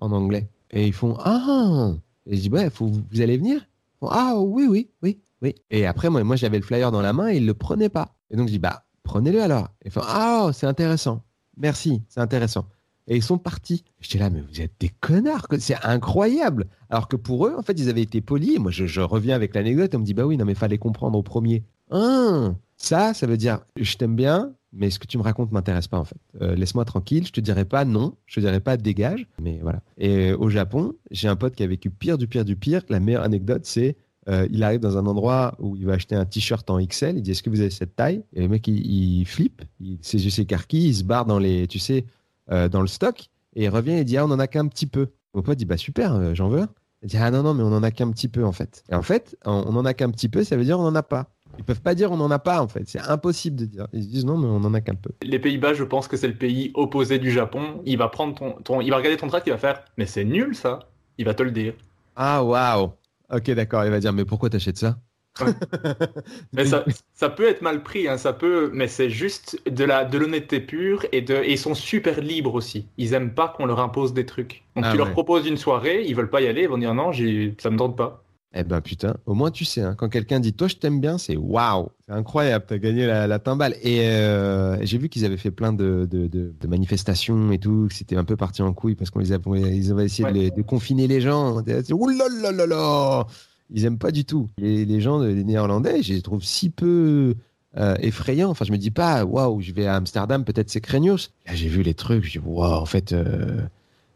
en 0.00 0.10
anglais. 0.12 0.48
Et 0.70 0.86
ils 0.86 0.92
font, 0.92 1.16
ah 1.20 1.92
Et 2.26 2.36
je 2.36 2.42
dis, 2.42 2.50
ouais, 2.50 2.70
vous 2.78 3.02
allez 3.20 3.36
venir? 3.36 3.66
Ah 4.02 4.34
oui, 4.38 4.66
oui, 4.68 4.90
oui, 5.02 5.20
oui. 5.42 5.54
Et 5.70 5.86
après, 5.86 6.10
moi, 6.10 6.36
j'avais 6.36 6.58
le 6.58 6.64
flyer 6.64 6.92
dans 6.92 7.02
la 7.02 7.12
main 7.12 7.28
et 7.28 7.36
ils 7.36 7.46
le 7.46 7.54
prenaient 7.54 7.88
pas. 7.88 8.14
Et 8.30 8.36
donc, 8.36 8.48
je 8.48 8.52
dis, 8.52 8.58
bah, 8.58 8.84
prenez-le 9.02 9.42
alors. 9.42 9.68
Ils 9.84 9.90
font, 9.90 10.02
ah, 10.04 10.50
c'est 10.52 10.66
intéressant. 10.66 11.22
Merci, 11.56 12.02
c'est 12.08 12.20
intéressant. 12.20 12.68
Et 13.08 13.16
ils 13.16 13.22
sont 13.22 13.38
partis. 13.38 13.84
J'étais 14.00 14.18
là, 14.18 14.30
mais 14.30 14.42
vous 14.42 14.60
êtes 14.60 14.74
des 14.78 14.90
connards, 14.90 15.46
c'est 15.58 15.82
incroyable. 15.82 16.66
Alors 16.90 17.08
que 17.08 17.16
pour 17.16 17.46
eux, 17.46 17.54
en 17.56 17.62
fait, 17.62 17.72
ils 17.72 17.88
avaient 17.88 18.02
été 18.02 18.20
polis. 18.20 18.58
Moi, 18.58 18.70
je, 18.70 19.00
reviens 19.00 19.34
avec 19.34 19.54
l'anecdote. 19.54 19.94
On 19.94 20.00
me 20.00 20.04
dit, 20.04 20.14
bah 20.14 20.26
oui, 20.26 20.36
non, 20.36 20.44
mais 20.44 20.54
fallait 20.54 20.78
comprendre 20.78 21.18
au 21.18 21.22
premier. 21.22 21.64
Ah, 21.90 22.52
ça, 22.76 23.14
ça 23.14 23.26
veut 23.26 23.38
dire, 23.38 23.60
je 23.76 23.96
t'aime 23.96 24.14
bien, 24.14 24.52
mais 24.72 24.90
ce 24.90 24.98
que 24.98 25.06
tu 25.06 25.18
me 25.18 25.22
racontes 25.22 25.52
m'intéresse 25.52 25.88
pas, 25.88 25.98
en 25.98 26.04
fait. 26.04 26.18
Euh, 26.40 26.54
Laisse-moi 26.54 26.84
tranquille. 26.84 27.26
Je 27.26 27.32
te 27.32 27.40
dirai 27.40 27.64
pas 27.64 27.84
non. 27.84 28.14
Je 28.26 28.36
te 28.36 28.40
dirai 28.40 28.60
pas 28.60 28.76
dégage. 28.76 29.26
Mais 29.40 29.58
voilà. 29.62 29.80
Et 29.96 30.32
au 30.32 30.50
Japon, 30.50 30.94
j'ai 31.10 31.28
un 31.28 31.36
pote 31.36 31.54
qui 31.54 31.62
a 31.62 31.66
vécu 31.66 31.90
pire 31.90 32.18
du 32.18 32.28
pire 32.28 32.44
du 32.44 32.56
pire. 32.56 32.82
La 32.88 33.00
meilleure 33.00 33.22
anecdote, 33.22 33.64
c'est 33.64 33.96
euh, 34.28 34.46
il 34.50 34.62
arrive 34.62 34.80
dans 34.80 34.98
un 34.98 35.06
endroit 35.06 35.54
où 35.58 35.76
il 35.76 35.86
va 35.86 35.94
acheter 35.94 36.14
un 36.14 36.26
t-shirt 36.26 36.68
en 36.70 36.84
XL. 36.84 37.16
Il 37.16 37.22
dit 37.22 37.30
Est-ce 37.30 37.42
que 37.42 37.50
vous 37.50 37.60
avez 37.60 37.70
cette 37.70 37.96
taille? 37.96 38.22
Et 38.34 38.42
le 38.42 38.48
mec, 38.48 38.68
il, 38.68 39.24
flippe. 39.24 39.62
Il, 39.80 39.98
ses 40.02 40.24
yeux. 40.24 40.46
Il 40.72 40.94
se 40.94 41.04
barre 41.04 41.24
dans 41.24 41.38
les, 41.38 41.66
tu 41.66 41.78
sais, 41.78 42.04
euh, 42.50 42.68
dans 42.68 42.82
le 42.82 42.88
stock. 42.88 43.30
Et 43.54 43.64
il 43.64 43.68
revient 43.68 43.92
et 43.92 44.04
dit 44.04 44.18
Ah, 44.18 44.26
on 44.26 44.30
en 44.30 44.38
a 44.38 44.46
qu'un 44.46 44.66
petit 44.66 44.86
peu. 44.86 45.08
Mon 45.34 45.42
pote 45.42 45.56
dit 45.56 45.64
Bah 45.64 45.78
super, 45.78 46.14
euh, 46.14 46.34
j'en 46.34 46.48
veux 46.48 46.60
un. 46.60 46.68
Il 47.02 47.08
dit 47.08 47.16
Ah 47.16 47.30
non, 47.30 47.42
non, 47.42 47.54
mais 47.54 47.62
on 47.62 47.72
en 47.72 47.82
a 47.82 47.90
qu'un 47.90 48.10
petit 48.10 48.28
peu 48.28 48.44
en 48.44 48.52
fait. 48.52 48.84
Et 48.90 48.94
en 48.94 49.02
fait, 49.02 49.36
on 49.46 49.64
on 49.66 49.76
en 49.76 49.84
a 49.86 49.94
qu'un 49.94 50.10
petit 50.10 50.28
peu, 50.28 50.44
ça 50.44 50.56
veut 50.56 50.64
dire 50.64 50.78
on 50.78 50.84
en 50.84 50.94
a 50.94 51.02
pas. 51.02 51.30
Ils 51.56 51.64
peuvent 51.64 51.80
pas 51.80 51.94
dire 51.94 52.12
on 52.12 52.20
en 52.20 52.30
a 52.30 52.38
pas 52.38 52.60
en 52.62 52.68
fait. 52.68 52.84
C'est 52.88 53.00
impossible 53.00 53.56
de 53.56 53.64
dire. 53.64 53.86
Ils 53.92 54.02
se 54.04 54.08
disent 54.08 54.24
non, 54.24 54.36
mais 54.38 54.46
on 54.46 54.56
en 54.64 54.74
a 54.74 54.80
qu'un 54.80 54.94
peu. 54.94 55.10
Les 55.22 55.38
Pays-Bas, 55.38 55.74
je 55.74 55.84
pense 55.84 56.08
que 56.08 56.16
c'est 56.16 56.28
le 56.28 56.34
pays 56.34 56.70
opposé 56.74 57.18
du 57.18 57.30
Japon. 57.30 57.82
Il 57.86 57.98
va 57.98 58.08
prendre 58.08 58.34
ton, 58.34 58.52
ton- 58.62 58.80
il 58.80 58.90
va 58.90 58.96
regarder 58.96 59.16
ton 59.16 59.28
tract, 59.28 59.46
il 59.46 59.50
va 59.50 59.58
faire, 59.58 59.84
mais 59.96 60.06
c'est 60.06 60.24
nul 60.24 60.54
ça. 60.54 60.80
Il 61.18 61.24
va 61.24 61.34
te 61.34 61.42
le 61.42 61.50
dire. 61.50 61.74
Ah 62.16 62.42
waouh. 62.44 62.92
Ok, 63.30 63.50
d'accord. 63.52 63.84
Il 63.84 63.90
va 63.90 64.00
dire 64.00 64.12
mais 64.12 64.24
pourquoi 64.24 64.50
t'achètes 64.50 64.78
ça? 64.78 65.00
Mais 66.52 66.64
ça, 66.64 66.84
ça 67.14 67.28
peut 67.30 67.46
être 67.48 67.62
mal 67.62 67.82
pris, 67.82 68.08
hein, 68.08 68.18
ça 68.18 68.32
peut, 68.32 68.70
mais 68.72 68.88
c'est 68.88 69.10
juste 69.10 69.60
de 69.70 69.84
la, 69.84 70.04
de 70.04 70.18
l'honnêteté 70.18 70.60
pure 70.60 71.06
et 71.12 71.22
de, 71.22 71.34
et 71.36 71.52
ils 71.52 71.58
sont 71.58 71.74
super 71.74 72.20
libres 72.20 72.54
aussi. 72.54 72.86
Ils 72.96 73.12
aiment 73.14 73.34
pas 73.34 73.48
qu'on 73.48 73.66
leur 73.66 73.80
impose 73.80 74.12
des 74.14 74.26
trucs. 74.26 74.64
Donc 74.76 74.86
Ah 74.86 74.90
tu 74.90 74.96
leur 74.96 75.10
proposes 75.12 75.46
une 75.46 75.56
soirée, 75.56 76.04
ils 76.06 76.14
veulent 76.16 76.30
pas 76.30 76.40
y 76.40 76.48
aller, 76.48 76.62
ils 76.62 76.68
vont 76.68 76.78
dire 76.78 76.94
non, 76.94 77.12
ça 77.12 77.70
me 77.70 77.76
tente 77.76 77.96
pas. 77.96 78.24
Eh 78.54 78.64
ben 78.64 78.80
putain, 78.80 79.14
au 79.26 79.34
moins 79.34 79.50
tu 79.50 79.66
sais, 79.66 79.82
hein, 79.82 79.94
quand 79.94 80.08
quelqu'un 80.08 80.40
dit 80.40 80.54
toi 80.54 80.68
je 80.68 80.76
t'aime 80.76 81.00
bien, 81.00 81.18
c'est 81.18 81.36
waouh, 81.36 81.90
c'est 82.06 82.14
incroyable, 82.14 82.64
t'as 82.66 82.78
gagné 82.78 83.06
la, 83.06 83.26
la 83.26 83.38
timbale. 83.38 83.76
Et 83.82 84.00
euh, 84.08 84.78
j'ai 84.86 84.96
vu 84.96 85.10
qu'ils 85.10 85.26
avaient 85.26 85.36
fait 85.36 85.50
plein 85.50 85.74
de, 85.74 86.08
de, 86.10 86.26
de- 86.28 86.54
de 86.58 86.66
manifestations 86.66 87.52
et 87.52 87.58
tout, 87.58 87.86
que 87.90 87.94
c'était 87.94 88.16
un 88.16 88.24
peu 88.24 88.36
parti 88.36 88.62
en 88.62 88.72
couille 88.72 88.94
parce 88.94 89.10
qu'on 89.10 89.18
les 89.18 89.32
avait, 89.32 89.76
ils 89.76 89.90
avaient 89.92 90.06
essayé 90.06 90.24
de, 90.24 90.32
Ouais. 90.34 90.44
les- 90.44 90.50
de 90.50 90.62
confiner 90.62 91.06
les 91.06 91.20
gens. 91.20 91.60
Là 91.66 93.26
Ils 93.70 93.84
aiment 93.84 93.98
pas 93.98 94.10
du 94.10 94.24
tout. 94.24 94.48
Les, 94.56 94.86
les 94.86 95.00
gens, 95.02 95.18
les 95.20 95.44
Néerlandais, 95.44 96.02
je 96.02 96.14
les 96.14 96.22
trouve 96.22 96.42
si 96.42 96.70
peu 96.70 97.34
euh, 97.76 97.96
effrayant. 98.00 98.48
Enfin, 98.48 98.64
je 98.64 98.72
me 98.72 98.78
dis 98.78 98.90
pas, 98.90 99.26
waouh, 99.26 99.60
je 99.60 99.72
vais 99.72 99.86
à 99.86 99.96
Amsterdam, 99.96 100.44
peut-être 100.44 100.70
c'est 100.70 100.80
craignos. 100.80 101.32
Là, 101.46 101.54
j'ai 101.54 101.68
vu 101.68 101.82
les 101.82 101.92
trucs, 101.94 102.24
je 102.24 102.30
dis, 102.30 102.38
waouh, 102.38 102.72
en 102.72 102.86
fait, 102.86 103.12
euh, 103.12 103.60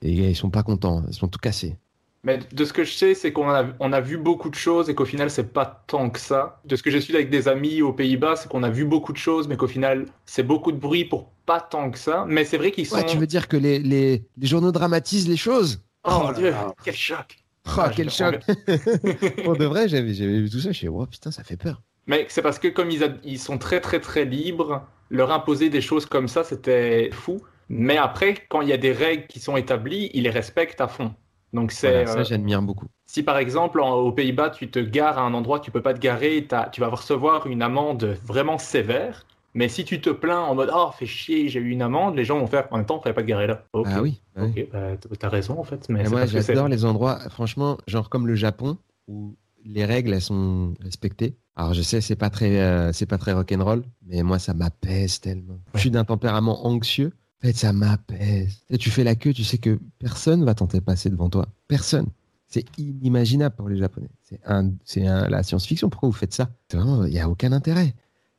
les 0.00 0.14
gars, 0.14 0.28
ils 0.30 0.34
sont 0.36 0.48
pas 0.48 0.62
contents, 0.62 1.04
ils 1.06 1.12
sont 1.14 1.28
tout 1.28 1.38
cassés. 1.38 1.76
Mais 2.24 2.38
de 2.52 2.64
ce 2.64 2.72
que 2.72 2.84
je 2.84 2.92
sais, 2.92 3.14
c'est 3.14 3.32
qu'on 3.32 3.48
a, 3.50 3.66
on 3.80 3.92
a 3.92 4.00
vu 4.00 4.16
beaucoup 4.16 4.48
de 4.48 4.54
choses 4.54 4.88
et 4.88 4.94
qu'au 4.94 5.04
final, 5.04 5.28
c'est 5.30 5.52
pas 5.52 5.84
tant 5.88 6.08
que 6.08 6.20
ça. 6.20 6.60
De 6.64 6.76
ce 6.76 6.82
que 6.82 6.90
j'ai 6.90 7.00
su 7.00 7.14
avec 7.14 7.30
des 7.30 7.48
amis 7.48 7.82
aux 7.82 7.92
Pays-Bas, 7.92 8.36
c'est 8.36 8.48
qu'on 8.48 8.62
a 8.62 8.70
vu 8.70 8.84
beaucoup 8.84 9.12
de 9.12 9.18
choses, 9.18 9.48
mais 9.48 9.56
qu'au 9.56 9.66
final, 9.66 10.06
c'est 10.24 10.44
beaucoup 10.44 10.70
de 10.70 10.76
bruit 10.78 11.04
pour 11.04 11.30
pas 11.46 11.60
tant 11.60 11.90
que 11.90 11.98
ça. 11.98 12.24
Mais 12.28 12.44
c'est 12.44 12.58
vrai 12.58 12.70
qu'ils 12.70 12.86
sont. 12.86 12.96
Ouais, 12.96 13.04
tu 13.04 13.16
veux 13.18 13.26
dire 13.26 13.48
que 13.48 13.56
les, 13.56 13.78
les, 13.80 14.24
les 14.36 14.46
journaux 14.46 14.70
dramatisent 14.72 15.28
les 15.28 15.36
choses? 15.36 15.82
Oh, 16.04 16.10
mon 16.20 16.26
là 16.28 16.32
dieu, 16.32 16.50
là. 16.50 16.74
quel 16.84 16.94
choc! 16.94 17.36
Oh, 17.66 17.70
Ah, 17.78 17.90
quel 17.94 18.10
choc 18.10 18.40
Pour 19.44 19.56
de 19.56 19.64
vrai, 19.64 19.88
j'avais 19.88 20.14
j'avais 20.14 20.40
vu 20.40 20.50
tout 20.50 20.60
ça, 20.60 20.72
je 20.72 20.78
suis 20.78 20.88
oh 20.88 21.06
putain, 21.06 21.30
ça 21.30 21.44
fait 21.44 21.56
peur. 21.56 21.82
Mais 22.06 22.26
c'est 22.28 22.42
parce 22.42 22.58
que 22.58 22.68
comme 22.68 22.90
ils, 22.90 23.04
a- 23.04 23.16
ils 23.24 23.38
sont 23.38 23.58
très 23.58 23.80
très 23.80 24.00
très 24.00 24.24
libres, 24.24 24.86
leur 25.10 25.30
imposer 25.32 25.70
des 25.70 25.80
choses 25.80 26.06
comme 26.06 26.28
ça, 26.28 26.44
c'était 26.44 27.10
fou. 27.12 27.40
Mais 27.68 27.96
après, 27.96 28.34
quand 28.48 28.60
il 28.60 28.68
y 28.68 28.72
a 28.72 28.76
des 28.76 28.92
règles 28.92 29.26
qui 29.26 29.40
sont 29.40 29.56
établies, 29.56 30.10
ils 30.14 30.24
les 30.24 30.30
respectent 30.30 30.80
à 30.80 30.88
fond. 30.88 31.14
Donc 31.52 31.72
c'est 31.72 31.90
Voilà, 31.90 32.06
ça, 32.06 32.20
euh, 32.20 32.24
j'admire 32.24 32.62
beaucoup. 32.62 32.86
si 33.06 33.22
par 33.22 33.38
exemple 33.38 33.80
en- 33.80 33.94
aux 33.94 34.12
Pays-Bas 34.12 34.50
tu 34.50 34.70
te 34.70 34.78
gares 34.78 35.18
à 35.18 35.22
un 35.22 35.34
endroit 35.34 35.58
que 35.60 35.64
tu 35.64 35.70
peux 35.70 35.82
pas 35.82 35.94
te 35.94 35.98
garer, 36.00 36.46
tu 36.72 36.80
vas 36.80 36.88
recevoir 36.88 37.46
une 37.46 37.62
amende 37.62 38.16
vraiment 38.24 38.58
sévère. 38.58 39.26
Mais 39.54 39.68
si 39.68 39.84
tu 39.84 40.00
te 40.00 40.08
plains 40.08 40.40
en 40.40 40.54
mode 40.54 40.70
oh 40.74 40.90
fais 40.98 41.04
chier 41.04 41.48
j'ai 41.48 41.60
eu 41.60 41.70
une 41.70 41.82
amende, 41.82 42.16
les 42.16 42.24
gens 42.24 42.38
vont 42.38 42.46
faire 42.46 42.68
en 42.70 42.78
même 42.78 42.86
temps 42.86 43.00
fallait 43.00 43.14
pas 43.14 43.22
te 43.22 43.26
garer 43.26 43.46
là. 43.46 43.64
Ah 43.84 44.00
oui, 44.00 44.22
bah 44.34 44.42
oui. 44.44 44.62
Ok, 44.62 44.68
bah, 44.72 44.96
t'as 45.18 45.28
raison 45.28 45.58
en 45.58 45.64
fait. 45.64 45.86
Mais 45.90 46.08
moi, 46.08 46.24
j'adore 46.26 46.68
les 46.68 46.84
endroits, 46.86 47.18
franchement, 47.28 47.76
genre 47.86 48.08
comme 48.08 48.26
le 48.26 48.34
Japon, 48.34 48.78
où 49.08 49.36
les 49.64 49.84
règles, 49.84 50.14
elles 50.14 50.22
sont 50.22 50.74
respectées. 50.80 51.36
Alors, 51.54 51.74
je 51.74 51.82
sais, 51.82 52.00
c'est 52.00 52.16
pas 52.16 52.30
très, 52.30 52.60
euh, 52.60 52.92
c'est 52.92 53.04
pas 53.06 53.18
très 53.18 53.32
rock'n'roll, 53.34 53.84
mais 54.06 54.22
moi, 54.22 54.38
ça 54.38 54.54
m'apaise 54.54 55.20
tellement. 55.20 55.58
Je 55.74 55.80
suis 55.80 55.90
d'un 55.90 56.04
tempérament 56.04 56.66
anxieux. 56.66 57.12
Fait, 57.42 57.52
ça 57.52 57.72
m'apaise. 57.72 58.60
Tu 58.78 58.90
fais 58.90 59.02
la 59.02 59.16
queue, 59.16 59.32
tu 59.32 59.42
sais 59.42 59.58
que 59.58 59.80
personne 59.98 60.44
va 60.44 60.54
tenter 60.54 60.78
de 60.78 60.84
passer 60.84 61.10
devant 61.10 61.28
toi. 61.28 61.48
Personne. 61.66 62.06
C'est 62.46 62.64
inimaginable 62.78 63.56
pour 63.56 63.68
les 63.68 63.78
Japonais. 63.78 64.10
C'est 64.22 64.40
un, 64.46 64.70
c'est 64.84 65.06
un, 65.06 65.28
la 65.28 65.42
science-fiction. 65.42 65.90
Pourquoi 65.90 66.08
vous 66.08 66.14
faites 66.14 66.34
ça? 66.34 66.50
Il 66.72 67.12
y 67.12 67.18
a 67.18 67.28
aucun 67.28 67.50
intérêt. 67.50 67.94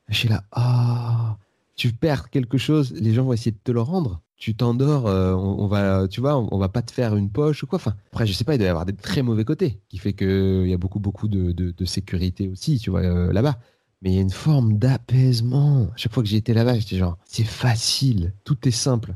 Je 0.08 0.16
suis 0.16 0.28
là, 0.28 0.44
ah, 0.52 1.36
tu 1.76 1.92
perds 1.92 2.30
quelque 2.30 2.58
chose, 2.58 2.92
les 2.92 3.12
gens 3.12 3.24
vont 3.24 3.32
essayer 3.32 3.52
de 3.52 3.60
te 3.62 3.72
le 3.72 3.80
rendre. 3.80 4.20
Tu 4.36 4.54
t'endors, 4.54 5.06
euh, 5.06 5.34
on, 5.34 5.64
on 5.64 5.66
va, 5.66 6.08
tu 6.08 6.20
vois, 6.20 6.36
on, 6.36 6.58
va 6.58 6.68
pas 6.68 6.82
te 6.82 6.90
faire 6.90 7.16
une 7.16 7.30
poche 7.30 7.62
ou 7.62 7.66
quoi. 7.66 7.76
Enfin, 7.76 7.94
après, 8.12 8.26
je 8.26 8.32
sais 8.32 8.44
pas, 8.44 8.54
il 8.54 8.58
doit 8.58 8.66
y 8.66 8.70
avoir 8.70 8.84
des 8.84 8.92
très 8.92 9.22
mauvais 9.22 9.44
côtés, 9.44 9.80
qui 9.88 9.98
fait 9.98 10.12
que 10.12 10.62
il 10.64 10.70
y 10.70 10.74
a 10.74 10.76
beaucoup, 10.76 10.98
beaucoup 10.98 11.28
de, 11.28 11.52
de, 11.52 11.70
de 11.70 11.84
sécurité 11.84 12.48
aussi, 12.48 12.78
tu 12.78 12.90
vois, 12.90 13.00
euh, 13.00 13.32
là-bas. 13.32 13.58
Mais 14.04 14.10
il 14.10 14.14
y 14.16 14.18
a 14.18 14.22
une 14.22 14.30
forme 14.30 14.76
d'apaisement. 14.76 15.88
Chaque 15.96 16.12
fois 16.12 16.22
que 16.22 16.28
j'ai 16.28 16.36
été 16.36 16.52
là-bas, 16.52 16.78
j'étais 16.78 16.96
genre, 16.96 17.16
c'est 17.24 17.42
facile, 17.42 18.34
tout 18.44 18.68
est 18.68 18.70
simple. 18.70 19.14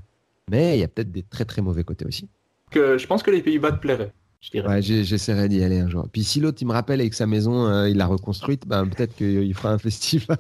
Mais 0.50 0.78
il 0.78 0.80
y 0.80 0.82
a 0.82 0.88
peut-être 0.88 1.12
des 1.12 1.22
très, 1.22 1.44
très 1.44 1.60
mauvais 1.60 1.84
côtés 1.84 2.06
aussi. 2.06 2.26
que 2.70 2.96
je 2.96 3.06
pense 3.06 3.22
que 3.22 3.30
les 3.30 3.42
Pays-Bas 3.42 3.72
te 3.72 3.80
plairaient. 3.80 4.14
Je 4.40 4.50
dirais. 4.50 4.68
Ouais, 4.68 4.82
j'ai- 4.82 5.02
j'essaierai 5.02 5.48
d'y 5.48 5.62
aller 5.64 5.80
un 5.80 5.88
jour. 5.88 6.06
Puis 6.12 6.22
si 6.22 6.38
l'autre, 6.40 6.58
il 6.62 6.66
me 6.68 6.72
rappelle 6.72 7.00
avec 7.00 7.12
sa 7.14 7.26
maison, 7.26 7.66
euh, 7.66 7.88
il 7.88 7.96
l'a 7.96 8.06
reconstruite, 8.06 8.66
ben, 8.68 8.86
peut-être 8.86 9.16
qu'il 9.16 9.52
fera 9.54 9.72
un 9.72 9.78
festival. 9.78 10.38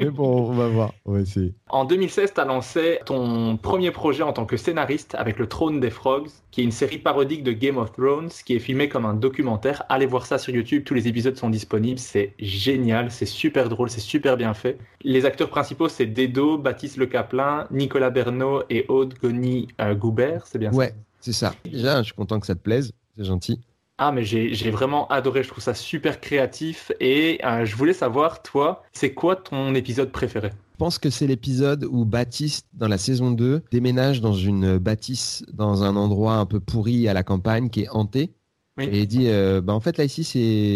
Mais 0.00 0.10
bon, 0.10 0.48
on 0.50 0.52
va 0.52 0.68
voir. 0.68 0.92
On 1.04 1.14
va 1.14 1.20
essayer. 1.20 1.52
En 1.68 1.84
2016, 1.84 2.32
tu 2.34 2.40
as 2.40 2.44
lancé 2.44 3.00
ton 3.04 3.56
premier 3.56 3.90
projet 3.90 4.22
en 4.22 4.32
tant 4.32 4.46
que 4.46 4.56
scénariste 4.56 5.14
avec 5.16 5.38
Le 5.38 5.46
Trône 5.48 5.80
des 5.80 5.90
Frogs, 5.90 6.28
qui 6.52 6.60
est 6.60 6.64
une 6.64 6.70
série 6.70 6.98
parodique 6.98 7.42
de 7.42 7.52
Game 7.52 7.76
of 7.76 7.92
Thrones, 7.92 8.28
qui 8.44 8.54
est 8.54 8.58
filmée 8.60 8.88
comme 8.88 9.04
un 9.04 9.14
documentaire. 9.14 9.82
Allez 9.88 10.06
voir 10.06 10.24
ça 10.26 10.38
sur 10.38 10.54
YouTube, 10.54 10.84
tous 10.84 10.94
les 10.94 11.08
épisodes 11.08 11.36
sont 11.36 11.50
disponibles, 11.50 11.98
c'est 11.98 12.34
génial, 12.38 13.10
c'est 13.10 13.26
super 13.26 13.68
drôle, 13.68 13.90
c'est 13.90 14.00
super 14.00 14.36
bien 14.36 14.54
fait. 14.54 14.78
Les 15.02 15.24
acteurs 15.24 15.48
principaux, 15.50 15.88
c'est 15.88 16.06
Dedo, 16.06 16.56
Baptiste 16.58 16.96
Le 16.98 17.06
Caplin, 17.06 17.66
Nicolas 17.72 18.10
Bernot 18.10 18.62
et 18.70 18.84
Aude 18.88 19.14
Goni 19.20 19.66
euh, 19.80 19.94
Goubert, 19.94 20.46
c'est 20.46 20.58
bien 20.58 20.70
ça? 20.70 20.78
Ouais, 20.78 20.94
c'est 21.22 21.32
ça. 21.32 21.54
Déjà, 21.64 21.98
je 22.02 22.06
suis 22.06 22.14
content 22.14 22.38
que 22.38 22.46
ça 22.46 22.54
te 22.54 22.60
plaise. 22.60 22.92
C'est 23.16 23.24
gentil. 23.24 23.60
Ah, 23.98 24.10
mais 24.10 24.24
j'ai 24.24 24.70
vraiment 24.70 25.06
adoré, 25.08 25.44
je 25.44 25.48
trouve 25.48 25.62
ça 25.62 25.74
super 25.74 26.20
créatif. 26.20 26.90
Et 26.98 27.38
euh, 27.44 27.64
je 27.64 27.76
voulais 27.76 27.92
savoir, 27.92 28.42
toi, 28.42 28.82
c'est 28.92 29.14
quoi 29.14 29.36
ton 29.36 29.74
épisode 29.74 30.10
préféré? 30.10 30.50
Je 30.72 30.76
pense 30.78 30.98
que 30.98 31.10
c'est 31.10 31.28
l'épisode 31.28 31.84
où 31.84 32.04
Baptiste, 32.04 32.66
dans 32.72 32.88
la 32.88 32.98
saison 32.98 33.30
2, 33.30 33.62
déménage 33.70 34.20
dans 34.20 34.32
une 34.32 34.78
bâtisse, 34.78 35.44
dans 35.52 35.84
un 35.84 35.94
endroit 35.94 36.34
un 36.34 36.46
peu 36.46 36.58
pourri 36.58 37.06
à 37.06 37.14
la 37.14 37.22
campagne, 37.22 37.70
qui 37.70 37.82
est 37.82 37.88
hanté. 37.90 38.32
Oui. 38.76 38.86
Et 38.86 39.02
il 39.02 39.06
dit, 39.06 39.28
euh, 39.28 39.60
bah, 39.60 39.74
en 39.74 39.80
fait, 39.80 39.98
là, 39.98 40.04
ici, 40.04 40.24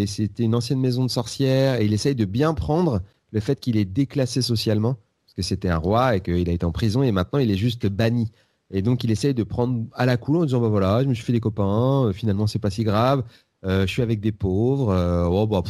c'était 0.07 0.45
une 0.45 0.55
ancienne 0.55 0.79
maison 0.79 1.05
de 1.05 1.11
sorcières. 1.11 1.81
Et 1.81 1.87
il 1.87 1.95
essaye 1.95 2.15
de 2.15 2.27
bien 2.27 2.55
prendre 2.55 3.01
le 3.33 3.41
fait 3.41 3.59
qu'il 3.59 3.77
est 3.77 3.85
déclassé 3.85 4.41
socialement, 4.41 4.95
parce 5.25 5.35
que 5.35 5.43
c'était 5.43 5.71
un 5.71 5.79
roi 5.79 6.15
et 6.15 6.21
qu'il 6.21 6.49
a 6.49 6.53
été 6.53 6.65
en 6.65 6.71
prison, 6.71 7.03
et 7.03 7.11
maintenant, 7.11 7.41
il 7.41 7.51
est 7.51 7.57
juste 7.57 7.89
banni. 7.89 8.31
Et 8.73 8.83
donc, 8.83 9.05
il 9.05 9.11
essaye 9.11 9.35
de 9.35 9.43
prendre 9.45 9.85
à 9.95 10.07
la 10.07 10.17
cool 10.17 10.39
en 10.39 10.45
disant, 10.45 10.61
bah 10.61 10.69
voilà, 10.69 11.03
je 11.03 11.09
me 11.09 11.15
suis 11.15 11.25
fait 11.25 11.33
des 11.33 11.41
copains, 11.41 12.07
euh, 12.07 12.13
finalement, 12.13 12.47
c'est 12.47 12.59
pas 12.59 12.71
si 12.71 12.85
grave. 12.85 13.23
Euh, 13.65 13.87
je 13.87 13.93
suis 13.93 14.03
avec 14.03 14.21
des 14.21 14.33
pauvres. 14.33 14.91
euh, 14.91 15.27
oh, 15.27 15.47
bah, 15.47 15.63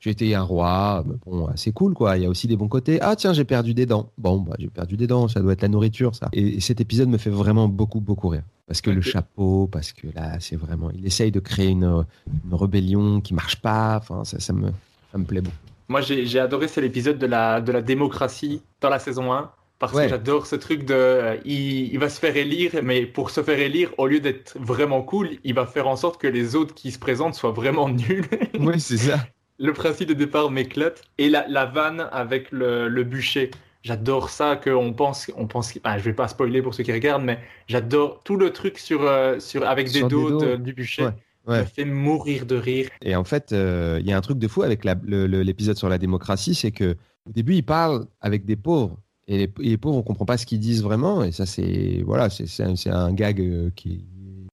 j'ai 0.00 0.10
été 0.10 0.34
un 0.34 0.42
roi. 0.42 1.04
Bon, 1.26 1.48
c'est 1.54 1.72
cool, 1.72 1.94
quoi. 1.94 2.16
Il 2.16 2.22
y 2.22 2.26
a 2.26 2.28
aussi 2.28 2.48
des 2.48 2.56
bons 2.56 2.68
côtés. 2.68 2.98
Ah, 3.02 3.14
tiens, 3.14 3.32
j'ai 3.32 3.44
perdu 3.44 3.74
des 3.74 3.86
dents. 3.86 4.10
Bon, 4.18 4.38
bah, 4.38 4.54
j'ai 4.58 4.68
perdu 4.68 4.96
des 4.96 5.06
dents. 5.06 5.28
Ça 5.28 5.40
doit 5.40 5.52
être 5.52 5.62
la 5.62 5.68
nourriture, 5.68 6.14
ça. 6.14 6.28
Et, 6.32 6.56
et 6.56 6.60
cet 6.60 6.80
épisode 6.80 7.08
me 7.08 7.18
fait 7.18 7.30
vraiment 7.30 7.68
beaucoup, 7.68 8.00
beaucoup 8.00 8.28
rire. 8.28 8.42
Parce 8.66 8.80
que 8.80 8.90
le 8.90 9.00
chapeau, 9.00 9.68
parce 9.70 9.92
que 9.92 10.08
là, 10.14 10.38
c'est 10.40 10.56
vraiment. 10.56 10.90
Il 10.90 11.06
essaye 11.06 11.30
de 11.30 11.38
créer 11.38 11.68
une, 11.68 11.84
une 11.84 12.54
rébellion 12.54 13.20
qui 13.20 13.32
marche 13.34 13.56
pas. 13.60 13.98
Enfin, 13.98 14.24
ça, 14.24 14.40
ça 14.40 14.52
me, 14.52 14.70
ça 15.12 15.18
me 15.18 15.24
plaît 15.24 15.40
beaucoup. 15.42 15.56
Moi, 15.88 16.00
j'ai 16.00 16.26
j'ai 16.26 16.40
adoré, 16.40 16.66
c'est 16.66 16.80
l'épisode 16.80 17.18
de 17.18 17.26
la, 17.26 17.60
de 17.60 17.70
la 17.70 17.80
démocratie 17.82 18.60
dans 18.80 18.88
la 18.88 18.98
saison 18.98 19.32
1. 19.32 19.52
Parce 19.78 19.92
Ouais. 19.92 20.04
que 20.04 20.08
j'adore 20.08 20.46
ce 20.46 20.56
truc 20.56 20.84
de. 20.86 20.94
euh, 20.94 21.36
il, 21.44 21.92
il 21.92 21.98
va 21.98 22.08
se 22.08 22.18
faire 22.18 22.36
élire, 22.36 22.72
mais 22.82 23.04
pour 23.04 23.30
se 23.30 23.42
faire 23.42 23.58
élire, 23.58 23.90
au 23.98 24.06
lieu 24.06 24.20
d'être 24.20 24.56
vraiment 24.58 25.02
cool, 25.02 25.30
il 25.44 25.54
va 25.54 25.66
faire 25.66 25.86
en 25.86 25.96
sorte 25.96 26.18
que 26.20 26.26
les 26.26 26.56
autres 26.56 26.74
qui 26.74 26.90
se 26.90 26.98
présentent 26.98 27.34
soient 27.34 27.52
vraiment 27.52 27.88
nuls. 27.88 28.24
Oui, 28.58 28.80
c'est 28.80 28.96
ça. 28.96 29.18
le 29.58 29.72
principe 29.74 30.08
de 30.08 30.14
départ 30.14 30.50
m'éclate. 30.50 31.02
Et 31.18 31.28
la, 31.28 31.46
la 31.48 31.66
vanne 31.66 32.08
avec 32.10 32.50
le, 32.52 32.88
le 32.88 33.04
bûcher. 33.04 33.50
J'adore 33.82 34.30
ça, 34.30 34.56
qu'on 34.56 34.92
pense. 34.94 35.30
On 35.36 35.46
pense 35.46 35.72
ah, 35.84 35.98
je 35.98 36.04
vais 36.04 36.12
pas 36.14 36.26
spoiler 36.26 36.62
pour 36.62 36.74
ceux 36.74 36.82
qui 36.82 36.92
regardent, 36.92 37.22
mais 37.24 37.38
j'adore 37.68 38.22
tout 38.24 38.36
le 38.36 38.50
truc 38.50 38.78
sur, 38.78 39.02
euh, 39.02 39.38
sur, 39.40 39.64
avec 39.68 39.86
des 39.92 39.98
Sur 39.98 40.08
des 40.08 40.14
dos 40.14 40.30
dos. 40.30 40.40
de- 40.40 40.56
du 40.56 40.72
bûcher. 40.72 41.04
Ouais, 41.04 41.10
Ça 41.46 41.52
ouais. 41.52 41.60
me 41.60 41.64
fait 41.66 41.84
mourir 41.84 42.46
de 42.46 42.56
rire. 42.56 42.88
Et 43.02 43.14
en 43.14 43.22
fait, 43.24 43.52
euh, 43.52 43.98
il 44.00 44.06
y 44.08 44.12
a 44.12 44.16
un 44.16 44.20
truc 44.22 44.38
de 44.38 44.48
fou 44.48 44.62
avec 44.62 44.84
l'épisode 44.84 45.76
sur 45.76 45.88
la 45.88 45.98
démocratie, 45.98 46.54
c'est 46.54 46.72
que 46.72 46.96
au 47.28 47.32
début, 47.32 47.54
il 47.54 47.62
parle 47.62 48.06
avec 48.20 48.44
des 48.44 48.56
pauvres. 48.56 48.96
Et 49.28 49.38
les, 49.38 49.42
et 49.60 49.68
les 49.70 49.76
pauvres, 49.76 49.96
on 49.98 50.02
comprend 50.02 50.24
pas 50.24 50.36
ce 50.38 50.46
qu'ils 50.46 50.60
disent 50.60 50.82
vraiment. 50.82 51.24
Et 51.24 51.32
ça, 51.32 51.46
c'est 51.46 52.02
voilà, 52.06 52.30
c'est 52.30 52.88
un, 52.88 53.12
gag 53.12 53.40
euh, 53.40 53.70
qui 53.74 53.92
est 53.94 54.04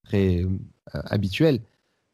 très 0.04 0.42
euh, 0.42 0.48
habituel. 0.92 1.60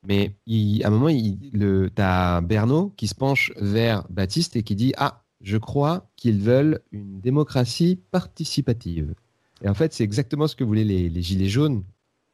Mais 0.06 0.32
il- 0.46 0.82
à 0.84 0.88
un 0.88 0.90
moment, 0.90 1.08
le, 1.52 1.90
as 1.98 2.40
Bernot 2.42 2.92
qui 2.96 3.06
se 3.06 3.14
penche 3.14 3.52
vers 3.56 4.06
Baptiste 4.10 4.56
et 4.56 4.62
qui 4.62 4.74
dit 4.74 4.92
Ah, 4.96 5.22
je 5.40 5.56
crois 5.56 6.10
qu'ils 6.16 6.38
veulent 6.40 6.80
une 6.92 7.20
démocratie 7.20 7.98
participative. 8.10 9.14
Et 9.62 9.68
en 9.68 9.74
fait, 9.74 9.92
c'est 9.92 10.04
exactement 10.04 10.46
ce 10.48 10.56
que 10.56 10.64
voulaient 10.64 10.84
les, 10.84 11.08
les 11.08 11.22
Gilets 11.22 11.48
jaunes 11.48 11.82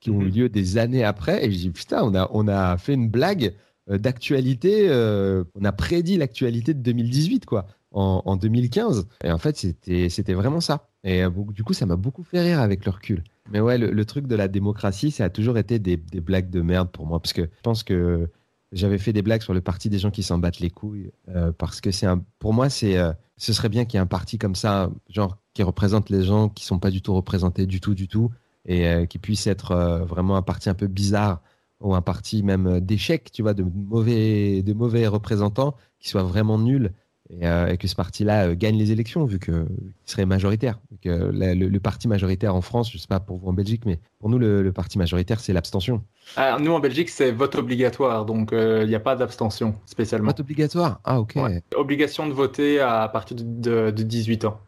qui 0.01 0.11
ont 0.11 0.21
eu 0.21 0.27
Mhm. 0.27 0.35
lieu 0.35 0.49
des 0.49 0.79
années 0.79 1.03
après. 1.05 1.45
Et 1.45 1.51
je 1.51 1.57
dis 1.59 1.71
Putain, 1.71 2.03
on 2.05 2.15
a, 2.15 2.29
on 2.33 2.47
a 2.49 2.77
fait 2.79 2.95
une 2.95 3.09
blague 3.09 3.55
euh, 3.91 3.99
d'actualité. 3.99 4.87
euh, 4.89 5.45
on 5.55 5.65
a 5.65 5.73
prédit 5.73 6.17
l'actualité 6.17 6.75
de 6.75 6.81
2018, 6.81 7.47
quoi, 7.47 7.67
en, 7.97 8.23
en 8.25 8.37
2015. 8.37 9.09
Et 9.25 9.33
en 9.33 9.39
fait, 9.39 9.57
c'était 9.57 10.35
vraiment 10.35 10.61
ça. 10.61 10.89
Et 11.03 11.25
euh, 11.25 11.31
du 11.49 11.65
coup, 11.65 11.73
ça 11.73 11.87
m'a 11.87 11.97
beaucoup 11.97 12.23
fait 12.23 12.41
rire 12.41 12.61
avec 12.61 12.85
le 12.85 12.93
recul. 12.93 13.25
Mais 13.51 13.61
ouais, 13.61 13.79
le, 13.79 14.05
truc 14.05 14.27
de 14.27 14.37
la 14.37 14.49
démocratie, 14.49 15.11
ça 15.11 15.25
a 15.25 15.31
toujours 15.31 15.57
été 15.57 15.79
des, 15.79 15.97
des 15.97 16.21
blagues 16.21 16.51
de 16.51 16.61
merde 16.61 16.91
pour 16.91 17.07
moi. 17.07 17.21
Parce 17.21 17.33
que 17.33 17.43
je 17.43 17.63
pense 17.63 17.83
que 17.83 18.29
j'avais 18.73 18.99
fait 18.99 19.13
des 19.13 19.23
blagues 19.23 19.43
sur 19.43 19.55
le 19.55 19.61
parti 19.61 19.89
des 19.89 19.99
gens 19.99 20.11
qui 20.11 20.23
s'en 20.23 20.39
battent 20.39 20.61
les 20.61 20.71
couilles. 20.71 21.11
euh, 21.29 21.53
parce 21.53 21.81
que 21.81 21.91
un, 22.05 22.23
pour 22.39 22.53
moi, 22.53 22.69
euh, 22.83 23.13
ce 23.37 23.53
serait 23.53 23.69
bien 23.69 23.85
qu'il 23.87 23.97
y 23.97 23.99
ait 23.99 24.03
un 24.03 24.07
parti 24.07 24.37
comme 24.37 24.57
ça, 24.57 24.91
genre, 25.09 25.39
qui 25.55 25.63
représente 25.63 26.11
les 26.11 26.23
gens 26.23 26.49
qui 26.49 26.65
sont 26.67 26.79
pas 26.79 26.91
du 26.91 27.01
tout 27.01 27.15
représentés 27.15 27.67
du 27.67 27.81
tout, 27.81 27.95
du 27.95 28.09
tout. 28.09 28.31
Et 28.69 29.07
qui 29.09 29.21
puisse 29.21 29.47
être 29.47 30.03
vraiment 30.09 30.35
un 30.35 30.43
parti 30.43 30.69
un 30.69 30.75
peu 30.75 30.89
bizarre 30.89 31.41
ou 31.81 31.95
un 31.95 32.03
parti 32.03 32.43
même 32.43 32.81
d'échec, 32.81 33.31
tu 33.31 33.43
vois, 33.43 33.55
de 33.55 33.63
mauvais, 33.63 34.65
de 34.65 34.73
mauvais 34.73 35.07
représentants 35.07 35.77
qui 36.01 36.09
soient 36.09 36.25
vraiment 36.25 36.59
nuls 36.59 36.91
et, 37.31 37.47
euh, 37.47 37.69
et 37.73 37.77
que 37.77 37.89
ce 37.89 37.95
parti-là 37.95 38.49
euh, 38.49 38.55
gagne 38.57 38.77
les 38.77 38.93
élections 38.93 39.25
vu 39.25 39.39
que 39.39 39.67
il 39.71 39.93
serait 40.11 40.27
majoritaire. 40.27 40.79
Donc, 40.91 41.01
la- 41.05 41.55
le, 41.55 41.69
le 41.69 41.81
parti 41.81 42.09
majoritaire 42.09 42.55
en 42.55 42.61
France, 42.61 42.91
je 42.93 42.99
sais 42.99 43.07
pas 43.09 43.21
pour 43.21 43.39
vous 43.39 43.49
en 43.49 43.53
Belgique, 43.53 43.83
mais 43.87 43.99
pour 44.21 44.29
nous 44.31 44.39
le, 44.39 44.63
le 44.63 44.73
parti 44.73 44.99
majoritaire 44.99 45.41
c'est 45.41 45.53
l'abstention. 45.53 46.03
Ah, 46.37 46.57
nous, 46.61 46.73
en 46.73 46.81
Belgique, 46.81 47.09
c'est 47.09 47.31
vote 47.33 47.55
obligatoire, 47.57 48.25
donc 48.27 48.53
euh, 48.53 48.83
il 48.85 48.89
n'y 48.89 48.95
a 48.95 49.01
pas 49.01 49.17
d'abstention 49.17 49.75
spécialement. 49.87 50.29
Vote 50.29 50.41
obligatoire? 50.41 51.01
Ah 51.05 51.21
ok. 51.21 51.33
Ouais. 51.37 51.63
Obligation 51.77 52.27
de 52.27 52.33
voter 52.33 52.81
à 52.81 53.09
partir 53.09 53.37
de, 53.37 53.43
de- 53.45 53.91
de 53.91 54.03
18 54.03 54.45
ans. 54.45 54.61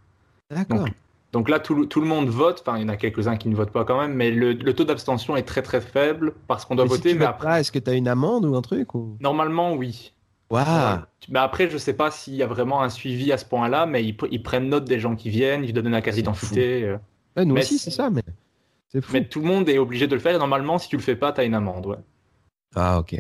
D'accord. 0.51 0.79
Donc, 0.85 0.95
donc 1.33 1.49
là, 1.51 1.59
tout, 1.61 1.75
le- 1.75 1.87
tout 1.87 2.01
le 2.01 2.07
monde 2.07 2.29
vote. 2.29 2.63
Enfin, 2.67 2.79
il 2.79 2.83
y 2.83 2.85
en 2.85 2.89
a 2.89 2.97
quelques-uns 2.97 3.37
qui 3.37 3.49
ne 3.49 3.55
votent 3.55 3.73
pas 3.73 3.85
quand 3.85 4.01
même, 4.01 4.15
mais 4.15 4.31
le, 4.31 4.53
le 4.53 4.73
taux 4.75 4.85
d'abstention 4.85 5.37
est 5.37 5.43
très 5.43 5.63
très 5.63 5.81
faible 5.81 6.33
parce 6.47 6.65
qu'on 6.65 6.75
doit 6.75 6.85
Mais 6.87 6.91
si 6.91 6.97
voter. 6.97 7.13
tu 7.13 7.19
mais 7.19 7.25
après, 7.27 7.61
est-ce 7.61 7.71
que 7.73 7.79
tu 7.79 7.91
as 7.91 7.95
une 7.95 8.09
amende 8.09 8.47
ou 8.47 8.55
un 8.57 8.63
truc 8.63 8.95
ou... 8.95 9.17
normalement, 9.21 9.75
oui. 9.75 10.15
Waouh 10.51 11.01
Mais 11.29 11.39
après, 11.41 11.69
je 11.69 11.77
sais 11.79 11.93
pas 11.95 12.11
s'il 12.11 12.35
y 12.35 12.43
a 12.43 12.47
vraiment 12.47 12.83
un 12.83 12.89
suivi 12.89 13.33
à 13.33 13.37
ce 13.39 13.45
point-là, 13.45 13.87
mais 13.87 14.05
ils, 14.05 14.17
ils 14.31 14.43
prennent 14.43 14.69
note 14.69 14.85
des 14.85 14.99
gens 14.99 15.15
qui 15.15 15.29
viennent, 15.31 15.65
ils 15.65 15.73
donnent 15.73 15.91
la 15.91 16.01
carte 16.01 16.17
d'identité. 16.17 16.85
euh. 16.85 16.97
Ouais, 17.37 17.45
Nous 17.45 17.55
Mais 17.55 17.61
aussi, 17.61 17.79
c'est- 17.79 17.91
ça, 17.91 18.09
mais 18.11 18.23
c'est 18.89 19.03
fou. 19.03 19.13
Mais 19.13 19.25
tout 19.25 19.41
le 19.41 19.47
monde 19.47 19.69
est 19.69 19.79
obligé 19.79 20.07
de 20.07 20.15
le 20.15 20.21
faire 20.21 20.35
et 20.35 20.39
normalement, 20.39 20.79
si 20.79 20.89
tu 20.89 20.97
le 20.97 21.03
fais 21.03 21.17
pas, 21.17 21.33
tu 21.33 21.41
as 21.41 21.45
une 21.45 21.55
amende. 21.55 21.87
Ouais. 21.87 21.97
Ah, 22.75 22.99
ok. 22.99 23.17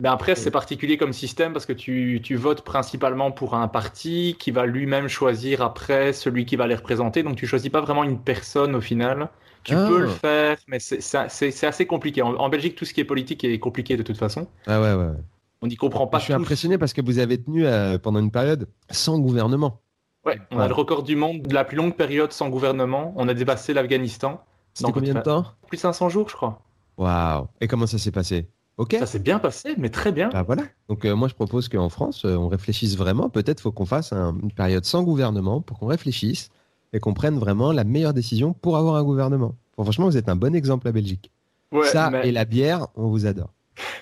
Mais 0.00 0.08
après, 0.10 0.34
c'est 0.34 0.50
particulier 0.50 0.98
comme 0.98 1.14
système 1.14 1.54
parce 1.54 1.64
que 1.64 1.72
tu, 1.72 2.20
tu 2.22 2.34
votes 2.34 2.60
principalement 2.62 3.30
pour 3.32 3.54
un 3.54 3.66
parti 3.66 4.36
qui 4.38 4.50
va 4.50 4.66
lui-même 4.66 5.08
choisir 5.08 5.62
après 5.62 6.12
celui 6.12 6.44
qui 6.44 6.56
va 6.56 6.66
les 6.66 6.74
représenter. 6.74 7.22
Donc, 7.22 7.36
tu 7.36 7.46
choisis 7.46 7.70
pas 7.70 7.80
vraiment 7.80 8.04
une 8.04 8.18
personne 8.18 8.74
au 8.74 8.82
final. 8.82 9.30
Tu 9.64 9.74
Ah. 9.74 9.86
peux 9.88 10.00
le 10.00 10.08
faire, 10.08 10.58
mais 10.68 10.78
c'est 10.80 11.64
assez 11.66 11.86
compliqué. 11.86 12.20
En, 12.20 12.34
en 12.34 12.48
Belgique, 12.50 12.74
tout 12.76 12.84
ce 12.84 12.92
qui 12.92 13.00
est 13.00 13.04
politique 13.04 13.42
est 13.44 13.58
compliqué 13.58 13.96
de 13.96 14.02
toute 14.02 14.18
façon. 14.18 14.46
Ah 14.66 14.80
ouais, 14.82 14.92
ouais. 14.92 15.04
ouais. 15.06 15.12
On 15.62 15.66
n'y 15.66 15.76
comprend 15.76 16.06
pas 16.06 16.18
Je 16.18 16.24
suis 16.24 16.32
tous. 16.34 16.40
impressionné 16.40 16.78
parce 16.78 16.92
que 16.92 17.00
vous 17.00 17.18
avez 17.18 17.42
tenu 17.42 17.66
euh, 17.66 17.98
pendant 17.98 18.20
une 18.20 18.30
période 18.30 18.68
sans 18.90 19.18
gouvernement. 19.18 19.80
Ouais, 20.24 20.38
on 20.50 20.58
Ouais. 20.58 20.64
a 20.64 20.68
le 20.68 20.74
record 20.74 21.02
du 21.02 21.16
monde 21.16 21.42
de 21.42 21.54
la 21.54 21.64
plus 21.64 21.76
longue 21.76 21.94
période 21.94 22.32
sans 22.32 22.48
gouvernement. 22.48 23.12
On 23.16 23.28
a 23.28 23.34
dépassé 23.34 23.72
l'Afghanistan. 23.72 24.42
C'était 24.74 24.92
combien 24.92 25.14
de 25.14 25.20
temps? 25.20 25.44
Plus 25.68 25.76
de 25.76 25.80
500 25.82 26.08
jours, 26.10 26.28
je 26.28 26.34
crois. 26.36 26.60
Waouh 26.98 27.46
Et 27.60 27.68
comment 27.68 27.86
ça 27.86 27.98
s'est 27.98 28.10
passé? 28.10 28.48
Ok 28.78 28.94
Ça 28.98 29.06
s'est 29.06 29.18
bien 29.20 29.38
passé, 29.38 29.74
mais 29.78 29.88
très 29.88 30.12
bien. 30.12 30.28
Bah 30.28 30.42
voilà. 30.42 30.64
Donc 30.90 31.04
euh, 31.06 31.14
moi 31.16 31.28
je 31.28 31.34
propose 31.34 31.68
qu'en 31.70 31.88
France, 31.88 32.24
euh, 32.26 32.36
on 32.36 32.48
réfléchisse 32.48 32.96
vraiment. 32.96 33.30
Peut-être 33.30 33.60
faut 33.60 33.72
qu'on 33.72 33.86
fasse 33.86 34.12
un- 34.12 34.36
une 34.42 34.52
période 34.52 34.84
sans 34.84 35.02
gouvernement 35.02 35.62
pour 35.62 35.78
qu'on 35.78 35.86
réfléchisse 35.86 36.50
et 36.92 37.00
qu'on 37.00 37.14
prenne 37.14 37.38
vraiment 37.38 37.72
la 37.72 37.84
meilleure 37.84 38.12
décision 38.12 38.52
pour 38.52 38.76
avoir 38.76 38.96
un 38.96 39.02
gouvernement. 39.04 39.54
Bon, 39.78 39.84
franchement, 39.84 40.04
vous 40.06 40.18
êtes 40.18 40.28
un 40.28 40.36
bon 40.36 40.54
exemple 40.54 40.86
à 40.88 40.92
Belgique. 40.92 41.30
Ouais, 41.72 41.86
ça 41.86 42.10
mais- 42.10 42.28
et 42.28 42.32
la 42.32 42.44
bière, 42.44 42.86
on 42.96 43.08
vous 43.08 43.24
adore. 43.26 43.54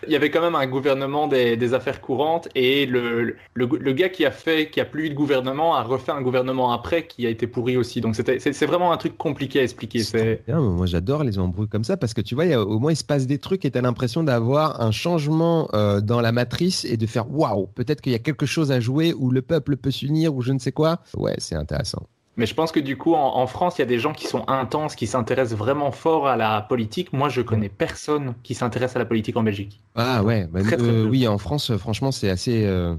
Il 0.07 0.13
y 0.13 0.17
avait 0.17 0.31
quand 0.31 0.41
même 0.41 0.55
un 0.55 0.67
gouvernement 0.67 1.27
des, 1.27 1.75
affaires 1.75 2.01
courantes 2.01 2.49
et 2.55 2.87
le, 2.87 3.37
le, 3.55 3.93
gars 3.93 4.09
qui 4.09 4.25
a 4.25 4.31
fait, 4.31 4.71
qui 4.71 4.81
a 4.81 4.85
plus 4.85 5.07
eu 5.07 5.11
de 5.11 5.15
gouvernement 5.15 5.75
a 5.75 5.83
refait 5.83 6.13
un 6.13 6.21
gouvernement 6.21 6.73
après 6.73 7.07
qui 7.07 7.27
a 7.27 7.31
été 7.31 7.47
pourri 7.47 7.77
aussi. 7.77 8.01
Donc 8.01 8.15
c'est, 8.15 8.65
vraiment 8.67 8.93
un 8.93 8.97
truc 8.97 9.17
compliqué 9.17 9.61
à 9.61 9.63
expliquer. 9.63 10.03
C'est, 10.03 10.45
moi 10.49 10.87
j'adore 10.87 11.25
les 11.25 11.39
embrouilles 11.39 11.69
comme 11.69 11.85
ça 11.85 11.97
parce 11.97 12.15
que 12.15 12.21
tu 12.21 12.35
vois, 12.35 12.47
au 12.57 12.79
moins 12.79 12.93
il 12.93 12.97
se 12.97 13.05
passe 13.05 13.27
des 13.27 13.39
trucs 13.39 13.65
et 13.65 13.71
tu 13.71 13.79
as 13.79 13.83
l'impression 13.83 14.23
d'avoir 14.23 14.81
un 14.81 14.91
changement 14.91 15.69
euh, 15.75 16.01
dans 16.01 16.21
la 16.21 16.33
matrice 16.33 16.85
et 16.85 16.97
de 16.97 17.07
faire 17.07 17.31
waouh, 17.31 17.67
peut-être 17.67 18.01
qu'il 18.01 18.13
y 18.13 18.17
a 18.17 18.21
quelque 18.21 18.47
chose 18.47 18.71
à 18.71 18.81
jouer 18.81 19.15
où 19.15 19.31
le 19.31 19.43
peuple 19.43 19.77
peut 19.77 19.91
s'unir 19.91 20.35
ou 20.35 20.43
je 20.43 20.53
ne 20.53 20.59
sais 20.59 20.73
quoi. 20.73 21.01
Ouais, 21.17 21.35
c'est 21.39 21.57
intéressant. 21.57 22.07
Mais 22.37 22.47
je 22.47 22.55
pense 22.55 22.73
que 22.73 22.81
du 22.81 22.97
coup, 22.97 23.15
en, 23.15 23.37
en 23.37 23.47
France, 23.47 23.79
il 23.79 23.81
y 23.81 23.83
a 23.83 23.87
des 23.87 23.99
gens 23.99 24.13
qui 24.13 24.27
sont 24.27 24.45
intenses, 24.49 24.97
qui 24.97 25.07
s'intéressent 25.07 25.59
vraiment 25.59 25.93
fort 25.93 26.27
à 26.27 26.37
la 26.37 26.61
politique. 26.63 27.13
Moi, 27.13 27.29
je 27.29 27.41
connais 27.43 27.69
personne 27.69 28.35
qui 28.43 28.55
s'intéresse 28.55 28.97
à 28.97 28.99
la 28.99 29.05
politique 29.05 29.37
en 29.37 29.43
Belgique. 29.43 29.81
Ah 29.95 30.23
ouais, 30.25 30.47
bah, 30.51 30.63
Très, 30.63 30.77
très 30.77 30.87
euh, 30.89 31.05
oui, 31.09 31.27
en 31.29 31.39
France, 31.39 31.71
euh, 31.71 31.79
franchement, 31.79 32.11
c'est 32.13 32.29
assez, 32.31 32.65
euh, 32.65 32.95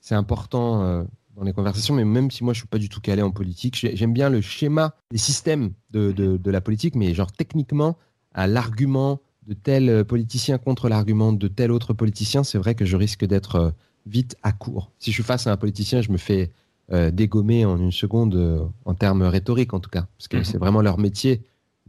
c'est 0.00 0.14
important 0.14 1.04
dans 1.36 1.44
les 1.44 1.52
conversations. 1.52 1.94
Mais 1.94 2.04
même 2.04 2.30
si 2.30 2.42
moi, 2.44 2.52
je 2.52 2.58
suis 2.60 2.68
pas 2.68 2.78
du 2.78 2.88
tout 2.88 3.00
calé 3.00 3.22
en 3.22 3.30
politique, 3.30 3.76
j'ai- 3.76 3.96
j'aime 3.96 4.12
bien 4.12 4.28
le 4.30 4.40
schéma 4.40 4.94
des 5.10 5.18
systèmes 5.18 5.72
de, 5.90 6.12
de, 6.12 6.36
de 6.36 6.50
la 6.50 6.60
politique, 6.60 6.96
mais 6.96 7.14
genre 7.14 7.30
techniquement, 7.32 7.96
à 8.34 8.46
l'argument 8.46 9.20
de 9.46 9.54
tel 9.54 10.04
politicien 10.04 10.58
contre 10.58 10.88
l'argument 10.88 11.32
de 11.32 11.48
tel 11.48 11.70
autre 11.72 11.92
politicien, 11.94 12.44
c'est 12.44 12.58
vrai 12.58 12.74
que 12.74 12.84
je 12.84 12.96
risque 12.96 13.24
d'être 13.24 13.72
vite 14.06 14.36
à 14.42 14.52
court. 14.52 14.90
Si 14.98 15.10
je 15.10 15.14
suis 15.14 15.22
face 15.22 15.46
à 15.46 15.52
un 15.52 15.56
politicien, 15.56 16.02
je 16.02 16.10
me 16.12 16.16
fais 16.18 16.50
euh, 16.92 17.10
dégommer 17.10 17.64
en 17.64 17.78
une 17.78 17.92
seconde, 17.92 18.34
euh, 18.34 18.64
en 18.84 18.94
termes 18.94 19.22
rhétoriques 19.22 19.74
en 19.74 19.80
tout 19.80 19.90
cas, 19.90 20.06
parce 20.18 20.28
que 20.28 20.38
Mhm. 20.38 20.44
c'est 20.44 20.58
vraiment 20.58 20.82
leur 20.82 20.98
métier 20.98 21.42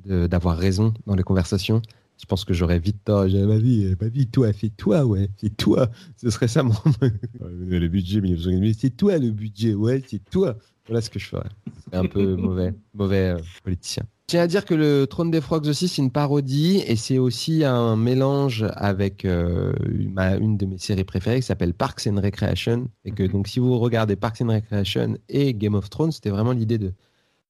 d'avoir 0.05 0.57
raison 0.57 0.93
dans 1.05 1.15
les 1.15 1.21
conversations. 1.23 1.81
Je 2.19 2.25
pense 2.25 2.43
que 2.45 2.53
j'aurais 2.53 2.79
vite 2.79 3.03
tort. 3.03 3.27
J'ai 3.27 3.45
ma 3.45 3.57
vie, 3.57 3.95
ma 3.99 4.07
vie, 4.07 4.27
toi, 4.27 4.51
fais-toi, 4.53 5.05
ouais, 5.05 5.29
fais-toi. 5.37 5.89
Ce 6.17 6.29
serait 6.31 6.47
ça 6.47 6.63
mon. 6.63 6.73
Le 7.39 7.87
budget, 7.87 8.21
1980, 8.21 8.73
c'est 8.79 8.89
toi 8.97 9.17
le 9.17 9.31
budget, 9.31 9.73
ouais, 9.75 10.01
c'est 10.07 10.23
toi. 10.29 10.57
Voilà 10.87 11.01
ce 11.01 11.09
que 11.09 11.19
je 11.19 11.27
ferais. 11.27 11.49
C'est 11.89 11.97
un 11.97 12.05
peu 12.05 12.35
mauvais, 12.35 12.73
mauvais 12.93 13.29
euh, 13.35 13.37
politicien. 13.63 14.03
Tiens 14.31 14.43
à 14.43 14.47
dire 14.47 14.63
que 14.63 14.73
le 14.73 15.07
Trône 15.07 15.29
des 15.29 15.41
Frogs 15.41 15.67
aussi, 15.67 15.89
c'est 15.89 16.01
une 16.01 16.09
parodie 16.09 16.81
et 16.87 16.95
c'est 16.95 17.17
aussi 17.17 17.65
un 17.65 17.97
mélange 17.97 18.65
avec 18.77 19.25
euh, 19.25 19.73
ma- 20.09 20.37
une 20.37 20.55
de 20.55 20.65
mes 20.65 20.77
séries 20.77 21.03
préférées 21.03 21.41
qui 21.41 21.45
s'appelle 21.45 21.73
Parks 21.73 22.07
and 22.07 22.15
Recreation. 22.21 22.87
Et 23.03 23.11
que 23.11 23.23
donc, 23.23 23.49
si 23.49 23.59
vous 23.59 23.77
regardez 23.77 24.15
Parks 24.15 24.39
and 24.41 24.47
Recreation 24.47 25.17
et 25.27 25.53
Game 25.53 25.75
of 25.75 25.89
Thrones, 25.89 26.13
c'était 26.13 26.29
vraiment 26.29 26.53
l'idée 26.53 26.77
de 26.77 26.93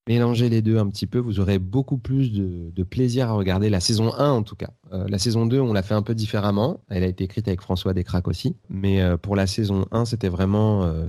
mélanger 0.08 0.50
les 0.50 0.62
deux 0.62 0.78
un 0.78 0.88
petit 0.88 1.08
peu, 1.08 1.20
vous 1.20 1.40
aurez 1.40 1.60
beaucoup 1.60 1.98
plus 1.98 2.32
de, 2.32 2.84
plaisir 2.84 3.30
à 3.30 3.34
regarder 3.34 3.70
la 3.70 3.80
saison 3.80 4.14
1 4.18 4.32
en 4.32 4.44
tout 4.44 4.56
cas. 4.56 4.72
Euh, 4.92 5.06
la 5.08 5.20
saison 5.20 5.46
2, 5.46 5.60
on 5.60 5.72
l'a 5.72 5.84
fait 5.84 5.94
un 5.94 6.02
peu 6.02 6.16
différemment. 6.16 6.82
Elle 6.90 7.04
a 7.04 7.08
été 7.08 7.24
écrite 7.24 7.48
avec 7.48 7.62
François 7.62 7.94
Descraques 7.94 8.28
aussi. 8.28 8.56
Mais 8.70 9.02
euh, 9.02 9.18
pour 9.18 9.36
la 9.36 9.46
saison 9.46 9.86
1, 9.92 10.06
c'était 10.06 10.28
vraiment, 10.28 10.84
euh, 10.84 11.08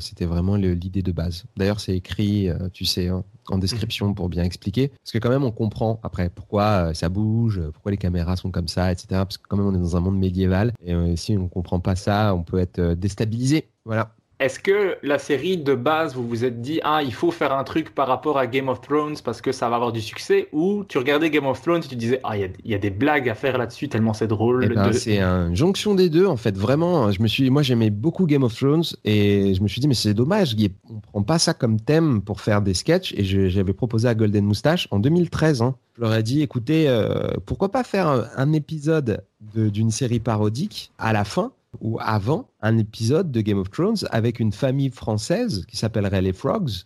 l'idée 0.74 1.02
de 1.02 1.12
base. 1.12 1.44
D'ailleurs, 1.56 1.80
c'est 1.80 1.96
écrit, 1.96 2.50
tu 2.74 2.84
sais, 2.84 3.10
en, 3.10 3.24
en 3.48 3.58
description 3.58 4.12
pour 4.12 4.28
bien 4.28 4.44
expliquer. 4.44 4.88
Parce 4.88 5.12
que 5.12 5.18
quand 5.18 5.30
même, 5.30 5.44
on 5.44 5.50
comprend 5.50 5.98
après 6.02 6.28
pourquoi 6.28 6.92
ça 6.94 7.08
bouge, 7.08 7.60
pourquoi 7.72 7.90
les 7.90 7.96
caméras 7.98 8.36
sont 8.36 8.50
comme 8.50 8.68
ça, 8.68 8.92
etc. 8.92 9.06
Parce 9.10 9.38
que 9.38 9.48
quand 9.48 9.56
même, 9.56 9.66
on 9.66 9.74
est 9.74 9.82
dans 9.82 9.96
un 9.96 10.00
monde 10.00 10.18
médiéval. 10.18 10.72
Et 10.84 10.94
si 11.16 11.36
on 11.38 11.48
comprend 11.48 11.80
pas 11.80 11.96
ça, 11.96 12.34
on 12.34 12.42
peut 12.42 12.58
être 12.58 12.94
déstabilisé. 12.94 13.68
Voilà. 13.84 14.14
Est-ce 14.42 14.58
que 14.58 14.96
la 15.04 15.20
série 15.20 15.56
de 15.56 15.74
base, 15.76 16.16
vous 16.16 16.26
vous 16.26 16.44
êtes 16.44 16.60
dit, 16.60 16.80
ah, 16.82 17.00
il 17.04 17.14
faut 17.14 17.30
faire 17.30 17.52
un 17.52 17.62
truc 17.62 17.94
par 17.94 18.08
rapport 18.08 18.38
à 18.38 18.48
Game 18.48 18.68
of 18.68 18.80
Thrones 18.80 19.14
parce 19.24 19.40
que 19.40 19.52
ça 19.52 19.68
va 19.68 19.76
avoir 19.76 19.92
du 19.92 20.00
succès 20.00 20.48
Ou 20.52 20.82
tu 20.88 20.98
regardais 20.98 21.30
Game 21.30 21.46
of 21.46 21.62
Thrones 21.62 21.82
et 21.84 21.88
tu 21.88 21.94
disais, 21.94 22.18
ah, 22.24 22.36
il 22.36 22.40
y 22.40 22.44
a- 22.44 22.48
il 22.64 22.70
y, 22.72 22.74
a 22.74 22.78
des 22.78 22.90
blagues 22.90 23.28
à 23.28 23.36
faire 23.36 23.56
là-dessus 23.56 23.88
tellement 23.88 24.12
c'est 24.14 24.26
drôle. 24.26 24.64
Eh 24.64 24.74
ben, 24.74 24.88
de- 24.88 24.92
C'est 24.92 25.20
une 25.20 25.54
jonction 25.54 25.94
des 25.94 26.10
deux, 26.10 26.26
en 26.26 26.36
fait. 26.36 26.56
Vraiment, 26.58 27.12
je 27.12 27.22
me 27.22 27.28
suis, 27.28 27.48
moi, 27.50 27.62
j'aimais 27.62 27.90
beaucoup 27.90 28.26
Game 28.26 28.42
of 28.42 28.54
Thrones 28.56 28.82
et 29.04 29.54
je 29.54 29.62
me 29.62 29.68
suis 29.68 29.80
dit, 29.80 29.86
mais 29.86 29.94
c'est 29.94 30.12
dommage, 30.14 30.56
on 30.88 30.98
prend 30.98 31.22
pas 31.22 31.38
ça 31.38 31.54
comme 31.54 31.78
thème 31.80 32.20
pour 32.20 32.40
faire 32.40 32.62
des 32.62 32.74
sketchs. 32.74 33.14
Et 33.16 33.22
j'avais 33.48 33.72
proposé 33.72 34.08
à 34.08 34.14
Golden 34.16 34.44
Moustache 34.44 34.88
en 34.90 34.98
2013. 34.98 35.62
hein. 35.62 35.76
Je 35.96 36.00
leur 36.00 36.14
ai 36.14 36.22
dit, 36.24 36.42
écoutez, 36.42 36.88
euh, 36.88 37.28
pourquoi 37.46 37.70
pas 37.70 37.84
faire 37.84 38.08
un, 38.08 38.24
un 38.36 38.52
épisode 38.52 39.22
de- 39.54 39.68
d'une 39.68 39.90
série 39.90 40.20
parodique 40.20 40.90
à 40.98 41.12
la 41.12 41.22
fin 41.24 41.52
ou 41.80 41.98
avant 42.00 42.50
un 42.60 42.78
épisode 42.78 43.30
de 43.30 43.40
Game 43.40 43.58
of 43.58 43.70
Thrones 43.70 43.96
avec 44.10 44.40
une 44.40 44.52
famille 44.52 44.90
française 44.90 45.64
qui 45.66 45.76
s'appellerait 45.76 46.22
les 46.22 46.32
Frogs. 46.32 46.84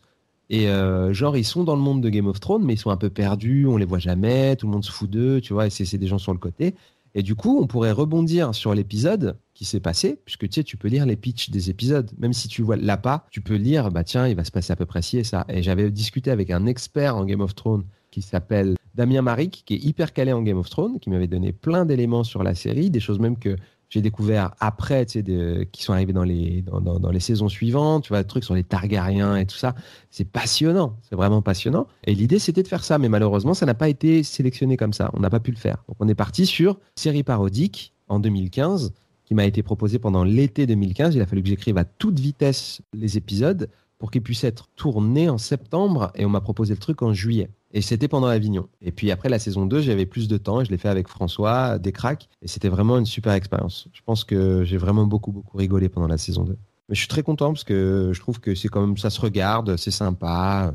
Et 0.48 0.68
euh, 0.68 1.12
genre, 1.12 1.36
ils 1.36 1.44
sont 1.44 1.64
dans 1.64 1.74
le 1.74 1.82
monde 1.82 2.00
de 2.00 2.08
Game 2.08 2.26
of 2.26 2.38
Thrones, 2.38 2.64
mais 2.64 2.74
ils 2.74 2.78
sont 2.78 2.90
un 2.90 2.96
peu 2.96 3.10
perdus, 3.10 3.66
on 3.66 3.76
les 3.76 3.84
voit 3.84 3.98
jamais, 3.98 4.54
tout 4.56 4.66
le 4.66 4.72
monde 4.72 4.84
se 4.84 4.92
fout 4.92 5.10
d'eux, 5.10 5.40
tu 5.40 5.52
vois, 5.52 5.66
et 5.66 5.70
c'est 5.70 5.98
des 5.98 6.06
gens 6.06 6.18
sur 6.18 6.32
le 6.32 6.38
côté. 6.38 6.74
Et 7.16 7.22
du 7.22 7.34
coup, 7.34 7.58
on 7.60 7.66
pourrait 7.66 7.92
rebondir 7.92 8.54
sur 8.54 8.74
l'épisode 8.74 9.38
qui 9.54 9.64
s'est 9.64 9.80
passé, 9.80 10.20
puisque 10.26 10.50
tu 10.50 10.62
tu 10.62 10.76
peux 10.76 10.88
lire 10.88 11.06
les 11.06 11.16
pitchs 11.16 11.48
des 11.48 11.70
épisodes. 11.70 12.10
Même 12.18 12.34
si 12.34 12.46
tu 12.46 12.60
vois 12.60 12.76
l'as 12.76 12.98
pas, 12.98 13.26
tu 13.30 13.40
peux 13.40 13.54
lire, 13.54 13.90
bah 13.90 14.04
tiens, 14.04 14.28
il 14.28 14.36
va 14.36 14.44
se 14.44 14.50
passer 14.50 14.72
à 14.72 14.76
peu 14.76 14.84
près 14.84 15.00
ci 15.00 15.16
et 15.16 15.24
ça. 15.24 15.46
Et 15.48 15.62
j'avais 15.62 15.90
discuté 15.90 16.30
avec 16.30 16.50
un 16.50 16.66
expert 16.66 17.16
en 17.16 17.24
Game 17.24 17.40
of 17.40 17.54
Thrones 17.54 17.84
qui 18.10 18.20
s'appelle 18.20 18.76
Damien 18.94 19.22
Maric, 19.22 19.62
qui 19.64 19.74
est 19.74 19.82
hyper 19.82 20.12
calé 20.12 20.34
en 20.34 20.42
Game 20.42 20.58
of 20.58 20.68
Thrones, 20.68 21.00
qui 21.00 21.08
m'avait 21.08 21.26
donné 21.26 21.52
plein 21.52 21.86
d'éléments 21.86 22.22
sur 22.22 22.42
la 22.42 22.54
série, 22.54 22.90
des 22.90 23.00
choses 23.00 23.18
même 23.18 23.38
que 23.38 23.56
j'ai 23.88 24.00
découvert 24.00 24.52
après, 24.58 25.06
tu 25.06 25.22
sais, 25.24 25.68
qui 25.70 25.82
sont 25.82 25.92
arrivés 25.92 26.12
dans 26.12 26.24
les, 26.24 26.62
dans, 26.62 26.80
dans- 26.80 27.10
les 27.10 27.20
saisons 27.20 27.48
suivantes, 27.48 28.04
tu 28.04 28.08
vois, 28.08 28.22
des 28.22 28.28
trucs 28.28 28.44
sur 28.44 28.54
les 28.54 28.64
Targaryens 28.64 29.36
et 29.36 29.46
tout 29.46 29.56
ça. 29.56 29.74
C'est 30.10 30.24
passionnant, 30.24 30.96
c'est 31.08 31.14
vraiment 31.16 31.40
passionnant. 31.42 31.86
Et 32.04 32.14
l'idée, 32.14 32.38
c'était 32.38 32.62
de 32.62 32.68
faire 32.68 32.82
ça, 32.84 32.98
mais 32.98 33.08
malheureusement, 33.08 33.54
ça 33.54 33.64
n'a 33.66 33.74
pas 33.74 33.88
été 33.88 34.22
sélectionné 34.22 34.76
comme 34.76 34.92
ça. 34.92 35.10
On 35.14 35.20
n'a 35.20 35.30
pas 35.30 35.40
pu 35.40 35.50
le 35.52 35.56
faire. 35.56 35.84
Donc, 35.88 35.96
on 36.00 36.08
est 36.08 36.14
parti 36.16 36.46
sur 36.46 36.78
série 36.96 37.22
parodique 37.22 37.92
en 38.08 38.18
2015, 38.18 38.92
qui 39.24 39.34
m'a 39.34 39.44
été 39.44 39.62
proposée 39.62 39.98
pendant 39.98 40.24
l'été 40.24 40.66
2015. 40.66 41.14
Il 41.14 41.20
a 41.22 41.26
fallu 41.26 41.42
que 41.42 41.48
j'écrive 41.48 41.78
à 41.78 41.84
toute 41.84 42.18
vitesse 42.18 42.80
les 42.92 43.16
épisodes 43.16 43.68
pour 43.98 44.10
qu'ils 44.10 44.22
puissent 44.22 44.44
être 44.44 44.68
tournés 44.76 45.28
en 45.28 45.38
septembre, 45.38 46.12
et 46.14 46.24
on 46.24 46.28
m'a 46.28 46.40
proposé 46.40 46.74
le 46.74 46.80
truc 46.80 47.02
en 47.02 47.12
juillet. 47.12 47.48
Et 47.72 47.82
c'était 47.82 48.08
pendant 48.08 48.28
Avignon. 48.28 48.68
Et 48.80 48.92
puis 48.92 49.10
après 49.10 49.28
la 49.28 49.38
saison 49.38 49.66
2, 49.66 49.80
j'avais 49.80 50.06
plus 50.06 50.28
de 50.28 50.36
temps 50.38 50.60
et 50.60 50.64
je 50.64 50.70
l'ai 50.70 50.78
fait 50.78 50.88
avec 50.88 51.08
François, 51.08 51.78
des 51.78 51.92
cracks. 51.92 52.28
Et 52.40 52.48
c'était 52.48 52.68
vraiment 52.68 52.98
une 52.98 53.06
super 53.06 53.32
expérience. 53.32 53.88
Je 53.92 54.00
pense 54.04 54.24
que 54.24 54.64
j'ai 54.64 54.76
vraiment 54.76 55.04
beaucoup, 55.04 55.32
beaucoup 55.32 55.56
rigolé 55.56 55.88
pendant 55.88 56.06
la 56.06 56.16
saison 56.16 56.44
2. 56.44 56.56
Mais 56.88 56.94
je 56.94 57.00
suis 57.00 57.08
très 57.08 57.22
content 57.22 57.52
parce 57.52 57.64
que 57.64 58.12
je 58.14 58.20
trouve 58.20 58.40
que 58.40 58.54
c'est 58.54 58.68
quand 58.68 58.80
même, 58.80 58.96
ça 58.96 59.10
se 59.10 59.20
regarde, 59.20 59.76
c'est 59.76 59.90
sympa. 59.90 60.72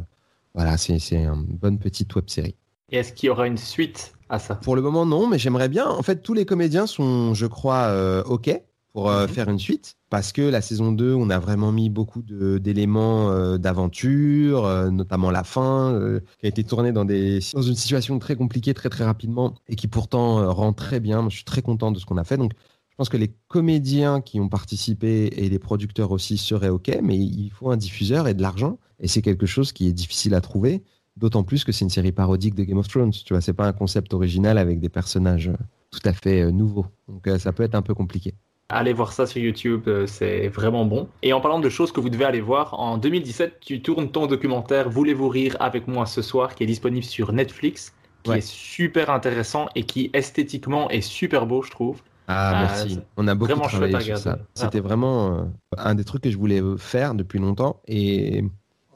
Voilà, 0.53 0.77
c'est 0.77 0.99
c'est 0.99 1.23
une 1.23 1.57
bonne 1.57 1.79
petite 1.79 2.13
web 2.15 2.25
série. 2.27 2.55
Et 2.91 2.97
est-ce 2.97 3.13
qu'il 3.13 3.27
y 3.27 3.29
aura 3.29 3.47
une 3.47 3.57
suite 3.57 4.13
à 4.29 4.37
ça? 4.37 4.55
Pour 4.55 4.75
le 4.75 4.81
moment, 4.81 5.05
non, 5.05 5.27
mais 5.27 5.39
j'aimerais 5.39 5.69
bien. 5.69 5.87
En 5.87 6.03
fait, 6.03 6.21
tous 6.21 6.33
les 6.33 6.45
comédiens 6.45 6.85
sont, 6.87 7.33
je 7.33 7.45
crois, 7.45 7.85
euh, 7.85 8.23
OK 8.25 8.51
pour 8.93 9.09
euh, 9.09 9.27
faire 9.27 9.49
une 9.49 9.59
suite. 9.59 9.95
Parce 10.09 10.33
que 10.33 10.41
la 10.41 10.61
saison 10.61 10.91
2, 10.91 11.13
on 11.13 11.29
a 11.29 11.39
vraiment 11.39 11.71
mis 11.71 11.89
beaucoup 11.89 12.21
d'éléments 12.21 13.31
euh, 13.31 13.57
d'aventure, 13.57 14.65
euh, 14.65 14.89
notamment 14.89 15.31
la 15.31 15.43
fin, 15.43 15.97
qui 16.39 16.45
a 16.45 16.49
été 16.49 16.63
tournée 16.63 16.91
dans, 16.91 17.05
des, 17.05 17.39
dans 17.53 17.61
une 17.61 17.75
situation 17.75 18.19
très 18.19 18.35
compliquée, 18.35 18.73
très 18.73 18.89
très 18.89 19.05
rapidement, 19.05 19.55
et 19.67 19.75
qui 19.75 19.87
pourtant 19.87 20.53
rend 20.53 20.73
très 20.73 20.99
bien. 20.99 21.21
Moi, 21.21 21.29
je 21.29 21.35
suis 21.37 21.45
très 21.45 21.61
content 21.61 21.91
de 21.91 21.99
ce 21.99 22.05
qu'on 22.05 22.17
a 22.17 22.23
fait. 22.23 22.37
Donc, 22.37 22.51
je 22.89 22.95
pense 22.97 23.09
que 23.09 23.17
les 23.17 23.33
comédiens 23.47 24.21
qui 24.21 24.39
ont 24.39 24.49
participé 24.49 25.27
et 25.27 25.49
les 25.49 25.59
producteurs 25.59 26.11
aussi 26.11 26.37
seraient 26.37 26.69
OK, 26.69 26.91
mais 27.01 27.17
il 27.17 27.49
faut 27.49 27.71
un 27.71 27.77
diffuseur 27.77 28.27
et 28.27 28.33
de 28.33 28.41
l'argent. 28.41 28.77
Et 28.99 29.07
c'est 29.07 29.21
quelque 29.21 29.45
chose 29.45 29.71
qui 29.71 29.87
est 29.87 29.93
difficile 29.93 30.35
à 30.35 30.41
trouver. 30.41 30.83
D'autant 31.17 31.43
plus 31.43 31.63
que 31.63 31.71
c'est 31.71 31.83
une 31.83 31.89
série 31.89 32.11
parodique 32.11 32.55
de 32.55 32.63
Game 32.63 32.77
of 32.77 32.87
Thrones. 32.87 33.11
Tu 33.11 33.33
vois, 33.33 33.41
c'est 33.41 33.53
pas 33.53 33.67
un 33.67 33.73
concept 33.73 34.13
original 34.13 34.57
avec 34.57 34.79
des 34.79 34.89
personnages 34.89 35.51
tout 35.89 35.99
à 36.05 36.13
fait 36.13 36.51
nouveaux. 36.51 36.85
Donc 37.07 37.27
ça 37.39 37.51
peut 37.53 37.63
être 37.63 37.75
un 37.75 37.81
peu 37.81 37.93
compliqué. 37.93 38.35
Allez 38.71 38.93
voir 38.93 39.11
ça 39.13 39.25
sur 39.27 39.41
YouTube, 39.41 39.83
euh, 39.87 40.07
c'est 40.07 40.47
vraiment 40.47 40.85
bon. 40.85 41.07
Et 41.23 41.33
en 41.33 41.41
parlant 41.41 41.59
de 41.59 41.69
choses 41.69 41.91
que 41.91 41.99
vous 41.99 42.09
devez 42.09 42.25
aller 42.25 42.41
voir, 42.41 42.73
en 42.79 42.97
2017, 42.97 43.57
tu 43.61 43.81
tournes 43.81 44.09
ton 44.11 44.27
documentaire 44.27 44.89
Voulez-vous 44.89 45.27
rire 45.29 45.57
avec 45.59 45.87
moi 45.87 46.05
ce 46.05 46.21
soir, 46.21 46.55
qui 46.55 46.63
est 46.63 46.67
disponible 46.67 47.03
sur 47.03 47.33
Netflix, 47.33 47.93
qui 48.23 48.31
Ouais. 48.31 48.37
est 48.37 48.47
super 48.47 49.09
intéressant 49.09 49.67
et 49.75 49.83
qui 49.83 50.09
esthétiquement 50.13 50.89
est 50.89 51.01
super 51.01 51.45
beau, 51.45 51.61
je 51.63 51.71
trouve. 51.71 52.01
Ah, 52.27 52.51
Ah, 52.55 52.61
merci. 52.61 52.99
On 53.17 53.27
a 53.27 53.35
beaucoup 53.35 53.51
vraiment 53.51 53.67
travaillé 53.67 53.99
sur 53.99 54.17
ça. 54.17 54.31
regarder. 54.31 54.49
C'était 54.53 54.79
vraiment 54.79 55.35
euh, 55.37 55.43
un 55.77 55.95
des 55.95 56.03
trucs 56.05 56.21
que 56.23 56.29
je 56.31 56.37
voulais 56.37 56.61
faire 56.77 57.13
depuis 57.13 57.39
longtemps. 57.39 57.81
Et 57.87 58.43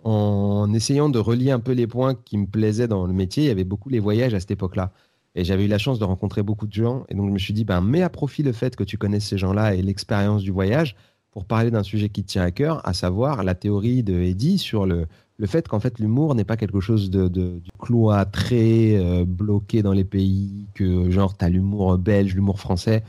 en 0.04 0.72
essayant 0.74 1.10
de 1.10 1.20
relier 1.20 1.52
un 1.52 1.60
peu 1.60 1.72
les 1.74 1.88
points 1.88 2.14
qui 2.16 2.38
me 2.38 2.46
plaisaient 2.46 2.88
dans 2.88 3.06
le 3.08 3.14
métier, 3.14 3.44
il 3.44 3.48
y 3.48 3.52
avait 3.52 3.64
beaucoup 3.64 3.90
les 3.90 4.00
voyages 4.00 4.34
à 4.34 4.40
cette 4.40 4.52
époque-là. 4.52 4.92
Et 5.36 5.44
j'avais 5.44 5.66
eu 5.66 5.68
la 5.68 5.78
chance 5.78 5.99
de 5.99 6.06
rencontrer 6.06 6.44
beaucoup 6.44 6.66
de 6.66 6.74
gens. 6.74 7.03
Et 7.10 7.16
donc, 7.16 7.28
je 7.28 7.34
me 7.34 7.38
suis 7.38 7.53
dit, 7.53 7.66
ben, 7.66 7.82
mets 7.82 8.02
à 8.02 8.10
profit 8.10 8.41
le 8.41 8.53
fait 8.53 8.76
que 8.76 8.84
tu 8.84 8.98
connaisses 8.98 9.28
ces 9.28 9.38
gens-là 9.38 9.76
et 9.76 9.82
l'expérience 9.82 10.44
du 10.44 10.52
voyage 10.52 10.95
pour 11.32 11.44
parler 11.44 11.70
d'un 11.70 11.84
sujet 11.84 12.07
qui 12.07 12.24
te 12.24 12.30
tient 12.30 12.44
à 12.44 12.52
cœur, 12.52 12.82
à 12.88 12.94
savoir 12.94 13.44
la 13.44 13.56
théorie 13.56 14.03
de 14.03 14.14
Eddie 14.22 14.57
sur 14.57 14.86
le, 14.86 15.06
le 15.38 15.48
fait 15.48 15.68
qu'en 15.68 15.82
fait, 15.82 15.99
l'humour 15.99 16.34
n'est 16.36 16.45
pas 16.45 16.56
quelque 16.56 16.80
chose 16.80 17.10
de, 17.10 17.28
de, 17.28 17.60
du 17.60 17.72
cloîtré, 17.78 18.98
euh, 18.98 19.26
bloqué 19.26 19.84
dans 19.84 19.91
les 19.91 20.06
pays, 20.06 20.68
que 20.74 21.10
genre, 21.12 21.38
tu 21.38 21.44
as 21.44 21.49
l'humour 21.49 21.98
belge, 21.98 22.34
l'humour 22.36 22.60
français. 22.60 23.03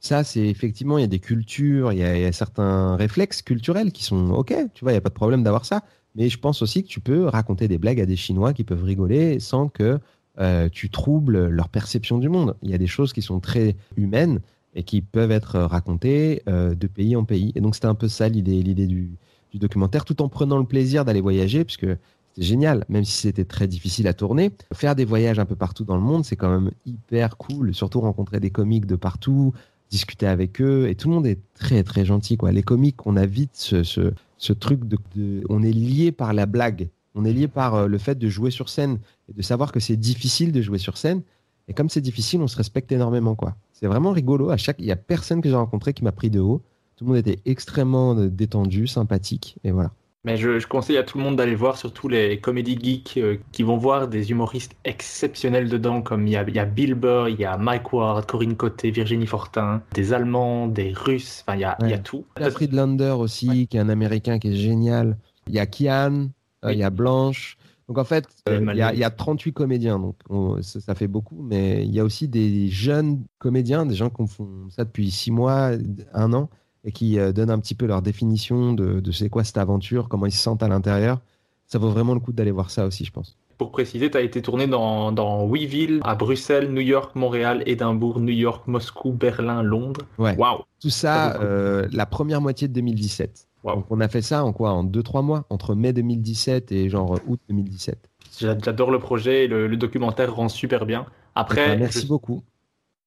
Ça, 0.00 0.24
c'est 0.24 0.46
effectivement, 0.46 0.98
il 0.98 1.02
y 1.02 1.04
a 1.04 1.08
des 1.08 1.18
cultures, 1.18 1.92
il 1.92 1.98
y 1.98 2.00
y 2.00 2.24
a 2.24 2.32
certains 2.32 2.96
réflexes 2.96 3.40
culturels 3.42 3.92
qui 3.92 4.04
sont 4.04 4.30
OK, 4.30 4.54
tu 4.74 4.84
vois, 4.84 4.92
il 4.92 4.94
n'y 4.94 4.98
a 4.98 5.02
pas 5.02 5.08
de 5.10 5.14
problème 5.14 5.42
d'avoir 5.42 5.64
ça. 5.64 5.82
Mais 6.16 6.28
je 6.28 6.38
pense 6.38 6.60
aussi 6.62 6.82
que 6.82 6.88
tu 6.88 7.00
peux 7.00 7.26
raconter 7.26 7.68
des 7.68 7.78
blagues 7.78 8.00
à 8.00 8.06
des 8.06 8.16
Chinois 8.16 8.52
qui 8.52 8.64
peuvent 8.64 8.82
rigoler 8.82 9.40
sans 9.40 9.68
que 9.68 10.00
euh, 10.40 10.68
tu 10.70 10.90
troubles 10.90 11.48
leur 11.48 11.68
perception 11.68 12.18
du 12.18 12.28
monde. 12.28 12.56
Il 12.62 12.70
y 12.70 12.74
a 12.74 12.78
des 12.78 12.86
choses 12.86 13.12
qui 13.12 13.22
sont 13.22 13.40
très 13.40 13.76
humaines 13.96 14.40
et 14.74 14.82
qui 14.82 15.02
peuvent 15.02 15.32
être 15.32 15.58
racontées 15.58 16.42
euh, 16.48 16.74
de 16.74 16.86
pays 16.86 17.16
en 17.16 17.24
pays. 17.24 17.52
Et 17.54 17.60
donc, 17.60 17.74
c'était 17.74 17.88
un 17.88 17.94
peu 17.94 18.08
ça 18.08 18.28
l'idée, 18.28 18.62
l'idée 18.62 18.86
du, 18.86 19.10
documentaire, 19.54 20.04
tout 20.04 20.22
en 20.22 20.28
prenant 20.28 20.58
le 20.58 20.64
plaisir 20.64 21.04
d'aller 21.04 21.20
voyager, 21.20 21.64
puisque 21.64 21.86
c'était 22.32 22.46
génial, 22.46 22.84
même 22.88 23.04
si 23.04 23.12
c'était 23.12 23.44
très 23.44 23.66
difficile 23.66 24.06
à 24.06 24.14
tourner. 24.14 24.52
Faire 24.72 24.94
des 24.94 25.04
voyages 25.04 25.40
un 25.40 25.44
peu 25.44 25.56
partout 25.56 25.84
dans 25.84 25.96
le 25.96 26.02
monde, 26.02 26.24
c'est 26.24 26.36
quand 26.36 26.50
même 26.50 26.70
hyper 26.86 27.36
cool, 27.36 27.74
surtout 27.74 28.00
rencontrer 28.00 28.38
des 28.38 28.50
comiques 28.50 28.86
de 28.86 28.96
partout, 28.96 29.52
discuter 29.90 30.26
avec 30.26 30.60
eux, 30.62 30.88
et 30.88 30.94
tout 30.94 31.08
le 31.08 31.14
monde 31.16 31.26
est 31.26 31.40
très 31.54 31.82
très 31.82 32.04
gentil. 32.04 32.36
Quoi. 32.36 32.52
Les 32.52 32.62
comiques, 32.62 33.06
on 33.06 33.16
a 33.16 33.26
vite 33.26 33.50
ce, 33.56 34.52
truc 34.52 34.86
de, 34.86 34.96
de- 35.16 35.42
On 35.48 35.64
est 35.64 35.72
lié 35.72 36.12
par 36.12 36.32
la 36.32 36.46
blague, 36.46 36.88
on 37.14 37.24
est 37.24 37.32
lié 37.32 37.48
par 37.48 37.74
euh, 37.74 37.86
le 37.86 37.98
fait 37.98 38.16
de 38.16 38.28
jouer 38.28 38.50
sur 38.50 38.68
scène, 38.68 38.98
et 39.30 39.34
de 39.34 39.42
savoir 39.42 39.72
que 39.72 39.80
c'est 39.80 39.96
difficile 39.96 40.52
de 40.52 40.60
jouer 40.60 40.78
sur 40.78 40.96
scène. 40.96 41.22
Et 41.68 41.74
comme 41.74 41.88
c'est 41.88 42.00
difficile, 42.00 42.40
on 42.42 42.48
se 42.48 42.56
respecte 42.56 42.90
énormément. 42.92 43.34
quoi. 43.34 43.56
C'est 43.72 43.86
vraiment 43.86 44.10
rigolo. 44.10 44.50
À 44.50 44.56
chaque... 44.56 44.76
Il 44.80 44.86
n'y 44.86 44.92
a 44.92 44.96
personne 44.96 45.40
que 45.40 45.48
j'ai 45.48 45.54
rencontré 45.54 45.92
qui 45.92 46.04
m'a 46.04 46.12
pris 46.12 46.30
de 46.30 46.40
haut. 46.40 46.62
Tout 46.96 47.04
le 47.04 47.08
monde 47.12 47.18
était 47.18 47.38
extrêmement 47.46 48.14
euh, 48.14 48.28
détendu, 48.28 48.86
sympathique, 48.86 49.56
et 49.64 49.70
voilà. 49.70 49.92
Mais 50.24 50.36
je, 50.36 50.58
je 50.58 50.66
conseille 50.66 50.98
à 50.98 51.02
tout 51.02 51.16
le 51.16 51.24
monde 51.24 51.36
d'aller 51.36 51.54
voir, 51.54 51.78
surtout 51.78 52.06
les 52.08 52.38
comédies 52.38 52.78
geeks 52.78 53.16
euh, 53.16 53.38
qui 53.52 53.62
vont 53.62 53.78
voir 53.78 54.06
des 54.06 54.30
humoristes 54.30 54.76
exceptionnels 54.84 55.70
dedans, 55.70 56.02
comme 56.02 56.26
il 56.26 56.32
y 56.32 56.36
a, 56.36 56.44
il 56.46 56.54
y 56.54 56.58
a 56.58 56.66
Bill 56.66 56.92
Burr, 56.92 57.30
il 57.30 57.40
y 57.40 57.46
a 57.46 57.56
Mike 57.56 57.90
Ward, 57.94 58.26
Corinne 58.26 58.54
Côté, 58.54 58.90
Virginie 58.90 59.26
Fortin, 59.26 59.82
des 59.94 60.12
Allemands, 60.12 60.66
des 60.66 60.92
Russes, 60.92 61.42
enfin 61.46 61.56
il 61.56 61.62
y 61.62 61.64
a, 61.64 61.78
il 61.80 61.88
y 61.88 61.94
a 61.94 61.98
tout. 61.98 62.26
Il 62.36 62.42
y 62.42 62.44
a 62.44 62.50
Friedlander 62.50 63.14
aussi, 63.18 63.66
qui 63.66 63.78
est 63.78 63.80
un 63.80 63.88
Américain 63.88 64.38
qui 64.38 64.48
est 64.48 64.56
génial. 64.56 65.16
Il 65.46 65.54
y 65.54 65.58
a 65.58 65.64
Kian, 65.64 66.28
euh, 66.66 66.72
il 66.74 66.78
y 66.78 66.82
a 66.82 66.90
Blanche. 66.90 67.56
Donc 67.90 67.98
en 67.98 68.04
fait, 68.04 68.24
Euh, 68.48 68.52
il, 68.52 68.54
y 68.54 68.56
a, 68.56 68.60
Malloy. 68.60 68.90
il 68.94 69.00
y 69.00 69.04
a 69.04 69.10
38 69.10 69.52
comédiens, 69.52 69.98
donc 69.98 70.14
on- 70.28 70.62
ça, 70.62 70.78
ça 70.78 70.94
fait 70.94 71.08
beaucoup, 71.08 71.42
mais 71.42 71.84
il 71.84 71.92
y 71.92 71.98
a 71.98 72.04
aussi 72.04 72.28
des 72.28 72.68
jeunes 72.68 73.24
comédiens, 73.40 73.84
des 73.84 73.96
gens 73.96 74.10
qui 74.10 74.24
font 74.28 74.46
ça 74.70 74.84
depuis 74.84 75.10
six 75.10 75.32
mois, 75.32 75.72
un 76.14 76.32
an, 76.32 76.50
et 76.84 76.92
qui 76.92 77.18
euh, 77.18 77.32
donnent 77.32 77.50
un 77.50 77.58
petit 77.58 77.74
peu 77.74 77.86
leur 77.86 78.00
définition 78.00 78.74
de, 78.74 79.00
de 79.00 79.10
c'est 79.10 79.28
quoi 79.28 79.42
cette 79.42 79.58
aventure, 79.58 80.08
comment 80.08 80.26
ils 80.26 80.30
se 80.32 80.40
sentent 80.40 80.62
à 80.62 80.68
l'intérieur. 80.68 81.20
Ça 81.66 81.80
vaut 81.80 81.90
vraiment 81.90 82.14
le 82.14 82.20
coup 82.20 82.32
d'aller 82.32 82.52
voir 82.52 82.70
ça 82.70 82.86
aussi, 82.86 83.04
je 83.04 83.10
pense. 83.10 83.36
Pour 83.58 83.72
préciser, 83.72 84.08
tu 84.08 84.16
as 84.16 84.20
été 84.22 84.40
tourné 84.40 84.68
dans, 84.68 85.10
dans 85.10 85.44
huit 85.48 85.66
villes, 85.66 85.98
à 86.04 86.14
Bruxelles, 86.14 86.72
New 86.72 86.80
York, 86.80 87.16
Montréal, 87.16 87.64
Édimbourg, 87.66 88.20
New 88.20 88.32
York, 88.32 88.68
Moscou, 88.68 89.10
Berlin, 89.12 89.64
Londres. 89.64 90.02
Ouais. 90.16 90.36
Waouh 90.36 90.60
Tout 90.80 90.90
Ça 90.90 91.40
euh, 91.42 91.88
la 91.92 92.06
première 92.06 92.40
moitié 92.40 92.68
de 92.68 92.72
2017. 92.72 93.48
Donc 93.64 93.86
on 93.90 94.00
a 94.00 94.08
fait 94.08 94.22
ça 94.22 94.44
en 94.44 94.52
quoi? 94.52 94.70
En 94.72 94.84
2-3 94.84 95.22
mois, 95.22 95.44
entre 95.50 95.74
mai 95.74 95.92
2017 95.92 96.72
et 96.72 96.88
genre 96.88 97.18
août 97.26 97.40
2017. 97.48 98.08
J'a- 98.38 98.56
J'adore 98.58 98.90
le 98.90 98.98
projet, 98.98 99.44
et 99.44 99.48
le, 99.48 99.66
le 99.66 99.76
documentaire 99.76 100.34
rend 100.34 100.48
super 100.48 100.86
bien. 100.86 101.06
Après, 101.34 101.68
Bah, 101.70 101.76
merci 101.76 102.02
je, 102.02 102.06
beaucoup. 102.06 102.42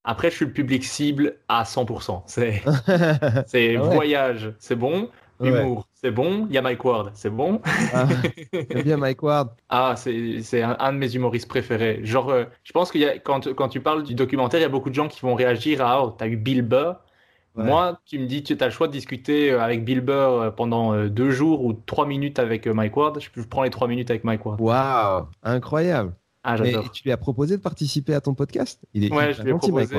après, 0.04 0.30
je 0.32 0.36
suis 0.36 0.46
le 0.46 0.54
public 0.54 0.84
cible 0.84 1.38
à 1.48 1.66
100%. 1.66 2.24
C'est 2.28 2.62
c'est 3.46 3.76
Ah 3.76 3.82
ouais. 3.84 3.96
voyage, 3.96 4.54
c'est 4.60 4.76
bon. 4.76 5.10
Ouais. 5.40 5.50
Humour, 5.50 5.88
c'est 5.94 6.12
bon. 6.12 6.46
Il 6.50 6.54
y 6.54 6.58
a 6.58 6.62
Mike 6.62 6.84
Ward, 6.86 7.12
c'est 7.16 7.30
bon. 7.30 7.62
Ah, 7.92 8.26
bien 8.82 8.98
Mike 8.98 9.24
Ward. 9.24 9.56
Ah, 9.70 9.96
c'est 9.98 10.42
c'est 10.44 10.62
un, 10.62 10.76
un 10.80 10.94
de 10.94 10.98
mes 11.00 11.16
humoristes 11.16 11.48
préférés. 11.48 12.06
Genre, 12.06 12.30
euh, 12.30 12.46
je 12.64 12.72
pense 12.74 12.92
que 12.92 13.18
quand, 13.20 13.54
quand 13.56 13.70
tu 13.70 13.82
parles 13.82 14.04
du 14.04 14.14
documentaire, 14.16 14.60
il 14.60 14.64
y 14.64 14.66
a 14.66 14.70
beaucoup 14.70 14.90
de 14.90 14.96
gens 14.96 15.08
qui 15.08 15.22
vont 15.22 15.36
réagir 15.36 15.82
à 15.86 16.04
Oh, 16.04 16.12
t'as 16.12 16.28
eu 16.28 16.38
Bill 16.38 16.62
Burr. 16.62 16.98
Ouais. 17.56 17.66
Moi, 17.66 18.00
tu 18.06 18.18
me 18.18 18.26
dis, 18.26 18.42
tu 18.44 18.58
as 18.60 18.66
le 18.66 18.72
choix 18.72 18.88
de 18.88 18.92
discuter 18.92 19.52
euh, 19.52 19.62
avec 19.62 19.86
Bill 19.86 20.02
Burr 20.02 20.14
euh, 20.14 20.50
pendant 20.52 20.94
euh, 20.94 21.08
deux 21.10 21.30
jours 21.30 21.64
ou 21.64 21.74
trois 21.74 22.08
minutes 22.08 22.40
avec 22.40 22.66
Mike 22.68 22.98
Ward. 22.98 23.20
Je, 23.20 23.42
prends 23.44 23.64
les 23.64 23.70
trois 23.70 23.88
minutes 23.88 24.10
avec 24.10 24.24
Mike 24.24 24.46
Ward. 24.46 24.60
Waouh, 24.60 25.28
incroyable. 25.44 26.14
Ah, 26.44 26.58
Mais 26.60 26.74
tu 26.92 27.04
lui 27.04 27.12
as 27.12 27.18
proposé 27.18 27.56
de 27.58 27.62
participer 27.62 28.14
à 28.16 28.22
ton 28.22 28.34
podcast? 28.34 28.82
Il 28.94 29.06
est 29.06 29.14
Ouais, 29.14 29.34
je 29.34 29.42
lui 29.44 29.50
ai 29.50 29.54
Mike 29.54 29.62
proposé. 29.62 29.98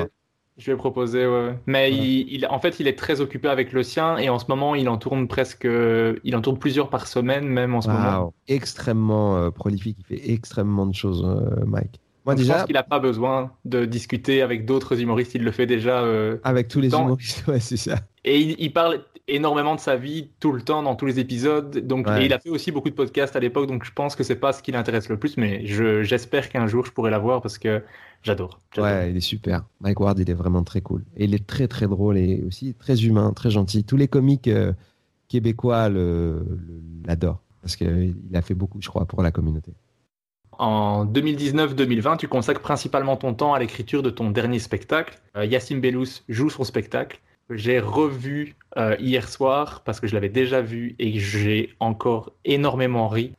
Je 0.57 0.65
lui 0.65 0.71
ai 0.71 0.75
proposé, 0.77 1.25
ouais. 1.27 1.57
Mais 1.65 1.89
Ouais. 1.89 1.97
il, 1.97 2.33
il- 2.33 2.47
en 2.47 2.59
fait, 2.59 2.79
il 2.79 2.87
est 2.87 2.97
très 2.97 3.19
occupé 3.19 3.49
avec 3.49 3.73
le 3.73 3.83
sien 3.83 4.17
et 4.17 4.29
en 4.29 4.39
ce 4.39 4.45
moment, 4.47 4.73
il 4.75 4.87
en 4.87 4.97
tourne 4.97 5.27
presque, 5.27 5.65
il 6.23 6.35
en 6.35 6.41
tourne 6.41 6.57
plusieurs 6.59 6.89
par 6.89 7.07
semaine, 7.07 7.45
même 7.45 7.73
en 7.75 7.81
ce 7.81 7.89
moment. 7.89 8.19
Waouh, 8.19 8.33
extrêmement 8.47 9.37
euh, 9.37 9.49
prolifique. 9.51 9.97
Il 10.01 10.05
fait 10.17 10.31
extrêmement 10.31 10.85
de 10.85 10.93
choses, 10.93 11.23
euh, 11.25 11.65
Mike. 11.65 11.99
Moi 12.25 12.33
Donc, 12.33 12.39
je 12.39 12.43
déjà, 12.45 12.55
pense 12.55 12.65
qu'il 12.65 12.73
n'a 12.73 12.83
pas 12.83 12.99
besoin 12.99 13.51
de 13.65 13.85
discuter 13.85 14.41
avec 14.41 14.65
d'autres 14.65 14.99
humoristes. 14.99 15.35
Il 15.35 15.43
le 15.43 15.51
fait 15.51 15.65
déjà. 15.67 16.01
euh, 16.01 16.37
avec 16.43 16.67
tous 16.67 16.79
les 16.81 16.89
Dans- 16.89 17.03
humoristes, 17.05 17.45
ouais, 17.47 17.59
c'est 17.59 17.77
ça. 17.77 17.97
Et 18.23 18.39
il, 18.39 18.55
il 18.59 18.73
parle 18.73 19.03
énormément 19.27 19.73
de 19.75 19.79
sa 19.79 19.95
vie 19.95 20.29
tout 20.39 20.51
le 20.51 20.61
temps 20.61 20.83
dans 20.83 20.95
tous 20.95 21.05
les 21.05 21.19
épisodes. 21.19 21.85
Donc, 21.87 22.07
Ouais. 22.07 22.23
et 22.23 22.25
il 22.25 22.33
a 22.33 22.39
fait 22.39 22.49
aussi 22.49 22.71
beaucoup 22.71 22.89
de 22.89 22.95
podcasts 22.95 23.35
à 23.35 23.39
l'époque. 23.39 23.67
Donc, 23.67 23.83
je 23.85 23.91
pense 23.91 24.15
que 24.15 24.23
c'est 24.23 24.35
pas 24.35 24.53
ce 24.53 24.61
qui 24.63 24.71
l'intéresse 24.71 25.09
le 25.09 25.17
plus. 25.17 25.37
Mais 25.37 25.65
je, 25.65 26.03
j'espère 26.03 26.49
qu'un 26.49 26.67
jour, 26.67 26.85
je 26.85 26.91
pourrai 26.91 27.11
l'avoir 27.11 27.41
parce 27.41 27.57
que 27.59 27.83
j'adore. 28.23 28.59
Ouais, 28.77 29.11
il 29.11 29.17
est 29.17 29.21
super. 29.21 29.63
Mike 29.81 29.99
Ward, 29.99 30.17
il 30.19 30.29
est 30.29 30.33
vraiment 30.33 30.63
très 30.63 30.81
cool. 30.81 31.03
Et 31.17 31.25
il 31.25 31.33
est 31.35 31.45
très 31.45 31.67
très 31.67 31.87
drôle 31.87 32.17
et 32.17 32.43
aussi 32.45 32.73
très 32.73 33.03
humain, 33.03 33.33
très 33.33 33.51
gentil. 33.51 33.83
Tous 33.83 33.97
les 33.97 34.07
comiques 34.07 34.47
euh, 34.47 34.73
québécois 35.27 35.89
le- 35.89 36.45
le- 36.47 36.81
l'adorent 37.05 37.41
parce 37.61 37.75
qu'il 37.75 38.15
a 38.33 38.41
fait 38.43 38.53
beaucoup, 38.53 38.79
je 38.81 38.87
crois, 38.89 39.05
pour 39.05 39.23
la 39.23 39.31
communauté. 39.31 39.73
En 40.59 41.05
2019-2020, 41.05 42.17
tu 42.17 42.27
consacres 42.27 42.61
principalement 42.61 43.17
ton 43.17 43.33
temps 43.33 43.53
à 43.53 43.59
l'écriture 43.59 44.03
de 44.03 44.09
ton 44.09 44.31
dernier 44.31 44.59
spectacle. 44.59 45.19
Euh, 45.35 45.45
Yacine 45.45 45.81
Bellous 45.81 46.21
joue 46.29 46.49
son 46.49 46.63
spectacle. 46.63 47.19
J'ai 47.51 47.79
revu 47.79 48.55
euh, 48.75 48.95
hier 48.99 49.29
soir 49.29 49.81
parce 49.85 49.99
que 49.99 50.07
je 50.07 50.15
l'avais 50.15 50.29
déjà 50.29 50.61
vu 50.61 50.95
et 50.97 51.19
j'ai 51.19 51.69
encore 51.79 52.31
énormément 52.43 53.07
ri. 53.07 53.33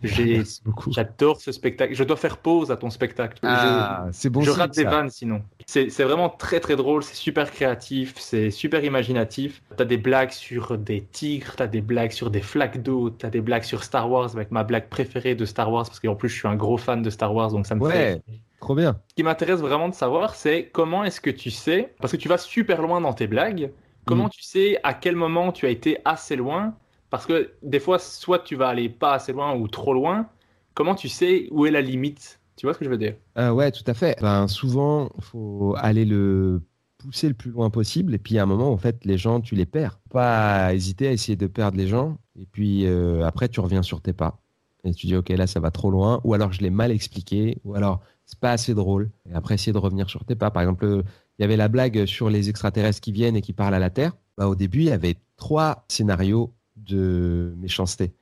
Beaucoup. 0.65 0.93
J'adore 0.93 1.41
ce 1.41 1.51
spectacle. 1.51 1.93
Je 1.95 2.05
dois 2.05 2.17
faire 2.17 2.39
pause 2.39 2.71
à 2.71 2.77
ton 2.77 2.89
spectacle. 2.91 3.39
Ah, 3.43 4.07
c'est 4.13 4.31
bon. 4.31 4.43
je 4.43 4.51
rate 4.51 4.75
des 4.77 4.85
vannes 4.85 5.11
sinon. 5.11 5.43
C'est 5.67 5.91
c'est 5.91 6.05
vraiment 6.05 6.29
très 6.29 6.61
très 6.61 6.77
drôle, 6.77 7.03
c'est 7.03 7.17
super 7.17 7.51
créatif, 7.51 8.15
c'est 8.19 8.51
super 8.53 8.85
imaginatif. 8.85 9.61
T'as 9.77 9.85
des 9.85 9.97
blagues 9.99 10.31
sur 10.31 10.79
des 10.79 11.03
tigres, 11.03 11.55
t'as 11.57 11.67
des 11.67 11.81
blagues 11.81 12.13
sur 12.13 12.31
des 12.31 12.41
flaques 12.43 12.81
d'eau, 12.83 13.11
t'as 13.11 13.31
des 13.31 13.41
blagues 13.41 13.65
sur 13.65 13.83
Star 13.83 14.09
Wars 14.09 14.31
avec 14.35 14.53
ma 14.53 14.63
blague 14.63 14.89
préférée 14.89 15.35
de 15.35 15.45
Star 15.45 15.73
Wars 15.73 15.85
parce 15.85 15.99
qu'en 15.99 16.15
plus 16.15 16.29
je 16.29 16.37
suis 16.39 16.49
un 16.49 16.55
gros 16.55 16.77
fan 16.79 17.03
de 17.03 17.11
Star 17.11 17.35
Wars 17.35 17.51
donc 17.51 17.67
ça 17.67 17.75
me 17.75 17.81
Ouais. 17.83 17.93
fait. 17.93 18.23
Trop 18.61 18.75
bien. 18.77 19.01
Ce 19.09 19.15
qui 19.15 19.23
m'intéresse 19.25 19.61
vraiment 19.61 19.89
de 19.89 19.95
savoir 19.95 20.37
c'est 20.37 20.71
comment 20.73 21.03
est-ce 21.05 21.21
que 21.21 21.31
tu 21.31 21.51
sais, 21.51 21.93
parce 22.01 22.13
que 22.13 22.17
tu 22.17 22.29
vas 22.29 22.39
super 22.39 22.81
loin 22.81 23.01
dans 23.01 23.13
tes 23.13 23.27
blagues, 23.27 23.71
comment 24.07 24.25
Mhm. 24.25 24.31
tu 24.31 24.43
sais 24.43 24.79
à 24.85 24.95
quel 24.95 25.17
moment 25.17 25.53
tu 25.53 25.67
as 25.67 25.71
été 25.71 25.99
assez 26.05 26.37
loin? 26.37 26.77
Parce 27.11 27.27
que 27.27 27.53
des 27.63 27.81
fois 27.81 27.99
soit 27.99 28.41
tu 28.41 28.57
vas 28.57 28.69
aller 28.69 28.89
pas 28.89 29.15
assez 29.15 29.33
loin 29.33 29.55
ou 29.57 29.69
trop 29.69 29.95
loin, 29.95 30.29
comment 30.75 30.95
tu 30.95 31.09
sais 31.09 31.49
où 31.53 31.67
est 31.67 31.71
la 31.71 31.83
limite? 31.83 32.41
Tu 32.57 32.67
vois 32.67 32.75
ce 32.75 32.79
que 32.79 32.85
je 32.85 32.91
veux 32.91 32.99
dire? 32.99 33.17
Euh, 33.39 33.51
ouais, 33.51 33.71
tout 33.71 33.85
à 33.87 33.95
fait. 33.95 34.17
Ben, 34.21 34.49
souvent, 34.49 35.11
faut 35.21 35.75
aller 35.79 36.05
le 36.05 36.63
pousser 36.99 37.29
le 37.29 37.35
plus 37.35 37.51
loin 37.51 37.69
possible. 37.71 38.15
Et 38.15 38.19
puis, 38.19 38.39
à 38.39 38.45
un 38.45 38.47
moment, 38.47 38.73
en 38.73 38.79
fait, 38.79 39.05
les 39.05 39.19
gens, 39.19 39.41
tu 39.41 39.55
les 39.55 39.67
perds. 39.67 40.01
Pas 40.11 40.73
hésiter 40.75 41.09
à 41.09 41.13
essayer 41.13 41.37
de 41.37 41.47
perdre 41.47 41.77
les 41.77 41.87
gens. 41.87 42.19
Et 42.39 42.47
puis, 42.47 42.87
euh, 42.87 43.25
après, 43.27 43.49
tu 43.49 43.61
reviens 43.61 43.83
sur 43.83 44.01
tes 44.01 44.15
pas. 44.15 44.39
Et 44.85 44.95
tu 44.95 45.07
dis, 45.07 45.17
OK, 45.17 45.29
là, 45.31 45.47
ça 45.47 45.61
va 45.61 45.71
trop 45.71 45.91
loin. 45.91 46.21
Ou 46.25 46.33
alors, 46.35 46.53
je 46.53 46.63
l'ai 46.63 46.71
mal 46.71 46.91
expliqué. 46.91 47.59
Ou 47.65 47.75
alors, 47.75 48.01
c'est 48.25 48.39
pas 48.41 48.53
assez 48.53 48.75
drôle. 48.75 49.11
Et 49.31 49.35
après, 49.35 49.55
essayer 49.55 49.73
de 49.73 49.79
revenir 49.79 50.09
sur 50.09 50.25
tes 50.25 50.35
pas. 50.35 50.51
Par 50.51 50.63
exemple, 50.63 51.03
il 51.39 51.43
y 51.43 51.45
avait 51.45 51.57
la 51.57 51.69
blague 51.69 52.07
sur 52.07 52.31
les 52.31 52.49
extraterrestres 52.49 53.01
qui 53.01 53.13
viennent 53.13 53.37
et 53.37 53.43
qui 53.43 53.53
parlent 53.53 53.75
à 53.75 53.79
la 53.79 53.91
Terre. 53.91 54.13
Bah, 54.39 54.49
au 54.49 54.55
début, 54.55 54.79
il 54.79 54.87
y 54.87 54.91
avait 54.91 55.17
trois 55.37 55.85
scénarios 55.89 56.53
de 56.77 57.55
méchanceté. 57.59 58.13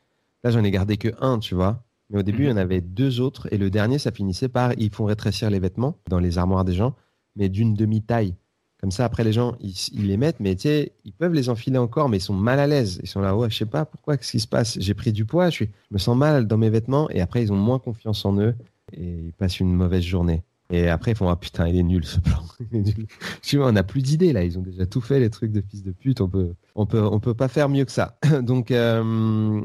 Là, 0.42 0.50
j'en 0.50 0.64
ai 0.64 0.70
gardé 0.70 0.96
que 0.96 1.08
un, 1.20 1.38
tu 1.38 1.54
vois. 1.54 1.82
Mais 2.10 2.18
au 2.18 2.22
début, 2.22 2.44
il 2.44 2.48
y 2.50 2.52
en 2.52 2.56
avait 2.56 2.80
deux 2.80 3.20
autres. 3.20 3.48
Et 3.52 3.58
le 3.58 3.70
dernier, 3.70 3.98
ça 3.98 4.10
finissait 4.10 4.48
par 4.48 4.72
ils 4.78 4.90
font 4.90 5.04
rétrécir 5.04 5.50
les 5.50 5.58
vêtements 5.58 5.96
dans 6.08 6.18
les 6.18 6.38
armoires 6.38 6.64
des 6.64 6.74
gens, 6.74 6.94
mais 7.36 7.48
d'une 7.48 7.74
demi-taille. 7.74 8.34
Comme 8.80 8.90
ça, 8.90 9.06
après, 9.06 9.24
les 9.24 9.32
gens, 9.32 9.56
ils, 9.60 9.74
ils 9.92 10.08
les 10.08 10.18
mettent, 10.18 10.40
mais 10.40 10.54
tu 10.54 10.62
sais, 10.62 10.92
ils 11.06 11.14
peuvent 11.14 11.32
les 11.32 11.48
enfiler 11.48 11.78
encore, 11.78 12.10
mais 12.10 12.18
ils 12.18 12.20
sont 12.20 12.34
mal 12.34 12.58
à 12.58 12.66
l'aise. 12.66 13.00
Ils 13.02 13.08
sont 13.08 13.22
là, 13.22 13.34
ouais, 13.34 13.48
je 13.48 13.56
sais 13.56 13.64
pas 13.64 13.86
pourquoi, 13.86 14.18
qu'est-ce 14.18 14.32
qui 14.32 14.40
se 14.40 14.46
passe? 14.46 14.78
J'ai 14.78 14.92
pris 14.92 15.10
du 15.10 15.24
poids, 15.24 15.48
je, 15.48 15.54
suis, 15.54 15.66
je 15.66 15.94
me 15.94 15.98
sens 15.98 16.14
mal 16.14 16.46
dans 16.46 16.58
mes 16.58 16.68
vêtements, 16.68 17.08
et 17.08 17.22
après, 17.22 17.42
ils 17.42 17.50
ont 17.50 17.56
moins 17.56 17.78
confiance 17.78 18.26
en 18.26 18.38
eux, 18.38 18.54
et 18.92 19.06
ils 19.28 19.32
passent 19.32 19.58
une 19.58 19.72
mauvaise 19.72 20.02
journée. 20.02 20.42
Et 20.70 20.88
après, 20.88 21.12
ils 21.12 21.16
font, 21.16 21.28
ah 21.28 21.36
putain, 21.36 21.68
il 21.68 21.76
est 21.76 21.82
nul 21.82 22.04
ce 22.04 22.20
plan. 22.20 22.42
Tu 23.42 23.58
vois, 23.58 23.68
on 23.68 23.72
n'a 23.72 23.82
plus 23.82 24.02
d'idées 24.02 24.32
là. 24.32 24.44
Ils 24.44 24.58
ont 24.58 24.62
déjà 24.62 24.86
tout 24.86 25.00
fait, 25.00 25.20
les 25.20 25.30
trucs 25.30 25.52
de 25.52 25.60
fils 25.60 25.82
de 25.82 25.92
pute. 25.92 26.20
On 26.20 26.28
peut, 26.28 26.54
on 26.74 26.86
peut, 26.86 27.02
on 27.02 27.20
peut 27.20 27.34
pas 27.34 27.48
faire 27.48 27.68
mieux 27.68 27.84
que 27.84 27.92
ça. 27.92 28.18
Donc 28.42 28.70
euh, 28.70 29.60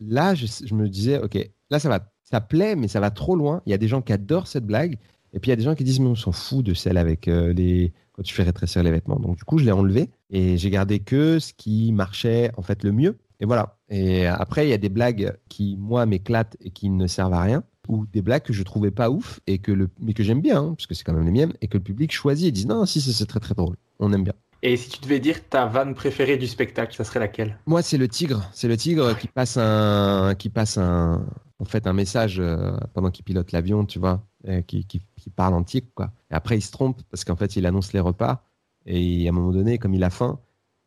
là, 0.00 0.34
je, 0.34 0.46
je 0.46 0.74
me 0.74 0.88
disais, 0.88 1.18
ok, 1.18 1.38
là, 1.70 1.78
ça 1.78 1.88
va, 1.88 2.12
ça 2.24 2.40
plaît, 2.40 2.76
mais 2.76 2.88
ça 2.88 3.00
va 3.00 3.10
trop 3.10 3.36
loin. 3.36 3.62
Il 3.66 3.70
y 3.70 3.74
a 3.74 3.78
des 3.78 3.88
gens 3.88 4.02
qui 4.02 4.12
adorent 4.12 4.46
cette 4.46 4.66
blague. 4.66 4.98
Et 5.32 5.40
puis 5.40 5.48
il 5.48 5.52
y 5.52 5.54
a 5.54 5.56
des 5.56 5.64
gens 5.64 5.74
qui 5.74 5.84
disent, 5.84 6.00
mais 6.00 6.08
on 6.08 6.14
s'en 6.14 6.32
fout 6.32 6.64
de 6.64 6.74
celle 6.74 6.96
avec 6.96 7.26
euh, 7.26 7.52
les. 7.52 7.92
quand 8.12 8.22
tu 8.22 8.34
fais 8.34 8.44
rétrécir 8.44 8.82
les 8.82 8.90
vêtements. 8.90 9.18
Donc 9.18 9.36
du 9.36 9.44
coup, 9.44 9.58
je 9.58 9.64
l'ai 9.64 9.72
enlevé 9.72 10.10
et 10.30 10.56
j'ai 10.58 10.70
gardé 10.70 11.00
que 11.00 11.38
ce 11.38 11.52
qui 11.54 11.92
marchait 11.92 12.52
en 12.56 12.62
fait 12.62 12.84
le 12.84 12.92
mieux. 12.92 13.18
Et 13.40 13.46
voilà. 13.46 13.78
Et 13.88 14.26
après, 14.26 14.66
il 14.66 14.70
y 14.70 14.74
a 14.74 14.78
des 14.78 14.88
blagues 14.88 15.36
qui, 15.48 15.76
moi, 15.78 16.06
m'éclatent 16.06 16.56
et 16.60 16.70
qui 16.70 16.88
ne 16.88 17.06
servent 17.06 17.34
à 17.34 17.42
rien 17.42 17.64
ou 17.88 18.06
des 18.06 18.22
blagues 18.22 18.42
que 18.42 18.52
je 18.52 18.62
trouvais 18.62 18.90
pas 18.90 19.10
ouf 19.10 19.40
et 19.46 19.58
que 19.58 19.72
le 19.72 19.88
mais 20.00 20.14
que 20.14 20.22
j'aime 20.22 20.40
bien 20.40 20.60
hein, 20.60 20.74
parce 20.74 20.86
que 20.86 20.94
c'est 20.94 21.04
quand 21.04 21.12
même 21.12 21.24
les 21.24 21.30
miennes 21.30 21.54
et 21.60 21.68
que 21.68 21.76
le 21.76 21.82
public 21.82 22.12
choisit 22.12 22.48
et 22.48 22.52
dit 22.52 22.66
non 22.66 22.86
si 22.86 23.00
c'est 23.00 23.26
très 23.26 23.40
très 23.40 23.54
drôle. 23.54 23.76
On 23.98 24.12
aime 24.12 24.24
bien. 24.24 24.34
Et 24.62 24.76
si 24.78 24.88
tu 24.88 25.00
devais 25.00 25.20
dire 25.20 25.46
ta 25.48 25.66
vanne 25.66 25.94
préférée 25.94 26.38
du 26.38 26.46
spectacle, 26.46 26.96
ça 26.96 27.04
serait 27.04 27.20
laquelle? 27.20 27.58
Moi 27.66 27.82
c'est 27.82 27.98
le 27.98 28.08
tigre. 28.08 28.48
C'est 28.52 28.68
le 28.68 28.76
tigre 28.76 29.16
qui 29.18 29.28
passe 29.28 29.56
un 29.58 30.34
qui 30.38 30.48
passe 30.48 30.78
un 30.78 31.26
en 31.58 31.64
fait 31.64 31.86
un 31.86 31.92
message 31.92 32.40
euh, 32.40 32.72
pendant 32.94 33.10
qu'il 33.10 33.24
pilote 33.24 33.52
l'avion 33.52 33.84
tu 33.84 33.98
vois 33.98 34.26
euh, 34.48 34.62
qui, 34.62 34.84
qui, 34.86 35.02
qui 35.16 35.30
parle 35.30 35.54
en 35.54 35.62
tigre 35.62 35.88
quoi. 35.94 36.12
Et 36.30 36.34
après 36.34 36.56
il 36.56 36.62
se 36.62 36.72
trompe 36.72 37.02
parce 37.10 37.24
qu'en 37.24 37.36
fait 37.36 37.56
il 37.56 37.66
annonce 37.66 37.92
les 37.92 38.00
repas 38.00 38.44
et 38.86 39.26
à 39.26 39.30
un 39.30 39.32
moment 39.32 39.52
donné 39.52 39.78
comme 39.78 39.94
il 39.94 40.04
a 40.04 40.10
faim 40.10 40.40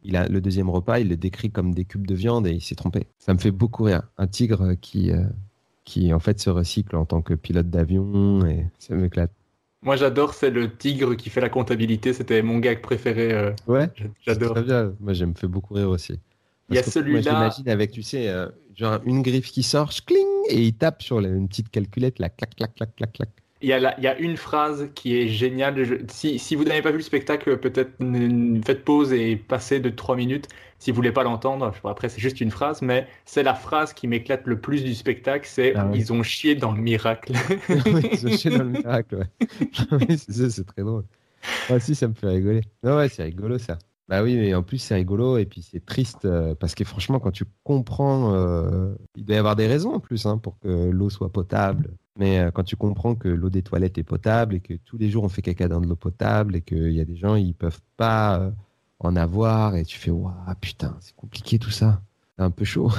il 0.04 0.16
a 0.16 0.28
le 0.28 0.42
deuxième 0.42 0.70
repas 0.70 1.00
il 1.00 1.10
le 1.10 1.18
décrit 1.18 1.52
comme 1.52 1.74
des 1.74 1.86
cubes 1.86 2.08
de 2.08 2.16
viande 2.16 2.48
et 2.48 2.52
il 2.52 2.62
s'est 2.62 2.76
trompé. 2.76 3.08
Ça 3.20 3.34
me 3.34 3.40
fait 3.40 3.52
beaucoup 3.52 3.84
rire. 3.84 4.04
Un 4.18 4.28
tigre 4.28 4.74
qui 4.80 5.12
euh, 5.12 5.24
qui 5.88 6.14
en 6.14 6.20
fait 6.20 6.38
se 6.40 6.50
recycle 6.50 6.98
en 6.98 7.06
tant 7.06 7.22
que 7.22 7.34
pilote 7.34 7.70
d'avion 7.70 8.46
et 8.46 8.66
ça 8.78 8.94
m'éclate. 8.94 9.32
Moi, 9.82 9.96
j'adore, 9.96 10.34
c'est 10.34 10.50
le 10.50 10.76
tigre 10.76 11.16
qui 11.16 11.30
fait 11.30 11.40
la 11.40 11.48
comptabilité. 11.50 12.12
C'était 12.12 12.42
mon 12.42 12.60
gag 12.60 12.82
préféré. 12.82 13.32
euh, 13.32 13.52
Ouais, 13.68 13.90
J'adore. 14.26 14.54
Très 14.54 14.64
bien. 14.64 14.94
Moi, 15.00 15.14
je 15.14 15.24
me 15.24 15.34
fais 15.34 15.48
beaucoup 15.48 15.76
rire 15.76 15.90
aussi. 15.90 16.20
Il 16.70 16.76
y 16.76 16.80
a 16.80 16.84
celui-là. 16.84 17.22
je 17.22 17.30
l'imagine 17.30 17.70
avec, 17.70 17.92
tu 17.92 18.04
sais, 18.04 18.28
euh, 18.28 18.50
genre 18.76 19.00
une 19.06 19.22
griffe 19.22 19.50
qui 19.50 19.64
sort, 19.64 19.92
cling, 20.06 20.28
et 20.50 20.62
il 20.62 20.74
tape 20.74 21.02
sur 21.02 21.22
la- 21.22 21.30
une 21.30 21.48
petite 21.48 21.70
calculette, 21.70 22.20
là, 22.20 22.28
clac, 22.30 22.54
clac, 22.56 22.76
clac, 22.76 22.94
clac, 22.98 23.14
clac. 23.14 23.30
Il 23.62 23.70
y, 23.70 23.74
a 23.74 23.80
la- 23.80 23.98
il 23.98 24.04
y 24.04 24.08
a 24.08 24.18
une 24.20 24.38
phrase 24.38 24.90
qui 24.94 25.18
est 25.18 25.28
géniale. 25.28 25.84
Je- 25.84 25.96
si, 26.10 26.38
si 26.38 26.56
vous 26.56 26.64
n'avez 26.64 26.82
pas 26.84 26.92
vu 26.92 26.98
le 26.98 27.04
spectacle, 27.04 27.58
peut-être 27.58 27.92
faites 28.66 28.84
pause 28.86 29.14
et 29.14 29.36
passez 29.36 29.80
de 29.80 29.90
3 29.90 30.16
minutes. 30.16 30.48
Si 30.80 30.92
vous 30.92 30.96
voulez 30.96 31.12
pas 31.12 31.24
l'entendre, 31.24 31.74
après 31.86 32.08
c'est 32.08 32.20
juste 32.22 32.40
une 32.40 32.52
phrase, 32.52 32.84
mais 32.84 33.08
c'est 33.26 33.42
la 33.42 33.56
phrase 33.56 33.94
qui 33.94 34.08
m'éclate 34.08 34.46
le 34.46 34.60
plus 34.62 34.84
du 34.84 34.94
spectacle, 34.94 35.48
c'est 35.52 35.74
Ah 35.76 35.88
ouais. 35.88 35.98
ils 35.98 36.14
ont 36.14 36.22
chié 36.22 36.54
dans 36.54 36.72
le 36.72 36.80
miracle. 36.82 37.34
Oui, 37.70 38.10
Ils 38.12 38.28
ont 38.28 38.32
chié 38.38 38.52
dans 38.56 38.64
le 38.64 38.70
miracle, 38.70 39.16
ouais. 39.16 40.18
C'est 40.18 40.66
très 40.66 40.84
drôle. 40.84 41.04
Moi 41.70 41.78
aussi, 41.78 41.96
ça 41.96 42.08
me 42.08 42.14
fait 42.14 42.28
rigoler. 42.28 42.62
Non, 42.84 42.98
ouais, 42.98 43.10
c'est 43.10 43.24
rigolo 43.24 43.58
ça. 43.58 43.78
Bah 44.08 44.24
oui, 44.24 44.36
mais 44.38 44.54
en 44.54 44.64
plus, 44.64 44.78
c'est 44.78 44.96
rigolo 44.96 45.38
et 45.38 45.46
puis 45.46 45.62
c'est 45.62 45.86
triste 45.86 46.26
euh, 46.26 46.56
parce 46.56 46.76
que 46.76 46.84
franchement, 46.86 47.20
quand 47.20 47.32
tu 47.32 47.44
comprends, 47.64 48.34
euh, 48.36 48.96
il 49.16 49.26
doit 49.26 49.36
y 49.36 49.40
avoir 49.40 49.56
des 49.58 49.68
raisons 49.68 49.94
en 49.96 50.00
plus 50.00 50.26
hein, 50.26 50.38
pour 50.38 50.60
que 50.60 50.90
l'eau 50.90 51.10
soit 51.10 51.32
potable. 51.32 51.90
Mais 52.18 52.40
euh, 52.40 52.52
quand 52.52 52.64
tu 52.64 52.76
comprends 52.76 53.16
que 53.16 53.28
l'eau 53.28 53.50
des 53.50 53.62
toilettes 53.62 53.98
est 53.98 54.04
potable 54.04 54.56
et 54.56 54.60
que 54.60 54.74
tous 54.74 54.98
les 54.98 55.10
jours 55.10 55.24
on 55.24 55.30
fait 55.30 55.42
caca 55.42 55.68
dans 55.68 55.82
de 55.82 55.88
l'eau 55.88 55.96
potable 55.96 56.56
et 56.56 56.62
qu'il 56.62 56.92
y 56.92 57.00
a 57.00 57.06
des 57.06 57.16
gens, 57.18 57.36
ils 57.36 57.54
peuvent 57.54 57.82
pas 57.96 58.40
euh, 58.40 58.52
en 59.00 59.16
avoir 59.16 59.76
et 59.76 59.86
tu 59.86 59.98
fais, 59.98 60.12
waouh, 60.12 60.34
putain, 60.60 60.98
c'est 61.00 61.16
compliqué 61.16 61.60
tout 61.60 61.72
ça. 61.72 62.02
C'est 62.36 62.44
un 62.44 62.52
peu 62.52 62.66
chaud. 62.66 62.92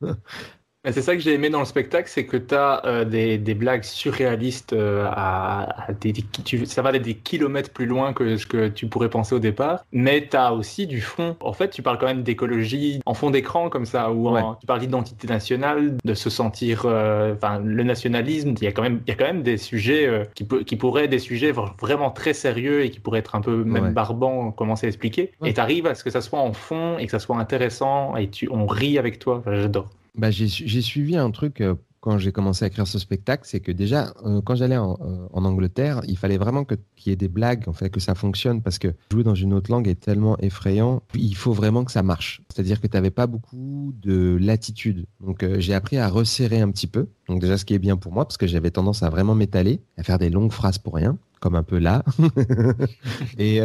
C'est 0.92 1.02
ça 1.02 1.14
que 1.14 1.20
j'ai 1.20 1.34
aimé 1.34 1.50
dans 1.50 1.58
le 1.58 1.64
spectacle, 1.64 2.08
c'est 2.08 2.24
que 2.26 2.36
tu 2.36 2.54
as 2.54 3.04
des, 3.04 3.38
des 3.38 3.54
blagues 3.54 3.82
surréalistes 3.84 4.72
euh, 4.72 5.06
à, 5.10 5.88
à 5.88 5.92
des, 5.92 6.12
tu- 6.44 6.64
ça 6.66 6.82
va 6.82 6.90
aller 6.90 7.00
des 7.00 7.14
kilomètres 7.14 7.70
plus 7.70 7.86
loin 7.86 8.12
que 8.12 8.36
ce 8.36 8.46
que 8.46 8.68
tu 8.68 8.86
pourrais 8.86 9.10
penser 9.10 9.34
au 9.34 9.38
départ, 9.38 9.84
mais 9.92 10.26
tu 10.30 10.36
as 10.36 10.52
aussi 10.54 10.86
du 10.86 11.00
fond. 11.00 11.36
En 11.40 11.52
fait, 11.52 11.70
tu 11.70 11.82
parles 11.82 11.98
quand 11.98 12.06
même 12.06 12.22
d'écologie 12.22 13.00
en 13.06 13.14
fond 13.14 13.30
d'écran 13.30 13.68
comme 13.68 13.84
ça, 13.86 14.10
ou 14.12 14.28
tu 14.60 14.66
parles 14.66 14.80
d'identité 14.80 15.26
nationale, 15.26 15.96
de 16.04 16.14
se 16.14 16.30
sentir, 16.30 16.82
euh, 16.84 17.34
enfin, 17.34 17.60
le 17.64 17.82
nationalisme. 17.82 18.54
Il 18.60 18.64
y 18.64 18.68
a 18.68 18.72
quand 18.72 18.82
même, 18.82 19.00
il 19.06 19.10
y 19.10 19.12
a 19.12 19.16
quand 19.16 19.26
même 19.26 19.42
des 19.42 19.56
sujets 19.58 20.06
euh, 20.06 20.24
qui, 20.34 20.46
qui 20.64 20.76
pourraient 20.76 21.04
être 21.04 21.10
des 21.10 21.18
sujets 21.18 21.52
vr- 21.52 21.72
vraiment 21.80 22.10
très 22.10 22.32
sérieux 22.32 22.84
et 22.84 22.90
qui 22.90 23.00
pourraient 23.00 23.18
être 23.20 23.34
un 23.34 23.40
peu 23.40 23.64
même 23.64 23.84
Ouais. 23.84 23.90
barbants, 23.90 24.52
commencer 24.52 24.86
à 24.86 24.88
expliquer. 24.88 25.32
Ouais. 25.40 25.50
Et 25.50 25.54
tu 25.54 25.60
arrives 25.60 25.86
à 25.86 25.94
ce 25.94 26.02
que 26.04 26.10
ça 26.10 26.20
soit 26.20 26.38
en 26.40 26.52
fond 26.52 26.98
et 26.98 27.04
que 27.06 27.10
ça 27.10 27.18
soit 27.18 27.36
intéressant 27.36 28.16
et 28.16 28.28
tu, 28.28 28.48
on 28.50 28.66
rit 28.66 28.98
avec 28.98 29.18
toi. 29.18 29.38
Enfin, 29.38 29.54
J'adore. 29.56 29.88
Bah, 30.16 30.30
j'ai 30.30 30.48
su- 30.48 30.66
j'ai 30.66 30.80
suivi 30.80 31.16
un 31.16 31.30
truc 31.30 31.60
euh, 31.60 31.74
quand 32.00 32.18
j'ai 32.18 32.30
commencé 32.32 32.64
à 32.64 32.68
écrire 32.68 32.86
ce 32.86 32.98
spectacle, 32.98 33.42
c'est 33.46 33.60
que 33.60 33.72
déjà, 33.72 34.14
euh, 34.24 34.40
quand 34.40 34.54
j'allais 34.54 34.76
en, 34.76 34.96
euh, 35.02 35.26
en 35.32 35.44
Angleterre, 35.44 36.00
il 36.06 36.16
fallait 36.16 36.38
vraiment 36.38 36.64
qu'il 36.64 36.78
y 37.06 37.10
ait 37.10 37.16
des 37.16 37.28
blagues, 37.28 37.64
en 37.68 37.72
fait, 37.72 37.90
que 37.90 37.98
ça 38.00 38.14
fonctionne, 38.14 38.62
parce 38.62 38.78
que 38.78 38.94
jouer 39.10 39.24
dans 39.24 39.34
une 39.34 39.52
autre 39.52 39.70
langue 39.70 39.88
est 39.88 39.98
tellement 40.00 40.38
effrayant, 40.38 41.02
il 41.14 41.34
faut 41.34 41.52
vraiment 41.52 41.84
que 41.84 41.90
ça 41.90 42.02
marche. 42.04 42.42
C'est-à-dire 42.48 42.80
que 42.80 42.86
tu 42.86 42.96
n'avais 42.96 43.10
pas 43.10 43.26
beaucoup 43.26 43.92
de 44.00 44.38
latitude. 44.40 45.06
Donc 45.20 45.44
j'ai 45.58 45.74
appris 45.74 45.98
à 45.98 46.08
resserrer 46.08 46.60
un 46.60 46.70
petit 46.70 46.86
peu. 46.86 47.08
Donc 47.28 47.40
déjà, 47.40 47.58
ce 47.58 47.64
qui 47.64 47.74
est 47.74 47.78
bien 47.80 47.96
pour 47.96 48.12
moi, 48.12 48.24
parce 48.24 48.36
que 48.38 48.46
j'avais 48.46 48.70
tendance 48.70 49.02
à 49.02 49.10
vraiment 49.10 49.34
m'étaler, 49.34 49.80
à 49.98 50.02
faire 50.04 50.18
des 50.18 50.30
longues 50.30 50.52
phrases 50.52 50.78
pour 50.78 50.94
rien, 50.94 51.18
comme 51.40 51.56
un 51.56 51.64
peu 51.64 51.78
là. 51.78 52.04
Et 53.38 53.58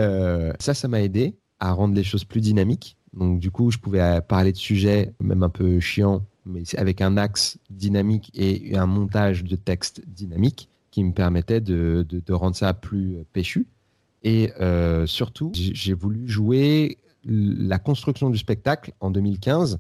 ça, 0.60 0.74
ça 0.74 0.88
m'a 0.88 1.02
aidé 1.02 1.36
à 1.60 1.72
rendre 1.74 1.94
les 1.94 2.04
choses 2.04 2.24
plus 2.26 2.42
dynamiques. 2.42 2.98
Donc 3.14 3.40
du 3.40 3.52
coup, 3.52 3.72
je 3.72 3.78
pouvais 3.78 4.22
parler 4.28 4.52
de 4.52 4.58
sujets 4.58 5.14
même 5.20 5.44
un 5.44 5.50
peu 5.50 5.80
chiants, 5.80 6.26
mais 6.46 6.64
avec 6.78 7.02
un 7.02 7.18
axe 7.18 7.58
dynamique 7.70 8.32
et 8.34 8.76
un 8.78 8.86
montage 8.86 9.44
de 9.44 9.56
texte 9.56 10.02
dynamique 10.08 10.70
qui 10.90 11.04
me 11.04 11.14
permettait 11.14 11.62
de, 11.62 12.06
de- 12.10 12.34
rendre 12.34 12.56
ça 12.56 12.74
plus 12.74 13.18
péchu. 13.32 13.68
Et 14.24 14.52
euh, 14.60 15.06
surtout, 15.06 15.52
j'ai 15.54 15.94
voulu 15.94 16.28
jouer 16.28 16.98
la 17.26 17.80
construction 17.80 18.30
du 18.30 18.38
spectacle 18.38 18.92
en 19.00 19.12
2015 19.12 19.80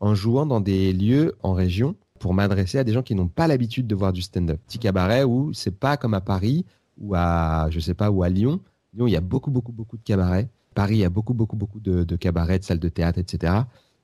en 0.00 0.14
jouant 0.14 0.46
dans 0.46 0.60
des 0.60 0.92
lieux 0.92 1.36
en 1.42 1.52
région 1.52 1.94
pour 2.18 2.34
m'adresser 2.34 2.78
à 2.78 2.84
des 2.84 2.92
gens 2.92 3.02
qui 3.02 3.14
n'ont 3.14 3.28
pas 3.28 3.46
l'habitude 3.46 3.86
de 3.86 3.94
voir 3.94 4.12
du 4.12 4.22
stand-up. 4.22 4.60
Petit 4.66 4.78
cabaret 4.78 5.24
où 5.24 5.52
c'est 5.52 5.78
pas 5.78 5.96
comme 5.96 6.14
à 6.14 6.20
Paris 6.20 6.64
ou 6.98 7.14
à, 7.14 7.68
je 7.70 7.78
sais 7.78 7.94
pas, 7.94 8.10
ou 8.10 8.22
à 8.22 8.28
Lyon. 8.28 8.60
Lyon, 8.94 9.06
il 9.06 9.12
y 9.12 9.16
a 9.16 9.20
beaucoup, 9.20 9.50
beaucoup, 9.50 9.72
beaucoup 9.72 9.96
de 9.96 10.02
cabarets. 10.02 10.48
Paris, 10.74 10.96
il 10.96 11.00
y 11.00 11.04
a 11.04 11.10
beaucoup, 11.10 11.34
beaucoup, 11.34 11.56
beaucoup 11.56 11.80
de 11.80 12.16
cabarets, 12.16 12.58
de 12.58 12.64
salles 12.64 12.78
de 12.80 12.88
théâtre, 12.88 13.18
etc. 13.18 13.52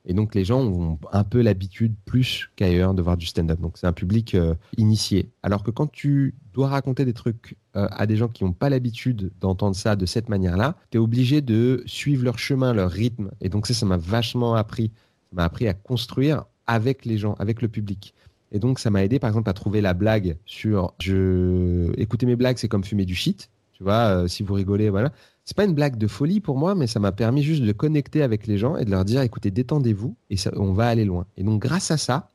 Et 0.06 0.12
donc, 0.12 0.34
les 0.34 0.44
gens 0.44 0.60
ont 0.60 0.98
un 1.12 1.24
peu 1.24 1.40
l'habitude, 1.40 1.94
plus 2.04 2.50
qu'ailleurs, 2.56 2.92
de 2.92 3.00
voir 3.00 3.16
du 3.16 3.26
stand-up. 3.26 3.58
Donc, 3.58 3.78
c'est 3.78 3.86
un 3.86 3.92
public 3.92 4.34
euh, 4.34 4.54
initié. 4.76 5.30
Alors 5.42 5.62
que 5.62 5.70
quand 5.70 5.90
tu 5.90 6.34
dois 6.52 6.68
raconter 6.68 7.06
des 7.06 7.14
trucs 7.14 7.56
euh, 7.74 7.88
à 7.90 8.06
des 8.06 8.16
gens 8.16 8.28
qui 8.28 8.44
n'ont 8.44 8.52
pas 8.52 8.68
l'habitude 8.68 9.30
d'entendre 9.40 9.74
ça 9.74 9.96
de 9.96 10.04
cette 10.04 10.28
manière-là, 10.28 10.76
tu 10.90 10.98
es 10.98 11.00
obligé 11.00 11.40
de 11.40 11.82
suivre 11.86 12.22
leur 12.24 12.38
chemin, 12.38 12.74
leur 12.74 12.90
rythme. 12.90 13.30
Et 13.40 13.48
donc, 13.48 13.66
ça, 13.66 13.72
ça 13.72 13.86
m'a 13.86 13.96
vachement 13.96 14.54
appris. 14.54 14.92
Ça 15.30 15.36
m'a 15.36 15.44
appris 15.44 15.68
à 15.68 15.74
construire 15.74 16.44
avec 16.66 17.06
les 17.06 17.16
gens, 17.16 17.34
avec 17.38 17.62
le 17.62 17.68
public. 17.68 18.14
Et 18.52 18.58
donc, 18.58 18.78
ça 18.78 18.90
m'a 18.90 19.04
aidé, 19.04 19.18
par 19.18 19.28
exemple, 19.28 19.48
à 19.48 19.54
trouver 19.54 19.80
la 19.80 19.94
blague 19.94 20.36
sur 20.44 20.92
je... 21.00 21.92
écouter 21.98 22.26
mes 22.26 22.36
blagues, 22.36 22.58
c'est 22.58 22.68
comme 22.68 22.84
fumer 22.84 23.06
du 23.06 23.14
shit. 23.14 23.50
Tu 23.72 23.82
vois, 23.82 24.22
euh, 24.22 24.28
si 24.28 24.42
vous 24.42 24.54
rigolez, 24.54 24.90
voilà. 24.90 25.12
C'est 25.44 25.56
pas 25.56 25.64
une 25.64 25.74
blague 25.74 25.98
de 25.98 26.06
folie 26.06 26.40
pour 26.40 26.56
moi, 26.56 26.74
mais 26.74 26.86
ça 26.86 27.00
m'a 27.00 27.12
permis 27.12 27.42
juste 27.42 27.62
de 27.62 27.72
connecter 27.72 28.22
avec 28.22 28.46
les 28.46 28.56
gens 28.56 28.76
et 28.76 28.84
de 28.84 28.90
leur 28.90 29.04
dire 29.04 29.20
écoutez, 29.20 29.50
détendez-vous 29.50 30.16
et 30.30 30.36
ça, 30.36 30.50
on 30.56 30.72
va 30.72 30.88
aller 30.88 31.04
loin. 31.04 31.26
Et 31.36 31.42
donc, 31.42 31.60
grâce 31.60 31.90
à 31.90 31.98
ça, 31.98 32.30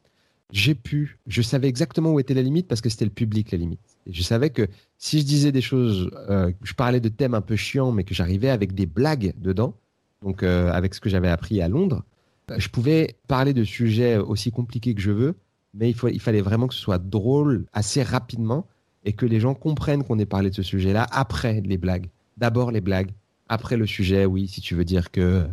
j'ai 0.51 0.75
pu, 0.75 1.19
je 1.27 1.41
savais 1.41 1.67
exactement 1.67 2.11
où 2.11 2.19
était 2.19 2.33
la 2.33 2.41
limite 2.41 2.67
parce 2.67 2.81
que 2.81 2.89
c'était 2.89 3.05
le 3.05 3.11
public 3.11 3.51
la 3.51 3.57
limite. 3.57 3.79
Et 4.05 4.13
je 4.13 4.21
savais 4.21 4.49
que 4.49 4.67
si 4.97 5.19
je 5.19 5.25
disais 5.25 5.51
des 5.51 5.61
choses, 5.61 6.09
euh, 6.29 6.51
je 6.63 6.73
parlais 6.73 6.99
de 6.99 7.09
thèmes 7.09 7.33
un 7.33 7.41
peu 7.41 7.55
chiants, 7.55 7.91
mais 7.91 8.03
que 8.03 8.13
j'arrivais 8.13 8.49
avec 8.49 8.73
des 8.73 8.85
blagues 8.85 9.33
dedans, 9.37 9.75
donc 10.23 10.43
euh, 10.43 10.71
avec 10.71 10.93
ce 10.93 10.99
que 10.99 11.09
j'avais 11.09 11.29
appris 11.29 11.61
à 11.61 11.67
Londres, 11.67 12.03
je 12.57 12.67
pouvais 12.69 13.17
parler 13.27 13.53
de 13.53 13.63
sujets 13.63 14.17
aussi 14.17 14.51
compliqués 14.51 14.95
que 14.95 15.01
je 15.01 15.11
veux, 15.11 15.35
mais 15.75 15.91
il, 15.91 15.97
il 16.11 16.19
fallait 16.19 16.41
vraiment 16.41 16.67
que 16.67 16.73
ce 16.73 16.81
soit 16.81 16.97
drôle 16.97 17.65
assez 17.73 18.01
rapidement 18.01 18.65
et 19.05 19.13
que 19.13 19.27
les 19.27 19.39
gens 19.39 19.53
comprennent 19.53 20.03
qu'on 20.03 20.17
ait 20.17 20.25
parlé 20.25 20.49
de 20.49 20.55
ce 20.55 20.63
sujet-là 20.63 21.07
après 21.11 21.61
les 21.61 21.77
blagues. 21.77 22.09
D'abord 22.39 22.71
les 22.71 22.81
blagues, 22.81 23.11
après 23.47 23.77
le 23.77 23.85
sujet, 23.85 24.25
oui, 24.25 24.47
si 24.47 24.61
tu 24.61 24.75
veux 24.75 24.85
dire 24.85 25.11
que 25.11 25.45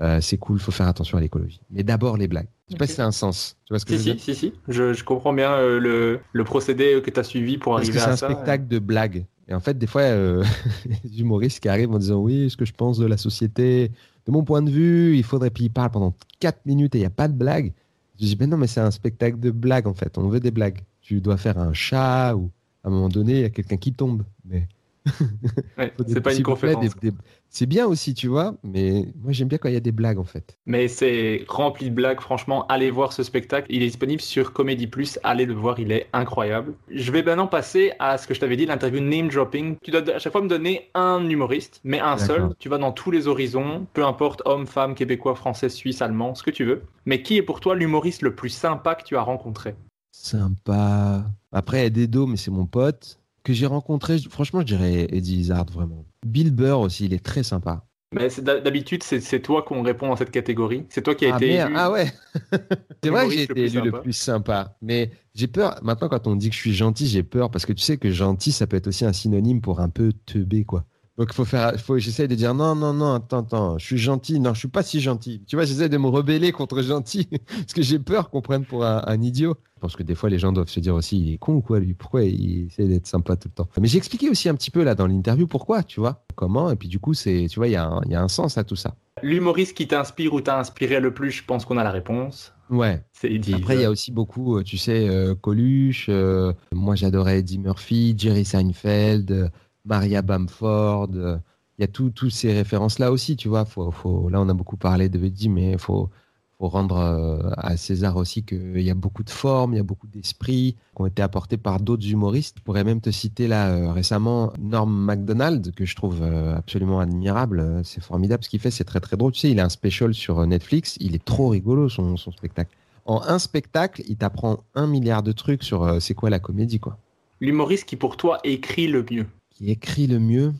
euh, 0.00 0.20
c'est 0.20 0.38
cool, 0.38 0.58
faut 0.58 0.70
faire 0.72 0.88
attention 0.88 1.18
à 1.18 1.20
l'écologie. 1.20 1.60
Mais 1.70 1.82
d'abord 1.82 2.16
les 2.16 2.26
blagues. 2.28 2.48
Je 2.68 2.72
sais 2.72 2.78
pas 2.78 2.86
si 2.86 2.94
c'est 2.94 3.02
un 3.02 3.10
sens. 3.12 3.56
Tu 3.66 3.72
vois 3.72 3.78
ce 3.78 3.84
que 3.84 3.96
Si, 3.96 4.04
je 4.04 4.10
veux 4.12 4.18
si, 4.18 4.24
dire? 4.26 4.34
si, 4.34 4.40
si. 4.40 4.52
Je, 4.68 4.92
je 4.94 5.04
comprends 5.04 5.32
bien 5.34 5.52
euh, 5.52 5.78
le, 5.78 6.20
le 6.32 6.44
procédé 6.44 7.00
que 7.04 7.10
tu 7.10 7.20
as 7.20 7.24
suivi 7.24 7.58
pour 7.58 7.74
Parce 7.74 7.88
que 7.90 7.98
arriver 7.98 8.04
c'est 8.04 8.10
à 8.10 8.12
un 8.12 8.16
ça. 8.16 8.30
spectacle 8.30 8.66
de 8.68 8.78
blagues. 8.78 9.26
Et 9.48 9.54
en 9.54 9.60
fait, 9.60 9.76
des 9.76 9.86
fois, 9.88 10.02
euh, 10.02 10.44
des 11.04 11.20
humoristes 11.20 11.60
qui 11.60 11.68
arrivent 11.68 11.90
en 11.92 11.98
disant 11.98 12.20
oui, 12.20 12.48
ce 12.48 12.56
que 12.56 12.64
je 12.64 12.72
pense 12.72 12.96
de 12.98 13.06
la 13.06 13.16
société, 13.16 13.90
de 14.26 14.32
mon 14.32 14.44
point 14.44 14.62
de 14.62 14.70
vue, 14.70 15.16
il 15.16 15.24
faudrait. 15.24 15.50
Puis 15.50 15.64
ils 15.64 15.70
parlent 15.70 15.90
pendant 15.90 16.14
4 16.38 16.64
minutes 16.66 16.94
et 16.94 16.98
il 16.98 17.02
n'y 17.02 17.06
a 17.06 17.10
pas 17.10 17.28
de 17.28 17.34
blague. 17.34 17.72
Je 18.18 18.26
dis, 18.26 18.36
ben 18.36 18.48
non, 18.48 18.56
mais 18.56 18.66
c'est 18.68 18.80
un 18.80 18.90
spectacle 18.90 19.38
de 19.40 19.50
blagues 19.50 19.86
en 19.86 19.94
fait. 19.94 20.16
On 20.18 20.28
veut 20.28 20.40
des 20.40 20.50
blagues. 20.52 20.80
Tu 21.02 21.20
dois 21.20 21.36
faire 21.36 21.58
un 21.58 21.72
chat 21.74 22.34
ou 22.36 22.50
à 22.84 22.88
un 22.88 22.90
moment 22.90 23.08
donné, 23.08 23.32
il 23.32 23.40
y 23.40 23.44
a 23.44 23.50
quelqu'un 23.50 23.76
qui 23.76 23.92
tombe. 23.92 24.22
Mais 24.44 24.68
Ouais, 25.78 25.92
c'est 26.06 26.20
pas 26.20 26.32
une 26.34 26.42
conférence. 26.42 26.94
des- 26.96 27.12
C'est 27.48 27.66
bien 27.66 27.86
aussi, 27.86 28.14
tu 28.14 28.28
vois, 28.28 28.54
mais 28.62 29.06
moi 29.20 29.32
j'aime 29.32 29.48
bien 29.48 29.58
quand 29.58 29.68
il 29.68 29.74
y 29.74 29.76
a 29.76 29.80
des 29.80 29.92
blagues 29.92 30.18
en 30.18 30.24
fait. 30.24 30.58
Mais 30.66 30.88
c'est 30.88 31.44
rempli 31.48 31.90
de 31.90 31.94
blagues, 31.94 32.20
franchement, 32.20 32.66
allez 32.68 32.90
voir 32.90 33.12
ce 33.12 33.22
spectacle. 33.22 33.66
Il 33.70 33.82
est 33.82 33.86
disponible 33.86 34.20
sur 34.20 34.52
Comedy 34.52 34.86
Plus, 34.86 35.18
allez 35.24 35.46
le 35.46 35.54
voir, 35.54 35.80
il 35.80 35.90
est 35.90 36.08
incroyable. 36.12 36.74
Je 36.90 37.10
vais 37.10 37.22
maintenant 37.22 37.46
passer 37.46 37.92
à 37.98 38.18
ce 38.18 38.26
que 38.26 38.34
je 38.34 38.40
t'avais 38.40 38.56
dit, 38.56 38.66
l'interview 38.66 39.00
name 39.00 39.28
dropping. 39.28 39.76
Tu 39.82 39.90
dois 39.90 40.02
à 40.14 40.18
chaque 40.18 40.32
fois 40.32 40.42
me 40.42 40.48
donner 40.48 40.90
un 40.94 41.28
humoriste, 41.28 41.80
mais 41.82 41.98
un 41.98 42.18
seul. 42.18 42.50
Tu 42.58 42.68
vas 42.68 42.78
dans 42.78 42.92
tous 42.92 43.10
les 43.10 43.26
horizons, 43.26 43.86
peu 43.94 44.04
importe 44.04 44.42
homme, 44.44 44.66
femme, 44.66 44.94
québécois, 44.94 45.34
français, 45.34 45.68
suisse, 45.70 46.02
allemand, 46.02 46.34
ce 46.34 46.42
que 46.42 46.50
tu 46.50 46.64
veux. 46.64 46.82
Mais 47.06 47.22
qui 47.22 47.36
est 47.36 47.42
pour 47.42 47.60
toi 47.60 47.74
l'humoriste 47.74 48.22
le 48.22 48.34
plus 48.34 48.50
sympa 48.50 48.94
que 48.94 49.02
tu 49.04 49.16
as 49.16 49.22
rencontré? 49.22 49.74
Sympa. 50.12 51.24
Après, 51.52 51.80
il 51.80 51.82
y 51.84 51.86
a 51.86 51.90
Dedo, 51.90 52.26
mais 52.26 52.36
c'est 52.36 52.50
mon 52.50 52.66
pote. 52.66 53.19
Que 53.42 53.52
j'ai 53.52 53.66
rencontré, 53.66 54.18
franchement, 54.30 54.60
je 54.60 54.66
dirais 54.66 55.06
Eddie 55.10 55.38
Izzard, 55.40 55.66
vraiment. 55.72 56.04
Bill 56.26 56.50
Burr 56.50 56.80
aussi, 56.80 57.06
il 57.06 57.14
est 57.14 57.24
très 57.24 57.42
sympa. 57.42 57.86
Mais 58.12 58.28
c'est- 58.28 58.42
d'habitude, 58.42 59.04
c'est 59.04 59.40
toi 59.40 59.62
qu'on 59.62 59.82
répond 59.82 60.08
dans 60.08 60.16
cette 60.16 60.32
catégorie. 60.32 60.84
C'est 60.88 61.02
toi 61.02 61.14
qui 61.14 61.26
as 61.26 61.34
ah, 61.34 61.36
été 61.36 61.46
merde. 61.46 61.70
élu. 61.70 61.78
ah 61.78 61.90
ouais 61.92 62.12
C'est 63.04 63.10
vrai 63.10 63.26
que 63.28 63.32
j'ai 63.32 63.42
été 63.44 63.64
élu 63.66 63.80
le 63.82 64.00
plus 64.00 64.12
sympa. 64.12 64.76
Mais 64.82 65.12
j'ai 65.34 65.46
peur, 65.46 65.78
maintenant 65.82 66.08
quand 66.08 66.26
on 66.26 66.34
dit 66.34 66.50
que 66.50 66.56
je 66.56 66.60
suis 66.60 66.74
gentil, 66.74 67.06
j'ai 67.06 67.22
peur 67.22 67.50
parce 67.52 67.66
que 67.66 67.72
tu 67.72 67.82
sais 67.82 67.98
que 67.98 68.10
gentil, 68.10 68.50
ça 68.50 68.66
peut 68.66 68.76
être 68.76 68.88
aussi 68.88 69.04
un 69.04 69.12
synonyme 69.12 69.60
pour 69.60 69.80
un 69.80 69.88
peu 69.88 70.12
teubé, 70.26 70.64
quoi. 70.64 70.84
Donc 71.20 71.34
faut 71.34 71.44
faire, 71.44 71.78
faut, 71.78 71.98
j'essaie 71.98 72.26
de 72.28 72.34
dire 72.34 72.54
non, 72.54 72.74
non, 72.74 72.94
non, 72.94 73.12
attends, 73.16 73.40
attends, 73.40 73.76
je 73.78 73.84
suis 73.84 73.98
gentil, 73.98 74.40
non, 74.40 74.54
je 74.54 74.60
suis 74.60 74.68
pas 74.68 74.82
si 74.82 75.00
gentil. 75.02 75.42
Tu 75.46 75.54
vois, 75.54 75.66
j'essaie 75.66 75.90
de 75.90 75.98
me 75.98 76.06
rebeller 76.08 76.50
contre 76.50 76.80
gentil 76.80 77.26
parce 77.46 77.74
que 77.74 77.82
j'ai 77.82 77.98
peur 77.98 78.30
qu'on 78.30 78.40
prenne 78.40 78.64
pour 78.64 78.86
un, 78.86 79.02
un 79.06 79.20
idiot. 79.20 79.54
Je 79.76 79.80
pense 79.80 79.96
que 79.96 80.02
des 80.02 80.14
fois 80.14 80.30
les 80.30 80.38
gens 80.38 80.50
doivent 80.50 80.70
se 80.70 80.80
dire 80.80 80.94
aussi, 80.94 81.20
il 81.20 81.34
est 81.34 81.38
con 81.38 81.56
ou 81.56 81.60
quoi 81.60 81.78
lui? 81.78 81.92
Pourquoi 81.92 82.24
il 82.24 82.68
essaie 82.68 82.88
d'être 82.88 83.06
sympa 83.06 83.36
tout 83.36 83.48
le 83.48 83.54
temps? 83.54 83.68
Mais 83.78 83.86
j'ai 83.86 83.98
expliqué 83.98 84.30
aussi 84.30 84.48
un 84.48 84.54
petit 84.54 84.70
peu 84.70 84.82
là 84.82 84.94
dans 84.94 85.06
l'interview 85.06 85.46
pourquoi, 85.46 85.82
tu 85.82 86.00
vois, 86.00 86.24
comment. 86.36 86.70
Et 86.70 86.76
puis 86.76 86.88
du 86.88 86.98
coup, 86.98 87.12
c'est, 87.12 87.48
tu 87.50 87.58
vois, 87.58 87.68
il 87.68 87.72
y, 87.72 87.76
a 87.76 87.84
un- 87.86 88.00
il 88.06 88.12
y 88.12 88.14
a 88.14 88.22
un 88.22 88.28
sens 88.28 88.56
à 88.56 88.64
tout 88.64 88.76
ça. 88.76 88.94
L'humoriste 89.22 89.76
qui 89.76 89.86
t'inspire 89.86 90.32
ou 90.32 90.40
t'a 90.40 90.58
inspiré 90.58 91.00
le 91.00 91.12
plus, 91.12 91.30
je 91.32 91.44
pense 91.44 91.66
qu'on 91.66 91.76
a 91.76 91.84
la 91.84 91.90
réponse. 91.90 92.54
Ouais. 92.70 93.04
C'est 93.12 93.30
Eddie. 93.30 93.52
Après, 93.54 93.74
il 93.76 93.82
y 93.82 93.84
a 93.84 93.90
aussi 93.90 94.10
beaucoup, 94.12 94.56
euh, 94.56 94.62
tu 94.62 94.78
sais, 94.78 95.06
euh, 95.08 95.34
Coluche. 95.34 96.06
euh, 96.08 96.52
moi, 96.72 96.94
j'adorais 96.94 97.40
Eddie 97.40 97.58
Murphy, 97.58 98.14
Jerry 98.16 98.44
Seinfeld, 98.46 99.50
Maria 99.84 100.22
Bamford. 100.22 101.08
euh, 101.14 101.36
Il 101.78 101.82
y 101.82 101.84
a 101.84 101.88
tout- 101.88 102.10
toutes 102.10 102.32
ces 102.32 102.52
références-là 102.52 103.10
aussi, 103.10 103.36
tu 103.36 103.48
vois. 103.48 103.64
Faut, 103.64 103.90
faut, 103.90 104.28
là, 104.28 104.38
on 104.40 104.48
a 104.50 104.54
beaucoup 104.54 104.76
parlé 104.76 105.08
de 105.08 105.18
Eddie, 105.24 105.48
mais 105.48 105.72
il 105.72 105.78
faut, 105.78 106.10
faut 106.58 106.68
rendre 106.68 106.96
euh, 106.98 107.50
à 107.56 107.78
César 107.78 108.16
aussi 108.16 108.42
qu'il 108.42 108.82
y 108.82 108.90
a 108.90 108.94
beaucoup 108.94 109.22
de 109.24 109.30
formes, 109.30 109.72
il 109.72 109.76
y 109.78 109.80
a 109.80 109.82
beaucoup 109.82 110.06
d'esprit 110.06 110.76
qui 110.94 111.00
ont 111.02 111.06
été 111.06 111.22
apportés 111.22 111.56
par 111.56 111.80
d'autres 111.80 112.06
humoristes. 112.06 112.56
Je 112.58 112.62
pourrais 112.64 112.84
même 112.84 113.00
te 113.00 113.10
citer 113.10 113.48
là 113.48 113.70
euh, 113.70 113.92
récemment 113.92 114.52
Norm 114.60 114.92
MacDonald, 114.92 115.72
que 115.74 115.86
je 115.86 115.96
trouve 115.96 116.22
absolument 116.22 117.00
admirable. 117.00 117.80
C'est 117.82 118.02
formidable 118.02 118.44
ce 118.44 118.50
qu'il 118.50 118.60
fait, 118.60 118.70
c'est 118.70 118.84
très 118.84 119.00
très 119.00 119.16
drôle. 119.16 119.32
Tu 119.32 119.40
sais, 119.40 119.50
il 119.50 119.58
a 119.58 119.64
un 119.64 119.70
special 119.70 120.12
sur 120.12 120.46
Netflix, 120.46 120.98
il 121.00 121.14
est 121.14 121.24
trop 121.24 121.48
rigolo 121.48 121.88
son, 121.88 122.18
son 122.18 122.30
spectacle. 122.30 122.76
En 123.06 123.22
un 123.22 123.38
spectacle, 123.38 124.02
il 124.06 124.16
t'apprend 124.18 124.58
un 124.74 124.86
milliard 124.86 125.22
de 125.22 125.32
trucs 125.32 125.62
sur 125.62 125.96
c'est 126.02 126.12
quoi 126.14 126.28
la 126.28 126.40
comédie, 126.40 126.78
quoi. 126.78 126.98
L'humoriste 127.40 127.86
qui 127.86 127.96
pour 127.96 128.18
toi 128.18 128.38
écrit 128.44 128.86
le 128.86 129.02
mieux. 129.10 129.26
Qui 129.60 129.70
écrit 129.70 130.06
le 130.06 130.18
mieux 130.18 130.54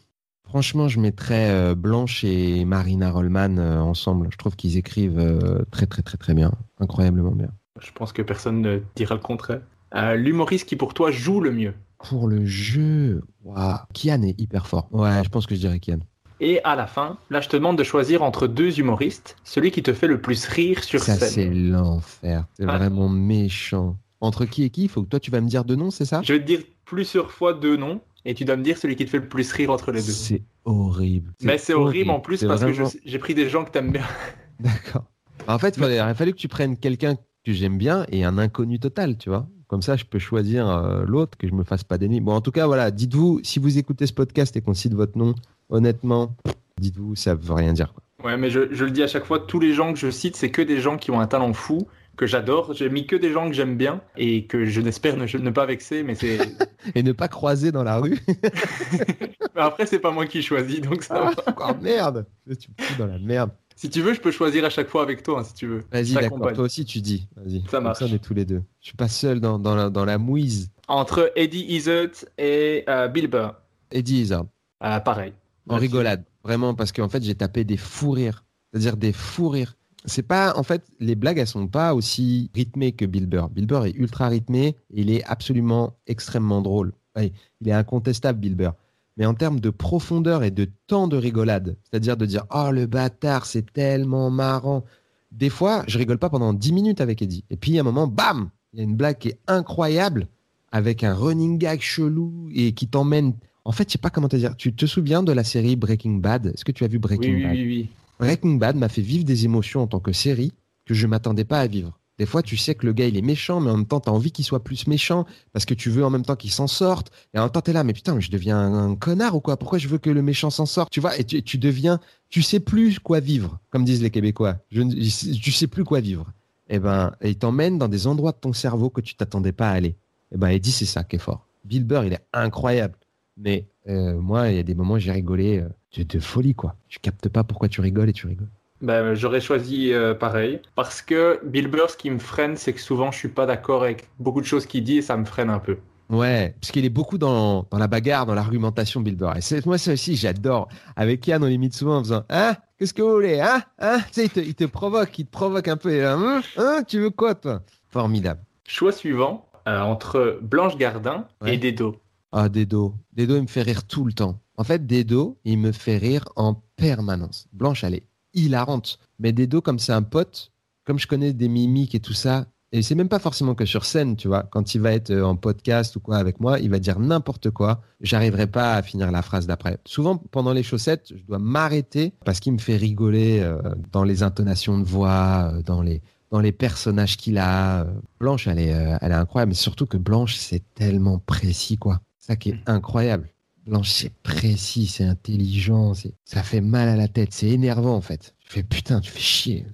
Franchement, 0.44 0.88
je 0.88 1.00
mettrais 1.00 1.50
euh, 1.50 1.74
Blanche 1.74 2.22
et 2.24 2.64
Marina 2.66 3.10
Rollman 3.10 3.56
euh, 3.58 3.78
ensemble. 3.78 4.28
Je 4.30 4.36
trouve 4.36 4.56
qu'ils 4.56 4.76
écrivent 4.76 5.18
euh, 5.18 5.64
très 5.70 5.86
très 5.86 6.02
très 6.02 6.18
très 6.18 6.34
bien, 6.34 6.52
incroyablement 6.80 7.30
bien. 7.30 7.48
Je 7.80 7.90
pense 7.92 8.12
que 8.12 8.20
personne 8.20 8.60
ne 8.60 8.80
dira 8.96 9.14
le 9.14 9.20
contraire. 9.20 9.62
Euh, 9.94 10.16
L'humoriste 10.16 10.68
qui 10.68 10.76
pour 10.76 10.92
toi 10.92 11.10
joue 11.12 11.40
le 11.40 11.50
mieux. 11.52 11.72
Pour 11.98 12.28
le 12.28 12.44
jeu, 12.44 13.22
waouh, 13.44 13.76
Kian 13.94 14.22
est 14.22 14.38
hyper 14.40 14.66
fort. 14.66 14.88
Ouais, 14.90 15.22
je 15.24 15.28
pense 15.30 15.46
que 15.46 15.54
je 15.54 15.60
dirais 15.60 15.78
Kian. 15.80 15.98
Et 16.40 16.62
à 16.64 16.74
la 16.74 16.86
fin, 16.86 17.16
là 17.30 17.40
je 17.40 17.48
te 17.48 17.56
demande 17.56 17.78
de 17.78 17.84
choisir 17.84 18.22
entre 18.22 18.46
deux 18.48 18.80
humoristes, 18.80 19.36
celui 19.44 19.70
qui 19.70 19.82
te 19.82 19.92
fait 19.94 20.08
le 20.08 20.20
plus 20.20 20.46
rire 20.46 20.82
sur 20.84 21.00
Ça, 21.02 21.14
c'est 21.14 21.26
scène. 21.28 21.70
l'enfer. 21.70 22.44
C'est 22.54 22.64
Ah. 22.68 22.76
vraiment 22.76 23.08
méchant. 23.08 23.96
Entre 24.22 24.44
qui 24.44 24.64
et 24.64 24.70
qui? 24.70 24.88
Faut 24.88 25.02
que 25.02 25.08
toi, 25.08 25.20
tu 25.20 25.30
vas 25.30 25.40
me 25.40 25.48
dire 25.48 25.64
deux 25.64 25.76
noms, 25.76 25.90
c'est 25.90 26.04
ça? 26.04 26.20
Je 26.22 26.34
vais 26.34 26.40
te 26.40 26.46
dire 26.46 26.60
plusieurs 26.84 27.30
fois 27.30 27.54
deux 27.54 27.76
noms 27.78 28.00
et 28.24 28.34
tu 28.34 28.44
dois 28.44 28.56
me 28.56 28.62
dire 28.62 28.76
celui 28.78 28.96
qui 28.96 29.04
te 29.04 29.10
fait 29.10 29.18
le 29.18 29.28
plus 29.28 29.50
rire 29.52 29.70
entre 29.70 29.92
les 29.92 30.00
deux. 30.00 30.12
C'est 30.12 30.42
horrible. 30.64 31.32
Mais 31.42 31.58
c'est 31.58 31.74
horrible 31.74 32.10
en 32.10 32.20
plus 32.20 32.44
parce 32.44 32.60
que 32.64 32.70
vraiment- 32.70 32.90
j'ai 33.04 33.18
pris 33.18 33.34
des 33.34 33.48
gens 33.48 33.64
que 33.64 33.70
t'aimes 33.70 33.92
bien. 33.92 34.04
D'accord. 34.60 35.04
En 35.48 35.58
fait, 35.58 35.76
il 35.76 35.82
aurait 35.82 36.14
fallu 36.14 36.32
que 36.32 36.38
tu 36.38 36.48
prennes 36.48 36.76
quelqu'un 36.76 37.16
que 37.44 37.52
j'aime 37.52 37.78
bien 37.78 38.04
et 38.10 38.24
un 38.24 38.36
inconnu 38.38 38.78
total, 38.78 39.16
tu 39.16 39.30
vois. 39.30 39.48
Comme 39.68 39.82
ça, 39.82 39.96
je 39.96 40.04
peux 40.04 40.18
choisir 40.18 40.68
euh, 40.68 41.04
l'autre, 41.06 41.38
que 41.38 41.48
je 41.48 41.54
me 41.54 41.64
fasse 41.64 41.84
pas 41.84 41.96
d'ennemis. 41.96 42.20
Bon, 42.20 42.32
en 42.34 42.40
tout 42.40 42.50
cas, 42.50 42.66
voilà, 42.66 42.90
dites-vous, 42.90 43.40
si 43.42 43.58
vous 43.58 43.78
écoutez 43.78 44.06
ce 44.06 44.12
podcast 44.12 44.56
et 44.56 44.60
qu'on 44.60 44.74
cite 44.74 44.94
votre 44.94 45.16
nom, 45.16 45.34
honnêtement, 45.70 46.36
dites-vous, 46.80 47.14
ça 47.14 47.34
veut 47.34 47.54
rien 47.54 47.72
dire. 47.72 47.94
quoi. 47.94 48.02
Ouais, 48.30 48.36
mais 48.36 48.50
je, 48.50 48.72
je 48.72 48.84
le 48.84 48.90
dis 48.90 49.02
à 49.02 49.06
chaque 49.06 49.24
fois, 49.24 49.38
tous 49.40 49.60
les 49.60 49.72
gens 49.72 49.92
que 49.92 49.98
je 49.98 50.10
cite, 50.10 50.36
c'est 50.36 50.50
que 50.50 50.60
des 50.60 50.80
gens 50.80 50.96
qui 50.98 51.10
ont 51.10 51.20
un 51.20 51.26
talent 51.26 51.52
fou, 51.52 51.86
que 52.20 52.26
j'adore. 52.26 52.74
J'ai 52.74 52.90
mis 52.90 53.06
que 53.06 53.16
des 53.16 53.32
gens 53.32 53.48
que 53.48 53.54
j'aime 53.54 53.78
bien 53.78 54.02
et 54.18 54.44
que 54.44 54.66
je 54.66 54.82
n'espère 54.82 55.16
ne, 55.16 55.24
ne 55.24 55.50
pas 55.50 55.64
vexer, 55.64 56.02
mais 56.02 56.14
c'est. 56.14 56.38
Et 56.94 57.02
ne 57.02 57.12
pas 57.12 57.28
croiser 57.28 57.72
dans 57.72 57.82
la 57.82 57.98
rue. 57.98 58.18
Mais 59.54 59.60
après, 59.60 59.84
c'est 59.84 59.98
pas 59.98 60.10
moi 60.10 60.26
qui 60.26 60.42
choisis, 60.42 60.80
donc 60.80 61.02
ça 61.02 61.14
va. 61.14 61.30
Encore 61.46 61.76
merde. 61.78 62.26
Tu 62.46 62.68
me 62.70 62.84
fous 62.84 62.98
dans 62.98 63.06
la 63.06 63.18
merde. 63.18 63.50
Si 63.76 63.90
tu 63.90 64.00
veux, 64.00 64.14
je 64.14 64.20
peux 64.20 64.30
choisir 64.30 64.64
à 64.64 64.70
chaque 64.70 64.88
fois 64.88 65.02
avec 65.02 65.22
toi, 65.22 65.40
hein, 65.40 65.44
si 65.44 65.52
tu 65.54 65.66
veux. 65.66 65.84
Vas-y, 65.92 66.14
d'accord. 66.14 66.52
Toi 66.54 66.64
aussi, 66.64 66.84
tu 66.86 67.00
dis. 67.00 67.28
Vas-y. 67.36 67.60
Ça 67.62 67.68
Comme 67.70 67.84
marche. 67.84 67.98
Ça, 67.98 68.06
on 68.06 68.14
est 68.14 68.18
tous 68.18 68.32
les 68.32 68.44
deux. 68.44 68.62
Je 68.80 68.88
suis 68.88 68.96
pas 68.96 69.08
seul 69.08 69.40
dans, 69.40 69.58
dans, 69.58 69.74
la, 69.74 69.90
dans 69.90 70.04
la 70.04 70.16
mouise. 70.16 70.70
Entre 70.88 71.32
Eddie 71.36 71.66
Izzard 71.68 72.24
et 72.38 72.84
euh, 72.88 73.08
Bill 73.08 73.28
Burr. 73.28 73.54
Eddie 73.90 74.20
Izzard. 74.20 74.46
Euh, 74.82 75.00
pareil. 75.00 75.34
En 75.68 75.76
rigolade, 75.76 76.24
vraiment, 76.44 76.74
parce 76.74 76.92
qu'en 76.92 77.08
fait, 77.08 77.22
j'ai 77.22 77.34
tapé 77.34 77.64
des 77.64 77.76
fous 77.76 78.12
rires. 78.12 78.44
C'est-à-dire 78.72 78.96
des 78.96 79.12
fous 79.12 79.48
rires. 79.48 79.76
C'est 80.06 80.22
pas, 80.22 80.54
en 80.56 80.62
fait, 80.62 80.82
les 80.98 81.14
blagues, 81.14 81.38
elles 81.38 81.46
sont 81.46 81.66
pas 81.66 81.94
aussi 81.94 82.50
rythmées 82.54 82.92
que 82.92 83.04
Bill 83.04 83.26
Burr. 83.26 83.50
Bill 83.50 83.66
Burr 83.66 83.84
est 83.86 83.94
ultra 83.94 84.28
rythmé 84.28 84.68
et 84.94 85.00
il 85.02 85.10
est 85.10 85.22
absolument 85.24 85.94
extrêmement 86.06 86.62
drôle. 86.62 86.92
Il 87.16 87.68
est 87.68 87.72
incontestable, 87.72 88.38
Bill 88.38 88.54
Burr. 88.54 88.72
Mais 89.16 89.26
en 89.26 89.34
termes 89.34 89.60
de 89.60 89.68
profondeur 89.68 90.42
et 90.42 90.50
de 90.50 90.68
temps 90.86 91.06
de 91.06 91.16
rigolade, 91.16 91.76
c'est-à-dire 91.82 92.16
de 92.16 92.24
dire 92.24 92.46
Oh 92.54 92.70
le 92.72 92.86
bâtard, 92.86 93.44
c'est 93.44 93.70
tellement 93.72 94.30
marrant. 94.30 94.84
Des 95.32 95.50
fois, 95.50 95.84
je 95.86 95.98
rigole 95.98 96.18
pas 96.18 96.30
pendant 96.30 96.54
10 96.54 96.72
minutes 96.72 97.00
avec 97.02 97.20
Eddie. 97.20 97.44
Et 97.50 97.56
puis, 97.56 97.76
à 97.76 97.82
un 97.82 97.84
moment, 97.84 98.06
bam 98.06 98.50
Il 98.72 98.78
y 98.78 98.80
a 98.80 98.84
une 98.84 98.96
blague 98.96 99.18
qui 99.18 99.28
est 99.28 99.38
incroyable 99.46 100.28
avec 100.72 101.04
un 101.04 101.14
running 101.14 101.58
gag 101.58 101.80
chelou 101.80 102.48
et 102.54 102.72
qui 102.72 102.86
t'emmène. 102.88 103.34
En 103.66 103.72
fait, 103.72 103.88
je 103.88 103.92
sais 103.92 103.98
pas 103.98 104.10
comment 104.10 104.28
te 104.28 104.36
dire. 104.36 104.56
Tu 104.56 104.72
te 104.72 104.86
souviens 104.86 105.22
de 105.22 105.32
la 105.32 105.44
série 105.44 105.76
Breaking 105.76 106.14
Bad? 106.14 106.46
Est-ce 106.46 106.64
que 106.64 106.72
tu 106.72 106.84
as 106.84 106.88
vu 106.88 106.98
Breaking 106.98 107.34
Oui, 107.34 107.36
oui, 107.36 107.42
Bad? 107.42 107.52
oui, 107.52 107.66
oui. 107.66 107.88
Breaking 108.20 108.56
Bad 108.56 108.76
m'a 108.76 108.88
fait 108.88 109.02
vivre 109.02 109.24
des 109.24 109.44
émotions 109.46 109.82
en 109.82 109.86
tant 109.86 110.00
que 110.00 110.12
série 110.12 110.52
que 110.84 110.94
je 110.94 111.06
m'attendais 111.06 111.44
pas 111.44 111.60
à 111.60 111.66
vivre. 111.66 111.98
Des 112.18 112.26
fois, 112.26 112.42
tu 112.42 112.58
sais 112.58 112.74
que 112.74 112.84
le 112.84 112.92
gars, 112.92 113.06
il 113.06 113.16
est 113.16 113.22
méchant, 113.22 113.60
mais 113.60 113.70
en 113.70 113.78
même 113.78 113.86
temps, 113.86 113.98
tu 113.98 114.10
as 114.10 114.12
envie 114.12 114.30
qu'il 114.30 114.44
soit 114.44 114.62
plus 114.62 114.86
méchant 114.86 115.24
parce 115.54 115.64
que 115.64 115.72
tu 115.72 115.88
veux 115.88 116.04
en 116.04 116.10
même 116.10 116.22
temps 116.22 116.36
qu'il 116.36 116.50
s'en 116.50 116.66
sorte. 116.66 117.10
Et 117.32 117.38
en 117.38 117.44
même 117.44 117.50
temps, 117.50 117.62
tu 117.62 117.70
es 117.70 117.72
là, 117.72 117.82
mais 117.82 117.94
putain, 117.94 118.20
je 118.20 118.30
deviens 118.30 118.58
un, 118.58 118.94
connard 118.94 119.36
ou 119.36 119.40
quoi? 119.40 119.56
Pourquoi 119.56 119.78
je 119.78 119.88
veux 119.88 119.96
que 119.96 120.10
le 120.10 120.20
méchant 120.20 120.50
s'en 120.50 120.66
sorte? 120.66 120.90
Tu 120.90 121.00
vois, 121.00 121.18
et 121.18 121.24
tu, 121.24 121.56
deviens, 121.56 121.98
tu 122.28 122.42
sais 122.42 122.60
plus 122.60 122.98
quoi 122.98 123.20
vivre, 123.20 123.58
comme 123.70 123.86
disent 123.86 124.02
les 124.02 124.10
Québécois. 124.10 124.58
Je, 124.70 124.82
tu 124.82 125.50
sais 125.50 125.66
plus 125.66 125.84
quoi 125.84 126.00
vivre. 126.00 126.26
Et 126.68 126.78
ben, 126.78 127.12
et 127.22 127.30
il 127.30 127.38
t'emmène 127.38 127.78
dans 127.78 127.88
des 127.88 128.06
endroits 128.06 128.32
de 128.32 128.38
ton 128.38 128.52
cerveau 128.52 128.90
que 128.90 129.00
tu 129.00 129.14
t'attendais 129.14 129.52
pas 129.52 129.70
à 129.70 129.72
aller. 129.72 129.96
Et 130.30 130.36
ben, 130.36 130.48
Eddie, 130.48 130.72
c'est 130.72 130.84
ça 130.84 131.04
qui 131.04 131.16
est 131.16 131.20
fort. 131.20 131.46
Bill 131.64 131.84
Burr, 131.84 132.04
il 132.04 132.12
est 132.12 132.26
incroyable. 132.34 132.96
Mais 133.38 133.66
euh, 133.88 134.20
moi, 134.20 134.50
il 134.50 134.56
y 134.56 134.60
a 134.60 134.62
des 134.62 134.74
moments 134.74 134.98
j'ai 134.98 135.10
rigolé 135.10 135.60
euh, 135.60 135.68
de, 135.96 136.02
de 136.02 136.18
folie, 136.20 136.54
quoi. 136.54 136.74
Tu 136.88 136.98
captes 136.98 137.28
pas 137.28 137.44
pourquoi 137.44 137.68
tu 137.68 137.80
rigoles 137.80 138.08
et 138.08 138.12
tu 138.12 138.26
rigoles. 138.26 138.48
Ben, 138.82 139.14
j'aurais 139.14 139.40
choisi 139.42 139.92
euh, 139.92 140.14
pareil. 140.14 140.60
Parce 140.74 141.02
que 141.02 141.40
Bill 141.44 141.68
Burr, 141.68 141.90
ce 141.90 141.96
qui 141.96 142.10
me 142.10 142.18
freine, 142.18 142.56
c'est 142.56 142.72
que 142.72 142.80
souvent, 142.80 143.10
je 143.10 143.18
suis 143.18 143.28
pas 143.28 143.44
d'accord 143.46 143.82
avec 143.82 144.08
beaucoup 144.18 144.40
de 144.40 144.46
choses 144.46 144.64
qu'il 144.66 144.84
dit 144.84 144.98
et 144.98 145.02
ça 145.02 145.16
me 145.16 145.24
freine 145.26 145.50
un 145.50 145.58
peu. 145.58 145.76
Ouais, 146.08 146.56
parce 146.60 146.72
qu'il 146.72 146.84
est 146.84 146.88
beaucoup 146.90 147.18
dans, 147.18 147.66
dans 147.70 147.78
la 147.78 147.86
bagarre, 147.86 148.26
dans 148.26 148.34
l'argumentation, 148.34 149.00
Bill 149.00 149.16
Burr. 149.16 149.34
Et 149.36 149.60
moi, 149.66 149.78
ça 149.78 149.92
aussi, 149.92 150.16
j'adore. 150.16 150.68
Avec 150.96 151.26
Yann, 151.26 151.42
on 151.44 151.46
l'imite 151.46 151.74
souvent 151.74 151.98
en 151.98 152.02
faisant 152.02 152.24
Hein? 152.30 152.56
Qu'est-ce 152.78 152.94
que 152.94 153.02
vous 153.02 153.12
voulez 153.12 153.38
Hein? 153.38 153.62
Hein? 153.78 153.98
Tu 154.08 154.14
sais, 154.14 154.24
il 154.24 154.30
te, 154.30 154.40
il 154.40 154.54
te 154.54 154.64
provoque, 154.64 155.16
il 155.18 155.26
te 155.26 155.30
provoque 155.30 155.68
un 155.68 155.76
peu. 155.76 155.92
Et 155.92 156.00
là, 156.00 156.14
Hein? 156.14 156.40
Hein? 156.56 156.82
Tu 156.88 156.98
veux 157.00 157.10
quoi, 157.10 157.34
toi? 157.34 157.62
Formidable. 157.90 158.40
Choix 158.66 158.92
suivant, 158.92 159.46
euh, 159.68 159.80
entre 159.80 160.38
Blanche 160.42 160.76
Gardin 160.78 161.26
Ouais. 161.42 161.54
et 161.54 161.58
Dedo. 161.58 161.96
Ah, 162.32 162.48
Dedo. 162.48 162.94
Dedo, 163.12 163.36
il 163.36 163.42
me 163.42 163.46
fait 163.46 163.62
rire 163.62 163.86
tout 163.86 164.04
le 164.04 164.12
temps. 164.12 164.38
En 164.60 164.64
fait, 164.64 164.86
Dedo, 164.86 165.38
il 165.46 165.56
me 165.56 165.72
fait 165.72 165.96
rire 165.96 166.28
en 166.36 166.62
permanence. 166.76 167.48
Blanche, 167.54 167.82
elle 167.82 167.94
est 167.94 168.06
hilarante. 168.34 168.98
Mais 169.18 169.32
Dedo, 169.32 169.62
comme 169.62 169.78
c'est 169.78 169.94
un 169.94 170.02
pote, 170.02 170.52
comme 170.84 170.98
je 170.98 171.06
connais 171.06 171.32
des 171.32 171.48
mimiques 171.48 171.94
et 171.94 172.00
tout 172.00 172.12
ça, 172.12 172.44
et 172.70 172.82
c'est 172.82 172.94
même 172.94 173.08
pas 173.08 173.20
forcément 173.20 173.54
que 173.54 173.64
sur 173.64 173.86
scène, 173.86 174.16
tu 174.16 174.28
vois. 174.28 174.42
Quand 174.42 174.74
il 174.74 174.82
va 174.82 174.92
être 174.92 175.12
euh, 175.12 175.24
en 175.24 175.34
podcast 175.34 175.96
ou 175.96 176.00
quoi 176.00 176.18
avec 176.18 176.40
moi, 176.40 176.60
il 176.60 176.68
va 176.68 176.78
dire 176.78 177.00
n'importe 177.00 177.48
quoi. 177.48 177.80
J'arriverai 178.02 178.48
pas 178.48 178.74
à 178.74 178.82
finir 178.82 179.10
la 179.10 179.22
phrase 179.22 179.46
d'après. 179.46 179.78
Souvent, 179.86 180.18
pendant 180.18 180.52
les 180.52 180.62
chaussettes, 180.62 181.10
je 181.16 181.24
dois 181.24 181.38
m'arrêter 181.38 182.12
parce 182.26 182.38
qu'il 182.38 182.52
me 182.52 182.58
fait 182.58 182.76
rigoler 182.76 183.40
euh, 183.40 183.56
dans 183.92 184.04
les 184.04 184.22
intonations 184.22 184.76
de 184.76 184.84
voix, 184.84 185.52
euh, 185.54 185.62
dans 185.62 185.80
les 185.80 186.02
dans 186.30 186.40
les 186.40 186.52
personnages 186.52 187.16
qu'il 187.16 187.38
a. 187.38 187.86
Blanche, 188.20 188.46
elle 188.46 188.58
est, 188.58 188.76
elle 189.00 189.10
est 189.10 189.14
incroyable. 189.14 189.48
Mais 189.48 189.56
surtout 189.56 189.86
que 189.86 189.96
Blanche, 189.96 190.36
c'est 190.36 190.62
tellement 190.74 191.18
précis, 191.18 191.78
quoi. 191.78 192.02
Ça 192.18 192.36
qui 192.36 192.50
est 192.50 192.60
incroyable. 192.66 193.30
Blanche, 193.66 193.90
c'est 193.90 194.12
précis, 194.22 194.86
c'est 194.86 195.04
intelligent, 195.04 195.94
c'est- 195.94 196.14
ça 196.24 196.42
fait 196.42 196.60
mal 196.60 196.88
à 196.88 196.96
la 196.96 197.08
tête, 197.08 197.32
c'est 197.32 197.48
énervant 197.48 197.94
en 197.94 198.00
fait. 198.00 198.34
Tu 198.40 198.50
fais 198.52 198.62
putain, 198.62 199.00
tu 199.00 199.10
fais 199.10 199.20
chier. 199.20 199.66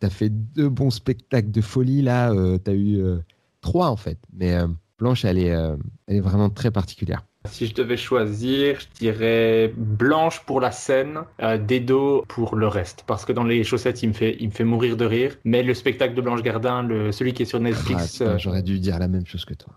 T'as 0.00 0.10
fait 0.10 0.30
deux 0.30 0.68
bons 0.68 0.90
spectacles 0.90 1.50
de 1.50 1.60
folie 1.60 2.02
là, 2.02 2.32
euh, 2.32 2.58
t'as 2.58 2.72
eu 2.72 2.96
euh, 3.02 3.18
trois 3.60 3.88
en 3.90 3.96
fait. 3.96 4.18
Mais 4.32 4.54
euh, 4.54 4.66
Blanche, 4.98 5.24
elle 5.24 5.38
est, 5.38 5.52
euh, 5.52 5.76
elle 6.06 6.16
est 6.16 6.20
vraiment 6.20 6.50
très 6.50 6.70
particulière. 6.70 7.24
Si 7.46 7.66
je 7.66 7.74
devais 7.74 7.98
choisir, 7.98 8.80
je 8.80 8.86
dirais 8.98 9.70
Blanche 9.76 10.40
pour 10.46 10.60
la 10.62 10.70
scène, 10.72 11.18
euh, 11.42 11.58
Dedo 11.58 12.24
pour 12.26 12.56
le 12.56 12.66
reste. 12.68 13.04
Parce 13.06 13.26
que 13.26 13.32
dans 13.32 13.44
les 13.44 13.62
chaussettes, 13.64 14.02
il 14.02 14.08
me 14.08 14.12
fait, 14.14 14.38
il 14.40 14.46
me 14.46 14.52
fait 14.52 14.64
mourir 14.64 14.96
de 14.96 15.04
rire. 15.04 15.36
Mais 15.44 15.62
le 15.62 15.74
spectacle 15.74 16.14
de 16.14 16.22
Blanche 16.22 16.42
Gardin, 16.42 16.82
le, 16.82 17.12
celui 17.12 17.34
qui 17.34 17.42
est 17.42 17.46
sur 17.46 17.58
Ah, 17.58 17.62
Netflix, 17.62 18.20
euh, 18.22 18.38
J'aurais 18.38 18.62
dû 18.62 18.78
dire 18.80 18.98
la 18.98 19.08
même 19.08 19.26
chose 19.26 19.44
que 19.44 19.52
toi. 19.52 19.74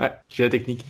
Ouais, 0.00 0.12
j'ai 0.28 0.44
la 0.44 0.50
technique. 0.50 0.84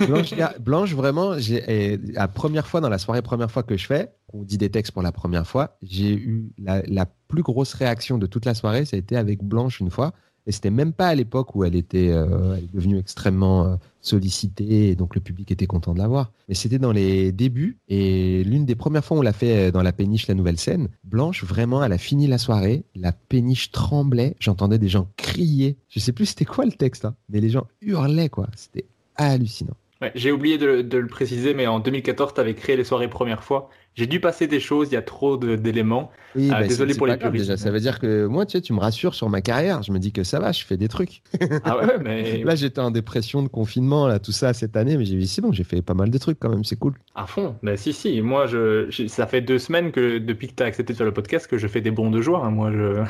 Blanche, 0.06 0.34
gars, 0.34 0.54
Blanche, 0.58 0.94
vraiment, 0.94 1.36
et 1.36 1.98
la 2.12 2.28
première 2.28 2.66
fois 2.66 2.80
dans 2.80 2.88
la 2.88 2.98
soirée, 2.98 3.22
première 3.22 3.50
fois 3.50 3.62
que 3.62 3.76
je 3.76 3.86
fais, 3.86 4.10
on 4.32 4.42
dit 4.42 4.58
des 4.58 4.70
textes 4.70 4.92
pour 4.92 5.02
la 5.02 5.12
première 5.12 5.46
fois, 5.46 5.76
j'ai 5.82 6.12
eu 6.12 6.50
la, 6.58 6.82
la 6.86 7.06
plus 7.28 7.42
grosse 7.42 7.74
réaction 7.74 8.18
de 8.18 8.26
toute 8.26 8.44
la 8.44 8.54
soirée, 8.54 8.84
ça 8.84 8.96
a 8.96 8.98
été 8.98 9.16
avec 9.16 9.42
Blanche 9.42 9.80
une 9.80 9.90
fois. 9.90 10.12
Et 10.46 10.52
c'était 10.52 10.70
même 10.70 10.92
pas 10.92 11.08
à 11.08 11.14
l'époque 11.14 11.54
où 11.54 11.64
elle 11.64 11.74
était 11.74 12.10
euh, 12.10 12.56
est 12.56 12.72
devenue 12.74 12.98
extrêmement 12.98 13.64
euh, 13.64 13.76
sollicitée 14.02 14.90
et 14.90 14.94
donc 14.94 15.14
le 15.14 15.20
public 15.20 15.50
était 15.50 15.66
content 15.66 15.94
de 15.94 15.98
la 15.98 16.08
voir. 16.08 16.32
Mais 16.48 16.54
c'était 16.54 16.78
dans 16.78 16.92
les 16.92 17.32
débuts 17.32 17.78
et 17.88 18.44
l'une 18.44 18.66
des 18.66 18.74
premières 18.74 19.04
fois 19.04 19.16
où 19.16 19.20
on 19.20 19.22
l'a 19.22 19.32
fait 19.32 19.68
euh, 19.68 19.70
dans 19.70 19.82
la 19.82 19.92
péniche 19.92 20.26
La 20.26 20.34
Nouvelle 20.34 20.58
Scène, 20.58 20.88
Blanche, 21.04 21.44
vraiment, 21.44 21.82
elle 21.82 21.92
a 21.92 21.98
fini 21.98 22.26
la 22.26 22.38
soirée, 22.38 22.84
la 22.94 23.12
péniche 23.12 23.70
tremblait, 23.70 24.36
j'entendais 24.38 24.78
des 24.78 24.88
gens 24.88 25.08
crier. 25.16 25.76
Je 25.88 25.98
sais 25.98 26.12
plus 26.12 26.26
c'était 26.26 26.44
quoi 26.44 26.66
le 26.66 26.72
texte, 26.72 27.06
hein, 27.06 27.14
mais 27.30 27.40
les 27.40 27.48
gens 27.48 27.66
hurlaient 27.80 28.28
quoi. 28.28 28.48
C'était 28.54 28.86
hallucinant. 29.16 29.76
J'ai 30.14 30.32
oublié 30.32 30.58
de, 30.58 30.82
de 30.82 30.98
le 30.98 31.06
préciser, 31.06 31.54
mais 31.54 31.66
en 31.66 31.80
2014, 31.80 32.34
tu 32.34 32.40
avais 32.40 32.54
créé 32.54 32.76
les 32.76 32.84
soirées 32.84 33.08
première 33.08 33.42
fois. 33.42 33.70
J'ai 33.96 34.06
dû 34.08 34.18
passer 34.18 34.46
des 34.48 34.58
choses, 34.60 34.88
il 34.90 34.94
y 34.94 34.96
a 34.96 35.02
trop 35.02 35.36
d'éléments. 35.36 36.10
Oui, 36.34 36.48
Ah, 36.52 36.60
bah, 36.62 36.66
désolé 36.66 36.94
pour 36.94 37.06
les 37.06 37.16
puristes. 37.16 37.44
déjà. 37.46 37.56
Ça 37.56 37.70
veut 37.70 37.78
dire 37.78 38.00
que 38.00 38.26
moi, 38.26 38.44
tu 38.44 38.52
sais, 38.58 38.60
tu 38.60 38.72
me 38.72 38.80
rassures 38.80 39.14
sur 39.14 39.28
ma 39.28 39.40
carrière. 39.40 39.84
Je 39.84 39.92
me 39.92 40.00
dis 40.00 40.10
que 40.10 40.24
ça 40.24 40.40
va, 40.40 40.50
je 40.50 40.64
fais 40.64 40.76
des 40.76 40.88
trucs. 40.88 41.22
Ah 41.62 41.76
ouais, 41.78 41.98
mais 42.02 42.42
Là, 42.44 42.56
j'étais 42.56 42.80
en 42.80 42.90
dépression 42.90 43.42
de 43.44 43.48
confinement, 43.48 44.08
là, 44.08 44.18
tout 44.18 44.32
ça 44.32 44.52
cette 44.52 44.76
année, 44.76 44.96
mais 44.96 45.04
j'ai 45.04 45.14
dit, 45.16 45.28
c'est 45.28 45.42
bon, 45.42 45.52
j'ai 45.52 45.62
fait 45.62 45.80
pas 45.80 45.94
mal 45.94 46.10
de 46.10 46.18
trucs 46.18 46.40
quand 46.40 46.48
même, 46.48 46.64
c'est 46.64 46.74
cool. 46.76 46.94
à 47.14 47.26
fond. 47.26 47.54
Mais 47.62 47.76
si, 47.76 47.92
si, 47.92 48.20
moi, 48.20 48.46
je, 48.46 48.86
je- 48.90 49.06
ça 49.06 49.28
fait 49.28 49.42
deux 49.42 49.60
semaines 49.60 49.92
que 49.92 50.18
depuis 50.18 50.48
que 50.48 50.54
tu 50.56 50.62
as 50.64 50.66
accepté 50.66 50.92
de 50.92 50.96
faire 50.98 51.06
le 51.06 51.12
podcast 51.14 51.46
que 51.46 51.56
je 51.56 51.68
fais 51.68 51.80
des 51.80 51.92
bons 51.92 52.10
de 52.10 52.20
joie. 52.20 52.44
hein, 52.44 52.50
moi, 52.50 52.72
je. 52.72 53.04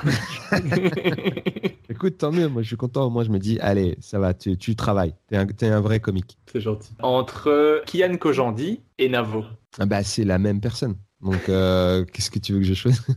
Écoute, 1.91 2.19
tant 2.19 2.33
mieux, 2.33 2.49
moi, 2.49 2.63
je 2.63 2.69
suis 2.69 2.77
content. 2.77 3.09
Moi, 3.11 3.25
je 3.25 3.31
me 3.31 3.39
dis, 3.39 3.59
allez, 3.61 3.97
ça 4.01 4.19
va, 4.19 4.35
tu, 4.35 4.57
tu 4.57 4.75
travailles. 4.77 5.15
T'es 5.29 5.37
un, 5.37 5.47
t'es 5.47 5.67
un 5.69 5.81
vrai 5.81 6.01
comique. 6.01 6.39
C'est 6.53 6.61
gentil. 6.61 6.93
Entre 7.03 7.83
Kian 7.87 8.17
Kojandi 8.17 8.81
et 8.99 9.09
Navo. 9.09 9.45
Ah 9.79 9.87
bah, 9.87 10.03
c'est 10.03 10.25
la 10.25 10.39
même 10.39 10.61
personne. 10.61 10.97
Donc, 11.21 11.49
euh, 11.49 12.05
qu'est-ce 12.13 12.31
que 12.31 12.39
tu 12.39 12.53
veux 12.53 12.61
que 12.61 12.67
je 12.67 12.75
choisisse? 12.75 13.07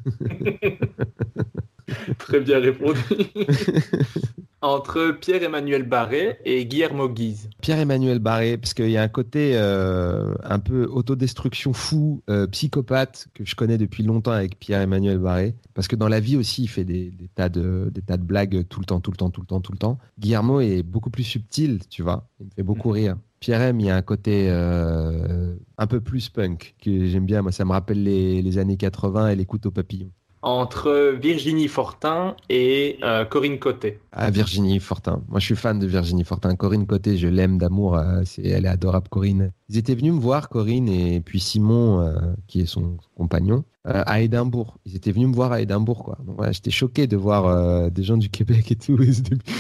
Très 2.18 2.42
bien 2.42 2.60
répondu. 2.60 3.00
Entre 4.62 5.12
Pierre-Emmanuel 5.12 5.84
Barré 5.84 6.40
et 6.44 6.66
Guillermo 6.66 7.08
Guise. 7.08 7.50
Pierre-Emmanuel 7.62 8.20
Barré, 8.20 8.58
parce 8.58 8.74
qu'il 8.74 8.90
y 8.90 8.98
a 8.98 9.04
un 9.04 9.08
côté 9.08 9.52
euh, 9.54 10.34
un 10.44 10.60
peu 10.60 10.86
autodestruction 10.86 11.74
fou, 11.74 12.24
euh, 12.30 12.48
psychopathe, 12.48 13.28
que 13.34 13.46
je 13.46 13.56
connais 13.56 13.78
depuis 13.78 14.04
longtemps 14.04 14.32
avec 14.32 14.60
Pierre-Emmanuel 14.60 15.20
Barré. 15.20 15.56
Parce 15.76 15.88
que 15.88 15.96
dans 15.96 16.10
la 16.10 16.20
vie 16.20 16.36
aussi, 16.36 16.64
il 16.64 16.68
fait 16.68 16.84
des, 16.84 17.12
des 17.12 17.28
tas 17.28 17.50
de, 17.50 17.90
des 17.94 18.02
tas 18.02 18.18
de 18.18 18.24
blagues 18.24 18.68
tout 18.68 18.80
le 18.80 18.86
temps, 18.86 19.00
tout 19.00 19.12
le 19.12 19.18
temps, 19.18 19.30
tout 19.30 19.42
le 19.42 19.48
temps, 19.48 19.62
tout 19.62 19.72
le 19.72 19.78
temps. 19.78 20.00
Guillermo 20.20 20.60
est 20.60 20.84
beaucoup 20.84 21.12
plus 21.12 21.24
subtil, 21.24 21.80
tu 21.88 22.02
vois. 22.02 22.28
Il 22.40 22.48
me 22.48 22.52
fait 22.52 22.64
beaucoup 22.64 22.90
rire. 22.90 23.16
Pierre 23.40 23.62
M, 23.62 23.80
il 23.80 23.86
y 23.86 23.90
a 23.90 23.96
un 23.96 24.02
côté 24.02 24.48
euh, 24.50 25.56
un 25.78 25.88
peu 25.88 26.02
plus 26.02 26.30
punk 26.30 26.76
que 26.82 27.06
j'aime 27.08 27.26
bien. 27.26 27.42
Moi, 27.42 27.52
ça 27.52 27.66
me 27.66 27.72
rappelle 27.72 28.04
les, 28.04 28.58
années 28.58 28.78
80 28.78 29.30
et 29.30 29.36
les 29.36 29.46
couteaux 29.46 29.72
papillons. 29.72 30.12
Entre 30.44 31.16
Virginie 31.20 31.68
Fortin 31.68 32.36
et 32.50 33.00
euh, 33.04 33.26
Corinne 33.26 33.58
Côté. 33.60 34.00
Ah, 34.12 34.30
Virginie 34.30 34.80
Fortin. 34.80 35.22
Moi, 35.30 35.40
je 35.40 35.46
suis 35.46 35.56
fan 35.56 35.80
de 35.80 35.88
Virginie 35.88 36.24
Fortin. 36.24 36.56
Corinne 36.56 36.86
Côté, 36.86 37.18
je 37.18 37.28
l'aime 37.28 37.58
d'amour. 37.58 37.98
euh, 37.98 38.22
elle 38.44 38.66
est 38.66 38.70
adorable, 38.70 39.08
Corinne. 39.10 39.52
Ils 39.70 39.78
étaient 39.78 39.96
venus 39.96 40.14
me 40.14 40.20
voir, 40.20 40.50
Corinne 40.50 40.88
et 40.90 41.20
puis 41.22 41.40
Simon, 41.40 42.02
euh, 42.02 42.16
qui 42.48 42.62
est 42.62 42.66
son 42.68 42.98
compagnon, 43.16 43.64
euh, 43.88 44.04
à 44.06 44.22
Édimbourg. 44.22 44.78
Ils 44.86 44.96
étaient 44.96 45.12
venus 45.12 45.28
me 45.28 45.34
voir 45.34 45.52
à 45.52 45.60
Édimbourg, 45.62 46.04
quoi. 46.04 46.18
Donc, 46.26 46.36
voilà, 46.38 46.52
j'étais 46.52 46.72
choqué 46.72 47.08
de 47.08 47.18
voir 47.18 47.90
des 47.92 48.04
gens 48.04 48.18
du 48.18 48.30
Québec 48.30 48.72
et 48.72 48.76
tout. 48.76 48.98
Ils 49.02 49.16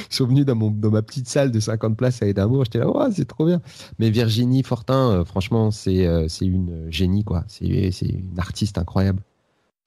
sont 0.09 0.27
venus 0.27 0.45
dans, 0.45 0.55
mon, 0.55 0.69
dans 0.69 0.91
ma 0.91 1.01
petite 1.01 1.27
salle 1.27 1.51
de 1.51 1.59
50 1.59 1.97
places 1.97 2.21
à 2.21 2.27
Édimbourg. 2.27 2.65
J'étais 2.65 2.79
là, 2.79 2.89
ouais, 2.89 3.11
c'est 3.11 3.25
trop 3.27 3.45
bien. 3.47 3.61
Mais 3.97 4.11
Virginie 4.11 4.63
Fortin, 4.63 5.25
franchement, 5.25 5.71
c'est, 5.71 6.07
c'est 6.29 6.45
une 6.45 6.85
génie, 6.91 7.23
quoi. 7.23 7.43
C'est 7.47 7.65
une 7.65 8.37
artiste 8.39 8.77
incroyable. 8.77 9.21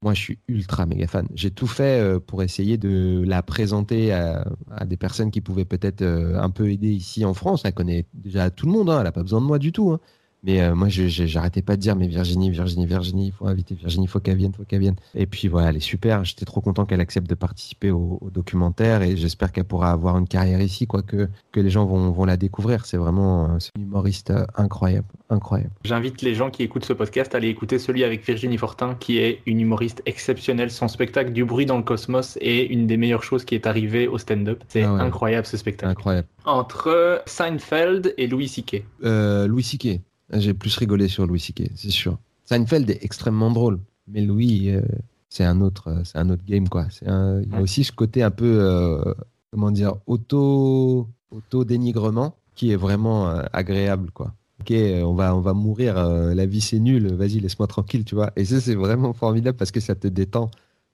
Moi, 0.03 0.15
je 0.15 0.21
suis 0.21 0.39
ultra 0.49 0.87
méga 0.87 1.07
fan. 1.07 1.29
J'ai 1.35 1.51
tout 1.51 1.67
fait 1.67 2.01
euh, 2.01 2.19
pour 2.21 2.43
essayer 2.43 2.79
de 2.79 3.23
la 3.27 3.43
présenter 3.43 4.13
à, 4.13 4.45
des 4.87 4.97
personnes 4.97 5.31
qui 5.31 5.43
pouvaient 5.43 5.67
peut-être 5.67 6.01
euh, 6.01 6.41
un 6.41 6.49
peu 6.51 6.71
aider 6.71 6.89
ici 6.91 7.25
en 7.27 7.35
France. 7.35 7.63
Elle 7.67 7.75
connaît 7.75 8.07
déjà 8.15 8.51
tout 8.51 8.65
le 8.67 8.73
monde, 8.73 8.89
hein. 8.89 8.97
elle 8.99 9.05
n'a 9.05 9.13
pas 9.13 9.23
besoin 9.23 9.43
de 9.43 9.47
moi 9.47 9.59
du 9.59 9.73
tout. 9.73 9.91
hein. 9.93 10.01
Mais 10.43 10.61
euh, 10.63 10.75
moi, 10.75 10.89
j'arrêtais 10.89 11.63
pas 11.63 11.77
de 11.77 11.81
dire, 11.83 11.97
mais 11.97 12.07
Virginie, 12.09 12.51
Virginie, 12.51 12.87
Virginie, 12.87 13.27
il 13.27 13.33
faut 13.33 13.47
inviter 13.47 13.75
Virginie, 13.75 14.07
il 14.07 14.09
faut 14.09 14.21
qu'elle 14.21 14.37
vienne, 14.37 14.53
il 14.55 14.57
faut 14.57 14.65
qu'elle 14.65 14.81
vienne. 14.81 14.97
Et 15.15 15.27
puis 15.27 15.49
voilà, 15.49 15.69
elle 15.71 15.77
est 15.77 15.81
super. 15.81 16.25
J'étais 16.25 16.45
trop 16.47 16.61
content 16.61 16.87
qu'elle 16.87 17.01
accepte 17.01 17.29
de 17.29 17.35
participer 17.35 17.91
au, 17.91 18.19
au 18.21 18.31
documentaire 18.31 19.03
et 19.03 19.17
j'espère 19.17 19.53
qu'elle 19.53 19.65
pourra 19.65 19.91
avoir 19.93 20.17
une 20.19 20.27
carrière 20.27 20.61
ici, 20.61 20.87
quoi, 20.87 21.03
que, 21.03 21.29
que 21.53 21.61
les 21.61 21.71
gens 21.71 21.85
vont, 21.85 22.11
vont 22.11 22.25
la 22.25 22.37
découvrir. 22.37 22.87
C'est 22.87 22.97
vraiment 22.97 23.45
euh, 23.51 23.59
une 23.77 23.83
humoriste 23.83 24.31
euh, 24.31 24.47
incroyable, 24.57 25.07
incroyable. 25.29 25.71
J'invite 25.85 26.23
les 26.23 26.35
gens 26.35 26.51
qui 26.51 26.63
écoutent 26.63 26.85
ce 26.87 26.93
podcast 26.95 27.35
à 27.35 27.39
aller 27.39 27.49
écouter 27.49 27.79
celui 27.79 28.03
avec 28.05 28.25
Virginie 28.27 28.57
Fortin, 28.59 28.95
qui 28.99 29.19
est 29.19 29.41
une 29.47 29.61
humoriste 29.61 30.03
exceptionnelle. 30.07 30.71
Son 30.71 30.89
spectacle 30.89 31.33
Du 31.33 31.45
bruit 31.45 31.67
dans 31.67 31.77
le 31.77 31.83
cosmos 31.83 32.39
est 32.41 32.65
une 32.67 32.87
des 32.87 32.97
meilleures 32.97 33.23
choses 33.25 33.45
qui 33.45 33.55
est 33.55 33.67
arrivée 33.67 34.09
au 34.09 34.17
stand-up. 34.19 34.63
C'est 34.69 34.83
Ah 34.85 34.95
ouais. 34.95 35.01
incroyable 35.01 35.47
ce 35.47 35.57
spectacle. 35.57 35.91
Incroyable. 35.93 36.29
Entre 36.47 37.23
Seinfeld 37.27 38.15
et 38.17 38.27
Louis 38.27 38.49
C.K. 38.49 38.83
Euh, 39.05 39.47
Louis 39.47 39.63
C.K. 39.63 40.01
J'ai 40.33 40.55
plus 40.55 40.77
rigolé 40.77 41.09
sur 41.09 41.27
Louis 41.27 41.41
C.K., 41.41 41.71
c'est 41.75 41.91
sûr. 41.91 42.19
Seinfeld 42.45 42.89
est 42.91 43.05
extrêmement 43.05 43.51
drôle, 43.51 43.79
mais 44.09 44.21
Louis, 44.23 44.71
euh, 44.71 44.83
c'est 45.29 45.45
un 45.45 45.61
autre, 45.61 45.89
euh, 45.89 46.01
c'est 46.05 46.19
un 46.19 46.29
autre 46.31 46.45
game 46.47 46.69
quoi. 46.69 46.87
C'est 46.91 47.09
un- 47.09 47.41
il 47.43 47.51
y 47.53 47.55
a 47.55 47.61
aussi 47.61 47.85
ce 47.85 47.93
côté 47.93 48.23
un 48.23 48.31
peu, 48.31 48.59
euh, 48.61 49.15
comment 49.53 49.71
dire, 49.71 49.95
auto, 50.07 51.09
auto 51.31 51.65
dénigrement 51.65 52.35
qui 52.55 52.71
est 52.73 52.77
vraiment 52.77 53.29
euh, 53.31 53.43
agréable 53.53 54.11
quoi. 54.13 54.35
Ok, 54.61 54.73
on 54.73 55.15
va, 55.15 55.35
on 55.35 55.41
va 55.41 55.55
mourir, 55.55 55.95
la 55.97 56.45
vie 56.47 56.61
c'est 56.61 56.79
nul, 56.81 57.15
vas-y 57.15 57.41
laisse-moi 57.41 57.67
tranquille, 57.67 58.05
tu 58.05 58.15
vois. 58.15 58.31
Et 58.37 58.45
ça 58.45 58.61
c'est 58.61 58.75
vraiment 58.75 59.15
formidable 59.15 59.57
parce 59.57 59.71
que 59.71 59.81
ça 59.81 59.95
te 59.95 60.07
détend. 60.07 60.51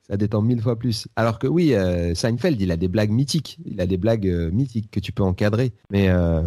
Ça 0.09 0.16
détend 0.16 0.41
mille 0.41 0.62
fois 0.62 0.78
plus. 0.78 1.09
Alors 1.16 1.41
que 1.41 1.49
oui, 1.49 1.74
euh, 1.74 2.15
Seinfeld, 2.15 2.61
il 2.61 2.70
a 2.70 2.77
des 2.77 2.87
blagues 2.87 3.11
mythiques. 3.11 3.59
Il 3.65 3.81
a 3.81 3.87
des 3.87 3.97
blagues 3.97 4.28
euh, 4.28 4.53
mythiques 4.53 4.89
que 4.91 5.01
tu 5.01 5.11
peux 5.11 5.24
encadrer. 5.24 5.73
Mais, 5.91 6.09
euh, 6.11 6.43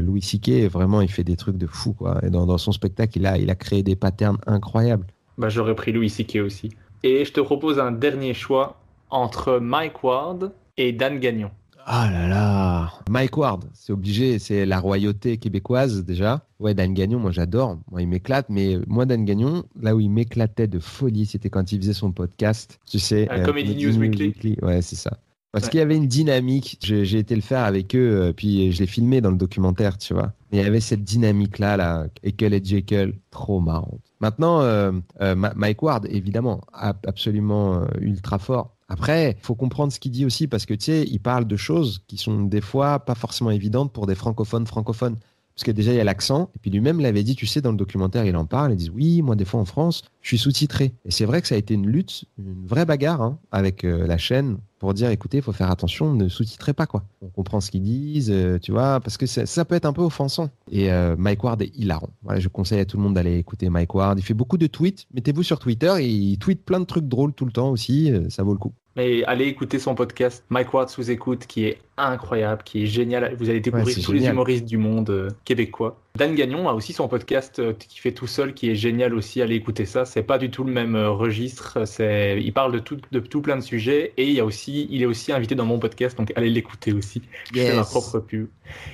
Louis 0.00 0.22
C.K., 0.22 0.68
vraiment, 0.70 1.00
il 1.00 1.10
fait 1.10 1.24
des 1.24 1.36
trucs 1.36 1.56
de 1.56 1.66
fou. 1.66 1.96
Et 2.22 2.30
dans, 2.30 2.46
dans 2.46 2.58
son 2.58 2.70
spectacle, 2.70 3.18
il 3.18 3.26
a, 3.26 3.38
il 3.38 3.50
a 3.50 3.56
créé 3.56 3.82
des 3.82 3.96
patterns 3.96 4.38
incroyables. 4.46 5.06
Bah, 5.36 5.48
j'aurais 5.48 5.74
pris 5.74 5.90
Louis 5.90 6.10
C.K. 6.10 6.36
aussi. 6.44 6.70
Et 7.02 7.24
je 7.24 7.32
te 7.32 7.40
propose 7.40 7.80
un 7.80 7.90
dernier 7.90 8.34
choix 8.34 8.80
entre 9.10 9.58
Mike 9.58 10.04
Ward 10.04 10.52
et 10.76 10.92
Dan 10.92 11.18
Gagnon. 11.18 11.50
Ah 11.84 12.08
là 12.12 12.28
là 12.28 12.92
Mike 13.10 13.36
Ward, 13.36 13.64
c'est 13.74 13.92
obligé, 13.92 14.38
c'est 14.38 14.64
la 14.66 14.78
royauté 14.78 15.36
québécoise 15.38 16.04
déjà. 16.04 16.46
Ouais, 16.60 16.74
Dan 16.74 16.94
Gagnon, 16.94 17.18
moi 17.18 17.30
j'adore. 17.32 17.78
Moi, 17.90 18.02
il 18.02 18.08
m'éclate. 18.08 18.46
Mais 18.48 18.78
moi, 18.86 19.04
Dan 19.04 19.24
Gagnon, 19.24 19.64
là 19.80 19.94
où 19.96 20.00
il 20.00 20.10
m'éclatait 20.10 20.68
de 20.68 20.78
folie, 20.78 21.26
c'était 21.26 21.50
quand 21.50 21.72
il 21.72 21.80
faisait 21.80 21.92
son 21.92 22.12
podcast. 22.12 22.78
Tu 22.88 22.98
sais, 22.98 23.26
Ah, 23.30 23.40
Comedy 23.40 23.74
News 23.84 23.98
Weekly. 23.98 24.56
Ouais, 24.62 24.80
c'est 24.82 24.96
ça. 24.96 25.18
Parce 25.50 25.64
Ouais. 25.66 25.70
qu'il 25.72 25.78
y 25.80 25.82
avait 25.82 25.96
une 25.96 26.06
dynamique. 26.06 26.78
J'ai 26.80 27.18
été 27.18 27.34
le 27.34 27.42
faire 27.42 27.64
avec 27.64 27.94
eux, 27.94 27.98
euh, 28.28 28.32
puis 28.32 28.72
je 28.72 28.78
l'ai 28.80 28.86
filmé 28.86 29.20
dans 29.20 29.30
le 29.30 29.36
documentaire, 29.36 29.98
tu 29.98 30.14
vois. 30.14 30.32
Mais 30.50 30.58
il 30.58 30.64
y 30.64 30.66
avait 30.66 30.80
cette 30.80 31.04
dynamique-là, 31.04 31.76
là, 31.76 32.06
Ekel 32.22 32.54
et 32.54 32.64
Jekyll, 32.64 33.18
trop 33.30 33.60
marrante. 33.60 34.00
Maintenant, 34.20 34.62
euh, 34.62 34.92
euh, 35.20 35.34
Mike 35.34 35.82
Ward, 35.82 36.06
évidemment, 36.08 36.62
ab- 36.72 37.04
absolument 37.06 37.82
euh, 37.82 37.86
ultra 38.00 38.38
fort. 38.38 38.71
Après, 38.88 39.36
faut 39.42 39.54
comprendre 39.54 39.92
ce 39.92 40.00
qu'il 40.00 40.12
dit 40.12 40.26
aussi 40.26 40.48
parce 40.48 40.66
que 40.66 40.74
tu 40.74 40.84
sais, 40.86 41.04
il 41.04 41.20
parle 41.20 41.46
de 41.46 41.56
choses 41.56 42.04
qui 42.08 42.16
sont 42.16 42.42
des 42.42 42.60
fois 42.60 43.00
pas 43.00 43.14
forcément 43.14 43.50
évidentes 43.50 43.92
pour 43.92 44.06
des 44.06 44.14
francophones 44.14 44.66
francophones. 44.66 45.18
Parce 45.54 45.64
que 45.64 45.70
déjà, 45.70 45.92
il 45.92 45.96
y 45.96 46.00
a 46.00 46.04
l'accent. 46.04 46.50
Et 46.54 46.58
puis 46.58 46.70
lui-même 46.70 47.00
l'avait 47.00 47.22
dit, 47.22 47.36
tu 47.36 47.46
sais, 47.46 47.60
dans 47.60 47.70
le 47.70 47.76
documentaire, 47.76 48.24
il 48.24 48.36
en 48.36 48.46
parle. 48.46 48.72
Il 48.72 48.76
dit, 48.76 48.90
oui, 48.94 49.22
moi, 49.22 49.36
des 49.36 49.44
fois 49.44 49.60
en 49.60 49.64
France, 49.64 50.02
je 50.20 50.28
suis 50.28 50.38
sous-titré. 50.38 50.92
Et 51.04 51.10
c'est 51.10 51.24
vrai 51.24 51.42
que 51.42 51.48
ça 51.48 51.54
a 51.54 51.58
été 51.58 51.74
une 51.74 51.86
lutte, 51.86 52.24
une 52.38 52.66
vraie 52.66 52.86
bagarre 52.86 53.22
hein, 53.22 53.38
avec 53.50 53.84
euh, 53.84 54.06
la 54.06 54.18
chaîne 54.18 54.58
pour 54.78 54.94
dire, 54.94 55.10
écoutez, 55.10 55.38
il 55.38 55.42
faut 55.42 55.52
faire 55.52 55.70
attention, 55.70 56.12
ne 56.12 56.28
sous-titrez 56.28 56.72
pas, 56.72 56.86
quoi. 56.86 57.04
On 57.20 57.28
comprend 57.28 57.60
ce 57.60 57.70
qu'ils 57.70 57.82
disent, 57.82 58.32
euh, 58.32 58.58
tu 58.58 58.72
vois, 58.72 58.98
parce 59.00 59.16
que 59.16 59.26
ça, 59.26 59.64
peut 59.64 59.76
être 59.76 59.84
un 59.84 59.92
peu 59.92 60.02
offensant. 60.02 60.50
Et 60.70 60.90
euh, 60.90 61.14
Mike 61.16 61.44
Ward 61.44 61.62
est 61.62 61.70
hilarant. 61.76 62.10
Je 62.36 62.48
conseille 62.48 62.80
à 62.80 62.84
tout 62.84 62.96
le 62.96 63.02
monde 63.02 63.14
d'aller 63.14 63.36
écouter 63.36 63.68
Mike 63.68 63.94
Ward. 63.94 64.18
Il 64.18 64.22
fait 64.22 64.34
beaucoup 64.34 64.58
de 64.58 64.66
tweets. 64.66 65.06
Mettez-vous 65.14 65.44
sur 65.44 65.58
Twitter 65.58 65.92
il 66.00 66.36
tweet 66.38 66.64
plein 66.64 66.80
de 66.80 66.84
trucs 66.84 67.06
drôles 67.06 67.32
tout 67.32 67.44
le 67.44 67.52
temps 67.52 67.70
aussi. 67.70 68.12
ça 68.28 68.42
vaut 68.42 68.52
le 68.52 68.58
coup. 68.58 68.72
Mais 68.96 69.24
allez 69.24 69.46
écouter 69.46 69.78
son 69.78 69.94
podcast 69.94 70.44
Mike 70.50 70.72
Ward 70.74 70.88
sous 70.90 71.10
écoute 71.10 71.46
qui 71.46 71.64
est 71.64 71.78
incroyable, 71.96 72.62
qui 72.62 72.82
est 72.82 72.86
génial. 72.86 73.34
Vous 73.38 73.48
allez 73.48 73.60
découvrir 73.60 73.86
Ouais, 73.96 74.02
tous 74.02 74.12
les 74.12 74.26
humoristes 74.26 74.64
du 74.66 74.76
monde 74.76 75.10
euh, 75.10 75.28
québécois. 75.44 75.98
Dan 76.16 76.34
Gagnon 76.34 76.68
a 76.68 76.74
aussi 76.74 76.92
son 76.92 77.08
podcast 77.08 77.58
euh, 77.58 77.72
qui 77.72 78.00
fait 78.00 78.12
tout 78.12 78.26
seul, 78.26 78.52
qui 78.52 78.70
est 78.70 78.74
génial 78.74 79.14
aussi. 79.14 79.40
Allez 79.40 79.54
écouter 79.54 79.86
ça. 79.86 80.04
C'est 80.04 80.22
pas 80.22 80.36
du 80.36 80.50
tout 80.50 80.64
le 80.64 80.72
même 80.72 80.94
euh, 80.94 81.10
registre. 81.10 81.86
C'est, 81.86 82.38
il 82.42 82.52
parle 82.52 82.72
de 82.72 82.78
tout, 82.80 82.98
de 83.12 83.20
tout 83.20 83.40
plein 83.40 83.56
de 83.56 83.62
sujets 83.62 84.12
et 84.18 84.26
il 84.26 84.34
y 84.34 84.40
a 84.40 84.44
aussi, 84.44 84.86
il 84.90 85.02
est 85.02 85.06
aussi 85.06 85.32
invité 85.32 85.54
dans 85.54 85.64
mon 85.64 85.78
podcast. 85.78 86.16
Donc 86.18 86.32
allez 86.36 86.50
l'écouter 86.50 86.92
aussi. 86.92 87.22
Je 87.54 87.60
fais 87.60 87.74
ma 87.74 87.84
propre 87.84 88.18
pub. 88.18 88.48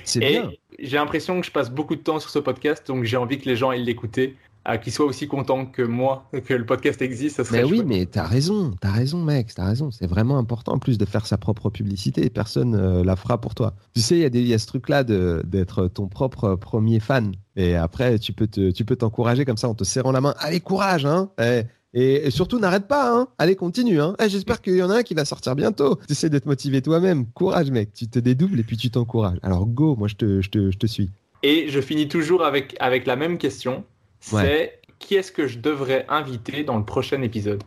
C'est 0.05 0.23
Et 0.23 0.29
bien. 0.31 0.51
j'ai 0.79 0.95
l'impression 0.97 1.39
que 1.41 1.45
je 1.45 1.51
passe 1.51 1.69
beaucoup 1.69 1.95
de 1.95 2.01
temps 2.01 2.19
sur 2.19 2.29
ce 2.29 2.39
podcast, 2.39 2.87
donc 2.87 3.03
j'ai 3.03 3.17
envie 3.17 3.37
que 3.37 3.49
les 3.49 3.55
gens 3.57 3.69
aillent 3.69 3.83
l'écouter, 3.83 4.35
euh, 4.67 4.77
qu'ils 4.77 4.91
soient 4.93 5.05
aussi 5.05 5.27
contents 5.27 5.65
que 5.65 5.81
moi 5.81 6.29
que 6.45 6.53
le 6.53 6.65
podcast 6.65 7.01
existe. 7.01 7.37
Ça 7.37 7.43
serait 7.43 7.63
Mais 7.63 7.69
oui, 7.69 7.83
mais 7.85 8.05
t'as 8.05 8.25
raison, 8.25 8.71
t'as 8.81 8.91
raison, 8.91 9.23
mec, 9.23 9.53
t'as 9.55 9.65
raison. 9.65 9.91
C'est 9.91 10.07
vraiment 10.07 10.37
important 10.37 10.73
en 10.73 10.79
plus 10.79 10.97
de 10.97 11.05
faire 11.05 11.25
sa 11.25 11.37
propre 11.37 11.69
publicité. 11.69 12.29
Personne 12.29 12.75
euh, 12.75 13.03
la 13.03 13.15
fera 13.15 13.39
pour 13.39 13.55
toi. 13.55 13.73
Tu 13.95 14.01
sais, 14.01 14.17
il 14.19 14.35
y, 14.35 14.53
a 14.53 14.55
y 14.55 14.59
ce 14.59 14.67
truc-là 14.67 15.03
de- 15.03 15.41
d'être 15.45 15.87
ton 15.87 16.07
propre 16.07 16.55
premier 16.55 16.99
fan. 16.99 17.31
Et 17.55 17.75
après, 17.75 18.19
tu 18.19 18.33
peux 18.33 18.47
te, 18.47 18.71
tu 18.71 18.85
peux 18.85 18.95
t'encourager 18.95 19.45
comme 19.45 19.57
ça 19.57 19.69
en 19.69 19.73
te 19.75 19.83
serrant 19.83 20.11
la 20.11 20.21
main. 20.21 20.33
Allez, 20.39 20.59
courage, 20.59 21.05
hein. 21.05 21.29
Eh, 21.41 21.63
Et, 21.93 22.27
et 22.27 22.31
surtout, 22.31 22.59
n'arrête 22.59 22.87
pas, 22.87 23.11
hein. 23.17 23.27
Allez, 23.39 23.55
continue, 23.55 23.99
hein. 23.99 24.15
Eh, 24.23 24.29
J'espère 24.29 24.61
qu'il 24.61 24.75
y 24.75 24.83
en 24.83 24.91
a 24.91 24.97
un 24.97 25.03
qui 25.03 25.15
va 25.15 25.25
sortir 25.25 25.55
bientôt. 25.55 25.95
Tu 26.07 26.11
essaies 26.11 26.29
d'être 26.29 26.45
motivé 26.45 26.81
toi-même. 26.83 27.25
Courage, 27.31 27.71
mec. 27.71 27.93
Tu 27.93 28.07
te 28.07 28.19
dédoubles 28.19 28.59
et 28.59 28.63
puis 28.63 28.77
tu 28.77 28.91
t'encourages. 28.91 29.39
Alors, 29.41 29.65
go, 29.65 29.95
moi, 29.95 30.07
je 30.07 30.15
te, 30.15 30.41
je 30.41 30.49
te, 30.51 30.69
je 30.71 30.77
te 30.77 30.85
suis. 30.85 31.09
Et 31.41 31.65
je 31.69 31.81
finis 31.81 32.07
toujours 32.07 32.43
avec, 32.43 32.75
avec 32.79 33.07
la 33.07 33.15
même 33.15 33.37
question. 33.39 33.83
C'est 34.19 34.81
qui 34.99 35.15
est-ce 35.15 35.31
que 35.31 35.47
je 35.47 35.59
devrais 35.59 36.05
inviter 36.09 36.63
dans 36.63 36.77
le 36.77 36.85
prochain 36.85 37.21
épisode? 37.21 37.63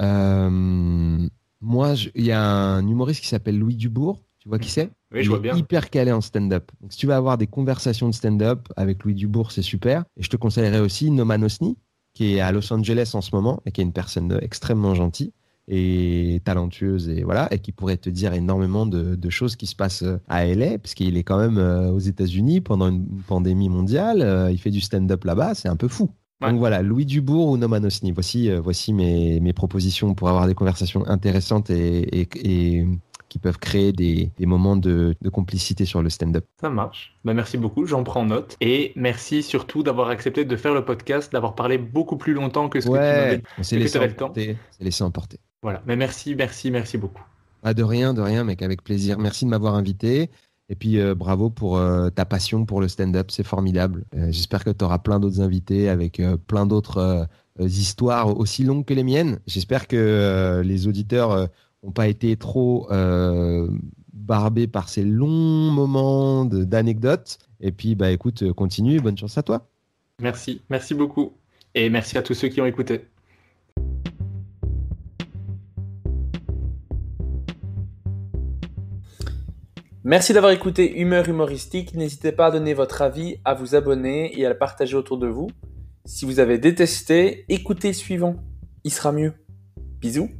Euh, 0.00 1.28
moi, 1.60 1.94
il 2.14 2.24
y 2.24 2.32
a 2.32 2.42
un 2.42 2.86
humoriste 2.86 3.20
qui 3.22 3.28
s'appelle 3.28 3.58
Louis 3.58 3.76
Dubourg. 3.76 4.18
Tu 4.38 4.48
vois 4.48 4.58
qui 4.58 4.70
c'est? 4.70 4.90
Oui, 5.12 5.20
Il 5.20 5.24
je 5.24 5.28
vois 5.28 5.38
est 5.38 5.42
bien. 5.42 5.56
hyper 5.56 5.90
calé 5.90 6.12
en 6.12 6.22
stand-up. 6.22 6.70
Donc, 6.80 6.92
si 6.92 6.98
tu 6.98 7.06
veux 7.06 7.12
avoir 7.14 7.36
des 7.36 7.46
conversations 7.46 8.08
de 8.08 8.14
stand-up 8.14 8.68
avec 8.76 9.04
Louis 9.04 9.14
Dubourg, 9.14 9.52
c'est 9.52 9.60
super. 9.62 10.04
Et 10.16 10.22
je 10.22 10.30
te 10.30 10.36
conseillerais 10.36 10.80
aussi 10.80 11.10
Noman 11.10 11.44
Osni, 11.44 11.76
qui 12.14 12.36
est 12.36 12.40
à 12.40 12.50
Los 12.50 12.72
Angeles 12.72 13.10
en 13.14 13.20
ce 13.20 13.34
moment 13.34 13.60
et 13.66 13.72
qui 13.72 13.82
est 13.82 13.84
une 13.84 13.92
personne 13.92 14.38
extrêmement 14.40 14.94
gentille 14.94 15.32
et 15.72 16.40
talentueuse 16.44 17.08
et 17.08 17.22
voilà 17.22 17.48
et 17.52 17.58
qui 17.60 17.70
pourrait 17.72 17.96
te 17.96 18.10
dire 18.10 18.34
énormément 18.34 18.86
de, 18.86 19.14
de 19.14 19.30
choses 19.30 19.54
qui 19.56 19.66
se 19.66 19.76
passent 19.76 20.04
à 20.28 20.44
LA 20.44 20.78
parce 20.78 20.94
qu'il 20.94 21.16
est 21.16 21.22
quand 21.22 21.38
même 21.38 21.58
euh, 21.58 21.90
aux 21.90 21.98
États-Unis 22.00 22.60
pendant 22.60 22.88
une 22.88 23.06
pandémie 23.28 23.68
mondiale. 23.68 24.20
euh, 24.20 24.50
il 24.50 24.58
fait 24.58 24.70
du 24.70 24.80
stand-up 24.80 25.24
là-bas, 25.24 25.54
c'est 25.54 25.68
un 25.68 25.76
peu 25.76 25.88
fou. 25.88 26.10
Ouais. 26.42 26.50
Donc 26.50 26.58
voilà, 26.58 26.82
Louis 26.82 27.04
Dubourg 27.06 27.48
ou 27.50 27.56
Noman 27.56 27.84
Osni. 27.84 28.12
Voici, 28.12 28.50
euh, 28.50 28.60
voici 28.60 28.92
mes, 28.92 29.40
mes 29.40 29.52
propositions 29.52 30.14
pour 30.14 30.28
avoir 30.28 30.46
des 30.46 30.54
conversations 30.54 31.06
intéressantes 31.06 31.70
et, 31.70 32.20
et- 32.22 32.28
et 32.44 32.86
qui 33.28 33.38
peuvent 33.38 33.58
créer 33.58 33.92
des, 33.92 34.32
des 34.38 34.46
moments 34.46 34.74
de, 34.74 35.14
de 35.22 35.28
complicité 35.28 35.84
sur 35.84 36.02
le 36.02 36.10
stand-up. 36.10 36.44
Ça 36.60 36.68
marche. 36.68 37.14
Ben, 37.24 37.32
merci 37.32 37.58
beaucoup, 37.58 37.86
j'en 37.86 38.02
prends 38.02 38.24
note. 38.24 38.56
Et 38.60 38.92
merci 38.96 39.44
surtout 39.44 39.84
d'avoir 39.84 40.08
accepté 40.08 40.44
de 40.44 40.56
faire 40.56 40.74
le 40.74 40.84
podcast, 40.84 41.32
d'avoir 41.32 41.54
parlé 41.54 41.78
beaucoup 41.78 42.16
plus 42.16 42.32
longtemps 42.34 42.68
que 42.68 42.80
ce 42.80 42.86
que 42.86 42.92
tu 42.92 42.98
m'avais 42.98 43.42
laissé 43.82 43.98
laissé 44.80 45.04
emporter. 45.04 45.38
Voilà. 45.62 45.82
Mais 45.86 45.96
merci, 45.96 46.34
merci, 46.34 46.70
merci 46.70 46.98
beaucoup. 46.98 47.22
Ah, 47.62 47.74
de 47.74 47.82
rien, 47.82 48.14
de 48.14 48.20
rien, 48.20 48.44
mec, 48.44 48.62
avec 48.62 48.82
plaisir. 48.82 49.18
Merci 49.18 49.44
de 49.44 49.50
m'avoir 49.50 49.74
invité. 49.74 50.30
Et 50.70 50.76
puis, 50.76 51.00
euh, 51.00 51.14
bravo 51.14 51.50
pour 51.50 51.76
euh, 51.76 52.10
ta 52.10 52.24
passion 52.24 52.64
pour 52.64 52.80
le 52.80 52.88
stand-up, 52.88 53.30
c'est 53.30 53.42
formidable. 53.42 54.04
Euh, 54.14 54.28
J'espère 54.30 54.64
que 54.64 54.70
tu 54.70 54.84
auras 54.84 54.98
plein 54.98 55.18
d'autres 55.18 55.40
invités 55.40 55.88
avec 55.88 56.22
plein 56.46 56.64
d'autres 56.64 57.28
histoires 57.58 58.38
aussi 58.38 58.64
longues 58.64 58.84
que 58.84 58.94
les 58.94 59.04
miennes. 59.04 59.40
J'espère 59.46 59.88
que 59.88 60.62
les 60.64 60.86
auditeurs 60.86 61.48
n'ont 61.82 61.90
pas 61.90 62.08
été 62.08 62.36
trop 62.36 62.88
barbés 64.14 64.66
par 64.66 64.88
ces 64.88 65.02
longs 65.02 65.70
moments 65.70 66.44
d'anecdotes. 66.46 67.38
Et 67.60 67.72
puis, 67.72 67.96
bah 67.96 68.10
écoute, 68.10 68.50
continue 68.52 69.00
bonne 69.00 69.18
chance 69.18 69.36
à 69.36 69.42
toi. 69.42 69.68
Merci, 70.22 70.62
merci 70.70 70.94
beaucoup. 70.94 71.32
Et 71.74 71.90
merci 71.90 72.16
à 72.16 72.22
tous 72.22 72.34
ceux 72.34 72.48
qui 72.48 72.60
ont 72.60 72.66
écouté. 72.66 73.04
Merci 80.02 80.32
d'avoir 80.32 80.52
écouté 80.52 80.98
Humeur 80.98 81.28
humoristique. 81.28 81.94
N'hésitez 81.94 82.32
pas 82.32 82.46
à 82.46 82.50
donner 82.50 82.72
votre 82.72 83.02
avis, 83.02 83.36
à 83.44 83.52
vous 83.52 83.74
abonner 83.74 84.38
et 84.38 84.46
à 84.46 84.48
le 84.48 84.56
partager 84.56 84.96
autour 84.96 85.18
de 85.18 85.26
vous. 85.26 85.48
Si 86.06 86.24
vous 86.24 86.40
avez 86.40 86.56
détesté, 86.56 87.44
écoutez 87.50 87.88
le 87.88 87.94
suivant. 87.94 88.36
Il 88.82 88.92
sera 88.92 89.12
mieux. 89.12 89.34
Bisous. 90.00 90.30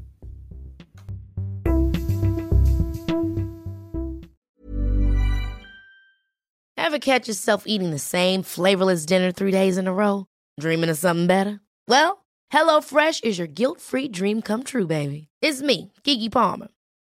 Ever 6.79 6.99
catch 6.99 7.29
yourself 7.29 7.65
eating 7.67 7.91
the 7.91 7.99
same 7.99 8.43
flavorless 8.43 9.05
dinner 9.05 9.31
three 9.31 9.53
days 9.53 9.77
in 9.77 9.87
a 9.87 9.93
row? 9.93 10.25
Dreaming 10.59 10.89
of 10.89 10.97
something 10.97 11.27
better? 11.27 11.61
Well, 11.87 12.25
HelloFresh 12.51 13.23
is 13.25 13.39
your 13.39 13.47
guilt-free 13.47 14.09
dream 14.09 14.41
come 14.41 14.65
true, 14.65 14.87
baby. 14.87 15.29
It's 15.43 15.61
me, 15.61 15.93
Kiki 16.03 16.31
Palmer. 16.31 16.69